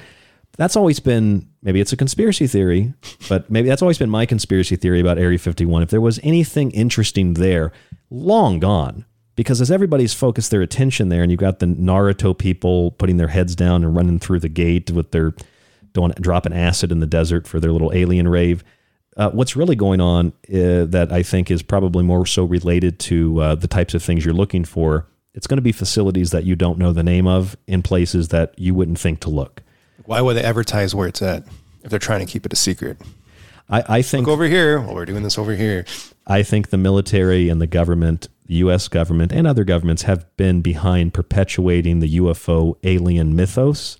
That's 0.57 0.75
always 0.75 0.99
been 0.99 1.49
maybe 1.61 1.81
it's 1.81 1.93
a 1.93 1.97
conspiracy 1.97 2.47
theory, 2.47 2.93
but 3.29 3.49
maybe 3.49 3.67
that's 3.67 3.81
always 3.81 3.97
been 3.97 4.09
my 4.09 4.25
conspiracy 4.25 4.75
theory 4.75 4.99
about 4.99 5.17
Area 5.17 5.37
51. 5.39 5.83
If 5.83 5.89
there 5.89 6.01
was 6.01 6.19
anything 6.23 6.71
interesting 6.71 7.33
there, 7.33 7.71
long 8.09 8.59
gone. 8.59 9.05
Because 9.35 9.61
as 9.61 9.71
everybody's 9.71 10.13
focused 10.13 10.51
their 10.51 10.61
attention 10.61 11.09
there, 11.09 11.21
and 11.21 11.31
you've 11.31 11.39
got 11.39 11.59
the 11.59 11.65
Naruto 11.67 12.37
people 12.37 12.91
putting 12.91 13.17
their 13.17 13.29
heads 13.29 13.55
down 13.55 13.83
and 13.83 13.95
running 13.95 14.19
through 14.19 14.39
the 14.39 14.49
gate 14.49 14.91
with 14.91 15.11
their 15.11 15.33
doing 15.93 16.11
dropping 16.19 16.53
acid 16.53 16.91
in 16.91 16.99
the 16.99 17.07
desert 17.07 17.47
for 17.47 17.59
their 17.59 17.71
little 17.71 17.91
alien 17.93 18.27
rave. 18.27 18.63
Uh, 19.17 19.29
what's 19.31 19.55
really 19.55 19.75
going 19.75 19.99
on 19.99 20.27
uh, 20.49 20.85
that 20.85 21.09
I 21.11 21.21
think 21.21 21.51
is 21.51 21.61
probably 21.61 22.03
more 22.03 22.25
so 22.25 22.43
related 22.45 22.99
to 22.99 23.41
uh, 23.41 23.55
the 23.55 23.67
types 23.67 23.93
of 23.93 24.01
things 24.01 24.23
you're 24.23 24.33
looking 24.33 24.63
for. 24.63 25.07
It's 25.33 25.47
going 25.47 25.57
to 25.57 25.61
be 25.61 25.71
facilities 25.71 26.31
that 26.31 26.43
you 26.43 26.55
don't 26.55 26.77
know 26.77 26.93
the 26.93 27.03
name 27.03 27.27
of 27.27 27.57
in 27.67 27.83
places 27.83 28.29
that 28.29 28.57
you 28.57 28.73
wouldn't 28.73 28.99
think 28.99 29.21
to 29.21 29.29
look. 29.29 29.63
Why 30.05 30.21
would 30.21 30.35
they 30.35 30.43
advertise 30.43 30.95
where 30.95 31.07
it's 31.07 31.21
at 31.21 31.45
if 31.83 31.89
they're 31.89 31.99
trying 31.99 32.25
to 32.25 32.25
keep 32.25 32.45
it 32.45 32.53
a 32.53 32.55
secret? 32.55 32.97
I, 33.69 33.83
I 33.87 34.01
think 34.01 34.27
Look 34.27 34.33
over 34.33 34.45
here. 34.45 34.79
Well, 34.79 34.95
we're 34.95 35.05
doing 35.05 35.23
this 35.23 35.37
over 35.37 35.55
here. 35.55 35.85
I 36.27 36.43
think 36.43 36.69
the 36.69 36.77
military 36.77 37.49
and 37.49 37.61
the 37.61 37.67
government, 37.67 38.27
the 38.51 38.57
U.S. 38.57 38.89
government 38.89 39.31
and 39.31 39.47
other 39.47 39.63
governments 39.63 40.01
have 40.01 40.25
been 40.35 40.59
behind 40.59 41.13
perpetuating 41.13 42.01
the 42.01 42.17
UFO 42.17 42.75
alien 42.83 43.33
mythos 43.33 43.97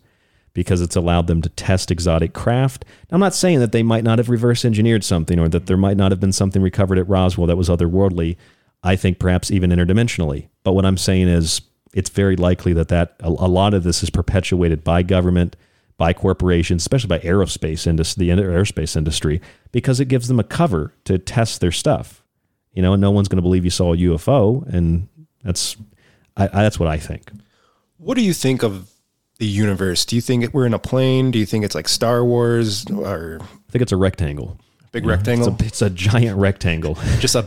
because 0.52 0.82
it's 0.82 0.98
allowed 0.98 1.28
them 1.28 1.42
to 1.42 1.48
test 1.48 1.90
exotic 1.90 2.34
craft. 2.34 2.84
I'm 3.12 3.22
not 3.22 3.34
saying 3.34 3.62
that 3.62 3.72
they 3.72 3.82
might 3.82 4.04
not 4.04 4.20
have 4.20 4.28
reverse 4.28 4.66
engineered 4.66 5.06
something 5.06 5.40
or 5.40 5.48
that 5.48 5.68
there 5.68 5.78
might 5.78 5.96
not 5.96 6.12
have 6.12 6.20
been 6.20 6.34
something 6.34 6.62
recovered 6.62 6.98
at 6.98 7.08
Roswell 7.08 7.48
that 7.48 7.56
was 7.56 7.70
otherworldly. 7.70 8.36
I 8.84 8.98
think 8.98 9.20
perhaps 9.20 9.52
even 9.52 9.70
interdimensionally. 9.70 10.50
But 10.66 10.74
what 10.74 10.86
I'm 10.86 10.98
saying 10.98 11.30
is 11.30 11.62
it's 11.94 12.10
very 12.10 12.36
likely 12.36 12.74
that, 12.74 12.90
that 12.90 13.16
a, 13.22 13.30
a 13.30 13.48
lot 13.48 13.74
of 13.74 13.84
this 13.84 14.04
is 14.04 14.10
perpetuated 14.10 14.84
by 14.84 15.02
government, 15.02 15.56
by 15.96 16.12
corporations, 16.12 16.84
especially 16.84 17.08
by 17.08 17.20
aerospace 17.20 17.88
industry, 17.88 18.26
the 18.26 18.34
aerospace 18.34 18.98
industry, 18.98 19.40
because 19.72 20.02
it 20.02 20.10
gives 20.10 20.28
them 20.28 20.42
a 20.42 20.44
cover 20.44 20.94
to 21.06 21.18
test 21.18 21.62
their 21.62 21.72
stuff. 21.72 22.21
You 22.74 22.82
know, 22.82 22.94
and 22.94 23.02
no 23.02 23.12
one's 23.12 23.28
going 23.28 23.38
to 23.38 23.42
believe 23.42 23.64
you 23.66 23.70
saw 23.70 23.94
a 23.94 23.98
UFO, 23.98 24.66
and 24.68 25.08
that's 25.44 25.76
I, 26.38 26.46
I, 26.46 26.64
that's 26.64 26.80
what 26.80 26.88
I 26.88 26.98
think. 26.98 27.32
What 27.98 28.16
do 28.16 28.24
you 28.24 28.34
think 28.34 28.64
of 28.64 28.90
the 29.40 29.46
universe? 29.46 30.06
Do 30.06 30.16
you 30.16 30.22
think 30.22 30.54
we're 30.54 30.66
in 30.66 30.74
a 30.74 30.80
plane? 30.80 31.32
Do 31.32 31.40
you 31.40 31.46
think 31.46 31.66
it's 31.66 31.76
like 31.76 31.88
Star 31.90 32.24
Wars 32.24 32.86
or 32.90 33.40
I 33.42 33.72
think 33.72 33.82
it's 33.82 33.92
a 33.92 33.98
rectangle, 33.98 34.58
big 34.92 35.04
Yeah, 35.04 35.12
rectangle? 35.12 35.50
It's 35.50 35.62
a, 35.62 35.66
it's 35.66 35.82
a 35.82 35.90
giant 35.90 36.38
rectangle. 36.38 36.96
Just 37.20 37.36
a 37.36 37.46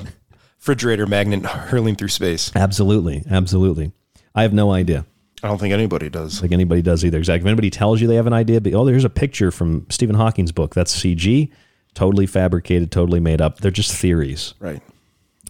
refrigerator 0.59 1.07
magnet 1.07 1.45
hurling 1.45 1.97
through 1.97 2.09
space. 2.09 2.51
absolutely, 2.55 3.23
absolutely. 3.31 3.93
I 4.35 4.43
have 4.43 4.53
no 4.53 4.73
idea. 4.73 5.07
I 5.43 5.49
don't 5.49 5.59
think 5.59 5.75
anybody 5.75 6.09
does. 6.09 6.39
I 6.39 6.41
think 6.43 6.53
anybody 6.53 6.81
does 6.81 7.05
either. 7.05 7.19
Exactly. 7.19 7.45
If 7.45 7.49
anybody 7.49 7.71
tells 7.71 8.01
you 8.01 8.09
they 8.09 8.15
have 8.15 8.27
an 8.27 8.33
idea, 8.33 8.61
but 8.61 8.73
oh, 8.73 8.85
there's 8.85 9.05
a 9.05 9.11
picture 9.11 9.51
from 9.51 9.87
Stephen 9.91 10.17
Hawking's 10.17 10.53
book. 10.53 10.75
That's 10.75 10.95
CG, 10.99 11.51
totally 11.95 12.27
fabricated, 12.27 12.91
totally 12.91 13.21
made 13.21 13.41
up. 13.43 13.59
They're 13.61 13.71
just 13.71 13.95
theories. 13.95 14.55
Right. 14.59 14.83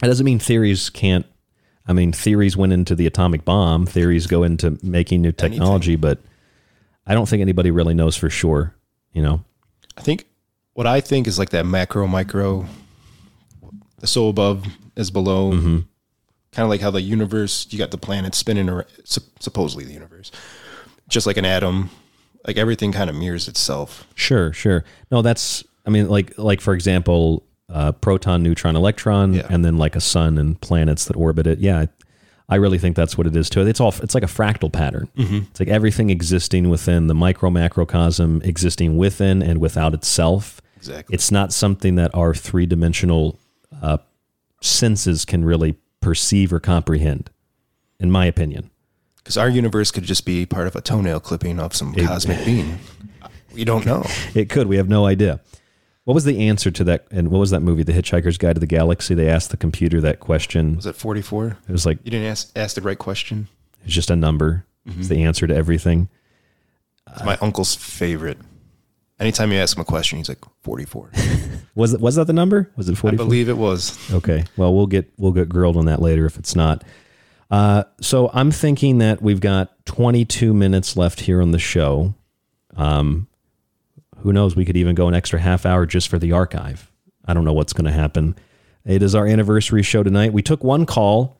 That 0.00 0.08
doesn't 0.08 0.24
mean 0.24 0.38
theories 0.38 0.90
can't. 0.90 1.26
I 1.86 1.92
mean, 1.92 2.12
theories 2.12 2.56
went 2.56 2.72
into 2.72 2.94
the 2.94 3.06
atomic 3.06 3.44
bomb. 3.44 3.86
Theories 3.86 4.26
go 4.26 4.42
into 4.42 4.78
making 4.82 5.20
new 5.20 5.32
technology, 5.32 5.96
but 5.96 6.18
I 7.06 7.14
don't 7.14 7.28
think 7.28 7.42
anybody 7.42 7.70
really 7.70 7.94
knows 7.94 8.16
for 8.16 8.30
sure. 8.30 8.74
You 9.12 9.22
know, 9.22 9.44
I 9.96 10.00
think 10.00 10.26
what 10.72 10.86
I 10.86 11.00
think 11.00 11.26
is 11.26 11.38
like 11.38 11.50
that 11.50 11.66
macro 11.66 12.06
micro, 12.06 12.66
the 13.98 14.06
so 14.06 14.28
above 14.28 14.66
is 14.96 15.10
below. 15.10 15.52
Mm-hmm. 15.52 15.78
Kind 16.52 16.64
of 16.64 16.70
like 16.70 16.80
how 16.80 16.92
the 16.92 17.02
universe, 17.02 17.66
you 17.70 17.78
got 17.78 17.90
the 17.90 17.98
planet 17.98 18.32
spinning 18.34 18.68
around, 18.68 18.86
supposedly 19.04 19.84
the 19.84 19.92
universe, 19.92 20.30
just 21.08 21.26
like 21.26 21.36
an 21.36 21.44
atom. 21.44 21.90
Like 22.46 22.56
everything 22.58 22.92
kind 22.92 23.10
of 23.10 23.16
mirrors 23.16 23.48
itself. 23.48 24.06
Sure, 24.14 24.52
sure. 24.52 24.84
No, 25.10 25.22
that's. 25.22 25.64
I 25.86 25.90
mean, 25.90 26.08
like 26.08 26.38
like 26.38 26.60
for 26.60 26.74
example, 26.74 27.44
uh, 27.72 27.92
proton, 27.92 28.42
neutron, 28.42 28.76
electron, 28.76 29.34
yeah. 29.34 29.46
and 29.50 29.64
then 29.64 29.76
like 29.78 29.96
a 29.96 30.00
sun 30.00 30.38
and 30.38 30.60
planets 30.60 31.04
that 31.06 31.16
orbit 31.16 31.46
it. 31.46 31.58
Yeah, 31.58 31.80
I, 31.80 31.88
I 32.48 32.56
really 32.56 32.78
think 32.78 32.94
that's 32.94 33.16
what 33.16 33.26
it 33.26 33.34
is 33.34 33.48
too. 33.48 33.66
It's 33.66 33.80
all. 33.80 33.94
It's 34.02 34.14
like 34.14 34.22
a 34.24 34.26
fractal 34.28 34.70
pattern. 34.72 35.08
Mhm. 35.16 35.48
It's 35.50 35.60
like 35.60 35.68
everything 35.70 36.10
existing 36.10 36.68
within 36.68 37.06
the 37.06 37.14
micro 37.14 37.50
macrocosm, 37.50 38.42
existing 38.44 38.96
within 38.98 39.42
and 39.42 39.60
without 39.60 39.94
itself. 39.94 40.60
Exactly. 40.76 41.14
It's 41.14 41.30
not 41.30 41.52
something 41.52 41.94
that 41.94 42.14
our 42.14 42.34
three 42.34 42.66
dimensional 42.66 43.38
uh, 43.82 43.96
senses 44.60 45.24
can 45.24 45.44
really 45.44 45.76
perceive 46.00 46.52
or 46.52 46.60
comprehend, 46.60 47.30
in 47.98 48.10
my 48.10 48.26
opinion. 48.26 48.70
Because 49.16 49.38
our 49.38 49.48
universe 49.48 49.90
could 49.90 50.04
just 50.04 50.26
be 50.26 50.44
part 50.44 50.66
of 50.66 50.76
a 50.76 50.82
toenail 50.82 51.20
clipping 51.20 51.58
of 51.58 51.74
some 51.74 51.94
It- 51.96 52.04
cosmic 52.06 52.44
being. 52.44 52.78
We 53.54 53.64
don't 53.64 53.86
know. 53.86 54.04
It 54.34 54.50
could. 54.50 54.66
We 54.66 54.76
have 54.76 54.88
no 54.88 55.06
idea. 55.06 55.40
What 56.04 56.14
was 56.14 56.24
the 56.24 56.48
answer 56.48 56.70
to 56.70 56.84
that? 56.84 57.06
And 57.10 57.28
what 57.30 57.38
was 57.38 57.50
that 57.50 57.60
movie, 57.60 57.82
The 57.82 57.92
Hitchhiker's 57.92 58.36
Guide 58.38 58.56
to 58.56 58.60
the 58.60 58.66
Galaxy? 58.66 59.14
They 59.14 59.28
asked 59.28 59.50
the 59.50 59.56
computer 59.56 60.00
that 60.02 60.20
question. 60.20 60.76
Was 60.76 60.86
it 60.86 60.96
44? 60.96 61.56
It 61.68 61.72
was 61.72 61.86
like 61.86 61.98
You 62.04 62.10
didn't 62.10 62.26
ask, 62.26 62.50
ask 62.56 62.74
the 62.74 62.82
right 62.82 62.98
question. 62.98 63.48
it's 63.84 63.94
just 63.94 64.10
a 64.10 64.16
number. 64.16 64.66
It's 64.86 65.06
Mhm. 65.06 65.08
the 65.08 65.22
answer 65.24 65.46
to 65.46 65.54
everything. 65.54 66.08
It's 67.10 67.24
my 67.24 67.36
uncle's 67.40 67.74
favorite. 67.74 68.38
Anytime 69.20 69.52
you 69.52 69.58
ask 69.58 69.76
him 69.76 69.80
a 69.80 69.84
question, 69.84 70.18
he's 70.18 70.28
like 70.28 70.44
44. 70.62 71.10
Was 71.76 71.94
it 71.94 72.00
was 72.00 72.14
that 72.16 72.26
the 72.26 72.32
number? 72.32 72.70
Was 72.76 72.88
it 72.88 72.96
forty? 72.96 73.14
I 73.14 73.18
believe 73.18 73.48
it 73.48 73.56
was. 73.56 73.98
Okay. 74.12 74.44
Well, 74.56 74.72
we'll 74.74 74.86
get 74.86 75.10
we'll 75.18 75.32
get 75.32 75.48
grilled 75.48 75.76
on 75.76 75.86
that 75.86 76.00
later 76.00 76.24
if 76.24 76.36
it's 76.38 76.54
not. 76.54 76.84
Uh, 77.50 77.82
so 78.00 78.30
I'm 78.32 78.52
thinking 78.52 78.98
that 78.98 79.20
we've 79.22 79.40
got 79.40 79.84
22 79.86 80.54
minutes 80.54 80.96
left 80.96 81.20
here 81.22 81.42
on 81.42 81.50
the 81.50 81.58
show. 81.58 82.14
Um, 82.76 83.26
who 84.24 84.32
knows? 84.32 84.56
We 84.56 84.64
could 84.64 84.76
even 84.76 84.94
go 84.94 85.06
an 85.06 85.14
extra 85.14 85.38
half 85.38 85.64
hour 85.66 85.84
just 85.86 86.08
for 86.08 86.18
the 86.18 86.32
archive. 86.32 86.90
I 87.26 87.34
don't 87.34 87.44
know 87.44 87.52
what's 87.52 87.74
going 87.74 87.84
to 87.84 87.92
happen. 87.92 88.34
It 88.86 89.02
is 89.02 89.14
our 89.14 89.26
anniversary 89.26 89.82
show 89.82 90.02
tonight. 90.02 90.32
We 90.32 90.42
took 90.42 90.64
one 90.64 90.86
call. 90.86 91.38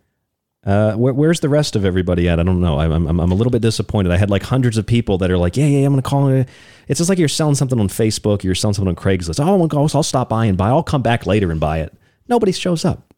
Uh, 0.65 0.93
where, 0.95 1.13
where's 1.13 1.41
the 1.41 1.49
rest 1.49 1.77
of 1.77 1.85
everybody 1.85 2.29
at? 2.29 2.39
I 2.39 2.43
don't 2.43 2.61
know. 2.61 2.79
I'm, 2.79 2.93
I'm, 2.93 3.21
I'm 3.21 3.33
a 3.33 3.35
little 3.35 3.51
bit 3.51 3.63
disappointed. 3.63 4.13
I 4.13 4.19
had 4.19 4.29
like 4.31 4.43
hundreds 4.43 4.77
of 4.77 4.87
people 4.87 5.17
that 5.19 5.31
are 5.31 5.39
like, 5.39 5.57
yeah, 5.57 5.67
yeah, 5.67 5.87
I'm 5.87 5.93
going 5.93 6.03
to 6.03 6.09
call. 6.09 6.29
it." 6.29 6.49
It's 6.87 6.99
just 6.99 7.09
like 7.09 7.19
you're 7.19 7.29
selling 7.29 7.55
something 7.55 7.81
on 7.81 7.89
Facebook. 7.89 8.43
You're 8.43 8.55
selling 8.55 8.75
something 8.75 8.91
on 8.91 8.97
Craigslist. 8.97 9.41
Oh, 9.43 9.63
I'll, 9.79 9.91
I'll 9.97 10.03
stop 10.03 10.29
by 10.29 10.45
and 10.45 10.57
buy. 10.59 10.69
I'll 10.69 10.83
come 10.83 11.03
back 11.03 11.27
later 11.27 11.51
and 11.51 11.59
buy 11.59 11.81
it. 11.81 11.93
Nobody 12.29 12.53
shows 12.53 12.85
up. 12.85 13.15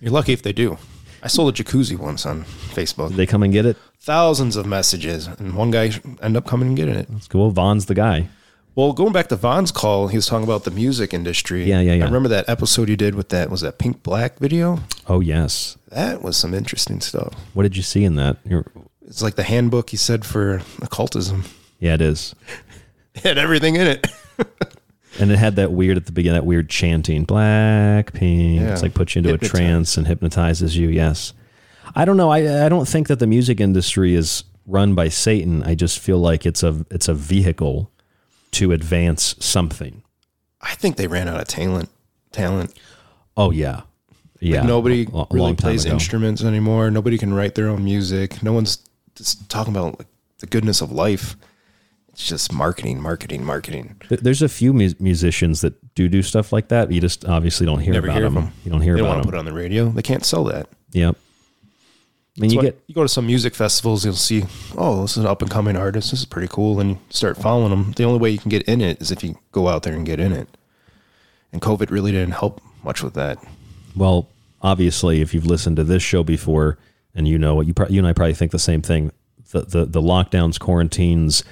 You're 0.00 0.12
lucky 0.12 0.32
if 0.32 0.42
they 0.42 0.52
do. 0.52 0.78
I 1.24 1.28
sold 1.28 1.58
a 1.58 1.62
jacuzzi 1.62 1.96
once 1.96 2.24
on 2.24 2.44
Facebook. 2.44 3.08
Did 3.08 3.16
they 3.16 3.26
come 3.26 3.42
and 3.42 3.52
get 3.52 3.66
it? 3.66 3.76
Thousands 4.00 4.56
of 4.56 4.66
messages, 4.66 5.26
and 5.26 5.54
one 5.54 5.70
guy 5.70 5.90
ended 6.20 6.36
up 6.36 6.46
coming 6.46 6.68
and 6.68 6.76
getting 6.76 6.94
it. 6.96 7.08
Let's 7.12 7.28
go. 7.28 7.48
Vaughn's 7.50 7.86
the 7.86 7.94
guy. 7.94 8.28
Well, 8.74 8.92
going 8.94 9.12
back 9.12 9.28
to 9.28 9.36
Vaughn's 9.36 9.70
call, 9.70 10.08
he 10.08 10.16
was 10.16 10.26
talking 10.26 10.44
about 10.44 10.64
the 10.64 10.70
music 10.70 11.12
industry. 11.12 11.64
Yeah, 11.64 11.80
yeah, 11.80 11.92
yeah. 11.94 12.04
I 12.04 12.06
remember 12.06 12.30
that 12.30 12.48
episode 12.48 12.88
you 12.88 12.96
did 12.96 13.14
with 13.14 13.28
that 13.28 13.50
was 13.50 13.60
that 13.60 13.78
Pink 13.78 14.02
Black 14.02 14.38
video. 14.38 14.78
Oh 15.08 15.20
yes, 15.20 15.76
That 15.88 16.22
was 16.22 16.36
some 16.38 16.54
interesting 16.54 17.00
stuff. 17.02 17.34
What 17.52 17.64
did 17.64 17.76
you 17.76 17.82
see 17.82 18.02
in 18.04 18.14
that? 18.16 18.38
You're, 18.46 18.64
It's 19.06 19.20
like 19.22 19.34
the 19.34 19.42
handbook 19.42 19.90
he 19.90 19.98
said 19.98 20.24
for 20.24 20.62
occultism. 20.80 21.44
yeah, 21.80 21.94
it 21.94 22.00
is. 22.00 22.34
It 23.14 23.24
had 23.24 23.36
everything 23.38 23.76
in 23.76 23.86
it. 23.86 24.06
And 25.20 25.30
it 25.30 25.36
had 25.38 25.56
that 25.56 25.70
weird 25.72 25.98
at 25.98 26.06
the 26.06 26.12
beginning, 26.12 26.40
that 26.40 26.46
weird 26.46 26.70
chanting, 26.70 27.24
black 27.24 28.14
pink. 28.14 28.62
Yeah. 28.62 28.72
It's 28.72 28.80
like 28.80 28.94
puts 28.94 29.14
you 29.14 29.18
into 29.18 29.28
Hypnotize. 29.32 29.50
a 29.50 29.56
trance 29.62 29.96
and 29.98 30.06
hypnotizes 30.06 30.74
you. 30.78 30.88
Yes. 30.88 31.34
I 31.94 32.06
don't 32.06 32.16
know. 32.16 32.30
I 32.30 32.64
I 32.64 32.70
don't 32.70 32.88
think 32.88 33.08
that 33.08 33.18
the 33.18 33.26
music 33.26 33.60
industry 33.60 34.14
is 34.14 34.44
run 34.66 34.94
by 34.94 35.10
Satan. 35.10 35.62
I 35.64 35.74
just 35.74 35.98
feel 35.98 36.16
like 36.18 36.46
it's 36.46 36.62
a 36.62 36.86
it's 36.90 37.08
a 37.08 37.12
vehicle 37.14 37.90
to 38.52 38.72
advance 38.72 39.34
something. 39.40 40.02
I 40.60 40.74
think 40.74 40.96
they 40.96 41.06
ran 41.06 41.28
out 41.28 41.40
of 41.40 41.48
talent. 41.48 41.88
Talent. 42.32 42.72
Oh 43.36 43.50
yeah, 43.50 43.82
yeah. 44.40 44.60
Like 44.60 44.68
nobody 44.68 45.06
A- 45.12 45.16
a 45.18 45.26
really 45.30 45.54
plays 45.54 45.84
ago. 45.84 45.94
instruments 45.94 46.42
anymore. 46.44 46.90
Nobody 46.90 47.18
can 47.18 47.34
write 47.34 47.54
their 47.54 47.68
own 47.68 47.84
music. 47.84 48.42
No 48.42 48.52
one's 48.52 48.78
talking 49.48 49.74
about 49.74 49.98
like, 49.98 50.08
the 50.38 50.46
goodness 50.46 50.80
of 50.80 50.90
life. 50.92 51.36
It's 52.10 52.26
just 52.26 52.52
marketing, 52.52 53.00
marketing, 53.00 53.42
marketing. 53.44 53.96
There's 54.10 54.42
a 54.42 54.48
few 54.48 54.72
mus- 54.74 55.00
musicians 55.00 55.62
that 55.62 55.94
do 55.94 56.08
do 56.08 56.22
stuff 56.22 56.52
like 56.52 56.68
that. 56.68 56.92
You 56.92 57.00
just 57.00 57.24
obviously 57.24 57.64
don't 57.66 57.80
hear 57.80 57.94
Never 57.94 58.06
about 58.08 58.16
hear 58.16 58.24
them. 58.24 58.34
them. 58.34 58.52
You 58.64 58.70
don't 58.70 58.82
hear 58.82 58.94
they 58.94 58.98
don't 59.00 59.06
about 59.08 59.14
want 59.16 59.22
to 59.24 59.28
put 59.30 59.34
it 59.36 59.38
on 59.38 59.44
the 59.46 59.52
radio. 59.54 59.88
They 59.88 60.02
can't 60.02 60.24
sell 60.24 60.44
that. 60.44 60.68
Yep. 60.92 61.16
I 62.36 62.40
mean, 62.40 62.48
That's 62.48 62.52
you 62.54 62.58
why- 62.58 62.64
get 62.64 62.82
you 62.86 62.94
go 62.94 63.02
to 63.02 63.08
some 63.08 63.26
music 63.26 63.54
festivals, 63.54 64.04
you'll 64.04 64.14
see, 64.14 64.44
oh, 64.76 65.02
this 65.02 65.12
is 65.12 65.18
an 65.18 65.26
up 65.26 65.42
and 65.42 65.50
coming 65.50 65.76
artist. 65.76 66.10
This 66.12 66.20
is 66.20 66.26
pretty 66.26 66.48
cool, 66.48 66.80
and 66.80 66.90
you 66.92 66.98
start 67.10 67.36
following 67.36 67.70
them. 67.70 67.92
The 67.92 68.04
only 68.04 68.18
way 68.18 68.30
you 68.30 68.38
can 68.38 68.48
get 68.48 68.62
in 68.62 68.80
it 68.80 69.00
is 69.02 69.10
if 69.10 69.22
you 69.22 69.36
go 69.52 69.68
out 69.68 69.82
there 69.82 69.92
and 69.94 70.06
get 70.06 70.18
in 70.18 70.32
it. 70.32 70.48
And 71.52 71.60
COVID 71.60 71.90
really 71.90 72.10
didn't 72.12 72.32
help 72.32 72.62
much 72.82 73.02
with 73.02 73.12
that. 73.14 73.36
Well, 73.94 74.28
obviously, 74.62 75.20
if 75.20 75.34
you've 75.34 75.44
listened 75.46 75.76
to 75.76 75.84
this 75.84 76.02
show 76.02 76.22
before, 76.22 76.78
and 77.14 77.28
you 77.28 77.38
know 77.38 77.54
what 77.54 77.66
you, 77.66 77.74
pro- 77.74 77.88
you 77.88 77.98
and 77.98 78.06
I 78.06 78.14
probably 78.14 78.32
think 78.34 78.50
the 78.52 78.58
same 78.58 78.80
thing. 78.80 79.12
The 79.50 79.60
the, 79.62 79.84
the 79.84 80.00
lockdowns, 80.00 80.58
quarantines, 80.58 81.44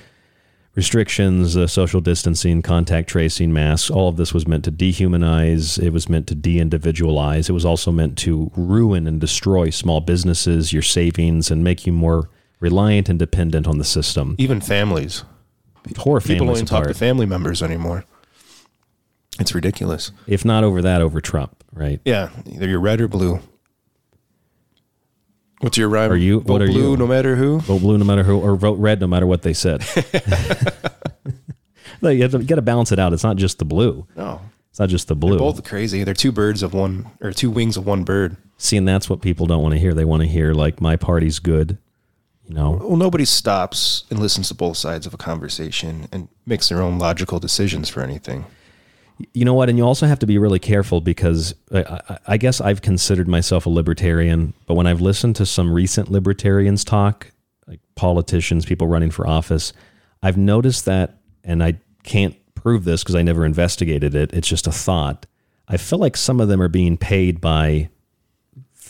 restrictions, 0.74 1.57
uh, 1.57 1.66
social 1.66 2.00
distancing, 2.00 2.62
contact 2.62 3.08
tracing, 3.08 3.52
masks. 3.52 3.90
All 3.90 4.08
of 4.08 4.16
this 4.16 4.32
was 4.32 4.47
meant 4.47 4.65
to 4.65 4.73
dehumanize. 4.73 5.82
It 5.82 5.90
was 5.90 6.08
meant 6.08 6.26
to 6.28 6.34
de-individualize. 6.34 7.49
It 7.49 7.52
was 7.52 7.65
also 7.65 7.90
meant 7.90 8.16
to 8.18 8.50
ruin 8.57 9.07
and 9.07 9.20
destroy 9.20 9.70
small 9.70 10.00
businesses, 10.00 10.73
your 10.73 10.82
savings, 10.82 11.50
and 11.50 11.65
make 11.65 11.86
you 11.86 11.92
more 11.92 12.31
reliant 12.60 13.08
and 13.08 13.18
dependent 13.18 13.66
on 13.66 13.78
the 13.78 13.84
system. 13.84 14.36
Even 14.39 14.60
families. 14.60 15.24
Tore 15.94 16.20
People 16.20 16.47
don't 16.47 16.57
even 16.57 16.66
talk 16.66 16.86
to 16.86 16.94
family 16.94 17.26
members 17.26 17.62
anymore. 17.62 18.05
It's 19.39 19.55
ridiculous. 19.55 20.12
If 20.26 20.44
not 20.44 20.62
over 20.62 20.82
that, 20.82 21.00
over 21.00 21.20
Trump, 21.20 21.65
right? 21.73 22.00
Yeah, 22.05 22.28
either 22.47 22.68
you're 22.68 22.81
red 22.81 23.00
or 23.00 23.08
blue. 23.08 23.40
What's 25.60 25.76
your 25.76 25.89
rhyme? 25.89 26.10
Are 26.10 26.16
you? 26.16 26.40
Vote 26.40 26.52
what 26.52 26.62
are 26.62 26.66
blue 26.66 26.92
you? 26.92 26.97
no 26.97 27.06
matter 27.06 27.36
who? 27.36 27.60
Vote 27.60 27.80
blue 27.80 27.98
no 27.98 28.05
matter 28.05 28.22
who, 28.22 28.40
or 28.40 28.56
vote 28.56 28.78
red 28.78 29.00
no 29.00 29.06
matter 29.06 29.26
what 29.26 29.42
they 29.42 29.52
said. 29.52 29.84
no, 32.02 32.08
you 32.08 32.22
have 32.22 32.32
to, 32.32 32.39
you 32.39 32.44
got 32.44 32.56
to 32.56 32.62
balance 32.62 32.92
it 32.92 32.98
out. 32.98 33.12
It's 33.12 33.24
not 33.24 33.36
just 33.36 33.58
the 33.58 33.64
blue. 33.64 34.06
No. 34.16 34.40
It's 34.70 34.78
not 34.78 34.89
just 34.89 35.08
the 35.08 35.16
blue. 35.16 35.32
They're 35.32 35.39
both 35.39 35.64
crazy. 35.64 36.05
They're 36.05 36.14
two 36.14 36.32
birds 36.32 36.62
of 36.62 36.72
one, 36.72 37.10
or 37.20 37.32
two 37.32 37.50
wings 37.50 37.76
of 37.76 37.86
one 37.86 38.05
bird. 38.05 38.36
See, 38.56 38.76
and 38.76 38.86
that's 38.89 39.10
what 39.10 39.20
people 39.20 39.47
don't 39.47 39.62
want 39.62 39.74
to 39.74 39.80
hear. 39.80 39.94
They 39.94 40.05
want 40.05 40.22
to 40.22 40.28
hear 40.28 40.55
like 40.55 40.80
my 40.80 40.97
party's 40.97 41.39
good. 41.40 41.76
You 42.47 42.55
know, 42.55 42.72
Well, 42.82 42.97
nobody 42.97 43.24
stops 43.24 44.05
and 44.10 44.18
listens 44.18 44.48
to 44.48 44.55
both 44.55 44.76
sides 44.76 45.06
of 45.06 45.14
a 45.14 45.16
conversation 45.16 46.08
and 46.10 46.26
makes 46.47 46.68
their 46.68 46.82
own 46.82 46.98
logical 46.98 47.39
decisions 47.39 47.89
for 47.89 48.02
anything. 48.02 48.44
You 49.32 49.44
know 49.44 49.55
what? 49.55 49.68
And 49.68 49.78
you 49.78 49.84
also 49.84 50.07
have 50.07 50.18
to 50.20 50.26
be 50.26 50.39
really 50.39 50.58
careful 50.58 51.00
because 51.00 51.55
I, 51.73 51.81
I, 51.81 52.18
I 52.26 52.36
guess 52.36 52.60
I've 52.60 52.82
considered 52.82 53.28
myself 53.28 53.66
a 53.66 53.70
libertarian, 53.70 54.55
but 54.66 54.74
when 54.74 54.86
I've 54.86 55.00
listened 55.00 55.36
to 55.36 55.47
some 55.47 55.73
recent 55.73 56.10
libertarians 56.10 56.84
talk, 56.84 57.31
like 57.66 57.81
politicians, 57.94 58.65
people 58.65 58.86
running 58.86 59.10
for 59.10 59.26
office, 59.26 59.73
I've 60.23 60.36
noticed 60.36 60.84
that, 60.84 61.18
and 61.44 61.62
I 61.62 61.78
can't 62.02 62.36
prove 62.55 62.84
this 62.84 63.02
because 63.02 63.15
I 63.15 63.23
never 63.23 63.44
investigated 63.44 64.15
it. 64.15 64.32
It's 64.32 64.49
just 64.49 64.66
a 64.66 64.73
thought. 64.73 65.26
I 65.68 65.76
feel 65.76 65.99
like 65.99 66.16
some 66.16 66.40
of 66.40 66.49
them 66.49 66.60
are 66.60 66.68
being 66.68 66.97
paid 66.97 67.40
by 67.40 67.89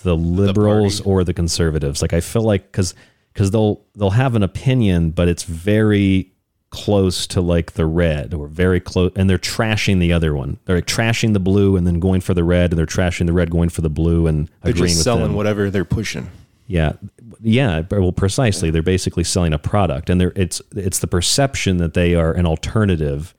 the 0.02 0.16
liberals 0.16 1.00
or 1.02 1.24
the 1.24 1.34
conservatives. 1.34 2.02
Like 2.02 2.12
I 2.12 2.20
feel 2.20 2.42
like 2.42 2.72
because 2.72 2.94
because 3.32 3.50
they'll 3.50 3.82
they'll 3.94 4.10
have 4.10 4.34
an 4.34 4.42
opinion, 4.42 5.10
but 5.10 5.28
it's 5.28 5.44
very 5.44 6.32
close 6.70 7.26
to 7.26 7.40
like 7.40 7.72
the 7.72 7.86
red 7.86 8.32
or 8.32 8.46
very 8.46 8.80
close, 8.80 9.12
and 9.16 9.28
they're 9.28 9.38
trashing 9.38 9.98
the 9.98 10.12
other 10.12 10.34
one. 10.34 10.58
They're 10.64 10.76
like 10.76 10.86
trashing 10.86 11.32
the 11.32 11.40
blue 11.40 11.76
and 11.76 11.86
then 11.86 11.98
going 12.00 12.20
for 12.20 12.32
the 12.34 12.44
red, 12.44 12.70
and 12.70 12.78
they're 12.78 12.86
trashing 12.86 13.26
the 13.26 13.32
red, 13.32 13.50
going 13.50 13.68
for 13.70 13.80
the 13.80 13.90
blue, 13.90 14.26
and 14.26 14.48
They're 14.62 14.70
agreeing 14.70 14.88
just 14.88 14.98
with 14.98 15.04
selling 15.04 15.22
them. 15.24 15.34
whatever 15.34 15.70
they're 15.70 15.84
pushing. 15.84 16.30
Yeah, 16.66 16.92
yeah. 17.40 17.82
Well, 17.90 18.12
precisely. 18.12 18.70
They're 18.70 18.82
basically 18.82 19.24
selling 19.24 19.52
a 19.52 19.58
product, 19.58 20.08
and 20.08 20.20
they're 20.20 20.32
it's 20.36 20.62
it's 20.76 21.00
the 21.00 21.08
perception 21.08 21.78
that 21.78 21.94
they 21.94 22.14
are 22.14 22.32
an 22.32 22.46
alternative. 22.46 23.34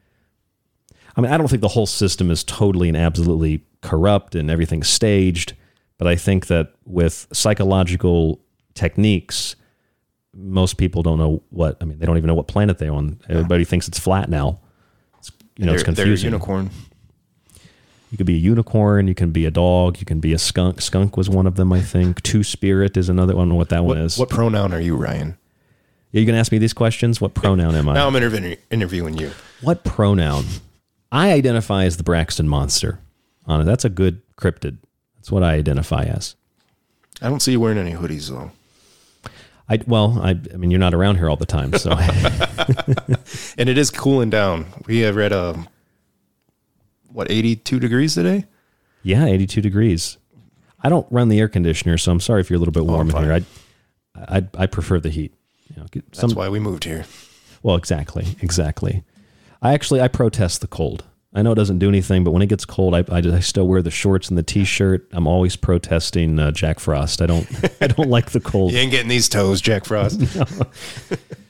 I 1.16 1.22
mean, 1.22 1.32
I 1.32 1.38
don't 1.38 1.48
think 1.48 1.62
the 1.62 1.70
whole 1.70 1.86
system 1.86 2.30
is 2.32 2.44
totally 2.44 2.88
and 2.90 2.98
absolutely 2.98 3.64
corrupt 3.82 4.36
and 4.36 4.50
everything's 4.50 4.88
staged, 4.88 5.54
but 5.98 6.08
I 6.08 6.16
think 6.16 6.48
that 6.48 6.74
with 6.86 7.28
psychological 7.34 8.40
techniques, 8.76 9.56
most 10.34 10.78
people 10.78 11.04
don't 11.04 11.18
know 11.18 11.44
what. 11.50 11.78
I 11.82 11.86
mean, 11.86 12.00
they 12.00 12.06
don't 12.06 12.18
even 12.18 12.28
know 12.28 12.34
what 12.36 12.48
planet 12.48 12.78
they're 12.78 12.94
on. 12.94 13.20
Everybody 13.30 13.64
thinks 13.66 13.88
it's 13.88 14.00
flat 14.00 14.30
now. 14.30 14.60
It's, 15.20 15.32
you 15.58 15.66
know, 15.66 15.74
it's 15.74 15.84
They're- 15.84 15.94
they're 15.94 16.06
a 16.06 16.08
confusing. 16.08 16.32
unicorn. 16.32 16.70
You 18.12 18.18
could 18.18 18.28
be 18.28 18.36
a 18.36 18.40
unicorn. 18.40 19.08
You 19.08 19.16
can 19.16 19.32
be 19.32 19.46
a 19.46 19.52
dog. 19.52 20.00
You 20.00 20.06
can 20.06 20.20
be 20.20 20.34
a 20.34 20.38
skunk. 20.38 20.82
Skunk 20.82 21.16
was 21.16 21.30
one 21.30 21.48
of 21.48 21.56
them, 21.56 21.72
I 21.72 21.80
think. 21.82 22.22
Two 22.24 22.44
spirit 22.44 22.98
is 22.98 23.08
another. 23.08 23.34
I 23.34 23.38
don't 23.38 23.50
know 23.50 23.56
what 23.56 23.70
that 23.70 23.86
What, 23.86 23.96
one 23.98 24.06
is. 24.06 24.18
what 24.18 24.30
pronoun 24.30 24.74
are 24.74 24.82
you, 24.82 24.98
Ryan? 24.98 25.38
Are 26.14 26.20
you 26.20 26.26
going 26.26 26.34
to 26.36 26.40
ask 26.42 26.52
me 26.52 26.58
these 26.58 26.74
questions? 26.74 27.22
What 27.22 27.34
pronoun 27.34 27.74
am 27.74 27.88
I? 27.88 27.94
Now 27.94 28.08
I'm 28.08 28.16
interview- 28.18 28.58
interviewing 28.70 29.18
you. 29.18 29.32
What 29.62 29.86
pronoun? 29.86 30.44
I 31.10 31.32
identify 31.32 31.86
as 31.86 31.96
the 31.96 32.04
Braxton 32.04 32.50
Monster. 32.50 33.00
On 33.46 33.62
it, 33.62 33.64
that's 33.64 33.86
a 33.86 33.90
good 33.90 34.22
cryptid. 34.36 34.78
That's 35.16 35.32
what 35.32 35.42
I 35.44 35.54
identify 35.54 36.04
as. 36.04 36.36
I 37.22 37.30
don't 37.30 37.40
see 37.42 37.54
you 37.54 37.60
wearing 37.62 37.78
any 37.78 37.94
hoodies 37.94 38.30
though. 38.30 38.52
I 39.72 39.80
well, 39.88 40.20
I, 40.22 40.32
I 40.32 40.58
mean, 40.58 40.70
you're 40.70 40.82
not 40.82 40.94
around 40.94 41.16
here 41.16 41.30
all 41.30 41.38
the 41.38 41.46
time, 41.46 41.72
so 41.78 41.92
and 43.58 43.70
it 43.70 43.78
is 43.78 43.90
cooling 43.90 44.30
down. 44.30 44.66
We 44.86 45.00
have 45.00 45.16
read 45.16 45.32
um, 45.32 45.70
what 47.08 47.32
82 47.32 47.80
degrees 47.80 48.16
today. 48.16 48.48
yeah, 49.02 49.26
82 49.26 49.62
degrees. 49.62 50.18
I 50.84 50.90
don't 50.90 51.08
run 51.10 51.30
the 51.30 51.40
air 51.40 51.48
conditioner, 51.48 51.98
so 51.98 52.12
I'm 52.12 52.20
sorry 52.20 52.42
if 52.42 52.50
you're 52.50 52.58
a 52.58 52.60
little 52.60 52.74
bit 52.74 52.86
warm 52.86 53.12
in 53.12 53.16
here. 53.16 53.34
I, 53.34 54.38
I 54.38 54.48
I 54.58 54.66
prefer 54.66 55.00
the 55.00 55.10
heat. 55.10 55.34
You 55.70 55.82
know, 55.82 55.88
get 55.90 56.12
That's 56.12 56.36
why 56.36 56.50
we 56.50 56.60
moved 56.60 56.84
here. 56.84 57.06
Well, 57.64 57.78
exactly, 57.78 58.36
exactly. 58.42 59.06
I 59.62 59.74
actually 59.74 60.02
I 60.02 60.10
protest 60.10 60.60
the 60.60 60.68
cold. 60.68 61.06
I 61.34 61.42
know 61.44 61.54
it 61.54 61.56
doesn't 61.56 61.80
do 61.80 61.88
anything, 61.88 62.26
but 62.26 62.32
when 62.32 62.42
it 62.42 62.48
gets 62.48 62.66
cold, 62.66 62.94
I, 62.94 63.06
I, 63.10 63.20
I 63.20 63.40
still 63.40 63.66
wear 63.66 63.82
the 63.82 63.90
shorts 63.92 64.28
and 64.28 64.38
the 64.38 64.44
t-shirt. 64.44 65.08
I'm 65.14 65.28
always 65.28 65.56
protesting 65.56 66.38
uh, 66.40 66.52
Jack 66.52 66.80
Frost. 66.80 67.22
I 67.22 67.26
don't 67.26 67.48
I 67.82 67.88
don't 67.88 68.10
like 68.10 68.32
the 68.32 68.40
cold. 68.42 68.74
You 68.74 68.80
ain't 68.80 68.92
getting 68.92 69.08
these 69.08 69.30
toes, 69.30 69.62
Jack 69.62 69.86
Frost. 69.86 70.22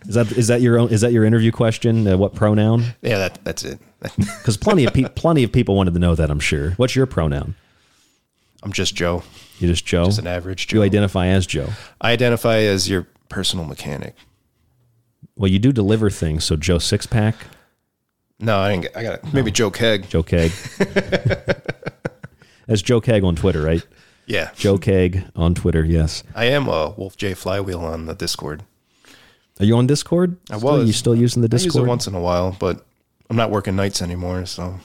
Is 0.07 0.15
that 0.15 0.31
is 0.31 0.47
that 0.47 0.61
your 0.61 0.79
own 0.79 0.89
is 0.89 1.01
that 1.01 1.11
your 1.13 1.23
interview 1.23 1.51
question? 1.51 2.07
Uh, 2.07 2.17
what 2.17 2.33
pronoun? 2.33 2.83
Yeah, 3.01 3.19
that 3.19 3.39
that's 3.43 3.63
it. 3.63 3.79
Because 4.17 4.57
plenty 4.57 4.83
of 4.85 4.93
pe- 4.95 5.07
plenty 5.09 5.43
of 5.43 5.51
people 5.51 5.75
wanted 5.75 5.93
to 5.93 5.99
know 5.99 6.15
that. 6.15 6.31
I'm 6.31 6.39
sure. 6.39 6.71
What's 6.71 6.95
your 6.95 7.05
pronoun? 7.05 7.53
I'm 8.63 8.73
just 8.73 8.95
Joe. 8.95 9.21
You 9.59 9.67
just 9.67 9.85
Joe. 9.85 10.05
Just 10.05 10.17
an 10.17 10.25
average 10.25 10.67
Joe. 10.67 10.77
You 10.77 10.83
identify 10.83 11.27
as 11.27 11.45
Joe. 11.45 11.69
I 12.01 12.11
identify 12.11 12.57
as 12.61 12.89
your 12.89 13.07
personal 13.29 13.63
mechanic. 13.63 14.15
Well, 15.35 15.51
you 15.51 15.59
do 15.59 15.71
deliver 15.71 16.09
things. 16.09 16.43
So 16.45 16.55
Joe 16.55 16.79
Six 16.79 17.05
Pack. 17.05 17.35
No, 18.41 18.57
I 18.59 18.71
didn't. 18.71 18.81
Get, 18.83 18.97
I 18.97 19.03
got 19.03 19.33
maybe 19.33 19.51
Joe 19.51 19.69
Keg. 19.71 20.09
Joe 20.09 20.23
Keg. 20.23 20.51
That's 22.67 22.81
Joe 22.81 23.01
Keg 23.01 23.23
on 23.23 23.35
Twitter, 23.35 23.61
right? 23.61 23.85
Yeah. 24.25 24.51
Joe 24.55 24.77
Keg 24.77 25.23
on 25.35 25.53
Twitter. 25.55 25.83
Yes. 25.83 26.23
I 26.35 26.45
am 26.45 26.67
a 26.67 26.91
Wolf 26.91 27.17
J 27.17 27.33
Flywheel 27.33 27.79
on 27.81 28.05
the 28.05 28.15
Discord. 28.15 28.63
Are 29.59 29.65
you 29.65 29.75
on 29.77 29.87
Discord? 29.87 30.37
I 30.49 30.57
Still- 30.57 30.71
was. 30.71 30.87
You 30.87 30.93
still 30.93 31.15
using 31.15 31.41
the 31.41 31.49
I 31.51 31.55
use 31.55 31.63
Discord? 31.65 31.85
it 31.85 31.89
once 31.89 32.07
in 32.07 32.15
a 32.15 32.19
while, 32.21 32.55
but 32.59 32.85
I'm 33.29 33.35
not 33.35 33.51
working 33.51 33.75
nights 33.75 34.01
anymore. 34.01 34.45
So 34.45 34.79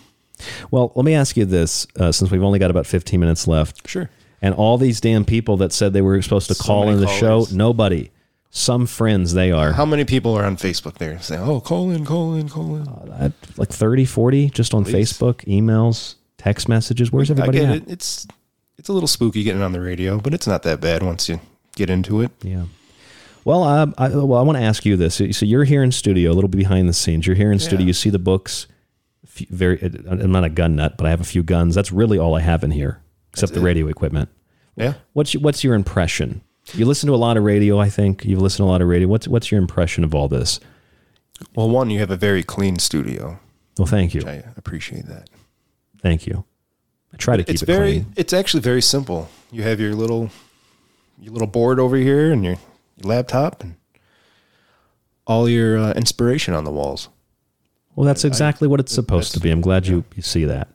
Well, 0.70 0.92
let 0.94 1.04
me 1.04 1.14
ask 1.14 1.36
you 1.36 1.44
this, 1.44 1.86
uh, 1.98 2.12
since 2.12 2.30
we've 2.30 2.42
only 2.42 2.58
got 2.58 2.70
about 2.70 2.86
15 2.86 3.18
minutes 3.20 3.46
left. 3.46 3.88
Sure. 3.88 4.10
And 4.42 4.54
all 4.54 4.76
these 4.78 5.00
damn 5.00 5.24
people 5.24 5.56
that 5.58 5.72
said 5.72 5.92
they 5.92 6.02
were 6.02 6.20
supposed 6.20 6.48
to 6.48 6.54
So 6.54 6.64
call 6.64 6.88
in 6.90 7.00
the 7.00 7.06
show, 7.06 7.46
nobody. 7.52 8.10
Some 8.56 8.86
friends 8.86 9.34
they 9.34 9.52
are. 9.52 9.72
how 9.72 9.84
many 9.84 10.06
people 10.06 10.34
are 10.34 10.44
on 10.44 10.56
Facebook 10.56 10.94
there 10.94 11.20
saying, 11.20 11.42
"Oh, 11.42 11.60
call 11.60 11.90
in, 11.90 12.06
call 12.06 12.34
in, 12.34 12.48
call 12.48 12.76
in"? 12.76 12.88
Uh, 12.88 13.28
like 13.58 13.68
30, 13.68 14.06
40 14.06 14.48
just 14.48 14.72
on 14.72 14.82
Please. 14.82 15.12
Facebook, 15.12 15.44
emails, 15.44 16.14
text 16.38 16.66
messages. 16.66 17.12
Where's 17.12 17.30
I 17.30 17.34
everybody 17.34 17.60
at? 17.60 17.76
it. 17.76 17.84
It's 17.86 18.26
it's 18.78 18.88
a 18.88 18.94
little 18.94 19.08
spooky 19.08 19.42
getting 19.42 19.60
on 19.60 19.72
the 19.72 19.80
radio, 19.82 20.18
but 20.18 20.32
it's 20.32 20.46
not 20.46 20.62
that 20.62 20.80
bad 20.80 21.02
once 21.02 21.28
you 21.28 21.38
get 21.74 21.90
into 21.90 22.22
it. 22.22 22.30
Yeah. 22.42 22.64
Well, 23.44 23.62
uh, 23.62 23.88
I, 23.98 24.08
well, 24.08 24.38
I 24.38 24.42
want 24.42 24.56
to 24.56 24.64
ask 24.64 24.86
you 24.86 24.96
this. 24.96 25.16
So 25.16 25.44
you're 25.44 25.64
here 25.64 25.82
in 25.82 25.92
studio, 25.92 26.32
a 26.32 26.34
little 26.34 26.48
bit 26.48 26.56
behind 26.56 26.88
the 26.88 26.94
scenes. 26.94 27.26
You're 27.26 27.36
here 27.36 27.52
in 27.52 27.58
studio. 27.58 27.86
You 27.86 27.92
see 27.92 28.08
the 28.08 28.18
books. 28.18 28.68
Very. 29.50 29.78
I'm 30.08 30.32
not 30.32 30.44
a 30.44 30.48
gun 30.48 30.76
nut, 30.76 30.96
but 30.96 31.06
I 31.06 31.10
have 31.10 31.20
a 31.20 31.24
few 31.24 31.42
guns. 31.42 31.74
That's 31.74 31.92
really 31.92 32.18
all 32.18 32.34
I 32.34 32.40
have 32.40 32.64
in 32.64 32.70
here, 32.70 33.02
except 33.32 33.52
the 33.52 33.60
it. 33.60 33.64
radio 33.64 33.86
equipment. 33.88 34.30
Yeah. 34.76 34.94
What's 35.12 35.34
your, 35.34 35.42
what's 35.42 35.62
your 35.62 35.74
impression? 35.74 36.40
You 36.74 36.84
listen 36.84 37.06
to 37.08 37.14
a 37.14 37.16
lot 37.16 37.36
of 37.36 37.44
radio. 37.44 37.78
I 37.78 37.88
think 37.88 38.24
you've 38.24 38.42
listened 38.42 38.64
to 38.64 38.68
a 38.68 38.72
lot 38.72 38.82
of 38.82 38.88
radio. 38.88 39.08
What's 39.08 39.28
what's 39.28 39.50
your 39.50 39.60
impression 39.60 40.04
of 40.04 40.14
all 40.14 40.28
this? 40.28 40.60
Well, 41.54 41.68
one, 41.68 41.90
you 41.90 42.00
have 42.00 42.10
a 42.10 42.16
very 42.16 42.42
clean 42.42 42.78
studio. 42.78 43.38
Well, 43.78 43.86
thank 43.86 44.14
you. 44.14 44.22
I 44.26 44.42
appreciate 44.56 45.06
that. 45.06 45.28
Thank 46.00 46.26
you. 46.26 46.44
I 47.12 47.16
try 47.18 47.36
to 47.36 47.44
keep 47.44 47.54
it's 47.54 47.62
it 47.62 47.66
very 47.66 47.92
clean. 47.92 48.12
it's 48.16 48.32
actually 48.32 48.60
very 48.60 48.82
simple. 48.82 49.28
You 49.52 49.62
have 49.62 49.80
your 49.80 49.94
little 49.94 50.30
your 51.18 51.32
little 51.32 51.48
board 51.48 51.78
over 51.78 51.96
here 51.96 52.32
and 52.32 52.44
your, 52.44 52.56
your 52.96 53.08
laptop 53.08 53.62
and 53.62 53.76
all 55.26 55.48
your 55.48 55.78
uh, 55.78 55.92
inspiration 55.92 56.54
on 56.54 56.64
the 56.64 56.70
walls. 56.70 57.08
Well, 57.94 58.06
that's 58.06 58.24
exactly 58.24 58.68
what 58.68 58.78
it's 58.78 58.92
supposed 58.92 59.32
to 59.34 59.40
be. 59.40 59.50
I'm 59.50 59.62
glad 59.62 59.86
you, 59.86 60.04
you 60.14 60.22
see 60.22 60.44
that. 60.44 60.68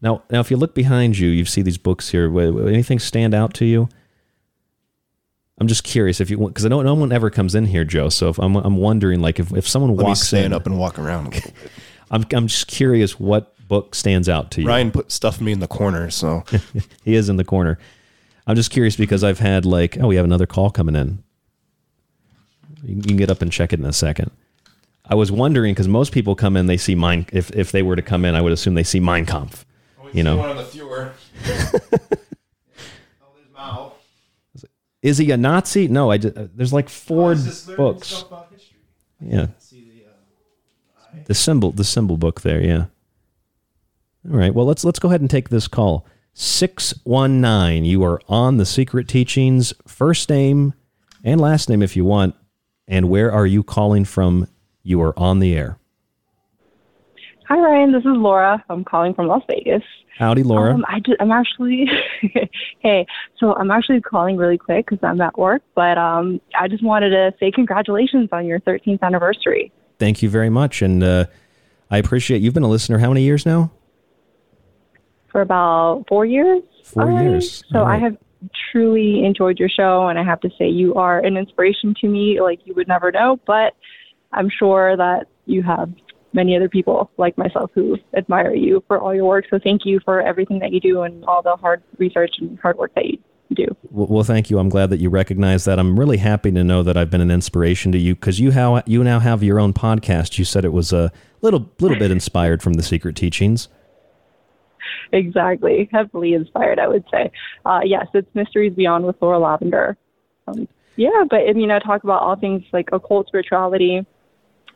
Now, 0.00 0.22
now, 0.30 0.40
if 0.40 0.50
you 0.50 0.56
look 0.56 0.74
behind 0.74 1.18
you, 1.18 1.28
you 1.28 1.44
see 1.44 1.60
these 1.60 1.76
books 1.76 2.08
here. 2.10 2.26
Anything 2.38 2.98
stand 2.98 3.34
out 3.34 3.52
to 3.54 3.66
you? 3.66 3.90
I'm 5.58 5.68
just 5.68 5.84
curious 5.84 6.20
if 6.20 6.28
you 6.28 6.38
want, 6.38 6.54
because 6.54 6.66
I 6.66 6.68
know 6.68 6.82
no 6.82 6.94
one 6.94 7.12
ever 7.12 7.30
comes 7.30 7.54
in 7.54 7.66
here, 7.66 7.84
Joe. 7.84 8.08
So 8.10 8.28
if 8.28 8.38
I'm 8.38 8.56
I'm 8.56 8.76
wondering 8.76 9.20
like 9.20 9.40
if, 9.40 9.52
if 9.52 9.66
someone 9.66 9.92
Let 9.96 10.02
me 10.02 10.08
walks 10.08 10.20
stand 10.20 10.46
in, 10.46 10.52
up 10.52 10.66
and 10.66 10.78
walk 10.78 10.98
around 10.98 11.26
a 11.26 11.30
little 11.30 11.50
bit. 11.50 11.70
I'm 12.10 12.24
I'm 12.32 12.46
just 12.46 12.66
curious 12.66 13.18
what 13.18 13.54
book 13.66 13.94
stands 13.94 14.28
out 14.28 14.50
to 14.52 14.62
you. 14.62 14.68
Ryan 14.68 14.90
put 14.90 15.10
stuff 15.10 15.40
me 15.40 15.52
in 15.52 15.60
the 15.60 15.66
corner, 15.66 16.10
so 16.10 16.44
he 17.04 17.14
is 17.14 17.28
in 17.28 17.36
the 17.36 17.44
corner. 17.44 17.78
I'm 18.46 18.54
just 18.54 18.70
curious 18.70 18.96
because 18.96 19.24
I've 19.24 19.40
had 19.40 19.64
like, 19.64 19.98
oh, 19.98 20.06
we 20.08 20.16
have 20.16 20.24
another 20.24 20.46
call 20.46 20.70
coming 20.70 20.94
in. 20.94 21.22
You 22.84 23.02
can 23.02 23.16
get 23.16 23.30
up 23.30 23.42
and 23.42 23.50
check 23.50 23.72
it 23.72 23.80
in 23.80 23.86
a 23.86 23.92
second. 23.92 24.30
I 25.08 25.14
was 25.14 25.32
wondering 25.32 25.72
because 25.72 25.88
most 25.88 26.12
people 26.12 26.34
come 26.36 26.56
in, 26.56 26.66
they 26.66 26.76
see 26.76 26.94
mine. 26.94 27.26
If 27.32 27.50
if 27.56 27.72
they 27.72 27.82
were 27.82 27.96
to 27.96 28.02
come 28.02 28.24
in, 28.24 28.34
I 28.34 28.40
would 28.42 28.52
assume 28.52 28.74
they 28.74 28.84
see 28.84 29.00
Mein 29.00 29.24
Kampf. 29.24 29.64
You 30.12 30.22
know, 30.22 30.36
one 30.36 30.50
on 30.50 30.56
the 30.56 30.64
viewer. 30.64 31.12
is 35.06 35.18
he 35.18 35.30
a 35.30 35.36
Nazi? 35.36 35.86
No, 35.86 36.10
I 36.10 36.18
just, 36.18 36.36
uh, 36.36 36.48
there's 36.54 36.72
like 36.72 36.88
four 36.88 37.36
books. 37.76 38.24
Yeah, 39.20 39.46
the 41.26 41.34
symbol, 41.34 41.70
the 41.70 41.84
symbol 41.84 42.16
book 42.16 42.40
there. 42.40 42.60
Yeah. 42.60 42.86
All 44.28 44.36
right. 44.36 44.52
Well, 44.52 44.66
let's 44.66 44.84
let's 44.84 44.98
go 44.98 45.08
ahead 45.08 45.20
and 45.20 45.30
take 45.30 45.48
this 45.48 45.68
call. 45.68 46.04
Six 46.34 46.92
one 47.04 47.40
nine. 47.40 47.84
You 47.84 48.02
are 48.02 48.20
on 48.28 48.56
the 48.56 48.66
Secret 48.66 49.06
Teachings. 49.06 49.72
First 49.86 50.28
name 50.28 50.74
and 51.22 51.40
last 51.40 51.68
name, 51.68 51.82
if 51.82 51.96
you 51.96 52.04
want. 52.04 52.34
And 52.88 53.08
where 53.08 53.30
are 53.30 53.46
you 53.46 53.62
calling 53.62 54.04
from? 54.04 54.48
You 54.82 55.00
are 55.02 55.16
on 55.18 55.38
the 55.38 55.54
air. 55.54 55.78
Hi, 57.48 57.58
Ryan. 57.58 57.92
This 57.92 58.00
is 58.00 58.16
Laura. 58.16 58.64
I'm 58.68 58.84
calling 58.84 59.14
from 59.14 59.28
Las 59.28 59.42
Vegas. 59.48 59.82
Howdy, 60.18 60.44
Laura. 60.44 60.72
Um, 60.72 60.84
I 60.88 61.00
am 61.20 61.30
actually, 61.30 61.86
hey, 62.80 63.06
so 63.38 63.54
I'm 63.54 63.70
actually 63.70 64.00
calling 64.00 64.36
really 64.36 64.56
quick 64.56 64.86
because 64.86 65.02
I'm 65.02 65.20
at 65.20 65.36
work, 65.36 65.62
but 65.74 65.98
um, 65.98 66.40
I 66.58 66.68
just 66.68 66.82
wanted 66.82 67.10
to 67.10 67.34
say 67.38 67.50
congratulations 67.50 68.30
on 68.32 68.46
your 68.46 68.58
13th 68.60 69.02
anniversary. 69.02 69.72
Thank 69.98 70.22
you 70.22 70.30
very 70.30 70.48
much, 70.48 70.80
and 70.80 71.04
uh, 71.04 71.26
I 71.90 71.98
appreciate. 71.98 72.40
You've 72.40 72.54
been 72.54 72.62
a 72.62 72.68
listener 72.68 72.98
how 72.98 73.08
many 73.08 73.22
years 73.22 73.44
now? 73.44 73.70
For 75.28 75.42
about 75.42 76.04
four 76.08 76.24
years. 76.24 76.62
Four 76.84 77.10
years. 77.20 77.62
So 77.70 77.80
All 77.80 77.86
I 77.86 77.98
have 77.98 78.16
truly 78.72 79.22
enjoyed 79.22 79.58
your 79.58 79.68
show, 79.68 80.08
and 80.08 80.18
I 80.18 80.24
have 80.24 80.40
to 80.40 80.50
say 80.58 80.68
you 80.68 80.94
are 80.94 81.18
an 81.18 81.36
inspiration 81.36 81.94
to 82.00 82.08
me, 82.08 82.40
like 82.40 82.60
you 82.64 82.72
would 82.74 82.88
never 82.88 83.12
know. 83.12 83.38
But 83.46 83.74
I'm 84.32 84.48
sure 84.48 84.96
that 84.96 85.26
you 85.44 85.62
have 85.62 85.90
many 86.36 86.54
other 86.54 86.68
people 86.68 87.10
like 87.16 87.36
myself 87.36 87.70
who 87.74 87.96
admire 88.16 88.54
you 88.54 88.84
for 88.86 89.00
all 89.00 89.12
your 89.14 89.24
work. 89.24 89.46
So 89.50 89.58
thank 89.58 89.84
you 89.84 89.98
for 90.04 90.20
everything 90.20 90.60
that 90.60 90.72
you 90.72 90.80
do 90.80 91.02
and 91.02 91.24
all 91.24 91.42
the 91.42 91.56
hard 91.56 91.82
research 91.98 92.30
and 92.38 92.56
hard 92.60 92.76
work 92.76 92.94
that 92.94 93.06
you 93.06 93.18
do. 93.54 93.66
Well, 93.90 94.22
thank 94.22 94.50
you. 94.50 94.58
I'm 94.58 94.68
glad 94.68 94.90
that 94.90 95.00
you 95.00 95.08
recognize 95.08 95.64
that. 95.64 95.78
I'm 95.78 95.98
really 95.98 96.18
happy 96.18 96.52
to 96.52 96.62
know 96.62 96.82
that 96.82 96.96
I've 96.96 97.10
been 97.10 97.20
an 97.20 97.30
inspiration 97.30 97.90
to 97.92 97.98
you 97.98 98.14
because 98.14 98.38
you 98.38 98.52
how 98.52 98.82
you 98.86 99.02
now 99.02 99.18
have 99.18 99.42
your 99.42 99.58
own 99.58 99.72
podcast. 99.72 100.38
You 100.38 100.44
said 100.44 100.64
it 100.64 100.72
was 100.72 100.92
a 100.92 101.10
little 101.40 101.70
little 101.80 101.98
bit 101.98 102.10
inspired 102.10 102.62
from 102.62 102.74
the 102.74 102.82
Secret 102.82 103.16
Teachings. 103.16 103.68
exactly. 105.12 105.88
Heavily 105.92 106.34
inspired, 106.34 106.78
I 106.78 106.88
would 106.88 107.04
say. 107.10 107.30
Uh, 107.64 107.80
yes, 107.84 108.06
it's 108.14 108.28
Mysteries 108.34 108.74
Beyond 108.74 109.06
with 109.06 109.16
Laura 109.20 109.38
Lavender. 109.38 109.96
Um, 110.48 110.68
yeah, 110.96 111.24
but 111.28 111.40
I 111.48 111.52
mean, 111.52 111.70
I 111.70 111.78
talk 111.78 112.04
about 112.04 112.22
all 112.22 112.36
things 112.36 112.62
like 112.72 112.88
occult 112.92 113.28
spirituality. 113.28 114.06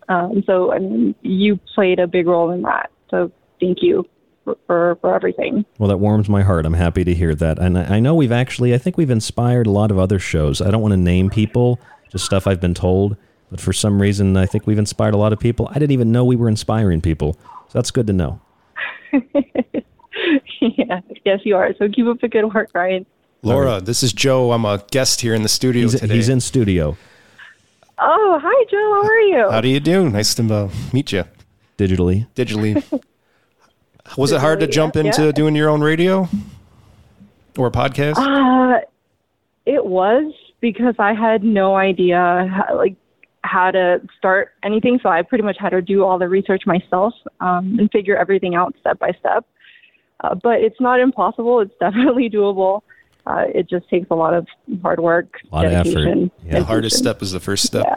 Um, 0.08 0.42
so, 0.46 0.72
I 0.72 0.78
mean, 0.78 1.14
you 1.22 1.58
played 1.74 1.98
a 1.98 2.06
big 2.06 2.26
role 2.26 2.50
in 2.50 2.62
that. 2.62 2.90
So, 3.10 3.30
thank 3.60 3.78
you 3.82 4.04
for, 4.44 4.56
for, 4.66 4.98
for 5.00 5.14
everything. 5.14 5.64
Well, 5.78 5.88
that 5.88 5.98
warms 5.98 6.28
my 6.28 6.42
heart. 6.42 6.66
I'm 6.66 6.74
happy 6.74 7.04
to 7.04 7.14
hear 7.14 7.34
that. 7.36 7.58
And 7.58 7.78
I 7.78 7.96
I 7.96 8.00
know 8.00 8.14
we've 8.14 8.32
actually, 8.32 8.74
I 8.74 8.78
think 8.78 8.96
we've 8.96 9.10
inspired 9.10 9.66
a 9.66 9.70
lot 9.70 9.90
of 9.90 9.98
other 9.98 10.18
shows. 10.18 10.60
I 10.60 10.70
don't 10.70 10.82
want 10.82 10.92
to 10.92 10.98
name 10.98 11.30
people, 11.30 11.78
just 12.10 12.24
stuff 12.24 12.46
I've 12.46 12.60
been 12.60 12.74
told. 12.74 13.16
But 13.50 13.60
for 13.60 13.72
some 13.72 14.00
reason, 14.00 14.36
I 14.36 14.46
think 14.46 14.66
we've 14.66 14.78
inspired 14.78 15.14
a 15.14 15.16
lot 15.16 15.32
of 15.32 15.40
people. 15.40 15.68
I 15.70 15.74
didn't 15.74 15.90
even 15.90 16.12
know 16.12 16.24
we 16.24 16.36
were 16.36 16.48
inspiring 16.48 17.00
people. 17.00 17.34
So 17.68 17.78
that's 17.78 17.90
good 17.90 18.06
to 18.06 18.12
know. 18.12 18.40
yeah, 20.60 21.00
yes, 21.24 21.40
you 21.44 21.56
are. 21.56 21.74
So, 21.78 21.88
keep 21.88 22.06
up 22.06 22.20
the 22.20 22.28
good 22.28 22.52
work, 22.54 22.70
Ryan. 22.74 23.06
Laura, 23.42 23.80
this 23.80 24.02
is 24.02 24.12
Joe. 24.12 24.52
I'm 24.52 24.64
a 24.64 24.84
guest 24.90 25.20
here 25.20 25.34
in 25.34 25.42
the 25.42 25.48
studio 25.48 25.82
He's, 25.82 25.98
today. 25.98 26.14
he's 26.14 26.28
in 26.28 26.40
studio. 26.40 26.96
Oh, 28.02 28.40
hi, 28.42 28.64
Joe. 28.70 29.00
How 29.02 29.08
are 29.08 29.20
you? 29.20 29.50
How 29.50 29.60
do 29.60 29.68
you 29.68 29.78
do? 29.78 30.08
Nice 30.08 30.34
to 30.34 30.54
uh, 30.54 30.70
meet 30.92 31.12
you. 31.12 31.24
Digitally. 31.76 32.26
Digitally. 32.34 32.82
Was 34.16 34.32
it 34.32 34.40
hard 34.40 34.60
to 34.60 34.66
jump 34.66 34.94
yeah, 34.94 35.02
into 35.02 35.26
yeah. 35.26 35.32
doing 35.32 35.54
your 35.54 35.68
own 35.68 35.82
radio 35.82 36.28
or 37.58 37.66
a 37.66 37.70
podcast? 37.70 38.16
Uh, 38.16 38.80
it 39.66 39.84
was 39.84 40.32
because 40.60 40.94
I 40.98 41.14
had 41.14 41.44
no 41.44 41.76
idea 41.76 42.18
how, 42.50 42.76
like 42.76 42.96
how 43.42 43.70
to 43.70 44.00
start 44.18 44.52
anything, 44.64 44.98
so 45.02 45.08
I 45.08 45.22
pretty 45.22 45.44
much 45.44 45.58
had 45.58 45.70
to 45.70 45.82
do 45.82 46.04
all 46.04 46.18
the 46.18 46.28
research 46.28 46.62
myself 46.66 47.14
um, 47.40 47.78
and 47.78 47.90
figure 47.90 48.16
everything 48.16 48.54
out 48.54 48.74
step 48.80 48.98
by 48.98 49.12
step. 49.20 49.46
Uh, 50.24 50.34
but 50.34 50.60
it's 50.60 50.80
not 50.80 51.00
impossible. 51.00 51.60
It's 51.60 51.74
definitely 51.80 52.28
doable. 52.30 52.82
Uh, 53.26 53.44
it 53.54 53.68
just 53.68 53.88
takes 53.88 54.06
a 54.10 54.14
lot 54.14 54.34
of 54.34 54.46
hard 54.82 55.00
work, 55.00 55.40
A 55.50 55.54
lot 55.54 55.66
of 55.66 55.72
effort. 55.72 56.30
Yeah. 56.44 56.58
the 56.60 56.64
hardest 56.64 56.96
step 56.96 57.22
is 57.22 57.32
the 57.32 57.40
first 57.40 57.64
step. 57.66 57.84
Yeah. 57.86 57.96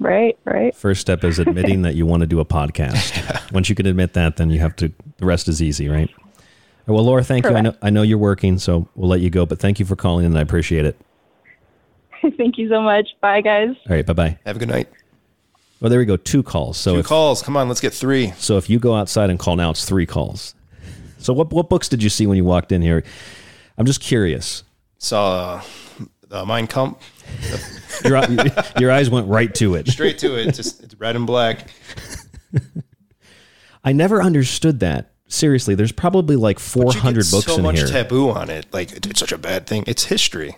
Right, 0.00 0.38
right. 0.44 0.74
First 0.74 1.00
step 1.00 1.24
is 1.24 1.38
admitting 1.38 1.82
that 1.82 1.96
you 1.96 2.06
want 2.06 2.20
to 2.20 2.26
do 2.26 2.38
a 2.38 2.44
podcast. 2.44 3.50
Once 3.52 3.68
you 3.68 3.74
can 3.74 3.86
admit 3.86 4.12
that, 4.12 4.36
then 4.36 4.48
you 4.50 4.60
have 4.60 4.76
to. 4.76 4.92
The 5.16 5.26
rest 5.26 5.48
is 5.48 5.60
easy, 5.60 5.88
right? 5.88 6.08
Well, 6.86 7.04
Laura, 7.04 7.24
thank 7.24 7.44
you. 7.44 7.50
I 7.50 7.60
know 7.60 7.74
I 7.82 7.90
know 7.90 8.02
you're 8.02 8.16
working, 8.16 8.58
so 8.58 8.88
we'll 8.94 9.10
let 9.10 9.20
you 9.20 9.28
go. 9.28 9.44
But 9.44 9.58
thank 9.58 9.80
you 9.80 9.84
for 9.84 9.96
calling, 9.96 10.24
and 10.24 10.38
I 10.38 10.40
appreciate 10.40 10.84
it. 10.84 10.96
Thank 12.36 12.58
you 12.58 12.68
so 12.68 12.80
much. 12.80 13.08
Bye, 13.20 13.40
guys. 13.40 13.70
All 13.88 13.94
right, 13.94 14.04
bye 14.04 14.12
bye. 14.12 14.38
Have 14.44 14.56
a 14.56 14.58
good 14.58 14.68
night. 14.68 14.88
Oh, 15.80 15.88
there 15.88 16.00
we 16.00 16.04
go. 16.04 16.16
Two 16.16 16.42
calls. 16.42 16.76
So 16.76 16.94
Two 16.94 17.00
if, 17.00 17.06
calls. 17.06 17.42
Come 17.42 17.56
on, 17.56 17.68
let's 17.68 17.80
get 17.80 17.92
three. 17.94 18.32
So 18.38 18.56
if 18.56 18.68
you 18.68 18.80
go 18.80 18.94
outside 18.94 19.30
and 19.30 19.38
call 19.38 19.54
now, 19.54 19.70
it's 19.70 19.84
three 19.84 20.06
calls. 20.06 20.54
So 21.18 21.32
what 21.32 21.52
what 21.52 21.68
books 21.68 21.88
did 21.88 22.02
you 22.02 22.08
see 22.08 22.26
when 22.26 22.36
you 22.36 22.44
walked 22.44 22.72
in 22.72 22.82
here? 22.82 23.04
I'm 23.78 23.86
just 23.86 24.00
curious. 24.00 24.64
Saw 24.98 25.62
uh, 26.30 26.44
Mein 26.44 26.66
Kampf. 26.66 26.98
Your, 28.04 28.22
your 28.80 28.90
eyes 28.90 29.08
went 29.08 29.28
right 29.28 29.54
to 29.54 29.74
it. 29.76 29.88
Straight 29.88 30.18
to 30.18 30.34
it. 30.36 30.54
Just 30.54 30.82
it's 30.82 30.94
red 30.96 31.16
and 31.16 31.26
black. 31.26 31.70
I 33.84 33.92
never 33.92 34.20
understood 34.22 34.80
that. 34.80 35.12
Seriously, 35.28 35.74
there's 35.74 35.92
probably 35.92 36.36
like 36.36 36.56
But 36.56 36.76
you 36.76 36.84
get 36.84 36.92
400 36.94 37.26
books 37.30 37.46
so 37.46 37.56
in 37.56 37.62
much 37.62 37.88
taboo 37.90 38.30
on 38.30 38.50
it. 38.50 38.66
Like 38.72 38.92
it's 38.92 39.20
such 39.20 39.32
a 39.32 39.38
bad 39.38 39.66
thing. 39.66 39.84
It's 39.86 40.04
history. 40.04 40.56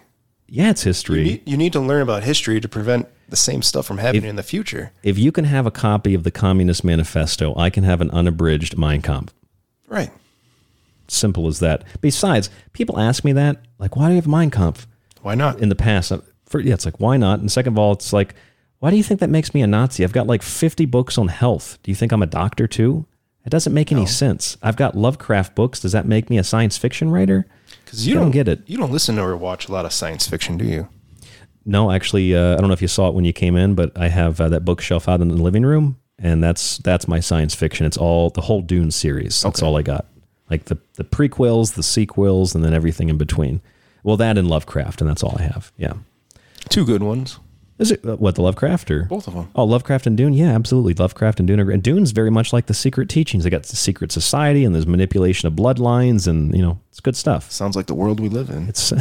yeah, 0.49 0.71
it's 0.71 0.83
history. 0.83 1.19
You 1.19 1.25
need, 1.25 1.43
you 1.45 1.57
need 1.57 1.73
to 1.75 1.81
learn 1.81 2.03
about 2.03 2.23
history 2.23 2.61
to 2.61 2.69
prevent 2.69 3.09
the 3.29 3.37
same 3.37 3.63
stuff 3.63 3.87
from 3.87 3.99
happening 3.99 4.25
in 4.25 4.37
the 4.37 4.43
future. 4.43 4.93
if 5.03 5.19
you 5.19 5.31
can 5.33 5.45
have 5.45 5.67
a 5.67 5.71
copy 5.71 6.15
of 6.15 6.25
the 6.25 6.31
Communist 6.31 6.83
Manifesto, 6.85 7.55
I 7.57 7.71
can 7.71 7.85
have 7.85 8.01
an 8.01 8.11
unabridged 8.11 8.77
Mein 8.79 9.03
Kampf. 9.03 9.33
Right. 9.87 10.11
Simple 11.11 11.47
as 11.49 11.59
that. 11.61 11.85
Besides, 12.01 12.51
people 12.73 12.99
ask 12.99 13.25
me 13.25 13.33
that, 13.33 13.63
like, 13.79 13.97
why 13.97 14.07
do 14.07 14.11
you 14.15 14.21
have 14.21 14.29
Mein 14.29 14.51
Kampf? 14.51 14.87
Why 15.23 15.35
not? 15.35 15.61
In 15.61 15.69
the 15.69 15.75
past, 15.75 16.13
Uh, 16.13 16.21
for, 16.47 16.61
yeah, 16.61 16.75
it's 16.75 16.85
like, 16.85 17.01
why 17.01 17.17
not? 17.17 17.41
And 17.41 17.51
second 17.51 17.75
of 17.75 17.79
all, 17.79 17.93
it's 17.93 18.13
like, 18.13 18.35
why 18.79 18.91
do 18.91 18.97
you 18.97 19.03
think 19.03 19.21
that 19.21 19.31
makes 19.31 19.53
me 19.53 19.61
a 19.63 19.67
Nazi? 19.67 20.05
I've 20.05 20.13
got 20.13 20.27
like 20.27 20.43
50 20.43 20.87
books 20.87 21.19
on 21.19 21.29
health. 21.29 21.79
Do 21.83 21.91
you 21.91 21.95
think 21.95 22.13
I'm 22.13 22.23
a 22.23 22.27
doctor 22.27 22.67
too? 22.67 23.07
It 23.45 23.51
doesn't 23.51 23.73
make 23.75 23.91
any 23.91 24.07
sense. 24.07 24.57
I've 24.63 24.77
got 24.77 24.97
Lovecraft 24.97 25.55
books. 25.55 25.81
Does 25.81 25.93
that 25.93 26.07
make 26.07 26.29
me 26.31 26.39
a 26.39 26.45
science 26.45 26.77
fiction 26.79 27.11
writer? 27.11 27.47
Because 27.85 28.07
you 28.07 28.15
don't, 28.15 28.25
don't 28.25 28.31
get 28.33 28.49
it. 28.49 28.61
You 28.67 28.77
don't 28.79 28.93
listen 28.93 29.19
or 29.19 29.37
watch 29.37 29.69
a 29.69 29.73
lot 29.73 29.85
of 29.85 29.93
science 29.93 30.29
fiction, 30.29 30.57
do 30.57 30.65
you? 30.65 30.89
No, 31.65 31.91
actually, 31.91 32.35
uh, 32.35 32.55
I 32.55 32.57
don't 32.57 32.69
know 32.69 32.75
if 32.75 32.83
you 32.83 32.89
saw 32.89 33.09
it 33.09 33.15
when 33.15 33.25
you 33.25 33.33
came 33.33 33.57
in, 33.57 33.75
but 33.75 33.97
I 33.99 34.09
have 34.09 34.41
uh, 34.41 34.49
that 34.51 34.65
bookshelf 34.65 35.09
out 35.09 35.21
in 35.21 35.29
the 35.29 35.35
living 35.35 35.65
room, 35.65 35.99
and 36.19 36.43
that's 36.43 36.79
that's 36.79 37.07
my 37.09 37.21
science 37.21 37.55
fiction. 37.55 37.87
It's 37.87 37.97
all 37.99 38.31
the 38.31 38.41
whole 38.43 38.61
Dune 38.63 38.91
series. 38.91 39.41
That's 39.43 39.63
all 39.63 39.77
I 39.77 39.83
got, 39.83 40.07
like 40.51 40.67
the 40.67 40.79
the 40.95 41.05
prequels, 41.05 41.75
the 41.75 41.83
sequels, 41.83 42.55
and 42.55 42.65
then 42.65 42.75
everything 42.75 43.09
in 43.09 43.19
between. 43.19 43.61
Well, 44.03 44.17
that 44.17 44.39
and 44.39 44.49
Lovecraft, 44.49 45.01
and 45.01 45.09
that's 45.09 45.23
all 45.23 45.37
I 45.39 45.43
have. 45.43 45.73
Yeah, 45.77 45.95
two 46.69 46.85
good 46.85 47.03
ones. 47.03 47.39
Is 47.81 47.91
it 47.91 48.05
uh, 48.05 48.17
what 48.17 48.35
the 48.35 48.43
Lovecraft 48.43 48.91
or 48.91 49.05
Both 49.05 49.27
of 49.27 49.33
them. 49.33 49.49
Oh, 49.55 49.65
Lovecraft 49.65 50.07
and 50.07 50.15
Dune. 50.15 50.35
Yeah, 50.35 50.55
absolutely. 50.55 50.93
Lovecraft 50.93 51.39
and 51.39 51.49
Dune. 51.49 51.61
Are, 51.61 51.71
and 51.71 51.83
Dune's 51.83 52.11
very 52.11 52.31
much 52.31 52.53
like 52.53 52.67
the 52.67 52.75
Secret 52.75 53.09
Teachings. 53.09 53.45
They 53.45 53.49
got 53.51 53.63
the 53.63 53.75
secret 53.75 54.13
society, 54.13 54.67
and 54.67 54.75
there's 54.75 54.87
manipulation 54.87 55.47
of 55.47 55.55
bloodlines, 55.55 56.29
and 56.29 56.55
you 56.55 56.61
know, 56.61 56.79
it's 56.91 57.01
good 57.01 57.17
stuff. 57.17 57.51
Sounds 57.51 57.77
like 57.77 57.87
the 57.87 57.95
world 57.95 58.21
we 58.21 58.29
live 58.29 58.51
in. 58.51 58.69
It's 58.69 58.93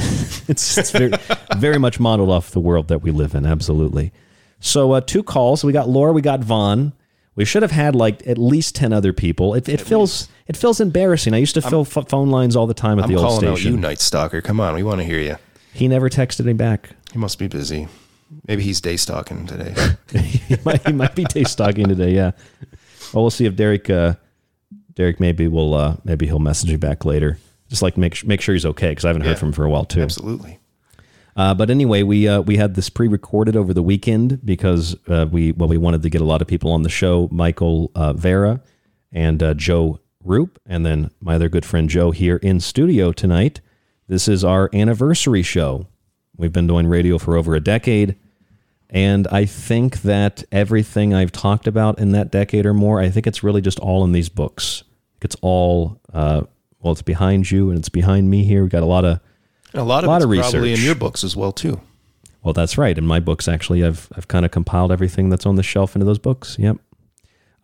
it's, 0.47 0.77
it's 0.77 0.91
very, 0.91 1.11
very 1.57 1.77
much 1.77 1.99
modeled 1.99 2.29
off 2.29 2.51
the 2.51 2.61
world 2.61 2.87
that 2.87 2.99
we 2.99 3.11
live 3.11 3.35
in. 3.35 3.45
Absolutely. 3.45 4.13
So 4.61 4.93
uh, 4.93 5.01
two 5.01 5.23
calls. 5.23 5.63
We 5.63 5.73
got 5.73 5.89
Laura. 5.89 6.13
We 6.13 6.21
got 6.21 6.39
Vaughn. 6.39 6.93
We 7.35 7.45
should 7.45 7.61
have 7.61 7.72
had 7.72 7.95
like 7.95 8.25
at 8.27 8.38
least 8.38 8.75
ten 8.75 8.91
other 8.91 9.14
people. 9.14 9.53
It, 9.53 9.69
it 9.69 9.80
feels 9.82 10.27
it 10.48 10.58
feels 10.58 10.82
embarrassing. 10.82 11.33
I 11.33 11.38
used 11.38 11.53
to 11.56 11.61
fill 11.61 11.82
f- 11.82 12.08
phone 12.09 12.30
lines 12.30 12.56
all 12.56 12.67
the 12.67 12.74
time 12.74 12.99
at 12.99 13.06
I'm 13.06 13.11
the 13.11 13.17
old 13.17 13.40
station. 13.40 13.74
you, 13.74 13.77
Night 13.80 13.99
Stalker. 13.99 14.41
Come 14.41 14.59
on, 14.59 14.75
we 14.75 14.83
want 14.83 14.99
to 14.99 15.06
hear 15.06 15.19
you. 15.19 15.38
He 15.74 15.88
never 15.88 16.09
texted 16.09 16.45
me 16.45 16.53
back. 16.53 16.90
He 17.14 17.19
must 17.19 17.40
be 17.40 17.48
busy. 17.48 17.88
Maybe 18.48 18.61
he's 18.64 18.82
day 18.82 18.98
stalking 18.98 19.48
today. 19.48 19.74
he, 20.19 20.56
might, 20.66 20.85
he 20.85 20.93
might 20.93 21.16
be 21.16 21.24
day 21.24 21.43
stalking 21.45 21.88
today. 21.88 22.11
Yeah. 22.14 22.32
Well, 23.14 23.24
we'll 23.24 23.32
see 23.32 23.45
if 23.45 23.56
Derek. 23.56 23.90
Uh, 23.90 24.16
Derek 24.95 25.19
maybe 25.19 25.48
will. 25.48 25.74
Uh, 25.74 25.95
maybe 26.03 26.25
he'll 26.25 26.40
message 26.40 26.69
me 26.69 26.75
back 26.77 27.06
later. 27.06 27.38
Just 27.69 27.82
like 27.82 27.98
make 27.98 28.25
make 28.25 28.41
sure 28.41 28.53
he's 28.53 28.66
okay 28.66 28.90
because 28.90 29.06
I 29.06 29.09
haven't 29.09 29.22
Yeah. 29.24 29.30
heard 29.30 29.40
from 29.40 29.49
him 29.49 29.53
for 29.53 29.64
a 29.66 29.69
while 29.69 29.85
too. 29.85 30.01
Absolutely. 30.01 30.58
Uh, 31.35 31.53
but 31.53 31.69
anyway, 31.69 32.03
we 32.03 32.27
uh, 32.27 32.41
we 32.41 32.58
had 32.58 32.75
this 32.75 32.90
pre-recorded 32.90 33.56
over 33.56 33.74
the 33.74 33.83
weekend 33.83 34.43
because 34.45 34.95
uh, 35.08 35.27
we 35.32 35.51
well 35.53 35.69
we 35.69 35.77
wanted 35.77 36.01
to 36.01 36.09
get 36.09 36.22
a 36.22 36.25
lot 36.25 36.41
of 36.41 36.48
people 36.48 36.72
on 36.72 36.83
the 36.83 36.90
show. 36.90 37.27
Michael 37.32 37.91
uh, 37.95 38.14
Vara 38.14 38.61
and 39.11 39.41
uh, 39.41 39.53
Joe 39.53 39.99
Rupe, 40.24 40.59
and 40.66 40.85
then 40.85 41.11
my 41.22 41.35
other 41.35 41.49
good 41.49 41.66
friend 41.66 41.90
Joe 41.90 42.11
here 42.11 42.38
in 42.38 42.59
studio 42.59 43.11
tonight. 43.11 43.61
This 44.08 44.27
is 44.27 44.43
our 44.43 44.69
anniversary 44.74 45.43
show. 45.43 45.88
We've 46.35 46.53
been 46.53 46.67
doing 46.67 46.88
radio 46.88 47.17
for 47.17 47.38
over 47.38 47.56
a 47.56 47.59
decade, 47.59 48.16
and 48.90 49.27
I 49.27 49.45
think 49.45 50.01
that 50.01 50.43
everything 50.51 51.14
I've 51.14 51.32
talked 51.32 51.67
about 51.67 51.99
in 51.99 52.11
that 52.14 52.32
decade 52.32 52.66
or 52.66 52.74
more, 52.74 52.99
I 52.99 53.09
think 53.09 53.27
it's 53.27 53.43
really 53.43 53.61
just 53.61 53.80
all 53.80 54.03
in 54.03 54.11
these 54.11 54.30
books. 54.30 54.83
It's 55.22 55.35
all 55.41 56.01
uh, 56.14 56.41
well, 56.80 56.93
it's 56.93 57.01
behind 57.01 57.51
you 57.51 57.69
and 57.69 57.77
it's 57.77 57.90
behind 57.90 58.30
me 58.30 58.43
here. 58.43 58.64
We 58.64 58.69
got 58.69 58.83
a 58.83 58.88
lot 58.88 59.06
of 59.06 59.19
And 59.73 59.81
a 59.81 59.83
lot 59.83 60.03
of 60.03 60.07
a 60.07 60.11
lot 60.11 60.23
of 60.23 60.30
probably 60.30 60.73
in 60.73 60.81
your 60.81 60.95
books 60.95 61.23
as 61.23 61.35
well 61.35 61.51
too. 61.51 61.80
Well, 62.43 62.53
that's 62.53 62.77
right. 62.77 62.98
In 62.98 63.06
my 63.06 63.19
books, 63.19 63.48
actually, 63.48 63.83
I've 63.83 64.09
I've 64.15 64.27
kind 64.27 64.45
of 64.45 64.51
compiled 64.51 64.91
everything 64.91 65.30
that's 65.30 65.45
on 65.45 65.56
the 65.56 65.64
shelf 65.64 65.95
into 65.95 66.06
those 66.06 66.19
books. 66.19 66.57
Yep. 66.57 66.77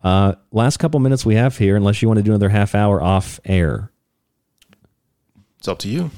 Uh, 0.04 0.34
last 0.52 0.76
couple 0.76 1.00
minutes 1.00 1.26
we 1.26 1.34
have 1.34 1.56
here, 1.58 1.74
unless 1.74 2.00
you 2.02 2.08
want 2.08 2.18
to 2.18 2.22
do 2.22 2.30
another 2.30 2.50
half 2.50 2.74
hour 2.74 3.02
off 3.02 3.40
air. 3.44 3.90
It's 5.58 5.68
up 5.68 5.78
to 5.80 5.88
you. 5.88 6.10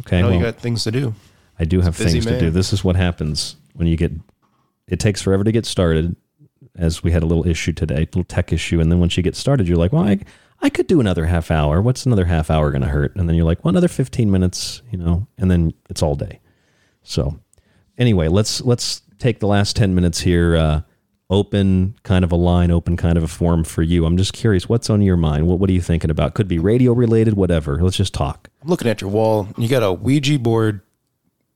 Okay. 0.00 0.18
I 0.18 0.22
know 0.22 0.30
you 0.30 0.40
got 0.40 0.56
things 0.56 0.84
to 0.84 0.92
do. 0.92 1.14
I 1.58 1.64
do 1.64 1.80
have 1.80 1.96
things 1.96 2.24
to 2.24 2.38
do. 2.38 2.50
This 2.50 2.72
is 2.72 2.84
what 2.84 2.94
happens 2.94 3.56
when 3.74 3.88
you 3.88 3.96
get. 3.96 4.12
It 4.86 5.00
takes 5.00 5.22
forever 5.22 5.42
to 5.42 5.52
get 5.52 5.64
started, 5.64 6.14
as 6.76 7.02
we 7.02 7.10
had 7.10 7.22
a 7.22 7.26
little 7.26 7.46
issue 7.46 7.72
today, 7.72 7.96
a 7.96 8.00
little 8.00 8.24
tech 8.24 8.52
issue, 8.52 8.80
and 8.80 8.92
then 8.92 9.00
once 9.00 9.16
you 9.16 9.22
get 9.22 9.36
started, 9.36 9.66
you're 9.66 9.78
like, 9.78 9.92
well, 9.92 10.04
I, 10.04 10.18
I 10.62 10.70
could 10.70 10.86
do 10.86 11.00
another 11.00 11.26
half 11.26 11.50
hour. 11.50 11.82
What's 11.82 12.06
another 12.06 12.24
half 12.26 12.50
hour 12.50 12.70
going 12.70 12.82
to 12.82 12.88
hurt? 12.88 13.16
And 13.16 13.28
then 13.28 13.34
you're 13.36 13.44
like, 13.44 13.64
well, 13.64 13.70
another 13.70 13.88
15 13.88 14.30
minutes, 14.30 14.80
you 14.90 14.98
know, 14.98 15.26
and 15.36 15.50
then 15.50 15.74
it's 15.90 16.02
all 16.02 16.14
day. 16.14 16.40
So, 17.02 17.40
anyway, 17.98 18.28
let's 18.28 18.60
let's 18.60 19.02
take 19.18 19.40
the 19.40 19.48
last 19.48 19.74
10 19.76 19.94
minutes 19.94 20.20
here. 20.20 20.56
Uh, 20.56 20.80
open 21.30 21.94
kind 22.02 22.24
of 22.24 22.30
a 22.30 22.36
line, 22.36 22.70
open 22.70 22.96
kind 22.96 23.16
of 23.16 23.24
a 23.24 23.28
form 23.28 23.64
for 23.64 23.82
you. 23.82 24.04
I'm 24.04 24.16
just 24.16 24.34
curious, 24.34 24.68
what's 24.68 24.90
on 24.90 25.00
your 25.02 25.16
mind? 25.16 25.48
What 25.48 25.58
what 25.58 25.68
are 25.70 25.72
you 25.72 25.80
thinking 25.80 26.10
about? 26.10 26.34
Could 26.34 26.46
be 26.46 26.58
radio 26.58 26.92
related, 26.92 27.34
whatever. 27.34 27.82
Let's 27.82 27.96
just 27.96 28.14
talk. 28.14 28.48
I'm 28.62 28.68
looking 28.68 28.88
at 28.88 29.00
your 29.00 29.10
wall. 29.10 29.48
You 29.56 29.68
got 29.68 29.82
a 29.82 29.92
Ouija 29.92 30.38
board. 30.38 30.82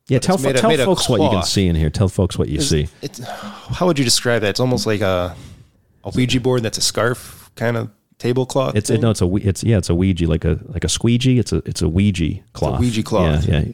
Yeah, 0.07 0.19
tell 0.19 0.37
fo- 0.37 0.53
tell 0.53 0.75
folks 0.77 1.07
what 1.07 1.21
you 1.21 1.29
can 1.29 1.43
see 1.43 1.67
in 1.67 1.75
here. 1.75 1.89
Tell 1.89 2.07
folks 2.09 2.37
what 2.37 2.49
you 2.49 2.57
Is- 2.59 2.69
see. 2.69 2.87
It's, 3.01 3.19
how 3.19 3.85
would 3.87 3.99
you 3.99 4.05
describe 4.05 4.41
that? 4.41 4.49
It's 4.49 4.59
almost 4.59 4.85
like 4.85 5.01
a 5.01 5.35
a 6.03 6.11
Ouija 6.15 6.39
board 6.41 6.63
that's 6.63 6.77
a 6.77 6.81
scarf 6.81 7.51
kind 7.55 7.77
of 7.77 7.89
tablecloth. 8.19 8.75
It's 8.75 8.89
it, 8.89 9.01
no, 9.01 9.11
it's 9.11 9.21
a 9.21 9.35
it's 9.37 9.63
yeah, 9.63 9.77
it's 9.77 9.89
a 9.89 9.95
Ouija 9.95 10.27
like 10.27 10.45
a 10.45 10.59
like 10.67 10.83
a 10.83 10.89
squeegee. 10.89 11.39
It's 11.39 11.51
a 11.53 11.57
it's 11.65 11.81
a 11.81 11.89
Ouija 11.89 12.39
cloth. 12.53 12.79
Ouija 12.79 13.03
cloth. 13.03 13.45
Yeah, 13.47 13.59
yeah, 13.59 13.71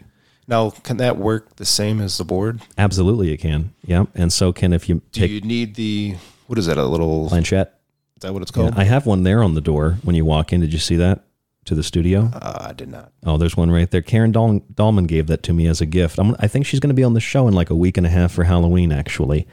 Now, 0.48 0.70
can 0.72 0.98
that 0.98 1.18
work 1.18 1.56
the 1.56 1.66
same 1.66 2.02
as 2.02 2.18
the 2.18 2.26
board? 2.26 2.62
absolutely 2.78 3.32
it 3.32 3.38
can. 3.38 3.74
Yeah, 3.86 4.06
and 4.16 4.32
so 4.34 4.52
can 4.54 4.74
if 4.74 4.90
you 4.90 5.02
Do 5.12 5.26
you 5.26 5.42
need 5.42 5.76
the 5.76 6.16
what 6.48 6.58
is 6.60 6.66
that? 6.68 6.78
A 6.78 6.86
little 6.86 7.30
planchette. 7.30 7.80
Is 8.18 8.22
that 8.24 8.34
what 8.34 8.42
it's 8.42 8.52
Yeah, 8.56 8.64
called? 8.70 8.74
I 8.78 8.84
have 8.84 9.06
one 9.06 9.24
there 9.24 9.44
on 9.44 9.54
the 9.54 9.62
door 9.62 9.98
when 10.04 10.16
you 10.16 10.26
walk 10.26 10.54
in. 10.54 10.62
Did 10.62 10.72
you 10.74 10.80
see 10.80 10.96
that 10.98 11.24
to 11.66 11.76
the 11.76 11.84
studio? 11.84 12.30
Uh, 12.34 12.68
I 12.70 12.74
did 12.74 12.90
not. 12.90 13.12
Oh, 13.26 13.38
there's 13.38 13.56
one 13.58 13.72
right 13.72 13.90
there. 13.90 14.02
Karen 14.02 14.32
Dahl- 14.34 14.62
Dahlman 14.74 15.08
gave 15.08 15.28
that 15.28 15.44
to 15.44 15.54
me 15.54 15.68
as 15.68 15.80
a 15.82 15.86
gift. 15.86 16.20
I'm, 16.20 16.36
I 16.40 16.48
think 16.48 16.66
she's 16.66 16.80
going 16.82 16.90
to 16.90 16.94
be 16.94 17.04
on 17.06 17.14
the 17.14 17.20
show 17.22 17.48
in 17.48 17.54
like 17.54 17.70
a 17.70 17.76
week 17.76 17.96
and 17.98 18.06
a 18.06 18.10
half 18.10 18.32
for 18.34 18.44
Halloween, 18.44 18.92
actually. 18.92 19.48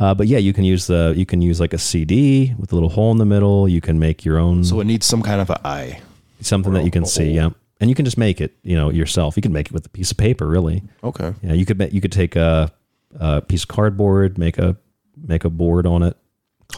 Uh, 0.00 0.14
but 0.14 0.26
yeah, 0.26 0.38
you 0.38 0.54
can 0.54 0.64
use 0.64 0.86
the 0.86 1.12
you 1.14 1.26
can 1.26 1.42
use 1.42 1.60
like 1.60 1.74
a 1.74 1.78
CD 1.78 2.54
with 2.58 2.72
a 2.72 2.74
little 2.74 2.88
hole 2.88 3.12
in 3.12 3.18
the 3.18 3.26
middle. 3.26 3.68
You 3.68 3.82
can 3.82 3.98
make 3.98 4.24
your 4.24 4.38
own. 4.38 4.64
So 4.64 4.80
it 4.80 4.84
needs 4.84 5.04
some 5.04 5.22
kind 5.22 5.40
of 5.42 5.50
an 5.50 5.58
eye. 5.62 6.00
something 6.40 6.72
that 6.72 6.84
you 6.84 6.90
can 6.90 7.04
see. 7.04 7.32
Yeah, 7.32 7.50
and 7.80 7.90
you 7.90 7.94
can 7.94 8.06
just 8.06 8.16
make 8.16 8.40
it, 8.40 8.56
you 8.62 8.74
know, 8.74 8.88
yourself. 8.88 9.36
You 9.36 9.42
can 9.42 9.52
make 9.52 9.66
it 9.66 9.72
with 9.72 9.84
a 9.84 9.90
piece 9.90 10.10
of 10.10 10.16
paper, 10.16 10.46
really. 10.46 10.82
Okay. 11.04 11.34
Yeah, 11.42 11.52
you 11.52 11.66
could 11.66 11.92
you 11.92 12.00
could 12.00 12.12
take 12.12 12.34
a, 12.34 12.72
a 13.18 13.42
piece 13.42 13.62
of 13.64 13.68
cardboard, 13.68 14.38
make 14.38 14.56
a 14.56 14.76
make 15.22 15.44
a 15.44 15.50
board 15.50 15.86
on 15.86 16.02
it. 16.02 16.16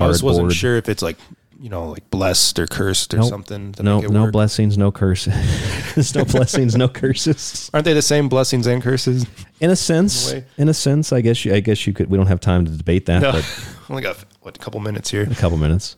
I 0.00 0.08
just 0.08 0.22
wasn't 0.22 0.44
Cardboard. 0.44 0.56
sure 0.56 0.76
if 0.76 0.88
it's 0.88 1.02
like 1.02 1.16
you 1.62 1.68
know 1.70 1.90
like 1.90 2.10
blessed 2.10 2.58
or 2.58 2.66
cursed 2.66 3.14
or 3.14 3.18
Nope. 3.18 3.28
something. 3.28 3.74
No, 3.80 4.02
it 4.02 4.10
no 4.10 4.30
blessings, 4.30 4.76
no 4.76 4.90
curses. 4.90 5.32
There's 5.94 6.14
no 6.14 6.24
blessings, 6.24 6.76
no 6.76 6.88
curses. 6.88 7.70
Aren't 7.72 7.84
they 7.84 7.94
the 7.94 8.02
same 8.02 8.28
blessings 8.28 8.66
and 8.66 8.82
curses? 8.82 9.24
In 9.60 9.70
a 9.70 9.76
sense, 9.76 10.32
In 10.32 10.38
a 10.38 10.62
in 10.62 10.68
a 10.68 10.74
sense, 10.74 11.12
I 11.12 11.20
guess 11.20 11.44
you, 11.44 11.54
I 11.54 11.60
guess 11.60 11.86
you 11.86 11.92
could. 11.92 12.10
We 12.10 12.18
don't 12.18 12.26
have 12.26 12.40
time 12.40 12.64
to 12.64 12.70
debate 12.72 13.06
that, 13.06 13.22
No, 13.22 13.32
but 13.32 13.66
only 13.90 14.02
got 14.02 14.16
what 14.40 14.56
a 14.56 14.60
couple 14.60 14.80
minutes 14.80 15.10
here. 15.10 15.22
a 15.22 15.34
couple 15.36 15.56
minutes. 15.56 15.96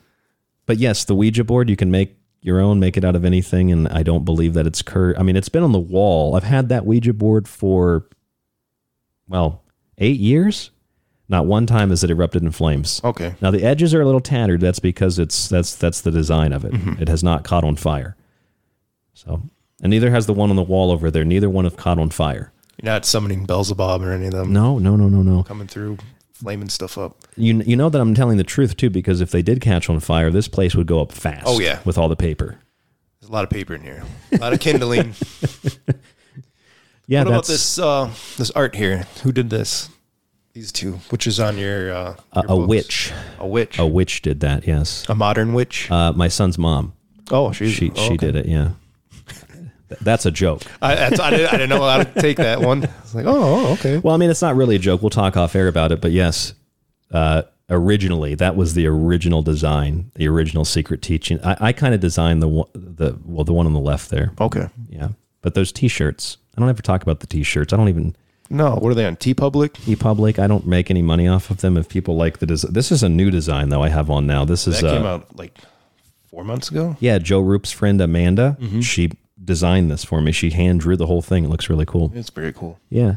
But 0.66 0.76
yes, 0.78 1.04
the 1.04 1.14
Ouija 1.14 1.44
board 1.44 1.68
you 1.70 1.76
can 1.76 1.90
make 1.90 2.16
your 2.42 2.60
own, 2.60 2.78
make 2.78 2.98
it 2.98 3.04
out 3.04 3.16
of 3.16 3.24
anything, 3.24 3.72
and 3.72 3.88
I 3.88 4.02
don't 4.02 4.24
believe 4.26 4.52
that 4.54 4.66
it's 4.66 4.82
cur. 4.82 5.14
I 5.16 5.22
mean, 5.22 5.34
it's 5.34 5.48
been 5.48 5.62
on 5.62 5.72
the 5.72 5.78
wall. 5.78 6.36
I've 6.36 6.42
had 6.44 6.68
that 6.68 6.84
Ouija 6.84 7.14
board 7.14 7.48
for 7.48 8.06
well 9.28 9.62
eight 9.98 10.20
years. 10.20 10.70
Not 11.28 11.46
one 11.46 11.66
time 11.66 11.90
has 11.90 12.04
it 12.04 12.10
erupted 12.10 12.42
in 12.42 12.50
flames. 12.50 13.00
Okay. 13.02 13.34
Now 13.40 13.50
the 13.50 13.62
edges 13.64 13.94
are 13.94 14.02
a 14.02 14.04
little 14.04 14.20
tattered. 14.20 14.60
That's 14.60 14.78
because 14.78 15.18
it's 15.18 15.48
that's 15.48 15.74
that's 15.74 16.00
the 16.02 16.10
design 16.10 16.52
of 16.52 16.64
it. 16.64 16.72
Mhm. 16.72 17.00
It 17.00 17.08
has 17.08 17.24
not 17.24 17.44
caught 17.44 17.64
on 17.64 17.76
fire. 17.76 18.16
So, 19.14 19.42
and 19.82 19.90
neither 19.90 20.10
has 20.10 20.26
the 20.26 20.34
one 20.34 20.50
on 20.50 20.56
the 20.56 20.62
wall 20.62 20.90
over 20.90 21.10
there. 21.10 21.24
Neither 21.24 21.48
one 21.48 21.64
have 21.64 21.76
caught 21.76 21.98
on 21.98 22.10
fire. 22.10 22.52
You're 22.82 22.92
not 22.92 23.06
summoning 23.06 23.46
Beelzebub 23.46 24.02
or 24.02 24.12
any 24.12 24.26
of 24.26 24.32
them. 24.32 24.52
No, 24.52 24.78
no, 24.78 24.96
no, 24.96 25.08
no, 25.08 25.22
no. 25.22 25.42
Coming 25.44 25.68
through, 25.68 25.98
flaming 26.32 26.68
stuff 26.68 26.98
up. 26.98 27.16
You 27.36 27.62
you 27.64 27.76
know 27.76 27.88
that 27.88 28.00
I'm 28.00 28.14
telling 28.14 28.36
the 28.36 28.44
truth 28.44 28.76
too, 28.76 28.90
because 28.90 29.20
if 29.20 29.30
they 29.30 29.40
did 29.42 29.60
catch 29.60 29.88
on 29.88 30.00
fire, 30.00 30.30
this 30.30 30.48
place 30.48 30.74
would 30.74 30.86
go 30.86 31.00
up 31.00 31.12
fast. 31.12 31.44
Oh, 31.46 31.58
yeah. 31.60 31.80
with 31.84 31.96
all 31.96 32.08
the 32.08 32.16
paper. 32.16 32.58
There's 33.20 33.30
a 33.30 33.32
lot 33.32 33.44
of 33.44 33.50
paper 33.50 33.74
in 33.74 33.80
here. 33.82 34.02
A 34.32 34.36
lot 34.38 34.52
of 34.52 34.60
kindling. 34.60 35.14
Yeah, 37.06 37.20
what 37.20 37.28
about 37.28 37.46
this 37.46 37.78
uh, 37.78 38.10
this 38.38 38.50
art 38.52 38.74
here? 38.74 39.06
Who 39.24 39.30
did 39.32 39.50
this? 39.50 39.90
These 40.54 40.70
two, 40.70 40.92
which 41.10 41.26
is 41.26 41.40
on 41.40 41.58
your, 41.58 41.92
uh, 41.92 42.14
A, 42.32 42.42
your 42.42 42.44
a 42.44 42.46
books. 42.56 42.68
witch. 42.68 43.12
A 43.40 43.46
witch. 43.46 43.78
A 43.80 43.86
witch 43.86 44.22
did 44.22 44.38
that. 44.40 44.66
Yes. 44.68 45.04
A 45.08 45.14
modern 45.14 45.52
witch. 45.52 45.90
Uh, 45.90 46.12
my 46.12 46.28
son's 46.28 46.58
mom. 46.58 46.92
Oh, 47.32 47.50
she's- 47.50 47.72
she 47.72 47.90
oh, 47.90 47.94
she 47.96 48.06
okay. 48.14 48.16
did 48.18 48.36
it. 48.36 48.46
Yeah. 48.46 48.70
That's 50.00 50.26
a 50.26 50.30
joke. 50.30 50.62
I, 50.80 50.94
that's, 50.94 51.18
I, 51.20 51.30
didn't, 51.30 51.48
I 51.48 51.50
didn't 51.52 51.68
know 51.70 51.82
how 51.82 52.02
to 52.04 52.20
take 52.20 52.36
that 52.38 52.60
one. 52.60 52.84
It's 52.84 53.14
like, 53.14 53.26
oh, 53.26 53.66
oh, 53.66 53.72
okay. 53.74 53.98
Well, 53.98 54.14
I 54.14 54.16
mean, 54.16 54.30
it's 54.30 54.42
not 54.42 54.56
really 54.56 54.76
a 54.76 54.78
joke. 54.78 55.02
We'll 55.02 55.10
talk 55.10 55.36
off 55.36 55.54
air 55.56 55.68
about 55.68 55.92
it, 55.92 56.00
but 56.00 56.10
yes, 56.12 56.54
uh, 57.12 57.42
originally 57.70 58.34
that 58.36 58.56
was 58.56 58.74
the 58.74 58.86
original 58.86 59.42
design, 59.42 60.10
the 60.14 60.26
original 60.28 60.64
secret 60.64 61.00
teaching. 61.02 61.38
I, 61.44 61.56
I 61.60 61.72
kind 61.72 61.94
of 61.94 62.00
designed 62.00 62.42
the 62.42 62.48
one- 62.48 62.68
the 62.74 63.16
well, 63.24 63.44
the 63.44 63.52
one 63.52 63.66
on 63.66 63.72
the 63.72 63.80
left 63.80 64.10
there. 64.10 64.32
Okay. 64.40 64.68
Yeah, 64.88 65.08
but 65.42 65.54
those 65.54 65.70
T-shirts, 65.72 66.38
I 66.56 66.60
don't 66.60 66.68
ever 66.68 66.82
talk 66.82 67.02
about 67.02 67.20
the 67.20 67.26
T-shirts. 67.26 67.72
I 67.72 67.76
don't 67.76 67.88
even. 67.88 68.16
No, 68.50 68.74
what 68.76 68.90
are 68.90 68.94
they 68.94 69.06
on 69.06 69.16
TeePublic? 69.16 69.84
T 69.84 69.96
Public. 69.96 70.38
I 70.38 70.46
don't 70.46 70.66
make 70.66 70.90
any 70.90 71.02
money 71.02 71.26
off 71.26 71.50
of 71.50 71.58
them. 71.62 71.76
If 71.76 71.88
people 71.88 72.16
like 72.16 72.38
the 72.38 72.46
design, 72.46 72.72
this 72.72 72.92
is 72.92 73.02
a 73.02 73.08
new 73.08 73.30
design 73.30 73.70
though. 73.70 73.82
I 73.82 73.88
have 73.88 74.10
on 74.10 74.26
now. 74.26 74.44
This 74.44 74.66
is 74.68 74.80
That 74.80 74.92
came 74.92 75.06
uh, 75.06 75.14
out 75.14 75.36
like 75.36 75.58
four 76.28 76.44
months 76.44 76.70
ago. 76.70 76.96
Yeah, 77.00 77.18
Joe 77.18 77.40
Rupe's 77.40 77.72
friend 77.72 78.00
Amanda. 78.00 78.56
Mhm. 78.60 78.82
She 78.82 79.12
designed 79.42 79.90
this 79.90 80.04
for 80.04 80.20
me. 80.20 80.32
She 80.32 80.50
hand 80.50 80.80
drew 80.80 80.96
the 80.96 81.06
whole 81.06 81.22
thing. 81.22 81.44
It 81.44 81.48
looks 81.48 81.70
really 81.70 81.86
cool. 81.86 82.12
It's 82.14 82.30
very 82.30 82.52
cool. 82.52 82.78
Yeah. 82.90 83.16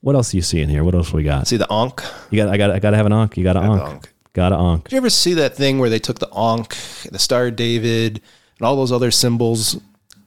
What 0.00 0.14
else 0.14 0.30
do 0.30 0.36
you 0.36 0.42
see 0.42 0.60
in 0.60 0.68
here? 0.68 0.84
What 0.84 0.94
else 0.94 1.12
we 1.12 1.22
got? 1.22 1.46
See 1.48 1.56
the 1.56 1.70
Ankh? 1.72 2.02
You 2.30 2.42
got. 2.42 2.48
I 2.52 2.56
got. 2.56 2.70
I 2.70 2.78
got 2.78 2.90
to 2.90 2.96
have 2.96 3.06
an 3.06 3.12
ankh. 3.12 3.36
You 3.36 3.44
got 3.44 3.56
an 3.56 3.62
Got 3.64 3.76
the 3.76 3.84
ankh. 3.84 4.12
Got 4.34 4.52
an 4.52 4.60
ankh. 4.60 4.84
Did 4.84 4.92
you 4.92 4.98
ever 4.98 5.10
see 5.10 5.34
that 5.34 5.56
thing 5.56 5.78
where 5.78 5.88
they 5.90 5.98
took 5.98 6.18
the 6.18 6.28
Ankh, 6.36 6.76
the 7.10 7.18
Star 7.18 7.46
of 7.46 7.56
David, 7.56 8.20
and 8.58 8.66
all 8.66 8.76
those 8.76 8.92
other 8.92 9.10
symbols, 9.10 9.80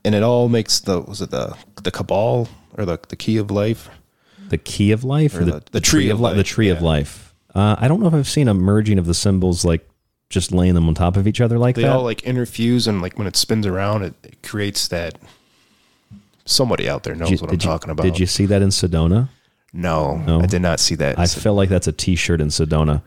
and 0.04 0.16
it 0.16 0.24
all 0.24 0.50
makes 0.50 0.80
the 0.80 1.00
was 1.02 1.22
it 1.22 1.30
the 1.30 1.56
the 1.84 1.92
Cabal 1.92 2.50
or 2.78 2.86
the 2.86 3.00
the 3.08 3.16
Key 3.16 3.38
of 3.38 3.52
Life? 3.52 3.90
The 4.50 4.58
key 4.58 4.92
of 4.92 5.04
life, 5.04 5.36
Or 5.36 5.42
or 5.42 5.46
the, 5.46 5.52
the- 5.52 5.64
the 5.74 5.82
tree 5.82 6.10
of 6.10 6.20
li- 6.20 6.32
the 6.32 6.38
life, 6.38 6.46
tree 6.46 6.70
of 6.70 6.82
life. 6.82 7.34
Uh, 7.56 7.76
I 7.80 7.88
don't 7.88 8.00
know 8.00 8.08
if 8.08 8.14
I've 8.14 8.28
seen 8.28 8.48
a 8.48 8.54
merging 8.54 9.00
of 9.00 9.06
the 9.06 9.14
symbols, 9.14 9.66
like 9.66 9.88
just 10.30 10.52
laying 10.52 10.76
them 10.76 10.88
on 10.88 10.94
top 10.94 11.18
of 11.18 11.28
each 11.28 11.42
other 11.42 11.58
like 11.58 11.76
They 11.76 11.82
that. 11.84 11.92
all 11.92 12.04
like 12.04 12.22
interfuse, 12.22 12.88
and 12.88 13.02
like 13.02 13.18
when 13.18 13.26
it 13.28 13.36
spins 13.36 13.66
around, 13.66 14.04
it, 14.04 14.14
it 14.24 14.44
creates 14.44 14.88
that. 14.90 15.16
Somebody 16.46 16.90
out 16.90 17.04
there 17.04 17.16
knows 17.16 17.30
you- 17.32 17.38
what 17.38 17.50
I'm 17.50 17.54
you- 17.56 17.60
talking 17.60 17.90
about. 17.92 18.04
Did 18.04 18.20
you 18.20 18.26
see 18.26 18.46
that 18.48 18.62
in 18.62 18.70
Sedona? 18.70 19.30
No, 19.72 20.40
I 20.42 20.48
did 20.48 20.62
not 20.64 20.80
see 20.80 20.96
that. 20.96 21.20
I 21.20 21.28
feel 21.28 21.54
like 21.54 21.70
that's 21.70 21.88
a 21.88 21.92
T-shirt 21.92 22.42
in 22.42 22.48
Sedona. 22.48 23.04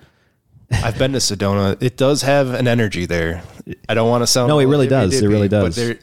I've 0.70 0.96
been 0.96 1.12
to 1.12 1.18
Sedona. 1.18 1.76
It 1.82 1.96
does 1.96 2.22
have 2.22 2.54
an 2.54 2.68
energy 2.68 3.04
there. 3.04 3.42
I 3.88 3.94
don't 3.94 4.08
want 4.08 4.22
to 4.22 4.26
sound 4.28 4.48
No, 4.48 4.58
it 4.60 4.66
really 4.66 4.86
does. 4.86 5.20
It 5.20 5.26
really 5.26 5.48
but 5.48 5.64
does. 5.64 5.76
there- 5.76 5.98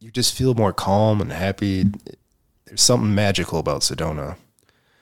you 0.00 0.12
just 0.12 0.34
feel 0.34 0.54
more 0.54 0.72
calm 0.72 1.20
and 1.20 1.32
happy. 1.32 1.86
There's 2.66 2.80
something 2.80 3.12
magical 3.14 3.58
about 3.58 3.80
Sedona. 3.80 4.36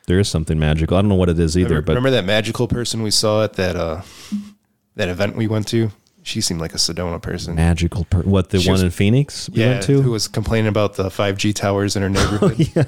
There 0.07 0.19
is 0.21 0.29
something 0.29 0.59
magical. 0.59 0.97
I 0.97 1.03
don't 1.03 1.09
know 1.09 1.15
what 1.17 1.29
it 1.29 1.39
is 1.39 1.57
either, 1.59 1.69
remember, 1.71 1.87
but 1.87 1.93
remember 1.97 2.11
that 2.13 2.25
magical 2.25 2.69
person 2.69 3.03
we 3.03 3.11
saw 3.11 3.43
at 3.45 3.55
that 3.55 3.77
uh 3.77 4.03
that 4.95 5.09
event 5.09 5.37
we 5.37 5.47
went 5.49 5.67
to? 5.69 5.91
She 6.23 6.41
seemed 6.41 6.61
like 6.61 6.75
a 6.75 6.79
Sedona 6.79 7.21
person. 7.23 7.55
magical. 7.55 8.05
Per- 8.05 8.23
what 8.23 8.51
the 8.51 8.59
She 8.61 8.69
one 8.69 8.75
was- 8.75 8.83
in 8.83 8.91
Phoenix 8.91 9.49
we 9.51 9.61
yeah, 9.61 9.71
went 9.71 9.83
to? 9.85 10.03
who 10.03 10.11
was 10.11 10.27
complaining 10.29 10.69
about 10.69 10.95
the 10.95 11.05
5G 11.09 11.55
towers 11.55 11.95
in 11.97 12.03
her 12.03 12.09
neighborhood. 12.09 12.57
Yeah, 12.75 12.85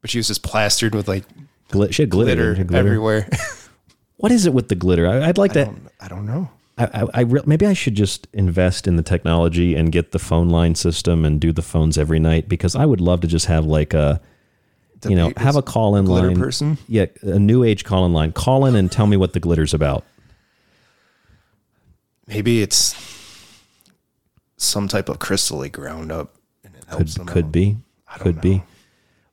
But 0.00 0.10
she 0.10 0.18
was 0.18 0.26
just 0.28 0.42
plastered 0.42 0.94
with 0.94 1.08
like 1.08 1.24
Glit- 1.70 1.92
she 1.94 2.02
had 2.02 2.10
glitter, 2.10 2.54
she 2.54 2.58
had 2.58 2.68
glitter. 2.68 2.86
everywhere. 2.88 3.28
What 4.16 4.30
is 4.30 4.46
it 4.46 4.54
with 4.54 4.68
the 4.68 4.76
glitter? 4.76 5.08
I, 5.08 5.28
I'd 5.28 5.38
like 5.38 5.52
to. 5.54 5.74
I 6.00 6.06
don't 6.06 6.26
know. 6.26 6.48
I, 6.78 6.84
I, 6.84 7.06
I 7.14 7.20
re- 7.22 7.42
maybe 7.44 7.66
I 7.66 7.72
should 7.72 7.96
just 7.96 8.28
invest 8.32 8.86
in 8.86 8.94
the 8.94 9.02
technology 9.02 9.74
and 9.74 9.90
get 9.90 10.12
the 10.12 10.18
phone 10.20 10.48
line 10.48 10.76
system 10.76 11.24
and 11.24 11.40
do 11.40 11.50
the 11.50 11.60
phones 11.62 11.98
every 11.98 12.20
night 12.20 12.48
because 12.48 12.76
I 12.76 12.86
would 12.86 13.00
love 13.00 13.20
to 13.22 13.26
just 13.26 13.46
have 13.46 13.64
like 13.66 13.94
a, 13.94 14.20
you 15.04 15.16
know, 15.16 15.32
have 15.36 15.56
a 15.56 15.62
call 15.62 15.96
in 15.96 16.06
line. 16.06 16.36
person? 16.38 16.78
Yeah, 16.88 17.06
a 17.22 17.38
new 17.38 17.64
age 17.64 17.84
call 17.84 18.06
in 18.06 18.12
line. 18.12 18.32
Call 18.32 18.66
in 18.66 18.74
and 18.76 18.90
tell 18.90 19.06
me 19.06 19.16
what 19.16 19.32
the 19.32 19.40
glitter's 19.40 19.74
about. 19.74 20.04
Maybe 22.26 22.62
it's 22.62 22.94
some 24.56 24.88
type 24.88 25.08
of 25.08 25.18
crystal 25.18 25.58
they 25.58 25.68
ground 25.68 26.12
up 26.12 26.34
and 26.64 26.74
it 26.76 26.84
helps 26.88 27.14
Could 27.14 27.20
them 27.20 27.26
could 27.26 27.44
out. 27.46 27.52
be, 27.52 27.76
could 28.20 28.40
be. 28.40 28.62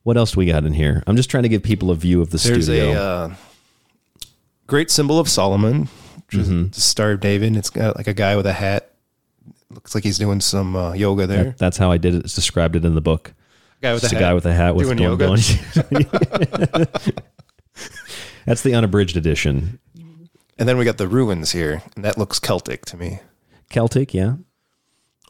What 0.02 0.16
else 0.16 0.36
we 0.36 0.46
got 0.46 0.64
in 0.64 0.72
here? 0.72 1.02
I'm 1.06 1.16
just 1.16 1.30
trying 1.30 1.44
to 1.44 1.48
give 1.48 1.62
people 1.62 1.90
a 1.90 1.94
view 1.94 2.20
of 2.20 2.30
the 2.30 2.38
There's 2.38 2.64
studio. 2.64 2.90
a 2.92 2.94
uh, 2.94 3.34
great 4.66 4.90
symbol 4.90 5.18
of 5.18 5.28
Solomon, 5.28 5.82
which 6.26 6.36
Mm-hmm. 6.46 6.68
the 6.68 6.80
Star 6.80 7.12
of 7.12 7.20
David. 7.20 7.56
It's 7.56 7.70
got 7.70 7.96
like 7.96 8.06
a 8.08 8.14
guy 8.14 8.34
with 8.36 8.46
a 8.46 8.52
hat. 8.52 8.90
Looks 9.70 9.94
like 9.94 10.02
he's 10.02 10.18
doing 10.18 10.40
some 10.40 10.74
uh, 10.74 10.92
yoga 10.94 11.26
there. 11.26 11.44
That- 11.44 11.58
that's 11.58 11.76
how 11.76 11.90
I 11.92 11.98
did 11.98 12.14
it. 12.14 12.24
It's 12.24 12.34
described 12.34 12.74
it 12.76 12.84
in 12.84 12.94
the 12.96 13.00
book. 13.00 13.34
Guy 13.82 13.92
with 13.94 14.02
Just 14.02 14.12
a 14.12 14.16
a 14.16 14.20
guy 14.20 14.34
with 14.34 14.44
a 14.46 14.52
hat 14.52 14.74
with 14.74 14.86
doing 14.86 14.98
doing- 14.98 15.10
yoga. 15.18 16.86
That's 18.46 18.62
the 18.62 18.74
unabridged 18.74 19.16
edition. 19.16 19.78
And 20.58 20.68
then 20.68 20.76
we 20.76 20.84
got 20.84 20.98
the 20.98 21.08
runes 21.08 21.52
here, 21.52 21.82
and 21.96 22.04
that 22.04 22.18
looks 22.18 22.38
Celtic 22.38 22.84
to 22.86 22.96
me. 22.96 23.20
Celtic, 23.70 24.12
yeah. 24.12 24.34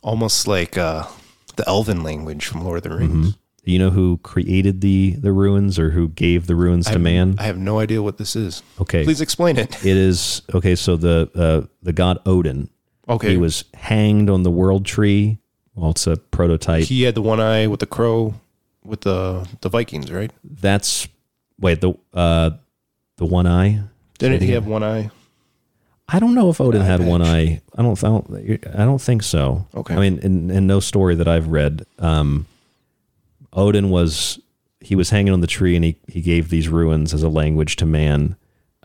Almost 0.02 0.48
like 0.48 0.76
uh, 0.76 1.06
the 1.56 1.68
Elven 1.68 2.02
language 2.02 2.46
from 2.46 2.64
Lord 2.64 2.78
of 2.78 2.82
the 2.90 2.96
Rings. 2.96 3.28
Mhm. 3.34 3.36
You 3.62 3.78
know 3.78 3.90
who 3.90 4.16
created 4.22 4.80
the 4.80 5.16
the 5.18 5.32
runes 5.32 5.78
or 5.78 5.90
who 5.90 6.08
gave 6.08 6.46
the 6.46 6.54
runes 6.56 6.88
I 6.88 6.94
to 6.94 6.98
man? 6.98 7.36
I 7.38 7.42
have 7.44 7.58
no 7.58 7.78
idea 7.78 8.02
what 8.02 8.16
this 8.16 8.34
is. 8.34 8.62
Okay. 8.80 9.04
Please 9.04 9.20
explain 9.20 9.58
it. 9.58 9.84
It 9.84 9.96
is 9.98 10.40
okay. 10.54 10.74
So 10.74 10.96
the 10.96 11.30
uh, 11.34 11.66
the 11.82 11.92
god 11.92 12.18
Odin. 12.24 12.70
Okay. 13.06 13.32
He 13.32 13.36
was 13.36 13.64
hanged 13.74 14.30
on 14.30 14.44
the 14.44 14.50
world 14.50 14.86
tree. 14.86 15.39
Well, 15.74 15.90
it's 15.90 16.06
a 16.06 16.16
prototype. 16.16 16.84
He 16.84 17.02
had 17.02 17.14
the 17.14 17.22
one 17.22 17.40
eye 17.40 17.66
with 17.66 17.80
the 17.80 17.86
crow 17.86 18.34
with 18.84 19.02
the 19.02 19.48
the 19.60 19.68
Vikings, 19.68 20.10
right? 20.10 20.32
That's 20.44 21.08
wait 21.58 21.80
the 21.80 21.94
uh 22.12 22.50
the 23.16 23.26
one 23.26 23.46
eye. 23.46 23.82
Didn't 24.18 24.42
he 24.42 24.52
have 24.52 24.66
one 24.66 24.82
eye? 24.82 25.10
I 26.12 26.18
don't 26.18 26.34
know 26.34 26.50
if 26.50 26.60
Odin 26.60 26.82
had 26.82 27.00
one 27.00 27.22
eye. 27.22 27.62
I 27.76 27.82
don't. 27.82 28.02
I 28.02 28.08
don't. 28.08 28.66
I 28.74 28.84
don't 28.84 29.00
think 29.00 29.22
so. 29.22 29.66
Okay. 29.74 29.94
I 29.94 30.00
mean, 30.00 30.18
in, 30.18 30.50
in 30.50 30.66
no 30.66 30.80
story 30.80 31.14
that 31.14 31.28
I've 31.28 31.46
read, 31.48 31.86
um, 32.00 32.46
Odin 33.52 33.90
was 33.90 34.40
he 34.80 34.96
was 34.96 35.10
hanging 35.10 35.32
on 35.32 35.40
the 35.40 35.46
tree 35.46 35.76
and 35.76 35.84
he 35.84 35.96
he 36.08 36.20
gave 36.20 36.48
these 36.48 36.68
runes 36.68 37.14
as 37.14 37.22
a 37.22 37.28
language 37.28 37.76
to 37.76 37.86
man. 37.86 38.36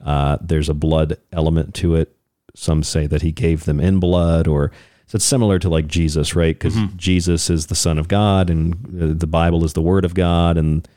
Uh, 0.04 0.38
there's 0.40 0.70
a 0.70 0.74
blood 0.76 1.18
element 1.32 1.74
to 1.76 1.96
it. 1.96 2.16
Some 2.54 2.84
say 2.84 3.08
that 3.08 3.24
he 3.24 3.32
gave 3.32 3.66
them 3.66 3.80
in 3.80 4.00
blood, 4.00 4.48
or 4.48 4.72
so 5.08 5.18
it's 5.18 5.26
similar 5.26 5.60
to 5.60 5.70
like 5.70 5.88
Jesus, 5.88 6.36
right? 6.36 6.58
Because 6.58 6.76
Jesus 6.96 7.50
is 7.50 7.68
the 7.68 7.76
Son 7.76 7.98
of 7.98 8.08
God, 8.08 8.50
and 8.50 8.74
uh, 9.02 9.14
the 9.18 9.28
Bible 9.28 9.64
is 9.64 9.74
the 9.74 9.82
Word 9.82 10.04
of 10.04 10.16
God, 10.16 10.58
and 10.58 10.88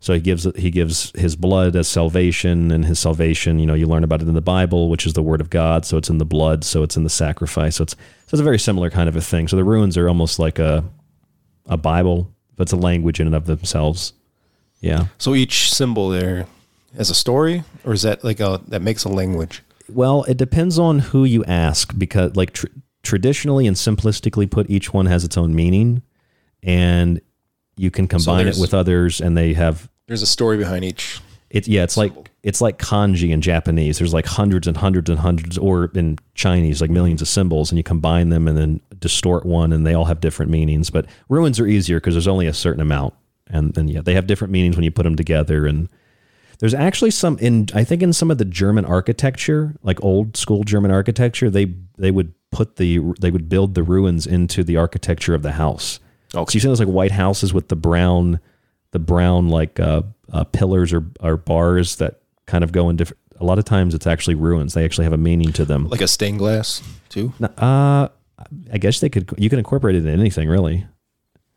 so 0.00 0.14
he 0.14 0.20
gives 0.20 0.44
he 0.56 0.70
gives 0.70 1.12
his 1.12 1.36
blood 1.36 1.76
as 1.76 1.86
salvation, 1.86 2.72
and 2.72 2.84
his 2.84 2.98
salvation, 2.98 3.60
you 3.60 3.66
know, 3.66 3.74
you 3.74 3.86
learn 3.86 4.02
about 4.02 4.20
it 4.20 4.26
in 4.26 4.34
the 4.34 4.40
Bible, 4.40 4.90
which 4.90 5.06
is 5.06 5.12
the 5.12 5.22
Word 5.22 5.40
of 5.40 5.48
God. 5.48 5.84
So 5.84 5.96
it's 5.96 6.10
in 6.10 6.18
the 6.18 6.24
blood, 6.24 6.64
so 6.64 6.82
it's 6.82 6.96
in 6.96 7.04
the 7.04 7.10
sacrifice. 7.10 7.76
So 7.76 7.84
it's 7.84 7.92
so 7.92 8.34
it's 8.34 8.40
a 8.40 8.44
very 8.44 8.58
similar 8.58 8.90
kind 8.90 9.08
of 9.08 9.14
a 9.14 9.20
thing. 9.20 9.46
So 9.46 9.54
the 9.54 9.64
runes 9.64 9.96
are 9.96 10.08
almost 10.08 10.40
like 10.40 10.58
a 10.58 10.84
a 11.66 11.76
Bible, 11.76 12.34
but 12.56 12.64
it's 12.64 12.72
a 12.72 12.76
language 12.76 13.20
in 13.20 13.28
and 13.28 13.36
of 13.36 13.46
themselves. 13.46 14.12
Yeah. 14.80 15.06
So 15.18 15.36
each 15.36 15.72
symbol 15.72 16.08
there 16.08 16.46
has 16.96 17.08
a 17.08 17.14
story, 17.14 17.62
or 17.84 17.92
is 17.92 18.02
that 18.02 18.24
like 18.24 18.40
a 18.40 18.60
that 18.66 18.82
makes 18.82 19.04
a 19.04 19.08
language? 19.08 19.62
Well, 19.88 20.24
it 20.24 20.36
depends 20.36 20.78
on 20.78 20.98
who 20.98 21.24
you 21.24 21.44
ask 21.44 21.96
because, 21.96 22.34
like, 22.34 22.52
tr- 22.52 22.66
traditionally 23.02 23.66
and 23.66 23.76
simplistically 23.76 24.50
put, 24.50 24.70
each 24.70 24.92
one 24.92 25.06
has 25.06 25.24
its 25.24 25.36
own 25.36 25.54
meaning, 25.54 26.02
and 26.62 27.20
you 27.76 27.90
can 27.90 28.06
combine 28.06 28.46
it 28.46 28.56
with 28.58 28.74
others, 28.74 29.20
and 29.20 29.36
they 29.36 29.54
have 29.54 29.88
There's 30.06 30.22
a 30.22 30.26
story 30.26 30.56
behind 30.56 30.84
each. 30.84 31.20
It 31.50 31.68
yeah, 31.68 31.82
it's 31.82 31.96
like 31.96 32.12
it's 32.42 32.60
like 32.60 32.78
kanji 32.78 33.30
in 33.30 33.40
Japanese. 33.40 33.98
There's 33.98 34.14
like 34.14 34.26
hundreds 34.26 34.66
and 34.66 34.76
hundreds 34.76 35.10
and 35.10 35.18
hundreds, 35.18 35.58
or 35.58 35.90
in 35.94 36.18
Chinese, 36.34 36.80
like 36.80 36.90
millions 36.90 37.20
of 37.20 37.28
symbols, 37.28 37.70
and 37.70 37.78
you 37.78 37.82
combine 37.82 38.30
them 38.30 38.48
and 38.48 38.56
then 38.56 38.80
distort 38.98 39.44
one, 39.44 39.72
and 39.72 39.86
they 39.86 39.94
all 39.94 40.06
have 40.06 40.20
different 40.20 40.50
meanings. 40.50 40.88
But 40.88 41.06
runes 41.28 41.60
are 41.60 41.66
easier 41.66 41.98
because 41.98 42.14
there's 42.14 42.28
only 42.28 42.46
a 42.46 42.54
certain 42.54 42.80
amount, 42.80 43.14
and 43.48 43.76
and 43.76 43.90
yeah, 43.90 44.00
they 44.00 44.14
have 44.14 44.26
different 44.26 44.52
meanings 44.52 44.76
when 44.76 44.84
you 44.84 44.90
put 44.90 45.02
them 45.02 45.16
together. 45.16 45.66
And 45.66 45.88
there's 46.62 46.74
actually 46.74 47.10
some 47.10 47.38
in 47.38 47.66
I 47.74 47.82
think 47.82 48.04
in 48.04 48.12
some 48.12 48.30
of 48.30 48.38
the 48.38 48.44
German 48.44 48.84
architecture, 48.84 49.74
like 49.82 50.00
old 50.00 50.36
school 50.36 50.62
German 50.62 50.92
architecture, 50.92 51.50
they 51.50 51.74
they 51.98 52.12
would 52.12 52.32
put 52.52 52.76
the 52.76 53.00
they 53.20 53.32
would 53.32 53.48
build 53.48 53.74
the 53.74 53.82
runes 53.82 54.28
into 54.28 54.62
the 54.62 54.76
architecture 54.76 55.34
of 55.34 55.42
the 55.42 55.50
house. 55.50 55.98
So 56.28 56.46
you 56.52 56.60
see 56.60 56.68
those 56.68 56.78
like 56.78 56.86
white 56.88 57.10
houses 57.10 57.52
with 57.52 57.66
the 57.66 57.74
brown 57.74 58.38
the 58.92 59.00
brown 59.00 59.48
like 59.48 59.80
uh, 59.80 60.02
uh, 60.32 60.44
pillars 60.44 60.92
or, 60.92 61.04
or 61.18 61.36
bars 61.36 61.96
that 61.96 62.20
kind 62.46 62.62
of 62.62 62.70
go 62.70 62.88
in 62.90 62.94
different. 62.94 63.18
A 63.40 63.44
lot 63.44 63.58
of 63.58 63.64
times 63.64 63.92
it's 63.92 64.06
actually 64.06 64.36
runes. 64.36 64.74
They 64.74 64.84
actually 64.84 65.02
have 65.02 65.12
a 65.12 65.18
meaning 65.18 65.52
to 65.54 65.64
them. 65.64 65.88
Like 65.88 66.00
a 66.00 66.06
stained 66.06 66.38
glass 66.38 66.80
too. 67.08 67.32
Uh, 67.58 68.06
I 68.72 68.78
guess 68.78 69.00
they 69.00 69.08
could. 69.08 69.28
You 69.36 69.50
can 69.50 69.58
incorporate 69.58 69.96
it 69.96 70.06
in 70.06 70.20
anything 70.20 70.48
really. 70.48 70.86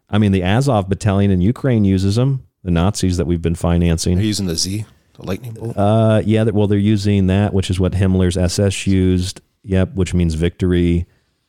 I 0.09 0.17
mean, 0.17 0.31
the 0.31 0.41
Azov 0.41 0.89
battalion 0.89 1.29
in 1.29 1.41
Ukraine 1.41 1.85
uses 1.85 2.15
them. 2.15 2.47
The 2.63 2.71
Nazis 2.71 3.17
that 3.17 3.27
we've 3.27 3.43
been 3.43 3.53
financing. 3.53 4.15
They're 4.15 4.25
using 4.25 4.47
the 4.47 4.55
Z, 4.55 4.85
the 5.15 5.25
lightning 5.25 5.53
bolt. 5.53 5.77
Uh, 5.77 6.21
yeah. 6.25 6.43
Well, 6.43 6.67
they're 6.67 6.77
using 6.77 7.27
that, 7.27 7.53
which 7.53 7.69
is 7.69 7.79
what 7.79 7.93
Himmler's 7.93 8.37
SS 8.37 8.87
used. 8.87 9.41
Yep, 9.63 9.95
which 9.95 10.13
means 10.13 10.35
victory. 10.35 11.07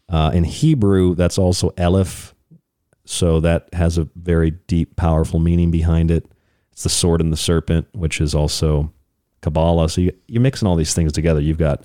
Uh, 0.09 0.31
in 0.33 0.45
Hebrew, 0.45 1.15
that's 1.15 1.37
also 1.37 1.71
Elif, 1.71 2.33
so 3.05 3.41
that 3.41 3.69
has 3.75 3.99
a 3.99 4.09
very 4.15 4.53
deep, 4.53 4.97
powerful 4.97 5.41
meaning 5.41 5.71
behind 5.71 6.11
it. 6.11 6.31
It's 6.73 6.85
the 6.85 6.89
sword 6.89 7.21
and 7.21 7.33
the 7.33 7.37
serpent, 7.37 7.89
which 7.93 8.21
is 8.21 8.35
also 8.35 8.93
Kabbalah. 9.43 9.89
So 9.89 10.03
you, 10.03 10.13
you're 10.29 10.43
mixing 10.43 10.69
all 10.69 10.77
these 10.77 10.95
things 10.95 11.13
together. 11.13 11.41
You've 11.41 11.59
got 11.59 11.85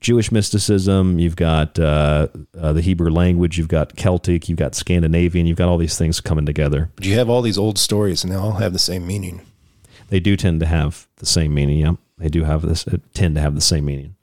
Jewish 0.00 0.30
mysticism, 0.30 1.18
you've 1.18 1.36
got 1.36 1.78
uh, 1.78 2.28
uh, 2.58 2.72
the 2.72 2.82
Hebrew 2.82 3.10
language, 3.10 3.58
you've 3.58 3.68
got 3.68 3.96
Celtic, 3.96 4.48
you've 4.48 4.58
got 4.58 4.74
Scandinavian, 4.74 5.46
you've 5.46 5.56
got 5.56 5.68
all 5.68 5.78
these 5.78 5.96
things 5.96 6.20
coming 6.20 6.44
together. 6.46 6.90
But 6.96 7.06
you 7.06 7.14
have 7.14 7.30
all 7.30 7.42
these 7.42 7.58
old 7.58 7.78
stories, 7.78 8.22
and 8.22 8.32
they 8.32 8.36
all 8.36 8.52
have 8.52 8.72
the 8.72 8.78
same 8.78 9.06
meaning. 9.06 9.40
They 10.08 10.20
do 10.20 10.36
tend 10.36 10.60
to 10.60 10.66
have 10.66 11.06
the 11.16 11.26
same 11.26 11.54
meaning. 11.54 11.78
Yeah, 11.78 11.92
they 12.18 12.28
do 12.28 12.44
have 12.44 12.62
this 12.62 12.86
uh, 12.86 12.98
tend 13.14 13.34
to 13.36 13.40
have 13.40 13.54
the 13.54 13.60
same 13.60 13.84
meaning, 13.84 14.14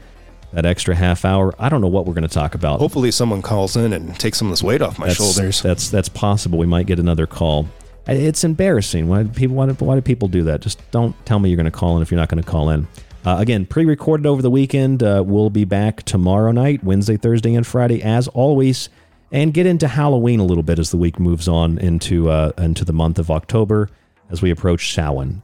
that 0.53 0.65
extra 0.65 0.95
half 0.95 1.25
hour. 1.25 1.53
I 1.59 1.69
don't 1.69 1.81
know 1.81 1.89
what 1.89 2.07
we're 2.07 2.15
going 2.15 2.23
to 2.23 2.29
talk 2.29 2.55
about. 2.55 2.79
Hopefully, 2.79 3.11
someone 3.11 3.43
calls 3.43 3.77
in 3.77 3.93
and 3.93 4.17
takes 4.21 4.39
some 4.39 4.47
of 4.47 4.53
this 4.53 4.63
weight 4.63 4.83
off 4.83 5.01
my 5.01 5.09
that's, 5.09 5.19
shoulders. 5.19 5.63
That's 5.63 5.91
that's 5.91 6.09
possible. 6.09 6.61
We 6.61 6.67
might 6.67 6.87
get 6.87 7.01
another 7.01 7.27
call. 7.27 7.67
It's 8.07 8.45
embarrassing. 8.45 9.09
Why 9.09 9.25
do 9.25 9.31
people 9.31 9.57
why 9.57 9.67
do, 9.67 9.73
why 9.85 9.97
do 9.97 10.01
people 10.01 10.29
do 10.29 10.45
that? 10.45 10.61
Just 10.61 10.89
don't 10.93 11.17
tell 11.27 11.41
me 11.41 11.49
you're 11.49 11.57
going 11.57 11.65
to 11.65 11.73
call 11.73 11.97
in 11.97 12.03
if 12.03 12.13
you're 12.13 12.21
not 12.21 12.29
going 12.29 12.41
to 12.41 12.49
call 12.49 12.71
in. 12.71 12.87
Uh, 13.25 13.39
again, 13.41 13.67
pre-recorded 13.67 14.27
over 14.27 14.43
the 14.43 14.51
weekend. 14.51 15.03
Uh, 15.03 15.25
we'll 15.27 15.51
be 15.51 15.65
back 15.65 16.05
tomorrow 16.05 16.53
night, 16.53 16.85
Wednesday, 16.85 17.17
Thursday, 17.17 17.57
and 17.57 17.67
Friday, 17.67 18.01
as 18.01 18.29
always, 18.29 18.91
and 19.33 19.55
get 19.55 19.67
into 19.67 19.89
Halloween 19.89 20.41
a 20.41 20.45
little 20.45 20.63
bit 20.63 20.79
as 20.79 20.91
the 20.91 20.97
week 20.97 21.19
moves 21.19 21.49
on 21.49 21.79
into 21.79 22.31
uh, 22.31 22.53
into 22.59 22.85
the 22.85 22.93
month 22.93 23.19
of 23.19 23.31
October 23.31 23.89
as 24.31 24.43
we 24.43 24.51
approach 24.51 24.93
Samhain 24.95 25.43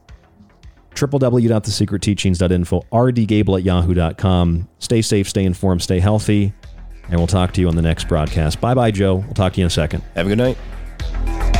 www.thesecretteachings.info, 0.97 2.81
rdgable 2.91 3.57
at 3.57 3.63
yahoo.com. 3.63 4.67
Stay 4.79 5.01
safe, 5.01 5.29
stay 5.29 5.45
informed, 5.45 5.81
stay 5.81 5.99
healthy, 5.99 6.53
and 7.09 7.15
we'll 7.17 7.27
talk 7.27 7.53
to 7.53 7.61
you 7.61 7.67
on 7.67 7.75
the 7.75 7.81
next 7.81 8.07
broadcast. 8.07 8.59
Bye 8.59 8.73
bye, 8.73 8.91
Joe. 8.91 9.15
We'll 9.15 9.33
talk 9.33 9.53
to 9.53 9.59
you 9.59 9.65
in 9.65 9.67
a 9.67 9.71
second. 9.71 10.01
Have 10.15 10.25
a 10.25 10.35
good 10.35 10.37
night. 10.39 11.56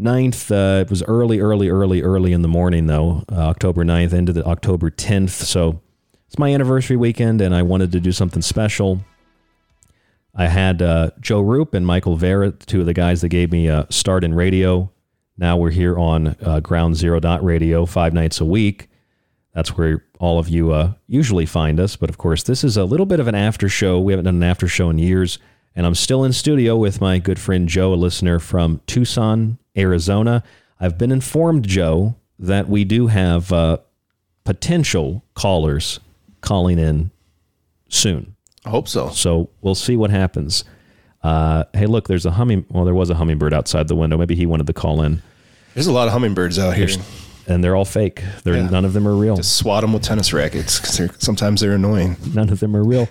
9th. 0.00 0.50
Uh, 0.50 0.80
it 0.80 0.90
was 0.90 1.02
early, 1.04 1.40
early, 1.40 1.68
early, 1.68 2.02
early 2.02 2.32
in 2.32 2.42
the 2.42 2.48
morning, 2.48 2.86
though. 2.86 3.24
Uh, 3.30 3.36
October 3.36 3.84
9th 3.84 4.12
into 4.12 4.32
the 4.32 4.44
October 4.44 4.90
10th. 4.90 5.30
So 5.30 5.80
it's 6.26 6.38
my 6.38 6.52
anniversary 6.52 6.96
weekend, 6.96 7.40
and 7.40 7.54
I 7.54 7.62
wanted 7.62 7.92
to 7.92 8.00
do 8.00 8.12
something 8.12 8.42
special. 8.42 9.00
I 10.34 10.48
had 10.48 10.82
uh, 10.82 11.10
Joe 11.20 11.40
Rupe 11.40 11.72
and 11.72 11.86
Michael 11.86 12.16
Vara, 12.16 12.50
two 12.50 12.80
of 12.80 12.86
the 12.86 12.92
guys 12.92 13.22
that 13.22 13.30
gave 13.30 13.50
me 13.50 13.68
a 13.68 13.86
start 13.88 14.22
in 14.22 14.34
radio. 14.34 14.90
Now 15.38 15.56
we're 15.56 15.70
here 15.70 15.98
on 15.98 16.36
uh, 16.42 16.60
Ground 16.60 16.96
Zero 16.96 17.20
Dot 17.20 17.42
Radio 17.42 17.86
five 17.86 18.12
nights 18.12 18.40
a 18.40 18.44
week. 18.44 18.88
That's 19.54 19.76
where 19.78 20.04
all 20.18 20.38
of 20.38 20.50
you 20.50 20.72
uh, 20.72 20.92
usually 21.06 21.46
find 21.46 21.80
us. 21.80 21.96
But 21.96 22.10
of 22.10 22.18
course, 22.18 22.42
this 22.42 22.62
is 22.62 22.76
a 22.76 22.84
little 22.84 23.06
bit 23.06 23.20
of 23.20 23.28
an 23.28 23.34
after 23.34 23.70
show. 23.70 23.98
We 23.98 24.12
haven't 24.12 24.26
done 24.26 24.36
an 24.36 24.42
after 24.42 24.68
show 24.68 24.90
in 24.90 24.98
years. 24.98 25.38
And 25.76 25.84
I'm 25.86 25.94
still 25.94 26.24
in 26.24 26.32
studio 26.32 26.74
with 26.76 27.00
my 27.00 27.18
good 27.18 27.38
friend 27.38 27.68
Joe, 27.68 27.92
a 27.92 27.96
listener 27.96 28.38
from 28.38 28.80
Tucson, 28.86 29.58
Arizona. 29.76 30.42
I've 30.80 30.96
been 30.96 31.12
informed, 31.12 31.68
Joe, 31.68 32.16
that 32.38 32.68
we 32.68 32.84
do 32.84 33.08
have 33.08 33.52
uh, 33.52 33.76
potential 34.44 35.22
callers 35.34 36.00
calling 36.40 36.78
in 36.78 37.10
soon. 37.88 38.34
I 38.64 38.70
hope 38.70 38.88
so. 38.88 39.10
So 39.10 39.50
we'll 39.60 39.74
see 39.74 39.96
what 39.96 40.10
happens. 40.10 40.64
Uh, 41.22 41.64
hey, 41.74 41.86
look, 41.86 42.08
there's 42.08 42.24
a 42.26 42.30
humming. 42.32 42.64
Well, 42.70 42.84
there 42.84 42.94
was 42.94 43.10
a 43.10 43.14
hummingbird 43.14 43.52
outside 43.52 43.88
the 43.88 43.96
window. 43.96 44.16
Maybe 44.16 44.34
he 44.34 44.46
wanted 44.46 44.66
to 44.68 44.72
call 44.72 45.02
in. 45.02 45.22
There's 45.74 45.86
a 45.88 45.92
lot 45.92 46.06
of 46.08 46.12
hummingbirds 46.12 46.58
out 46.58 46.74
here. 46.74 46.88
And 47.48 47.62
they're 47.62 47.76
all 47.76 47.84
fake. 47.84 48.22
They're 48.44 48.56
Yeah. 48.56 48.70
none 48.70 48.84
of 48.84 48.92
them 48.92 49.06
are 49.06 49.14
real. 49.14 49.36
Just 49.36 49.56
swat 49.56 49.82
them 49.82 49.92
with 49.92 50.02
tennis 50.02 50.32
rackets 50.32 50.80
because 50.80 50.96
they're 50.96 51.10
sometimes 51.18 51.60
they're 51.60 51.74
annoying. 51.74 52.16
None 52.34 52.48
of 52.50 52.58
them 52.60 52.74
are 52.74 52.82
real. 52.82 53.08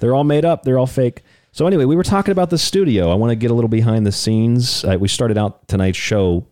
They're 0.00 0.14
all 0.14 0.24
made 0.24 0.44
up. 0.44 0.64
They're 0.64 0.78
all 0.78 0.86
fake. 0.86 1.22
So 1.58 1.66
anyway, 1.66 1.86
we 1.86 1.96
were 1.96 2.04
talking 2.04 2.30
about 2.30 2.50
the 2.50 2.56
studio. 2.56 3.10
I 3.10 3.16
want 3.16 3.32
to 3.32 3.34
get 3.34 3.50
a 3.50 3.54
little 3.54 3.66
behind 3.66 4.06
the 4.06 4.12
scenes. 4.12 4.84
Uh, 4.84 4.96
we 4.96 5.08
started 5.08 5.36
out 5.36 5.66
tonight's 5.66 5.98
show 5.98 6.46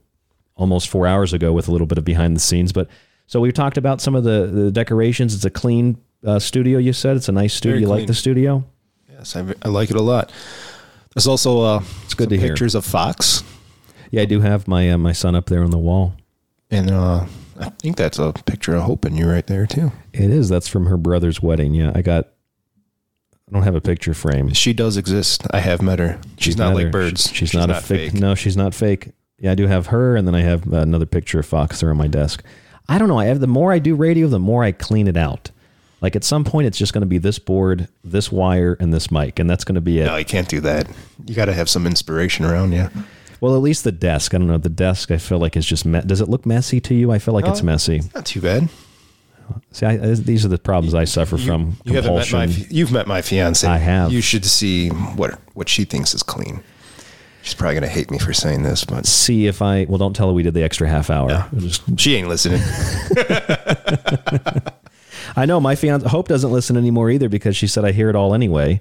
almost 0.56 0.88
four 0.88 1.06
hours 1.06 1.32
ago 1.32 1.52
with 1.52 1.68
a 1.68 1.70
little 1.70 1.86
bit 1.86 1.96
of 1.96 2.04
behind 2.04 2.34
the 2.34 2.40
scenes, 2.40 2.72
but 2.72 2.88
so 3.28 3.38
we 3.38 3.52
talked 3.52 3.78
about 3.78 4.00
some 4.00 4.16
of 4.16 4.24
the, 4.24 4.46
the 4.52 4.72
decorations. 4.72 5.32
It's 5.32 5.44
a 5.44 5.50
clean 5.50 5.96
uh, 6.26 6.40
studio. 6.40 6.80
You 6.80 6.92
said 6.92 7.16
it's 7.16 7.28
a 7.28 7.32
nice 7.32 7.54
studio. 7.54 7.74
Very 7.74 7.82
You 7.82 7.88
like 7.88 8.08
the 8.08 8.14
studio? 8.14 8.64
Yes, 9.08 9.36
I, 9.36 9.54
I 9.62 9.68
like 9.68 9.90
it 9.90 9.96
a 9.96 10.02
lot. 10.02 10.32
There's 11.14 11.28
also 11.28 11.60
uh, 11.60 11.82
it's 12.04 12.14
good 12.14 12.30
to 12.30 12.36
hear. 12.36 12.48
pictures 12.48 12.74
of 12.74 12.84
Fox. 12.84 13.44
Yeah, 14.10 14.22
I 14.22 14.24
do 14.24 14.40
have 14.40 14.66
my 14.66 14.90
uh, 14.90 14.98
my 14.98 15.12
son 15.12 15.36
up 15.36 15.46
there 15.46 15.62
on 15.62 15.70
the 15.70 15.78
wall. 15.78 16.16
And 16.68 16.90
uh, 16.90 17.26
I 17.60 17.68
think 17.78 17.96
that's 17.96 18.18
a 18.18 18.32
picture 18.44 18.74
of 18.74 18.82
Hope 18.82 19.04
and 19.04 19.16
you 19.16 19.30
right 19.30 19.46
there 19.46 19.66
too. 19.66 19.92
It 20.12 20.30
is. 20.30 20.48
That's 20.48 20.66
from 20.66 20.86
her 20.86 20.96
brother's 20.96 21.40
wedding. 21.40 21.74
Yeah, 21.74 21.92
I 21.94 22.02
got. 22.02 22.26
I 23.48 23.52
don't 23.52 23.62
have 23.62 23.76
a 23.76 23.80
picture 23.80 24.12
frame. 24.12 24.52
She 24.54 24.72
does 24.72 24.96
exist. 24.96 25.46
I 25.52 25.60
have 25.60 25.80
met 25.80 26.00
her. 26.00 26.18
She's, 26.38 26.56
not 26.56 26.74
like 26.74 26.86
her. 26.86 26.90
birds. 26.90 27.30
She's, 27.32 27.54
not, 27.54 27.70
a 27.70 27.80
fake. 27.80 28.12
No, 28.12 28.34
she's 28.34 28.56
not 28.56 28.74
fake. 28.74 29.12
Yeah, 29.38 29.52
I 29.52 29.54
do 29.54 29.68
have 29.68 29.88
her, 29.88 30.16
and 30.16 30.26
then 30.26 30.34
I 30.34 30.40
have 30.40 30.66
another 30.72 31.06
picture 31.06 31.38
of 31.38 31.46
Foxer 31.46 31.90
on 31.90 31.96
my 31.96 32.08
desk. 32.08 32.42
I 32.88 32.98
don't 32.98 33.06
know. 33.08 33.18
I 33.18 33.26
have 33.26 33.38
the 33.38 33.46
more 33.46 33.72
I 33.72 33.78
do 33.78 33.94
radio, 33.94 34.26
the 34.26 34.40
more 34.40 34.64
I 34.64 34.72
clean 34.72 35.06
it 35.06 35.16
out. 35.16 35.50
Like 36.00 36.16
at 36.16 36.24
some 36.24 36.42
point, 36.42 36.66
it's 36.66 36.76
just 36.76 36.92
going 36.92 37.02
to 37.02 37.06
be 37.06 37.18
this 37.18 37.38
board, 37.38 37.88
this 38.02 38.32
wire, 38.32 38.76
and 38.80 38.92
this 38.92 39.10
mic, 39.12 39.38
and 39.38 39.48
that's 39.48 39.62
going 39.64 39.76
to 39.76 39.80
be 39.80 40.00
it. 40.00 40.06
No, 40.06 40.16
you 40.16 40.24
can't 40.24 40.48
do 40.48 40.60
that. 40.60 40.88
You 41.24 41.34
got 41.34 41.44
to 41.44 41.52
have 41.52 41.68
some 41.70 41.86
inspiration 41.86 42.44
around 42.44 42.72
you. 42.72 42.88
Well, 43.40 43.54
at 43.54 43.62
least 43.62 43.84
the 43.84 43.92
desk. 43.92 44.34
I 44.34 44.38
don't 44.38 44.46
know. 44.46 44.58
The 44.58 44.68
desk, 44.68 45.10
I 45.10 45.18
feel 45.18 45.38
like 45.38 45.56
is 45.56 45.66
just. 45.66 45.84
Me- 45.86 46.00
Does 46.04 46.20
it 46.20 46.28
look 46.28 46.46
messy 46.46 46.80
to 46.80 46.94
you? 46.94 47.12
I 47.12 47.18
feel 47.18 47.34
like 47.34 47.46
it's 47.46 47.62
No, 47.62 47.66
messy. 47.66 48.02
Not 48.14 48.26
too 48.26 48.40
bad. 48.40 48.68
See, 49.72 49.86
I, 49.86 49.96
these 49.96 50.44
are 50.44 50.48
the 50.48 50.58
problems 50.58 50.94
I 50.94 51.04
suffer 51.04 51.36
from. 51.36 51.76
You 51.84 51.94
haven't 51.94 52.14
met 52.14 52.26
compulsion. 52.28 52.60
my. 52.62 52.66
You've 52.70 52.92
met 52.92 53.06
my 53.06 53.22
fiance. 53.22 53.66
I 53.66 53.76
have. 53.78 54.12
You 54.12 54.20
should 54.20 54.44
see 54.44 54.88
what 54.88 55.38
what 55.54 55.68
she 55.68 55.84
thinks 55.84 56.14
is 56.14 56.22
clean. 56.22 56.62
She's 57.42 57.54
probably 57.54 57.74
gonna 57.74 57.86
hate 57.88 58.10
me 58.10 58.18
for 58.18 58.32
saying 58.32 58.62
this, 58.64 58.84
but 58.84 59.06
See 59.06 59.46
if 59.46 59.62
I. 59.62 59.86
Well, 59.88 59.98
don't 59.98 60.14
tell 60.16 60.28
her 60.28 60.32
we 60.34 60.42
did 60.42 60.54
the 60.54 60.62
extra 60.64 60.88
half 60.88 61.10
hour. 61.10 61.48
We'll 61.52 61.60
just- 61.62 61.82
she 62.00 62.14
ain't 62.16 62.28
listening. 62.28 62.60
I 65.36 65.44
know 65.46 65.60
my 65.60 65.74
fiance 65.74 66.08
Hope 66.08 66.28
doesn't 66.28 66.50
listen 66.50 66.76
anymore 66.76 67.10
either 67.10 67.28
because 67.28 67.56
she 67.56 67.66
said 67.66 67.84
I 67.84 67.92
hear 67.92 68.08
it 68.08 68.16
all 68.16 68.34
anyway. 68.34 68.80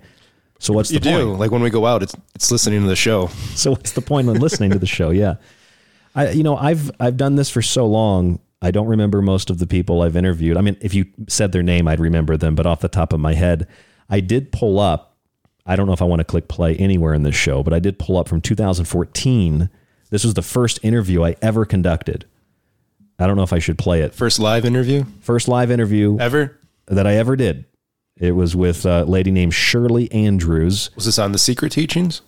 So 0.59 0.73
what's 0.73 0.91
you 0.91 0.99
the 0.99 1.09
do. 1.11 1.27
point? 1.27 1.39
Like 1.39 1.51
when 1.51 1.61
we 1.61 1.69
go 1.69 1.85
out, 1.85 2.01
it's 2.01 2.15
it's 2.33 2.51
listening 2.51 2.81
to 2.81 2.87
the 2.87 2.95
show. 2.95 3.27
So 3.55 3.71
what's 3.71 3.91
the 3.91 4.01
point 4.01 4.29
in 4.29 4.39
listening 4.39 4.71
to 4.71 4.79
the 4.79 4.85
show? 4.87 5.09
Yeah, 5.09 5.35
I 6.15 6.31
you 6.31 6.43
know 6.43 6.55
I've 6.55 6.91
I've 6.99 7.17
done 7.17 7.35
this 7.35 7.49
for 7.49 7.61
so 7.61 7.85
long. 7.85 8.39
I 8.61 8.71
don't 8.71 8.87
remember 8.87 9.21
most 9.21 9.49
of 9.49 9.59
the 9.59 9.67
people 9.67 10.01
I've 10.01 10.15
interviewed. 10.15 10.57
I 10.57 10.61
mean, 10.61 10.77
if 10.81 10.93
you 10.93 11.05
said 11.27 11.51
their 11.51 11.63
name, 11.63 11.87
I'd 11.87 11.99
remember 11.99 12.37
them, 12.37 12.55
but 12.55 12.65
off 12.65 12.79
the 12.79 12.87
top 12.87 13.13
of 13.13 13.19
my 13.19 13.33
head, 13.33 13.67
I 14.09 14.19
did 14.19 14.51
pull 14.51 14.79
up. 14.79 15.17
I 15.65 15.75
don't 15.75 15.87
know 15.87 15.93
if 15.93 16.01
I 16.01 16.05
want 16.05 16.19
to 16.19 16.25
click 16.25 16.47
play 16.47 16.75
anywhere 16.75 17.13
in 17.13 17.23
this 17.23 17.35
show, 17.35 17.63
but 17.63 17.73
I 17.73 17.79
did 17.79 17.99
pull 17.99 18.17
up 18.17 18.27
from 18.27 18.41
2014. 18.41 19.69
This 20.09 20.23
was 20.23 20.35
the 20.35 20.41
first 20.41 20.79
interview 20.83 21.23
I 21.23 21.35
ever 21.41 21.65
conducted. 21.65 22.25
I 23.17 23.27
don't 23.27 23.35
know 23.35 23.43
if 23.43 23.53
I 23.53 23.59
should 23.59 23.77
play 23.77 24.01
it. 24.01 24.13
First 24.13 24.39
live 24.39 24.65
interview? 24.65 25.05
First 25.21 25.47
live 25.47 25.71
interview 25.71 26.17
ever 26.19 26.59
that 26.87 27.07
I 27.07 27.15
ever 27.15 27.35
did. 27.35 27.65
It 28.17 28.31
was 28.31 28.55
with 28.55 28.85
a 28.85 29.03
lady 29.05 29.31
named 29.31 29.53
Shirley 29.53 30.11
Andrews. 30.11 30.89
Was 30.95 31.05
this 31.05 31.19
on 31.19 31.31
the 31.31 31.37
Secret 31.37 31.71
Teachings? 31.71 32.21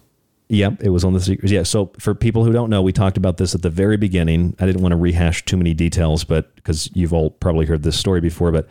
Yep, 0.50 0.82
it 0.82 0.90
was 0.90 1.04
on 1.04 1.14
the 1.14 1.20
secret. 1.20 1.52
Yeah, 1.52 1.64
so 1.64 1.92
for 2.00 2.16
people 2.16 2.46
who 2.46 2.54
don't 2.54 2.70
know, 2.70 2.82
we 2.82 2.94
talked 2.94 3.18
about 3.18 3.36
this 3.36 3.54
at 3.54 3.62
the 3.62 3.70
very 3.70 3.98
beginning. 3.98 4.56
I 4.60 4.66
didn't 4.66 4.82
want 4.82 4.94
to 4.94 4.98
rehash 4.98 5.44
too 5.44 5.58
many 5.58 5.74
details, 5.74 6.24
but 6.24 6.56
because 6.56 6.90
you've 6.96 7.12
all 7.12 7.32
probably 7.32 7.66
heard 7.66 7.84
this 7.84 8.00
story 8.00 8.22
before, 8.22 8.54
but 8.54 8.68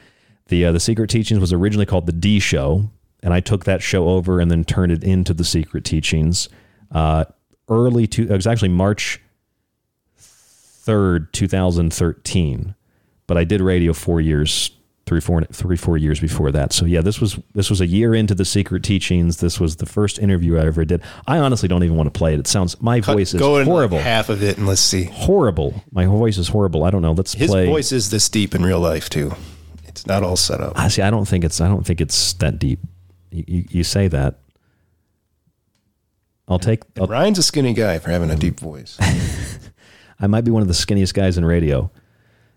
the 0.48 0.64
uh, 0.64 0.72
the 0.72 0.80
Secret 0.80 1.10
Teachings 1.10 1.38
was 1.38 1.52
originally 1.52 1.84
called 1.84 2.06
the 2.06 2.12
D 2.12 2.38
Show, 2.40 2.90
and 3.22 3.34
I 3.34 3.40
took 3.40 3.64
that 3.64 3.82
show 3.82 4.08
over 4.08 4.40
and 4.40 4.50
then 4.50 4.64
turned 4.64 4.90
it 4.90 5.04
into 5.04 5.34
the 5.34 5.44
Secret 5.44 5.84
Teachings. 5.84 6.48
Uh, 6.90 7.24
early 7.68 8.06
to 8.06 8.22
it 8.22 8.30
was 8.30 8.46
actually 8.46 8.70
March 8.70 9.20
third, 10.16 11.32
two 11.34 11.48
thousand 11.48 11.92
thirteen, 11.92 12.74
but 13.26 13.36
I 13.36 13.44
did 13.44 13.60
radio 13.60 13.92
four 13.92 14.20
years, 14.20 14.70
three, 15.06 15.20
four, 15.20 15.42
three, 15.44 15.76
four 15.76 15.96
years 15.96 16.18
before 16.20 16.50
that. 16.52 16.72
So 16.72 16.84
yeah, 16.84 17.00
this 17.00 17.20
was 17.20 17.38
this 17.54 17.70
was 17.70 17.80
a 17.80 17.86
year 17.86 18.14
into 18.14 18.34
the 18.34 18.44
Secret 18.44 18.82
Teachings. 18.82 19.38
This 19.38 19.58
was 19.60 19.76
the 19.76 19.86
first 19.86 20.18
interview 20.18 20.58
I 20.58 20.66
ever 20.66 20.84
did. 20.84 21.00
I 21.26 21.38
honestly 21.38 21.68
don't 21.68 21.82
even 21.84 21.96
want 21.96 22.12
to 22.12 22.16
play 22.18 22.34
it. 22.34 22.40
It 22.40 22.46
sounds 22.46 22.80
my 22.82 23.00
voice 23.00 23.32
is 23.32 23.40
Go 23.40 23.62
horrible, 23.64 23.98
half 23.98 24.28
of 24.28 24.42
it 24.42 24.58
and 24.58 24.66
let's 24.66 24.80
see. 24.80 25.04
horrible. 25.04 25.82
My 25.92 26.06
voice 26.06 26.38
is 26.38 26.48
horrible. 26.48 26.84
I 26.84 26.90
don't 26.90 27.02
know. 27.02 27.12
Let's 27.12 27.34
His 27.34 27.50
play. 27.50 27.66
voice 27.66 27.92
is 27.92 28.10
this 28.10 28.28
deep 28.28 28.54
in 28.54 28.64
real 28.64 28.80
life 28.80 29.08
too. 29.08 29.32
It's 29.86 30.06
not 30.06 30.22
all 30.22 30.36
set 30.36 30.60
up. 30.60 30.78
I 30.78 30.88
see. 30.88 31.02
I 31.02 31.10
don't 31.10 31.26
think 31.26 31.44
it's. 31.44 31.60
I 31.60 31.68
don't 31.68 31.86
think 31.86 32.00
it's 32.00 32.34
that 32.34 32.58
deep. 32.58 32.80
You, 33.30 33.44
you, 33.46 33.64
you 33.70 33.84
say 33.84 34.08
that. 34.08 34.38
I'll 36.48 36.58
take. 36.58 36.82
I'll, 37.00 37.06
Ryan's 37.06 37.38
a 37.38 37.42
skinny 37.42 37.72
guy 37.72 37.98
for 37.98 38.10
having 38.10 38.30
a 38.30 38.36
deep 38.36 38.60
voice. 38.60 38.98
I 40.20 40.26
might 40.26 40.44
be 40.44 40.50
one 40.50 40.62
of 40.62 40.68
the 40.68 40.74
skinniest 40.74 41.14
guys 41.14 41.38
in 41.38 41.44
radio. 41.44 41.90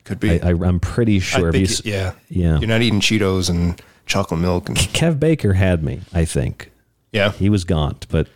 Could 0.04 0.20
be. 0.20 0.42
I, 0.42 0.50
I'm 0.52 0.80
pretty 0.80 1.20
sure. 1.20 1.56
you- 1.56 1.64
s- 1.64 1.86
yeah. 1.86 2.14
Yeah. 2.30 2.58
You're 2.60 2.68
not 2.68 2.82
eating 2.82 3.00
Cheetos 3.00 3.50
and 3.50 3.82
chocolate 4.06 4.40
milk 4.40 4.70
and 4.70 4.78
Kev 4.78 5.20
Baker 5.20 5.54
had 5.54 5.84
me. 5.84 6.02
I 6.14 6.26
think. 6.26 6.72
Yeah. 7.12 7.32
He 7.32 7.50
was 7.50 7.64
gaunt, 7.64 8.08
but 8.10 8.28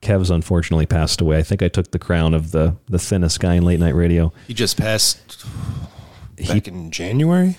Kev's 0.00 0.30
unfortunately 0.30 0.86
passed 0.86 1.20
away. 1.20 1.38
I 1.38 1.42
think 1.42 1.62
I 1.62 1.68
took 1.68 1.90
the 1.90 1.98
crown 1.98 2.32
of 2.34 2.50
the 2.52 2.76
the 2.86 2.98
thinnest 2.98 3.40
guy 3.40 3.54
in 3.54 3.64
late 3.64 3.80
night 3.80 3.94
radio. 3.94 4.32
he 4.46 4.54
just 4.54 4.76
passed 4.78 5.44
back 6.46 6.68
in 6.68 6.90
January. 6.90 7.56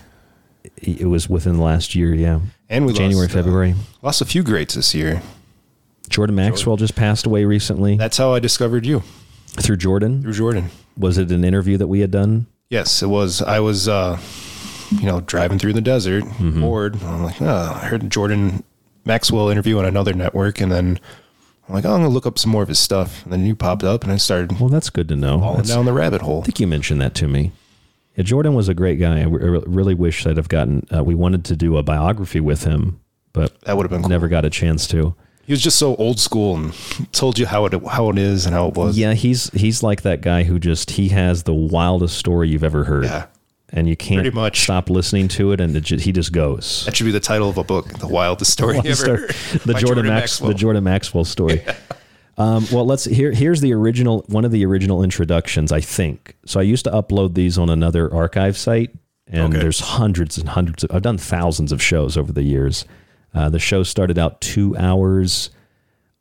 It 0.77 1.07
was 1.07 1.29
within 1.29 1.57
the 1.57 1.63
last 1.63 1.95
year. 1.95 2.13
Yeah. 2.13 2.39
And 2.69 2.85
we 2.85 2.93
January, 2.93 3.27
lost, 3.27 3.35
uh, 3.35 3.39
February. 3.43 3.75
Lost 4.01 4.21
a 4.21 4.25
few 4.25 4.43
greats 4.43 4.75
this 4.75 4.93
year. 4.93 5.21
Jordan 6.09 6.35
Maxwell 6.35 6.75
just 6.77 6.95
passed 6.95 7.25
away 7.25 7.45
recently. 7.45 7.95
That's 7.97 8.17
how 8.17 8.33
I 8.33 8.39
discovered 8.39 8.85
you. 8.85 9.03
Through 9.47 9.77
Jordan? 9.77 10.21
Through 10.21 10.33
Jordan. 10.33 10.69
Was 10.97 11.17
it 11.17 11.31
an 11.31 11.43
interview 11.43 11.77
that 11.77 11.87
we 11.87 11.99
had 12.01 12.11
done? 12.11 12.47
Yes, 12.69 13.01
it 13.01 13.07
was. 13.07 13.41
I 13.41 13.59
was, 13.59 13.87
uh, 13.87 14.19
you 14.91 15.05
know, 15.05 15.21
driving 15.21 15.57
through 15.59 15.73
the 15.73 15.81
desert, 15.81 16.23
Mm-hmm. 16.23 16.61
bored. 16.61 17.01
I'm 17.03 17.23
like, 17.23 17.41
oh, 17.41 17.73
I 17.75 17.85
heard 17.85 18.09
Jordan 18.11 18.63
Maxwell 19.05 19.49
interview 19.49 19.79
on 19.79 19.85
another 19.85 20.13
network, 20.13 20.61
and 20.61 20.71
then 20.71 20.99
I'm 21.67 21.73
like, 21.73 21.85
oh, 21.85 21.93
I'm 21.93 22.01
gonna 22.01 22.09
look 22.09 22.27
up 22.27 22.37
some 22.37 22.51
more 22.51 22.61
of 22.61 22.69
his 22.69 22.79
stuff. 22.79 23.23
And 23.23 23.33
then 23.33 23.45
you 23.45 23.55
popped 23.55 23.83
up, 23.83 24.03
and 24.03 24.11
I 24.11 24.17
started. 24.17 24.59
Well, 24.59 24.69
that's 24.69 24.89
good 24.91 25.07
to 25.09 25.15
know. 25.15 25.39
Falling 25.39 25.55
That's- 25.57 25.75
down 25.75 25.85
the 25.85 25.93
rabbit 25.93 26.21
hole. 26.21 26.41
I 26.41 26.45
think 26.45 26.59
you 26.59 26.67
mentioned 26.67 27.01
that 27.01 27.15
to 27.15 27.27
me. 27.27 27.51
Yeah, 28.15 28.23
Jordan 28.23 28.53
was 28.53 28.67
a 28.69 28.73
great 28.73 28.99
guy. 28.99 29.21
I 29.21 29.23
re- 29.25 29.63
really 29.65 29.93
wish 29.95 30.27
I'd 30.27 30.37
have 30.37 30.49
gotten. 30.49 30.85
Uh, 30.95 31.03
we 31.03 31.15
wanted 31.15 31.45
to 31.45 31.55
do 31.55 31.77
a 31.77 31.83
biography 31.83 32.39
with 32.39 32.65
him, 32.65 32.99
but 33.33 33.59
that 33.61 33.77
would 33.77 33.89
have 33.89 34.01
been 34.01 34.07
never 34.09 34.27
got 34.27 34.45
a 34.45 34.49
chance 34.49 34.85
to. 34.87 35.15
He 35.49 35.53
was 35.53 35.63
just 35.63 35.79
so 35.79 35.95
old 35.95 36.19
school 36.19 36.55
and 36.57 36.73
told 37.11 37.39
you 37.39 37.47
how 37.47 37.65
it 37.65 37.73
how 37.87 38.11
it 38.11 38.19
is 38.19 38.45
and 38.45 38.53
how 38.53 38.67
it 38.67 38.75
was. 38.75 38.95
Yeah, 38.99 39.15
he's 39.15 39.49
he's 39.49 39.81
like 39.81 40.03
that 40.03 40.21
guy 40.21 40.43
who 40.43 40.59
just 40.59 40.91
he 40.91 41.09
has 41.09 41.41
the 41.41 41.55
wildest 41.55 42.19
story 42.19 42.49
you've 42.49 42.63
ever 42.63 42.83
heard. 42.83 43.05
Yeah. 43.05 43.25
And 43.71 43.89
you 43.89 43.95
can't 43.95 44.21
Pretty 44.21 44.35
much. 44.35 44.61
stop 44.61 44.91
listening 44.91 45.27
to 45.29 45.51
it, 45.51 45.59
and 45.59 45.75
it 45.75 45.85
ju- 45.85 45.97
he 45.97 46.11
just 46.11 46.33
goes. 46.33 46.85
That 46.85 46.95
should 46.95 47.05
be 47.05 47.11
the 47.11 47.19
title 47.19 47.49
of 47.49 47.57
a 47.57 47.63
book, 47.63 47.87
"The 47.97 48.07
Wildest 48.07 48.51
Story 48.51 48.75
You 48.75 48.91
Ever 48.91 48.93
Story- 48.95 49.27
the 49.65 49.73
by 49.73 49.79
Jordan, 49.79 50.05
Max, 50.05 50.37
the 50.37 50.53
Jordan 50.53 50.83
Maxwell 50.83 51.25
story. 51.25 51.63
Um, 52.37 52.65
well, 52.71 52.85
let's 52.85 53.03
here. 53.05 53.31
Here's 53.33 53.59
the 53.59 53.73
original 53.73 54.23
one 54.29 54.45
of 54.45 54.51
the 54.51 54.63
original 54.65 55.03
introductions, 55.03 55.71
I 55.73 55.81
think. 55.81 56.35
So 56.45 56.59
I 56.59 56.63
used 56.63 56.85
to 56.85 56.91
upload 56.91 57.33
these 57.33 57.57
on 57.57 57.69
another 57.69 58.13
archive 58.13 58.55
site, 58.55 58.91
and 59.27 59.51
Okay. 59.53 59.61
there's 59.63 59.79
hundreds 59.81 60.37
and 60.37 60.47
hundreds. 60.47 60.83
Of, 60.85 60.91
I've 60.93 61.01
done 61.01 61.17
thousands 61.17 61.71
of 61.73 61.81
shows 61.81 62.15
over 62.15 62.31
the 62.31 62.43
years. 62.43 62.85
Uh, 63.33 63.49
the 63.49 63.59
show 63.59 63.83
started 63.83 64.17
out 64.17 64.41
two 64.41 64.75
hours 64.77 65.49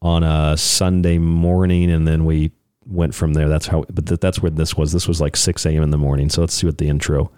on 0.03 0.23
a 0.23 0.57
Sunday 0.57 1.19
morning, 1.19 1.91
and 1.91 2.07
then 2.07 2.25
we 2.25 2.53
went 2.87 3.15
from 3.15 3.33
there. 3.33 3.49
That's 3.49 3.67
how. 3.67 3.85
But 3.91 4.07
th- 4.07 4.21
that's 4.21 4.41
where 4.43 4.51
this 4.51 4.77
was. 4.77 4.93
This 4.93 5.09
was 5.09 5.21
like 5.21 5.37
6 5.37 5.65
a.m. 5.67 5.83
in 5.83 5.91
the 5.91 5.99
morning. 5.99 6.29
So 6.29 6.41
let's 6.43 6.55
see 6.55 6.67
what 6.67 6.79
the 6.79 6.89
intro. 6.89 7.31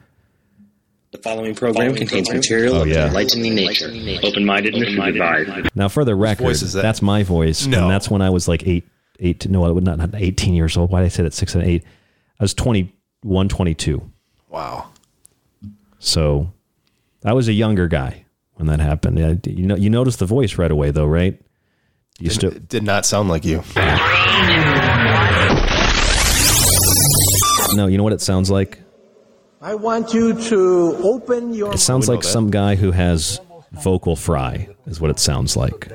The 1.12 1.18
following 1.18 1.54
program 1.56 1.94
contains 1.96 2.30
material 2.32 2.76
Oh, 2.76 2.82
of 2.82 2.88
yeah. 2.88 3.02
an 3.02 3.08
enlightening 3.08 3.54
nature. 3.56 3.86
Open-mindedness 4.22 4.90
is 4.90 4.98
advised. 4.98 5.70
Now, 5.74 5.88
for 5.88 6.04
the 6.04 6.14
record, 6.14 6.54
that? 6.54 6.82
that's 6.82 7.02
my 7.02 7.24
voice, 7.24 7.66
No. 7.66 7.82
and 7.82 7.90
that's 7.90 8.08
when 8.08 8.22
I 8.22 8.30
was 8.30 8.46
like 8.46 8.64
eight, 8.66 8.84
eight. 9.18 9.48
No, 9.48 9.64
I 9.64 9.70
would 9.70 9.82
not, 9.82 9.98
not 9.98 10.14
eighteen 10.14 10.54
years 10.54 10.76
old. 10.76 10.90
Why 10.90 11.00
did 11.00 11.06
I 11.06 11.08
say 11.08 11.22
that 11.24 11.34
six 11.34 11.54
and 11.56 11.64
eight? 11.64 11.82
I 12.38 12.44
was 12.44 12.54
21, 12.54 13.48
22. 13.48 14.08
Wow. 14.48 14.90
So 15.98 16.52
I 17.24 17.32
was 17.32 17.48
a 17.48 17.52
younger 17.52 17.88
guy 17.88 18.24
when 18.60 18.68
that 18.68 18.80
happened. 18.80 19.18
Yeah, 19.18 19.34
you 19.46 19.66
know, 19.66 19.76
you 19.76 19.90
noticed 19.90 20.18
the 20.18 20.26
voice 20.26 20.58
right 20.58 20.70
away, 20.70 20.90
though, 20.90 21.06
right? 21.06 21.40
You 22.18 22.28
Did, 22.28 22.34
still 22.34 22.50
did 22.50 22.82
not 22.82 23.06
sound 23.06 23.30
like 23.30 23.44
you. 23.46 23.62
no. 27.74 27.86
You 27.86 27.96
know 27.96 28.04
what 28.04 28.12
it 28.12 28.20
sounds 28.20 28.50
like? 28.50 28.78
I 29.62 29.74
want 29.74 30.12
you 30.12 30.38
to 30.48 30.98
open 31.02 31.54
your. 31.54 31.72
It 31.72 31.78
sounds 31.78 32.08
like 32.08 32.22
some 32.22 32.50
guy 32.50 32.74
who 32.74 32.90
has 32.90 33.40
vocal 33.72 34.16
fry, 34.16 34.68
is 34.86 35.00
what 35.00 35.10
it 35.10 35.18
sounds 35.18 35.56
like. 35.56 35.90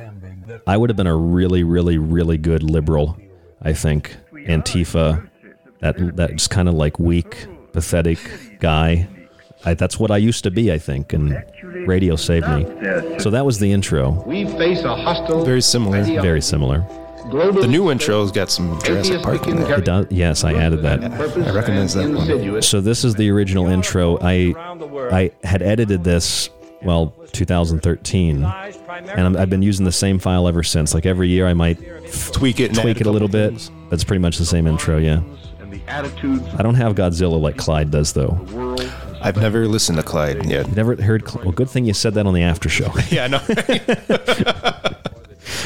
I 0.66 0.78
would 0.78 0.90
have 0.90 0.98
been 0.98 1.08
a 1.08 1.16
really, 1.16 1.64
really, 1.64 1.98
really 1.98 2.38
good 2.38 2.64
liberal, 2.64 3.18
I 3.62 3.74
think. 3.74 4.16
Antifa, 4.34 5.30
that 5.80 6.16
that 6.18 6.32
just 6.32 6.50
kind 6.50 6.68
of 6.68 6.74
like 6.76 7.00
weak, 7.00 7.48
pathetic 7.72 8.20
guy. 8.60 9.08
I, 9.66 9.74
that's 9.74 10.00
what 10.00 10.12
I 10.12 10.18
used 10.18 10.44
to 10.44 10.52
be, 10.52 10.72
I 10.72 10.78
think, 10.78 11.14
and 11.14 11.44
radio 11.88 12.16
saved 12.16 12.48
me. 12.48 12.66
So 13.20 13.30
that 13.32 13.46
was 13.46 13.60
the 13.60 13.72
intro. 13.72 14.12
We 14.26 14.46
face 14.46 14.84
a 14.84 14.96
hostile. 14.96 15.44
Very 15.44 15.62
similar. 15.62 16.04
Very 16.04 16.42
similar. 16.42 16.86
The 17.32 17.68
new 17.68 17.90
intro's 17.90 18.32
got 18.32 18.52
some 18.52 18.80
Jurassic 18.84 19.24
Park 19.24 19.48
in 19.48 19.58
there. 19.58 19.80
It 19.80 19.86
does, 19.86 20.06
yes, 20.12 20.44
I 20.44 20.54
added 20.54 20.84
that. 20.84 21.04
I 21.04 21.52
recognize 21.52 21.96
that 21.96 22.08
one. 22.12 22.62
So 22.62 22.82
this 22.82 23.04
is 23.04 23.16
the 23.16 23.32
original 23.32 23.66
intro. 23.68 24.20
I 24.22 24.54
I 25.12 25.32
had 25.44 25.64
edited 25.64 26.04
this 26.04 26.52
well 26.84 27.16
2013, 27.32 28.44
and 28.44 29.20
I'm, 29.20 29.36
I've 29.36 29.50
been 29.50 29.64
using 29.64 29.86
the 29.86 29.92
same 29.92 30.20
file 30.20 30.48
ever 30.48 30.62
since. 30.62 30.94
Like 30.94 31.08
every 31.08 31.28
year, 31.28 31.48
I 31.48 31.56
might 31.56 31.80
tweak 32.32 32.60
it, 32.60 32.76
tweak 32.76 33.02
it 33.02 33.08
a 33.08 33.12
little 33.12 33.28
bit. 33.28 33.72
That's 33.90 34.04
pretty 34.04 34.22
much 34.22 34.38
the 34.38 34.46
same 34.46 34.68
intro. 34.68 35.00
Yeah. 35.00 35.22
I 35.88 36.62
don't 36.62 36.76
have 36.76 36.96
Godzilla 36.96 37.42
like 37.42 37.58
Clyde 37.58 37.92
does 37.92 38.14
though. 38.14 38.38
I've 39.26 39.38
never 39.38 39.68
listened 39.68 39.98
to 39.98 40.04
Clyde 40.04 40.46
yet. 40.46 40.76
Never 40.76 40.96
heard? 41.02 41.28
Cl- 41.28 41.44
Well, 41.46 41.52
good 41.52 41.70
thing 41.70 41.86
you 41.86 41.94
said 41.94 42.14
that 42.14 42.26
on 42.28 42.34
the 42.34 42.44
after 42.44 42.70
show. 42.70 42.92
yeah, 43.10 43.24
I 43.24 43.28
know. 43.28 43.42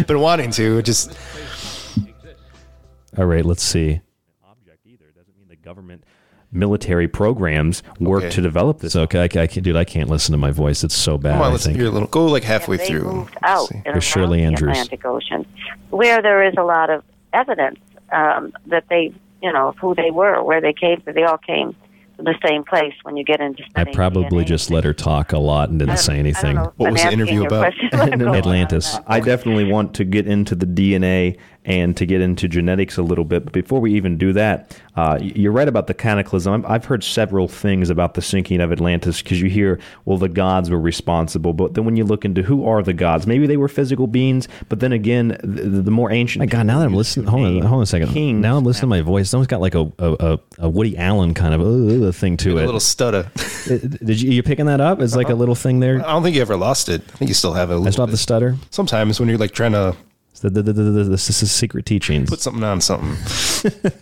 Been 0.07 0.19
wanting 0.19 0.51
to. 0.51 0.81
Just 0.81 1.11
All 3.17 3.25
right, 3.25 3.43
let's 3.45 3.63
see. 3.63 3.99
Object 4.49 4.79
either 4.85 5.05
doesn't 5.15 5.37
mean 5.37 5.47
the 5.49 5.55
government 5.57 6.03
military 6.51 7.07
programs 7.07 7.83
work 7.99 8.23
Okay. 8.23 8.31
to 8.35 8.41
develop 8.41 8.79
this. 8.79 8.95
Okay, 8.95 9.19
I, 9.19 9.23
I 9.23 9.27
can't, 9.47 9.61
dude, 9.63 9.75
I 9.75 9.83
can't 9.83 10.09
listen 10.09 10.31
to 10.31 10.37
my 10.37 10.51
voice. 10.51 10.83
It's 10.83 10.95
so 10.95 11.17
bad. 11.17 11.33
come 11.33 11.41
on, 11.41 11.47
I 11.49 11.51
let's 11.51 11.65
think. 11.65 11.77
hear 11.77 11.87
a 11.87 11.91
little. 11.91 12.07
Go 12.07 12.25
like 12.27 12.43
halfway 12.43 12.77
they 12.77 12.87
through. 12.87 13.03
moved 13.11 13.35
out 13.43 13.69
and 13.71 13.83
There's 13.85 14.03
Shirley 14.03 14.41
around 14.43 14.55
the 14.55 14.63
Andrews. 14.63 14.77
Atlantic 14.77 15.05
Ocean, 15.05 15.45
where 15.89 16.21
there 16.21 16.43
is 16.47 16.53
a 16.57 16.63
lot 16.63 16.89
of 16.89 17.03
evidence 17.33 17.79
um, 18.11 18.53
that 18.67 18.85
they, 18.89 19.13
you 19.43 19.51
know, 19.51 19.67
of 19.69 19.77
who 19.77 19.93
they 19.95 20.11
were, 20.11 20.41
where 20.43 20.61
they 20.61 20.73
came 20.73 21.01
from. 21.01 21.13
They 21.13 21.23
all 21.23 21.37
came 21.37 21.73
from 21.73 21.88
the 22.23 22.35
same 22.45 22.63
place. 22.63 22.93
When 23.03 23.17
you 23.17 23.23
get 23.23 23.39
into 23.39 23.63
I 23.63 23.81
studying 23.81 23.95
probably 23.95 24.45
just 24.45 24.69
let 24.69 24.83
her 24.83 24.93
talk 24.93 25.31
a 25.33 25.37
lot 25.37 25.69
and 25.69 25.79
didn't 25.79 25.97
say 25.97 26.17
anything. 26.17 26.57
What 26.57 26.93
if 26.93 27.05
I'm 27.05 27.21
asking 27.21 27.35
your 27.35 27.47
question. 27.47 27.89
Atlantis. 27.93 28.97
I 29.07 29.19
definitely 29.19 29.71
want 29.71 29.93
to 29.95 30.03
get 30.03 30.27
into 30.27 30.55
the 30.55 30.65
DNA 30.65 31.37
and 31.65 31.95
to 31.97 32.05
get 32.05 32.21
into 32.21 32.47
genetics 32.47 32.97
a 32.97 33.03
little 33.03 33.25
bit. 33.25 33.43
But 33.43 33.53
before 33.53 33.79
we 33.79 33.93
even 33.93 34.17
do 34.17 34.33
that, 34.33 34.75
uh, 34.95 35.19
you're 35.21 35.51
right 35.51 35.67
about 35.67 35.87
the 35.87 35.93
cataclysm. 35.93 36.51
I'm- 36.53 36.65
I've 36.67 36.85
heard 36.85 37.03
several 37.03 37.47
things 37.47 37.89
about 37.89 38.13
the 38.15 38.21
sinking 38.21 38.59
of 38.61 38.71
Atlantis 38.71 39.21
because 39.21 39.41
you 39.41 39.49
hear, 39.49 39.79
well, 40.05 40.17
the 40.17 40.29
gods 40.29 40.69
were 40.69 40.79
responsible. 40.79 41.53
But 41.53 41.73
then 41.73 41.85
when 41.85 41.95
you 41.95 42.05
look 42.05 42.25
into 42.25 42.41
who 42.43 42.65
are 42.65 42.81
the 42.81 42.93
gods, 42.93 43.27
maybe 43.27 43.45
they 43.45 43.57
were 43.57 43.67
physical 43.67 44.07
beings. 44.07 44.47
But 44.69 44.79
then 44.79 44.91
again, 44.93 45.37
the, 45.43 45.81
the 45.81 45.91
more 45.91 46.11
ancient. 46.11 46.39
My 46.41 46.45
God, 46.47 46.65
now 46.65 46.79
that 46.79 46.85
I'm 46.85 46.93
listening, 46.93 47.27
hold 47.27 47.45
on, 47.45 47.61
hold 47.61 47.73
on 47.77 47.81
a 47.83 47.85
second. 47.85 48.41
now 48.41 48.57
I'm 48.57 48.63
listening 48.63 48.81
to 48.81 48.87
my 48.87 49.01
voice. 49.01 49.29
Someone's 49.29 49.47
got 49.47 49.61
like 49.61 49.75
a 49.75 49.91
a, 49.99 50.13
a, 50.19 50.39
a 50.59 50.69
Woody 50.69 50.97
Allen 50.97 51.33
kind 51.33 51.53
of 51.53 51.61
uh, 51.61 52.11
thing 52.11 52.37
to 52.37 52.57
A 52.57 52.61
it. 52.63 52.65
little 52.65 52.79
stutter. 52.79 53.29
Did 53.67 54.21
you 54.21 54.31
you 54.31 54.43
picking 54.43 54.65
that 54.67 54.81
up? 54.81 55.01
It's 55.01 55.15
like 55.15 55.29
a 55.29 55.35
little 55.35 55.55
thing 55.55 55.79
there. 55.81 55.99
I 56.05 56.11
don't 56.11 56.23
think 56.23 56.35
you 56.35 56.41
ever 56.41 56.55
lost 56.57 56.89
it. 56.89 57.01
I 57.13 57.17
think 57.17 57.29
you 57.29 57.35
still 57.35 57.53
have 57.53 57.69
it. 57.71 57.75
I 57.85 57.89
still 57.89 58.03
have 58.05 58.11
the 58.11 58.17
stutter. 58.17 58.55
Sometimes 58.69 59.19
when 59.19 59.29
you're 59.29 59.37
like 59.37 59.51
trying 59.51 59.73
to 59.73 59.95
The, 60.39 60.49
the, 60.49 60.61
the, 60.63 60.73
the, 60.73 60.83
the, 60.83 61.03
this 61.05 61.41
is 61.43 61.51
secret 61.51 61.85
teachings. 61.85 62.29
put 62.29 62.39
something 62.39 62.63
on 62.63 62.81
something. 62.81 63.15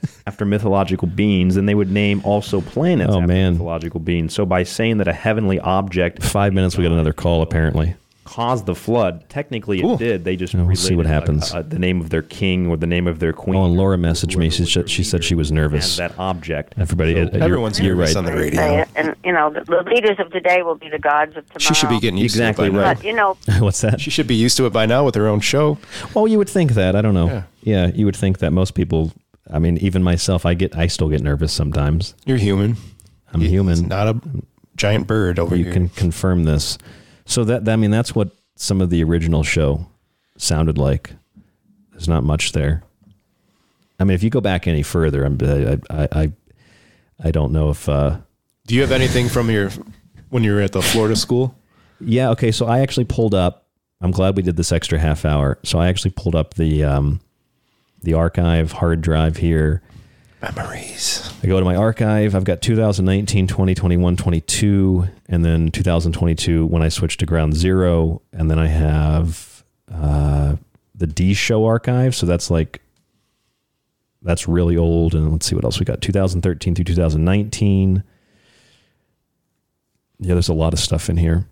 after 0.27 0.45
mythological 0.45 1.07
beings, 1.07 1.55
then 1.55 1.65
they 1.65 1.75
would 1.75 1.91
name 1.91 2.21
also 2.23 2.61
planets 2.61 3.11
Oh, 3.13 3.17
after 3.21 3.27
man. 3.27 3.53
mythological 3.53 3.99
beings. 3.99 4.33
So 4.33 4.45
by 4.45 4.63
saying 4.63 4.97
that 4.97 5.07
a 5.07 5.13
heavenly 5.13 5.59
object 5.59 6.23
Five 6.23 6.53
minutes, 6.53 6.77
we 6.77 6.83
got 6.83 6.91
another 6.91 7.13
call. 7.13 7.41
Apparently, 7.41 7.95
caused 8.27 8.65
the 8.65 8.75
flood, 8.75 9.27
technically 9.29 9.79
it 9.81 9.97
did. 9.97 10.23
They 10.25 10.35
just 10.35 10.53
we'll 10.53 10.75
see 10.75 10.95
what 10.95 11.05
happens. 11.05 11.53
uh, 11.53 11.59
uh, 11.59 11.61
the 11.63 11.79
name 11.79 12.01
of 12.01 12.09
their 12.09 12.21
king 12.21 12.67
or 12.67 12.75
the 12.77 12.85
name 12.85 13.07
of 13.07 13.19
their 13.19 13.31
queen. 13.33 13.55
Oh, 13.55 13.65
and 13.65 13.75
Laura 13.77 13.97
messaged 13.97 14.35
me. 14.35 14.49
She 14.49 14.65
said 14.65 14.89
she 14.89 15.03
said 15.03 15.23
she 15.23 15.33
was 15.33 15.47
as 15.47 15.51
nervous. 15.53 15.95
that 15.97 16.13
object. 16.19 16.75
Everybody, 16.77 17.15
uh, 17.15 17.25
you're- 17.31 17.41
Everyone's 17.41 17.79
you're 17.79 17.95
nervous 17.95 18.13
right. 18.15 18.19
on 18.19 18.25
the 18.25 18.33
radio. 18.33 18.81
it. 18.81 18.89
And 18.95 19.15
you 19.23 19.31
know, 19.31 19.49
the, 19.49 19.61
the 19.61 19.89
leaders 19.89 20.17
of 20.19 20.29
today 20.31 20.61
will 20.61 20.75
be 20.75 20.89
the 20.89 20.99
gods 20.99 21.37
of 21.37 21.45
tomorrow. 21.47 21.59
She 21.59 21.73
should 21.73 21.89
be 21.89 21.99
getting 21.99 22.17
used 22.17 22.35
Exactly 22.35 22.69
to 22.69 22.75
it 22.75 22.77
by 22.77 22.83
now. 22.83 22.93
But 22.93 23.03
you 23.05 23.13
know, 23.13 23.37
What's 23.59 23.81
that? 23.81 24.01
She 24.01 24.11
should 24.11 24.27
be 24.27 24.35
used 24.35 24.57
to 24.57 24.65
it 24.65 24.73
by 24.73 24.85
now 24.85 25.05
with 25.05 25.15
her 25.15 25.27
own 25.27 25.39
show. 25.39 25.77
Well, 26.13 26.27
you 26.27 26.37
would 26.37 26.49
think 26.49 26.73
that. 26.73 26.95
I 26.95 27.01
don't 27.01 27.13
know. 27.13 27.27
Yeah. 27.27 27.43
Yeah. 27.61 27.87
you 27.95 28.05
would 28.05 28.15
think 28.15 28.39
that 28.39 28.51
most 28.51 28.75
people. 28.75 29.13
I 29.49 29.59
mean, 29.59 29.77
even 29.77 30.03
myself, 30.03 30.45
I 30.45 30.53
get, 30.53 30.75
I 30.77 30.87
still 30.87 31.07
get 31.07 31.21
nervous 31.21 31.53
sometimes. 31.53 32.13
You're 32.25 32.37
human. 32.37 32.75
I'm 33.33 33.39
human. 33.39 33.87
Not 33.87 34.07
a 34.09 34.21
giant 34.75 35.07
bird 35.07 35.39
over 35.39 35.55
you 35.55 35.63
here. 35.65 35.73
can 35.73 35.89
confirm 35.89 36.43
this. 36.43 36.77
So 37.27 37.43
that, 37.43 37.67
I 37.69 37.75
mean, 37.75 37.91
that's 37.91 38.15
what 38.15 38.31
some 38.55 38.81
of 38.81 38.89
the 38.89 39.03
original 39.03 39.43
show 39.43 39.85
sounded 40.37 40.77
like. 40.77 41.11
There's 41.91 42.07
not 42.07 42.23
much 42.23 42.53
there. 42.53 42.83
I 43.99 44.03
mean, 44.03 44.15
if 44.15 44.23
you 44.23 44.29
go 44.29 44.41
back 44.41 44.67
any 44.67 44.83
further, 44.83 45.23
I'm, 45.23 45.37
I, 45.41 45.79
I, 45.89 46.07
I, 46.11 46.31
I 47.25 47.31
don't 47.31 47.51
know 47.51 47.69
if. 47.69 47.87
Uh, 47.89 48.17
Do 48.65 48.75
you 48.75 48.81
have 48.81 48.91
anything 48.91 49.27
from 49.29 49.49
your 49.49 49.71
when 50.29 50.43
you 50.43 50.53
were 50.53 50.61
at 50.61 50.71
the 50.71 50.81
Florida 50.81 51.15
school? 51.15 51.55
Yeah. 51.99 52.29
Okay. 52.31 52.51
So 52.51 52.65
I 52.67 52.79
actually 52.79 53.05
pulled 53.05 53.33
up. 53.33 53.65
I'm 54.01 54.11
glad 54.11 54.37
we 54.37 54.43
did 54.43 54.55
this 54.55 54.71
extra 54.71 54.99
half 54.99 55.25
hour. 55.25 55.57
So 55.63 55.79
I 55.79 55.87
actually 55.87 56.11
pulled 56.11 56.35
up 56.35 56.53
the 56.53 56.83
um, 56.83 57.19
the 58.01 58.13
archive 58.13 58.71
hard 58.71 59.01
drive 59.01 59.37
here. 59.37 59.81
Memories. 60.41 61.33
I 61.43 61.47
go 61.47 61.59
to 61.59 61.65
my 61.65 61.75
archive. 61.75 62.35
I've 62.35 62.43
got 62.43 62.61
2019, 62.61 63.47
2021, 63.47 64.17
22, 64.17 65.07
and 65.27 65.43
then 65.43 65.71
2022 65.71 66.65
when 66.67 66.83
I 66.83 66.89
switched 66.89 67.19
to 67.21 67.25
Ground 67.25 67.55
Zero, 67.55 68.21
and 68.31 68.49
then 68.51 68.59
I 68.59 68.67
have 68.67 69.63
uh, 69.91 70.57
the 70.93 71.07
D 71.07 71.33
Show 71.33 71.65
archive. 71.65 72.15
So 72.15 72.25
that's 72.27 72.51
like 72.51 72.81
that's 74.21 74.47
really 74.47 74.77
old. 74.77 75.15
And 75.15 75.31
let's 75.31 75.47
see 75.47 75.55
what 75.55 75.63
else 75.63 75.79
we 75.79 75.85
got. 75.85 76.01
2013 76.01 76.75
through 76.75 76.85
2019. 76.85 78.03
Yeah, 80.19 80.33
there's 80.33 80.49
a 80.49 80.53
lot 80.53 80.73
of 80.73 80.79
stuff 80.79 81.09
in 81.09 81.17
here. 81.17 81.47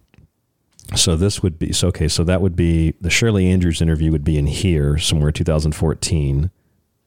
So 0.96 1.16
this 1.16 1.42
would 1.42 1.58
be 1.58 1.74
so 1.74 1.88
okay. 1.88 2.08
So 2.08 2.24
that 2.24 2.42
would 2.42 2.56
be 2.56 2.94
the 3.02 3.10
Shirley 3.10 3.48
Andrews 3.50 3.82
interview 3.82 4.12
would 4.12 4.24
be 4.24 4.38
in 4.38 4.48
here 4.48 4.98
somewhere 4.98 5.32
2014, 5.32 6.52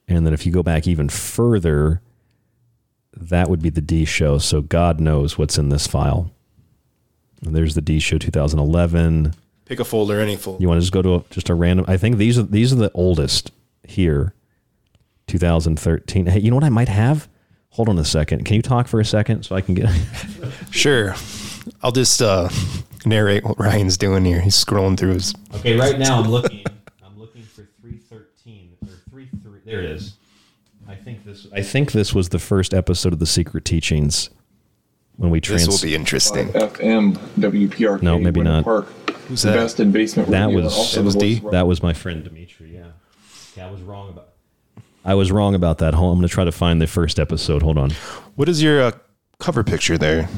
and 0.09 0.27
then 0.27 0.33
if 0.33 0.47
you 0.47 0.53
go 0.53 0.63
back 0.63 0.87
even 0.87 1.09
further, 1.09 2.01
that 3.17 3.49
would 3.49 3.63
be 3.63 3.71
the 3.71 3.81
D 3.81 4.05
show. 4.05 4.39
So 4.39 4.63
God 4.63 5.01
knows 5.01 5.37
what's 5.39 5.59
in 5.59 5.69
this 5.69 5.87
file. 5.87 6.31
And 7.45 7.55
there's 7.55 7.75
the 7.75 7.81
D 7.81 8.01
show 8.01 8.19
2011. 8.19 9.35
Pick 9.65 9.81
a 9.81 9.85
folder, 9.85 10.19
any 10.21 10.37
folder. 10.37 10.61
You 10.63 10.69
want 10.69 10.79
to 10.79 10.83
just 10.83 10.93
go 10.93 11.03
to 11.03 11.15
a, 11.17 11.25
just 11.31 11.51
a 11.51 11.55
random? 11.55 11.85
I 11.89 11.97
think 11.97 12.17
these 12.17 12.39
are 12.39 12.43
these 12.43 12.73
are 12.73 12.77
the 12.77 12.91
oldest 12.95 13.53
here. 13.85 14.35
2013. 15.27 16.27
Hey, 16.27 16.41
you 16.41 16.51
know 16.51 16.57
what 16.57 16.65
I 16.65 16.71
might 16.71 16.89
have? 16.89 17.29
Hold 17.71 17.91
on 17.91 17.99
a 17.99 18.05
second. 18.05 18.45
Can 18.47 18.57
you 18.57 18.63
talk 18.63 18.89
for 18.89 18.99
a 18.99 19.05
second 19.05 19.43
so 19.45 19.55
I 19.55 19.61
can 19.61 19.75
get? 19.75 19.91
Sure. 20.71 21.15
I'll 21.83 21.93
just 21.93 22.23
uh, 22.23 22.49
narrate 23.05 23.45
what 23.45 23.59
Ryan's 23.59 23.99
doing 23.99 24.25
here. 24.25 24.41
He's 24.41 24.57
scrolling 24.63 24.99
through 24.99 25.15
his. 25.15 25.35
Okay, 25.57 25.77
right 25.79 25.99
now 25.99 26.21
I'm 26.21 26.31
looking. 26.31 26.65
I'm 27.05 27.19
looking 27.19 27.43
for 27.43 27.69
313 27.83 28.77
or 28.83 28.89
33. 29.11 29.58
There 29.69 29.81
it 29.81 29.91
is. 29.91 30.15
I 30.89 30.95
think 30.95 31.25
this. 31.27 31.47
I 31.53 31.61
think 31.61 31.93
this 31.93 32.15
was 32.15 32.31
the 32.31 32.39
first 32.39 32.73
episode 32.73 33.13
of 33.13 33.19
the 33.19 33.27
Secret 33.27 33.67
Teachings 33.67 34.31
when 35.17 35.31
we 35.31 35.43
trans. 35.43 35.67
This 35.67 35.83
will 35.83 35.87
be 35.89 35.95
interesting. 35.95 36.49
FM 36.49 37.19
WPRK. 37.39 38.01
No, 38.01 38.19
maybe 38.19 38.39
Winter 38.41 38.53
not. 38.53 38.65
Park. 38.65 38.87
Who's 39.29 39.43
the 39.43 39.51
that? 39.51 39.57
best 39.57 39.81
in 39.81 39.93
basement 39.93 40.31
That 40.31 40.47
radio. 40.47 40.63
was 40.63 40.95
that 40.95 41.03
was 41.05 41.15
D. 41.17 41.41
That 41.53 41.67
was 41.67 41.83
my 41.83 41.93
friend 41.93 42.25
Dimitri. 42.25 42.75
Yeah. 42.75 42.93
Okay, 43.53 43.61
I 43.61 43.71
was 43.71 43.83
wrong 43.83 44.09
about. 44.09 44.29
I 45.05 45.15
was 45.15 45.31
wrong 45.31 45.55
about 45.55 45.79
that. 45.79 45.93
Hold, 45.93 46.15
I'm 46.15 46.19
going 46.19 46.29
to 46.29 46.33
try 46.33 46.45
to 46.45 46.53
find 46.53 46.81
the 46.81 46.87
first 46.87 47.19
episode. 47.19 47.63
Hold 47.63 47.77
on. 47.77 47.91
What 48.37 48.49
is 48.49 48.63
your 48.63 48.83
uh, 48.83 48.93
cover 49.39 49.63
picture 49.63 49.99
there? 49.99 50.31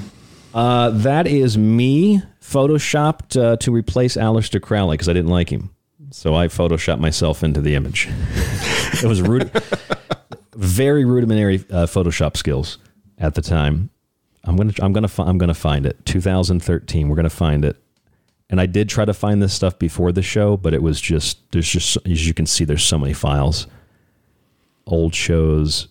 Uh, 0.52 0.90
that 0.90 1.28
is 1.28 1.56
me 1.56 2.20
photoshopped 2.42 3.40
uh, 3.40 3.56
to 3.58 3.70
replace 3.70 4.16
Aleister 4.16 4.60
Crowley 4.60 4.94
because 4.96 5.08
I 5.08 5.12
didn't 5.12 5.30
like 5.30 5.50
him. 5.50 5.70
So 6.10 6.34
I 6.34 6.48
photoshopped 6.48 6.98
myself 6.98 7.42
into 7.42 7.60
the 7.60 7.74
image. 7.74 8.08
it 9.02 9.04
was 9.04 9.20
very 10.54 11.04
rudimentary 11.04 11.56
uh, 11.70 11.86
Photoshop 11.86 12.36
skills 12.36 12.78
at 13.18 13.34
the 13.34 13.42
time. 13.42 13.90
I'm 14.44 14.56
gonna 14.56 14.72
I'm 14.80 14.92
gonna 14.92 15.08
fi- 15.08 15.26
I'm 15.26 15.38
gonna 15.38 15.54
find 15.54 15.86
it. 15.86 16.04
2013. 16.06 17.08
We're 17.08 17.16
gonna 17.16 17.30
find 17.30 17.64
it. 17.64 17.76
And 18.48 18.60
I 18.60 18.66
did 18.66 18.88
try 18.88 19.04
to 19.04 19.14
find 19.14 19.40
this 19.40 19.54
stuff 19.54 19.78
before 19.78 20.10
the 20.10 20.22
show, 20.22 20.56
but 20.56 20.74
it 20.74 20.82
was 20.82 21.00
just 21.00 21.38
there's 21.52 21.68
just 21.68 21.96
as 22.06 22.26
you 22.26 22.34
can 22.34 22.46
see 22.46 22.64
there's 22.64 22.84
so 22.84 22.98
many 22.98 23.12
files. 23.12 23.66
Old 24.86 25.14
shows. 25.14 25.88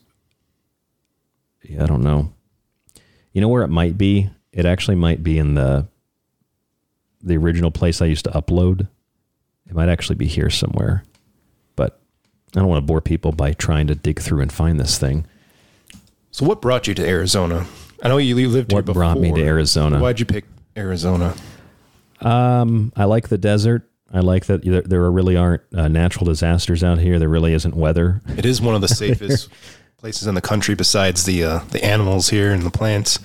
Yeah, 1.63 1.83
I 1.83 1.85
don't 1.85 2.03
know. 2.03 2.33
You 3.31 3.41
know 3.41 3.47
where 3.47 3.63
it 3.63 3.69
might 3.69 3.97
be? 3.97 4.29
It 4.51 4.65
actually 4.65 4.95
might 4.95 5.23
be 5.23 5.37
in 5.37 5.53
the 5.53 5.87
the 7.21 7.37
original 7.37 7.71
place 7.71 8.01
I 8.01 8.05
used 8.05 8.25
to 8.25 8.31
upload. 8.31 8.87
It 9.69 9.75
might 9.75 9.89
actually 9.89 10.15
be 10.15 10.27
here 10.27 10.49
somewhere. 10.49 11.03
But 11.75 11.99
I 12.55 12.59
don't 12.59 12.67
want 12.67 12.81
to 12.83 12.85
bore 12.85 13.01
people 13.01 13.31
by 13.31 13.53
trying 13.53 13.87
to 13.87 13.95
dig 13.95 14.19
through 14.19 14.41
and 14.41 14.51
find 14.51 14.79
this 14.79 14.97
thing. 14.97 15.25
So, 16.31 16.45
what 16.45 16.61
brought 16.61 16.87
you 16.87 16.93
to 16.95 17.07
Arizona? 17.07 17.65
I 18.01 18.07
know 18.07 18.17
you 18.17 18.35
lived 18.35 18.71
here 18.71 18.77
What 18.77 18.85
before. 18.85 19.01
brought 19.01 19.19
me 19.19 19.31
to 19.33 19.41
Arizona? 19.43 19.99
Why'd 19.99 20.19
you 20.19 20.25
pick 20.25 20.45
Arizona? 20.77 21.35
Um, 22.21 22.93
I 22.95 23.05
like 23.05 23.29
the 23.29 23.37
desert. 23.37 23.89
I 24.11 24.21
like 24.21 24.45
that 24.47 24.63
there, 24.63 24.81
there 24.81 25.11
really 25.11 25.35
aren't 25.35 25.61
uh, 25.75 25.87
natural 25.87 26.25
disasters 26.25 26.83
out 26.83 26.97
here. 26.97 27.19
There 27.19 27.29
really 27.29 27.53
isn't 27.53 27.75
weather. 27.75 28.21
It 28.37 28.45
is 28.45 28.61
one 28.61 28.73
of 28.75 28.81
the 28.81 28.87
safest 29.03 29.49
places 29.97 30.27
in 30.27 30.33
the 30.35 30.41
country 30.41 30.75
besides 30.75 31.25
the 31.25 31.43
uh, 31.43 31.59
the 31.71 31.83
animals 31.83 32.29
here 32.29 32.51
and 32.51 32.63
the 32.63 32.71
plants. 32.71 33.19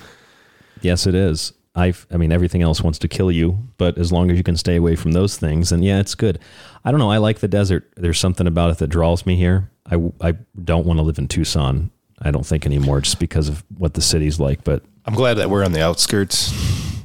Yes, 0.81 1.07
it 1.07 1.15
is. 1.15 1.53
I, 1.75 1.93
I 2.09 2.17
mean, 2.17 2.31
everything 2.31 2.61
else 2.61 2.81
wants 2.81 2.99
to 2.99 3.07
kill 3.07 3.31
you, 3.31 3.59
but 3.77 3.97
as 3.97 4.11
long 4.11 4.31
as 4.31 4.37
you 4.37 4.43
can 4.43 4.55
stay 4.55 4.77
away 4.77 4.95
from 4.95 5.11
those 5.11 5.37
things, 5.37 5.71
then 5.71 5.83
yeah, 5.83 5.99
it's 5.99 6.15
good. 6.15 6.39
I 6.85 6.91
don't 6.91 6.99
know. 6.99 7.11
I 7.11 7.17
like 7.17 7.39
the 7.39 7.47
desert. 7.49 7.91
There's 7.97 8.19
something 8.19 8.47
about 8.47 8.71
it 8.71 8.77
that 8.77 8.87
draws 8.87 9.25
me 9.25 9.35
here. 9.35 9.69
I, 9.91 9.99
I 10.21 10.35
don't 10.63 10.85
want 10.85 10.99
to 10.99 11.03
live 11.03 11.17
in 11.17 11.27
Tucson. 11.27 11.91
I 12.21 12.31
don't 12.31 12.45
think 12.45 12.65
anymore 12.65 13.01
just 13.01 13.19
because 13.19 13.49
of 13.49 13.63
what 13.77 13.93
the 13.93 14.01
city's 14.01 14.39
like. 14.39 14.63
But 14.63 14.83
I'm 15.05 15.15
glad 15.15 15.35
that 15.35 15.49
we're 15.49 15.65
on 15.65 15.73
the 15.73 15.81
outskirts, 15.81 16.53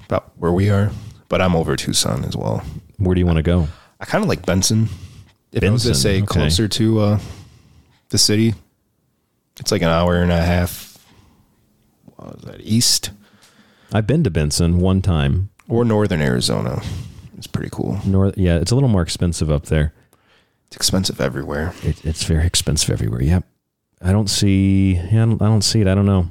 about 0.05 0.31
where 0.37 0.53
we 0.53 0.71
are. 0.71 0.91
But 1.29 1.41
I'm 1.41 1.57
over 1.57 1.75
Tucson 1.77 2.25
as 2.25 2.37
well. 2.37 2.63
where 2.97 3.15
do 3.15 3.21
you 3.21 3.27
want 3.27 3.37
to 3.39 3.43
go? 3.43 3.67
I 3.99 4.05
kind 4.05 4.23
of 4.23 4.29
like 4.29 4.47
Benson. 4.47 4.89
If 5.53 5.65
I 5.65 5.71
was 5.71 5.83
to 5.83 5.95
say 5.97 6.19
okay. 6.19 6.27
closer 6.27 6.69
to 6.69 7.01
uh, 7.01 7.19
the 8.11 8.19
city, 8.19 8.55
it's 9.59 9.73
like 9.73 9.83
an 9.83 9.89
hour 9.89 10.17
and 10.23 10.31
a 10.31 10.41
half. 10.41 10.97
What 12.17 12.37
was 12.37 12.45
that 12.45 12.61
east? 12.61 13.11
I've 13.93 14.07
been 14.07 14.25
to 14.25 14.31
Benson 14.31 14.79
one 14.79 15.03
time. 15.03 15.51
Or 15.69 15.85
northern 15.85 16.21
Arizona. 16.21 16.83
It's 17.37 17.47
pretty 17.47 17.71
cool. 17.73 18.01
North, 18.05 18.37
yeah, 18.37 18.57
it's 18.57 18.71
a 18.71 18.75
little 18.75 18.89
more 18.89 19.03
expensive 19.03 19.51
up 19.51 19.67
there. 19.67 19.93
It's 20.67 20.77
expensive 20.77 21.21
everywhere. 21.21 21.75
It, 21.83 22.05
it's 22.05 22.25
very 22.25 22.47
expensive 22.47 22.91
everywhere. 22.91 23.23
Yep. 23.23 23.45
I 24.03 24.13
don't 24.13 24.29
see. 24.29 24.95
Yeah, 24.95 25.23
I 25.23 25.27
don't, 25.27 25.43
I 25.43 25.47
don't 25.47 25.63
see 25.63 25.81
it. 25.81 25.89
I 25.89 25.95
don't 25.95 26.07
know. 26.07 26.31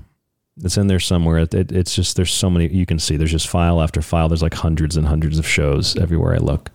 It's 0.64 0.78
in 0.78 0.88
there 0.88 1.00
somewhere. 1.00 1.40
It, 1.40 1.54
it, 1.54 1.72
it's 1.72 1.96
just 1.96 2.16
there's 2.16 2.32
so 2.34 2.50
many 2.50 2.68
you 2.68 2.86
can 2.86 3.00
see. 3.00 3.18
There's 3.18 3.32
just 3.32 3.48
file 3.48 3.82
after 3.82 4.02
file. 4.02 4.30
There's 4.30 4.42
like 4.42 4.54
hundreds 4.54 4.98
and 4.98 5.08
hundreds 5.08 5.40
of 5.40 5.48
shows 5.48 5.96
everywhere 5.98 6.36
I 6.36 6.38
look. 6.38 6.70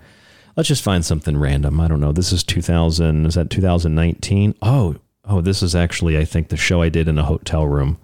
Let's 0.57 0.69
just 0.69 0.83
find 0.83 1.05
something 1.05 1.37
random. 1.37 1.81
I 1.81 1.89
don't 1.89 2.01
know. 2.01 2.13
This 2.13 2.33
is 2.33 2.45
2000. 2.45 3.27
Is 3.27 3.35
that 3.35 3.51
2019? 3.51 4.55
Oh, 4.63 4.97
oh, 5.25 5.41
this 5.41 5.63
is 5.63 5.75
actually 5.75 6.17
I 6.17 6.25
think 6.25 6.49
the 6.49 6.57
show 6.57 6.81
I 6.81 6.89
did 6.89 7.09
in 7.09 7.19
a 7.19 7.25
hotel 7.25 7.67
room. 7.67 7.99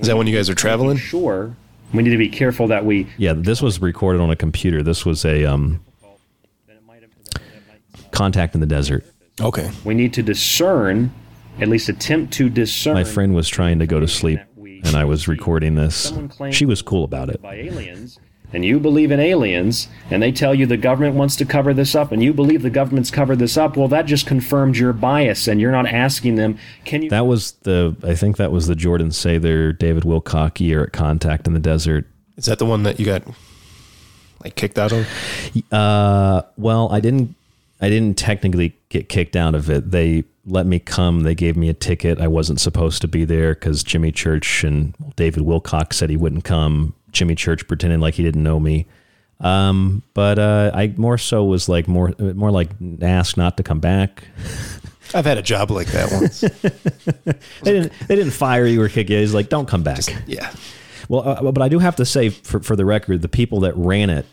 Is 0.00 0.06
that 0.06 0.16
when 0.16 0.26
you 0.26 0.34
guys 0.34 0.48
are 0.48 0.54
traveling? 0.54 0.96
Sure. 0.96 1.54
We 1.92 2.02
need 2.02 2.10
to 2.10 2.16
be 2.16 2.28
careful 2.28 2.68
that 2.68 2.84
we. 2.84 3.06
Yeah, 3.18 3.34
this 3.34 3.60
was 3.60 3.80
recorded 3.80 4.20
on 4.20 4.30
a 4.30 4.36
computer. 4.36 4.82
This 4.82 5.04
was 5.04 5.24
a 5.24 5.44
um, 5.44 5.84
contact 8.10 8.54
in 8.54 8.60
the 8.60 8.66
desert. 8.66 9.04
Okay. 9.40 9.70
We 9.84 9.94
need 9.94 10.12
to 10.14 10.22
discern, 10.22 11.12
at 11.60 11.68
least 11.68 11.88
attempt 11.88 12.32
to 12.34 12.48
discern. 12.48 12.94
My 12.94 13.04
friend 13.04 13.34
was 13.34 13.48
trying 13.48 13.78
to 13.80 13.86
go 13.86 14.00
to 14.00 14.08
sleep, 14.08 14.40
and 14.56 14.94
I 14.96 15.04
was 15.04 15.28
recording 15.28 15.74
this. 15.74 16.12
She 16.50 16.66
was 16.66 16.82
cool 16.82 17.04
about 17.04 17.28
it. 17.28 17.40
By 18.52 18.58
aliens 18.58 18.62
and 18.62 18.64
you 18.64 18.80
believe 18.80 19.10
in 19.10 19.20
aliens 19.20 19.88
and 20.10 20.22
they 20.22 20.32
tell 20.32 20.54
you 20.54 20.66
the 20.66 20.76
government 20.76 21.14
wants 21.14 21.36
to 21.36 21.44
cover 21.44 21.74
this 21.74 21.94
up 21.94 22.12
and 22.12 22.22
you 22.22 22.32
believe 22.32 22.62
the 22.62 22.70
government's 22.70 23.10
covered 23.10 23.38
this 23.38 23.56
up 23.56 23.76
well 23.76 23.88
that 23.88 24.06
just 24.06 24.26
confirms 24.26 24.78
your 24.78 24.92
bias 24.92 25.48
and 25.48 25.60
you're 25.60 25.72
not 25.72 25.86
asking 25.86 26.36
them 26.36 26.58
can 26.84 27.02
you 27.02 27.10
That 27.10 27.26
was 27.26 27.52
the. 27.62 27.96
I 28.02 28.14
think 28.14 28.36
that 28.36 28.52
was 28.52 28.66
the 28.66 28.74
Jordan 28.74 29.08
Sather, 29.08 29.76
David 29.76 30.04
Wilcock 30.04 30.60
year 30.60 30.82
at 30.84 30.92
Contact 30.92 31.46
in 31.46 31.54
the 31.54 31.60
Desert. 31.60 32.06
Is 32.36 32.46
that 32.46 32.58
the 32.58 32.66
one 32.66 32.82
that 32.84 32.98
you 32.98 33.06
got 33.06 33.22
like 34.42 34.54
kicked 34.54 34.78
out 34.78 34.92
of? 34.92 35.06
Uh, 35.70 36.42
well, 36.56 36.90
I 36.90 37.00
didn't. 37.00 37.34
I 37.80 37.88
didn't 37.88 38.16
technically 38.16 38.76
get 38.90 39.08
kicked 39.08 39.34
out 39.34 39.54
of 39.54 39.68
it. 39.68 39.90
They 39.90 40.24
let 40.46 40.66
me 40.66 40.78
come. 40.78 41.22
They 41.22 41.34
gave 41.34 41.56
me 41.56 41.68
a 41.68 41.74
ticket. 41.74 42.20
I 42.20 42.28
wasn't 42.28 42.60
supposed 42.60 43.00
to 43.02 43.08
be 43.08 43.24
there 43.24 43.54
because 43.54 43.82
Jimmy 43.82 44.12
Church 44.12 44.64
and 44.64 44.94
David 45.16 45.42
Wilcock 45.44 45.92
said 45.92 46.10
he 46.10 46.16
wouldn't 46.16 46.44
come. 46.44 46.94
Jimmy 47.12 47.34
Church 47.34 47.66
pretending 47.68 48.00
like 48.00 48.14
he 48.14 48.22
didn't 48.22 48.42
know 48.42 48.58
me. 48.58 48.86
Um, 49.40 50.02
but 50.14 50.38
uh, 50.38 50.70
I 50.72 50.94
more 50.96 51.18
so 51.18 51.44
was 51.44 51.68
like 51.68 51.88
more 51.88 52.12
more 52.18 52.50
like 52.50 52.70
asked 53.00 53.36
not 53.36 53.56
to 53.56 53.62
come 53.62 53.80
back. 53.80 54.24
I've 55.14 55.26
had 55.26 55.36
a 55.36 55.42
job 55.42 55.70
like 55.70 55.88
that 55.88 56.12
once. 56.12 56.40
they 57.62 57.72
didn't 57.72 57.92
they 58.06 58.16
didn't 58.16 58.32
fire 58.32 58.66
you 58.66 58.80
or 58.80 58.88
kick 58.88 59.10
you. 59.10 59.18
It's 59.18 59.34
like 59.34 59.48
don't 59.48 59.66
come 59.66 59.82
back. 59.82 60.00
yeah. 60.26 60.52
Well, 61.08 61.28
uh, 61.28 61.52
but 61.52 61.60
I 61.62 61.68
do 61.68 61.78
have 61.80 61.96
to 61.96 62.04
say 62.04 62.28
for 62.30 62.60
for 62.60 62.76
the 62.76 62.84
record, 62.84 63.20
the 63.20 63.28
people 63.28 63.60
that 63.60 63.76
ran 63.76 64.10
it 64.10 64.26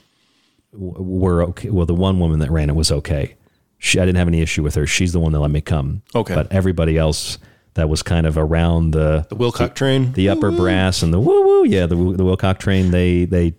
were 0.71 1.43
okay. 1.43 1.69
Well, 1.69 1.87
the 1.87 1.95
one 1.95 2.19
woman 2.19 2.39
that 2.39 2.51
ran 2.51 2.69
it 2.69 2.75
was 2.75 2.91
okay. 2.91 3.35
She, 3.79 3.99
I 3.99 4.05
didn't 4.05 4.17
have 4.17 4.27
any 4.27 4.41
issue 4.41 4.61
with 4.61 4.75
her. 4.75 4.85
She's 4.85 5.13
the 5.13 5.19
one 5.19 5.31
that 5.31 5.39
let 5.39 5.51
me 5.51 5.61
come. 5.61 6.01
Okay. 6.13 6.35
But 6.35 6.51
everybody 6.51 6.97
else 6.97 7.37
that 7.79 7.89
was 7.89 8.03
kind 8.03 8.27
of 8.27 8.37
around 8.37 8.91
the 8.91 9.25
The 9.29 9.35
Wilcock 9.35 9.73
train. 9.73 10.13
the 10.13 10.29
upper 10.29 10.51
brass 10.51 11.01
and 11.01 11.11
the 11.13 11.19
woo 11.19 11.41
woo, 11.47 11.63
yeah, 11.65 11.85
the 11.87 11.95
the 11.95 12.23
Wilcock 12.23 12.59
train. 12.59 12.91
They 12.91 13.25
they 13.25 13.53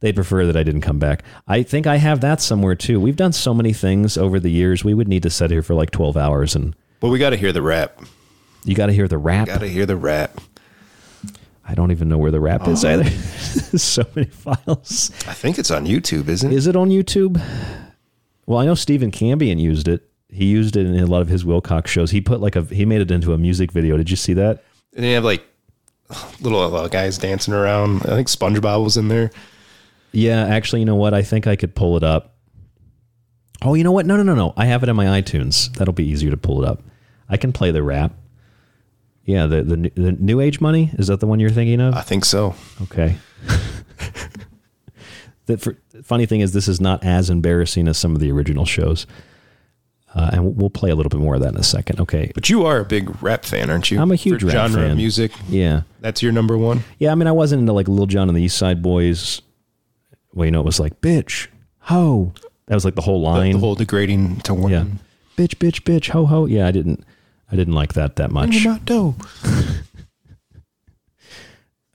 they 0.00 0.12
prefer 0.12 0.44
that 0.46 0.56
I 0.56 0.62
didn't 0.62 0.82
come 0.82 0.98
back. 0.98 1.22
I 1.48 1.62
think 1.62 1.86
I 1.86 1.96
have 1.96 2.20
that 2.20 2.42
somewhere 2.42 2.74
too. 2.74 3.00
We've 3.00 3.16
done 3.16 3.32
so 3.32 3.54
many 3.54 3.72
things 3.72 4.18
over 4.18 4.38
the 4.38 4.50
years. 4.50 4.84
We 4.84 4.92
would 4.92 5.08
need 5.08 5.22
to 5.22 5.30
sit 5.30 5.50
here 5.50 5.62
for 5.62 5.74
like 5.74 5.90
twelve 5.90 6.16
hours, 6.16 6.54
and 6.54 6.76
But 7.00 7.08
we 7.08 7.18
got 7.18 7.30
to 7.30 7.36
hear 7.36 7.52
the 7.52 7.62
rap. 7.62 8.00
you 8.64 8.74
got 8.74 8.86
to 8.86 8.92
hear 8.92 9.08
the 9.08 9.18
rap. 9.18 9.46
Got 9.46 9.60
to 9.60 9.68
hear 9.68 9.86
the 9.86 9.96
rap. 9.96 10.40
I 11.66 11.74
don't 11.74 11.90
even 11.92 12.10
know 12.10 12.18
where 12.18 12.30
the 12.30 12.40
rap 12.40 12.68
is 12.68 12.84
Oh. 12.84 12.88
either. 12.90 13.08
so 13.78 14.04
many 14.14 14.28
files. 14.28 15.10
I 15.26 15.32
think 15.32 15.58
it's 15.58 15.70
on 15.70 15.86
YouTube, 15.86 16.28
isn't 16.28 16.52
it? 16.52 16.54
Is 16.54 16.66
it 16.66 16.76
on 16.76 16.90
YouTube? 16.90 17.40
Well, 18.46 18.58
I 18.58 18.66
know 18.66 18.74
Stephen 18.74 19.10
Cambion 19.10 19.58
used 19.58 19.88
it. 19.88 20.02
He 20.34 20.46
used 20.46 20.76
it 20.76 20.84
in 20.84 20.98
a 20.98 21.06
lot 21.06 21.22
of 21.22 21.28
his 21.28 21.44
Wilcox 21.44 21.90
shows. 21.90 22.10
He 22.10 22.20
put 22.20 22.40
like 22.40 22.56
a 22.56 22.62
he 22.62 22.84
made 22.84 23.00
it 23.00 23.10
into 23.10 23.32
a 23.32 23.38
music 23.38 23.70
video. 23.70 23.96
Did 23.96 24.10
you 24.10 24.16
see 24.16 24.34
that? 24.34 24.64
And 24.94 25.04
they 25.04 25.12
have 25.12 25.24
like 25.24 25.44
little 26.40 26.60
uh, 26.60 26.88
guys 26.88 27.18
dancing 27.18 27.54
around. 27.54 28.02
I 28.02 28.16
think 28.16 28.28
SpongeBob 28.28 28.82
was 28.82 28.96
in 28.96 29.08
there. 29.08 29.30
Yeah, 30.12 30.44
actually, 30.44 30.80
you 30.80 30.86
know 30.86 30.96
what? 30.96 31.14
I 31.14 31.22
think 31.22 31.46
I 31.46 31.56
could 31.56 31.74
pull 31.74 31.96
it 31.96 32.02
up. 32.02 32.34
Oh, 33.62 33.74
you 33.74 33.84
know 33.84 33.92
what? 33.92 34.06
No, 34.06 34.16
no, 34.16 34.22
no, 34.22 34.34
no. 34.34 34.52
I 34.56 34.66
have 34.66 34.82
it 34.82 34.88
in 34.88 34.96
my 34.96 35.20
iTunes. 35.20 35.72
That'll 35.76 35.94
be 35.94 36.06
easier 36.06 36.30
to 36.30 36.36
pull 36.36 36.62
it 36.62 36.68
up. 36.68 36.82
I 37.28 37.36
can 37.36 37.52
play 37.52 37.70
the 37.70 37.82
rap. 37.82 38.12
Yeah, 39.24 39.46
the 39.46 39.62
the, 39.62 39.92
the 39.94 40.12
New 40.12 40.40
Age 40.40 40.60
Money 40.60 40.90
is 40.94 41.06
that 41.06 41.20
the 41.20 41.26
one 41.26 41.40
you're 41.40 41.50
thinking 41.50 41.80
of? 41.80 41.94
I 41.94 42.02
think 42.02 42.24
so. 42.24 42.54
Okay. 42.82 43.16
the 45.46 45.58
for, 45.58 45.78
funny 46.02 46.26
thing 46.26 46.40
is, 46.40 46.52
this 46.52 46.68
is 46.68 46.80
not 46.80 47.02
as 47.04 47.30
embarrassing 47.30 47.88
as 47.88 47.96
some 47.96 48.14
of 48.14 48.20
the 48.20 48.30
original 48.30 48.66
shows, 48.66 49.06
uh, 50.14 50.30
and 50.32 50.56
we'll 50.56 50.70
play 50.70 50.90
a 50.90 50.94
little 50.94 51.10
bit 51.10 51.20
more 51.20 51.34
of 51.34 51.40
that 51.42 51.54
in 51.54 51.56
a 51.56 51.62
second. 51.64 52.00
Okay. 52.00 52.30
But 52.34 52.48
you 52.48 52.64
are 52.66 52.78
a 52.78 52.84
big 52.84 53.22
rap 53.22 53.44
fan, 53.44 53.68
aren't 53.70 53.90
you? 53.90 54.00
I'm 54.00 54.10
a 54.12 54.16
huge 54.16 54.40
For 54.42 54.46
rap 54.46 54.54
genre 54.54 54.82
fan. 54.82 54.90
of 54.92 54.96
music. 54.96 55.32
Yeah. 55.48 55.82
That's 56.00 56.22
your 56.22 56.32
number 56.32 56.56
one. 56.56 56.84
Yeah, 56.98 57.12
I 57.12 57.14
mean, 57.14 57.26
I 57.26 57.32
wasn't 57.32 57.60
into 57.60 57.72
like 57.72 57.88
Lil 57.88 58.06
Jon 58.06 58.28
and 58.28 58.36
the 58.36 58.42
East 58.42 58.56
Side 58.56 58.82
Boys. 58.82 59.42
Well, 60.32 60.44
you 60.46 60.50
know, 60.52 60.60
it 60.60 60.66
was 60.66 60.80
like 60.80 61.00
bitch, 61.00 61.48
ho. 61.80 62.32
That 62.66 62.74
was 62.74 62.84
like 62.84 62.94
the 62.94 63.02
whole 63.02 63.20
line. 63.20 63.52
The 63.52 63.58
whole 63.58 63.74
degrading 63.74 64.40
to 64.40 64.54
women. 64.54 64.70
Yeah. 65.38 65.44
Bitch, 65.46 65.56
bitch, 65.56 65.82
bitch, 65.82 66.10
ho, 66.10 66.26
ho. 66.26 66.46
Yeah, 66.46 66.66
I 66.66 66.70
didn't, 66.70 67.04
I 67.52 67.56
didn't 67.56 67.74
like 67.74 67.92
that 67.94 68.16
that 68.16 68.30
much. 68.30 68.54
You're 68.54 68.72
not 68.72 68.84
dope. 68.84 69.22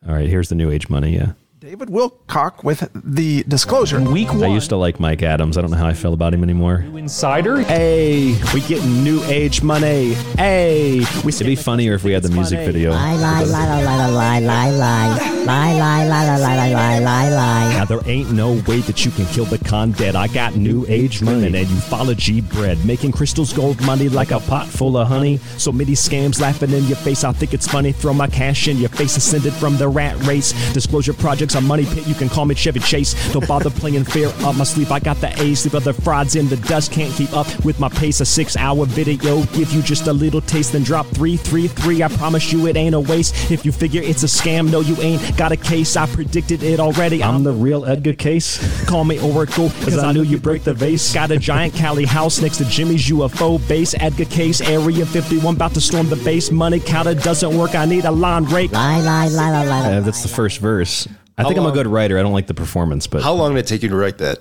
All 0.08 0.14
right, 0.14 0.28
here's 0.30 0.50
the 0.50 0.56
New 0.56 0.72
Age 0.72 0.90
Money. 0.90 1.14
Yeah. 1.16 1.34
David 1.70 1.90
Wilcock 1.90 2.64
with 2.64 2.90
the 2.96 3.44
disclosure. 3.44 4.02
Week 4.02 4.34
one. 4.34 4.44
I 4.44 4.48
used 4.48 4.70
to 4.70 4.76
like 4.76 5.00
Mike 5.00 5.22
Adams. 5.22 5.56
I 5.56 5.62
don't 5.62 5.70
know 5.70 5.78
how 5.78 5.86
I 5.86 5.94
feel 5.94 6.14
about 6.16 6.34
him 6.34 6.42
anymore. 6.42 6.80
New 6.80 6.98
Insider. 6.98 7.62
Hey, 7.62 8.36
we 8.56 8.62
getting 8.62 9.04
new 9.04 9.22
age 9.26 9.62
money. 9.62 10.14
Hey, 10.36 11.02
we 11.24 11.30
it'd 11.30 11.46
be 11.46 11.56
funnier 11.56 11.94
if 11.94 12.04
we 12.04 12.12
had 12.12 12.24
the 12.24 12.32
music 12.32 12.66
video. 12.66 12.90
Lie, 12.90 13.14
lie, 13.18 13.44
lie, 13.44 13.84
lie, 13.84 13.84
lie, 13.84 14.10
lie, 14.10 14.40
lie, 14.40 14.70
lie, 14.72 15.46
lie, 15.46 15.46
lie, 15.46 15.76
lie, 15.76 16.08
lie, 16.08 16.08
lie, 16.08 16.40
lie, 16.40 16.72
lie, 16.72 17.00
lie, 17.02 17.30
lie. 17.30 17.74
Now 17.74 17.86
there 17.86 18.02
ain't 18.06 18.32
no 18.32 18.54
way 18.68 18.80
that 18.80 19.06
you 19.06 19.12
can 19.12 19.28
kill 19.28 19.46
the 19.46 19.60
con 19.60 19.92
dead. 19.92 20.16
I 20.16 20.28
got 20.28 20.56
new 20.56 20.88
age 20.88 21.22
money 21.22 21.46
and 21.46 21.68
ufology 21.68 22.42
bread, 22.50 22.84
making 22.84 23.12
crystals 23.12 23.54
gold 23.54 23.80
money 23.86 24.10
like 24.10 24.32
a 24.32 24.40
pot 24.40 24.66
full 24.66 24.98
of 24.98 25.08
honey. 25.08 25.38
So 25.58 25.72
many 25.72 25.92
scams 25.92 26.42
laughing 26.42 26.72
in 26.72 26.86
your 26.86 26.98
face. 26.98 27.24
I 27.24 27.32
think 27.32 27.54
it's 27.54 27.68
funny. 27.68 27.92
Throw 27.92 28.16
my 28.16 28.26
cash 28.26 28.68
in 28.68 28.78
your 28.78 28.90
face, 28.90 29.18
ascended 29.18 29.54
from 29.54 29.78
the 29.78 29.88
rat 29.88 30.20
race. 30.24 30.52
Disclosure 30.74 31.14
projects, 31.14 31.59
a 31.60 31.62
money 31.62 31.86
pit. 31.86 32.08
You 32.08 32.16
can 32.16 32.30
call 32.30 32.46
me 32.46 32.56
Chevy 32.56 32.80
Chase. 32.80 33.14
Don't 33.34 33.48
bother 33.48 33.70
playing 33.70 34.06
fair 34.06 34.30
up 34.46 34.56
my 34.56 34.64
sleeve. 34.64 34.92
I 34.92 35.00
got 35.00 35.18
the 35.18 35.30
A's. 35.42 35.60
Sleep 35.60 35.76
other 35.76 35.94
frauds 35.94 36.36
in 36.36 36.48
the 36.48 36.58
dust. 36.58 36.92
Can't 36.92 37.14
keep 37.14 37.34
up 37.34 37.48
with 37.64 37.80
my 37.80 37.90
pace. 37.90 38.22
A 38.22 38.26
six-hour 38.26 38.86
video 38.86 39.44
give 39.48 39.72
you 39.72 39.82
just 39.82 40.08
a 40.08 40.14
little 40.14 40.42
taste, 40.42 40.72
then 40.72 40.84
drop 40.84 41.06
three, 41.08 41.38
three, 41.38 41.68
three. 41.68 42.02
I 42.02 42.08
promise 42.08 42.52
you 42.52 42.68
it 42.68 42.76
ain't 42.76 42.96
a 42.96 43.00
waste. 43.00 43.52
If 43.52 43.66
you 43.66 43.72
figure 43.72 44.02
it's 44.02 44.24
a 44.24 44.28
scam, 44.28 44.72
no, 44.72 44.80
you 44.80 44.96
ain't 45.02 45.38
got 45.38 45.52
a 45.52 45.58
case. 45.58 45.96
I 45.98 46.08
predicted 46.08 46.64
it 46.64 46.80
already. 46.80 47.24
I'm 47.24 47.44
the 47.44 47.52
real 47.52 47.86
Edgar 47.86 48.14
Case. 48.14 48.58
Call 48.86 49.04
me 49.04 49.20
Oracle, 49.20 49.70
cause 49.82 49.98
I 49.98 50.12
knew 50.12 50.24
you 50.24 50.38
break 50.38 50.64
the 50.64 50.74
vase. 50.74 51.14
Got 51.14 51.32
a 51.32 51.38
giant 51.38 51.74
Cali 51.74 52.06
house 52.06 52.42
next 52.42 52.58
to 52.58 52.66
Jimmy's 52.66 53.08
UFO 53.10 53.60
base. 53.68 53.94
Edgar 54.00 54.26
Case, 54.26 54.62
Area 54.62 55.06
51, 55.06 55.56
about 55.56 55.74
to 55.74 55.82
storm 55.82 56.10
the 56.10 56.16
base. 56.18 56.52
Money 56.52 56.80
counter 56.80 57.16
doesn't 57.16 57.58
work, 57.58 57.76
I 57.76 57.86
need 57.86 58.06
a 58.06 58.12
line 58.12 58.46
rake. 58.46 58.72
Lie, 58.72 59.02
lie, 59.02 59.28
lie, 59.28 59.52
lie, 59.52 59.66
lie. 59.66 59.94
Uh, 59.94 60.00
that's 60.02 60.22
the 60.22 60.30
first 60.30 60.60
verse. 60.60 61.08
I 61.40 61.44
think 61.44 61.58
I'm 61.58 61.64
long- 61.64 61.72
a 61.74 61.76
good 61.76 61.88
writer. 61.88 62.18
I 62.20 62.22
don't 62.22 62.34
like 62.34 62.48
the 62.48 62.54
performance, 62.54 63.08
but 63.08 63.24
How 63.24 63.34
long 63.34 63.54
did 63.56 63.62
it 63.66 63.68
take 63.68 63.84
you 63.84 63.90
to 63.90 63.96
write 63.96 64.18
that? 64.20 64.40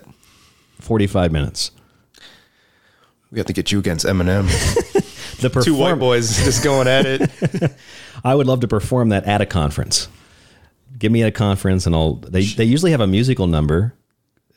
45 0.81 1.33
minutes. 1.33 1.71
We 3.31 3.39
have 3.39 3.47
to 3.47 3.53
get 3.53 3.71
you 3.73 3.79
against 3.79 4.07
Eminem. 4.07 4.47
The 5.41 5.49
Two 5.65 5.75
white 5.75 5.91
perform- 5.91 5.99
boys 5.99 6.37
just 6.45 6.65
going 6.65 6.89
at 6.89 7.05
it. 7.07 7.73
I 8.25 8.35
would 8.35 8.47
love 8.47 8.61
to 8.61 8.69
perform 8.69 9.11
that 9.11 9.25
at 9.25 9.41
a 9.41 9.47
conference. 9.47 10.09
Give 10.99 11.13
me 11.13 11.23
a 11.23 11.31
conference, 11.31 11.87
and 11.87 11.95
I'll. 11.95 12.15
They 12.15 12.43
they 12.45 12.65
usually 12.65 12.91
have 12.91 13.01
a 13.01 13.07
musical 13.07 13.47
number. 13.47 13.95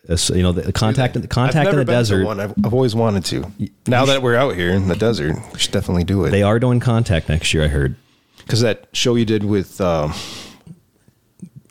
Uh, 0.09 0.15
so, 0.15 0.33
you 0.33 0.41
know, 0.41 0.51
the 0.51 0.73
contact 0.73 1.13
the 1.13 1.19
I've 1.21 1.29
contact 1.29 1.65
never 1.65 1.81
in 1.81 1.85
the 1.85 1.85
been 1.85 1.93
to 1.93 1.99
desert. 1.99 2.25
one. 2.25 2.39
I've, 2.39 2.53
I've 2.65 2.73
always 2.73 2.95
wanted 2.95 3.23
to. 3.25 3.51
Now 3.85 4.05
that 4.05 4.23
we're 4.23 4.35
out 4.35 4.55
here 4.55 4.71
in 4.71 4.87
the 4.87 4.95
desert, 4.95 5.35
we 5.53 5.59
should 5.59 5.71
definitely 5.71 6.03
do 6.05 6.25
it. 6.25 6.31
They 6.31 6.41
are 6.41 6.57
doing 6.59 6.79
contact 6.79 7.29
next 7.29 7.53
year. 7.53 7.65
I 7.65 7.67
heard. 7.67 7.95
Because 8.37 8.61
that 8.61 8.87
show 8.93 9.13
you 9.13 9.25
did 9.25 9.43
with 9.43 9.79
um, 9.79 10.13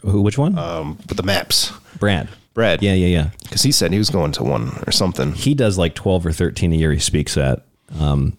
Who? 0.02 0.22
Which 0.22 0.38
one? 0.38 0.58
um, 0.58 0.98
with 1.08 1.16
the 1.16 1.22
maps, 1.22 1.72
Brad. 1.98 2.28
Brad. 2.54 2.82
Yeah, 2.82 2.94
yeah, 2.94 3.06
yeah. 3.06 3.30
Because 3.42 3.62
he 3.62 3.72
said 3.72 3.92
he 3.92 3.98
was 3.98 4.10
going 4.10 4.32
to 4.32 4.42
one 4.42 4.82
or 4.86 4.92
something. 4.92 5.32
He 5.32 5.54
does 5.54 5.78
like 5.78 5.94
twelve 5.94 6.26
or 6.26 6.32
thirteen 6.32 6.72
a 6.72 6.76
year. 6.76 6.92
He 6.92 7.00
speaks 7.00 7.36
at. 7.36 7.64
Um, 7.98 8.36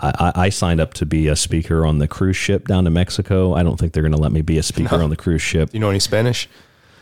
I, 0.00 0.32
I 0.36 0.48
signed 0.50 0.80
up 0.80 0.94
to 0.94 1.06
be 1.06 1.26
a 1.26 1.34
speaker 1.34 1.84
on 1.84 1.98
the 1.98 2.06
cruise 2.06 2.36
ship 2.36 2.68
down 2.68 2.84
to 2.84 2.90
Mexico. 2.90 3.54
I 3.54 3.64
don't 3.64 3.78
think 3.80 3.92
they're 3.92 4.02
going 4.04 4.12
to 4.12 4.18
let 4.18 4.30
me 4.30 4.42
be 4.42 4.56
a 4.56 4.62
speaker 4.62 5.02
on 5.02 5.10
the 5.10 5.16
cruise 5.16 5.42
ship. 5.42 5.70
You 5.72 5.80
know 5.80 5.90
any 5.90 5.98
Spanish? 5.98 6.48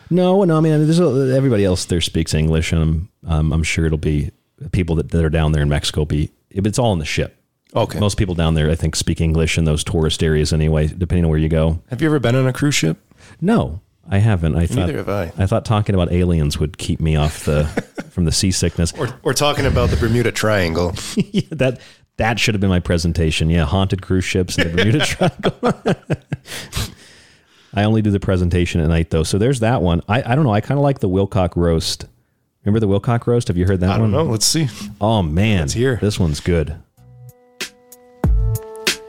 No, 0.08 0.44
no. 0.44 0.56
I 0.56 0.60
mean, 0.60 0.82
there's 0.84 0.98
a, 0.98 1.36
everybody 1.36 1.64
else 1.64 1.84
there 1.84 2.00
speaks 2.00 2.32
English, 2.32 2.72
and 2.72 2.80
I'm, 2.82 3.08
um, 3.30 3.52
I'm 3.52 3.62
sure 3.62 3.84
it'll 3.84 3.98
be 3.98 4.30
people 4.72 4.96
that, 4.96 5.10
that 5.10 5.22
are 5.22 5.28
down 5.28 5.52
there 5.52 5.60
in 5.62 5.68
Mexico. 5.68 6.06
Be 6.06 6.30
it's 6.48 6.78
all 6.78 6.92
on 6.92 6.98
the 6.98 7.04
ship. 7.04 7.36
Okay. 7.74 7.98
Most 8.00 8.16
people 8.16 8.34
down 8.34 8.54
there, 8.54 8.70
I 8.70 8.74
think, 8.74 8.96
speak 8.96 9.20
English 9.20 9.58
in 9.58 9.64
those 9.64 9.84
tourist 9.84 10.22
areas 10.22 10.54
anyway, 10.54 10.86
depending 10.86 11.24
on 11.24 11.30
where 11.30 11.38
you 11.38 11.50
go. 11.50 11.82
Have 11.90 12.00
you 12.00 12.08
ever 12.08 12.18
been 12.18 12.34
on 12.34 12.46
a 12.46 12.52
cruise 12.52 12.74
ship? 12.74 12.96
No, 13.40 13.80
I 14.08 14.18
haven't. 14.18 14.56
I 14.56 14.66
thought 14.66 14.76
Neither 14.76 14.96
have 14.98 15.08
I. 15.08 15.32
I 15.36 15.46
thought 15.46 15.64
talking 15.64 15.94
about 15.94 16.12
aliens 16.12 16.58
would 16.58 16.78
keep 16.78 17.00
me 17.00 17.16
off 17.16 17.44
the 17.44 17.64
from 18.10 18.24
the 18.24 18.32
seasickness. 18.32 18.92
Or, 18.92 19.08
or 19.22 19.34
talking 19.34 19.66
about 19.66 19.90
the 19.90 19.96
Bermuda 19.96 20.32
Triangle. 20.32 20.94
yeah, 21.16 21.42
that 21.50 21.80
that 22.16 22.38
should 22.40 22.54
have 22.54 22.60
been 22.60 22.70
my 22.70 22.80
presentation. 22.80 23.50
Yeah, 23.50 23.64
haunted 23.64 24.02
cruise 24.02 24.24
ships 24.24 24.56
and 24.56 24.70
the 24.70 24.76
Bermuda 24.76 25.00
Triangle. 25.04 25.74
I 27.74 27.84
only 27.84 28.00
do 28.00 28.10
the 28.10 28.20
presentation 28.20 28.80
at 28.80 28.88
night 28.88 29.10
though, 29.10 29.22
so 29.22 29.36
there's 29.38 29.60
that 29.60 29.82
one. 29.82 30.00
I, 30.08 30.32
I 30.32 30.34
don't 30.34 30.44
know. 30.44 30.52
I 30.52 30.60
kind 30.60 30.78
of 30.78 30.82
like 30.82 31.00
the 31.00 31.08
Wilcock 31.08 31.56
roast. 31.56 32.06
Remember 32.64 32.80
the 32.80 32.88
Wilcock 32.88 33.26
roast? 33.26 33.48
Have 33.48 33.56
you 33.56 33.66
heard 33.66 33.80
that 33.80 33.90
I 33.90 33.98
don't 33.98 34.12
one? 34.12 34.26
know. 34.26 34.30
Let's 34.30 34.46
see. 34.46 34.68
Oh 35.00 35.22
man, 35.22 35.60
Let's 35.60 35.72
hear. 35.74 35.96
This 35.96 36.18
one's 36.18 36.40
good. 36.40 36.76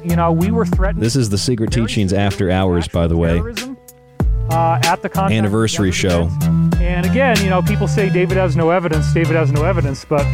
You 0.03 0.15
know, 0.15 0.31
we 0.31 0.51
were 0.51 0.65
threatened 0.65 1.03
This 1.03 1.15
is 1.15 1.29
the 1.29 1.37
Secret 1.37 1.71
Teachings 1.71 2.13
After 2.13 2.51
Hours, 2.51 2.87
by 2.87 3.07
the 3.07 3.17
way. 3.17 3.41
Uh, 4.49 4.79
at 4.83 5.01
the 5.01 5.09
contact 5.09 5.33
Anniversary 5.33 5.91
show. 5.91 6.29
And 6.87 7.05
again, 7.05 7.35
you 7.43 7.49
know, 7.49 7.61
people 7.61 7.85
say 7.85 8.09
David 8.09 8.37
has 8.37 8.55
no 8.55 8.69
evidence. 8.69 9.13
David 9.13 9.35
has 9.35 9.51
no 9.51 9.65
evidence, 9.65 10.05
but 10.05 10.25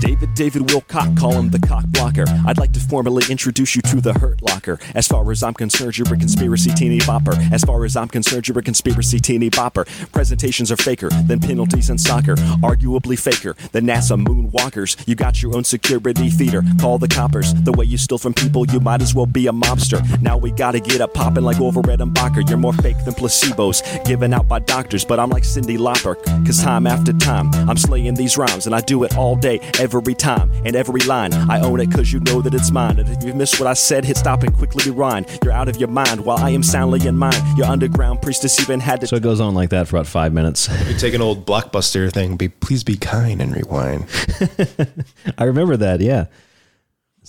David 0.00 0.34
David 0.34 0.62
Wilcock, 0.62 1.16
call 1.16 1.32
him 1.34 1.50
the 1.50 1.60
cock 1.60 1.84
blocker. 1.86 2.24
I'd 2.46 2.58
like 2.58 2.72
to 2.72 2.80
formally 2.80 3.22
introduce 3.30 3.76
you 3.76 3.82
to 3.82 4.00
the 4.00 4.12
Hurt 4.14 4.42
Locker. 4.42 4.80
As 4.96 5.06
far 5.06 5.30
as 5.30 5.44
I'm 5.44 5.54
concerned, 5.54 5.98
you're 5.98 6.12
a 6.12 6.16
conspiracy 6.16 6.72
teeny 6.72 6.98
bopper. 6.98 7.36
As 7.52 7.62
far 7.62 7.84
as 7.84 7.96
I'm 7.96 8.08
concerned, 8.08 8.48
you're 8.48 8.58
a 8.58 8.62
conspiracy 8.62 9.20
teeny 9.20 9.50
bopper. 9.50 9.86
Presentations 10.10 10.72
are 10.72 10.76
faker 10.76 11.10
than 11.10 11.38
penalties 11.38 11.90
in 11.90 11.98
soccer. 11.98 12.34
Arguably 12.60 13.16
faker 13.18 13.54
than 13.70 13.86
NASA 13.86 14.20
moonwalkers. 14.22 15.06
You 15.06 15.14
got 15.14 15.40
your 15.42 15.54
own 15.56 15.62
security 15.62 16.28
theater. 16.28 16.62
Call 16.80 16.98
the 16.98 17.08
coppers. 17.08 17.54
The 17.54 17.72
way 17.72 17.84
you 17.84 17.98
steal 17.98 18.18
from 18.18 18.34
people, 18.34 18.66
you 18.66 18.80
might 18.80 19.00
as 19.00 19.14
well 19.14 19.26
be 19.26 19.46
a 19.46 19.52
mobster. 19.52 20.00
Now 20.20 20.36
we 20.36 20.50
gotta 20.50 20.80
get 20.80 21.00
up 21.00 21.14
popping 21.14 21.44
like 21.44 21.60
Orville 21.60 21.84
Redenbacher. 21.84 22.48
You're 22.48 22.58
more 22.58 22.72
fake 22.72 22.96
than 23.04 23.14
placebos 23.14 24.04
given 24.04 24.34
out 24.34 24.48
by 24.48 24.58
doctors, 24.58 25.04
but 25.04 25.20
I'm 25.20 25.30
like 25.30 25.44
Cyndi 25.44 25.78
Lauper. 25.78 25.99
Cause 26.02 26.62
time 26.62 26.86
after 26.86 27.12
time, 27.12 27.50
I'm 27.68 27.76
slaying 27.76 28.14
these 28.14 28.36
rhymes 28.36 28.66
and 28.66 28.74
I 28.74 28.80
do 28.80 29.04
it 29.04 29.16
all 29.16 29.36
day, 29.36 29.58
every 29.78 30.14
time, 30.14 30.50
and 30.64 30.74
every 30.74 31.00
line. 31.02 31.32
I 31.32 31.60
own 31.60 31.80
it 31.80 31.92
cause 31.92 32.12
you 32.12 32.20
know 32.20 32.40
that 32.42 32.54
it's 32.54 32.70
mine. 32.70 32.98
And 32.98 33.08
if 33.08 33.22
you 33.22 33.34
missed 33.34 33.60
what 33.60 33.66
I 33.66 33.74
said, 33.74 34.04
hit 34.04 34.16
stop 34.16 34.42
and 34.42 34.54
quickly 34.54 34.90
rewind. 34.90 35.26
You're 35.44 35.52
out 35.52 35.68
of 35.68 35.76
your 35.76 35.88
mind 35.88 36.24
while 36.24 36.38
I 36.38 36.50
am 36.50 36.62
soundly 36.62 37.06
in 37.06 37.16
mine. 37.16 37.56
Your 37.56 37.66
underground 37.66 38.22
priestess 38.22 38.60
even 38.60 38.80
had 38.80 39.00
to. 39.00 39.06
So 39.06 39.16
it 39.16 39.22
goes 39.22 39.40
on 39.40 39.54
like 39.54 39.70
that 39.70 39.88
for 39.88 39.96
about 39.96 40.06
five 40.06 40.32
minutes. 40.32 40.68
You 40.88 40.96
take 40.96 41.14
an 41.14 41.22
old 41.22 41.46
blockbuster 41.46 42.10
thing, 42.12 42.36
be 42.36 42.48
please 42.48 42.84
be 42.84 42.96
kind 42.96 43.40
and 43.40 43.54
rewind. 43.54 44.06
I 45.38 45.44
remember 45.44 45.76
that. 45.76 46.00
Yeah. 46.00 46.26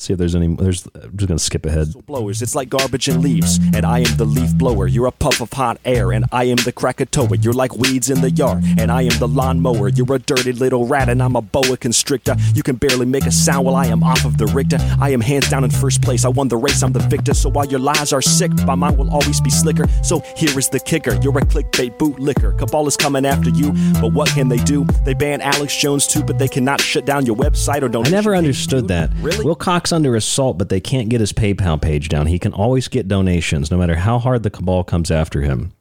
See 0.01 0.13
if 0.13 0.17
there's 0.17 0.33
any. 0.33 0.47
There's. 0.55 0.87
I'm 0.95 1.15
just 1.15 1.27
gonna 1.27 1.37
skip 1.37 1.63
ahead. 1.63 1.93
blowers. 2.07 2.41
It's 2.41 2.55
like 2.55 2.69
garbage 2.69 3.07
and 3.07 3.21
leaves, 3.21 3.59
and 3.75 3.85
I 3.85 3.99
am 3.99 4.17
the 4.17 4.25
leaf 4.25 4.51
blower. 4.55 4.87
You're 4.87 5.05
a 5.05 5.11
puff 5.11 5.41
of 5.41 5.53
hot 5.53 5.79
air, 5.85 6.11
and 6.11 6.25
I 6.31 6.45
am 6.45 6.55
the 6.55 6.71
Krakatoa. 6.71 7.37
You're 7.37 7.53
like 7.53 7.75
weeds 7.77 8.09
in 8.09 8.21
the 8.21 8.31
yard, 8.31 8.63
and 8.79 8.91
I 8.91 9.03
am 9.03 9.19
the 9.19 9.27
lawnmower. 9.27 9.89
You're 9.89 10.15
a 10.15 10.17
dirty 10.17 10.53
little 10.53 10.87
rat, 10.87 11.07
and 11.07 11.21
I'm 11.21 11.35
a 11.35 11.41
boa 11.43 11.77
constrictor. 11.77 12.35
You 12.55 12.63
can 12.63 12.77
barely 12.77 13.05
make 13.05 13.27
a 13.27 13.31
sound 13.31 13.67
while 13.67 13.75
I 13.75 13.85
am 13.85 14.01
off 14.01 14.25
of 14.25 14.39
the 14.39 14.47
Richter. 14.47 14.79
I 14.99 15.09
am 15.11 15.21
hands 15.21 15.47
down 15.51 15.63
in 15.63 15.69
first 15.69 16.01
place. 16.01 16.25
I 16.25 16.29
won 16.29 16.47
the 16.47 16.57
race, 16.57 16.81
I'm 16.81 16.93
the 16.93 17.07
victor. 17.07 17.35
So 17.35 17.51
while 17.51 17.67
your 17.67 17.79
lies 17.79 18.11
are 18.11 18.23
sick, 18.23 18.51
my 18.65 18.73
mind 18.73 18.97
will 18.97 19.11
always 19.11 19.39
be 19.39 19.51
slicker. 19.51 19.85
So 20.01 20.21
here 20.35 20.57
is 20.57 20.67
the 20.67 20.79
kicker. 20.79 21.13
You're 21.21 21.37
a 21.37 21.41
clickbait 21.41 21.99
bootlicker. 21.99 22.57
Cabal 22.57 22.87
is 22.87 22.97
coming 22.97 23.23
after 23.23 23.51
you, 23.51 23.71
but 24.01 24.13
what 24.13 24.29
can 24.29 24.49
they 24.49 24.57
do? 24.63 24.83
They 25.05 25.13
ban 25.13 25.41
Alex 25.41 25.77
Jones 25.77 26.07
too, 26.07 26.23
but 26.23 26.39
they 26.39 26.47
cannot 26.47 26.81
shut 26.81 27.05
down 27.05 27.27
your 27.27 27.35
website 27.35 27.83
or 27.83 27.87
don't. 27.87 28.07
I 28.07 28.09
never 28.09 28.35
understood 28.35 28.87
that. 28.87 29.11
Really? 29.17 29.45
Wilcock's 29.45 29.90
under 29.93 30.15
assault, 30.15 30.57
but 30.57 30.69
they 30.69 30.79
can't 30.79 31.09
get 31.09 31.19
his 31.19 31.33
PayPal 31.33 31.81
page 31.81 32.09
down. 32.09 32.27
He 32.27 32.39
can 32.39 32.53
always 32.53 32.87
get 32.87 33.07
donations, 33.07 33.71
no 33.71 33.77
matter 33.77 33.95
how 33.95 34.19
hard 34.19 34.43
the 34.43 34.49
cabal 34.49 34.83
comes 34.83 35.11
after 35.11 35.41
him. 35.41 35.71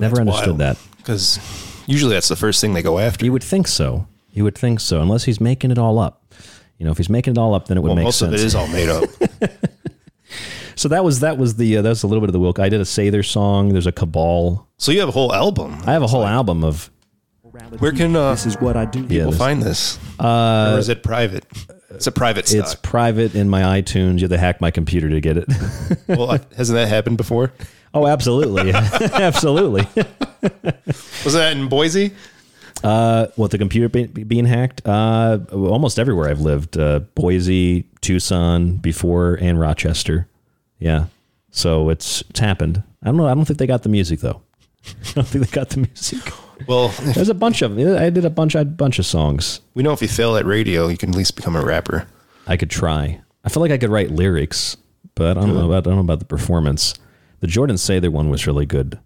Never 0.00 0.20
understood 0.20 0.58
that. 0.58 0.76
Because 0.98 1.38
usually 1.86 2.12
that's 2.14 2.28
the 2.28 2.36
first 2.36 2.60
thing 2.60 2.74
they 2.74 2.82
go 2.82 2.98
after. 2.98 3.24
You 3.24 3.32
would 3.32 3.44
think 3.44 3.66
so. 3.68 4.06
You 4.32 4.44
would 4.44 4.56
think 4.56 4.80
so, 4.80 5.00
unless 5.00 5.24
he's 5.24 5.40
making 5.40 5.70
it 5.70 5.78
all 5.78 5.98
up. 5.98 6.34
You 6.78 6.84
know, 6.84 6.90
if 6.92 6.98
he's 6.98 7.08
making 7.08 7.32
it 7.32 7.38
all 7.38 7.54
up, 7.54 7.68
then 7.68 7.78
it 7.78 7.80
would 7.80 7.88
Well, 7.88 7.96
make 7.96 8.04
most 8.04 8.18
sense. 8.18 8.34
of 8.34 8.40
it 8.40 8.44
is 8.44 8.54
all 8.54 8.66
made 8.68 8.88
up. 8.90 9.04
so 10.76 10.88
that 10.88 11.04
was 11.04 11.20
that 11.20 11.38
was 11.38 11.56
the 11.56 11.78
uh, 11.78 11.82
that 11.82 11.88
was 11.88 12.02
a 12.02 12.06
little 12.06 12.20
bit 12.20 12.28
of 12.28 12.32
the 12.34 12.40
Wilk. 12.40 12.58
I 12.58 12.68
did 12.68 12.80
a 12.80 12.84
Sather 12.84 13.24
song. 13.24 13.70
There's 13.70 13.86
a 13.86 13.92
Cabal. 13.92 14.68
So 14.78 14.92
you 14.92 15.00
have 15.00 15.08
a 15.08 15.12
whole 15.12 15.32
album. 15.32 15.78
I 15.86 15.92
have 15.92 16.02
a 16.02 16.06
whole 16.06 16.24
album 16.26 16.64
of. 16.64 16.90
Where 17.78 17.92
can 17.92 18.14
uh, 18.14 18.32
this 18.32 18.44
is 18.44 18.60
what 18.60 18.76
I 18.76 18.84
do. 18.84 19.06
people 19.06 19.30
this- 19.30 19.38
find 19.38 19.62
this? 19.62 19.98
Uh, 20.20 20.72
or 20.74 20.78
is 20.78 20.90
it 20.90 21.02
private? 21.02 21.46
It's 21.96 22.06
a 22.06 22.12
private 22.12 22.46
stock. 22.48 22.62
It's 22.62 22.74
private 22.74 23.34
in 23.34 23.48
my 23.48 23.80
iTunes. 23.80 24.16
You 24.16 24.22
have 24.22 24.30
to 24.30 24.38
hack 24.38 24.60
my 24.60 24.70
computer 24.70 25.08
to 25.08 25.20
get 25.20 25.36
it. 25.36 25.48
well, 26.06 26.38
hasn't 26.56 26.76
that 26.76 26.88
happened 26.88 27.16
before? 27.16 27.52
oh, 27.94 28.06
absolutely, 28.06 28.72
absolutely. 28.74 29.86
Was 31.24 31.32
that 31.32 31.56
in 31.56 31.68
Boise? 31.68 32.12
Uh, 32.84 33.28
what 33.36 33.50
the 33.50 33.58
computer 33.58 33.88
be, 33.88 34.04
being 34.06 34.44
hacked? 34.44 34.82
Uh, 34.86 35.38
almost 35.50 35.98
everywhere 35.98 36.28
I've 36.28 36.40
lived. 36.40 36.76
Uh, 36.78 37.00
Boise, 37.14 37.84
Tucson, 38.02 38.76
before, 38.76 39.38
and 39.40 39.58
Rochester. 39.58 40.28
Yeah, 40.78 41.06
so 41.50 41.88
it's 41.88 42.22
it's 42.28 42.40
happened. 42.40 42.82
I 43.02 43.06
don't 43.06 43.16
know. 43.16 43.26
I 43.26 43.34
don't 43.34 43.46
think 43.46 43.58
they 43.58 43.66
got 43.66 43.82
the 43.82 43.88
music 43.88 44.20
though. 44.20 44.42
I 45.08 45.12
don't 45.12 45.26
think 45.26 45.46
they 45.46 45.50
got 45.50 45.70
the 45.70 45.78
music. 45.78 46.32
Well, 46.66 46.88
there's 47.02 47.28
a 47.28 47.34
bunch 47.34 47.62
of. 47.62 47.76
Them. 47.76 47.96
I 47.96 48.10
did 48.10 48.24
a 48.24 48.30
bunch. 48.30 48.54
I 48.54 48.60
had 48.60 48.68
a 48.68 48.70
bunch 48.70 48.98
of 48.98 49.06
songs. 49.06 49.60
We 49.74 49.82
know 49.82 49.92
if 49.92 50.02
you 50.02 50.08
fail 50.08 50.36
at 50.36 50.46
radio, 50.46 50.88
you 50.88 50.96
can 50.96 51.10
at 51.10 51.16
least 51.16 51.36
become 51.36 51.56
a 51.56 51.64
rapper. 51.64 52.08
I 52.46 52.56
could 52.56 52.70
try. 52.70 53.20
I 53.44 53.48
feel 53.48 53.60
like 53.60 53.72
I 53.72 53.78
could 53.78 53.90
write 53.90 54.10
lyrics, 54.10 54.76
but 55.14 55.36
I 55.36 55.40
don't 55.40 55.54
know. 55.54 55.66
About, 55.66 55.86
I 55.86 55.90
don't 55.90 55.96
know 55.96 56.00
about 56.00 56.18
the 56.18 56.24
performance. 56.24 56.94
The 57.40 57.46
Jordan 57.46 57.76
Sather 57.76 58.08
one 58.08 58.30
was 58.30 58.46
really 58.46 58.66
good. 58.66 58.98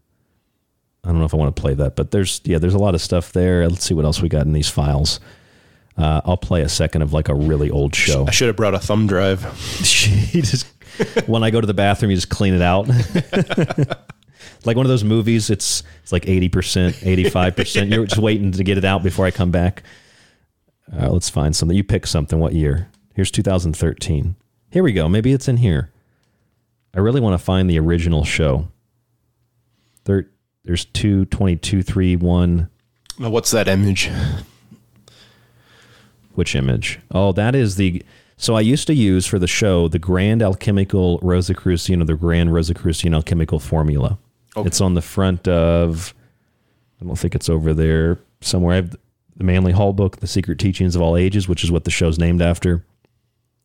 I 1.05 1.09
don't 1.09 1.19
know 1.19 1.25
if 1.25 1.35
I 1.35 1.37
want 1.37 1.55
to 1.55 1.61
play 1.61 1.75
that, 1.75 1.97
but 1.97 2.11
there's 2.11 2.41
yeah, 2.45 2.59
there's 2.59 2.75
a 2.75 2.79
lot 2.79 2.95
of 2.95 3.01
stuff 3.01 3.33
there. 3.33 3.69
Let's 3.69 3.85
see 3.85 3.95
what 3.95 4.05
else 4.05 4.21
we 4.21 4.29
got 4.29 4.47
in 4.47 4.53
these 4.53 4.69
files. 4.69 5.19
Uh, 5.97 6.21
I'll 6.25 6.37
play 6.37 6.63
a 6.63 6.69
second 6.69 7.03
of 7.03 7.13
like 7.13 7.29
a 7.29 7.35
really 7.35 7.71
old 7.71 7.95
show. 7.95 8.27
I 8.27 8.31
should 8.31 8.47
have 8.47 8.57
brought 8.57 8.75
a 8.75 8.79
thumb 8.79 9.07
drive. 9.07 9.43
just 9.81 10.67
when 11.27 11.43
I 11.43 11.51
go 11.51 11.61
to 11.61 11.67
the 11.67 11.75
bathroom, 11.75 12.11
you 12.11 12.17
just 12.17 12.29
clean 12.31 12.55
it 12.55 12.63
out. 12.63 12.89
Like 14.65 14.77
one 14.77 14.87
of 14.87 14.91
those 14.91 15.05
movies, 15.05 15.51
it's 15.51 15.83
it's 16.03 16.13
like 16.13 16.29
eighty 16.29 16.49
percent, 16.49 16.99
eighty 17.03 17.29
five 17.29 17.57
percent. 17.57 17.91
You're 17.91 18.07
just 18.07 18.21
waiting 18.21 18.53
to 18.53 18.65
get 18.65 18.79
it 18.79 18.85
out 18.85 19.03
before 19.03 19.27
I 19.27 19.31
come 19.31 19.51
back. 19.51 19.83
Uh, 20.93 21.11
let's 21.11 21.31
find 21.31 21.55
something. 21.55 21.77
You 21.77 21.85
pick 21.85 22.07
something. 22.07 22.39
What 22.39 22.53
year? 22.53 22.89
Here's 23.15 23.31
2013. 23.31 24.35
Here 24.71 24.83
we 24.83 24.93
go. 24.93 25.09
Maybe 25.09 25.33
it's 25.33 25.49
in 25.49 25.59
here. 25.59 25.91
I 26.95 27.01
really 27.01 27.21
want 27.21 27.39
to 27.39 27.45
find 27.45 27.69
the 27.69 27.79
original 27.79 28.25
show. 28.25 28.69
There, 30.05 30.29
there's 30.65 30.85
two, 30.87 31.27
22, 31.27 31.83
3, 31.83 32.17
1. 32.17 32.71
Now, 33.19 33.31
what's 33.31 33.51
that 33.51 33.69
image? 33.69 34.11
Which 36.35 36.55
image? 36.55 37.01
Oh, 37.11 37.33
that 37.33 37.55
is 37.55 37.77
the. 37.77 38.03
So 38.37 38.55
I 38.55 38.61
used 38.63 38.87
to 38.87 38.95
use 38.95 39.27
for 39.27 39.39
the 39.39 39.47
show 39.47 39.89
the 39.89 39.99
Grand 39.99 40.43
Alchemical 40.43 41.19
Rosicrucian 41.21 42.01
or 42.01 42.07
the 42.07 42.15
Grand 42.15 42.55
Rosicrucian 42.55 43.13
Alchemical 43.13 43.59
Formula. 43.59 44.19
It's 44.57 44.81
on 44.81 44.95
the 44.95 45.03
front 45.03 45.49
of. 45.49 46.15
I 47.01 47.07
don't 47.07 47.19
think 47.19 47.35
it's 47.35 47.49
over 47.49 47.73
there 47.73 48.19
somewhere. 48.41 48.75
I 48.75 48.77
have 48.77 48.97
the 49.37 49.45
Manly 49.45 49.73
Hall 49.73 49.93
book, 49.93 50.19
The 50.21 50.27
Secret 50.27 50.59
Teachings 50.59 50.95
of 50.95 51.03
All 51.03 51.17
Ages, 51.17 51.49
which 51.49 51.65
is 51.65 51.71
what 51.71 51.85
the 51.85 51.91
show's 51.91 52.19
named 52.19 52.43
after. 52.43 52.85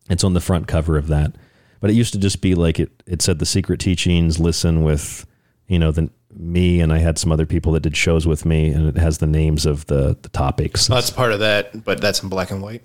It's 0.08 0.24
on 0.24 0.32
the 0.32 0.40
front 0.40 0.68
cover 0.68 0.96
of 0.96 1.08
that. 1.08 1.34
But 1.80 1.90
it 1.90 1.94
used 1.94 2.14
to 2.14 2.18
just 2.18 2.40
be 2.40 2.54
like 2.54 2.80
it. 2.80 3.02
It 3.06 3.20
said 3.20 3.38
The 3.38 3.46
Secret 3.46 3.78
Teachings. 3.78 4.40
Listen 4.40 4.82
with, 4.82 5.26
you 5.66 5.78
know, 5.78 5.92
the 5.92 6.10
me 6.34 6.80
and 6.80 6.92
I 6.92 6.98
had 6.98 7.18
some 7.18 7.32
other 7.32 7.46
people 7.46 7.72
that 7.72 7.80
did 7.80 7.96
shows 7.96 8.26
with 8.26 8.44
me, 8.44 8.70
and 8.70 8.88
it 8.88 8.96
has 8.98 9.18
the 9.18 9.26
names 9.26 9.66
of 9.66 9.86
the 9.86 10.16
the 10.22 10.28
topics. 10.30 10.90
Oh, 10.90 10.94
that's 10.94 11.10
part 11.10 11.32
of 11.32 11.40
that, 11.40 11.84
but 11.84 12.00
that's 12.00 12.22
in 12.22 12.28
black 12.28 12.50
and 12.50 12.62
white. 12.62 12.82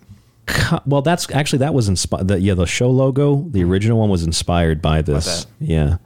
Well, 0.85 1.01
that's 1.01 1.29
actually 1.31 1.59
that 1.59 1.73
was 1.73 1.87
inspired. 1.87 2.29
Yeah, 2.41 2.55
the 2.55 2.65
show 2.65 2.89
logo, 2.89 3.35
the 3.35 3.61
mm-hmm. 3.61 3.71
original 3.71 3.99
one 3.99 4.09
was 4.09 4.23
inspired 4.23 4.81
by 4.81 5.01
this. 5.01 5.47
Yeah, 5.59 5.97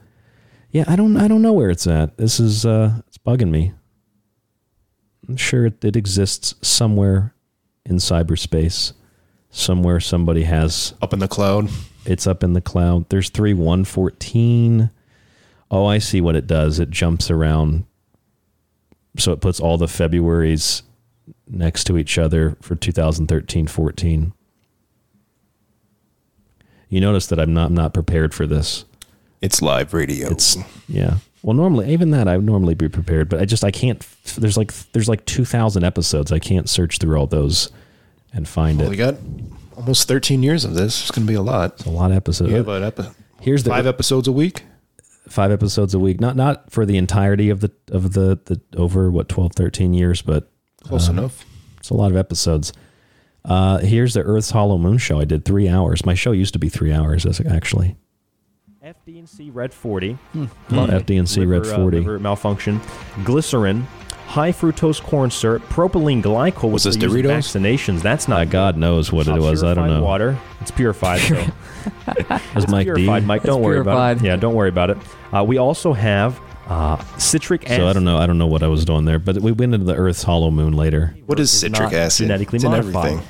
yeah. 0.76 0.84
I 0.86 0.96
don't, 0.96 1.16
I 1.16 1.26
don't 1.26 1.42
know 1.42 1.52
where 1.52 1.70
it's 1.70 1.86
at. 1.86 2.16
This 2.18 2.38
is, 2.38 2.66
uh, 2.66 3.00
it's 3.06 3.18
bugging 3.18 3.50
me. 3.50 3.72
I'm 5.28 5.36
sure 5.36 5.66
it, 5.66 5.84
it 5.84 5.96
exists 5.96 6.54
somewhere 6.62 7.34
in 7.84 7.96
cyberspace. 7.96 8.92
Somewhere 9.50 10.00
somebody 10.00 10.42
has 10.42 10.94
up 11.00 11.12
in 11.12 11.18
the 11.18 11.28
cloud. 11.28 11.70
It's 12.04 12.26
up 12.26 12.44
in 12.44 12.52
the 12.52 12.60
cloud. 12.60 13.08
There's 13.08 13.30
three 13.30 13.54
one 13.54 13.84
fourteen. 13.84 14.90
Oh, 15.70 15.86
I 15.86 15.98
see 15.98 16.20
what 16.20 16.36
it 16.36 16.46
does. 16.46 16.78
It 16.78 16.90
jumps 16.90 17.30
around. 17.30 17.86
So 19.18 19.32
it 19.32 19.40
puts 19.40 19.58
all 19.58 19.78
the 19.78 19.88
Februaries 19.88 20.82
next 21.48 21.84
to 21.84 21.96
each 21.96 22.18
other 22.18 22.56
for 22.60 22.76
2013 22.76 23.66
14. 23.66 24.32
You 26.88 27.00
notice 27.00 27.26
that 27.28 27.40
I'm 27.40 27.54
not 27.54 27.72
not 27.72 27.94
prepared 27.94 28.34
for 28.34 28.46
this. 28.46 28.84
It's 29.42 29.60
live 29.62 29.92
radio. 29.94 30.30
It's 30.30 30.56
yeah. 30.88 31.18
Well, 31.42 31.54
normally 31.54 31.92
even 31.92 32.10
that 32.10 32.26
I 32.26 32.36
would 32.36 32.46
normally 32.46 32.74
be 32.74 32.88
prepared, 32.88 33.28
but 33.28 33.40
I 33.40 33.44
just 33.44 33.64
I 33.64 33.70
can't. 33.70 34.04
There's 34.36 34.56
like 34.56 34.72
there's 34.92 35.08
like 35.08 35.24
2,000 35.26 35.84
episodes. 35.84 36.32
I 36.32 36.38
can't 36.38 36.68
search 36.68 36.98
through 36.98 37.16
all 37.18 37.26
those 37.26 37.70
and 38.32 38.48
find 38.48 38.78
Well, 38.78 38.88
it. 38.88 38.90
we 38.90 38.96
got 38.96 39.14
almost 39.76 40.08
13 40.08 40.42
years 40.42 40.64
of 40.64 40.74
this. 40.74 41.02
It's 41.02 41.10
going 41.10 41.26
to 41.26 41.30
be 41.30 41.36
a 41.36 41.42
lot. 41.42 41.74
It's 41.74 41.84
a 41.84 41.90
lot 41.90 42.10
of 42.10 42.16
episodes. 42.16 42.50
Yeah, 42.52 42.62
but 42.62 42.82
epi- 42.82 43.10
Here's 43.40 43.62
the 43.62 43.70
five 43.70 43.86
episodes 43.86 44.26
a 44.26 44.32
week. 44.32 44.64
five 45.28 45.50
episodes 45.52 45.94
a 45.94 45.98
week. 45.98 46.20
Not 46.20 46.34
not 46.36 46.70
for 46.72 46.84
the 46.86 46.96
entirety 46.96 47.50
of 47.50 47.60
the 47.60 47.70
of 47.92 48.14
the 48.14 48.40
the 48.46 48.60
over 48.76 49.10
what 49.10 49.28
12, 49.28 49.52
13 49.52 49.94
years, 49.94 50.22
but 50.22 50.50
Close 50.82 51.08
um, 51.08 51.18
enough. 51.18 51.44
It's 51.78 51.90
a 51.90 51.94
lot 51.94 52.10
of 52.10 52.16
episodes. 52.16 52.72
Uh, 53.44 53.78
here's 53.78 54.14
the 54.14 54.22
Earth's 54.22 54.50
Hollow 54.50 54.78
Moon 54.78 54.98
show. 54.98 55.20
I 55.20 55.24
did 55.24 55.44
three 55.44 55.68
hours. 55.68 56.04
My 56.04 56.14
show 56.14 56.32
used 56.32 56.52
to 56.54 56.58
be 56.58 56.68
three 56.68 56.92
hours, 56.92 57.24
actually. 57.48 57.94
FD&C 58.86 59.50
Red 59.50 59.74
40. 59.74 60.16
Love 60.70 60.90
FD&C 60.90 61.44
Red 61.44 61.62
Liver, 61.62 61.74
uh, 61.74 61.76
40. 61.76 61.96
liver 61.98 62.18
malfunction. 62.20 62.80
Glycerin. 63.24 63.82
High 64.28 64.52
fructose 64.52 65.02
corn 65.02 65.28
syrup. 65.30 65.62
Propylene 65.64 66.22
glycol. 66.22 66.70
Was 66.70 66.84
which 66.84 66.94
this 66.96 67.12
they 67.12 67.22
Doritos? 67.22 67.38
Vaccinations. 67.38 68.02
That's 68.02 68.28
not. 68.28 68.48
God 68.50 68.76
knows 68.76 69.10
what 69.10 69.26
it 69.26 69.40
was. 69.40 69.64
I 69.64 69.74
don't 69.74 69.88
know. 69.88 70.02
Water. 70.02 70.38
It's 70.60 70.70
purified. 70.70 71.20
So. 71.20 71.34
As 72.30 72.40
It's 72.54 72.68
Mike 72.68 72.92
D. 72.94 73.06
Mike. 73.20 73.42
Don't 73.42 73.60
worry 73.62 73.80
about 73.80 74.18
it. 74.18 74.22
Yeah, 74.22 74.36
don't 74.36 74.54
worry 74.54 74.68
about 74.68 74.90
it. 74.90 74.98
Uh, 75.32 75.42
we 75.42 75.58
also 75.58 75.92
have 75.92 76.40
uh, 76.68 76.96
citric 77.18 77.64
acid. 77.64 77.78
So 77.78 77.88
I 77.88 77.92
don't 77.92 78.04
know. 78.04 78.18
I 78.18 78.26
don't 78.26 78.38
know 78.38 78.46
what 78.46 78.62
I 78.62 78.68
was 78.68 78.84
doing 78.84 79.04
there, 79.04 79.18
but 79.18 79.38
we 79.38 79.50
went 79.50 79.74
into 79.74 79.86
the 79.86 79.96
Earth's 79.96 80.22
hollow 80.22 80.52
moon 80.52 80.74
later. 80.74 81.16
What 81.26 81.40
is 81.40 81.50
citric 81.50 81.80
not 81.90 81.92
acid? 81.92 82.26
genetically 82.26 82.56
It's 82.56 82.64
in 82.64 82.70
modified. 82.70 83.12
everything. 83.14 83.26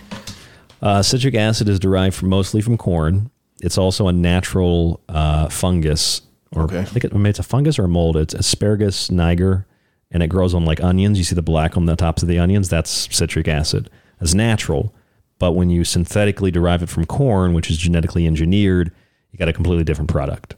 Uh, 0.82 1.02
citric 1.02 1.34
acid 1.34 1.68
is 1.68 1.78
derived 1.78 2.14
from, 2.14 2.28
mostly 2.28 2.60
from 2.60 2.76
corn. 2.76 3.30
It's 3.60 3.78
also 3.78 4.08
a 4.08 4.12
natural 4.12 5.00
uh, 5.08 5.48
fungus, 5.48 6.22
or 6.52 6.64
Okay. 6.64 6.80
I 6.80 6.84
think 6.84 7.04
it, 7.04 7.12
I 7.14 7.16
mean, 7.16 7.26
it's 7.26 7.38
a 7.38 7.42
fungus 7.44 7.78
or 7.78 7.84
a 7.84 7.88
mold. 7.88 8.16
It's 8.16 8.34
Aspergillus 8.34 9.10
niger, 9.10 9.66
and 10.10 10.22
it 10.22 10.28
grows 10.28 10.54
on 10.54 10.64
like 10.64 10.82
onions. 10.82 11.18
You 11.18 11.24
see 11.24 11.34
the 11.34 11.42
black 11.42 11.76
on 11.76 11.86
the 11.86 11.96
tops 11.96 12.22
of 12.22 12.28
the 12.28 12.38
onions. 12.38 12.68
That's 12.68 13.14
citric 13.14 13.48
acid. 13.48 13.88
It's 14.20 14.34
natural, 14.34 14.94
but 15.38 15.52
when 15.52 15.70
you 15.70 15.84
synthetically 15.84 16.50
derive 16.50 16.82
it 16.82 16.88
from 16.88 17.04
corn, 17.06 17.54
which 17.54 17.70
is 17.70 17.76
genetically 17.78 18.26
engineered, 18.26 18.92
you 19.32 19.38
got 19.38 19.48
a 19.48 19.52
completely 19.52 19.84
different 19.84 20.10
product. 20.10 20.54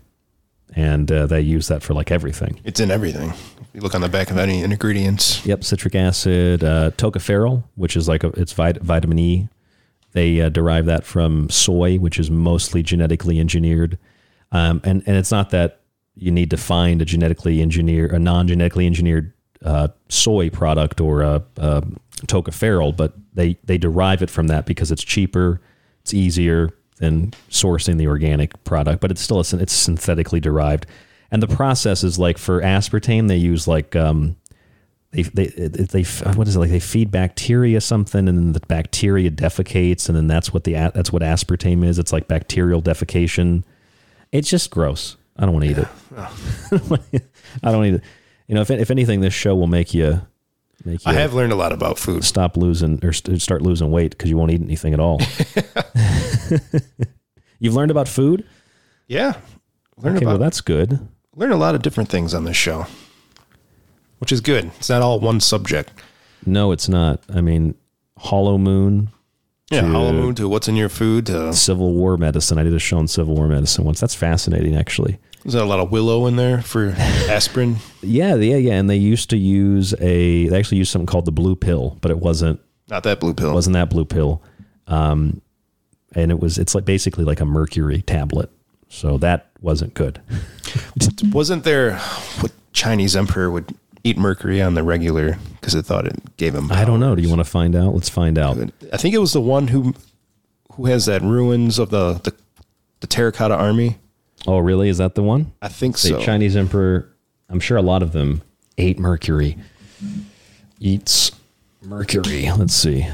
And 0.77 1.10
uh, 1.10 1.27
they 1.27 1.41
use 1.41 1.68
that 1.68 1.83
for 1.83 1.94
like 1.94 2.10
everything. 2.12 2.60
It's 2.62 2.78
in 2.78 2.91
everything. 2.91 3.31
If 3.31 3.68
you 3.75 3.81
look 3.81 3.94
on 3.94 4.01
the 4.01 4.09
back 4.09 4.31
of 4.31 4.39
any 4.39 4.62
ingredients. 4.62 5.44
Yep, 5.47 5.65
citric 5.65 5.94
acid, 5.94 6.62
uh, 6.62 6.91
tocopherol, 6.97 7.65
which 7.75 7.97
is 7.97 8.07
like 8.07 8.23
a, 8.23 8.28
it's 8.41 8.52
vit- 8.52 8.83
vitamin 8.83 9.18
E. 9.18 9.49
They 10.12 10.41
uh, 10.41 10.49
derive 10.49 10.87
that 10.87 11.05
from 11.05 11.51
soy, 11.51 11.99
which 11.99 12.19
is 12.19 12.31
mostly 12.31 12.83
genetically 12.83 13.39
engineered. 13.39 13.99
Um, 14.53 14.81
and 14.85 15.03
and 15.07 15.17
it's 15.17 15.31
not 15.31 15.51
that 15.51 15.81
you 16.15 16.31
need 16.31 16.51
to 16.51 16.57
find 16.57 17.01
a 17.01 17.05
genetically 17.05 17.62
engineered, 17.62 18.12
a 18.12 18.19
non-genetically 18.19 18.87
engineered 18.87 19.33
uh, 19.65 19.89
soy 20.09 20.51
product 20.51 21.01
or 21.01 21.23
a, 21.23 21.43
a 21.57 21.83
tocopherol, 22.27 22.97
but 22.97 23.15
they 23.35 23.59
they 23.65 23.78
derive 23.78 24.23
it 24.23 24.31
from 24.31 24.47
that 24.49 24.67
because 24.67 24.91
it's 24.91 25.05
cheaper, 25.05 25.61
it's 26.01 26.15
easier 26.15 26.70
than 26.97 27.31
sourcing 27.51 27.97
the 27.97 28.09
organic 28.09 28.62
product, 28.65 29.01
but 29.01 29.11
it's 29.11 29.20
still 29.20 29.39
a, 29.39 29.62
it's 29.62 29.73
synthetically 29.73 30.41
derived. 30.41 30.87
And 31.31 31.43
the 31.43 31.47
process 31.49 32.03
is 32.03 32.19
like 32.19 32.39
for 32.39 32.61
aspartame, 32.62 33.28
they 33.28 33.37
use 33.37 33.69
like 33.69 33.95
um, 33.95 34.37
they 35.11 35.23
they 35.23 35.47
they 35.47 36.03
what 36.35 36.47
is 36.49 36.57
it 36.57 36.59
like 36.59 36.70
they 36.70 36.81
feed 36.81 37.11
bacteria 37.11 37.81
something 37.81 38.28
and 38.28 38.37
then 38.39 38.53
the 38.53 38.61
bacteria 38.61 39.31
defecates 39.31 40.09
and 40.09 40.17
then 40.17 40.27
that's 40.27 40.53
what 40.53 40.65
the 40.65 40.73
that's 40.75 41.11
what 41.11 41.23
aspartame 41.23 41.85
is. 41.85 41.99
It's 41.99 42.12
like 42.12 42.28
bacterial 42.28 42.83
defecation. 42.83 43.65
It's 44.33 44.51
just 44.51 44.70
gross. 44.70 45.17
I 45.37 45.47
don't 45.47 45.55
want 45.55 45.65
to 45.65 45.70
eat 45.70 45.78
it. 45.78 45.89
I 47.62 47.73
don't 47.73 47.85
eat 47.87 47.95
it. 47.95 48.03
You 48.49 48.55
know 48.55 48.61
if, 48.61 48.70
if 48.70 48.91
anything 48.91 49.20
this 49.20 49.33
show 49.35 49.55
will 49.57 49.67
make 49.67 49.95
you 49.95 50.20
make 50.85 51.05
you 51.07 51.11
I 51.11 51.15
have 51.15 51.33
learned 51.33 51.53
a 51.53 51.57
lot 51.57 51.73
about 51.73 51.99
food. 51.99 52.23
stop 52.25 52.57
losing 52.57 53.03
or 53.05 53.12
st- 53.12 53.41
start 53.41 53.62
losing 53.62 53.91
weight 53.91 54.11
because 54.11 54.28
you 54.28 54.37
won't 54.37 54.51
eat 54.51 54.61
anything 54.61 54.93
at 54.93 55.01
all. 55.01 55.20
You've 57.59 57.75
learned 57.75 57.91
about 57.91 58.09
food? 58.09 58.47
Yeah. 59.07 59.35
Learn 59.97 60.17
okay 60.17 60.25
about 60.25 60.33
well 60.33 60.39
that's 60.39 60.61
good. 60.61 61.09
learn 61.35 61.51
a 61.51 61.57
lot 61.57 61.75
of 61.75 61.83
different 61.83 62.09
things 62.11 62.35
on 62.35 62.45
this 62.45 62.57
show. 62.57 62.87
Which 64.19 64.33
is 64.33 64.41
good. 64.41 64.71
It's 64.79 64.89
not 64.89 65.03
all 65.03 65.21
one 65.21 65.41
subject. 65.41 65.91
no 66.47 66.73
it's 66.73 66.89
not 66.89 67.21
i 67.35 67.41
mean 67.41 67.75
hollow 68.17 68.57
moon 68.59 69.11
Yeah, 69.71 69.83
hollow 69.83 70.13
moon 70.13 70.35
to 70.37 70.49
what's 70.49 70.69
in 70.69 70.77
your 70.77 70.89
food 70.89 71.27
to 71.27 71.53
Civil 71.53 71.93
War 71.95 72.17
medicine. 72.17 72.59
I 72.59 72.63
did 72.63 72.73
a 72.75 72.79
show 72.79 72.99
on 72.99 73.07
Civil 73.09 73.35
War 73.35 73.49
medicine 73.49 73.85
once. 73.85 74.01
That's 74.01 74.15
fascinating, 74.15 74.75
actually. 74.77 75.19
Is 75.45 75.53
there 75.53 75.63
a 75.63 75.67
lot 75.67 75.79
of 75.79 75.91
willow 75.93 76.27
in 76.27 76.37
there 76.37 76.63
for 76.63 76.89
aspirin? 77.29 77.77
Yeah, 78.03 78.35
yeah, 78.37 78.57
yeah. 78.57 78.75
And 78.75 78.89
they 78.89 78.97
used 78.97 79.29
to 79.31 79.37
use 79.37 79.93
a. 80.01 80.49
They 80.49 80.59
actually 80.59 80.79
used 80.79 80.91
something 80.91 81.07
called 81.07 81.27
the 81.27 81.33
blue 81.33 81.55
pill, 81.55 81.99
but 82.01 82.11
it 82.11 82.19
wasn't. 82.19 82.61
Not 82.89 83.03
that 83.03 83.21
blue 83.21 83.35
pill. 83.35 83.51
It 83.51 83.55
Wasn't 83.55 83.75
that 83.75 83.91
blue 83.91 84.05
pill? 84.07 84.43
Um, 84.87 85.43
and 86.15 86.31
it 86.33 86.41
was. 86.41 86.57
It's 86.59 86.75
like 86.75 86.85
basically 86.87 87.25
like 87.25 87.41
a 87.41 87.45
mercury 87.47 88.01
tablet. 88.03 88.51
So 88.89 89.19
that 89.19 89.51
wasn't 89.61 89.93
good. 89.95 90.21
Wasn't 91.33 91.65
there 91.65 91.99
what 92.41 92.53
Chinese 92.73 93.15
emperor 93.17 93.51
would 93.51 93.75
eat 94.05 94.17
mercury 94.17 94.60
on 94.62 94.75
the 94.75 94.83
regular 94.83 95.39
because 95.60 95.75
it 95.75 95.85
thought 95.85 96.07
it 96.07 96.36
gave 96.36 96.55
him 96.55 96.70
I 96.73 96.85
don't 96.85 97.01
know. 97.01 97.15
Do 97.15 97.23
you 97.23 97.28
want 97.28 97.41
to 97.41 97.44
find 97.44 97.75
out? 97.75 97.94
Let's 97.94 98.09
find 98.09 98.39
out. 98.39 98.57
I 98.93 98.97
think 98.97 99.15
it 99.15 99.18
was 99.18 99.33
the 99.33 99.41
one 99.41 99.68
who 99.68 99.94
who 100.73 100.86
has 100.86 101.07
that 101.07 101.23
ruins 101.23 101.78
of 101.78 101.91
the 101.91 102.15
the, 102.25 102.35
the 103.01 103.07
terracotta 103.07 103.55
army. 103.55 103.99
Oh, 104.47 104.59
really? 104.59 104.89
Is 104.89 104.99
that 104.99 105.15
the 105.17 105.23
one? 105.23 105.52
I 105.60 105.68
think 105.68 105.97
The 105.97 106.09
so. 106.09 106.20
Chinese 106.23 106.55
emperor. 106.57 107.09
I'm 107.51 107.59
sure 107.60 107.77
a 107.77 107.83
lot 107.83 108.02
of 108.02 108.12
them 108.12 108.43
ate 108.78 108.99
mercury. 108.99 109.57
Eats 110.81 111.33
mercury. 111.83 112.49
Let's 112.57 112.75
see. 112.75 113.07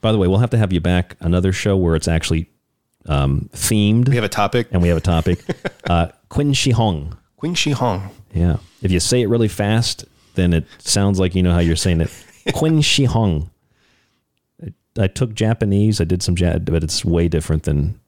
By 0.00 0.12
the 0.12 0.18
way, 0.18 0.28
we'll 0.28 0.38
have 0.38 0.50
to 0.50 0.58
have 0.58 0.72
you 0.72 0.80
back 0.80 1.16
another 1.20 1.52
show 1.52 1.76
where 1.76 1.94
it's 1.94 2.08
actually 2.08 2.48
um, 3.06 3.50
themed. 3.52 4.08
We 4.08 4.14
have 4.14 4.24
a 4.24 4.28
topic, 4.28 4.68
and 4.70 4.80
we 4.80 4.88
have 4.88 4.96
a 4.96 5.00
topic. 5.02 5.40
uh, 5.90 6.08
Qin 6.30 6.56
Shi 6.56 6.70
Huang. 6.70 7.16
Qin 7.42 7.56
Shi 7.56 7.72
Huang. 7.72 8.08
Yeah. 8.32 8.56
If 8.86 8.92
you 8.92 9.00
say 9.00 9.20
it 9.22 9.28
really 9.28 9.48
fast, 9.48 10.04
then 10.34 10.52
it 10.54 10.64
sounds 10.78 11.20
like 11.20 11.34
you 11.34 11.42
know 11.42 11.52
how 11.52 11.58
you're 11.58 11.76
saying 11.76 12.00
it. 12.00 12.08
Qin 12.48 12.82
Shi 12.82 13.04
Huang. 13.04 13.50
I, 14.64 14.72
I 14.98 15.06
took 15.08 15.34
Japanese. 15.34 16.00
I 16.00 16.04
did 16.04 16.22
some, 16.22 16.36
ja- 16.38 16.58
but 16.58 16.82
it's 16.82 17.04
way 17.04 17.28
different 17.28 17.64
than. 17.64 18.00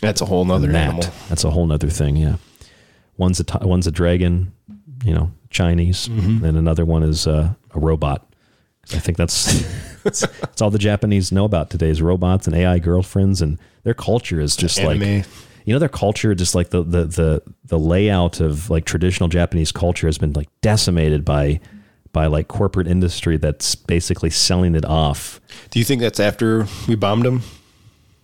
That's 0.00 0.20
a 0.20 0.26
whole 0.26 0.44
nother 0.44 0.68
that. 0.68 0.76
animal. 0.88 1.04
That's 1.28 1.44
a 1.44 1.50
whole 1.50 1.66
nother 1.66 1.88
thing. 1.90 2.16
Yeah. 2.16 2.36
One's 3.18 3.40
a 3.40 3.44
one's 3.66 3.86
a 3.86 3.90
dragon, 3.90 4.52
you 5.04 5.14
know, 5.14 5.30
Chinese, 5.50 6.08
Mhm. 6.08 6.42
and 6.42 6.58
another 6.58 6.84
one 6.84 7.02
is 7.02 7.26
uh, 7.26 7.54
a 7.74 7.78
robot. 7.80 8.26
I 8.92 8.98
think 8.98 9.16
that's 9.22 9.64
that's 10.02 10.60
all 10.62 10.70
the 10.70 10.78
Japanese 10.78 11.32
know 11.32 11.44
about 11.46 11.70
today 11.70 11.88
is 11.88 12.02
robots 12.02 12.46
and 12.46 12.54
AI 12.54 12.78
girlfriends, 12.78 13.40
and 13.42 13.58
their 13.84 13.94
culture 13.94 14.38
is 14.40 14.54
just 14.54 14.76
like 14.82 15.00
Anime. 15.00 15.24
You 15.66 15.72
know 15.72 15.78
their 15.80 15.88
culture, 15.88 16.34
just 16.34 16.54
like 16.54 16.70
the 16.70 16.82
the 16.82 17.04
the 17.04 17.42
the 17.64 17.78
layout 17.78 18.40
of 18.40 18.70
like 18.70 18.84
traditional 18.84 19.28
Japanese 19.28 19.72
culture 19.72 20.06
has 20.06 20.16
been 20.16 20.32
like 20.32 20.48
decimated 20.62 21.24
by 21.24 21.60
by 22.12 22.26
like 22.26 22.48
corporate 22.48 22.86
industry 22.86 23.36
that's 23.36 23.74
basically 23.74 24.30
selling 24.30 24.74
it 24.76 24.84
off. 24.86 25.40
Do 25.70 25.80
you 25.80 25.84
think 25.84 26.00
that's 26.00 26.20
after 26.20 26.66
we 26.88 26.94
bombed 26.94 27.24
them? 27.24 27.42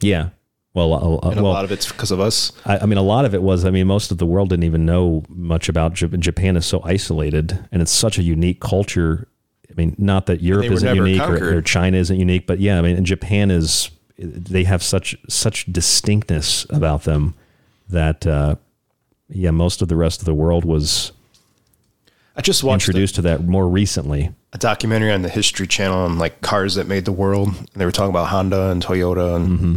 Yeah. 0.00 0.30
Well, 0.72 0.94
uh, 0.94 1.28
And 1.28 1.40
a 1.40 1.42
well, 1.42 1.52
lot 1.52 1.64
of 1.64 1.72
it's 1.72 1.90
because 1.90 2.10
of 2.10 2.18
us. 2.18 2.52
I, 2.64 2.78
I 2.78 2.86
mean, 2.86 2.96
a 2.96 3.02
lot 3.02 3.26
of 3.26 3.34
it 3.34 3.42
was. 3.42 3.66
I 3.66 3.70
mean, 3.70 3.86
most 3.86 4.10
of 4.10 4.18
the 4.18 4.24
world 4.24 4.48
didn't 4.48 4.64
even 4.64 4.86
know 4.86 5.24
much 5.28 5.68
about 5.68 5.92
Japan. 5.92 6.20
Japan 6.22 6.56
is 6.56 6.64
so 6.64 6.80
isolated, 6.84 7.58
and 7.70 7.82
it's 7.82 7.92
such 7.92 8.18
a 8.18 8.22
unique 8.22 8.60
culture. 8.60 9.28
I 9.68 9.74
mean, 9.74 9.94
not 9.98 10.26
that 10.26 10.40
Europe 10.40 10.70
isn't 10.70 10.96
unique 10.96 11.20
or, 11.20 11.56
or 11.58 11.60
China 11.60 11.98
isn't 11.98 12.18
unique, 12.18 12.46
but 12.46 12.60
yeah, 12.60 12.78
I 12.78 12.82
mean, 12.82 12.96
and 12.96 13.04
Japan 13.04 13.50
is. 13.50 13.90
They 14.18 14.64
have 14.64 14.82
such 14.82 15.16
such 15.28 15.66
distinctness 15.72 16.66
about 16.70 17.04
them 17.04 17.34
that, 17.88 18.26
uh, 18.26 18.56
yeah, 19.28 19.50
most 19.50 19.82
of 19.82 19.88
the 19.88 19.96
rest 19.96 20.20
of 20.20 20.24
the 20.26 20.34
world 20.34 20.64
was 20.64 21.12
I 22.36 22.40
just 22.40 22.62
watched 22.64 22.88
introduced 22.88 23.14
to 23.16 23.22
that 23.22 23.44
more 23.44 23.68
recently. 23.68 24.30
a 24.52 24.58
documentary 24.58 25.12
on 25.12 25.22
the 25.22 25.28
History 25.28 25.66
Channel 25.66 25.98
on 25.98 26.18
like 26.18 26.40
cars 26.40 26.74
that 26.76 26.86
made 26.86 27.04
the 27.04 27.12
world. 27.12 27.48
And 27.48 27.68
they 27.74 27.84
were 27.84 27.92
talking 27.92 28.10
about 28.10 28.28
Honda 28.28 28.70
and 28.70 28.82
Toyota, 28.82 29.36
and 29.36 29.48
Mm-hmm. 29.48 29.76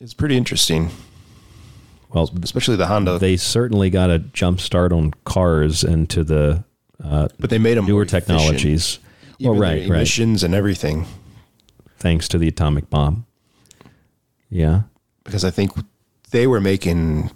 it's 0.00 0.14
pretty 0.14 0.36
interesting. 0.36 0.90
Well, 2.10 2.30
especially 2.42 2.76
the 2.76 2.86
Honda. 2.86 3.18
They 3.18 3.36
certainly 3.36 3.90
got 3.90 4.08
a 4.10 4.18
jump 4.18 4.60
start 4.60 4.92
on 4.92 5.12
cars 5.24 5.84
and 5.84 6.08
to 6.10 6.24
the, 6.24 6.64
uh, 7.04 7.28
but 7.38 7.50
they 7.50 7.58
made 7.58 7.76
them 7.76 7.84
newer 7.86 8.06
technologies. 8.06 8.98
Well, 9.40 9.54
right, 9.54 9.80
right. 9.82 9.82
emissions 9.86 10.42
and 10.42 10.54
everything. 10.54 11.06
Thanks 11.98 12.28
to 12.28 12.38
the 12.38 12.48
atomic 12.48 12.88
bomb. 12.88 13.26
Yeah. 14.50 14.82
Because 15.24 15.44
I 15.44 15.50
think 15.50 15.72
they 16.30 16.46
were 16.46 16.60
making 16.60 17.30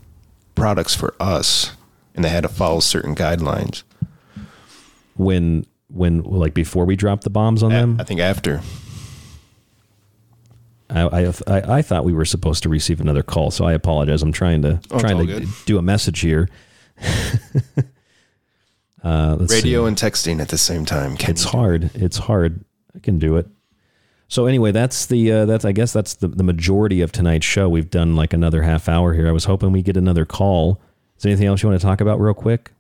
products 0.54 0.94
for 0.94 1.14
us, 1.20 1.72
and 2.14 2.24
they 2.24 2.28
had 2.28 2.42
to 2.42 2.48
follow 2.48 2.80
certain 2.80 3.14
guidelines. 3.14 3.82
when 5.16 5.66
when 5.88 6.22
like 6.22 6.54
before 6.54 6.84
we 6.86 6.96
dropped 6.96 7.22
the 7.24 7.30
bombs 7.30 7.62
on 7.62 7.70
them 7.70 7.96
I 8.00 8.04
think 8.04 8.18
after. 8.20 8.62
I, 10.88 11.00
I 11.02 11.26
I 11.46 11.60
I 11.78 11.82
thought 11.82 12.04
we 12.04 12.12
were 12.14 12.24
supposed 12.24 12.62
to 12.62 12.68
receive 12.70 12.98
another 13.00 13.22
call 13.22 13.50
so 13.50 13.64
i 13.66 13.72
apologize 13.72 14.22
i'm 14.22 14.32
trying 14.32 14.62
to 14.62 14.80
Oh, 14.90 14.98
trying 15.00 15.18
to 15.18 15.26
good. 15.26 15.48
do 15.66 15.76
a 15.78 15.82
message 15.82 16.20
here 16.20 16.48
uh 19.04 19.36
let's 19.38 19.52
Radio 19.52 19.84
see. 19.84 19.88
and 19.88 19.96
texting 19.96 20.40
at 20.40 20.48
the 20.48 20.58
same 20.58 20.84
time. 20.84 21.16
Can 21.16 21.30
it's 21.30 21.44
hard 21.44 21.90
it's 21.94 22.16
hard 22.18 22.64
i 22.94 22.98
can 22.98 23.18
do 23.18 23.36
it 23.36 23.46
so 24.32 24.46
anyway 24.46 24.72
that's 24.72 25.06
the 25.06 25.30
uh 25.30 25.44
that's 25.44 25.64
i 25.64 25.72
guess 25.72 25.92
that's 25.92 26.14
the, 26.14 26.28
the 26.28 26.42
majority 26.44 27.00
of 27.02 27.12
tonight's 27.12 27.44
show 27.44 27.68
we've 27.68 27.90
done 27.90 28.16
like 28.16 28.32
another 28.32 28.62
half 28.62 28.88
hour 28.88 29.12
here 29.14 29.28
i 29.28 29.32
was 29.32 29.44
hoping 29.44 29.72
we 29.72 29.82
get 29.82 29.96
another 29.96 30.24
call 30.24 30.80
Is 31.16 31.22
there 31.22 31.30
anything 31.32 31.48
else 31.48 31.62
you 31.62 31.68
want 31.68 31.80
to 31.80 31.86
talk 31.86 32.00
about 32.00 32.18
real 32.20 32.34
quick? 32.34 32.72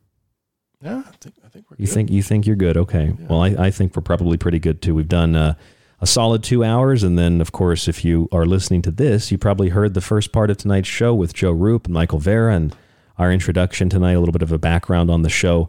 Yeah, 0.82 1.02
I 1.06 1.12
think, 1.20 1.34
I 1.44 1.48
think 1.48 1.70
we're 1.70 1.76
You 1.78 1.86
good. 1.86 1.94
think 1.94 2.10
you 2.10 2.22
think 2.22 2.46
you're 2.46 2.56
good? 2.56 2.76
Okay. 2.76 3.12
Well, 3.28 3.40
I, 3.42 3.66
I 3.66 3.70
think 3.70 3.94
we're 3.94 4.02
probably 4.02 4.36
pretty 4.36 4.58
good 4.58 4.82
too. 4.82 4.94
We've 4.96 5.08
done 5.20 5.36
uh, 5.36 5.54
a 6.00 6.06
solid 6.06 6.42
two 6.42 6.64
hours, 6.64 7.04
and 7.04 7.16
then 7.16 7.40
of 7.40 7.52
course, 7.52 7.86
if 7.86 8.04
you 8.04 8.28
are 8.32 8.44
listening 8.46 8.82
to 8.82 8.90
this, 8.90 9.30
you 9.30 9.38
probably 9.38 9.68
heard 9.68 9.94
the 9.94 10.00
first 10.00 10.32
part 10.32 10.50
of 10.50 10.56
tonight's 10.56 10.88
show 10.88 11.14
with 11.14 11.34
Joe 11.34 11.52
Rupe 11.52 11.84
and 11.86 11.94
Michael 11.94 12.18
Vara, 12.18 12.56
and 12.56 12.74
our 13.16 13.30
introduction 13.30 13.88
tonight. 13.88 14.14
A 14.14 14.18
little 14.18 14.32
bit 14.32 14.42
of 14.42 14.50
a 14.50 14.58
background 14.58 15.08
on 15.08 15.22
the 15.22 15.30
show. 15.30 15.68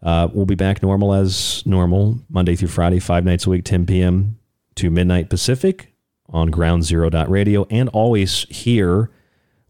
Uh, 0.00 0.28
we'll 0.32 0.46
be 0.46 0.54
back 0.54 0.80
normal 0.80 1.12
as 1.12 1.64
normal 1.66 2.20
Monday 2.30 2.54
through 2.54 2.68
Friday, 2.68 3.00
five 3.00 3.24
nights 3.24 3.46
a 3.46 3.50
week, 3.50 3.64
10 3.64 3.84
p.m. 3.86 4.38
to 4.76 4.90
midnight 4.90 5.28
Pacific 5.28 5.92
on 6.28 6.50
Ground 6.50 6.84
Zero 6.84 7.10
Radio, 7.28 7.66
and 7.70 7.88
always 7.90 8.46
here 8.50 9.10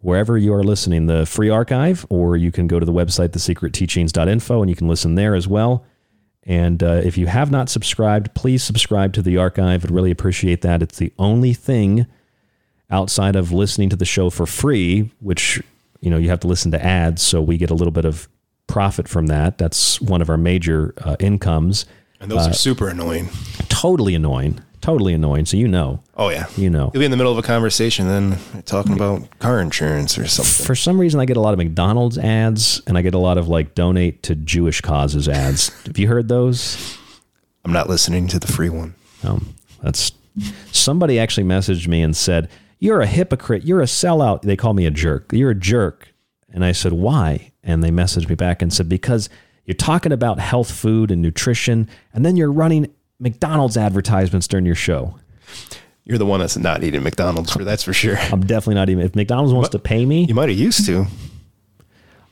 wherever 0.00 0.38
you 0.38 0.52
are 0.54 0.62
listening, 0.62 1.06
the 1.06 1.26
free 1.26 1.48
archive, 1.50 2.06
or 2.08 2.36
you 2.36 2.52
can 2.52 2.66
go 2.66 2.78
to 2.78 2.86
the 2.86 2.92
website, 2.92 3.30
thesecretteachings.info, 3.30 4.60
and 4.62 4.70
you 4.70 4.76
can 4.76 4.88
listen 4.88 5.14
there 5.16 5.34
as 5.34 5.48
well. 5.48 5.84
And 6.44 6.82
uh, 6.82 7.00
if 7.04 7.18
you 7.18 7.26
have 7.26 7.50
not 7.50 7.68
subscribed, 7.68 8.32
please 8.34 8.62
subscribe 8.62 9.12
to 9.14 9.22
the 9.22 9.36
archive. 9.36 9.84
I'd 9.84 9.90
really 9.90 10.12
appreciate 10.12 10.62
that. 10.62 10.80
It's 10.82 10.98
the 10.98 11.12
only 11.18 11.52
thing 11.54 12.06
outside 12.88 13.34
of 13.34 13.50
listening 13.50 13.88
to 13.90 13.96
the 13.96 14.04
show 14.04 14.30
for 14.30 14.46
free, 14.46 15.10
which 15.20 15.60
you 16.00 16.08
know 16.10 16.18
you 16.18 16.28
have 16.28 16.40
to 16.40 16.46
listen 16.46 16.70
to 16.70 16.84
ads, 16.84 17.20
so 17.22 17.42
we 17.42 17.56
get 17.56 17.70
a 17.70 17.74
little 17.74 17.90
bit 17.90 18.04
of 18.04 18.28
profit 18.68 19.08
from 19.08 19.26
that. 19.26 19.58
That's 19.58 20.00
one 20.00 20.22
of 20.22 20.30
our 20.30 20.36
major 20.36 20.94
uh, 20.98 21.16
incomes. 21.18 21.84
And 22.20 22.30
those 22.30 22.46
Uh, 22.46 22.50
are 22.50 22.54
super 22.54 22.88
annoying. 22.88 23.28
totally 23.68 24.14
annoying, 24.14 24.60
totally 24.80 25.14
annoying. 25.14 25.46
So 25.46 25.56
you 25.56 25.68
know, 25.68 26.00
Oh 26.16 26.30
yeah, 26.30 26.46
you 26.56 26.70
know. 26.70 26.90
You'll 26.94 27.00
be 27.00 27.04
in 27.04 27.10
the 27.10 27.16
middle 27.16 27.32
of 27.32 27.38
a 27.38 27.42
conversation, 27.42 28.08
then 28.08 28.38
talking 28.64 28.92
about 28.92 29.38
car 29.38 29.60
insurance 29.60 30.16
or 30.16 30.26
something. 30.26 30.64
For 30.66 30.74
some 30.74 30.98
reason, 30.98 31.20
I 31.20 31.26
get 31.26 31.36
a 31.36 31.40
lot 31.40 31.52
of 31.52 31.58
McDonald's 31.58 32.16
ads, 32.16 32.80
and 32.86 32.96
I 32.96 33.02
get 33.02 33.14
a 33.14 33.18
lot 33.18 33.36
of 33.36 33.48
like 33.48 33.74
donate 33.74 34.22
to 34.24 34.34
Jewish 34.34 34.80
causes 34.80 35.28
ads. 35.28 35.68
Have 35.86 35.98
you 35.98 36.08
heard 36.08 36.28
those? 36.28 36.98
I'm 37.64 37.72
not 37.72 37.88
listening 37.88 38.28
to 38.28 38.38
the 38.38 38.46
free 38.46 38.70
one. 38.70 38.94
Um, 39.22 39.54
that's 39.82 40.12
somebody 40.72 41.18
actually 41.18 41.44
messaged 41.44 41.86
me 41.86 42.00
and 42.00 42.16
said, 42.16 42.48
"You're 42.78 43.00
a 43.00 43.06
hypocrite. 43.06 43.64
You're 43.64 43.82
a 43.82 43.86
sellout." 43.86 44.42
They 44.42 44.56
call 44.56 44.72
me 44.72 44.86
a 44.86 44.90
jerk. 44.90 45.32
You're 45.32 45.50
a 45.50 45.54
jerk, 45.54 46.14
and 46.50 46.64
I 46.64 46.72
said, 46.72 46.92
"Why?" 46.92 47.52
And 47.62 47.82
they 47.82 47.90
messaged 47.90 48.28
me 48.28 48.36
back 48.36 48.62
and 48.62 48.72
said, 48.72 48.88
"Because 48.88 49.28
you're 49.66 49.74
talking 49.74 50.12
about 50.12 50.38
health 50.38 50.70
food 50.70 51.10
and 51.10 51.20
nutrition, 51.20 51.88
and 52.14 52.24
then 52.24 52.36
you're 52.36 52.52
running 52.52 52.94
McDonald's 53.18 53.76
advertisements 53.76 54.46
during 54.48 54.66
your 54.66 54.74
show." 54.74 55.18
You're 56.04 56.18
the 56.18 56.26
one 56.26 56.38
that's 56.38 56.56
not 56.56 56.84
eating 56.84 57.02
McDonald's, 57.02 57.52
for 57.52 57.64
that's 57.64 57.82
for 57.82 57.92
sure. 57.92 58.16
I'm 58.16 58.40
definitely 58.42 58.76
not 58.76 58.88
even. 58.90 59.04
If 59.04 59.16
McDonald's 59.16 59.52
wants 59.52 59.70
to 59.70 59.80
pay 59.80 60.06
me, 60.06 60.24
you 60.24 60.36
might 60.36 60.48
have 60.48 60.58
used 60.58 60.86
to. 60.86 61.06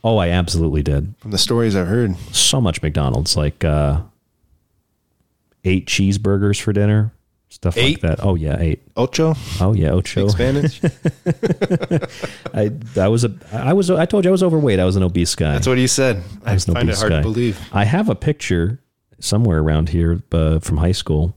Oh, 0.05 0.17
I 0.19 0.29
absolutely 0.29 0.83
did. 0.83 1.15
From 1.19 1.33
the 1.33 1.39
stories 1.39 1.75
I've 1.75 1.89
heard, 1.89 2.17
so 2.31 2.61
much 2.61 2.83
McDonald's, 2.83 3.37
like 3.37 3.65
uh, 3.65 4.03
eight 5.65 5.87
cheeseburgers 5.87 6.61
for 6.61 6.73
dinner, 6.73 7.13
stuff 7.49 7.77
like 7.77 8.01
that. 8.03 8.23
Oh 8.23 8.37
yeah, 8.37 8.59
eight. 8.61 8.83
Ocho. 8.97 9.35
Oh 9.61 9.73
yeah, 9.73 9.91
ocho. 9.91 10.29
Spanish. 10.29 10.81
I 12.55 12.71
I 12.97 13.09
was 13.09 13.25
a 13.25 13.35
I 13.53 13.73
was 13.73 13.91
I 13.91 14.07
told 14.07 14.25
you 14.25 14.31
I 14.31 14.33
was 14.33 14.43
overweight. 14.45 14.79
I 14.79 14.85
was 14.85 14.95
an 14.95 15.03
obese 15.03 15.35
guy. 15.35 15.55
That's 15.55 15.67
what 15.67 15.79
he 15.79 15.89
said. 15.89 16.23
I 16.45 16.53
was 16.53 16.69
an 16.69 16.75
find 16.75 16.89
it 16.91 16.97
hard 16.97 17.11
guy. 17.11 17.17
to 17.17 17.23
believe. 17.23 17.59
I 17.73 17.85
have 17.85 18.09
a 18.09 18.15
picture 18.15 18.79
somewhere 19.19 19.61
around 19.61 19.91
here 19.91 20.23
uh, 20.33 20.59
from 20.59 20.79
high 20.79 20.93
school. 20.93 21.37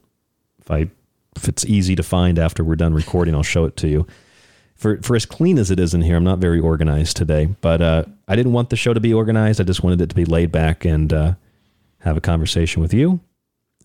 If 0.59 0.71
I 0.71 0.89
if 1.35 1.47
it's 1.47 1.65
easy 1.65 1.95
to 1.95 2.03
find 2.03 2.39
after 2.39 2.63
we're 2.63 2.75
done 2.75 2.93
recording, 2.93 3.35
I'll 3.35 3.43
show 3.43 3.65
it 3.65 3.77
to 3.77 3.87
you. 3.87 4.07
For 4.75 5.01
for 5.01 5.15
as 5.15 5.25
clean 5.25 5.57
as 5.57 5.71
it 5.71 5.79
is 5.79 5.93
in 5.93 6.01
here, 6.01 6.15
I'm 6.15 6.23
not 6.23 6.39
very 6.39 6.59
organized 6.59 7.17
today. 7.17 7.47
But 7.61 7.81
uh, 7.81 8.03
I 8.27 8.35
didn't 8.35 8.53
want 8.53 8.69
the 8.69 8.75
show 8.75 8.93
to 8.93 8.99
be 8.99 9.13
organized. 9.13 9.61
I 9.61 9.63
just 9.63 9.83
wanted 9.83 10.01
it 10.01 10.09
to 10.09 10.15
be 10.15 10.25
laid 10.25 10.51
back 10.51 10.85
and 10.85 11.11
uh, 11.13 11.33
have 11.99 12.17
a 12.17 12.21
conversation 12.21 12.81
with 12.81 12.93
you. 12.93 13.19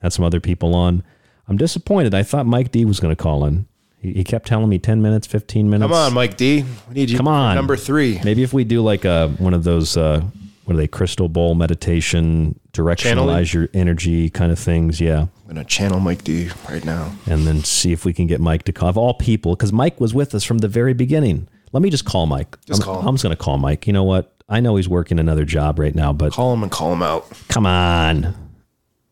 Had 0.01 0.13
some 0.13 0.25
other 0.25 0.41
people 0.41 0.75
on. 0.75 1.03
I'm 1.49 1.57
disappointed. 1.57 2.15
I 2.15 2.23
thought 2.23 2.47
Mike 2.47 2.73
D 2.73 2.85
was 2.85 3.01
going 3.01 3.15
to 3.15 3.21
call 3.23 3.45
in. 3.45 3.67
He, 3.99 4.13
he 4.15 4.25
kept 4.25 4.47
telling 4.47 4.69
me 4.69 4.79
10 4.79 5.01
minutes, 5.01 5.27
15 5.27 5.71
minutes. 5.71 5.91
Come 5.91 5.97
on, 5.97 6.13
Mike 6.15 6.37
D. 6.37 6.65
We 6.89 6.95
need 6.95 7.11
you. 7.11 7.17
Come 7.17 7.29
on. 7.29 7.55
number 7.55 7.77
three. 7.77 8.21
Maybe 8.25 8.43
if 8.43 8.53
we 8.53 8.65
do 8.65 8.83
like 8.83 9.05
a 9.05 9.29
one 9.39 9.55
of 9.55 9.65
those 9.65 9.97
uh 9.97 10.23
what 10.65 10.75
are 10.75 10.77
they 10.77 10.87
crystal 10.89 11.29
bowl 11.29 11.55
meditation 11.55 12.59
directionalize 12.73 12.99
Channeling? 12.99 13.47
your 13.53 13.69
energy 13.75 14.31
kind 14.31 14.53
of 14.53 14.59
things 14.59 15.01
yeah 15.01 15.23
I'm 15.23 15.29
gonna 15.49 15.65
channel 15.65 16.01
Mike 16.01 16.25
D 16.25 16.51
right 16.69 16.85
now. 16.85 17.13
and 17.27 17.47
then 17.47 17.65
see 17.65 17.93
if 17.93 18.05
we 18.05 18.13
can 18.13 18.27
get 18.27 18.41
mike 18.41 18.63
to 18.65 18.73
call 18.73 18.89
of 18.89 18.97
all 18.97 19.15
people 19.15 19.55
because 19.57 19.73
mike 19.73 20.01
was 20.01 20.15
with 20.15 20.35
us 20.35 20.45
from 20.45 20.59
the 20.59 20.69
very 20.69 20.95
beginning 20.95 21.49
let 21.73 21.83
me 21.83 21.91
just 21.91 22.05
call 22.05 22.27
mike 22.27 22.57
Just 22.67 22.81
I'm, 22.81 22.85
call 22.85 23.01
him. 23.01 23.09
I'm 23.09 23.15
just 23.15 23.23
gonna 23.23 23.37
call 23.37 23.59
mike 23.59 23.87
you 23.87 23.93
know 23.93 24.05
what 24.05 24.35
i 24.49 24.61
know 24.61 24.77
he's 24.77 24.89
working 24.89 25.19
another 25.19 25.45
job 25.45 25.79
right 25.79 25.95
now 25.95 26.13
but 26.13 26.33
Call 26.33 26.53
him 26.55 26.63
and 26.63 26.71
call 26.73 26.93
him 26.93 27.03
out. 27.03 27.27
come 27.49 27.67
on 27.67 28.35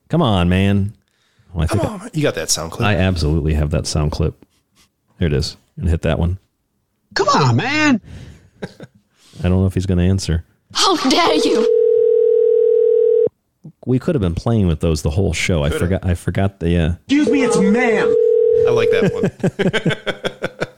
come 0.08 0.22
on 0.22 0.48
man 0.48 0.94
Well, 1.52 1.64
I 1.64 1.66
Come 1.66 1.78
think 1.80 1.90
on, 1.90 1.98
man. 2.00 2.10
you 2.14 2.22
got 2.22 2.34
that 2.36 2.48
sound 2.50 2.70
clip. 2.72 2.86
I 2.86 2.94
absolutely 2.96 3.54
have 3.54 3.70
that 3.72 3.86
sound 3.86 4.12
clip 4.12 4.46
here 5.18 5.26
it 5.26 5.32
is 5.32 5.56
and 5.76 5.88
hit 5.88 6.02
that 6.02 6.18
one 6.18 6.38
Come 7.14 7.28
on, 7.28 7.56
man. 7.56 8.00
i 8.62 9.42
don't 9.42 9.60
know 9.60 9.66
if 9.66 9.74
he's 9.74 9.86
gonna 9.86 10.02
answer 10.04 10.44
How 10.72 10.96
dare 11.08 11.34
you! 11.34 11.76
we 13.86 13.98
could 13.98 14.14
have 14.14 14.20
been 14.22 14.34
playing 14.34 14.66
with 14.66 14.80
those 14.80 15.02
the 15.02 15.10
whole 15.10 15.32
show 15.32 15.64
i 15.64 15.68
Coulda. 15.70 15.84
forgot 15.84 16.04
i 16.06 16.14
forgot 16.14 16.60
the 16.60 16.76
uh 16.78 16.92
Excuse 17.06 17.28
me, 17.30 17.42
it's 17.44 17.56
ma'am. 17.58 18.14
I 18.68 18.70
like 18.70 18.90
that 18.90 19.12
one. 19.12 20.66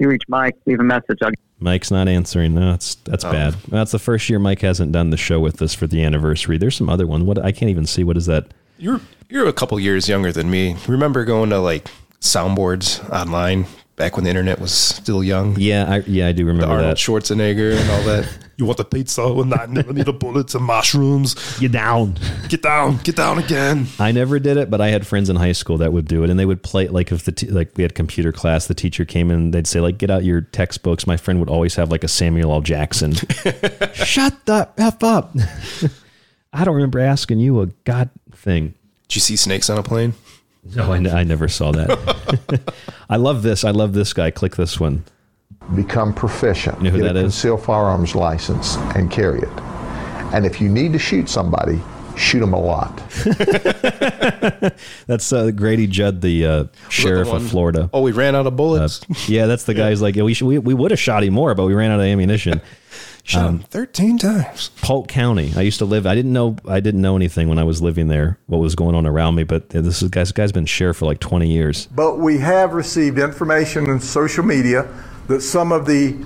You 0.00 0.08
reach 0.08 0.22
Mike, 0.28 0.54
leave 0.64 0.78
a 0.78 0.84
message. 0.84 1.18
I'll 1.22 1.30
Mike's 1.58 1.90
not 1.90 2.06
answering. 2.06 2.54
No, 2.54 2.70
that's 2.70 2.94
that's 2.96 3.24
Oh. 3.24 3.32
bad. 3.32 3.54
That's 3.66 3.90
the 3.90 3.98
first 3.98 4.28
year 4.30 4.38
Mike 4.38 4.60
hasn't 4.60 4.92
done 4.92 5.10
the 5.10 5.16
show 5.16 5.40
with 5.40 5.60
us 5.60 5.74
for 5.74 5.88
the 5.88 6.04
anniversary. 6.04 6.56
There's 6.56 6.76
some 6.76 6.88
other 6.88 7.04
one. 7.04 7.26
What 7.26 7.44
I 7.44 7.50
can't 7.50 7.68
even 7.68 7.84
see. 7.84 8.04
What 8.04 8.16
is 8.16 8.26
that? 8.26 8.46
You're 8.78 9.00
you're 9.28 9.48
a 9.48 9.52
couple 9.52 9.80
years 9.80 10.08
younger 10.08 10.30
than 10.30 10.52
me. 10.52 10.76
Remember 10.86 11.24
going 11.24 11.50
to 11.50 11.58
like 11.58 11.88
soundboards 12.20 13.10
online 13.10 13.66
back 13.98 14.16
when 14.16 14.24
the 14.24 14.30
internet 14.30 14.60
was 14.60 14.72
still 14.72 15.22
young? 15.22 15.56
Yeah, 15.58 15.84
I, 15.88 15.98
yeah, 16.06 16.28
I 16.28 16.32
do 16.32 16.46
remember 16.46 16.62
The 16.62 16.72
remember 16.72 16.84
Arnold 16.84 16.96
that. 16.96 16.96
Schwarzenegger 16.96 17.78
and 17.78 17.90
all 17.90 18.02
that. 18.04 18.38
you 18.56 18.64
want 18.64 18.78
the 18.78 18.84
pizza 18.84 19.32
with 19.32 19.46
need 19.46 19.68
millimeter 19.68 20.12
bullets 20.12 20.54
and 20.54 20.64
mushrooms? 20.64 21.34
Get 21.58 21.72
down. 21.72 22.16
Get 22.48 22.62
down. 22.62 22.98
Get 23.04 23.16
down 23.16 23.38
again. 23.38 23.86
I 23.98 24.12
never 24.12 24.38
did 24.38 24.56
it, 24.56 24.70
but 24.70 24.80
I 24.80 24.88
had 24.88 25.06
friends 25.06 25.28
in 25.28 25.36
high 25.36 25.52
school 25.52 25.78
that 25.78 25.92
would 25.92 26.06
do 26.06 26.24
it, 26.24 26.30
and 26.30 26.38
they 26.38 26.46
would 26.46 26.62
play 26.62 26.88
like 26.88 27.12
if 27.12 27.24
the 27.24 27.32
t- 27.32 27.48
like 27.48 27.72
we 27.76 27.82
had 27.82 27.94
computer 27.94 28.32
class, 28.32 28.66
the 28.66 28.74
teacher 28.74 29.04
came 29.04 29.30
in, 29.30 29.50
they'd 29.50 29.66
say 29.66 29.80
like, 29.80 29.98
"Get 29.98 30.10
out 30.10 30.24
your 30.24 30.40
textbooks." 30.40 31.06
My 31.06 31.16
friend 31.16 31.38
would 31.40 31.50
always 31.50 31.74
have 31.76 31.90
like 31.90 32.04
a 32.04 32.08
Samuel 32.08 32.52
L. 32.52 32.60
Jackson. 32.60 33.12
Shut 33.92 34.46
the 34.46 34.68
f 34.78 35.02
up. 35.02 35.34
I 36.52 36.64
don't 36.64 36.74
remember 36.74 36.98
asking 36.98 37.40
you 37.40 37.60
a 37.60 37.66
god 37.84 38.10
thing. 38.32 38.74
Did 39.08 39.16
you 39.16 39.20
see 39.20 39.36
snakes 39.36 39.68
on 39.70 39.78
a 39.78 39.82
plane? 39.82 40.14
No, 40.74 40.92
I, 40.92 40.96
n- 40.96 41.06
I 41.06 41.24
never 41.24 41.48
saw 41.48 41.72
that. 41.72 42.74
I 43.10 43.16
love 43.16 43.42
this. 43.42 43.64
I 43.64 43.70
love 43.70 43.94
this 43.94 44.12
guy. 44.12 44.30
Click 44.30 44.56
this 44.56 44.78
one. 44.78 45.04
become 45.74 46.12
proficient. 46.12 46.76
You 46.78 46.84
know 46.84 46.90
who 46.90 46.98
get 46.98 47.14
that 47.14 47.16
a 47.16 47.20
is? 47.20 47.34
concealed 47.34 47.62
firearms 47.62 48.14
license 48.14 48.76
and 48.96 49.10
carry 49.10 49.40
it. 49.40 49.48
And 50.34 50.44
if 50.44 50.60
you 50.60 50.68
need 50.68 50.92
to 50.92 50.98
shoot 50.98 51.28
somebody, 51.30 51.80
shoot 52.16 52.40
them 52.40 52.52
a 52.52 52.60
lot. 52.60 52.98
That's 55.06 55.32
uh, 55.32 55.50
Grady 55.52 55.86
Judd, 55.86 56.20
the 56.20 56.46
uh, 56.46 56.64
sheriff 56.90 57.28
one- 57.28 57.36
of 57.42 57.48
Florida. 57.50 57.88
Oh, 57.92 58.02
we 58.02 58.12
ran 58.12 58.34
out 58.36 58.46
of 58.46 58.56
bullets. 58.56 59.00
Yeah, 59.28 59.46
that's 59.46 59.64
the 59.64 59.74
guy 59.74 59.90
who's 59.90 60.02
like, 60.02 60.16
yeah, 60.16 60.22
we, 60.24 60.34
should, 60.34 60.46
we, 60.46 60.58
we 60.58 60.74
would 60.74 60.90
have 60.90 61.00
shot 61.00 61.22
him 61.24 61.32
more, 61.34 61.54
but 61.54 61.64
we 61.64 61.74
ran 61.74 61.90
out 61.90 62.00
of 62.00 62.06
ammunition. 62.06 62.60
Shot 63.28 63.44
um, 63.44 63.56
him 63.56 63.62
13 63.64 64.16
times. 64.16 64.70
Polk 64.80 65.06
County. 65.06 65.52
I 65.54 65.60
used 65.60 65.80
to 65.80 65.84
live. 65.84 66.06
I 66.06 66.14
didn't 66.14 66.32
know. 66.32 66.56
I 66.66 66.80
didn't 66.80 67.02
know 67.02 67.14
anything 67.14 67.50
when 67.50 67.58
I 67.58 67.62
was 67.62 67.82
living 67.82 68.08
there. 68.08 68.38
What 68.46 68.56
was 68.56 68.74
going 68.74 68.94
on 68.94 69.04
around 69.04 69.34
me? 69.34 69.44
But 69.44 69.68
this 69.68 70.00
is, 70.00 70.08
guy's 70.08 70.32
guy's 70.32 70.50
been 70.50 70.64
sheriff 70.64 70.96
for 70.96 71.04
like 71.04 71.20
twenty 71.20 71.52
years. 71.52 71.88
But 71.88 72.16
we 72.16 72.38
have 72.38 72.72
received 72.72 73.18
information 73.18 73.90
in 73.90 74.00
social 74.00 74.42
media 74.42 74.88
that 75.26 75.42
some 75.42 75.72
of 75.72 75.84
the 75.84 76.16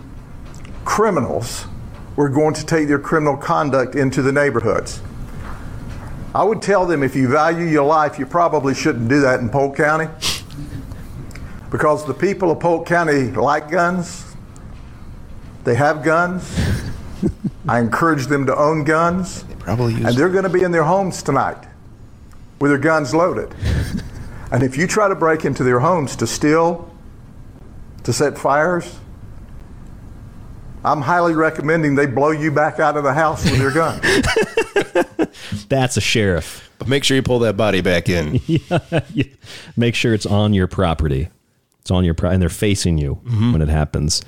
criminals 0.84 1.66
were 2.14 2.28
going 2.28 2.55
to 2.55 2.64
take 2.64 2.86
their 2.86 3.00
criminal 3.00 3.36
conduct 3.36 3.97
into 3.97 4.22
the 4.22 4.31
neighborhoods. 4.31 5.02
I 6.36 6.44
would 6.44 6.62
tell 6.62 6.86
them 6.86 7.02
if 7.02 7.16
you 7.16 7.26
value 7.26 7.66
your 7.66 7.84
life, 7.84 8.16
you 8.16 8.26
probably 8.26 8.74
shouldn't 8.76 9.08
do 9.08 9.20
that 9.22 9.40
in 9.40 9.48
Polk 9.48 9.76
County. 9.76 10.06
Because 11.68 12.06
the 12.06 12.14
people 12.14 12.52
of 12.52 12.60
Polk 12.60 12.86
County 12.86 13.32
like 13.32 13.72
guns, 13.72 14.36
they 15.64 15.74
have 15.74 16.05
guns. 16.05 16.72
I 17.68 17.78
encourage 17.81 18.26
them 18.26 18.47
to 18.47 18.57
own 18.57 18.84
guns. 18.84 19.44
Probably 19.59 19.94
use 19.94 20.05
And 20.07 20.17
they're 20.17 20.28
going 20.28 20.44
to 20.44 20.51
be 20.51 20.62
in 20.62 20.70
their 20.73 20.83
homes 20.84 21.23
tonight 21.23 21.59
with 22.60 22.70
their 22.70 22.78
guns 22.78 23.15
loaded. 23.15 23.55
and 24.52 24.62
if 24.62 24.76
you 24.76 24.86
try 24.86 25.09
to 25.09 25.15
break 25.15 25.44
into 25.44 25.62
their 25.65 25.81
homes 25.81 26.17
to 26.17 26.26
steal, 26.26 26.91
to 28.05 28.12
set 28.12 28.36
fires, 28.39 28.99
I'm 30.84 31.01
highly 31.01 31.34
recommending 31.34 31.94
they 31.94 32.07
blow 32.07 32.31
you 32.33 32.51
back 32.51 32.81
out 32.81 32.97
of 32.97 33.05
the 33.05 33.12
house 33.15 33.44
with 33.44 33.60
your 33.60 33.70
gun. 33.73 34.01
That's 35.68 35.97
a 35.97 36.01
sheriff. 36.01 36.68
But 36.78 36.89
make 36.89 37.05
sure 37.05 37.15
you 37.17 37.23
pull 37.23 37.39
that 37.41 37.57
body 37.57 37.81
back 37.83 38.09
in. 38.09 38.41
yeah, 38.47 38.78
yeah. 39.15 39.25
Make 39.76 39.94
sure 39.94 40.12
it's 40.12 40.26
on 40.26 40.52
your 40.55 40.67
property. 40.67 41.28
It's 41.81 41.92
on 41.92 42.05
your 42.05 42.15
pro- 42.15 42.31
and 42.31 42.42
they're 42.42 42.49
facing 42.49 42.99
you 42.99 43.17
Mm-hmm. 43.25 43.52
when 43.52 43.62
it 43.62 43.68
happens. 43.68 44.23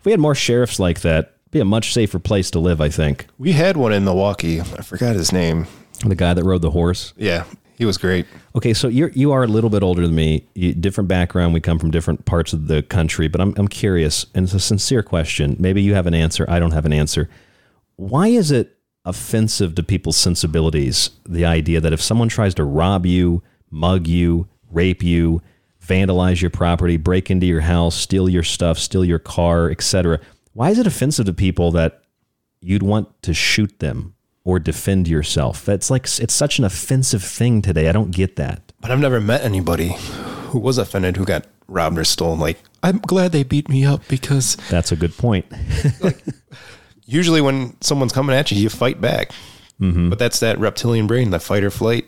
If 0.00 0.04
we 0.04 0.10
had 0.10 0.20
more 0.20 0.34
sheriffs 0.34 0.80
like 0.80 1.02
that, 1.02 1.31
Be 1.52 1.60
a 1.60 1.64
much 1.66 1.92
safer 1.92 2.18
place 2.18 2.50
to 2.52 2.58
live, 2.58 2.80
I 2.80 2.88
think. 2.88 3.26
We 3.38 3.52
had 3.52 3.76
one 3.76 3.92
in 3.92 4.04
Milwaukee. 4.04 4.60
I 4.60 4.64
forgot 4.64 5.14
his 5.14 5.32
name. 5.32 5.66
The 6.04 6.14
guy 6.14 6.32
that 6.32 6.42
rode 6.42 6.62
the 6.62 6.70
horse. 6.70 7.12
Yeah, 7.16 7.44
he 7.76 7.84
was 7.84 7.98
great. 7.98 8.26
Okay, 8.56 8.72
so 8.72 8.88
you're 8.88 9.10
you 9.10 9.32
are 9.32 9.44
a 9.44 9.46
little 9.46 9.68
bit 9.68 9.82
older 9.82 10.00
than 10.00 10.14
me. 10.14 10.48
You, 10.54 10.72
different 10.72 11.08
background. 11.08 11.52
We 11.52 11.60
come 11.60 11.78
from 11.78 11.90
different 11.90 12.24
parts 12.24 12.54
of 12.54 12.68
the 12.68 12.82
country. 12.82 13.28
But 13.28 13.42
I'm 13.42 13.52
I'm 13.58 13.68
curious, 13.68 14.24
and 14.34 14.44
it's 14.44 14.54
a 14.54 14.60
sincere 14.60 15.02
question. 15.02 15.54
Maybe 15.58 15.82
you 15.82 15.92
have 15.92 16.06
an 16.06 16.14
answer. 16.14 16.46
I 16.48 16.58
don't 16.58 16.72
have 16.72 16.86
an 16.86 16.92
answer. 16.94 17.28
Why 17.96 18.28
is 18.28 18.50
it 18.50 18.78
offensive 19.04 19.74
to 19.74 19.82
people's 19.82 20.16
sensibilities? 20.16 21.10
The 21.28 21.44
idea 21.44 21.82
that 21.82 21.92
if 21.92 22.00
someone 22.00 22.30
tries 22.30 22.54
to 22.54 22.64
rob 22.64 23.04
you, 23.04 23.42
mug 23.70 24.06
you, 24.06 24.48
rape 24.70 25.02
you, 25.02 25.42
vandalize 25.86 26.40
your 26.40 26.50
property, 26.50 26.96
break 26.96 27.30
into 27.30 27.44
your 27.44 27.60
house, 27.60 27.94
steal 27.94 28.26
your 28.26 28.42
stuff, 28.42 28.78
steal 28.78 29.04
your 29.04 29.18
car, 29.18 29.70
etc. 29.70 30.18
Why 30.54 30.70
is 30.70 30.78
it 30.78 30.86
offensive 30.86 31.26
to 31.26 31.32
people 31.32 31.70
that 31.72 32.02
you'd 32.60 32.82
want 32.82 33.22
to 33.22 33.32
shoot 33.34 33.78
them 33.78 34.14
or 34.44 34.58
defend 34.58 35.08
yourself? 35.08 35.64
That's 35.64 35.90
like 35.90 36.04
it's 36.04 36.34
such 36.34 36.58
an 36.58 36.64
offensive 36.64 37.22
thing 37.22 37.62
today. 37.62 37.88
I 37.88 37.92
don't 37.92 38.10
get 38.10 38.36
that. 38.36 38.72
But 38.80 38.90
I've 38.90 39.00
never 39.00 39.20
met 39.20 39.42
anybody 39.42 39.94
who 40.48 40.58
was 40.58 40.78
offended 40.78 41.16
who 41.16 41.24
got 41.24 41.46
robbed 41.68 41.98
or 41.98 42.04
stolen. 42.04 42.38
Like, 42.38 42.58
I'm 42.82 42.98
glad 42.98 43.32
they 43.32 43.44
beat 43.44 43.68
me 43.68 43.84
up 43.84 44.06
because 44.08 44.56
That's 44.68 44.92
a 44.92 44.96
good 44.96 45.16
point. 45.16 45.46
usually 47.06 47.40
when 47.40 47.80
someone's 47.80 48.12
coming 48.12 48.36
at 48.36 48.50
you, 48.50 48.58
you 48.58 48.68
fight 48.68 49.00
back. 49.00 49.30
Mm-hmm. 49.80 50.10
But 50.10 50.18
that's 50.18 50.40
that 50.40 50.58
reptilian 50.58 51.06
brain, 51.06 51.30
that 51.30 51.42
fight 51.42 51.64
or 51.64 51.70
flight. 51.70 52.06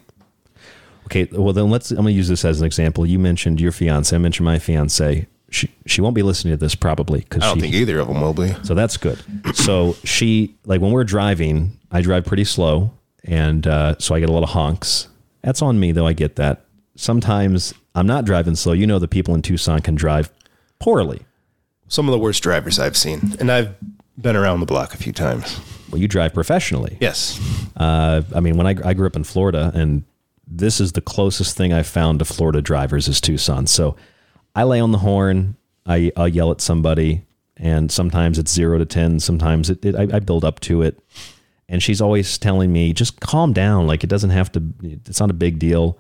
Okay, 1.07 1.29
well 1.33 1.53
then 1.53 1.71
let's. 1.71 1.91
I'm 1.91 1.99
gonna 1.99 2.11
use 2.11 2.29
this 2.29 2.45
as 2.45 2.61
an 2.61 2.67
example. 2.67 3.05
You 3.05 3.19
mentioned 3.19 3.61
your 3.61 3.73
fiance. 3.73 4.15
I 4.15 4.19
mentioned 4.19 4.45
my 4.47 4.59
fiance. 4.59 5.27
She 5.55 5.71
she 5.87 6.01
won't 6.01 6.17
be 6.17 6.23
listening 6.23 6.53
to 6.53 6.57
this 6.57 6.75
probably 6.75 7.21
because 7.21 7.45
I 7.45 7.47
don't 7.47 7.59
she, 7.59 7.61
think 7.63 7.75
either 7.75 8.01
of 8.01 8.09
them 8.09 8.21
will 8.21 8.35
be. 8.35 8.53
So 8.65 8.75
that's 8.75 8.97
good. 8.97 9.23
So 9.55 9.93
she 10.03 10.57
like 10.65 10.81
when 10.81 10.91
we're 10.91 11.05
driving, 11.05 11.79
I 11.93 12.01
drive 12.01 12.25
pretty 12.25 12.45
slow, 12.45 12.93
and 13.23 13.65
uh, 13.65 13.95
so 13.99 14.17
I 14.17 14.21
get 14.21 14.29
a 14.29 14.33
lot 14.33 14.43
of 14.43 14.49
honks. 14.51 15.07
That's 15.43 15.63
on 15.63 15.79
me 15.79 15.93
though. 15.93 16.09
I 16.09 16.13
get 16.13 16.35
that. 16.37 16.65
Sometimes 16.97 17.73
I'm 17.95 18.07
not 18.07 18.25
driving 18.25 18.57
slow. 18.57 18.73
You 18.73 18.87
know, 18.89 18.99
the 18.99 19.07
people 19.07 19.33
in 19.35 19.43
Tucson 19.43 19.81
can 19.81 19.95
drive 19.95 20.29
poorly. 20.81 21.23
Some 21.87 22.09
of 22.09 22.13
the 22.13 22.19
worst 22.19 22.43
drivers 22.43 22.81
I've 22.81 22.97
seen, 22.97 23.37
and 23.39 23.53
I've 23.53 23.77
been 24.21 24.35
around 24.35 24.59
the 24.59 24.67
block 24.67 24.93
a 24.93 24.97
few 24.97 25.13
times. 25.13 25.61
Well, 25.89 26.01
you 26.01 26.09
drive 26.09 26.35
professionally. 26.35 26.99
Yes. 27.01 27.39
Uh, 27.77 28.23
I 28.35 28.41
mean, 28.41 28.57
when 28.57 28.67
I, 28.67 28.75
I 28.85 28.95
grew 28.95 29.07
up 29.07 29.15
in 29.15 29.23
Florida, 29.23 29.71
and 29.73 30.03
this 30.49 30.81
is 30.81 30.93
the 30.93 31.01
closest 31.01 31.57
thing 31.57 31.73
I've 31.73 31.87
found 31.87 32.19
to 32.19 32.25
Florida 32.25 32.61
drivers 32.61 33.07
is 33.07 33.21
Tucson. 33.21 33.69
So 33.69 33.95
I 34.55 34.65
lay 34.65 34.81
on 34.81 34.93
the 34.93 34.99
horn, 34.99 35.57
I, 35.87 36.13
I'll 36.17 36.29
yell 36.29 36.51
at 36.51 36.61
somebody, 36.61 37.23
and 37.57 37.91
sometimes 37.91 38.39
it's 38.39 38.53
zero 38.53 38.79
to 38.79 38.85
10. 38.85 39.21
Sometimes 39.21 39.71
it, 39.71 39.85
it, 39.85 39.95
I, 39.95 40.17
I 40.17 40.19
build 40.21 40.45
up 40.45 40.61
to 40.61 40.83
it. 40.83 40.99
And 41.69 41.83
she's 41.83 42.01
always 42.01 42.37
telling 42.39 42.73
me, 42.73 42.93
just 42.93 43.21
calm 43.21 43.53
down. 43.53 43.87
Like 43.87 44.05
it 44.05 44.11
doesn't 44.11 44.31
have 44.31 44.53
to, 44.53 44.63
it's 44.83 45.21
not 45.21 45.31
a 45.31 45.35
big 45.35 45.59
deal. 45.59 45.99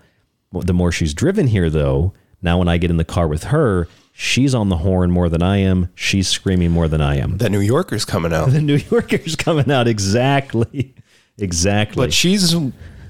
The 0.52 0.74
more 0.74 0.92
she's 0.92 1.14
driven 1.14 1.46
here, 1.46 1.70
though, 1.70 2.12
now 2.42 2.58
when 2.58 2.68
I 2.68 2.76
get 2.76 2.90
in 2.90 2.96
the 2.96 3.04
car 3.04 3.26
with 3.26 3.44
her, 3.44 3.88
she's 4.12 4.54
on 4.54 4.68
the 4.68 4.76
horn 4.78 5.10
more 5.10 5.28
than 5.28 5.42
I 5.42 5.56
am. 5.58 5.88
She's 5.94 6.28
screaming 6.28 6.70
more 6.70 6.86
than 6.86 7.00
I 7.00 7.16
am. 7.16 7.38
The 7.38 7.50
New 7.50 7.60
Yorker's 7.60 8.04
coming 8.04 8.32
out. 8.32 8.48
The 8.52 8.60
New 8.60 8.76
Yorker's 8.76 9.36
coming 9.36 9.70
out. 9.70 9.88
Exactly. 9.88 10.94
Exactly. 11.38 11.96
But 12.06 12.12
she's 12.12 12.54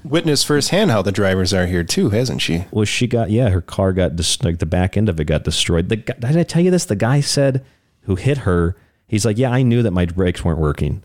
witnessed 0.05 0.45
firsthand 0.45 0.91
how 0.91 1.01
the 1.01 1.11
drivers 1.11 1.53
are 1.53 1.65
here 1.65 1.83
too, 1.83 2.09
hasn't 2.09 2.41
she? 2.41 2.65
Well, 2.71 2.85
she 2.85 3.07
got 3.07 3.31
yeah, 3.31 3.49
her 3.49 3.61
car 3.61 3.93
got 3.93 4.15
dis- 4.15 4.41
like 4.43 4.59
the 4.59 4.65
back 4.65 4.95
end 4.95 5.09
of 5.09 5.19
it 5.19 5.25
got 5.25 5.43
destroyed. 5.43 5.89
The 5.89 5.97
guy, 5.97 6.13
did 6.19 6.37
I 6.37 6.43
tell 6.43 6.61
you 6.61 6.71
this? 6.71 6.85
The 6.85 6.95
guy 6.95 7.21
said 7.21 7.65
who 8.01 8.15
hit 8.15 8.39
her. 8.39 8.75
He's 9.07 9.25
like, 9.25 9.37
yeah, 9.37 9.51
I 9.51 9.61
knew 9.61 9.83
that 9.83 9.91
my 9.91 10.05
brakes 10.05 10.43
weren't 10.43 10.59
working. 10.59 11.03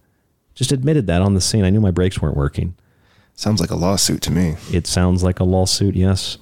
Just 0.54 0.72
admitted 0.72 1.06
that 1.06 1.22
on 1.22 1.34
the 1.34 1.40
scene. 1.40 1.64
I 1.64 1.70
knew 1.70 1.80
my 1.80 1.90
brakes 1.90 2.20
weren't 2.20 2.36
working. 2.36 2.74
Sounds 3.34 3.60
like 3.60 3.70
a 3.70 3.76
lawsuit 3.76 4.20
to 4.22 4.30
me. 4.30 4.56
It 4.72 4.86
sounds 4.86 5.22
like 5.22 5.40
a 5.40 5.44
lawsuit. 5.44 5.94
Yes, 5.94 6.38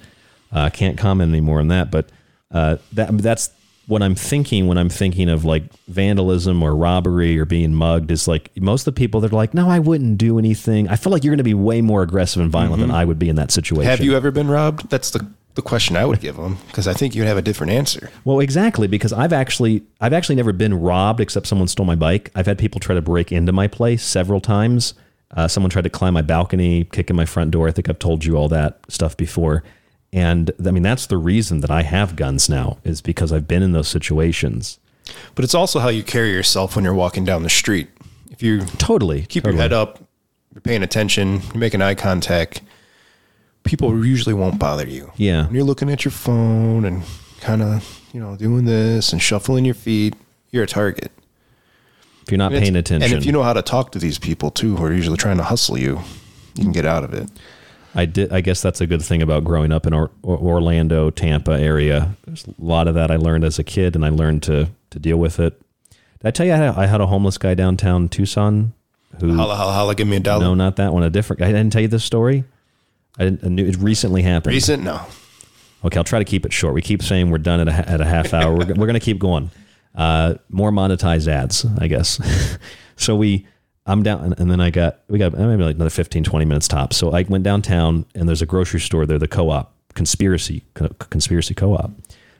I 0.51 0.67
uh, 0.67 0.69
can't 0.69 0.97
comment 0.97 1.29
anymore 1.29 1.59
on 1.59 1.69
that. 1.69 1.91
But 1.91 2.09
uh, 2.51 2.77
that 2.93 3.17
that's 3.19 3.51
what 3.89 4.03
I'm 4.03 4.15
thinking 4.15 4.67
when 4.67 4.77
I'm 4.77 4.89
thinking 4.89 5.29
of 5.29 5.45
like 5.45 5.63
vandalism 5.87 6.61
or 6.61 6.75
robbery 6.75 7.39
or 7.39 7.45
being 7.45 7.73
mugged. 7.73 8.11
Is 8.11 8.27
like 8.27 8.51
most 8.55 8.81
of 8.87 8.93
the 8.93 8.97
people 8.97 9.19
that 9.21 9.33
are 9.33 9.35
like, 9.35 9.53
no, 9.53 9.69
I 9.69 9.79
wouldn't 9.79 10.17
do 10.17 10.37
anything. 10.37 10.87
I 10.87 10.95
feel 10.95 11.11
like 11.11 11.23
you're 11.23 11.31
going 11.31 11.39
to 11.39 11.43
be 11.43 11.55
way 11.55 11.81
more 11.81 12.03
aggressive 12.03 12.41
and 12.41 12.51
violent 12.51 12.81
than 12.81 12.91
I 12.91 13.03
would 13.03 13.19
be 13.19 13.29
in 13.29 13.35
that 13.37 13.51
situation. 13.51 13.83
Mm-hmm. 13.83 13.89
Have 13.89 14.05
you 14.05 14.15
ever 14.15 14.31
been 14.31 14.47
robbed? 14.47 14.89
That's 14.89 15.11
the 15.11 15.27
the 15.55 15.63
question 15.63 15.97
I 15.97 16.05
would 16.05 16.21
give 16.21 16.37
them 16.37 16.57
because 16.67 16.87
I 16.87 16.93
think 16.93 17.15
you'd 17.15 17.25
have 17.25 17.35
a 17.35 17.41
different 17.41 17.73
answer. 17.73 18.11
Well, 18.23 18.39
exactly 18.39 18.87
because 18.87 19.11
I've 19.11 19.33
actually 19.33 19.83
I've 19.99 20.13
actually 20.13 20.35
never 20.35 20.53
been 20.53 20.73
robbed 20.79 21.19
except 21.19 21.47
someone 21.47 21.67
stole 21.67 21.85
my 21.85 21.95
bike. 21.95 22.31
I've 22.35 22.45
had 22.45 22.57
people 22.57 22.79
try 22.79 22.95
to 22.95 23.01
break 23.01 23.31
into 23.31 23.51
my 23.51 23.67
place 23.67 24.03
several 24.03 24.39
times. 24.39 24.93
Uh, 25.35 25.47
someone 25.47 25.69
tried 25.69 25.83
to 25.83 25.89
climb 25.89 26.13
my 26.13 26.21
balcony, 26.21 26.85
kick 26.85 27.09
in 27.09 27.15
my 27.15 27.25
front 27.25 27.51
door. 27.51 27.67
I 27.67 27.71
think 27.71 27.89
I've 27.89 27.99
told 27.99 28.23
you 28.23 28.35
all 28.35 28.47
that 28.49 28.79
stuff 28.87 29.17
before. 29.17 29.63
And 30.11 30.51
I 30.65 30.71
mean 30.71 30.83
that's 30.83 31.07
the 31.07 31.17
reason 31.17 31.61
that 31.61 31.71
I 31.71 31.83
have 31.83 32.15
guns 32.15 32.49
now 32.49 32.77
is 32.83 33.01
because 33.01 33.31
I've 33.31 33.47
been 33.47 33.63
in 33.63 33.71
those 33.71 33.87
situations. 33.87 34.79
But 35.35 35.43
it's 35.45 35.55
also 35.55 35.79
how 35.79 35.89
you 35.89 36.03
carry 36.03 36.31
yourself 36.31 36.75
when 36.75 36.85
you're 36.85 36.93
walking 36.93 37.25
down 37.25 37.43
the 37.43 37.49
street. 37.49 37.89
If 38.31 38.43
you 38.43 38.61
totally 38.77 39.21
keep 39.21 39.43
totally. 39.43 39.55
your 39.55 39.61
head 39.61 39.73
up, 39.73 39.99
you're 40.53 40.61
paying 40.61 40.83
attention, 40.83 41.41
you're 41.41 41.57
making 41.57 41.81
eye 41.81 41.95
contact, 41.95 42.61
people 43.63 44.05
usually 44.05 44.33
won't 44.33 44.59
bother 44.59 44.87
you. 44.87 45.11
Yeah. 45.17 45.45
When 45.45 45.55
you're 45.55 45.63
looking 45.63 45.89
at 45.89 46.05
your 46.05 46.11
phone 46.11 46.85
and 46.85 47.03
kind 47.41 47.61
of, 47.61 48.01
you 48.13 48.19
know, 48.19 48.35
doing 48.35 48.65
this 48.65 49.11
and 49.11 49.21
shuffling 49.21 49.65
your 49.65 49.75
feet, 49.75 50.15
you're 50.51 50.63
a 50.63 50.67
target. 50.67 51.11
If 52.23 52.31
you're 52.31 52.37
not 52.37 52.53
And 52.53 52.61
paying 52.61 52.75
attention. 52.75 53.11
And 53.11 53.19
if 53.19 53.25
you 53.25 53.31
know 53.31 53.43
how 53.43 53.53
to 53.53 53.61
talk 53.61 53.91
to 53.93 53.99
these 53.99 54.17
people 54.17 54.51
too, 54.51 54.75
who 54.75 54.83
are 54.83 54.93
usually 54.93 55.17
trying 55.17 55.37
to 55.37 55.43
hustle 55.43 55.77
you, 55.77 55.99
you 56.55 56.63
can 56.63 56.71
get 56.71 56.85
out 56.85 57.03
of 57.03 57.13
it. 57.13 57.29
I 57.95 58.05
did. 58.05 58.31
I 58.31 58.41
guess 58.41 58.61
that's 58.61 58.81
a 58.81 58.87
good 58.87 59.01
thing 59.01 59.21
about 59.21 59.43
growing 59.43 59.71
up 59.71 59.87
in 59.87 59.93
or, 59.93 60.11
or 60.21 60.37
Orlando, 60.37 61.09
Tampa 61.09 61.59
area. 61.59 62.15
There's 62.25 62.45
a 62.45 62.53
lot 62.59 62.87
of 62.87 62.95
that 62.95 63.09
I 63.11 63.15
learned 63.15 63.43
as 63.43 63.59
a 63.59 63.63
kid, 63.63 63.95
and 63.95 64.05
I 64.05 64.09
learned 64.09 64.43
to 64.43 64.69
to 64.91 64.99
deal 64.99 65.17
with 65.17 65.39
it. 65.39 65.59
Did 66.21 66.27
I 66.27 66.31
tell 66.31 66.45
you 66.45 66.53
I 66.53 66.57
had, 66.57 66.75
I 66.75 66.85
had 66.85 67.01
a 67.01 67.07
homeless 67.07 67.37
guy 67.37 67.53
downtown 67.53 68.09
Tucson? 68.09 68.73
Who? 69.19 69.35
Holla, 69.35 69.55
holla, 69.55 69.73
holla, 69.73 69.95
give 69.95 70.07
me 70.07 70.17
a 70.17 70.19
dollar. 70.19 70.43
No, 70.43 70.53
not 70.53 70.75
that 70.75 70.93
one. 70.93 71.03
A 71.03 71.09
different. 71.09 71.41
I 71.41 71.47
didn't 71.47 71.71
tell 71.71 71.81
you 71.81 71.87
this 71.87 72.03
story. 72.03 72.43
I, 73.17 73.25
didn't, 73.25 73.43
I 73.43 73.47
knew 73.47 73.65
it 73.65 73.77
recently 73.77 74.21
happened. 74.21 74.53
Recent? 74.53 74.83
No. 74.83 75.01
Okay, 75.83 75.97
I'll 75.97 76.03
try 76.03 76.19
to 76.19 76.25
keep 76.25 76.45
it 76.45 76.53
short. 76.53 76.73
We 76.73 76.81
keep 76.81 77.01
saying 77.01 77.31
we're 77.31 77.37
done 77.37 77.67
at 77.67 77.67
a, 77.67 77.89
at 77.89 78.01
a 78.01 78.05
half 78.05 78.33
hour. 78.33 78.51
we're, 78.51 78.67
we're 78.67 78.85
going 78.85 78.93
to 78.93 78.99
keep 78.99 79.19
going. 79.19 79.49
Uh, 79.95 80.35
more 80.49 80.71
monetized 80.71 81.27
ads, 81.27 81.65
I 81.79 81.87
guess. 81.87 82.21
so 82.95 83.15
we, 83.15 83.47
I'm 83.85 84.03
down, 84.03 84.33
and 84.37 84.51
then 84.51 84.59
I 84.59 84.69
got, 84.69 84.99
we 85.07 85.17
got 85.17 85.33
maybe 85.33 85.63
like 85.63 85.75
another 85.75 85.89
15, 85.89 86.23
20 86.23 86.45
minutes 86.45 86.67
tops. 86.67 86.97
So 86.97 87.11
I 87.11 87.23
went 87.23 87.43
downtown, 87.43 88.05
and 88.13 88.27
there's 88.27 88.41
a 88.41 88.45
grocery 88.45 88.79
store 88.79 89.05
there, 89.05 89.17
the 89.17 89.27
co-op, 89.27 89.73
conspiracy, 89.95 90.63
conspiracy 91.09 91.53
co-op. 91.53 91.91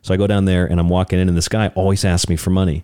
So 0.01 0.13
I 0.13 0.17
go 0.17 0.27
down 0.27 0.45
there, 0.45 0.65
and 0.65 0.79
I'm 0.79 0.89
walking 0.89 1.19
in, 1.19 1.27
and 1.27 1.37
this 1.37 1.47
guy 1.47 1.69
always 1.69 2.05
asks 2.05 2.29
me 2.29 2.35
for 2.35 2.51
money, 2.51 2.83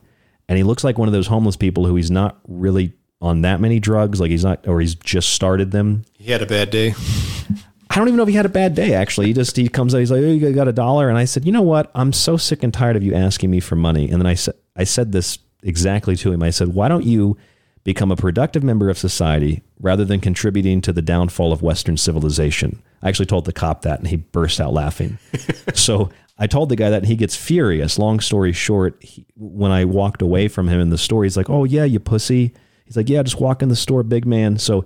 and 0.49 0.57
he 0.57 0.63
looks 0.63 0.83
like 0.83 0.97
one 0.97 1.07
of 1.07 1.13
those 1.13 1.27
homeless 1.27 1.55
people 1.55 1.85
who 1.85 1.95
he's 1.95 2.11
not 2.11 2.39
really 2.47 2.93
on 3.21 3.41
that 3.41 3.59
many 3.59 3.79
drugs, 3.79 4.19
like 4.19 4.31
he's 4.31 4.43
not, 4.43 4.67
or 4.67 4.81
he's 4.81 4.95
just 4.95 5.29
started 5.29 5.71
them. 5.71 6.05
He 6.17 6.31
had 6.31 6.41
a 6.41 6.45
bad 6.45 6.69
day. 6.69 6.93
I 7.89 7.99
don't 7.99 8.07
even 8.07 8.17
know 8.17 8.23
if 8.23 8.29
he 8.29 8.35
had 8.35 8.45
a 8.45 8.49
bad 8.49 8.75
day. 8.75 8.93
Actually, 8.93 9.27
he 9.27 9.33
just 9.33 9.55
he 9.55 9.69
comes 9.69 9.95
out. 9.95 9.99
He's 9.99 10.11
like, 10.11 10.21
"Oh, 10.21 10.27
you 10.27 10.53
got 10.53 10.67
a 10.67 10.73
dollar?" 10.73 11.07
And 11.07 11.17
I 11.17 11.25
said, 11.25 11.45
"You 11.45 11.51
know 11.51 11.61
what? 11.61 11.91
I'm 11.95 12.11
so 12.11 12.35
sick 12.35 12.61
and 12.61 12.73
tired 12.73 12.95
of 12.95 13.03
you 13.03 13.13
asking 13.13 13.51
me 13.51 13.59
for 13.59 13.75
money." 13.75 14.09
And 14.09 14.19
then 14.19 14.25
I 14.25 14.33
said, 14.33 14.55
I 14.75 14.83
said 14.83 15.11
this 15.11 15.39
exactly 15.63 16.15
to 16.17 16.31
him. 16.31 16.43
I 16.43 16.49
said, 16.49 16.69
"Why 16.73 16.89
don't 16.89 17.05
you 17.05 17.37
become 17.85 18.11
a 18.11 18.17
productive 18.17 18.63
member 18.63 18.89
of 18.89 18.97
society 18.97 19.63
rather 19.79 20.03
than 20.03 20.19
contributing 20.19 20.81
to 20.81 20.91
the 20.91 21.01
downfall 21.01 21.53
of 21.53 21.61
Western 21.61 21.95
civilization?" 21.95 22.81
I 23.01 23.07
actually 23.07 23.27
told 23.27 23.45
the 23.45 23.53
cop 23.53 23.83
that, 23.83 23.99
and 23.99 24.09
he 24.09 24.17
burst 24.17 24.59
out 24.59 24.73
laughing. 24.73 25.17
so 25.73 26.09
I 26.37 26.47
told 26.47 26.67
the 26.67 26.75
guy 26.75 26.89
that, 26.89 27.03
and 27.03 27.07
he 27.07 27.15
gets 27.15 27.37
furious. 27.37 27.97
Long 27.97 28.19
story 28.19 28.51
short, 28.51 29.01
he, 29.01 29.25
when 29.37 29.71
I 29.71 29.85
walked 29.85 30.21
away 30.21 30.49
from 30.49 30.67
him 30.67 30.81
in 30.81 30.89
the 30.89 30.97
store, 30.97 31.23
he's 31.23 31.37
like, 31.37 31.49
"Oh 31.49 31.63
yeah, 31.63 31.85
you 31.85 32.01
pussy." 32.01 32.53
He's 32.83 32.97
like, 32.97 33.07
"Yeah, 33.07 33.23
just 33.23 33.39
walk 33.39 33.61
in 33.61 33.69
the 33.69 33.75
store, 33.75 34.03
big 34.03 34.25
man." 34.25 34.57
So 34.57 34.83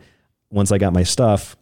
once 0.51 0.71
I 0.71 0.77
got 0.77 0.93
my 0.93 1.03
stuff 1.03 1.55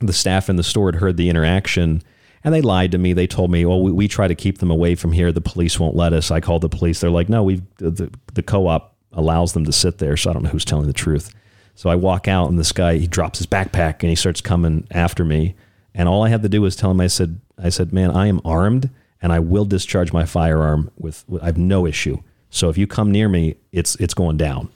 the 0.00 0.12
staff 0.12 0.48
in 0.48 0.56
the 0.56 0.62
store 0.62 0.88
had 0.88 1.00
heard 1.00 1.16
the 1.16 1.28
interaction 1.28 2.02
and 2.44 2.54
they 2.54 2.60
lied 2.60 2.92
to 2.92 2.98
me. 2.98 3.12
They 3.12 3.26
told 3.26 3.50
me, 3.50 3.64
well, 3.64 3.82
we, 3.82 3.90
we 3.90 4.08
try 4.08 4.28
to 4.28 4.34
keep 4.34 4.58
them 4.58 4.70
away 4.70 4.94
from 4.94 5.12
here. 5.12 5.32
The 5.32 5.40
police 5.40 5.80
won't 5.80 5.96
let 5.96 6.12
us." 6.12 6.30
I 6.30 6.40
called 6.40 6.62
the 6.62 6.68
police. 6.68 7.00
They're 7.00 7.10
like, 7.10 7.28
"No, 7.28 7.42
we 7.42 7.62
the, 7.78 8.10
the 8.34 8.42
co-op 8.42 8.95
allows 9.12 9.52
them 9.52 9.64
to 9.64 9.72
sit 9.72 9.98
there." 9.98 10.16
So 10.16 10.30
I 10.30 10.32
don't 10.32 10.42
know 10.42 10.50
who's 10.50 10.64
telling 10.64 10.86
the 10.86 10.92
truth. 10.92 11.34
So 11.74 11.90
I 11.90 11.94
walk 11.94 12.26
out 12.28 12.48
and 12.48 12.58
this 12.58 12.72
guy 12.72 12.96
he 12.96 13.06
drops 13.06 13.38
his 13.38 13.46
backpack 13.46 14.00
and 14.00 14.08
he 14.10 14.14
starts 14.16 14.40
coming 14.40 14.86
after 14.90 15.24
me. 15.24 15.54
And 15.94 16.08
all 16.08 16.22
I 16.24 16.28
had 16.28 16.42
to 16.42 16.48
do 16.48 16.62
was 16.62 16.76
tell 16.76 16.90
him 16.90 17.00
I 17.00 17.06
said 17.06 17.40
I 17.62 17.68
said, 17.70 17.92
"Man, 17.92 18.10
I 18.10 18.26
am 18.28 18.40
armed 18.44 18.90
and 19.22 19.32
I 19.32 19.38
will 19.40 19.64
discharge 19.64 20.12
my 20.12 20.24
firearm 20.24 20.90
with, 20.98 21.24
with 21.26 21.42
I 21.42 21.46
have 21.46 21.58
no 21.58 21.86
issue. 21.86 22.18
So 22.50 22.68
if 22.68 22.78
you 22.78 22.86
come 22.86 23.10
near 23.12 23.28
me, 23.28 23.56
it's 23.72 23.94
it's 23.96 24.14
going 24.14 24.36
down." 24.36 24.68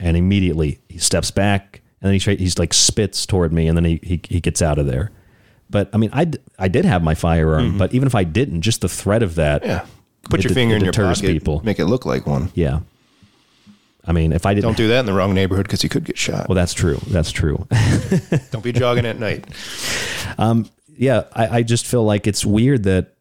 And 0.00 0.16
immediately 0.16 0.78
he 0.88 0.98
steps 0.98 1.30
back 1.30 1.80
and 2.02 2.08
then 2.08 2.12
he 2.14 2.18
tra- 2.20 2.34
he's 2.36 2.58
like 2.58 2.74
spits 2.74 3.24
toward 3.26 3.52
me 3.52 3.66
and 3.68 3.76
then 3.76 3.84
he, 3.86 4.00
he 4.02 4.20
he 4.28 4.40
gets 4.40 4.60
out 4.62 4.78
of 4.78 4.86
there. 4.86 5.10
But 5.70 5.88
I 5.92 5.96
mean, 5.96 6.10
I, 6.12 6.26
d- 6.26 6.38
I 6.58 6.68
did 6.68 6.84
have 6.84 7.02
my 7.02 7.14
firearm, 7.14 7.72
Mhm. 7.72 7.78
but 7.78 7.92
even 7.94 8.06
if 8.06 8.14
I 8.14 8.22
didn't, 8.24 8.60
just 8.60 8.82
the 8.82 8.88
threat 8.88 9.22
of 9.22 9.34
that, 9.36 9.64
Yeah. 9.64 9.84
Put 10.30 10.44
your 10.44 10.48
de- 10.50 10.54
finger 10.54 10.76
in 10.76 10.84
your 10.84 10.92
pocket. 10.92 11.22
people. 11.22 11.60
Make 11.64 11.80
it 11.80 11.86
look 11.86 12.04
like 12.06 12.24
one. 12.26 12.50
Yeah. 12.54 12.80
I 14.06 14.12
mean, 14.12 14.32
if 14.32 14.46
I 14.46 14.54
didn't 14.54 14.64
Don't 14.64 14.76
do 14.76 14.88
that 14.88 15.00
in 15.00 15.06
the 15.06 15.12
wrong 15.12 15.34
neighborhood 15.34 15.66
because 15.66 15.82
you 15.82 15.88
could 15.88 16.04
get 16.04 16.16
shot. 16.16 16.48
Well, 16.48 16.54
that's 16.54 16.74
true. 16.74 17.00
That's 17.08 17.32
true. 17.32 17.66
Don't 18.50 18.62
be 18.62 18.72
jogging 18.72 19.04
at 19.04 19.18
night. 19.18 19.44
Um, 20.38 20.70
yeah, 20.96 21.24
I, 21.32 21.58
I 21.58 21.62
just 21.62 21.86
feel 21.86 22.04
like 22.04 22.26
it's 22.26 22.46
weird 22.46 22.84
that 22.84 23.14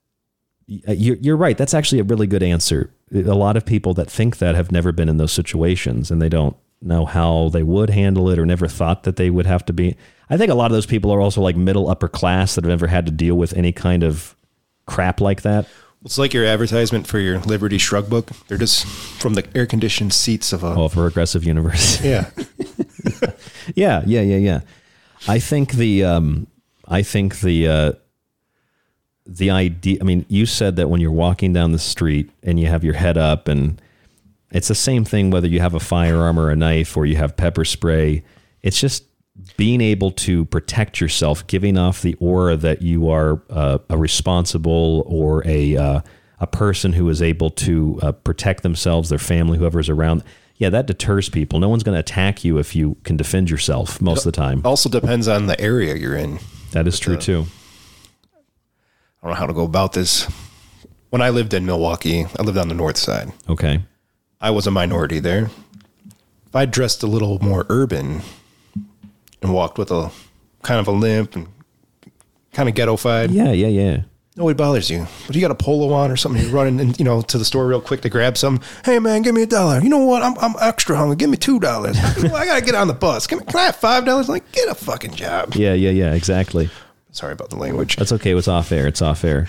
you're, 0.67 1.17
you're 1.17 1.38
right. 1.38 1.57
That's 1.57 1.73
actually 1.73 1.99
a 1.99 2.03
really 2.03 2.27
good 2.27 2.43
answer. 2.43 2.91
A 3.14 3.22
lot 3.35 3.57
of 3.57 3.65
people 3.65 3.93
that 3.95 4.09
think 4.09 4.38
that 4.38 4.55
have 4.55 4.72
never 4.72 4.91
been 4.91 5.09
in 5.09 5.17
those 5.17 5.31
situations 5.31 6.11
and 6.11 6.22
they 6.22 6.30
don't 6.30 6.55
know 6.81 7.05
how 7.05 7.49
they 7.49 7.64
would 7.64 7.89
handle 7.89 8.30
it 8.30 8.38
or 8.38 8.45
never 8.45 8.67
thought 8.67 9.03
that 9.03 9.15
they 9.15 9.30
would 9.30 9.45
have 9.45 9.65
to 9.65 9.73
be. 9.73 9.95
I 10.30 10.38
think 10.38 10.51
a 10.51 10.55
lot 10.55 10.67
of 10.67 10.72
those 10.72 10.85
people 10.85 11.11
are 11.11 11.22
also 11.22 11.41
like 11.41 11.55
middle 11.55 11.89
upper 11.89 12.07
class 12.07 12.55
that 12.55 12.64
have 12.64 12.69
never 12.69 12.88
had 12.88 13.05
to 13.05 13.11
deal 13.11 13.35
with 13.35 13.53
any 13.53 13.72
kind 13.72 14.03
of 14.03 14.35
crap 14.85 15.22
like 15.22 15.41
that. 15.43 15.67
It's 16.06 16.19
like 16.19 16.35
your 16.35 16.45
advertisement 16.45 17.08
for 17.08 17.17
your 17.17 17.40
Liberty 17.40 17.80
Shrug 17.80 18.11
book. 18.11 18.30
They're 18.48 18.59
just 18.59 18.85
from 18.85 19.34
the 19.34 19.43
air 19.56 19.66
conditioned 19.66 20.14
seats 20.14 20.53
of 20.53 20.64
a. 20.64 20.67
Oh, 20.67 20.88
for 20.88 21.03
Regressive 21.03 21.43
Universe. 21.43 22.00
Yeah. 22.06 22.30
yeah, 23.75 24.03
yeah, 24.06 24.22
yeah, 24.22 24.38
yeah. 24.38 24.59
I 25.27 25.40
think 25.40 25.72
the 25.74 26.03
um, 26.03 26.45
I 26.88 27.01
think 27.01 27.40
the 27.40 27.67
uh, 27.67 27.92
the 29.25 29.50
idea. 29.50 29.98
I 30.00 30.03
mean, 30.03 30.25
you 30.30 30.45
said 30.45 30.75
that 30.75 30.90
when 30.90 31.01
you're 31.01 31.11
walking 31.11 31.53
down 31.53 31.72
the 31.72 31.80
street 31.80 32.30
and 32.43 32.59
you 32.59 32.67
have 32.67 32.84
your 32.84 32.93
head 32.93 33.17
up, 33.17 33.48
and 33.48 33.82
it's 34.51 34.67
the 34.67 34.75
same 34.75 35.06
thing 35.06 35.32
whether 35.32 35.48
you 35.48 35.59
have 35.59 35.74
a 35.74 35.80
firearm 35.80 36.38
or 36.40 36.51
a 36.51 36.56
knife 36.56 36.95
or 36.95 37.08
you 37.08 37.16
have 37.16 37.35
pepper 37.35 37.66
spray. 37.66 38.24
It's 38.61 38.80
just 38.80 39.03
being 39.57 39.81
able 39.81 40.11
to 40.11 40.45
protect 40.45 41.01
yourself, 41.01 41.45
giving 41.47 41.77
off 41.77 42.01
the 42.01 42.15
aura 42.15 42.55
that 42.57 42.81
you 42.81 43.09
are 43.09 43.41
uh, 43.49 43.80
a 43.89 43.97
responsible 43.97 45.03
or 45.07 45.45
a 45.45 45.75
uh, 45.75 46.01
a 46.39 46.47
person 46.47 46.93
who 46.93 47.09
is 47.09 47.22
able 47.22 47.49
to 47.49 47.99
uh, 48.01 48.11
protect 48.11 48.64
themselves, 48.64 49.09
their 49.09 49.17
family, 49.19 49.57
whoever's 49.57 49.89
around. 49.89 50.23
Yeah, 50.57 50.69
that 50.69 50.85
deters 50.85 51.30
people. 51.30 51.59
No 51.59 51.69
one's 51.69 51.83
going 51.83 51.95
to 51.95 51.99
attack 51.99 52.45
you 52.45 52.57
if 52.57 52.75
you 52.75 52.97
can 53.03 53.17
defend 53.17 53.49
yourself 53.49 54.01
most 54.01 54.25
of 54.25 54.31
the 54.31 54.38
time. 54.38 54.61
Also 54.64 54.89
depends 54.89 55.27
on 55.27 55.47
the 55.47 55.59
area 55.59 55.95
you're 55.95 56.15
in. 56.15 56.39
That 56.72 56.88
is 56.88 56.99
true 56.99 57.17
too. 57.17 57.45
I 59.22 59.27
don't 59.27 59.31
know 59.31 59.39
how 59.39 59.47
to 59.47 59.53
go 59.53 59.64
about 59.64 59.93
this. 59.93 60.30
When 61.09 61.22
I 61.22 61.30
lived 61.30 61.53
in 61.53 61.65
Milwaukee, 61.65 62.25
I 62.38 62.43
lived 62.43 62.57
on 62.57 62.67
the 62.67 62.75
north 62.75 62.97
side. 62.97 63.31
Okay. 63.49 63.83
I 64.39 64.51
was 64.51 64.67
a 64.67 64.72
minority 64.72 65.19
there. 65.19 65.49
If 66.45 66.55
I 66.55 66.65
dressed 66.65 67.03
a 67.03 67.07
little 67.07 67.39
more 67.39 67.65
urban 67.69 68.22
and 69.41 69.53
walked 69.53 69.77
with 69.77 69.91
a 69.91 70.11
kind 70.64 70.80
of 70.80 70.88
a 70.88 70.91
limp 70.91 71.35
and 71.35 71.47
kind 72.53 72.69
of 72.69 72.75
ghettofied, 72.75 73.31
Yeah, 73.33 73.51
yeah, 73.51 73.67
yeah. 73.67 74.03
nobody 74.35 74.55
bothers 74.57 74.89
you. 74.89 75.05
But 75.27 75.35
you 75.35 75.41
got 75.41 75.51
a 75.51 75.55
polo 75.55 75.93
on 75.93 76.09
or 76.11 76.15
something, 76.17 76.41
you're 76.41 76.51
running 76.51 76.80
and 76.80 76.97
you 76.97 77.05
know 77.05 77.22
to 77.22 77.38
the 77.38 77.45
store 77.45 77.67
real 77.67 77.81
quick 77.81 78.01
to 78.01 78.09
grab 78.09 78.38
some. 78.38 78.61
Hey 78.83 78.99
man, 78.99 79.22
give 79.22 79.35
me 79.35 79.43
a 79.43 79.47
dollar. 79.47 79.80
You 79.81 79.89
know 79.89 80.05
what? 80.05 80.23
I'm 80.23 80.38
I'm 80.39 80.55
extra 80.61 80.95
hungry. 80.97 81.15
Give 81.17 81.30
me 81.30 81.38
two 81.38 81.59
dollars. 81.59 81.97
well, 82.23 82.35
I 82.35 82.45
gotta 82.45 82.61
get 82.65 82.75
on 82.75 82.88
the 82.88 82.93
bus. 82.93 83.27
Can, 83.27 83.39
can 83.41 83.55
I 83.57 83.64
have 83.65 83.75
five 83.75 84.05
dollars? 84.05 84.27
Like, 84.30 84.49
get 84.51 84.67
a 84.69 84.75
fucking 84.75 85.14
job. 85.15 85.53
Yeah, 85.55 85.73
yeah, 85.73 85.91
yeah, 85.91 86.14
exactly. 86.14 86.69
Sorry 87.11 87.33
about 87.33 87.49
the 87.49 87.55
language. 87.57 87.95
That's 87.95 88.11
okay. 88.14 88.35
It's 88.35 88.47
off 88.47 88.72
air. 88.72 88.88
It's 88.88 89.01
off 89.01 89.23
air. 89.23 89.47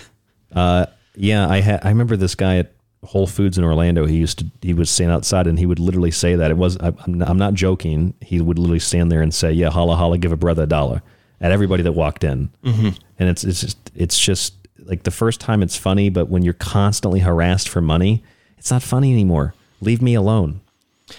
Uh, 0.52 0.86
yeah, 1.16 1.48
I 1.48 1.60
had. 1.60 1.84
I 1.84 1.88
remember 1.88 2.16
this 2.16 2.34
guy 2.34 2.58
at 2.58 2.72
Whole 3.04 3.26
Foods 3.26 3.56
in 3.58 3.64
Orlando. 3.64 4.06
He 4.06 4.16
used 4.16 4.38
to. 4.40 4.46
He 4.62 4.74
would 4.74 4.88
stand 4.88 5.12
outside 5.12 5.46
and 5.46 5.58
he 5.58 5.66
would 5.66 5.78
literally 5.78 6.10
say 6.10 6.34
that 6.36 6.50
it 6.50 6.56
was. 6.56 6.76
I, 6.78 6.92
I'm, 7.06 7.14
not, 7.14 7.28
I'm 7.28 7.38
not 7.38 7.54
joking. 7.54 8.14
He 8.20 8.40
would 8.40 8.58
literally 8.58 8.80
stand 8.80 9.12
there 9.12 9.22
and 9.22 9.32
say, 9.32 9.52
"Yeah, 9.52 9.70
holla 9.70 9.94
holla, 9.96 10.18
give 10.18 10.32
a 10.32 10.36
brother 10.36 10.64
a 10.64 10.66
dollar," 10.66 11.02
at 11.40 11.52
everybody 11.52 11.82
that 11.84 11.92
walked 11.92 12.24
in. 12.24 12.50
Mhm. 12.64 12.98
And 13.18 13.28
it's 13.28 13.44
it's 13.44 13.60
just 13.60 13.90
it's 13.94 14.18
just 14.18 14.54
like 14.84 15.04
the 15.04 15.10
first 15.10 15.40
time 15.40 15.62
it's 15.62 15.76
funny, 15.76 16.08
but 16.10 16.28
when 16.28 16.42
you're 16.42 16.54
constantly 16.54 17.20
harassed 17.20 17.68
for 17.68 17.80
money, 17.80 18.22
it's 18.58 18.70
not 18.70 18.82
funny 18.82 19.12
anymore. 19.12 19.54
Leave 19.80 20.00
me 20.02 20.14
alone. 20.14 20.60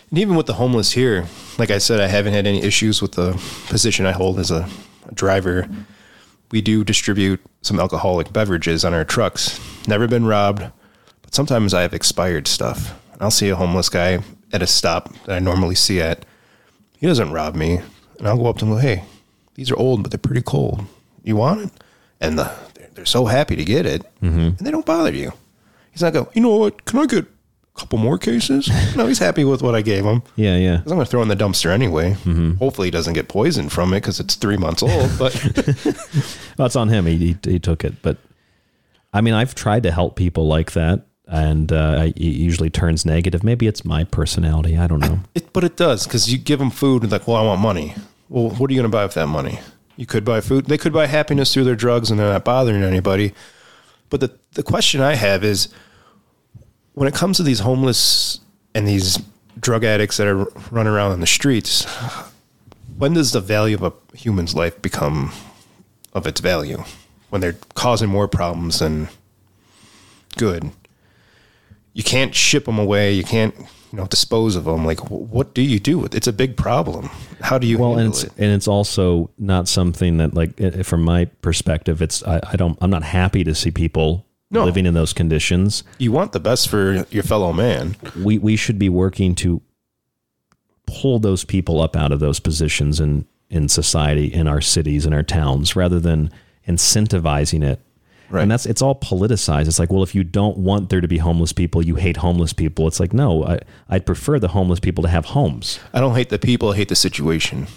And 0.10 0.20
even 0.20 0.36
with 0.36 0.48
the 0.48 0.54
homeless 0.56 0.92
here, 0.92 1.26
like 1.58 1.72
I 1.72 1.78
said, 1.78 2.02
I 2.02 2.08
haven't 2.08 2.34
had 2.34 2.46
any 2.46 2.62
issues 2.62 3.02
with 3.02 3.14
the 3.14 3.32
position 3.68 4.06
I 4.06 4.12
hold 4.12 4.40
as 4.40 4.52
a, 4.52 4.68
a 5.08 5.14
driver. 5.14 5.70
We 6.52 6.60
do 6.62 6.84
distribute 6.84 7.40
some 7.62 7.80
alcoholic 7.80 8.32
beverages 8.34 8.84
on 8.84 8.94
our 8.94 9.06
trucks. 9.06 9.60
Never 9.88 10.08
been 10.08 10.26
robbed, 10.26 10.70
sometimes 11.38 11.74
I 11.74 11.82
have 11.84 11.94
expired 11.94 12.48
stuff. 12.48 13.00
I'll 13.22 13.32
see 13.32 13.50
a 13.50 13.56
homeless 13.56 13.90
guy 13.90 14.20
at 14.52 14.62
a 14.62 14.68
stop 14.68 15.14
that 15.26 15.36
I 15.36 15.40
normally 15.40 15.76
see 15.76 16.02
at. 16.02 16.26
He 17.00 17.06
doesn't 17.08 17.32
rob 17.32 17.56
me, 17.56 17.80
and 18.18 18.28
I'll 18.28 18.38
go 18.38 18.48
up 18.48 18.58
to 18.58 18.66
him 18.66 18.72
and 18.72 18.82
go, 18.82 18.88
"Hey, 18.88 19.04
these 19.56 19.72
are 19.72 19.78
old, 19.78 20.02
but 20.04 20.12
they're 20.12 20.18
pretty 20.30 20.42
cold. 20.42 20.82
You 21.24 21.36
want 21.38 21.62
it?" 21.62 21.72
And 22.20 22.38
the, 22.40 22.52
they're, 22.74 22.90
they're 22.94 23.06
so 23.06 23.26
happy 23.26 23.56
to 23.56 23.64
get 23.66 23.86
it, 23.86 24.02
Mm-hmm. 24.22 24.40
and 24.58 24.58
they 24.60 24.72
don't 24.72 24.86
bother 24.86 25.14
you. 25.14 25.32
He's 25.92 26.02
not 26.02 26.14
go. 26.14 26.30
You 26.34 26.42
know 26.42 26.56
what? 26.58 26.86
Can 26.86 27.00
I 27.00 27.06
get 27.06 27.26
a 27.26 27.80
couple 27.80 27.98
more 28.00 28.18
cases? 28.18 28.68
no, 28.96 29.06
he's 29.08 29.20
happy 29.20 29.44
with 29.44 29.62
what 29.62 29.76
I 29.76 29.82
gave 29.82 30.04
him. 30.06 30.22
Yeah, 30.36 30.58
yeah. 30.58 30.78
'Cause 30.82 30.92
I'm 30.92 30.98
going 30.98 31.06
to 31.06 31.12
throw 31.12 31.22
in 31.22 31.28
the 31.28 31.36
dumpster 31.36 31.70
anyway. 31.72 32.14
Hopefully, 32.60 32.88
he 32.88 32.92
doesn't 32.92 33.14
get 33.14 33.28
poisoned 33.28 33.72
from 33.72 33.94
it 33.94 34.02
because 34.02 34.20
it's 34.20 34.36
three 34.36 34.58
months 34.58 34.82
old. 34.84 35.10
But 35.20 35.34
Well, 36.58 36.70
on 36.76 36.90
him. 36.90 37.06
He, 37.06 37.18
he 37.18 37.38
he 37.52 37.60
took 37.60 37.84
it, 37.84 38.02
but 38.02 38.18
I 39.14 39.22
mean, 39.22 39.34
I've 39.34 39.56
tried 39.56 39.84
to 39.84 39.92
help 39.92 40.16
people 40.16 40.48
like 40.48 40.72
that, 40.74 41.06
and 41.28 41.72
uh, 41.72 42.04
it 42.16 42.18
usually 42.18 42.70
turns 42.70 43.06
negative. 43.06 43.44
Maybe 43.44 43.68
it's 43.68 43.84
my 43.84 44.06
personality. 44.06 44.78
I 44.78 44.88
don't 44.88 45.00
know. 45.00 45.20
it, 45.36 45.52
but 45.54 45.64
it 45.64 45.76
does 45.76 46.06
because 46.06 46.32
you 46.32 46.38
give 46.38 46.60
them 46.60 46.70
food 46.72 47.04
and 47.04 47.12
like, 47.12 47.28
well, 47.28 47.38
I 47.38 47.44
want 47.44 47.62
money. 47.62 47.96
Well, 48.30 48.50
what 48.52 48.70
are 48.70 48.74
you 48.74 48.80
going 48.80 48.90
to 48.92 48.96
buy 48.96 49.04
with 49.04 49.14
that 49.16 49.28
money? 49.28 49.60
You 49.98 50.06
could 50.06 50.24
buy 50.24 50.42
food. 50.42 50.66
They 50.66 50.78
could 50.78 50.94
buy 50.94 51.08
happiness 51.08 51.54
through 51.54 51.66
their 51.66 51.76
drugs 51.76 52.10
and 52.10 52.20
they're 52.20 52.32
not 52.32 52.46
bothering 52.46 52.84
anybody. 52.84 53.34
But 54.10 54.22
the 54.22 54.32
the 54.54 54.64
question 54.64 55.02
I 55.02 55.16
have 55.16 55.44
is, 55.44 55.68
when 56.94 57.08
it 57.08 57.14
comes 57.14 57.38
to 57.38 57.44
these 57.44 57.60
homeless 57.60 58.40
and 58.74 58.88
these 58.88 59.20
drug 59.60 59.84
addicts 59.84 60.18
that 60.18 60.28
are 60.28 60.46
running 60.72 60.94
around 60.94 61.12
on 61.12 61.20
the 61.20 61.28
streets, 61.28 61.86
when 62.98 63.14
does 63.14 63.32
the 63.34 63.42
value 63.42 63.76
of 63.76 63.84
a 63.84 64.18
human's 64.18 64.56
life 64.56 64.82
become 64.82 65.34
of 66.14 66.26
its 66.26 66.40
value? 66.40 66.84
When 67.30 67.42
they're 67.42 67.58
causing 67.74 68.08
more 68.08 68.30
problems 68.30 68.80
than 68.80 69.10
good. 70.38 70.72
You 71.98 72.04
can't 72.04 72.34
ship 72.36 72.66
them 72.66 72.78
away. 72.78 73.14
You 73.14 73.24
can't, 73.24 73.56
you 73.58 73.98
know, 73.98 74.06
dispose 74.06 74.56
of 74.56 74.66
them. 74.66 74.86
Like, 74.86 75.00
what 75.10 75.56
do 75.56 75.64
you 75.64 75.80
do? 75.80 75.98
with 75.98 76.14
It's 76.14 76.28
a 76.28 76.32
big 76.34 76.56
problem. 76.56 77.10
How 77.42 77.58
do 77.58 77.66
you 77.66 77.80
well, 77.80 77.98
and 77.98 78.10
it's 78.10 78.24
it? 78.24 78.32
and 78.38 78.52
it's 78.52 78.68
also 78.68 79.32
not 79.40 79.68
something 79.68 80.18
that, 80.18 80.36
like, 80.36 80.52
from 80.86 81.02
my 81.02 81.26
perspective, 81.42 82.00
it's 82.04 82.22
I, 82.22 82.40
I 82.54 82.56
don't 82.56 82.78
I'm 82.82 82.92
not 82.92 83.02
happy 83.02 83.44
to 83.44 83.56
see 83.56 83.72
people 83.72 84.28
No. 84.52 84.64
living 84.64 84.86
in 84.86 84.94
those 84.94 85.12
conditions. 85.12 85.84
You 85.98 86.12
want 86.12 86.34
the 86.34 86.40
best 86.40 86.70
for 86.70 87.04
your 87.10 87.24
fellow 87.24 87.52
man. 87.52 87.96
We 88.16 88.38
we 88.38 88.56
should 88.58 88.78
be 88.78 88.90
working 88.90 89.34
to 89.36 89.62
pull 90.86 91.18
those 91.20 91.44
people 91.46 91.82
up 91.82 91.96
out 91.96 92.12
of 92.12 92.20
those 92.20 92.40
positions 92.40 93.00
in 93.00 93.26
in 93.50 93.68
society, 93.70 94.26
in 94.32 94.48
our 94.48 94.62
cities, 94.62 95.06
in 95.08 95.14
our 95.14 95.24
towns, 95.24 95.76
rather 95.76 96.00
than 96.00 96.30
incentivizing 96.68 97.64
it. 97.64 97.80
Right. 98.30 98.42
And 98.42 98.52
that's 98.52 98.66
it's 98.66 98.82
all 98.82 98.96
politicized. 98.96 99.68
It's 99.68 99.80
like, 99.80 99.92
well, 99.92 100.04
if 100.04 100.14
you 100.14 100.24
don't 100.24 100.58
want 100.58 100.90
there 100.90 101.00
to 101.00 101.08
be 101.08 101.18
homeless 101.18 101.54
people, 101.54 101.86
you 101.86 101.96
hate 101.96 102.18
homeless 102.18 102.52
people. 102.52 102.88
It's 102.88 103.00
like, 103.00 103.14
no, 103.14 103.46
I, 103.46 103.60
I'd 103.90 104.06
prefer 104.06 104.38
the 104.38 104.50
homeless 104.50 104.80
people 104.82 105.02
to 105.04 105.10
have 105.10 105.26
homes. 105.26 105.80
I 105.94 106.02
don't 106.02 106.16
hate 106.16 106.30
the 106.30 106.40
people. 106.40 106.72
I 106.72 106.76
hate 106.76 106.90
the 106.90 106.96
situation. 106.96 107.68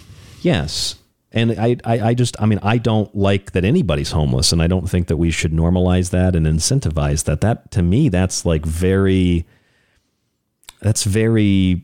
Yes. 0.43 0.97
And 1.33 1.53
I, 1.53 1.77
I, 1.85 2.01
I 2.09 2.15
just, 2.15 2.41
I 2.43 2.47
mean, 2.47 2.59
I 2.62 2.79
don't 2.79 3.15
like 3.15 3.53
that 3.53 3.65
anybody's 3.65 4.11
homeless, 4.11 4.51
and 4.53 4.61
I 4.61 4.67
don't 4.67 4.91
think 4.91 5.07
that 5.07 5.17
we 5.17 5.31
should 5.31 5.53
normalize 5.53 6.11
that 6.11 6.35
and 6.35 6.45
incentivize 6.45 7.23
that. 7.25 7.41
That 7.43 7.70
to 7.70 7.83
me, 7.83 8.09
that's 8.09 8.45
like 8.45 8.67
very, 8.67 9.47
that's 10.81 11.05
very 11.05 11.83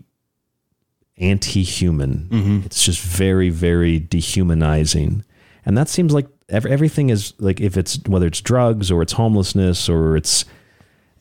anti-human. 1.19 2.29
Mhm. 2.31 2.67
It's 2.67 2.83
just 2.85 3.01
very, 3.01 3.51
very 3.51 4.01
dehumanizing, 4.01 5.23
and 5.65 5.79
that 5.79 5.89
seems 5.89 6.13
like 6.13 6.27
ev- 6.49 6.67
everything 6.67 7.11
is 7.11 7.33
like 7.39 7.61
if 7.61 7.77
it's 7.77 7.99
whether 8.07 8.27
it's 8.27 8.41
drugs 8.41 8.91
or 8.91 9.03
it's 9.03 9.13
homelessness 9.15 9.89
or 9.89 10.17
it's 10.17 10.45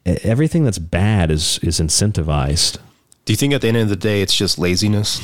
everything 0.06 0.64
that's 0.64 0.80
bad 0.80 1.32
is 1.32 1.60
is 1.60 1.80
incentivized. 1.80 2.78
Do 3.26 3.34
you 3.34 3.38
think 3.38 3.54
at 3.54 3.62
the 3.62 3.68
end 3.68 3.78
of 3.78 3.90
the 3.90 3.96
day, 3.96 4.22
it's 4.22 4.36
just 4.36 4.60
laziness? 4.60 5.20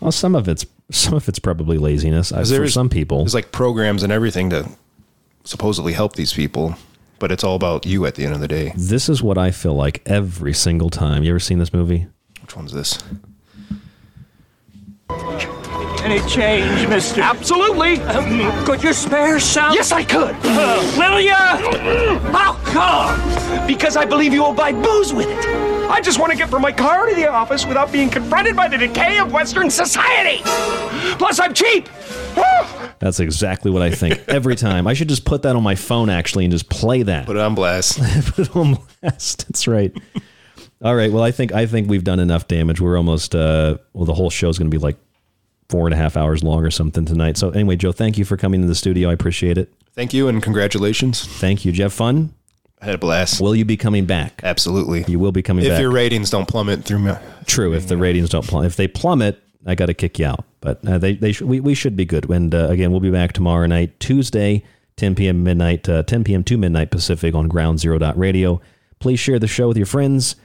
Well, 0.00 0.12
some 0.12 0.34
of 0.34 0.48
it's 0.48 0.66
some 0.90 1.14
of 1.14 1.28
it's 1.28 1.38
probably 1.38 1.78
laziness 1.78 2.32
'Cause 2.32 2.50
for 2.54 2.68
some 2.68 2.88
people. 2.88 3.18
There's 3.20 3.34
like 3.34 3.52
programs 3.52 4.02
and 4.02 4.12
everything 4.12 4.50
to 4.50 4.68
supposedly 5.44 5.92
help 5.94 6.16
these 6.16 6.32
people, 6.32 6.74
but 7.18 7.32
it's 7.32 7.42
all 7.44 7.56
about 7.56 7.86
you 7.86 8.04
at 8.06 8.14
the 8.16 8.24
end 8.24 8.34
of 8.34 8.40
the 8.40 8.48
day. 8.48 8.72
This 8.76 9.08
is 9.08 9.22
what 9.22 9.38
I 9.38 9.50
feel 9.52 9.74
like 9.74 10.02
every 10.04 10.52
single 10.52 10.90
time. 10.90 11.22
You 11.22 11.30
ever 11.30 11.38
seen 11.40 11.58
this 11.58 11.72
movie? 11.72 12.06
Which 12.42 12.56
one's 12.56 12.72
this? 12.72 12.98
Any 16.02 16.20
change, 16.28 16.88
mister? 16.88 17.20
Absolutely. 17.20 17.98
could 18.64 18.82
you 18.82 18.92
spare 18.92 19.38
some? 19.38 19.72
Yes, 19.74 19.92
I 19.92 20.02
could. 20.02 20.34
will 20.98 21.20
ya? 21.20 21.56
How 22.32 22.54
come? 22.64 23.66
Because 23.66 23.96
I 23.96 24.04
believe 24.04 24.32
you 24.32 24.42
will 24.42 24.54
buy 24.54 24.72
booze 24.72 25.12
with 25.12 25.28
it. 25.28 25.90
I 25.90 26.00
just 26.00 26.18
want 26.18 26.30
to 26.32 26.38
get 26.38 26.48
from 26.48 26.62
my 26.62 26.72
car 26.72 27.06
to 27.06 27.14
the 27.14 27.26
office 27.28 27.66
without 27.66 27.90
being 27.92 28.08
confronted 28.08 28.56
by 28.56 28.68
the 28.68 28.78
decay 28.78 29.18
of 29.18 29.32
Western 29.32 29.68
society. 29.70 30.40
Plus, 31.18 31.38
I'm 31.40 31.52
cheap. 31.52 31.88
That's 33.00 33.18
exactly 33.18 33.70
what 33.70 33.82
I 33.82 33.90
think 33.90 34.22
every 34.28 34.56
time. 34.56 34.86
I 34.86 34.94
should 34.94 35.08
just 35.08 35.24
put 35.24 35.42
that 35.42 35.56
on 35.56 35.62
my 35.62 35.74
phone 35.74 36.10
actually 36.10 36.44
and 36.44 36.52
just 36.52 36.68
play 36.68 37.02
that. 37.02 37.26
Put 37.26 37.36
it 37.36 37.42
on 37.42 37.54
blast. 37.54 37.98
put 38.26 38.38
it 38.48 38.56
on 38.56 38.78
blast. 39.00 39.48
That's 39.48 39.66
right. 39.66 39.92
All 40.82 40.94
right. 40.94 41.10
Well, 41.10 41.22
I 41.22 41.30
think 41.30 41.52
I 41.52 41.66
think 41.66 41.88
we've 41.90 42.04
done 42.04 42.20
enough 42.20 42.46
damage. 42.46 42.80
We're 42.80 42.96
almost 42.96 43.34
uh, 43.34 43.78
well. 43.92 44.04
The 44.06 44.14
whole 44.14 44.30
show's 44.30 44.58
going 44.58 44.70
to 44.70 44.74
be 44.74 44.80
like 44.80 44.96
four 45.70 45.86
and 45.86 45.94
a 45.94 45.96
half 45.96 46.16
hours 46.16 46.42
long 46.42 46.64
or 46.64 46.70
something 46.70 47.04
tonight. 47.04 47.36
So 47.36 47.50
anyway, 47.50 47.76
Joe, 47.76 47.92
thank 47.92 48.18
you 48.18 48.24
for 48.24 48.36
coming 48.36 48.60
to 48.60 48.66
the 48.66 48.74
studio. 48.74 49.08
I 49.08 49.12
appreciate 49.12 49.56
it. 49.56 49.72
Thank 49.94 50.12
you 50.12 50.28
and 50.28 50.42
congratulations. 50.42 51.24
Thank 51.24 51.64
you. 51.64 51.72
Did 51.72 51.78
you 51.78 51.84
have 51.84 51.92
fun? 51.92 52.34
I 52.80 52.86
had 52.86 52.94
a 52.94 52.98
blast. 52.98 53.40
Will 53.40 53.54
you 53.54 53.64
be 53.64 53.76
coming 53.76 54.06
back? 54.06 54.40
Absolutely. 54.42 55.04
You 55.06 55.18
will 55.18 55.32
be 55.32 55.42
coming 55.42 55.64
back. 55.64 55.72
if 55.72 55.74
back. 55.76 55.82
your 55.82 55.92
ratings 55.92 56.30
don't 56.30 56.48
plummet 56.48 56.84
through 56.84 57.00
me. 57.00 57.12
True. 57.46 57.74
If 57.74 57.88
the 57.88 57.96
ratings 57.96 58.30
don't 58.30 58.46
plummet, 58.46 58.68
if 58.68 58.76
they 58.76 58.88
plummet, 58.88 59.38
I 59.66 59.74
got 59.74 59.86
to 59.86 59.94
kick 59.94 60.18
you 60.18 60.26
out. 60.26 60.44
But 60.60 60.86
uh, 60.86 60.98
they 60.98 61.14
they 61.14 61.32
sh- 61.32 61.42
we 61.42 61.60
we 61.60 61.74
should 61.74 61.94
be 61.96 62.04
good. 62.04 62.28
And 62.30 62.54
uh, 62.54 62.68
again, 62.68 62.90
we'll 62.90 63.00
be 63.00 63.10
back 63.10 63.32
tomorrow 63.32 63.66
night, 63.66 64.00
Tuesday, 64.00 64.64
10 64.96 65.14
p.m. 65.14 65.42
midnight, 65.42 65.88
uh, 65.88 66.02
10 66.02 66.24
p.m. 66.24 66.44
to 66.44 66.56
midnight 66.56 66.90
Pacific 66.90 67.34
on 67.34 67.48
Ground 67.48 67.80
Zero 67.80 67.98
Radio. 68.16 68.60
Please 68.98 69.20
share 69.20 69.38
the 69.38 69.46
show 69.46 69.68
with 69.68 69.76
your 69.76 69.86
friends, 69.86 70.36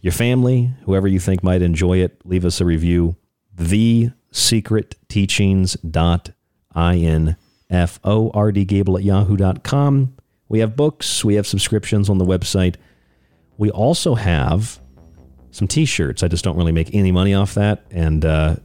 your 0.00 0.12
family, 0.12 0.70
whoever 0.84 1.08
you 1.08 1.18
think 1.20 1.42
might 1.42 1.62
enjoy 1.62 1.98
it. 1.98 2.18
Leave 2.24 2.44
us 2.44 2.60
a 2.60 2.64
review. 2.64 3.16
The 3.54 4.10
secret 4.36 4.96
teachings 5.08 5.74
dot 5.76 6.30
in 6.76 7.36
f 7.70 7.98
o 8.04 8.30
r 8.34 8.52
d 8.52 8.64
gable 8.64 8.96
at 8.98 9.02
yahoo.com. 9.02 10.14
We 10.48 10.60
have 10.60 10.76
books. 10.76 11.24
We 11.24 11.34
have 11.34 11.46
subscriptions 11.46 12.08
on 12.08 12.18
the 12.18 12.24
website. 12.24 12.76
We 13.56 13.70
also 13.70 14.14
have 14.14 14.78
some 15.50 15.66
t-shirts. 15.66 16.22
I 16.22 16.28
just 16.28 16.44
don't 16.44 16.56
really 16.56 16.72
make 16.72 16.94
any 16.94 17.10
money 17.10 17.34
off 17.34 17.54
that. 17.54 17.86
And 17.90 18.24
uh, 18.24 18.56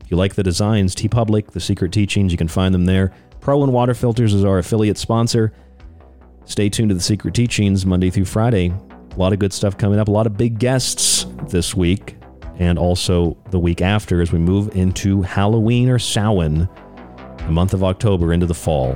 if 0.00 0.10
you 0.10 0.16
like 0.16 0.36
the 0.36 0.44
designs, 0.44 0.94
TeePublic, 0.94 1.50
The 1.50 1.60
Secret 1.60 1.92
Teachings, 1.92 2.30
you 2.30 2.38
can 2.38 2.46
find 2.46 2.72
them 2.72 2.84
there. 2.84 3.12
Pro 3.40 3.64
and 3.64 3.72
Water 3.72 3.92
Filters 3.92 4.32
is 4.32 4.44
our 4.44 4.58
affiliate 4.58 4.96
sponsor. 4.96 5.52
Stay 6.44 6.68
tuned 6.68 6.90
to 6.90 6.94
The 6.94 7.00
Secret 7.00 7.34
Teachings 7.34 7.84
Monday 7.84 8.10
through 8.10 8.26
Friday. 8.26 8.72
A 9.10 9.18
lot 9.18 9.32
of 9.32 9.40
good 9.40 9.52
stuff 9.52 9.76
coming 9.76 9.98
up. 9.98 10.06
A 10.06 10.12
lot 10.12 10.26
of 10.26 10.36
big 10.36 10.60
guests 10.60 11.26
this 11.48 11.74
week 11.74 12.16
and 12.58 12.78
also 12.78 13.36
the 13.50 13.58
week 13.58 13.82
after 13.82 14.20
as 14.20 14.32
we 14.32 14.38
move 14.38 14.74
into 14.76 15.22
Halloween 15.22 15.88
or 15.88 15.98
Samhain, 15.98 16.68
the 17.38 17.50
month 17.50 17.74
of 17.74 17.84
October 17.84 18.32
into 18.32 18.46
the 18.46 18.54
fall. 18.54 18.92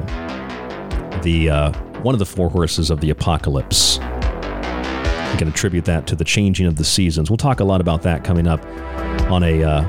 The 1.23 1.51
uh, 1.51 1.73
one 2.03 2.15
of 2.15 2.19
the 2.19 2.27
four 2.27 2.49
horses 2.49 2.91
of 2.91 3.01
the 3.01 3.11
apocalypse. 3.11 3.99
We 3.99 5.39
can 5.39 5.49
attribute 5.49 5.85
that 5.85 6.07
to 6.09 6.17
the 6.17 6.25
changing 6.25 6.67
of 6.67 6.77
the 6.77 6.85
seasons. 6.85 7.31
We'll 7.31 7.37
talk 7.37 7.61
a 7.61 7.65
lot 7.65 7.81
about 7.81 8.03
that 8.03 8.25
coming 8.25 8.47
up 8.47 8.65
on 9.31 9.45
a 9.45 9.63
uh, 9.63 9.83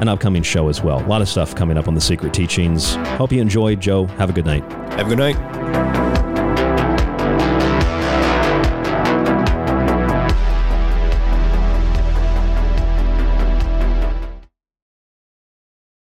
an 0.00 0.08
upcoming 0.08 0.42
show 0.42 0.68
as 0.68 0.82
well. 0.82 1.04
A 1.04 1.06
lot 1.06 1.22
of 1.22 1.28
stuff 1.28 1.54
coming 1.54 1.78
up 1.78 1.86
on 1.86 1.94
the 1.94 2.00
Secret 2.00 2.34
Teachings. 2.34 2.96
Hope 3.16 3.30
you 3.30 3.40
enjoyed, 3.40 3.80
Joe. 3.80 4.06
Have 4.06 4.30
a 4.30 4.32
good 4.32 4.46
night. 4.46 4.64
Have 4.94 5.06
a 5.06 5.14
good 5.14 5.18
night. 5.18 6.01